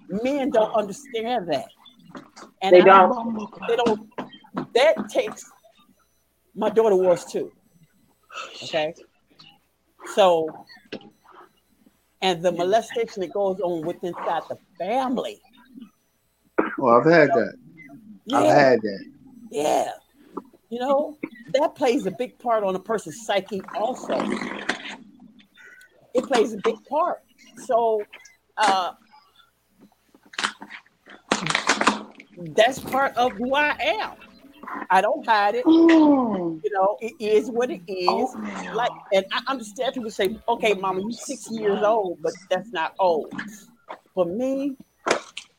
Men 0.10 0.50
don't 0.52 0.74
understand 0.74 1.52
that. 1.52 1.66
And 2.62 2.74
They 2.76 2.82
don't. 2.82 3.50
They 3.68 3.76
don't. 3.76 4.10
That 4.74 5.10
takes. 5.10 5.44
My 6.56 6.70
daughter 6.70 6.96
was 6.96 7.26
too. 7.32 7.52
Okay. 8.64 8.94
So, 10.16 10.66
and 12.22 12.44
the 12.44 12.52
molestation 12.52 13.22
that 13.22 13.34
goes 13.34 13.60
on 13.60 13.86
within 13.86 14.14
inside 14.16 14.44
the 14.50 14.58
family. 14.78 15.40
Oh, 16.80 16.88
I've 16.88 17.06
had 17.06 17.30
that. 17.30 17.54
I've 18.34 18.46
had 18.46 18.82
that. 18.82 19.06
yeah. 19.52 19.92
You 20.70 20.80
know, 20.80 21.18
that 21.54 21.76
plays 21.76 22.06
a 22.06 22.12
big 22.12 22.38
part 22.40 22.64
on 22.64 22.76
a 22.76 22.80
person's 22.80 23.26
psyche 23.26 23.62
also. 23.76 24.20
It 26.14 26.24
plays 26.26 26.54
a 26.54 26.58
big 26.64 26.76
part. 26.86 27.20
So, 27.66 28.04
uh, 28.58 28.94
that's 32.56 32.80
part 32.80 33.16
of 33.16 33.34
who 33.34 33.56
I 33.56 33.76
am. 33.80 34.29
I 34.90 35.02
don't 35.02 35.26
hide 35.26 35.56
it. 35.56 35.66
Mm. 35.66 36.62
You 36.64 36.72
know, 36.72 36.98
it 37.02 37.14
is 37.20 37.50
what 37.50 37.70
it 37.70 37.82
is. 37.88 38.36
Like, 38.74 38.92
and 39.14 39.26
I 39.32 39.42
understand 39.48 39.94
people 39.94 40.12
say, 40.12 40.38
"Okay, 40.48 40.74
Mama, 40.74 41.02
you're 41.02 41.12
six 41.12 41.50
years 41.52 41.82
old," 41.84 42.20
but 42.22 42.34
that's 42.50 42.72
not 42.72 42.94
old. 43.00 43.32
For 44.14 44.26
me, 44.26 44.76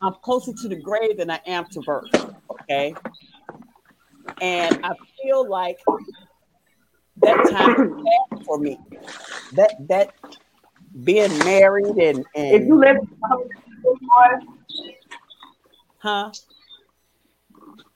I'm 0.03 0.15
closer 0.23 0.53
to 0.53 0.69
the 0.69 0.77
grave 0.77 1.19
than 1.19 1.31
I 1.31 1.41
am 1.47 1.67
to 1.73 1.81
birth. 1.81 2.11
Okay, 2.51 2.95
and 4.41 4.85
I 4.85 4.93
feel 5.23 5.49
like 5.49 5.79
that 7.19 7.49
time 7.51 7.71
is 8.33 8.47
for 8.47 8.59
me. 8.59 8.79
That 9.53 9.73
that 9.89 10.13
being 11.05 11.37
married 11.39 11.97
and 11.99 12.25
If 12.35 12.67
you 12.67 12.81
and 12.81 12.81
live, 12.81 12.97
huh, 15.99 16.33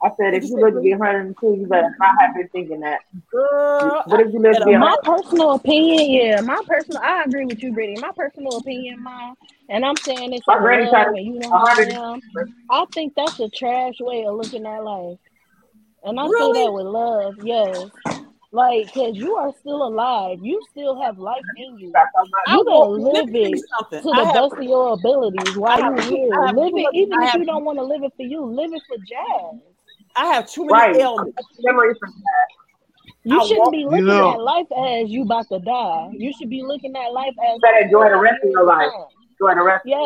I 0.04 0.10
said 0.16 0.34
if 0.34 0.44
you 0.44 0.56
live 0.60 0.74
to 0.74 0.80
be 0.80 0.90
102, 0.90 1.46
you 1.60 1.66
better 1.66 1.94
not 1.98 2.16
have 2.20 2.34
been 2.34 2.48
thinking 2.48 2.80
that. 2.80 3.00
girl, 3.30 4.02
What 4.06 4.20
if 4.20 4.32
you 4.32 4.40
live 4.40 4.58
to 4.58 4.64
be 4.66 4.76
My 4.76 4.96
personal 5.02 5.52
opinion, 5.52 6.10
yeah, 6.10 6.40
my 6.40 6.60
personal, 6.66 7.00
I 7.02 7.24
agree 7.24 7.46
with 7.46 7.62
you, 7.62 7.72
Brittany. 7.72 7.98
My 7.98 8.12
personal 8.16 8.56
opinion, 8.58 9.02
mom, 9.02 9.34
and 9.68 9.84
I'm 9.84 9.96
saying 10.06 10.30
this 10.30 10.42
My 10.46 10.56
in 10.56 10.86
love, 10.86 11.14
and 11.14 11.26
you 11.26 11.38
know 11.40 11.52
I 11.52 11.82
am. 11.82 12.20
I 12.70 12.84
think 12.94 13.14
that's 13.16 13.40
a 13.40 13.48
trash 13.48 13.94
way 14.00 14.24
of 14.26 14.36
looking 14.36 14.66
at 14.66 14.84
life, 14.84 15.18
and 16.04 16.20
I 16.20 16.28
say 16.28 16.52
that 16.52 16.72
with 16.72 16.86
love, 16.86 17.36
yes. 17.42 17.90
Like, 18.52 18.92
cause 18.94 19.14
you 19.16 19.34
are 19.36 19.52
still 19.60 19.86
alive, 19.86 20.38
you 20.42 20.62
still 20.70 21.00
have 21.02 21.18
life 21.18 21.44
in 21.56 21.78
you. 21.78 21.88
You 22.46 22.64
better 22.64 22.90
won't. 22.96 23.02
Live 23.02 23.34
it 23.34 23.64
to 24.02 24.14
the 24.14 24.24
have 24.24 24.34
best 24.34 24.54
of 24.58 24.62
your 24.62 24.92
abilities 24.92 25.56
I 25.74 25.78
while 25.80 25.82
you're 25.82 26.02
here. 26.02 26.34
I 26.34 26.46
have 26.46 26.56
Live 26.56 26.72
it, 26.76 26.88
even 26.94 27.22
if 27.22 27.34
you 27.34 27.44
don't 27.44 27.64
want 27.64 27.78
to 27.78 27.84
live 27.84 28.04
it 28.04 28.12
for 28.16 28.22
you. 28.22 28.44
Live 28.44 28.72
it 28.74 28.82
for 28.86 28.96
Jazz. 28.98 29.73
I 30.16 30.26
have 30.34 30.48
too 30.48 30.64
many 30.64 30.78
Right. 30.78 31.00
ailments. 31.00 31.36
Memories 31.60 31.96
from 31.98 32.12
You 33.24 33.40
I 33.40 33.44
shouldn't 33.46 33.64
won't. 33.64 33.76
be 33.76 33.84
You 33.84 33.90
looking 33.90 34.06
know, 34.08 34.32
at 34.32 34.40
life 34.40 34.66
as 34.76 35.10
you 35.10 35.22
about 35.22 35.48
to 35.48 35.58
die. 35.58 36.10
You 36.12 36.32
should 36.32 36.50
be 36.50 36.62
looking 36.62 36.94
at 36.96 37.12
life 37.12 37.34
as 37.42 37.54
You 37.54 37.60
better 37.60 37.80
you 37.80 37.86
still 37.88 38.00
enjoy 38.00 38.08
the 38.08 38.14
have 38.14 38.20
rest 38.20 38.44
of 38.44 38.50
your 38.50 38.64
life. 38.64 38.92
come. 38.92 39.06
Enjoy 39.40 39.54
the 39.54 39.64
rest. 39.64 39.82
Yes. 39.86 40.00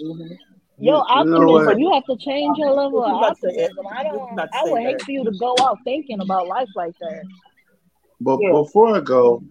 Mm-hmm. 0.00 0.34
Your 0.80 0.96
you, 0.96 1.20
you 1.20 1.24
know 1.30 1.38
optimism, 1.58 1.78
you 1.78 1.92
have 1.92 2.04
to 2.06 2.16
change 2.16 2.58
your 2.58 2.70
level 2.72 3.04
of 3.04 3.10
you 3.12 3.16
about 3.18 3.40
to 3.40 3.50
say? 3.50 3.56
Ed? 3.56 3.70
optimism. 3.70 3.86
I 3.96 4.02
don't 4.02 4.40
I 4.40 4.64
say, 4.64 4.70
would 4.72 4.80
hate 4.82 4.94
Eric? 4.94 5.04
for 5.04 5.10
you 5.12 5.24
to 5.24 5.30
go 5.32 5.56
out 5.60 5.78
thinking 5.84 6.20
about 6.20 6.48
life 6.48 6.68
like 6.74 6.98
that. 7.00 7.24
But 8.20 8.40
Yeah. 8.40 8.50
before 8.52 8.96
I 8.96 9.00
go, 9.00 9.42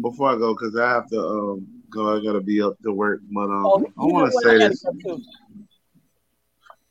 before 0.00 0.30
I 0.30 0.36
go, 0.36 0.52
because 0.54 0.76
I 0.76 0.88
have 0.90 1.08
to 1.10 1.20
um 1.20 1.66
go, 1.90 2.16
I 2.18 2.22
gotta 2.22 2.40
be 2.40 2.60
up 2.60 2.74
to 2.82 2.92
work. 2.92 3.20
But 3.32 3.44
um, 3.50 3.66
Oh, 3.66 3.84
I 3.98 4.04
want 4.04 4.32
to 4.32 4.38
say 4.38 4.58
this. 4.58 4.84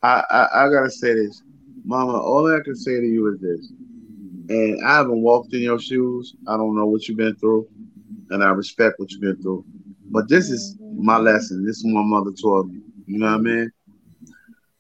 I, 0.02 0.24
I 0.30 0.66
I 0.66 0.70
gotta 0.70 0.90
say 0.90 1.14
this, 1.14 1.42
Mama. 1.84 2.14
All 2.14 2.52
I 2.54 2.62
can 2.64 2.76
say 2.76 3.00
to 3.00 3.06
you 3.06 3.28
is 3.34 3.40
this. 3.40 3.72
And 4.50 4.86
I 4.86 4.98
haven't 4.98 5.22
walked 5.22 5.54
in 5.54 5.62
your 5.62 5.80
shoes. 5.80 6.36
I 6.48 6.58
don't 6.58 6.76
know 6.76 6.86
what 6.86 7.08
you've 7.08 7.18
been 7.18 7.36
through, 7.36 7.68
and 8.30 8.44
I 8.44 8.50
respect 8.50 9.00
what 9.00 9.12
you've 9.12 9.22
been 9.22 9.42
through. 9.42 9.66
But 10.12 10.28
this 10.28 10.50
is 10.50 10.78
my 10.96 11.18
lesson. 11.18 11.66
This 11.66 11.78
is 11.78 11.86
what 11.86 11.94
my 12.04 12.20
mother 12.20 12.32
taught 12.32 12.68
me. 12.68 12.82
You 13.08 13.20
know 13.20 13.28
what 13.28 13.36
I 13.36 13.38
mean? 13.40 13.72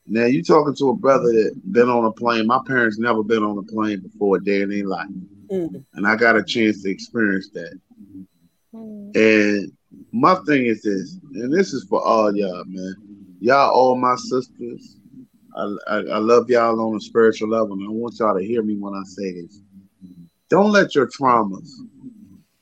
Now 0.05 0.25
you 0.25 0.43
talking 0.43 0.75
to 0.75 0.89
a 0.89 0.95
brother 0.95 1.31
that 1.31 1.53
been 1.71 1.89
on 1.89 2.05
a 2.05 2.11
plane. 2.11 2.45
My 2.45 2.59
parents 2.67 2.99
never 2.99 3.23
been 3.23 3.43
on 3.43 3.57
a 3.57 3.63
plane 3.63 4.01
before 4.01 4.37
a 4.37 4.43
day 4.43 4.61
in 4.61 4.69
their 4.69 4.85
life, 4.85 5.07
Mm. 5.49 5.83
and 5.93 6.07
I 6.07 6.15
got 6.15 6.35
a 6.35 6.43
chance 6.43 6.83
to 6.83 6.89
experience 6.89 7.49
that. 7.53 7.79
Mm. 8.73 9.15
And 9.15 9.71
my 10.11 10.35
thing 10.45 10.65
is 10.65 10.81
this, 10.81 11.19
and 11.35 11.53
this 11.53 11.73
is 11.73 11.85
for 11.85 12.05
all 12.05 12.35
y'all, 12.35 12.63
man. 12.65 12.95
Y'all, 13.39 13.71
all 13.71 13.95
my 13.95 14.15
sisters. 14.15 14.97
I, 15.55 15.75
I, 15.87 15.95
I 15.97 16.17
love 16.17 16.49
y'all 16.49 16.79
on 16.79 16.95
a 16.95 16.99
spiritual 16.99 17.49
level, 17.49 17.73
and 17.73 17.87
I 17.87 17.91
want 17.91 18.19
y'all 18.19 18.37
to 18.37 18.45
hear 18.45 18.61
me 18.63 18.75
when 18.75 18.93
I 18.93 19.03
say 19.05 19.33
this. 19.33 19.61
Don't 20.49 20.71
let 20.71 20.95
your 20.95 21.07
traumas 21.07 21.69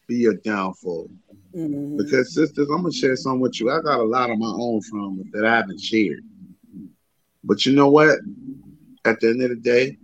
be 0.08 0.18
your 0.18 0.36
downfall. 0.36 1.10
Mhm. 1.56 1.98
Because 1.98 2.34
sisters, 2.34 2.70
I'm 2.70 2.82
gonna 2.82 2.92
share 2.92 3.16
some 3.16 3.40
with 3.40 3.60
you. 3.60 3.70
I 3.70 3.82
got 3.82 4.00
a 4.00 4.04
lot 4.04 4.30
of 4.30 4.38
my 4.38 4.52
own 4.52 4.82
traumas 4.82 5.32
that 5.32 5.46
I 5.46 5.56
haven't 5.58 5.80
shared. 5.80 6.24
But 7.44 7.66
you 7.66 7.74
know 7.74 7.90
what? 7.90 8.20
At 9.06 9.20
the 9.20 9.30
end 9.30 9.42
of 9.42 9.50
the 9.50 9.56
day, 9.56 9.98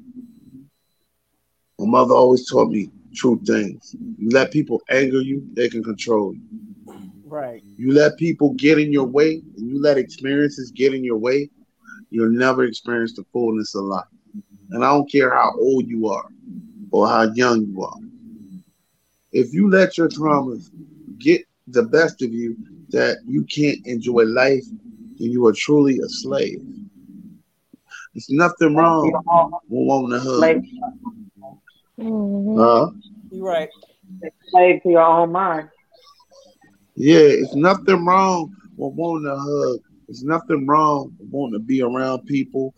my 1.79 1.85
mother 1.85 2.13
always 2.13 2.49
taught 2.49 2.69
me 2.69 2.89
true 3.13 3.39
things. 3.45 3.95
You 4.17 4.29
let 4.29 4.51
people 4.51 4.81
anger 4.89 5.21
you, 5.21 5.47
they 5.53 5.69
can 5.69 5.83
control 5.83 6.33
you. 6.33 6.41
Right. 7.25 7.63
You 7.77 7.91
let 7.93 8.17
people 8.17 8.53
get 8.53 8.79
in 8.79 8.91
your 8.91 9.05
way, 9.05 9.41
and 9.57 9.69
you 9.69 9.81
let 9.81 9.97
experiences 9.97 10.71
get 10.71 10.93
in 10.93 11.03
your 11.03 11.17
way, 11.17 11.49
you'll 12.09 12.31
never 12.31 12.63
experience 12.63 13.13
the 13.13 13.23
fullness 13.31 13.75
of 13.75 13.85
life. 13.85 14.05
And 14.71 14.83
I 14.83 14.89
don't 14.89 15.09
care 15.11 15.33
how 15.33 15.51
old 15.59 15.87
you 15.87 16.07
are 16.07 16.25
or 16.91 17.07
how 17.07 17.23
young 17.33 17.65
you 17.65 17.81
are. 17.83 17.97
If 19.31 19.53
you 19.53 19.69
let 19.69 19.97
your 19.97 20.09
traumas 20.09 20.69
get 21.19 21.41
the 21.67 21.83
best 21.83 22.21
of 22.21 22.31
you, 22.33 22.57
that 22.89 23.17
you 23.27 23.43
can't 23.43 23.79
enjoy 23.85 24.23
life, 24.23 24.65
then 25.17 25.31
you 25.31 25.45
are 25.47 25.53
truly 25.53 25.99
a 25.99 26.07
slave. 26.09 26.59
There's 28.13 28.29
nothing 28.29 28.75
wrong 28.75 29.13
with 29.67 29.87
wanting 29.87 30.11
to 30.11 30.19
hug. 30.19 30.35
Slave, 30.39 30.61
Mhm. 31.97 32.55
Huh? 32.57 32.89
You're 33.31 33.45
right. 33.45 33.69
slave 34.49 34.81
to 34.83 34.89
your 34.89 35.01
own 35.01 35.31
mind. 35.31 35.69
Yeah, 36.95 37.19
it's 37.19 37.55
nothing 37.55 38.05
wrong 38.05 38.51
with 38.77 38.93
wanting 38.95 39.25
to 39.29 39.37
hug. 39.37 39.79
There's 40.07 40.23
nothing 40.23 40.65
wrong 40.67 41.13
with 41.19 41.29
wanting 41.29 41.59
to 41.59 41.65
be 41.65 41.81
around 41.81 42.25
people, 42.25 42.73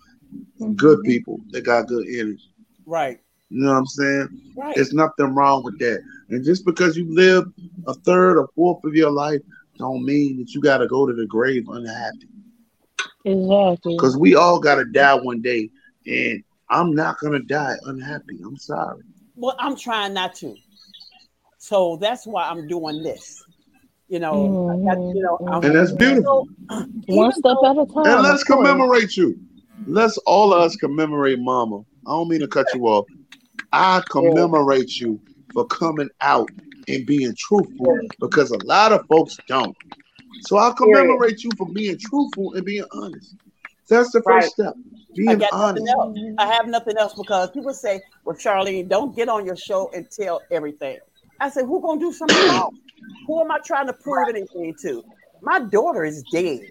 good 0.76 1.00
mm-hmm. 1.00 1.08
people 1.10 1.40
that 1.52 1.62
got 1.62 1.88
good 1.88 2.08
energy. 2.08 2.54
Right. 2.86 3.20
You 3.50 3.64
know 3.64 3.72
what 3.72 3.78
I'm 3.80 3.86
saying? 3.86 4.54
Right. 4.56 4.76
There's 4.76 4.94
nothing 4.94 5.34
wrong 5.36 5.64
with 5.64 5.80
that. 5.80 6.02
And 6.30 6.44
just 6.44 6.66
because 6.66 6.96
you 6.98 7.14
live 7.14 7.46
a 7.88 7.94
third 7.94 8.38
or 8.38 8.50
fourth 8.56 8.84
of 8.84 8.96
your 8.96 9.12
life, 9.12 9.42
don't 9.78 10.04
mean 10.04 10.38
that 10.38 10.54
you 10.54 10.62
got 10.62 10.80
to 10.80 10.88
go 10.88 11.08
to 11.08 11.14
the 11.14 11.26
grave 11.26 11.68
unhappy. 11.70 12.28
Exactly. 13.26 13.96
Because 13.96 14.18
we 14.18 14.36
all 14.36 14.60
got 14.60 14.76
to 14.76 14.86
die 14.86 15.16
one 15.16 15.42
day, 15.42 15.70
and 16.06 16.44
I'm 16.70 16.94
not 16.94 17.20
gonna 17.20 17.40
die 17.40 17.76
unhappy. 17.86 18.40
I'm 18.46 18.58
sorry. 18.58 19.04
Well, 19.36 19.56
I'm 19.60 19.76
trying 19.76 20.14
not 20.14 20.36
to. 20.36 20.56
So 21.58 21.98
that's 21.98 22.26
why 22.26 22.48
I'm 22.48 22.68
doing 22.68 23.04
this. 23.04 23.44
You 24.10 24.20
know, 24.20 24.34
mm-hmm. 24.34 24.90
I 24.90 24.96
got- 24.96 25.16
you 25.16 25.22
know, 25.22 25.38
I'm, 25.48 25.64
And 25.64 25.76
that's 25.76 25.92
beautiful. 25.92 26.48
One 27.08 27.32
step 27.32 27.44
though- 27.62 27.66
at 27.66 27.78
a 27.78 27.86
time. 27.94 28.06
And 28.08 28.24
let's 28.24 28.44
commemorate 28.44 29.16
you. 29.16 29.40
Let's 29.86 30.18
all 30.26 30.54
of 30.54 30.62
us 30.62 30.76
commemorate 30.76 31.40
Mama. 31.40 31.80
I 32.06 32.12
don't 32.12 32.28
mean 32.28 32.40
to 32.42 32.48
cut 32.48 32.68
you 32.74 32.88
off. 32.88 33.06
I 33.72 34.02
commemorate 34.10 35.00
you 35.00 35.20
for 35.54 35.66
coming 35.66 36.10
out 36.22 36.50
and 36.88 37.06
being 37.06 37.34
truthful 37.38 38.00
because 38.20 38.50
a 38.52 38.58
lot 38.66 38.92
of 38.92 39.06
folks 39.08 39.38
don't. 39.48 39.78
So 40.42 40.58
I 40.58 40.74
commemorate 40.76 41.44
you 41.44 41.52
for 41.58 41.68
being 41.68 41.98
truthful 42.00 42.54
and 42.56 42.66
being 42.66 42.86
honest. 42.92 43.36
That's 43.90 44.12
the 44.12 44.22
first 44.24 44.28
Right. 44.28 44.70
step. 44.70 44.74
I 44.76 45.14
Being 45.16 45.38
got 45.40 45.54
honest. 45.54 45.86
nothing 45.86 46.28
else. 46.28 46.36
I 46.40 46.46
have 46.54 46.68
nothing 46.68 46.98
else 46.98 47.14
because 47.16 47.50
people 47.52 47.74
say, 47.74 48.00
"Well, 48.26 48.36
Charlene, 48.36 48.88
don't 48.88 49.16
get 49.16 49.28
on 49.30 49.46
your 49.46 49.56
show 49.56 49.90
and 49.94 50.10
tell 50.10 50.42
everything." 50.52 50.98
I 51.40 51.50
said, 51.50 51.66
"Who 51.66 51.82
gonna 51.82 52.00
do 52.00 52.12
something 52.14 52.38
wrong? 52.50 52.78
Who 53.28 53.42
am 53.42 53.52
I 53.52 53.60
trying 53.64 53.88
to 53.88 53.94
prove 53.94 54.30
anything 54.30 54.76
to? 54.82 55.04
My 55.42 55.60
daughter 55.60 56.04
is 56.04 56.24
dead. 56.32 56.62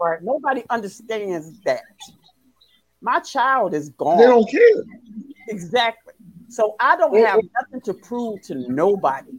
Right. 0.00 0.22
Nobody 0.22 0.62
understands 0.68 1.58
that. 1.64 1.80
My 3.00 3.20
child 3.20 3.74
is 3.74 3.90
gone. 3.90 4.18
They 4.18 4.26
don't 4.26 4.48
care. 4.50 4.84
Exactly. 5.48 6.12
So 6.48 6.76
I 6.80 6.96
don't 6.96 7.16
have 7.24 7.40
nothing 7.60 7.80
to 7.82 7.94
prove 7.94 8.42
to 8.42 8.54
nobody. 8.54 9.32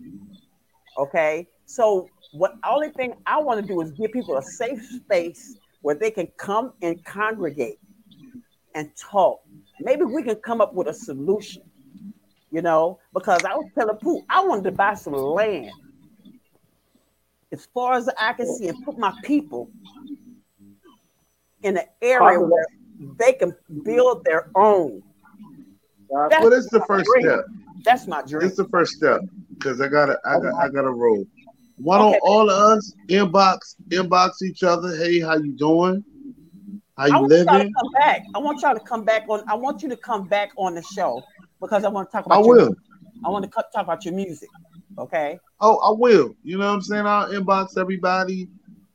Okay. 0.98 1.48
So 1.66 2.10
what 2.32 2.56
only 2.68 2.90
thing 2.90 3.14
I 3.26 3.40
want 3.40 3.62
to 3.62 3.68
do 3.68 3.82
is 3.82 3.92
give 3.92 4.12
people 4.12 4.38
a 4.38 4.42
safe 4.42 4.84
space 4.84 5.58
where 5.82 5.96
they 5.96 6.12
can 6.12 6.28
come 6.38 6.74
and 6.82 7.04
congregate 7.06 7.80
and 8.76 8.90
talk. 8.96 9.40
Maybe 9.80 10.04
we 10.04 10.24
can 10.24 10.36
come 10.36 10.62
up 10.62 10.74
with 10.74 10.88
a 10.88 10.94
solution. 10.94 11.64
You 12.52 12.62
know, 12.62 13.00
because 13.14 13.44
I 13.44 13.56
was 13.56 13.66
telling 13.78 13.98
Pooh, 13.98 14.24
I 14.30 14.44
wanted 14.46 14.64
to 14.66 14.72
buy 14.72 14.94
some 14.94 15.14
land 15.14 15.72
as 17.52 17.68
far 17.74 17.94
as 17.94 18.10
I 18.18 18.34
can 18.34 18.46
see 18.46 18.68
and 18.68 18.82
put 18.84 18.98
my 18.98 19.14
people 19.24 19.70
in 21.64 21.78
an 21.78 21.86
area 22.02 22.40
where 22.40 22.66
they 23.18 23.34
can 23.34 23.54
build 23.84 24.24
their 24.24 24.48
own. 24.56 25.02
That's 26.10 26.42
Well, 26.42 26.50
that's 26.52 26.70
the 26.70 26.82
first 26.88 27.10
dream. 27.10 27.26
step. 27.26 27.46
That's 27.84 28.08
my 28.08 28.22
dream. 28.22 28.48
It's 28.48 28.56
the 28.56 28.66
first 28.66 28.94
step 28.94 29.22
because 29.58 29.82
I 29.82 29.88
gotta, 29.88 30.18
I 30.26 30.40
got, 30.40 30.54
I 30.62 30.70
gotta 30.70 30.92
roll. 30.92 31.26
Why 31.78 31.98
don't 31.98 32.10
Okay. 32.10 32.20
all 32.24 32.50
of 32.50 32.78
us 32.78 32.94
inbox, 33.10 33.76
inbox 33.92 34.42
each 34.44 34.64
other? 34.64 34.96
Hey, 34.96 35.20
how 35.20 35.36
you 35.36 35.52
doing? 35.52 36.04
How 36.98 37.06
I 37.06 37.20
you 37.20 37.28
want 37.28 37.34
y'all 37.46 37.60
to 37.60 37.70
come 37.78 37.92
back. 37.94 38.22
I 38.34 38.40
want 38.40 38.62
y'all 38.62 38.74
to 38.74 38.80
come 38.80 39.04
back 39.04 39.24
on. 39.30 39.44
I 39.48 39.56
want 39.56 39.84
you 39.84 39.90
to 39.90 39.98
come 39.98 40.28
back 40.28 40.52
on 40.58 40.76
the 40.76 40.82
show 40.82 41.24
because 41.60 41.84
I 41.84 41.90
want 41.90 42.10
to 42.10 42.18
talk 42.18 42.26
I 42.30 42.36
about. 42.36 42.46
your, 42.46 42.56
will. 42.56 42.76
I 43.26 43.30
want 43.30 43.46
to 43.46 43.52
talk 43.52 43.84
about 43.84 44.06
your 44.06 44.14
music. 44.14 44.50
Okay. 44.98 45.40
Oh, 45.60 45.78
I 45.78 45.92
will. 45.98 46.36
You 46.44 46.58
know 46.58 46.68
what 46.68 46.74
I'm 46.74 46.82
saying? 46.82 47.06
I'll 47.06 47.30
inbox 47.30 47.78
everybody, 47.78 48.48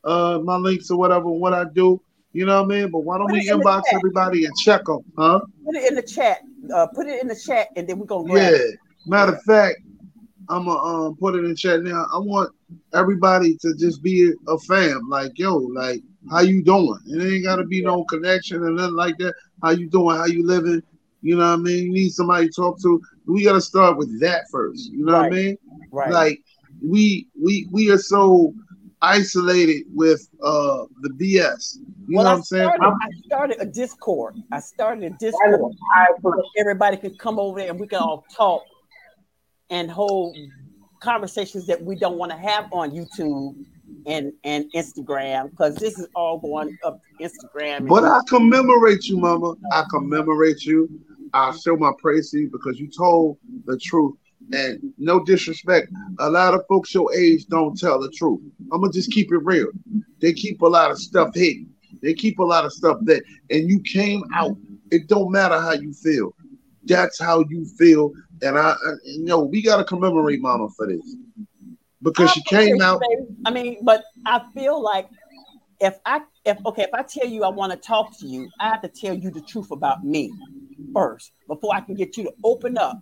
uh, 0.05 0.41
my 0.43 0.57
links 0.57 0.91
or 0.91 0.99
whatever, 0.99 1.27
what 1.27 1.53
I 1.53 1.65
do. 1.65 2.01
You 2.33 2.47
know 2.47 2.63
what 2.63 2.73
I 2.73 2.81
mean? 2.81 2.91
But 2.91 3.01
why 3.01 3.19
don't 3.19 3.27
Put 3.29 3.35
we 3.35 3.49
inbox 3.49 3.83
everybody 3.93 4.47
and 4.47 4.57
check 4.57 4.85
them, 4.87 5.01
huh? 5.19 5.41
Put 5.65 5.77
it 5.77 5.89
in 5.89 5.95
the 5.95 6.03
chat. 6.03 6.39
Uh, 6.73 6.87
put 6.87 7.07
it 7.07 7.21
in 7.21 7.29
the 7.29 7.37
chat, 7.37 7.69
and 7.77 7.87
then 7.87 7.99
we're 7.99 8.07
gonna 8.07 8.33
Yeah. 8.33 8.51
it. 8.51 8.79
Matter 9.07 9.35
of 9.35 9.43
fact, 9.43 9.77
I'm 10.49 10.65
gonna 10.67 10.79
um, 10.79 11.17
put 11.17 11.35
it 11.35 11.45
in 11.45 11.55
chat 11.57 11.83
now. 11.83 12.07
I 12.13 12.19
want 12.19 12.53
everybody 12.95 13.57
to 13.61 13.75
just 13.75 14.03
be 14.03 14.33
a 14.49 14.59
fam. 14.61 15.09
Like, 15.09 15.33
yo, 15.39 15.57
like, 15.57 16.03
how 16.31 16.41
you 16.41 16.63
doing? 16.63 16.99
It 17.07 17.23
ain't 17.23 17.45
gotta 17.45 17.65
be 17.65 17.83
no 17.83 18.05
connection 18.05 18.65
and 18.65 18.77
nothing 18.77 18.97
like 18.97 19.19
that. 19.19 19.35
How 19.63 19.71
you 19.71 19.89
doing? 19.89 20.17
How 20.17 20.27
you 20.27 20.47
living? 20.47 20.83
You 21.23 21.37
know 21.37 21.49
what 21.51 21.61
I 21.61 21.63
mean? 21.63 21.87
You 21.87 21.93
need 21.93 22.11
somebody 22.11 22.49
to 22.49 22.53
talk 22.53 22.81
to. 22.83 23.01
We 23.27 23.45
gotta 23.45 23.61
start 23.61 23.97
with 23.97 24.21
that 24.21 24.45
first. 24.51 24.91
You 24.91 25.05
know 25.05 25.13
what 25.13 25.27
I 25.27 25.31
mean? 25.31 25.57
Right. 25.91 26.11
Like, 26.11 26.43
we 26.87 27.29
we 27.41 27.69
we 27.71 27.91
are 27.91 27.99
so 27.99 28.53
isolated 29.01 29.85
with 29.95 30.29
uh 30.43 30.85
the 31.01 31.11
BS. 31.11 31.77
You 32.09 32.17
well, 32.17 32.25
know 32.25 32.31
I 32.31 32.33
what 32.33 32.39
I'm 32.39 32.43
saying? 32.43 32.71
started, 32.77 32.97
I 33.01 33.09
started 33.27 33.57
a 33.61 33.67
Discord. 33.67 34.37
I 34.51 34.61
started 34.61 35.05
a 35.05 35.17
Discord. 35.17 35.75
so 36.23 36.43
everybody 36.59 36.97
can 36.97 37.17
come 37.17 37.39
over 37.39 37.61
there 37.61 37.71
and 37.71 37.79
we 37.79 37.87
can 37.87 38.01
all 38.01 38.25
talk 38.35 38.63
and 39.71 39.91
hold 39.91 40.37
conversations 41.01 41.67
that 41.67 41.83
we 41.83 41.97
don't 41.97 42.19
want 42.19 42.31
to 42.33 42.39
have 42.39 42.67
on 42.73 42.91
YouTube 42.91 43.55
and 44.07 44.33
and 44.45 44.65
Instagram 44.75 45.51
because 45.51 45.75
this 45.77 45.99
is 45.99 46.09
all 46.15 46.39
going 46.39 46.77
up 46.85 47.01
Instagram. 47.21 47.89
But 47.89 48.05
I 48.05 48.21
commemorate 48.29 49.07
you, 49.07 49.19
Mama. 49.19 49.55
I 49.73 49.85
commemorate 49.91 50.65
you. 50.65 50.89
I 51.35 51.57
show 51.57 51.77
my 51.77 51.93
praise 51.99 52.31
to 52.31 52.39
you 52.39 52.51
because 52.51 52.79
you 52.79 52.89
told 52.89 53.39
the 53.65 53.79
truth. 53.79 54.17
And 54.53 54.93
no 54.99 55.25
disrespect, 55.25 55.89
a 56.19 56.29
lot 56.29 56.53
of 56.53 56.63
folks 56.69 56.93
your 56.93 57.15
age 57.15 57.47
don't 57.47 57.79
tell 57.79 58.01
the 58.01 58.11
truth. 58.11 58.41
I'm 58.73 58.81
gonna 58.81 58.93
just 58.93 59.13
keep 59.13 59.33
it 59.33 59.39
real. 59.39 59.69
They 60.21 60.33
keep 60.33 60.63
a 60.63 60.67
lot 60.67 60.91
of 60.91 60.99
stuff 60.99 61.31
hidden. 61.35 61.73
They 62.03 62.13
keep 62.13 62.41
a 62.41 62.45
lot 62.45 62.65
of 62.65 62.73
stuff 62.73 62.99
that, 63.03 63.23
and 63.51 63.71
you 63.71 63.81
came 63.81 64.23
out. 64.35 64.57
It 64.91 65.07
don't 65.07 65.31
matter 65.31 65.61
how 65.61 65.73
you 65.73 65.93
feel. 65.93 66.35
That's 66.85 67.21
how 67.21 67.45
you 67.49 67.65
feel. 67.79 68.13
And 68.43 68.59
I, 68.59 68.71
I 68.73 68.93
you 69.05 69.25
know, 69.25 69.39
we 69.39 69.63
gotta 69.63 69.85
commemorate 69.85 70.41
Mama 70.41 70.69
for 70.77 70.89
this 70.89 71.17
because 72.03 72.33
she 72.33 72.43
came 72.43 72.81
out. 72.81 73.01
I 73.47 73.51
mean, 73.51 73.79
but 73.83 74.03
I 74.27 74.43
feel 74.55 74.83
like 74.83 75.09
if 75.81 75.99
I 76.05 76.23
if 76.45 76.59
okay, 76.67 76.83
if 76.83 76.95
I 76.95 77.03
tell 77.05 77.29
you 77.29 77.45
I 77.45 77.49
want 77.49 77.73
to 77.73 77.79
talk 77.79 78.19
to 78.19 78.27
you, 78.27 78.49
I 78.59 78.71
have 78.71 78.83
to 78.83 78.89
tell 78.89 79.15
you 79.15 79.31
the 79.31 79.41
truth 79.41 79.71
about 79.71 80.05
me 80.05 80.33
first 80.93 81.33
before 81.49 81.75
I 81.75 81.81
can 81.81 81.95
get 81.95 82.17
you 82.17 82.25
to 82.25 82.33
open 82.45 82.79
up 82.79 83.01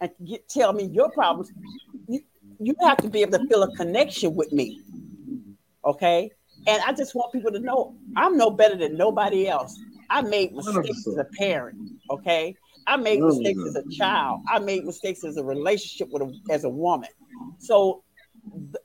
and 0.00 0.10
get 0.26 0.48
tell 0.48 0.72
me 0.72 0.84
your 0.84 1.10
problems. 1.10 1.52
You 2.08 2.20
you 2.58 2.74
have 2.82 2.98
to 2.98 3.08
be 3.08 3.22
able 3.22 3.38
to 3.38 3.46
feel 3.46 3.62
a 3.62 3.74
connection 3.76 4.34
with 4.34 4.52
me. 4.52 4.80
Okay? 5.84 6.30
And 6.66 6.82
I 6.82 6.92
just 6.92 7.14
want 7.14 7.32
people 7.32 7.52
to 7.52 7.60
know 7.60 7.94
I'm 8.16 8.36
no 8.36 8.50
better 8.50 8.76
than 8.76 8.96
nobody 8.96 9.48
else. 9.48 9.78
I 10.10 10.22
made 10.22 10.54
mistakes 10.54 11.06
as 11.06 11.16
a 11.16 11.24
parent, 11.38 11.76
okay? 12.10 12.54
I 12.86 12.96
made 12.96 13.20
mistakes 13.20 13.60
as 13.66 13.76
a 13.76 13.88
child. 13.90 14.40
I 14.48 14.58
made 14.60 14.84
mistakes 14.84 15.24
as 15.24 15.36
a 15.36 15.44
relationship 15.44 16.08
with 16.12 16.22
a, 16.22 16.52
as 16.52 16.64
a 16.64 16.68
woman. 16.68 17.10
So 17.58 18.04
th- 18.52 18.76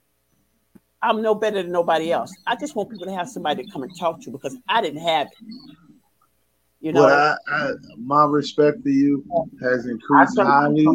I'm 1.03 1.21
no 1.21 1.35
better 1.35 1.61
than 1.61 1.71
nobody 1.71 2.11
else. 2.11 2.35
I 2.45 2.55
just 2.55 2.75
want 2.75 2.89
people 2.89 3.05
to 3.05 3.13
have 3.13 3.29
somebody 3.29 3.63
to 3.63 3.71
come 3.71 3.83
and 3.83 3.97
talk 3.97 4.21
to 4.21 4.31
because 4.31 4.57
I 4.67 4.81
didn't 4.81 5.01
have 5.01 5.27
it. 5.27 5.33
You 6.81 6.91
know, 6.93 7.03
but 7.03 7.13
I, 7.13 7.35
I, 7.47 7.71
my 7.97 8.25
respect 8.25 8.81
for 8.81 8.89
you 8.89 9.23
has 9.61 9.85
increased 9.85 10.37
highly. 10.37 10.85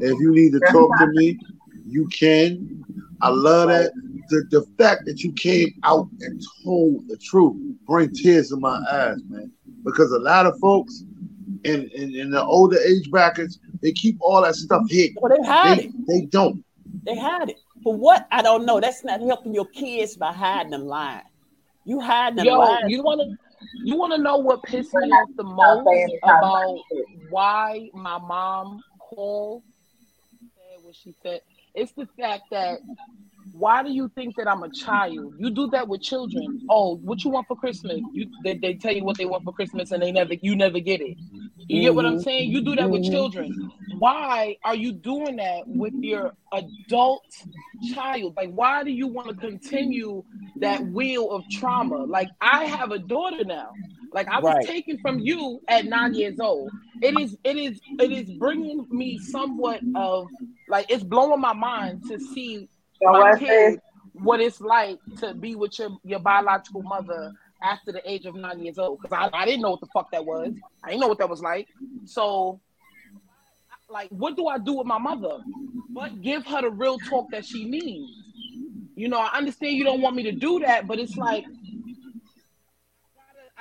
If 0.00 0.18
you 0.18 0.32
need 0.32 0.52
to 0.52 0.60
talk 0.60 0.96
to 0.98 1.06
me, 1.06 1.38
you 1.86 2.08
can. 2.08 2.84
I 3.22 3.28
love 3.28 3.68
that. 3.68 3.92
The, 4.28 4.44
the 4.50 4.66
fact 4.78 5.06
that 5.06 5.22
you 5.22 5.32
came 5.32 5.72
out 5.84 6.08
and 6.20 6.40
told 6.64 7.06
the 7.08 7.16
truth 7.16 7.56
bring 7.86 8.12
tears 8.12 8.52
in 8.52 8.60
my 8.60 8.80
eyes, 8.90 9.18
man. 9.28 9.50
Because 9.84 10.10
a 10.12 10.18
lot 10.18 10.46
of 10.46 10.58
folks 10.60 11.04
in, 11.64 11.88
in, 11.94 12.14
in 12.14 12.30
the 12.30 12.42
older 12.42 12.78
age 12.78 13.10
brackets, 13.10 13.58
they 13.82 13.92
keep 13.92 14.16
all 14.20 14.42
that 14.42 14.54
stuff 14.54 14.82
hidden. 14.88 15.16
well, 15.20 15.32
they 15.36 15.46
hide 15.48 15.78
They, 15.78 15.84
it. 15.84 15.92
they 16.06 16.20
don't. 16.26 16.64
They 17.04 17.16
hide 17.16 17.50
it. 17.50 17.56
For 17.82 17.94
what? 17.94 18.26
I 18.30 18.42
don't 18.42 18.66
know. 18.66 18.80
That's 18.80 19.04
not 19.04 19.20
helping 19.20 19.54
your 19.54 19.66
kids 19.66 20.16
by 20.16 20.32
hiding 20.32 20.70
them 20.70 20.86
lying. 20.86 21.22
You 21.84 22.00
hide 22.00 22.36
them 22.36 22.46
Yo, 22.46 22.58
lying. 22.58 22.88
you 22.88 23.02
want 23.02 23.20
to 23.20 23.36
you 23.84 23.96
want 23.96 24.12
to 24.12 24.18
know 24.18 24.36
what 24.36 24.62
pissed 24.62 24.94
me 24.94 25.10
off 25.10 25.28
the 25.36 25.44
most 25.44 26.12
about 26.22 26.78
why 27.28 27.90
my 27.94 28.18
mom 28.18 28.80
called 28.98 29.62
said 30.80 30.84
what 30.84 30.94
she 30.94 31.14
said? 31.22 31.40
It's 31.74 31.92
the 31.92 32.06
fact 32.18 32.44
that 32.50 32.80
why 33.60 33.84
do 33.84 33.90
you 33.92 34.10
think 34.16 34.36
that 34.36 34.48
I'm 34.48 34.64
a 34.64 34.70
child? 34.70 35.34
You 35.38 35.50
do 35.50 35.68
that 35.68 35.88
with 35.88 36.02
children. 36.02 36.60
Oh, 36.68 36.96
what 36.96 37.24
you 37.24 37.30
want 37.30 37.48
for 37.48 37.56
Christmas? 37.56 38.02
You 38.12 38.28
they, 38.44 38.58
they 38.60 38.74
tell 38.74 38.94
you 38.94 39.04
what 39.04 39.18
they 39.18 39.26
want 39.26 39.44
for 39.44 39.52
Christmas 39.52 39.92
and 39.92 40.02
they 40.02 40.12
never 40.12 40.34
you 40.42 40.56
never 40.56 40.80
get 40.80 41.00
it. 41.02 41.18
You 41.68 41.80
get 41.82 41.94
what 41.94 42.06
I'm 42.06 42.16
Mhm. 42.16 42.18
saying? 42.18 42.50
You 42.50 42.62
do 42.62 42.76
that 42.76 42.90
with 42.90 43.02
children. 43.02 43.56
Why 43.88 44.56
are 44.64 44.74
you 44.76 44.92
doing 44.92 45.36
that 45.36 45.64
with 45.68 45.94
your 46.02 46.32
adult 46.52 47.24
child? 47.82 48.34
Like, 48.36 48.50
why 48.52 48.84
do 48.84 48.90
you 48.90 49.08
want 49.08 49.28
to 49.30 49.34
continue 49.34 50.24
that 50.56 50.84
wheel 50.86 51.30
of 51.30 51.48
trauma? 51.48 52.04
Like, 52.08 52.30
I 52.40 52.64
have 52.66 52.92
a 52.92 52.98
daughter 52.98 53.44
now. 53.44 53.78
Like, 54.12 54.28
I 54.28 54.40
was 54.40 54.56
Right. 54.56 54.58
taken 54.58 54.98
from 54.98 55.20
you 55.20 55.60
at 55.68 55.86
nine 55.86 56.14
years 56.14 56.40
old. 56.40 56.72
It 57.02 57.14
is, 57.14 57.36
it 57.44 57.56
is, 57.56 57.80
it 57.98 58.12
is 58.12 58.30
bringing 58.30 58.86
me 58.90 59.18
somewhat 59.18 59.82
of 59.94 60.30
like 60.68 60.86
it's 60.90 61.04
blowing 61.04 61.40
my 61.40 61.52
mind 61.54 62.02
to 62.08 62.18
see 62.18 62.68
know 63.00 63.12
my 63.12 63.30
what, 63.30 63.38
kid 63.38 63.80
what 64.22 64.40
it's 64.40 64.60
like 64.60 64.98
to 65.18 65.34
be 65.34 65.54
with 65.54 65.78
your, 65.78 65.90
your 66.04 66.18
biological 66.18 66.82
mother 66.82 67.32
after 67.62 67.92
the 67.92 68.10
age 68.10 68.26
of 68.26 68.34
nine 68.34 68.60
years 68.60 68.78
old. 68.78 69.00
Because 69.00 69.30
I, 69.32 69.36
I 69.36 69.44
didn't 69.44 69.62
know 69.62 69.70
what 69.70 69.80
the 69.80 69.88
fuck 69.92 70.10
that 70.12 70.24
was. 70.24 70.52
I 70.84 70.88
didn't 70.88 71.00
know 71.00 71.08
what 71.08 71.18
that 71.18 71.28
was 71.28 71.42
like. 71.42 71.68
So, 72.04 72.60
like, 73.88 74.08
what 74.10 74.36
do 74.36 74.46
I 74.46 74.58
do 74.58 74.74
with 74.74 74.86
my 74.86 74.98
mother? 74.98 75.38
But 75.90 76.22
give 76.22 76.46
her 76.46 76.62
the 76.62 76.70
real 76.70 76.98
talk 76.98 77.30
that 77.32 77.44
she 77.44 77.64
needs. 77.64 78.10
You 78.94 79.08
know, 79.08 79.18
I 79.18 79.36
understand 79.36 79.76
you 79.76 79.84
don't 79.84 80.00
want 80.00 80.16
me 80.16 80.22
to 80.24 80.32
do 80.32 80.60
that, 80.60 80.86
but 80.86 80.98
it's 80.98 81.16
like 81.16 81.44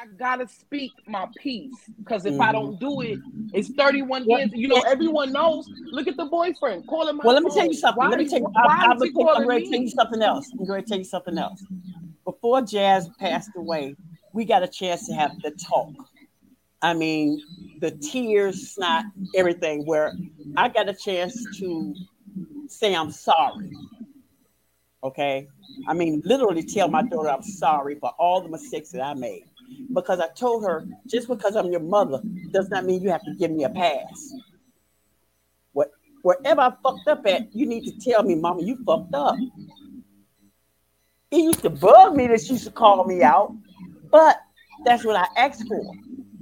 I 0.02 0.06
gotta 0.18 0.48
speak 0.48 0.94
my 1.08 1.28
piece 1.38 1.76
because 1.98 2.26
if 2.26 2.40
I 2.40 2.46
mm-hmm. 2.46 2.52
don't 2.54 2.80
do 2.80 3.02
it, 3.02 3.20
it's 3.54 3.68
31 3.74 4.26
Well, 4.26 4.40
years. 4.40 4.52
You 4.54 4.70
know, 4.70 4.82
everyone 4.88 5.34
knows. 5.34 5.70
Look 5.92 6.08
at 6.08 6.16
the 6.16 6.24
boyfriend. 6.24 6.88
Call 6.88 7.10
him. 7.10 7.20
Well, 7.22 7.34
let 7.34 7.44
me 7.44 7.52
tell 7.54 7.66
you 7.66 7.74
something. 7.74 7.98
Why 7.98 8.08
let 8.08 8.18
me 8.18 8.30
tell 8.30 8.40
you. 8.40 8.46
why 8.46 8.64
I'm, 8.64 8.92
I'm, 8.92 8.98
gonna 8.98 9.12
tell- 9.12 9.36
I'm 9.36 9.44
going 9.44 9.66
to 9.66 9.70
tell 9.70 9.82
you 9.82 9.90
something 9.90 10.22
else. 10.22 10.50
I'm 10.58 10.66
going 10.66 10.82
to 10.82 10.88
tell 10.88 10.98
you 10.98 11.04
something 11.04 11.38
else. 11.38 11.66
Before 12.24 12.62
Jazz 12.62 13.10
passed 13.20 13.50
away, 13.58 13.98
we 14.32 14.46
got 14.46 14.64
a 14.64 14.70
chance 14.70 15.06
to 15.08 15.14
have 15.16 15.38
the 15.42 15.52
talk. 15.52 15.94
I 16.82 16.94
mean, 16.94 17.42
the 17.82 17.92
tears, 17.92 18.72
snot, 18.72 19.04
everything. 19.36 19.86
Where 19.86 20.14
I 20.56 20.70
got 20.70 20.88
a 20.88 20.94
chance 20.94 21.46
to 21.58 21.94
say 22.70 22.96
I'm 22.96 23.12
sorry. 23.12 23.72
Okay, 25.04 25.50
I 25.90 25.94
mean, 25.94 26.22
literally 26.24 26.64
tell 26.64 26.88
my 26.88 27.02
daughter 27.02 27.30
I'm 27.30 27.44
sorry 27.44 27.96
for 27.96 28.12
all 28.18 28.40
the 28.40 28.50
mistakes 28.50 28.92
that 28.92 29.02
I 29.02 29.14
made. 29.14 29.44
Because 29.94 30.20
I 30.20 30.28
told 30.30 30.64
her, 30.64 30.88
just 31.08 31.28
because 31.28 31.56
I'm 31.56 31.72
your 31.72 31.82
mother 31.82 32.22
does 32.52 32.70
not 32.70 32.86
mean 32.86 33.02
you 33.02 33.10
have 33.10 33.24
to 33.26 33.32
give 33.32 33.52
me 33.52 33.64
a 33.64 33.70
pass. 33.70 34.34
What 35.74 35.92
wherever 36.22 36.62
I 36.62 36.74
fucked 36.84 37.08
up 37.08 37.26
at, 37.26 37.56
you 37.56 37.66
need 37.66 37.86
to 37.86 37.92
tell 38.00 38.24
me, 38.24 38.36
Mama, 38.36 38.62
you 38.62 38.78
fucked 38.86 39.14
up. 39.14 39.36
It 41.32 41.38
used 41.38 41.62
to 41.62 41.70
bug 41.70 42.16
me 42.16 42.28
that 42.28 42.42
she 42.42 42.54
used 42.54 42.66
to 42.66 42.72
call 42.72 43.06
me 43.06 43.22
out, 43.24 43.54
but 44.12 44.38
that's 44.86 45.06
what 45.06 45.16
I 45.16 45.28
asked 45.38 45.68
for. 45.68 45.96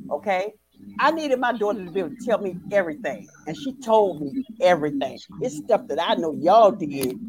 Okay. 0.10 0.54
I 1.00 1.12
needed 1.12 1.40
my 1.40 1.54
daughter 1.54 1.86
to 1.86 1.92
be 1.92 2.00
able 2.00 2.10
to 2.10 2.26
tell 2.26 2.40
me 2.40 2.58
everything. 2.72 3.28
And 3.46 3.56
she 3.56 3.74
told 3.74 4.22
me 4.22 4.46
everything. 4.62 5.20
It's 5.42 5.58
stuff 5.58 5.88
that 5.90 6.02
I 6.02 6.16
know 6.16 6.34
y'all 6.42 6.72
did. 6.72 7.20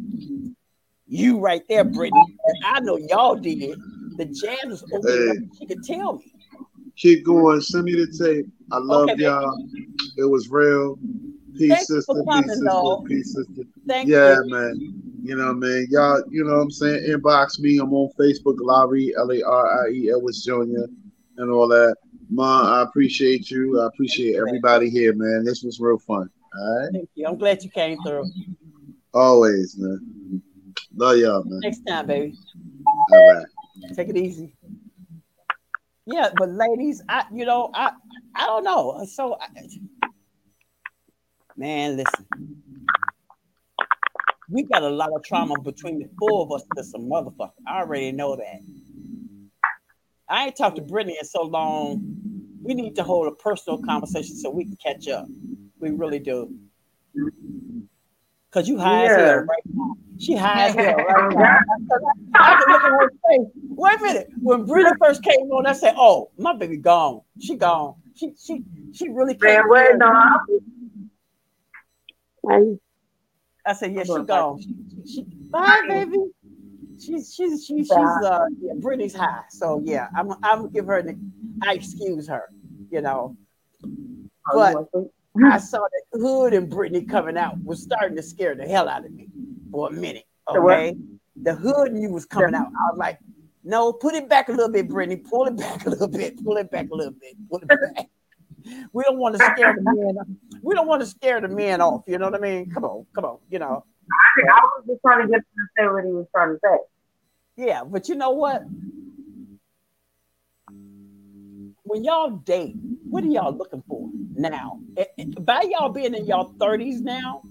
You 1.06 1.38
right 1.38 1.62
there, 1.68 1.84
Brittany. 1.84 2.36
I 2.64 2.80
know 2.80 2.96
y'all 2.96 3.36
did. 3.36 3.78
The 4.18 4.24
jazz 4.24 4.58
was 4.66 4.84
open 4.92 5.10
Hey. 5.10 5.48
She 5.56 5.66
could 5.66 5.84
tell 5.84 6.14
me. 6.14 6.32
Keep 6.96 7.24
going. 7.24 7.60
Send 7.60 7.84
me 7.84 7.92
the 7.92 8.08
tape. 8.08 8.46
I 8.72 8.78
love 8.78 9.08
Okay, 9.10 9.22
y'all. 9.22 9.56
It 10.16 10.24
was 10.24 10.50
real. 10.50 10.98
Peace, 11.56 11.68
Thank 11.68 11.88
you 11.88 11.96
sister. 11.96 12.02
for 12.06 12.24
Peace, 12.24 12.32
coming, 12.32 12.48
sister. 12.48 12.96
Peace, 13.06 13.34
sister. 13.34 13.62
Thank 13.86 14.08
yeah, 14.08 14.40
you. 14.40 14.50
man. 14.50 14.92
You 15.22 15.36
know, 15.36 15.54
man. 15.54 15.86
Y'all, 15.88 16.20
you 16.30 16.42
know 16.42 16.56
what 16.56 16.62
I'm 16.62 16.70
saying? 16.72 17.08
Inbox 17.08 17.60
me. 17.60 17.78
I'm 17.78 17.94
on 17.94 18.10
Facebook, 18.18 18.56
Larie, 18.58 19.14
L 19.16 19.30
A 19.30 19.42
R 19.42 19.86
I 19.86 19.90
E 19.92 20.10
Ellis 20.10 20.44
Jr., 20.44 20.86
and 21.36 21.50
all 21.50 21.68
that. 21.68 21.94
Ma, 22.28 22.80
I 22.80 22.82
appreciate 22.82 23.50
you. 23.52 23.80
I 23.80 23.86
appreciate 23.86 24.34
everybody 24.34 24.90
here, 24.90 25.14
man. 25.14 25.44
This 25.44 25.62
was 25.62 25.78
real 25.78 25.98
fun. 25.98 26.28
All 26.58 26.80
right. 26.80 26.92
Thank 26.92 27.08
you. 27.14 27.26
I'm 27.26 27.38
glad 27.38 27.62
you 27.62 27.70
came 27.70 28.02
through. 28.02 28.28
Always, 29.14 29.76
man. 29.78 30.42
Love 30.96 31.18
y'all, 31.18 31.44
man. 31.44 31.60
Next 31.60 31.86
time, 31.86 32.08
baby. 32.08 32.34
All 33.12 33.34
right. 33.34 33.46
Take 33.94 34.08
it 34.08 34.16
easy. 34.16 34.54
Yeah, 36.06 36.30
but 36.36 36.50
ladies, 36.50 37.02
I 37.08 37.24
you 37.32 37.44
know 37.44 37.70
I 37.74 37.92
I 38.34 38.46
don't 38.46 38.64
know. 38.64 39.04
So, 39.10 39.36
I, 39.40 39.48
man, 41.56 41.96
listen, 41.96 42.26
we 44.50 44.62
got 44.64 44.82
a 44.82 44.88
lot 44.88 45.10
of 45.14 45.24
trauma 45.24 45.60
between 45.60 45.98
the 45.98 46.08
four 46.18 46.42
of 46.42 46.52
us. 46.52 46.62
That's 46.74 46.94
a 46.94 46.98
motherfucker. 46.98 47.50
I 47.66 47.80
already 47.80 48.12
know 48.12 48.36
that. 48.36 48.60
I 50.28 50.46
ain't 50.46 50.56
talked 50.56 50.76
to 50.76 50.82
Brittany 50.82 51.16
in 51.18 51.26
so 51.26 51.42
long. 51.42 52.00
We 52.62 52.74
need 52.74 52.96
to 52.96 53.02
hold 53.02 53.28
a 53.28 53.32
personal 53.32 53.82
conversation 53.82 54.36
so 54.36 54.50
we 54.50 54.64
can 54.64 54.76
catch 54.76 55.08
up. 55.08 55.26
We 55.80 55.90
really 55.90 56.18
do. 56.18 56.54
Cause 58.50 58.66
you 58.68 58.78
high 58.78 59.04
as 59.04 59.16
hell 59.16 59.36
right 59.40 59.62
now. 59.74 59.94
She 60.18 60.34
high 60.34 60.68
as 60.68 60.74
hell 60.74 60.96
right 60.96 61.34
now. 61.34 61.58
I 62.34 62.56
can 62.56 62.72
look 62.72 62.82
at 62.82 62.90
her 62.90 63.10
face. 63.28 63.46
Wait 63.68 63.98
a 63.98 64.02
minute. 64.02 64.28
When 64.40 64.64
Brittany 64.64 64.96
first 65.00 65.22
came 65.22 65.50
on, 65.52 65.66
I 65.66 65.72
said, 65.74 65.94
"Oh, 65.96 66.30
my 66.38 66.56
baby 66.56 66.78
gone. 66.78 67.20
She 67.38 67.56
gone. 67.56 67.94
She 68.14 68.32
she 68.42 68.64
she 68.92 69.08
really 69.10 69.36
Man, 69.40 69.54
can't." 69.54 69.70
wait, 69.70 69.96
no. 69.96 70.06
I- 70.06 70.38
I- 72.48 72.78
I 73.66 73.72
said, 73.74 73.92
"Yeah, 73.92 74.00
I'm 74.00 74.06
she 74.06 74.26
gone. 74.26 74.58
She, 74.58 74.74
she, 75.06 75.26
bye, 75.50 75.82
baby." 75.86 76.16
She's 76.98 77.32
she's 77.32 77.64
she's 77.64 77.86
she's 77.86 77.90
uh 77.90 78.46
yeah, 78.60 78.72
Brittany's 78.80 79.14
high. 79.14 79.42
So 79.50 79.82
yeah, 79.84 80.08
I'm 80.16 80.32
I'm 80.42 80.58
gonna 80.60 80.70
give 80.70 80.86
her 80.86 80.98
an 80.98 81.32
I 81.62 81.74
excuse 81.74 82.28
her, 82.28 82.44
you 82.90 83.02
know. 83.02 83.36
But 84.52 84.88
I 85.46 85.58
saw 85.58 85.78
that 85.78 86.20
Hood 86.20 86.54
and 86.54 86.68
Brittany 86.68 87.04
coming 87.04 87.36
out 87.36 87.62
was 87.62 87.82
starting 87.82 88.16
to 88.16 88.22
scare 88.22 88.54
the 88.54 88.64
hell 88.64 88.88
out 88.88 89.04
of 89.04 89.12
me 89.12 89.28
for 89.70 89.88
a 89.88 89.92
minute. 89.92 90.24
Okay. 90.48 90.96
The 91.42 91.54
hood 91.54 91.92
and 91.92 92.02
you 92.02 92.10
was 92.10 92.24
coming 92.24 92.54
out. 92.54 92.66
I 92.66 92.90
was 92.90 92.98
like, 92.98 93.18
no, 93.62 93.92
put 93.92 94.14
it 94.14 94.28
back 94.28 94.48
a 94.48 94.52
little 94.52 94.70
bit, 94.70 94.88
Brittany. 94.88 95.16
Pull 95.16 95.46
it 95.46 95.56
back 95.56 95.86
a 95.86 95.90
little 95.90 96.08
bit. 96.08 96.42
Pull 96.42 96.56
it 96.56 96.70
back 96.70 96.88
a 96.90 96.94
little 96.94 97.12
bit. 97.12 97.34
Pull 97.50 97.60
it 97.60 97.68
back. 97.68 98.08
We 98.92 99.02
don't 99.04 99.18
want 99.18 99.34
to 99.36 99.42
scare 99.42 99.72
the 99.72 99.82
men. 99.82 100.38
We 100.62 100.74
don't 100.74 100.88
want 100.88 101.00
to 101.00 101.06
scare 101.06 101.40
the 101.40 101.48
men 101.48 101.80
off. 101.80 102.02
You 102.06 102.18
know 102.18 102.26
what 102.26 102.34
I 102.34 102.38
mean? 102.38 102.70
Come 102.70 102.84
on, 102.84 103.06
come 103.14 103.24
on. 103.24 103.38
You 103.48 103.60
know. 103.60 103.84
I 104.50 104.60
was 104.76 104.84
just 104.86 105.00
trying 105.00 105.26
to 105.26 105.32
get 105.32 105.40
to 105.40 105.66
say 105.78 105.86
what 105.86 106.04
he 106.04 106.10
was 106.10 106.26
trying 106.34 106.54
to 106.54 106.60
say. 106.62 106.78
Yeah, 107.56 107.84
but 107.84 108.08
you 108.08 108.16
know 108.16 108.30
what? 108.30 108.62
When 111.84 112.04
y'all 112.04 112.30
date, 112.30 112.74
what 113.08 113.24
are 113.24 113.28
y'all 113.28 113.56
looking 113.56 113.82
for 113.88 114.10
now? 114.38 114.80
By 115.40 115.62
y'all 115.68 115.90
being 115.90 116.14
in 116.14 116.24
y'all 116.26 116.52
30s 116.54 117.00
now, 117.00 117.42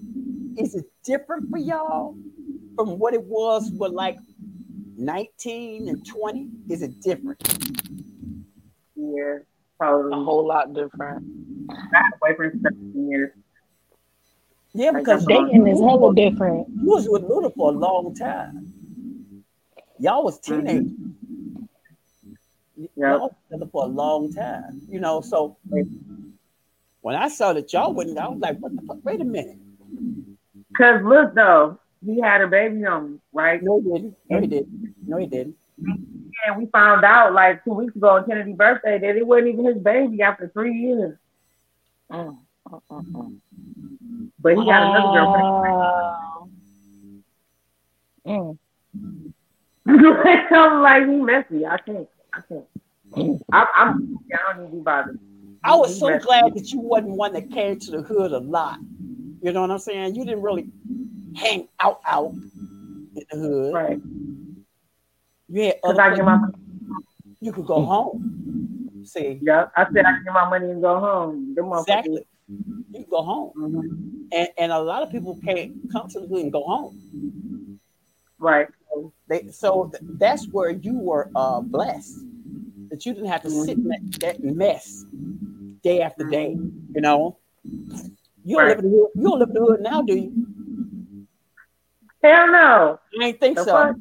is 0.56 0.74
it 0.74 0.86
different 1.04 1.50
for 1.50 1.58
y'all 1.58 2.16
from 2.76 2.98
what 2.98 3.14
it 3.14 3.24
was 3.24 3.70
with 3.72 3.92
like 3.92 4.18
19 4.96 5.88
and 5.88 6.06
20? 6.06 6.48
Is 6.68 6.82
it 6.82 7.00
different? 7.00 7.40
Yeah, 8.96 9.38
probably 9.78 10.12
A 10.12 10.24
whole 10.24 10.46
lot 10.46 10.74
different. 10.74 11.24
I 11.70 11.74
had 11.92 12.12
a 12.14 12.18
boyfriend 12.20 12.60
17 12.62 13.08
years. 13.08 13.30
Yeah, 14.74 14.92
because 14.92 15.24
Dating 15.24 15.66
is 15.66 15.80
hella 15.80 16.14
different. 16.14 16.68
you 16.68 16.90
was 16.90 17.08
with 17.08 17.22
Luda 17.22 17.54
for 17.54 17.70
a 17.70 17.76
long 17.76 18.14
time. 18.14 18.68
Y'all 19.98 20.24
was 20.24 20.38
teenagers. 20.38 20.92
Y'all 22.96 23.20
was 23.20 23.32
together 23.50 23.68
for 23.72 23.84
a 23.84 23.86
long 23.86 24.32
time. 24.32 24.82
You 24.88 25.00
know, 25.00 25.20
so 25.20 25.56
when 27.08 27.16
I 27.16 27.28
saw 27.28 27.54
that 27.54 27.72
y'all 27.72 27.94
wouldn't, 27.94 28.18
I 28.18 28.28
was 28.28 28.38
like, 28.38 28.58
what 28.58 28.76
the 28.76 28.82
fuck? 28.82 28.98
Wait 29.02 29.18
a 29.22 29.24
minute. 29.24 29.56
Cause 30.76 31.00
look 31.02 31.34
though, 31.34 31.80
he 32.04 32.20
had 32.20 32.42
a 32.42 32.46
baby 32.46 32.84
on 32.84 33.12
me, 33.12 33.18
right? 33.32 33.62
No, 33.62 33.80
he 33.80 33.90
didn't. 33.90 34.16
No, 34.28 34.40
he 34.40 34.46
didn't. 34.46 34.94
No, 35.06 35.16
he 35.16 35.26
didn't. 35.26 35.56
And 35.78 36.58
we 36.58 36.66
found 36.66 37.06
out 37.06 37.32
like 37.32 37.64
two 37.64 37.72
weeks 37.72 37.96
ago 37.96 38.10
on 38.10 38.26
Kennedy's 38.26 38.56
birthday 38.56 38.98
that 38.98 39.16
it 39.16 39.26
wasn't 39.26 39.48
even 39.48 39.64
his 39.64 39.78
baby 39.78 40.20
after 40.20 40.50
three 40.52 40.74
years. 40.74 41.16
Mm, 42.12 42.36
mm, 42.68 42.82
mm, 42.90 43.04
mm. 43.14 43.40
But 44.38 44.58
he 44.58 44.66
got 44.66 44.82
another 44.82 45.08
girlfriend. 45.14 45.48
Wow. 45.48 46.48
Mm. 48.26 48.58
I'm 50.52 50.82
like, 50.82 51.08
he 51.08 51.16
messy. 51.16 51.64
I 51.64 51.78
can't. 51.78 52.08
I 52.34 52.40
can't. 52.46 53.42
I, 53.50 53.66
I'm. 53.76 54.18
I 54.30 54.52
don't 54.52 54.64
need 54.64 54.70
to 54.72 54.76
be 54.76 54.82
bothered. 54.82 55.18
I 55.64 55.76
was 55.76 55.98
so 55.98 56.18
glad 56.18 56.54
that 56.54 56.72
you 56.72 56.80
wasn't 56.80 57.16
one 57.16 57.32
that 57.34 57.50
came 57.50 57.78
to 57.78 57.90
the 57.90 58.02
hood 58.02 58.32
a 58.32 58.38
lot. 58.38 58.78
You 59.42 59.52
know 59.52 59.60
what 59.62 59.70
I'm 59.70 59.78
saying? 59.78 60.14
You 60.14 60.24
didn't 60.24 60.42
really 60.42 60.68
hang 61.34 61.68
out 61.80 62.00
out 62.06 62.32
in 63.14 63.22
the 63.30 63.36
hood. 63.48 63.74
Right. 63.74 64.00
You 65.48 65.62
had 65.62 65.76
other 65.84 66.00
I 66.02 66.14
get 66.14 66.24
my. 66.24 66.38
you 67.40 67.52
could 67.52 67.66
go 67.66 67.82
home. 67.82 68.24
See, 69.04 69.38
Yeah, 69.42 69.68
I 69.76 69.86
said 69.92 70.04
I 70.04 70.12
can 70.12 70.24
get 70.24 70.32
my 70.34 70.48
money 70.48 70.70
and 70.70 70.82
go 70.82 70.98
home. 71.00 71.54
Them 71.54 71.72
exactly. 71.72 72.22
You 72.92 73.04
go 73.10 73.22
home, 73.22 73.52
Mhm. 73.56 74.28
and 74.32 74.48
and 74.58 74.72
a 74.72 74.78
lot 74.78 75.02
of 75.02 75.10
people 75.10 75.38
can't 75.44 75.70
come 75.92 76.08
to 76.08 76.20
the 76.20 76.26
hood 76.26 76.42
and 76.42 76.52
go 76.52 76.62
home. 76.64 76.98
Right. 78.38 78.68
So 78.90 79.12
they 79.28 79.48
so 79.50 79.90
th- 79.92 80.02
that's 80.18 80.46
where 80.52 80.70
you 80.70 80.98
were 80.98 81.30
uh 81.34 81.60
blessed 81.60 82.24
that 82.90 83.04
you 83.06 83.14
didn't 83.14 83.28
have 83.28 83.42
to 83.42 83.50
sit 83.50 83.78
in 83.78 83.88
that, 83.88 84.00
that 84.20 84.44
mess 84.44 85.04
day 85.82 86.00
after 86.02 86.24
day. 86.28 86.56
You 86.94 87.00
know, 87.00 87.38
you 88.44 88.56
don't 88.56 88.64
Right. 88.64 88.68
live 88.76 88.84
in 88.84 88.90
the 88.90 88.96
hood. 88.96 89.08
You 89.14 89.22
don't 89.22 89.38
live 89.38 89.48
in 89.48 89.54
the 89.54 89.60
hood 89.60 89.80
now, 89.80 90.02
do 90.02 90.14
you? 90.14 91.26
Hell 92.22 92.46
no. 92.50 92.98
I 93.20 93.24
ain't 93.24 93.40
think 93.40 93.58
so. 93.58 93.94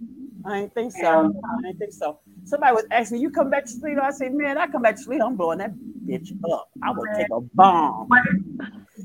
I 0.46 0.58
ain't 0.60 0.74
think 0.74 0.92
so. 0.94 1.34
I 1.44 1.68
ain't 1.68 1.78
think 1.78 1.94
so. 1.94 2.20
Somebody 2.46 2.74
was 2.74 2.86
asking 2.92 3.18
me, 3.18 3.22
"You 3.22 3.30
come 3.30 3.50
back 3.50 3.66
to 3.66 3.72
sleep?" 3.72 3.98
I 4.02 4.12
said, 4.12 4.34
"Man, 4.34 4.58
I 4.58 4.68
come 4.68 4.82
back 4.82 4.96
to 4.96 5.02
sleep. 5.02 5.22
I'm 5.22 5.36
blowing 5.36 5.58
that 5.58 5.74
bitch 6.06 6.32
up. 6.50 6.70
I 6.82 6.92
will 6.92 7.06
take 7.18 7.28
a 7.32 7.42
bomb." 7.42 8.08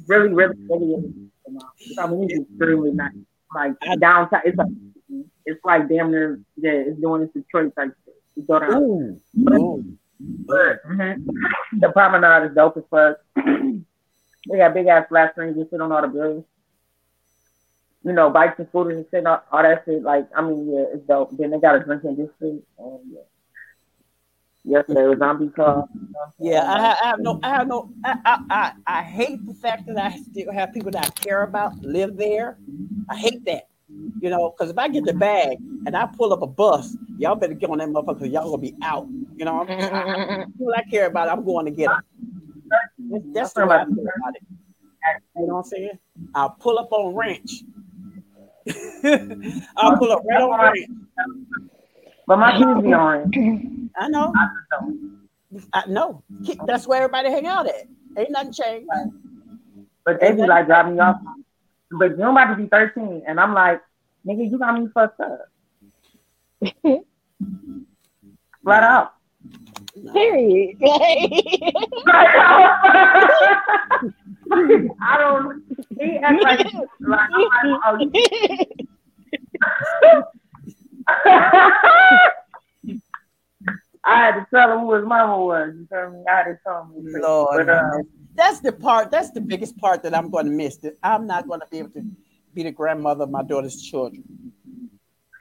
Really, 0.06 0.28
really, 0.28 0.54
really. 0.68 0.94
is. 0.94 1.98
I 1.98 2.06
mean, 2.06 2.28
he's 2.28 2.40
extremely 2.40 2.92
nice. 2.92 3.12
Like 3.54 3.74
downtown, 3.98 4.40
it's 4.44 4.56
like 4.56 4.68
it's 5.44 5.64
like 5.64 5.88
damn 5.88 6.10
near 6.10 6.40
yeah, 6.56 6.70
it's 6.70 7.00
doing 7.00 7.22
this 7.22 7.30
Detroit 7.32 7.74
type 7.76 7.92
shit. 8.04 8.14
You 8.36 8.42
go 8.44 8.60
down. 8.60 8.82
Ooh, 8.82 9.20
ooh. 9.50 9.84
But, 10.46 10.84
mhm. 10.84 11.26
The 11.80 11.90
promenade 11.90 12.50
is 12.50 12.54
dope 12.54 12.76
as 12.76 12.84
fuck. 12.90 13.18
they 13.36 14.56
got 14.56 14.74
big 14.74 14.86
ass 14.86 15.06
flat 15.08 15.32
screens 15.32 15.56
and 15.56 15.68
sit 15.70 15.80
on 15.80 15.92
all 15.92 16.02
the 16.02 16.08
buildings. 16.08 16.44
You 18.04 18.12
know, 18.12 18.30
bikes 18.30 18.58
and 18.58 18.68
scooters 18.68 18.96
and 18.96 19.06
shit, 19.10 19.26
all, 19.26 19.42
all 19.52 19.62
that 19.62 19.82
shit. 19.84 20.02
Like, 20.02 20.28
I 20.36 20.42
mean, 20.42 20.72
yeah, 20.72 20.84
it's 20.92 21.06
dope. 21.06 21.36
Then 21.36 21.50
they 21.50 21.58
got 21.58 21.76
a 21.76 21.80
drinking 21.84 22.16
district. 22.16 22.66
And 22.78 23.00
yeah. 23.12 23.20
Yesterday 24.64 25.08
was 25.08 25.18
zombie 25.18 25.48
car. 25.48 25.88
Yeah, 26.38 26.62
I, 26.62 27.04
I 27.04 27.08
have 27.08 27.20
no, 27.20 27.40
I 27.42 27.48
have 27.48 27.66
no, 27.66 27.90
I, 28.04 28.18
I, 28.24 28.38
I, 28.50 28.72
I 28.86 29.02
hate 29.02 29.44
the 29.44 29.54
fact 29.54 29.86
that 29.86 29.98
I 29.98 30.16
still 30.16 30.52
have 30.52 30.72
people 30.72 30.92
that 30.92 31.04
I 31.04 31.10
care 31.10 31.42
about 31.42 31.76
live 31.80 32.16
there. 32.16 32.58
I 33.08 33.16
hate 33.16 33.44
that, 33.46 33.68
you 34.20 34.30
know, 34.30 34.50
because 34.56 34.70
if 34.70 34.78
I 34.78 34.88
get 34.88 35.04
the 35.04 35.12
bag 35.14 35.58
and 35.86 35.96
I 35.96 36.06
pull 36.06 36.32
up 36.32 36.42
a 36.42 36.46
bus, 36.46 36.96
y'all 37.18 37.34
better 37.34 37.54
get 37.54 37.70
on 37.70 37.78
that 37.78 37.88
motherfucker. 37.88 38.20
'cause 38.20 38.28
Y'all 38.28 38.44
gonna 38.50 38.58
be 38.62 38.74
out, 38.82 39.06
you 39.36 39.44
know. 39.44 39.60
I, 39.68 40.44
people 40.58 40.72
I 40.76 40.82
care 40.90 41.06
about, 41.06 41.28
I'm 41.28 41.44
going 41.44 41.66
to 41.66 41.70
get 41.72 41.88
them. 41.90 42.00
That's, 43.10 43.24
that's 43.34 43.52
the 43.52 43.66
way 43.66 43.76
I 43.76 43.84
feel 43.84 44.04
about 44.04 44.34
it. 44.36 44.42
You 45.36 45.46
know 45.46 45.54
what 45.54 45.58
I'm 45.60 45.64
saying? 45.64 45.98
I'll 46.34 46.50
pull 46.50 46.78
up 46.78 46.92
on 46.92 47.14
ranch. 47.14 47.64
I'll 49.76 49.96
pull 49.98 50.12
up 50.12 50.22
right 50.28 50.40
on 50.40 50.60
ranch. 50.60 50.78
But 52.26 52.36
my 52.38 52.52
kids 52.56 52.80
be 52.82 52.94
orange. 52.94 53.36
I 53.96 54.08
know. 54.08 54.32
I 55.72 55.86
know. 55.88 56.22
That's 56.66 56.86
where 56.86 57.02
everybody 57.02 57.30
hang 57.30 57.46
out 57.46 57.66
at. 57.66 57.86
Ain't 58.16 58.30
nothing 58.30 58.52
changed. 58.52 58.88
But 60.04 60.20
they 60.20 60.32
be 60.32 60.42
like 60.46 60.66
drop 60.66 60.86
me 60.86 60.98
off. 60.98 61.16
But 61.92 62.16
you're 62.16 62.30
about 62.30 62.54
to 62.54 62.56
be 62.56 62.68
13, 62.68 63.22
and 63.26 63.38
I'm 63.38 63.54
like, 63.54 63.80
nigga, 64.26 64.50
you 64.50 64.58
got 64.58 64.78
me 64.78 64.88
fucked 64.92 65.20
up. 65.20 65.48
Flat 68.64 68.82
out. 68.82 69.14
Period. 70.12 70.76
I 74.52 75.16
don't. 75.18 75.62
He 75.98 76.18
acts 76.18 76.42
like, 76.42 76.58
like, 77.00 77.30
I'm 77.32 77.40
like 77.40 77.64
oh, 77.84 77.98
I 84.04 84.16
had 84.16 84.32
to 84.34 84.46
tell 84.52 84.72
him 84.72 84.80
who 84.80 84.94
his 84.94 85.04
mama 85.06 85.44
was. 85.44 85.74
You 85.76 85.86
feel 85.88 86.10
me? 86.10 86.24
I 86.28 86.36
had 86.36 86.44
to 86.44 86.58
tell 86.64 86.84
him. 86.84 86.92
Lord, 87.20 87.66
But, 87.66 87.74
uh, 87.74 87.98
that's 88.34 88.60
the 88.60 88.72
part. 88.72 89.10
That's 89.10 89.30
the 89.30 89.40
biggest 89.40 89.76
part 89.78 90.02
that 90.02 90.14
I'm 90.14 90.30
going 90.30 90.46
to 90.46 90.52
miss. 90.52 90.76
That 90.78 90.96
I'm 91.02 91.26
not 91.26 91.46
going 91.46 91.60
to 91.60 91.66
be 91.70 91.78
able 91.78 91.90
to 91.90 92.04
be 92.54 92.62
the 92.62 92.72
grandmother 92.72 93.24
of 93.24 93.30
my 93.30 93.42
daughter's 93.42 93.80
children. 93.80 94.24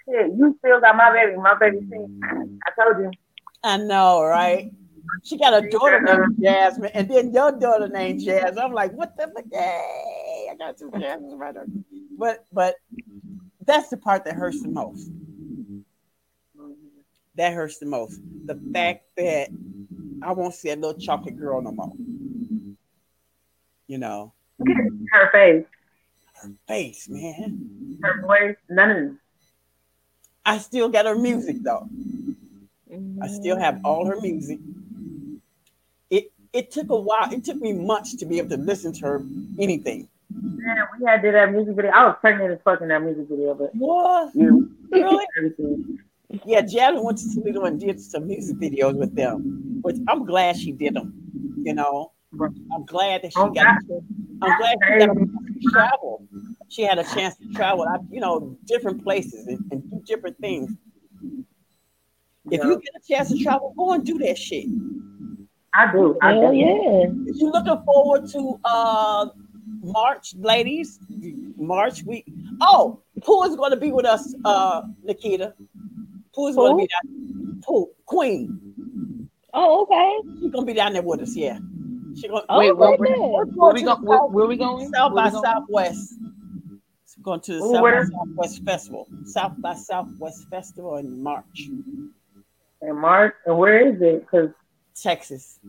Yeah, 0.08 0.26
you 0.26 0.56
still 0.60 0.82
got 0.82 0.96
my 0.96 1.12
baby. 1.14 1.38
My 1.38 1.56
baby. 1.60 1.80
I 2.24 2.84
told 2.84 3.04
you. 3.04 3.12
I 3.64 3.78
know, 3.78 4.24
right? 4.24 4.72
She 5.24 5.38
got 5.38 5.54
a 5.54 5.70
daughter 5.70 6.02
named 6.02 6.38
Jasmine, 6.42 6.92
and 6.94 7.10
then 7.10 7.34
your 7.34 7.52
daughter 7.52 7.88
named 7.88 8.22
Jazz. 8.22 8.58
I'm 8.58 8.72
like, 8.72 8.94
what 8.94 9.16
the 9.18 9.28
fuck? 9.28 9.46
Yay! 9.52 10.48
I 10.52 10.56
got 10.58 10.78
two 10.78 10.92
Jasmines 11.00 11.34
right 11.36 11.54
there. 11.54 11.66
But 12.18 12.46
but 12.52 12.76
that's 13.66 13.90
the 13.90 13.98
part 13.98 14.26
that 14.26 14.36
hurts 14.36 14.62
the 14.62 14.70
most. 14.70 15.10
That 17.36 17.54
hurts 17.54 17.78
the 17.78 17.86
most. 17.86 18.20
The 18.46 18.60
fact 18.74 19.06
that 19.18 19.50
I 20.22 20.32
won't 20.34 20.54
see 20.54 20.70
a 20.70 20.76
little 20.76 21.00
chocolate 21.00 21.38
girl 21.38 21.62
no 21.62 21.72
more. 21.72 21.94
You 23.92 23.98
know, 23.98 24.32
mm. 24.62 25.06
Her 25.12 25.30
face, 25.34 25.66
Her 26.36 26.50
face, 26.66 27.10
man. 27.10 27.98
her 28.02 28.22
voice, 28.26 28.56
none. 28.70 29.20
I 30.46 30.60
still 30.60 30.88
got 30.88 31.06
her 31.06 31.16
music 31.16 31.58
though. 31.62 31.90
I 33.22 33.28
still 33.28 33.60
have 33.60 33.82
all 33.84 34.06
her 34.06 34.16
music. 34.22 34.60
It 36.10 36.32
it 36.54 36.72
took 36.72 36.90
a 36.90 36.96
while. 36.96 37.34
It 37.34 37.44
took 37.44 37.58
me 37.58 37.74
months 37.74 38.16
to 38.16 38.26
be 38.26 38.38
able 38.38 38.48
to 38.56 38.58
listen 38.64 38.94
to 38.94 39.02
her 39.08 39.26
anything. 39.60 40.08
Man, 40.34 40.78
we 40.98 41.06
had 41.06 41.22
did 41.22 41.36
that 41.36 41.52
music 41.52 41.76
video. 41.76 41.92
I 41.92 42.06
was 42.06 42.16
pregnant 42.22 42.50
as 42.54 42.60
fuck 42.64 42.80
in 42.80 42.88
that 42.88 43.04
music 43.04 43.28
video, 43.30 43.54
but 43.56 43.76
What? 43.76 44.32
yeah, 44.34 44.52
Really? 44.90 45.26
Yeah, 46.46 46.62
Jasmine 46.62 47.04
went 47.04 47.18
to 47.18 47.36
Toledo 47.36 47.66
and 47.66 47.78
did 47.78 48.00
some 48.00 48.26
music 48.26 48.56
videos 48.56 48.96
with 48.96 49.14
them, 49.18 49.80
which 49.82 49.98
I'm 50.08 50.24
glad 50.26 50.56
she 50.56 50.72
did 50.72 50.94
them. 50.94 51.12
You 51.62 51.74
know, 51.74 52.14
I'm 52.40 52.86
glad 52.86 53.24
that 53.24 53.34
she 53.34 53.40
Oh, 53.40 53.50
got. 53.52 53.68
I'm 54.42 54.58
glad 54.58 54.78
she 54.88 55.00
got 55.00 55.14
to 55.14 55.70
travel. 55.72 56.28
She 56.70 56.84
had 56.84 56.98
a 57.00 57.04
chance 57.04 57.36
to 57.38 57.48
travel, 57.54 57.84
I- 57.88 57.98
you 58.10 58.22
know, 58.22 58.58
different 58.66 59.04
places 59.04 59.48
and, 59.48 59.60
and 59.72 59.90
do 59.92 60.02
different 60.06 60.38
things. 60.40 60.72
If 62.50 62.64
you 62.64 62.80
get 62.82 62.94
a 62.96 63.08
chance 63.08 63.30
to 63.30 63.44
travel, 63.44 63.74
go 63.78 63.92
and 63.94 64.06
do 64.06 64.18
that 64.20 64.38
shit. 64.38 64.66
I 65.74 65.92
do. 65.92 66.18
I 66.22 66.34
Hell 66.34 66.52
do. 66.52 66.58
yeah. 66.58 67.06
If 67.28 67.38
you're 67.38 67.52
looking 67.52 67.82
forward 67.86 68.28
to 68.30 68.60
uh 68.66 69.28
March, 69.84 70.34
ladies, 70.38 71.00
March 71.58 72.04
week. 72.04 72.26
Oh, 72.62 73.02
Pooh 73.24 73.44
is 73.44 73.56
going 73.56 73.72
to 73.72 73.78
be 73.78 73.92
with 73.92 74.06
us, 74.06 74.36
uh, 74.46 74.84
Nikita. 75.04 75.54
Pooh 76.36 76.48
is 76.50 76.56
going 76.56 76.74
to 76.74 76.78
be 76.78 76.88
that? 76.88 77.64
Pooh, 77.66 77.90
Queen. 78.06 79.30
Oh, 79.54 79.84
okay. 79.84 80.40
She's 80.40 80.52
going 80.52 80.66
to 80.66 80.72
be 80.72 80.74
down 80.76 80.94
there 80.94 81.02
with 81.02 81.22
us. 81.22 81.36
Yeah. 81.36 81.58
She 82.16 82.28
going. 82.28 82.44
Oh, 82.50 82.58
Wait, 82.60 82.76
where, 82.78 82.92
where, 82.92 82.98
where, 82.98 83.46
where 83.46 83.74
we 83.74 83.84
go, 83.84 83.96
where, 84.02 84.20
where 84.28 84.48
we 84.48 84.58
going? 84.58 84.90
South 84.90 85.14
Where 85.14 85.24
by 85.24 85.30
going? 85.32 85.44
Southwest. 85.44 86.18
We're 87.18 87.24
going 87.24 87.42
to 87.42 87.54
the 87.54 87.64
Ooh, 87.64 87.72
South 87.74 87.82
by? 87.84 88.04
Southwest 88.04 88.62
Festival. 88.64 89.08
South 89.26 89.54
by 89.62 89.74
Southwest 89.74 90.48
Festival 90.50 90.98
in 90.98 91.22
March, 91.24 91.72
And 92.82 92.98
March, 92.98 93.34
and 93.46 93.58
where 93.58 93.88
is 93.88 94.02
it? 94.02 94.22
Because 94.22 94.50
Texas, 95.02 95.60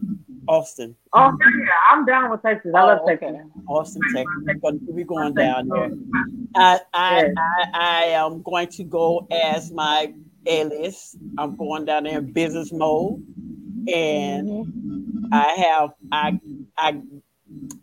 Austin, 0.49 0.97
oh 1.13 1.33
yeah, 1.41 1.73
I'm 1.91 2.05
down 2.05 2.31
with 2.31 2.43
Texas. 2.43 2.73
I 2.75 2.83
love 2.83 3.01
Oh, 3.03 3.07
Texas. 3.07 3.29
okay. 3.29 3.41
Austin, 3.69 4.03
Texas. 4.13 4.81
We're 4.89 5.05
going, 5.05 5.35
down 5.35 5.69
there. 5.69 5.91
I, 6.55 6.81
I. 6.93 7.29
I, 7.37 7.65
I 7.75 8.03
am 8.07 8.43
going 8.43 8.69
to 8.69 8.85
go 8.85 9.27
as 9.31 9.71
my 9.71 10.13
alias. 10.47 11.17
I'm 11.39 11.55
going 11.57 11.85
down 11.85 12.05
there 12.05 12.19
in 12.19 12.33
business 12.33 12.73
mode, 12.73 13.21
and 13.87 14.49
Mhm. 14.49 14.69
I 15.33 15.53
have 15.55 15.91
I 16.13 16.41
I 16.77 17.03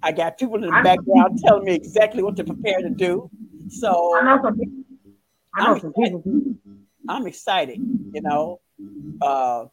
I 0.04 0.12
got 0.12 0.38
people 0.38 0.56
in 0.56 0.62
the 0.62 0.82
background 0.84 1.40
telling 1.44 1.66
me 1.66 1.76
exactly 1.76 2.24
what 2.24 2.36
to 2.38 2.44
prepare 2.44 2.80
to 2.80 2.90
do. 2.90 3.30
So 3.70 4.18
I 4.18 4.24
know 4.24 4.42
some 4.42 4.58
people. 4.58 4.84
I 5.56 5.64
know 5.64 5.74
I'm 5.74 5.80
some 5.80 5.94
people. 5.94 6.24
I'm 7.10 7.28
excited. 7.28 7.80
You 8.14 8.22
know, 8.22 8.60
uh, 9.22 9.66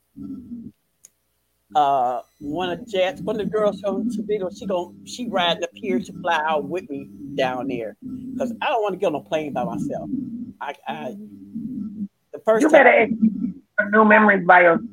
uh, 1.74 2.22
one 2.40 2.70
of 2.70 2.86
Jazz, 2.88 3.20
one 3.22 3.38
of 3.38 3.46
the 3.46 3.52
girls 3.52 3.80
from 3.80 4.10
Toledo, 4.10 4.48
she 4.50 4.66
gon' 4.66 4.96
she 5.04 5.28
riding 5.28 5.62
up 5.62 5.70
here 5.74 6.00
to 6.00 6.12
fly 6.22 6.42
out 6.46 6.64
with 6.64 6.88
me 6.88 7.08
down 7.34 7.68
there 7.68 7.96
because 8.32 8.54
I 8.62 8.66
don't 8.66 8.82
want 8.82 8.94
to 8.94 8.98
get 8.98 9.08
on 9.08 9.16
a 9.16 9.20
plane 9.20 9.52
by 9.52 9.64
myself. 9.64 10.08
I, 10.60 10.74
I 10.88 11.16
the 12.32 12.40
first 12.44 12.62
You 12.62 12.70
time, 12.70 12.84
better 12.84 13.08
new 13.90 14.04
memories 14.04 14.46
by 14.46 14.62
yourself. 14.62 14.88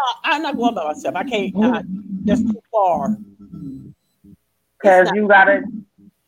No, 0.00 0.30
I'm 0.32 0.42
not 0.42 0.56
going 0.56 0.74
by 0.74 0.84
myself. 0.84 1.16
I 1.16 1.24
can't. 1.24 1.54
I, 1.56 1.82
that's 2.24 2.42
too 2.42 2.62
far. 2.70 3.16
Because 4.80 5.10
you 5.14 5.28
gotta, 5.28 5.62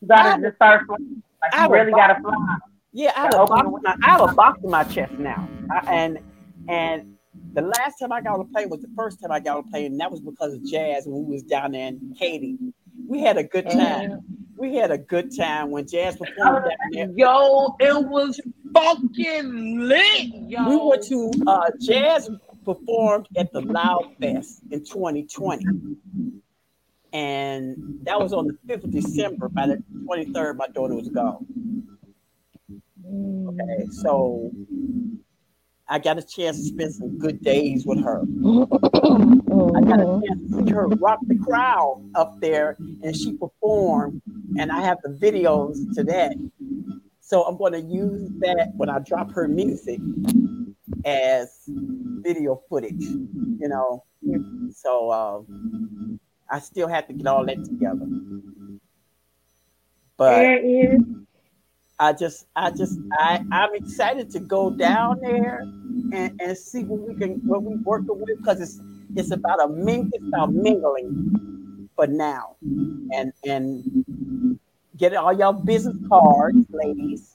you 0.00 0.08
gotta 0.08 0.42
just 0.42 0.56
start 0.56 0.86
flying. 0.86 1.22
Like 1.40 1.54
I 1.54 1.66
you 1.66 1.72
really 1.72 1.90
fly. 1.90 2.08
gotta 2.08 2.20
fly. 2.20 2.56
Yeah, 2.92 3.12
I 3.16 3.22
have, 3.22 3.34
a 3.34 3.46
box 3.46 3.66
in 3.66 3.82
my, 3.82 3.96
I 4.02 4.10
have 4.10 4.20
a 4.20 4.34
box 4.34 4.60
in 4.62 4.70
my 4.70 4.84
chest 4.84 5.12
now, 5.14 5.48
I, 5.70 5.78
and 5.90 6.18
and 6.68 7.16
the 7.54 7.62
last 7.62 7.98
time 7.98 8.12
I 8.12 8.20
got 8.20 8.34
on 8.34 8.40
a 8.40 8.44
plane 8.44 8.68
was 8.68 8.80
the 8.80 8.90
first 8.94 9.20
time 9.20 9.32
I 9.32 9.40
got 9.40 9.58
on 9.58 9.64
a 9.66 9.70
plane, 9.70 9.92
and 9.92 10.00
that 10.00 10.10
was 10.10 10.20
because 10.20 10.54
of 10.54 10.64
Jazz 10.64 11.06
when 11.06 11.26
we 11.26 11.32
was 11.32 11.42
down 11.42 11.72
there 11.72 11.88
in 11.88 12.14
Katy. 12.18 12.58
We 13.08 13.20
had 13.20 13.38
a 13.38 13.44
good 13.44 13.70
time. 13.70 14.20
We 14.56 14.76
had 14.76 14.90
a 14.90 14.98
good 14.98 15.34
time 15.34 15.70
when 15.70 15.88
Jazz 15.88 16.16
performed 16.16 16.64
down 16.64 16.76
there. 16.92 17.08
Yo, 17.16 17.74
it 17.80 18.04
was 18.06 18.38
fucking 18.74 19.80
lit, 19.80 20.26
yo. 20.46 20.68
We 20.68 20.76
went 20.76 21.02
to 21.04 21.32
uh, 21.46 21.70
Jazz 21.80 22.30
performed 22.64 23.28
at 23.36 23.52
the 23.52 23.60
Loud 23.60 24.14
Fest 24.20 24.62
in 24.70 24.84
2020, 24.84 25.64
and 27.12 27.76
that 28.02 28.20
was 28.20 28.32
on 28.32 28.46
the 28.46 28.58
5th 28.66 28.84
of 28.84 28.90
December. 28.90 29.48
By 29.48 29.66
the 29.66 29.82
23rd, 30.08 30.56
my 30.56 30.68
daughter 30.68 30.94
was 30.94 31.08
gone. 31.08 31.46
Mm. 33.06 33.48
Okay, 33.48 33.86
so 33.90 34.50
I 35.88 35.98
got 35.98 36.18
a 36.18 36.22
chance 36.22 36.56
to 36.56 36.64
spend 36.64 36.94
some 36.94 37.18
good 37.18 37.42
days 37.42 37.84
with 37.84 38.02
her. 38.02 38.22
I 38.22 39.80
got 39.82 40.00
a 40.00 40.22
chance 40.26 40.40
to 40.50 40.64
see 40.64 40.72
her 40.72 40.88
rock 40.88 41.18
the 41.26 41.36
crowd 41.36 42.08
up 42.14 42.40
there, 42.40 42.76
and 43.02 43.14
she 43.14 43.34
performed, 43.34 44.22
and 44.58 44.72
I 44.72 44.80
have 44.80 44.98
the 45.02 45.10
videos 45.10 45.94
to 45.94 46.04
that. 46.04 46.34
So 47.20 47.42
I'm 47.44 47.56
going 47.56 47.72
to 47.72 47.80
use 47.80 48.30
that 48.40 48.72
when 48.76 48.88
I 48.88 48.98
drop 49.00 49.32
her 49.32 49.48
music 49.48 50.00
as 51.04 51.68
video 52.22 52.62
footage, 52.68 53.02
you 53.02 53.68
know. 53.68 54.04
So 54.74 55.10
um, 55.12 56.20
I 56.50 56.60
still 56.60 56.88
have 56.88 57.06
to 57.08 57.12
get 57.12 57.26
all 57.26 57.44
that 57.46 57.64
together. 57.64 58.06
But 60.16 60.60
I 61.98 62.12
just, 62.12 62.46
I 62.54 62.70
just, 62.70 62.98
I, 63.12 63.44
I'm 63.50 63.74
excited 63.74 64.30
to 64.30 64.40
go 64.40 64.70
down 64.70 65.20
there 65.20 65.60
and, 65.60 66.40
and 66.40 66.56
see 66.56 66.84
what 66.84 67.08
we 67.08 67.14
can, 67.14 67.40
what 67.46 67.62
we 67.62 67.76
working 67.76 68.20
with, 68.20 68.38
because 68.38 68.60
it's, 68.60 68.80
it's 69.14 69.30
about 69.30 69.62
a 69.62 69.68
ming, 69.68 70.10
it's 70.12 70.26
about 70.26 70.52
mingling 70.52 71.88
for 71.94 72.06
now, 72.06 72.56
and 72.62 73.32
and 73.44 74.58
get 74.96 75.14
all 75.14 75.32
y'all 75.32 75.52
business 75.52 75.96
cards, 76.08 76.66
ladies, 76.70 77.31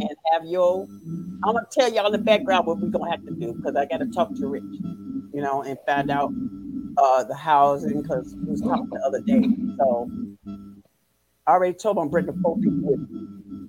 and 0.00 0.10
have 0.32 0.44
your. 0.44 0.86
I'm 1.44 1.54
gonna 1.54 1.66
tell 1.70 1.92
y'all 1.92 2.06
in 2.06 2.12
the 2.12 2.18
background 2.18 2.66
what 2.66 2.78
we're 2.78 2.88
gonna 2.88 3.10
have 3.10 3.24
to 3.24 3.32
do 3.32 3.54
because 3.54 3.76
I 3.76 3.86
got 3.86 3.98
to 3.98 4.06
talk 4.06 4.34
to 4.34 4.46
Rich, 4.46 4.62
you 5.32 5.40
know, 5.40 5.62
and 5.62 5.78
find 5.86 6.10
out 6.10 6.32
uh 6.98 7.24
the 7.24 7.34
housing 7.34 8.02
because 8.02 8.34
we 8.36 8.50
was 8.50 8.60
talking 8.60 8.88
the 8.90 9.00
other 9.06 9.20
day. 9.20 9.42
So 9.78 10.10
I 11.46 11.52
already 11.52 11.74
told 11.74 11.96
him 11.96 12.04
I'm 12.04 12.08
bringing 12.08 12.38
four 12.42 12.56
people 12.58 12.80
with 12.82 13.10
me. 13.10 13.68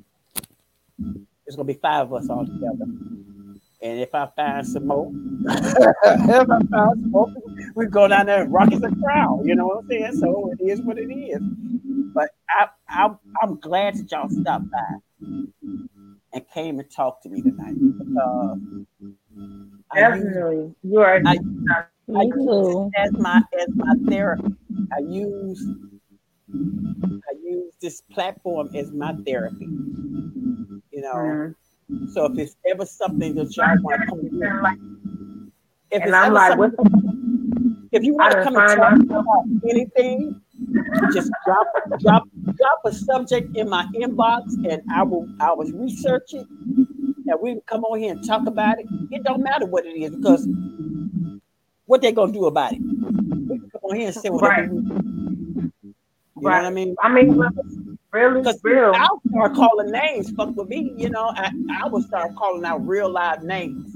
It's 1.45 1.56
gonna 1.56 1.66
be 1.66 1.80
five 1.82 2.08
of 2.08 2.14
us 2.14 2.30
all 2.30 2.45
together. 2.45 2.85
And 3.83 4.00
if 4.00 4.14
I 4.14 4.27
find 4.35 4.67
some 4.67 4.88
more, 4.88 5.11
if 5.45 5.90
I 6.27 6.45
find 6.45 6.69
some 6.69 7.11
more, 7.11 7.33
we 7.75 7.88
go 7.88 8.08
down 8.08 8.27
there 8.27 8.43
and 8.43 8.53
rock 8.53 8.72
as 8.72 8.82
crowd. 9.03 9.41
You 9.43 9.56
know 9.56 9.66
what 9.66 9.80
I'm 9.80 9.88
saying? 9.88 10.17
So 10.17 10.53
it 10.59 10.64
is 10.64 10.82
what 10.82 11.00
it 11.00 11.11
is. 11.11 11.41
But 12.14 12.30
I, 12.50 12.67
I, 12.88 13.09
I'm 13.41 13.59
glad 13.59 13.95
that 13.95 14.11
y'all 14.11 14.30
stopped 14.30 14.66
by 14.69 15.38
and 16.33 16.43
came 16.53 16.79
and 16.79 16.89
talked 16.91 17.23
to 17.23 17.29
me 17.29 17.41
tonight 17.41 17.75
use, 18.17 18.55
Definitely. 19.93 20.73
You 20.83 20.99
are 21.01 21.21
I, 21.25 21.37
I 21.69 21.83
Me 22.07 22.31
use 22.35 22.91
as 22.97 23.11
my 23.13 23.41
as 23.59 23.67
my 23.75 23.93
therapy. 24.09 24.55
I 24.93 24.99
use 24.99 25.67
I 26.49 27.33
use 27.43 27.73
this 27.81 28.01
platform 28.11 28.69
as 28.75 28.91
my 28.91 29.13
therapy. 29.25 29.65
You 30.91 31.01
know, 31.01 31.15
Mhm. 31.15 31.55
so 32.13 32.25
if 32.25 32.37
it's 32.37 32.55
ever 32.69 32.85
something 32.85 33.35
that 33.35 33.55
y'all 33.55 33.75
want 33.81 34.01
to 34.01 34.07
come 34.07 34.19
in, 34.19 35.51
if 35.91 36.03
And 36.03 36.15
I'm 36.15 36.33
like, 36.33 36.57
what's 36.57 36.75
if 37.91 38.03
you 38.03 38.15
want 38.15 38.31
to 38.31 38.43
come 38.43 38.55
and 38.55 38.67
talk 38.79 38.99
about 39.09 39.45
anything, 39.69 40.41
just 41.13 41.31
drop 41.45 41.67
drop 41.99 42.23
drop 42.57 42.81
a 42.85 42.91
subject 42.93 43.55
in 43.57 43.69
my 43.69 43.85
inbox, 43.95 44.53
and 44.69 44.81
I 44.93 45.03
will 45.03 45.27
I 45.39 45.53
will 45.53 45.71
research 45.71 46.33
it, 46.33 46.45
and 46.47 47.39
we 47.41 47.51
can 47.53 47.61
come 47.67 47.83
on 47.85 47.99
here 47.99 48.11
and 48.13 48.25
talk 48.25 48.47
about 48.47 48.80
it. 48.80 48.85
It 49.11 49.23
don't 49.23 49.43
matter 49.43 49.65
what 49.65 49.85
it 49.85 49.91
is 49.97 50.15
because 50.15 50.47
what 51.85 52.01
they 52.01 52.11
gonna 52.11 52.31
do 52.31 52.45
about 52.45 52.73
it? 52.73 52.80
We 52.81 53.59
can 53.59 53.69
come 53.69 53.81
on 53.83 53.95
here 53.95 54.07
and 54.07 54.15
say 54.15 54.30
whatever. 54.30 54.61
Right. 54.61 54.71
You 54.71 56.47
know 56.47 56.49
Right. 56.49 56.61
what 56.63 56.65
I 56.65 56.69
mean? 56.71 56.95
I 57.03 57.09
mean, 57.13 57.39
really, 58.11 58.41
real. 58.63 58.93
I'll 58.95 59.21
start 59.30 59.53
calling 59.53 59.91
names. 59.91 60.31
Fuck 60.31 60.55
with 60.55 60.69
me, 60.69 60.93
you 60.97 61.09
know. 61.09 61.31
I, 61.35 61.51
I 61.80 61.88
will 61.88 62.01
start 62.01 62.35
calling 62.35 62.65
out 62.65 62.85
real 62.88 63.09
live 63.09 63.43
names. 63.43 63.95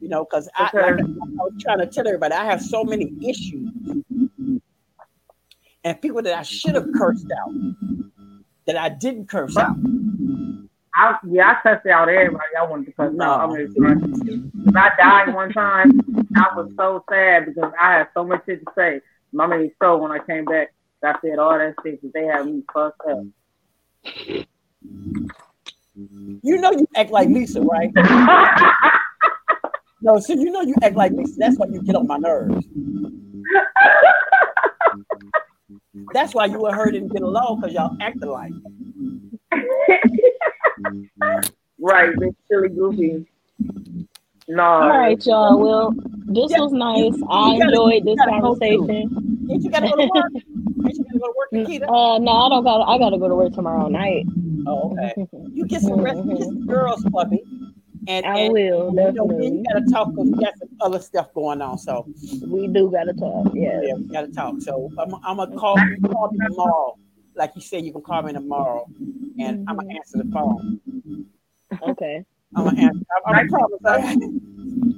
You 0.00 0.08
know, 0.08 0.24
because 0.24 0.48
I, 0.54 0.70
like 0.74 0.96
Because- 0.98 1.10
I 1.18 1.42
was 1.42 1.52
trying 1.60 1.78
to 1.78 1.86
tell 1.86 2.06
everybody, 2.06 2.34
I 2.34 2.44
have 2.44 2.62
so 2.62 2.84
many 2.84 3.12
issues 3.26 3.70
and 5.86 6.02
people 6.02 6.20
that 6.20 6.36
I 6.36 6.42
should 6.42 6.74
have 6.74 6.88
cursed 6.92 7.30
out 7.30 7.52
that 8.66 8.76
I 8.76 8.88
didn't 8.88 9.28
curse 9.28 9.56
out. 9.56 9.76
I, 10.96 11.16
yeah, 11.30 11.52
I 11.52 11.54
cussed 11.62 11.86
out 11.86 12.08
everybody 12.08 12.42
I 12.58 12.64
wanted 12.66 12.86
to 12.86 12.92
cuss 12.92 13.12
No. 13.14 13.24
out. 13.24 13.50
I 13.50 13.54
mean, 13.54 14.52
I 14.74 14.90
died 14.98 15.32
one 15.32 15.52
time, 15.52 16.00
I 16.34 16.48
was 16.56 16.72
so 16.76 17.04
sad 17.08 17.46
because 17.46 17.72
I 17.80 17.92
had 17.98 18.08
so 18.14 18.24
much 18.24 18.44
shit 18.46 18.64
to 18.66 18.72
say. 18.76 19.00
My 19.32 19.46
made 19.46 19.70
so 19.80 19.96
when 19.98 20.10
I 20.10 20.18
came 20.18 20.44
back, 20.44 20.72
I 21.04 21.14
said 21.22 21.38
all 21.38 21.56
that 21.56 21.74
shit 21.84 22.02
that 22.02 22.12
they 22.12 22.24
had 22.24 22.46
me 22.46 22.64
fucked 22.72 23.00
up. 23.08 23.22
You 26.42 26.60
know 26.60 26.72
you 26.72 26.86
act 26.96 27.10
like 27.10 27.28
Lisa, 27.28 27.62
right? 27.62 27.92
No, 30.02 30.20
so 30.20 30.34
you 30.34 30.50
know 30.50 30.60
you 30.60 30.74
act 30.82 30.94
like 30.94 31.12
Lisa. 31.12 31.36
That's 31.38 31.56
why 31.56 31.66
you 31.68 31.82
get 31.82 31.96
on 31.96 32.06
my 32.06 32.18
nerves. 32.18 32.66
That's 36.12 36.34
why 36.34 36.46
you 36.46 36.60
were 36.60 36.72
her 36.74 36.90
didn't 36.90 37.12
get 37.12 37.22
along 37.22 37.60
because 37.60 37.74
y'all 37.74 37.96
acted 38.00 38.26
like. 38.28 38.52
right, 41.80 42.10
this 42.18 42.34
silly 42.48 42.68
goofy. 42.68 43.26
No. 44.48 44.62
All 44.62 44.88
right, 44.88 45.24
y'all. 45.26 45.58
Well, 45.58 45.92
this 46.26 46.50
Yeah, 46.52 46.60
was 46.60 46.72
nice. 46.72 47.14
I 47.28 47.58
gotta- 47.58 47.70
enjoyed 47.70 48.04
this 48.04 48.16
gotta 48.16 48.40
go 48.40 48.54
through. 48.54 48.78
conversation. 48.78 49.48
Ain't 49.50 49.62
you 49.64 49.70
gotta 49.70 49.88
go 49.88 49.96
to 49.96 50.10
work? 50.14 50.32
Ain't 50.86 50.98
you 50.98 51.04
gotta 51.04 51.18
go 51.18 51.26
to 51.26 51.34
work, 51.36 51.52
Nikita? 51.52 51.88
Uh, 51.90 52.18
no, 52.18 52.30
I 52.32 52.48
don't 52.50 52.64
got. 52.64 52.82
I 52.82 52.98
gotta 52.98 53.18
go 53.18 53.28
to 53.28 53.34
work 53.34 53.52
tomorrow 53.52 53.88
night. 53.88 54.26
Oh, 54.66 54.92
okay. 54.92 55.26
You 55.52 55.66
get 55.66 55.80
some 55.82 56.00
rest, 56.00 56.26
get 56.28 56.42
some 56.42 56.66
girls 56.66 57.02
for 57.10 57.24
me. 57.26 57.42
And, 58.08 58.24
I 58.24 58.38
and 58.38 58.52
will 58.52 58.90
you 58.90 58.92
know, 58.94 59.12
definitely. 59.12 59.48
then 59.48 59.58
you 59.58 59.64
gotta 59.64 59.86
talk 59.90 60.10
because 60.10 60.30
we 60.30 60.44
got 60.44 60.58
some 60.58 60.68
other 60.80 61.00
stuff 61.00 61.34
going 61.34 61.60
on. 61.60 61.78
So 61.78 62.06
We 62.46 62.68
do 62.68 62.90
gotta 62.90 63.12
talk. 63.14 63.48
Yeah. 63.54 63.80
yeah, 63.82 63.94
we 63.94 64.04
gotta 64.04 64.32
talk. 64.32 64.60
So 64.60 64.90
I'm, 64.98 65.14
I'm 65.24 65.36
gonna 65.36 65.56
call 65.56 65.76
you 65.78 66.00
call 66.08 66.30
me 66.30 66.38
tomorrow. 66.46 66.96
Like 67.34 67.52
you 67.54 67.60
said, 67.60 67.84
you 67.84 67.92
can 67.92 68.02
call 68.02 68.22
me 68.22 68.32
tomorrow, 68.32 68.86
and 69.38 69.68
I'm 69.68 69.76
gonna 69.76 69.88
mm-hmm. 69.88 69.96
answer 69.96 70.18
the 70.18 70.30
phone. 70.32 70.80
Okay. 71.82 72.24
I'm 72.54 72.64
gonna 72.64 72.80
answer. 72.80 73.04
I'm, 73.26 73.36
I'm 73.36 73.48
gonna 73.48 73.80
promise. 73.82 74.16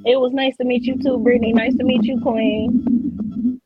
It 0.05 0.21
was 0.21 0.33
nice 0.33 0.57
to 0.59 0.65
meet 0.65 0.85
you 0.85 1.03
too, 1.03 1.19
Brittany. 1.19 1.53
Nice 1.53 1.75
to 1.77 1.85
meet 1.85 2.05
you, 2.05 2.21
Queen. 2.21 3.61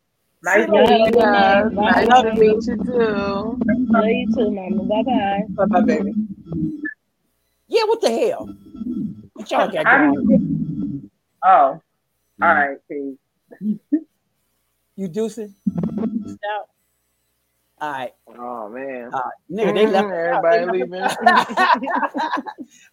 Nice 0.44 0.66
Y'all 0.66 0.86
have 0.86 1.08
a 1.08 1.10
good 1.10 1.20
Yeah, 1.20 1.68
night. 1.72 2.08
nice 2.08 2.22
to 2.22 2.34
meet 2.34 2.66
you 2.66 2.76
too. 2.84 3.58
Love 3.90 4.06
you 4.06 4.34
too, 4.34 4.50
Mama. 4.50 4.84
Bye 4.84 5.02
bye. 5.02 5.42
Bye 5.50 5.66
bye, 5.66 5.80
baby. 5.82 6.14
Yeah, 7.68 7.84
what 7.84 8.00
the 8.00 8.10
hell? 8.10 8.48
What 9.34 9.50
y'all 9.50 9.68
got 9.70 9.84
going? 9.84 11.10
Oh, 11.44 11.48
all 11.50 11.80
right, 12.40 12.76
peace. 12.88 13.16
You 14.96 15.08
deucing? 15.08 15.54
Out. 15.68 16.68
All 17.80 17.90
right. 17.92 18.14
Oh 18.38 18.68
man. 18.68 19.10
Uh, 19.12 19.20
nigga, 19.50 19.74
they 19.74 19.86
left. 19.86 20.06
Everybody 20.12 20.86
they 20.86 20.98
left- 21.00 21.18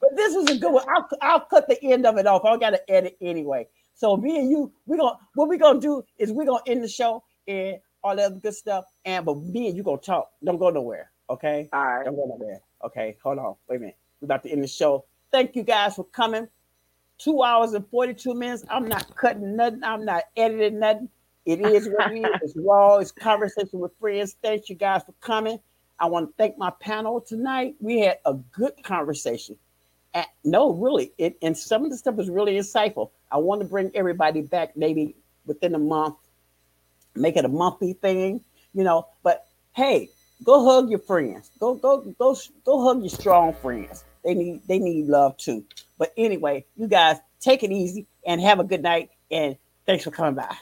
but 0.02 0.16
this 0.16 0.34
was 0.36 0.50
a 0.50 0.58
good 0.58 0.72
one. 0.74 0.84
I'll, 0.90 1.08
I'll 1.22 1.40
cut 1.42 1.68
the 1.68 1.82
end 1.84 2.06
of 2.08 2.18
it 2.18 2.26
off. 2.26 2.44
I 2.46 2.58
got 2.58 2.72
to 2.72 2.92
edit 2.92 3.16
anyway. 3.22 3.68
So 3.94 4.18
me 4.18 4.40
and 4.40 4.50
you, 4.50 4.72
we 4.88 4.98
gonna 4.98 5.18
what 5.36 5.48
we 5.50 5.58
gonna 5.58 5.80
do 5.80 6.04
is 6.18 6.32
we 6.32 6.46
gonna 6.46 6.64
end 6.66 6.84
the 6.84 6.88
show 6.88 7.24
and 7.48 7.78
all 8.04 8.16
that 8.16 8.42
good 8.42 8.56
stuff. 8.56 8.86
And 9.06 9.26
but 9.26 9.38
me 9.38 9.68
and 9.68 9.78
you 9.78 9.84
gonna 9.84 9.98
talk. 9.98 10.32
Don't 10.44 10.58
go 10.58 10.70
nowhere. 10.70 11.12
Okay. 11.30 11.70
All 11.74 11.86
right. 11.86 12.06
Don't 12.06 12.16
go 12.16 12.26
nowhere. 12.26 12.62
Okay. 12.86 13.18
Hold 13.24 13.38
on. 13.40 13.56
Wait 13.68 13.76
a 13.76 13.80
minute. 13.80 13.98
We're 14.22 14.26
about 14.26 14.42
to 14.44 14.50
end 14.50 14.64
the 14.64 14.68
show. 14.68 15.06
Thank 15.32 15.56
you 15.56 15.64
guys 15.64 15.96
for 15.96 16.06
coming. 16.06 16.48
Two 17.18 17.44
hours 17.44 17.74
and 17.74 17.88
42 17.90 18.34
minutes. 18.34 18.64
I'm 18.70 18.88
not 18.88 19.16
cutting 19.16 19.56
nothing. 19.56 19.84
I'm 19.84 20.06
not 20.06 20.24
editing 20.36 20.80
nothing. 20.80 21.10
It 21.46 21.62
is 21.62 21.90
what 21.90 22.12
it 22.12 22.20
is. 22.20 22.26
It's 22.44 22.54
raw. 22.58 22.98
It's 22.98 23.12
conversation 23.12 23.80
with 23.80 23.92
friends. 24.00 24.36
Thank 24.42 24.70
you 24.70 24.76
guys 24.76 25.04
for 25.04 25.14
coming. 25.22 25.60
I 26.00 26.06
want 26.06 26.30
to 26.30 26.34
thank 26.38 26.58
my 26.58 26.72
panel 26.80 27.20
tonight. 27.20 27.76
We 27.80 28.00
had 28.00 28.20
a 28.26 28.34
good 28.34 28.74
conversation. 28.84 29.58
And 30.14 30.26
no, 30.44 30.74
really, 30.74 31.12
it 31.18 31.38
and 31.42 31.58
some 31.58 31.84
of 31.84 31.92
the 31.92 31.98
stuff 31.98 32.16
was 32.16 32.30
really 32.30 32.56
insightful. 32.58 33.12
I 33.32 33.38
want 33.38 33.62
to 33.62 33.68
bring 33.68 33.92
everybody 33.94 34.42
back 34.42 34.76
maybe 34.76 35.16
within 35.46 35.76
a 35.76 35.80
month, 35.80 36.16
make 37.16 37.36
it 37.36 37.46
a 37.46 37.50
monthly 37.50 37.94
thing, 37.94 38.42
you 38.74 38.84
know. 38.84 39.08
But 39.22 39.46
hey, 39.74 40.10
go 40.44 40.66
hug 40.66 40.90
your 40.90 41.00
friends. 41.00 41.52
Go 41.60 41.76
go 41.76 42.02
go 42.18 42.36
go 42.66 42.84
hug 42.84 43.02
your 43.02 43.10
strong 43.10 43.54
friends. 43.54 44.04
They 44.24 44.34
need 44.34 44.62
they 44.68 44.80
need 44.80 45.08
love 45.08 45.38
too. 45.38 45.66
But 45.98 46.14
anyway, 46.18 46.66
you 46.76 46.88
guys 46.88 47.18
take 47.40 47.64
it 47.64 47.72
easy 47.72 48.06
and 48.26 48.42
have 48.42 48.60
a 48.60 48.64
good 48.64 48.82
night. 48.82 49.12
And 49.32 49.58
thanks 49.86 50.04
for 50.04 50.12
coming 50.12 50.36
by. 50.36 50.56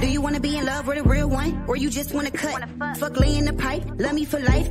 Do 0.00 0.08
you 0.08 0.20
wanna 0.20 0.40
be 0.40 0.58
in 0.58 0.64
love 0.66 0.86
with 0.86 0.98
a 0.98 1.02
real 1.02 1.28
one? 1.28 1.64
Or 1.68 1.76
you 1.76 1.90
just 1.90 2.12
wanna 2.12 2.30
cut? 2.30 2.68
Fuck 2.98 3.20
lay 3.20 3.36
in 3.36 3.44
the 3.44 3.52
pipe, 3.52 3.84
love 3.98 4.14
me 4.14 4.24
for 4.24 4.40
life. 4.40 4.68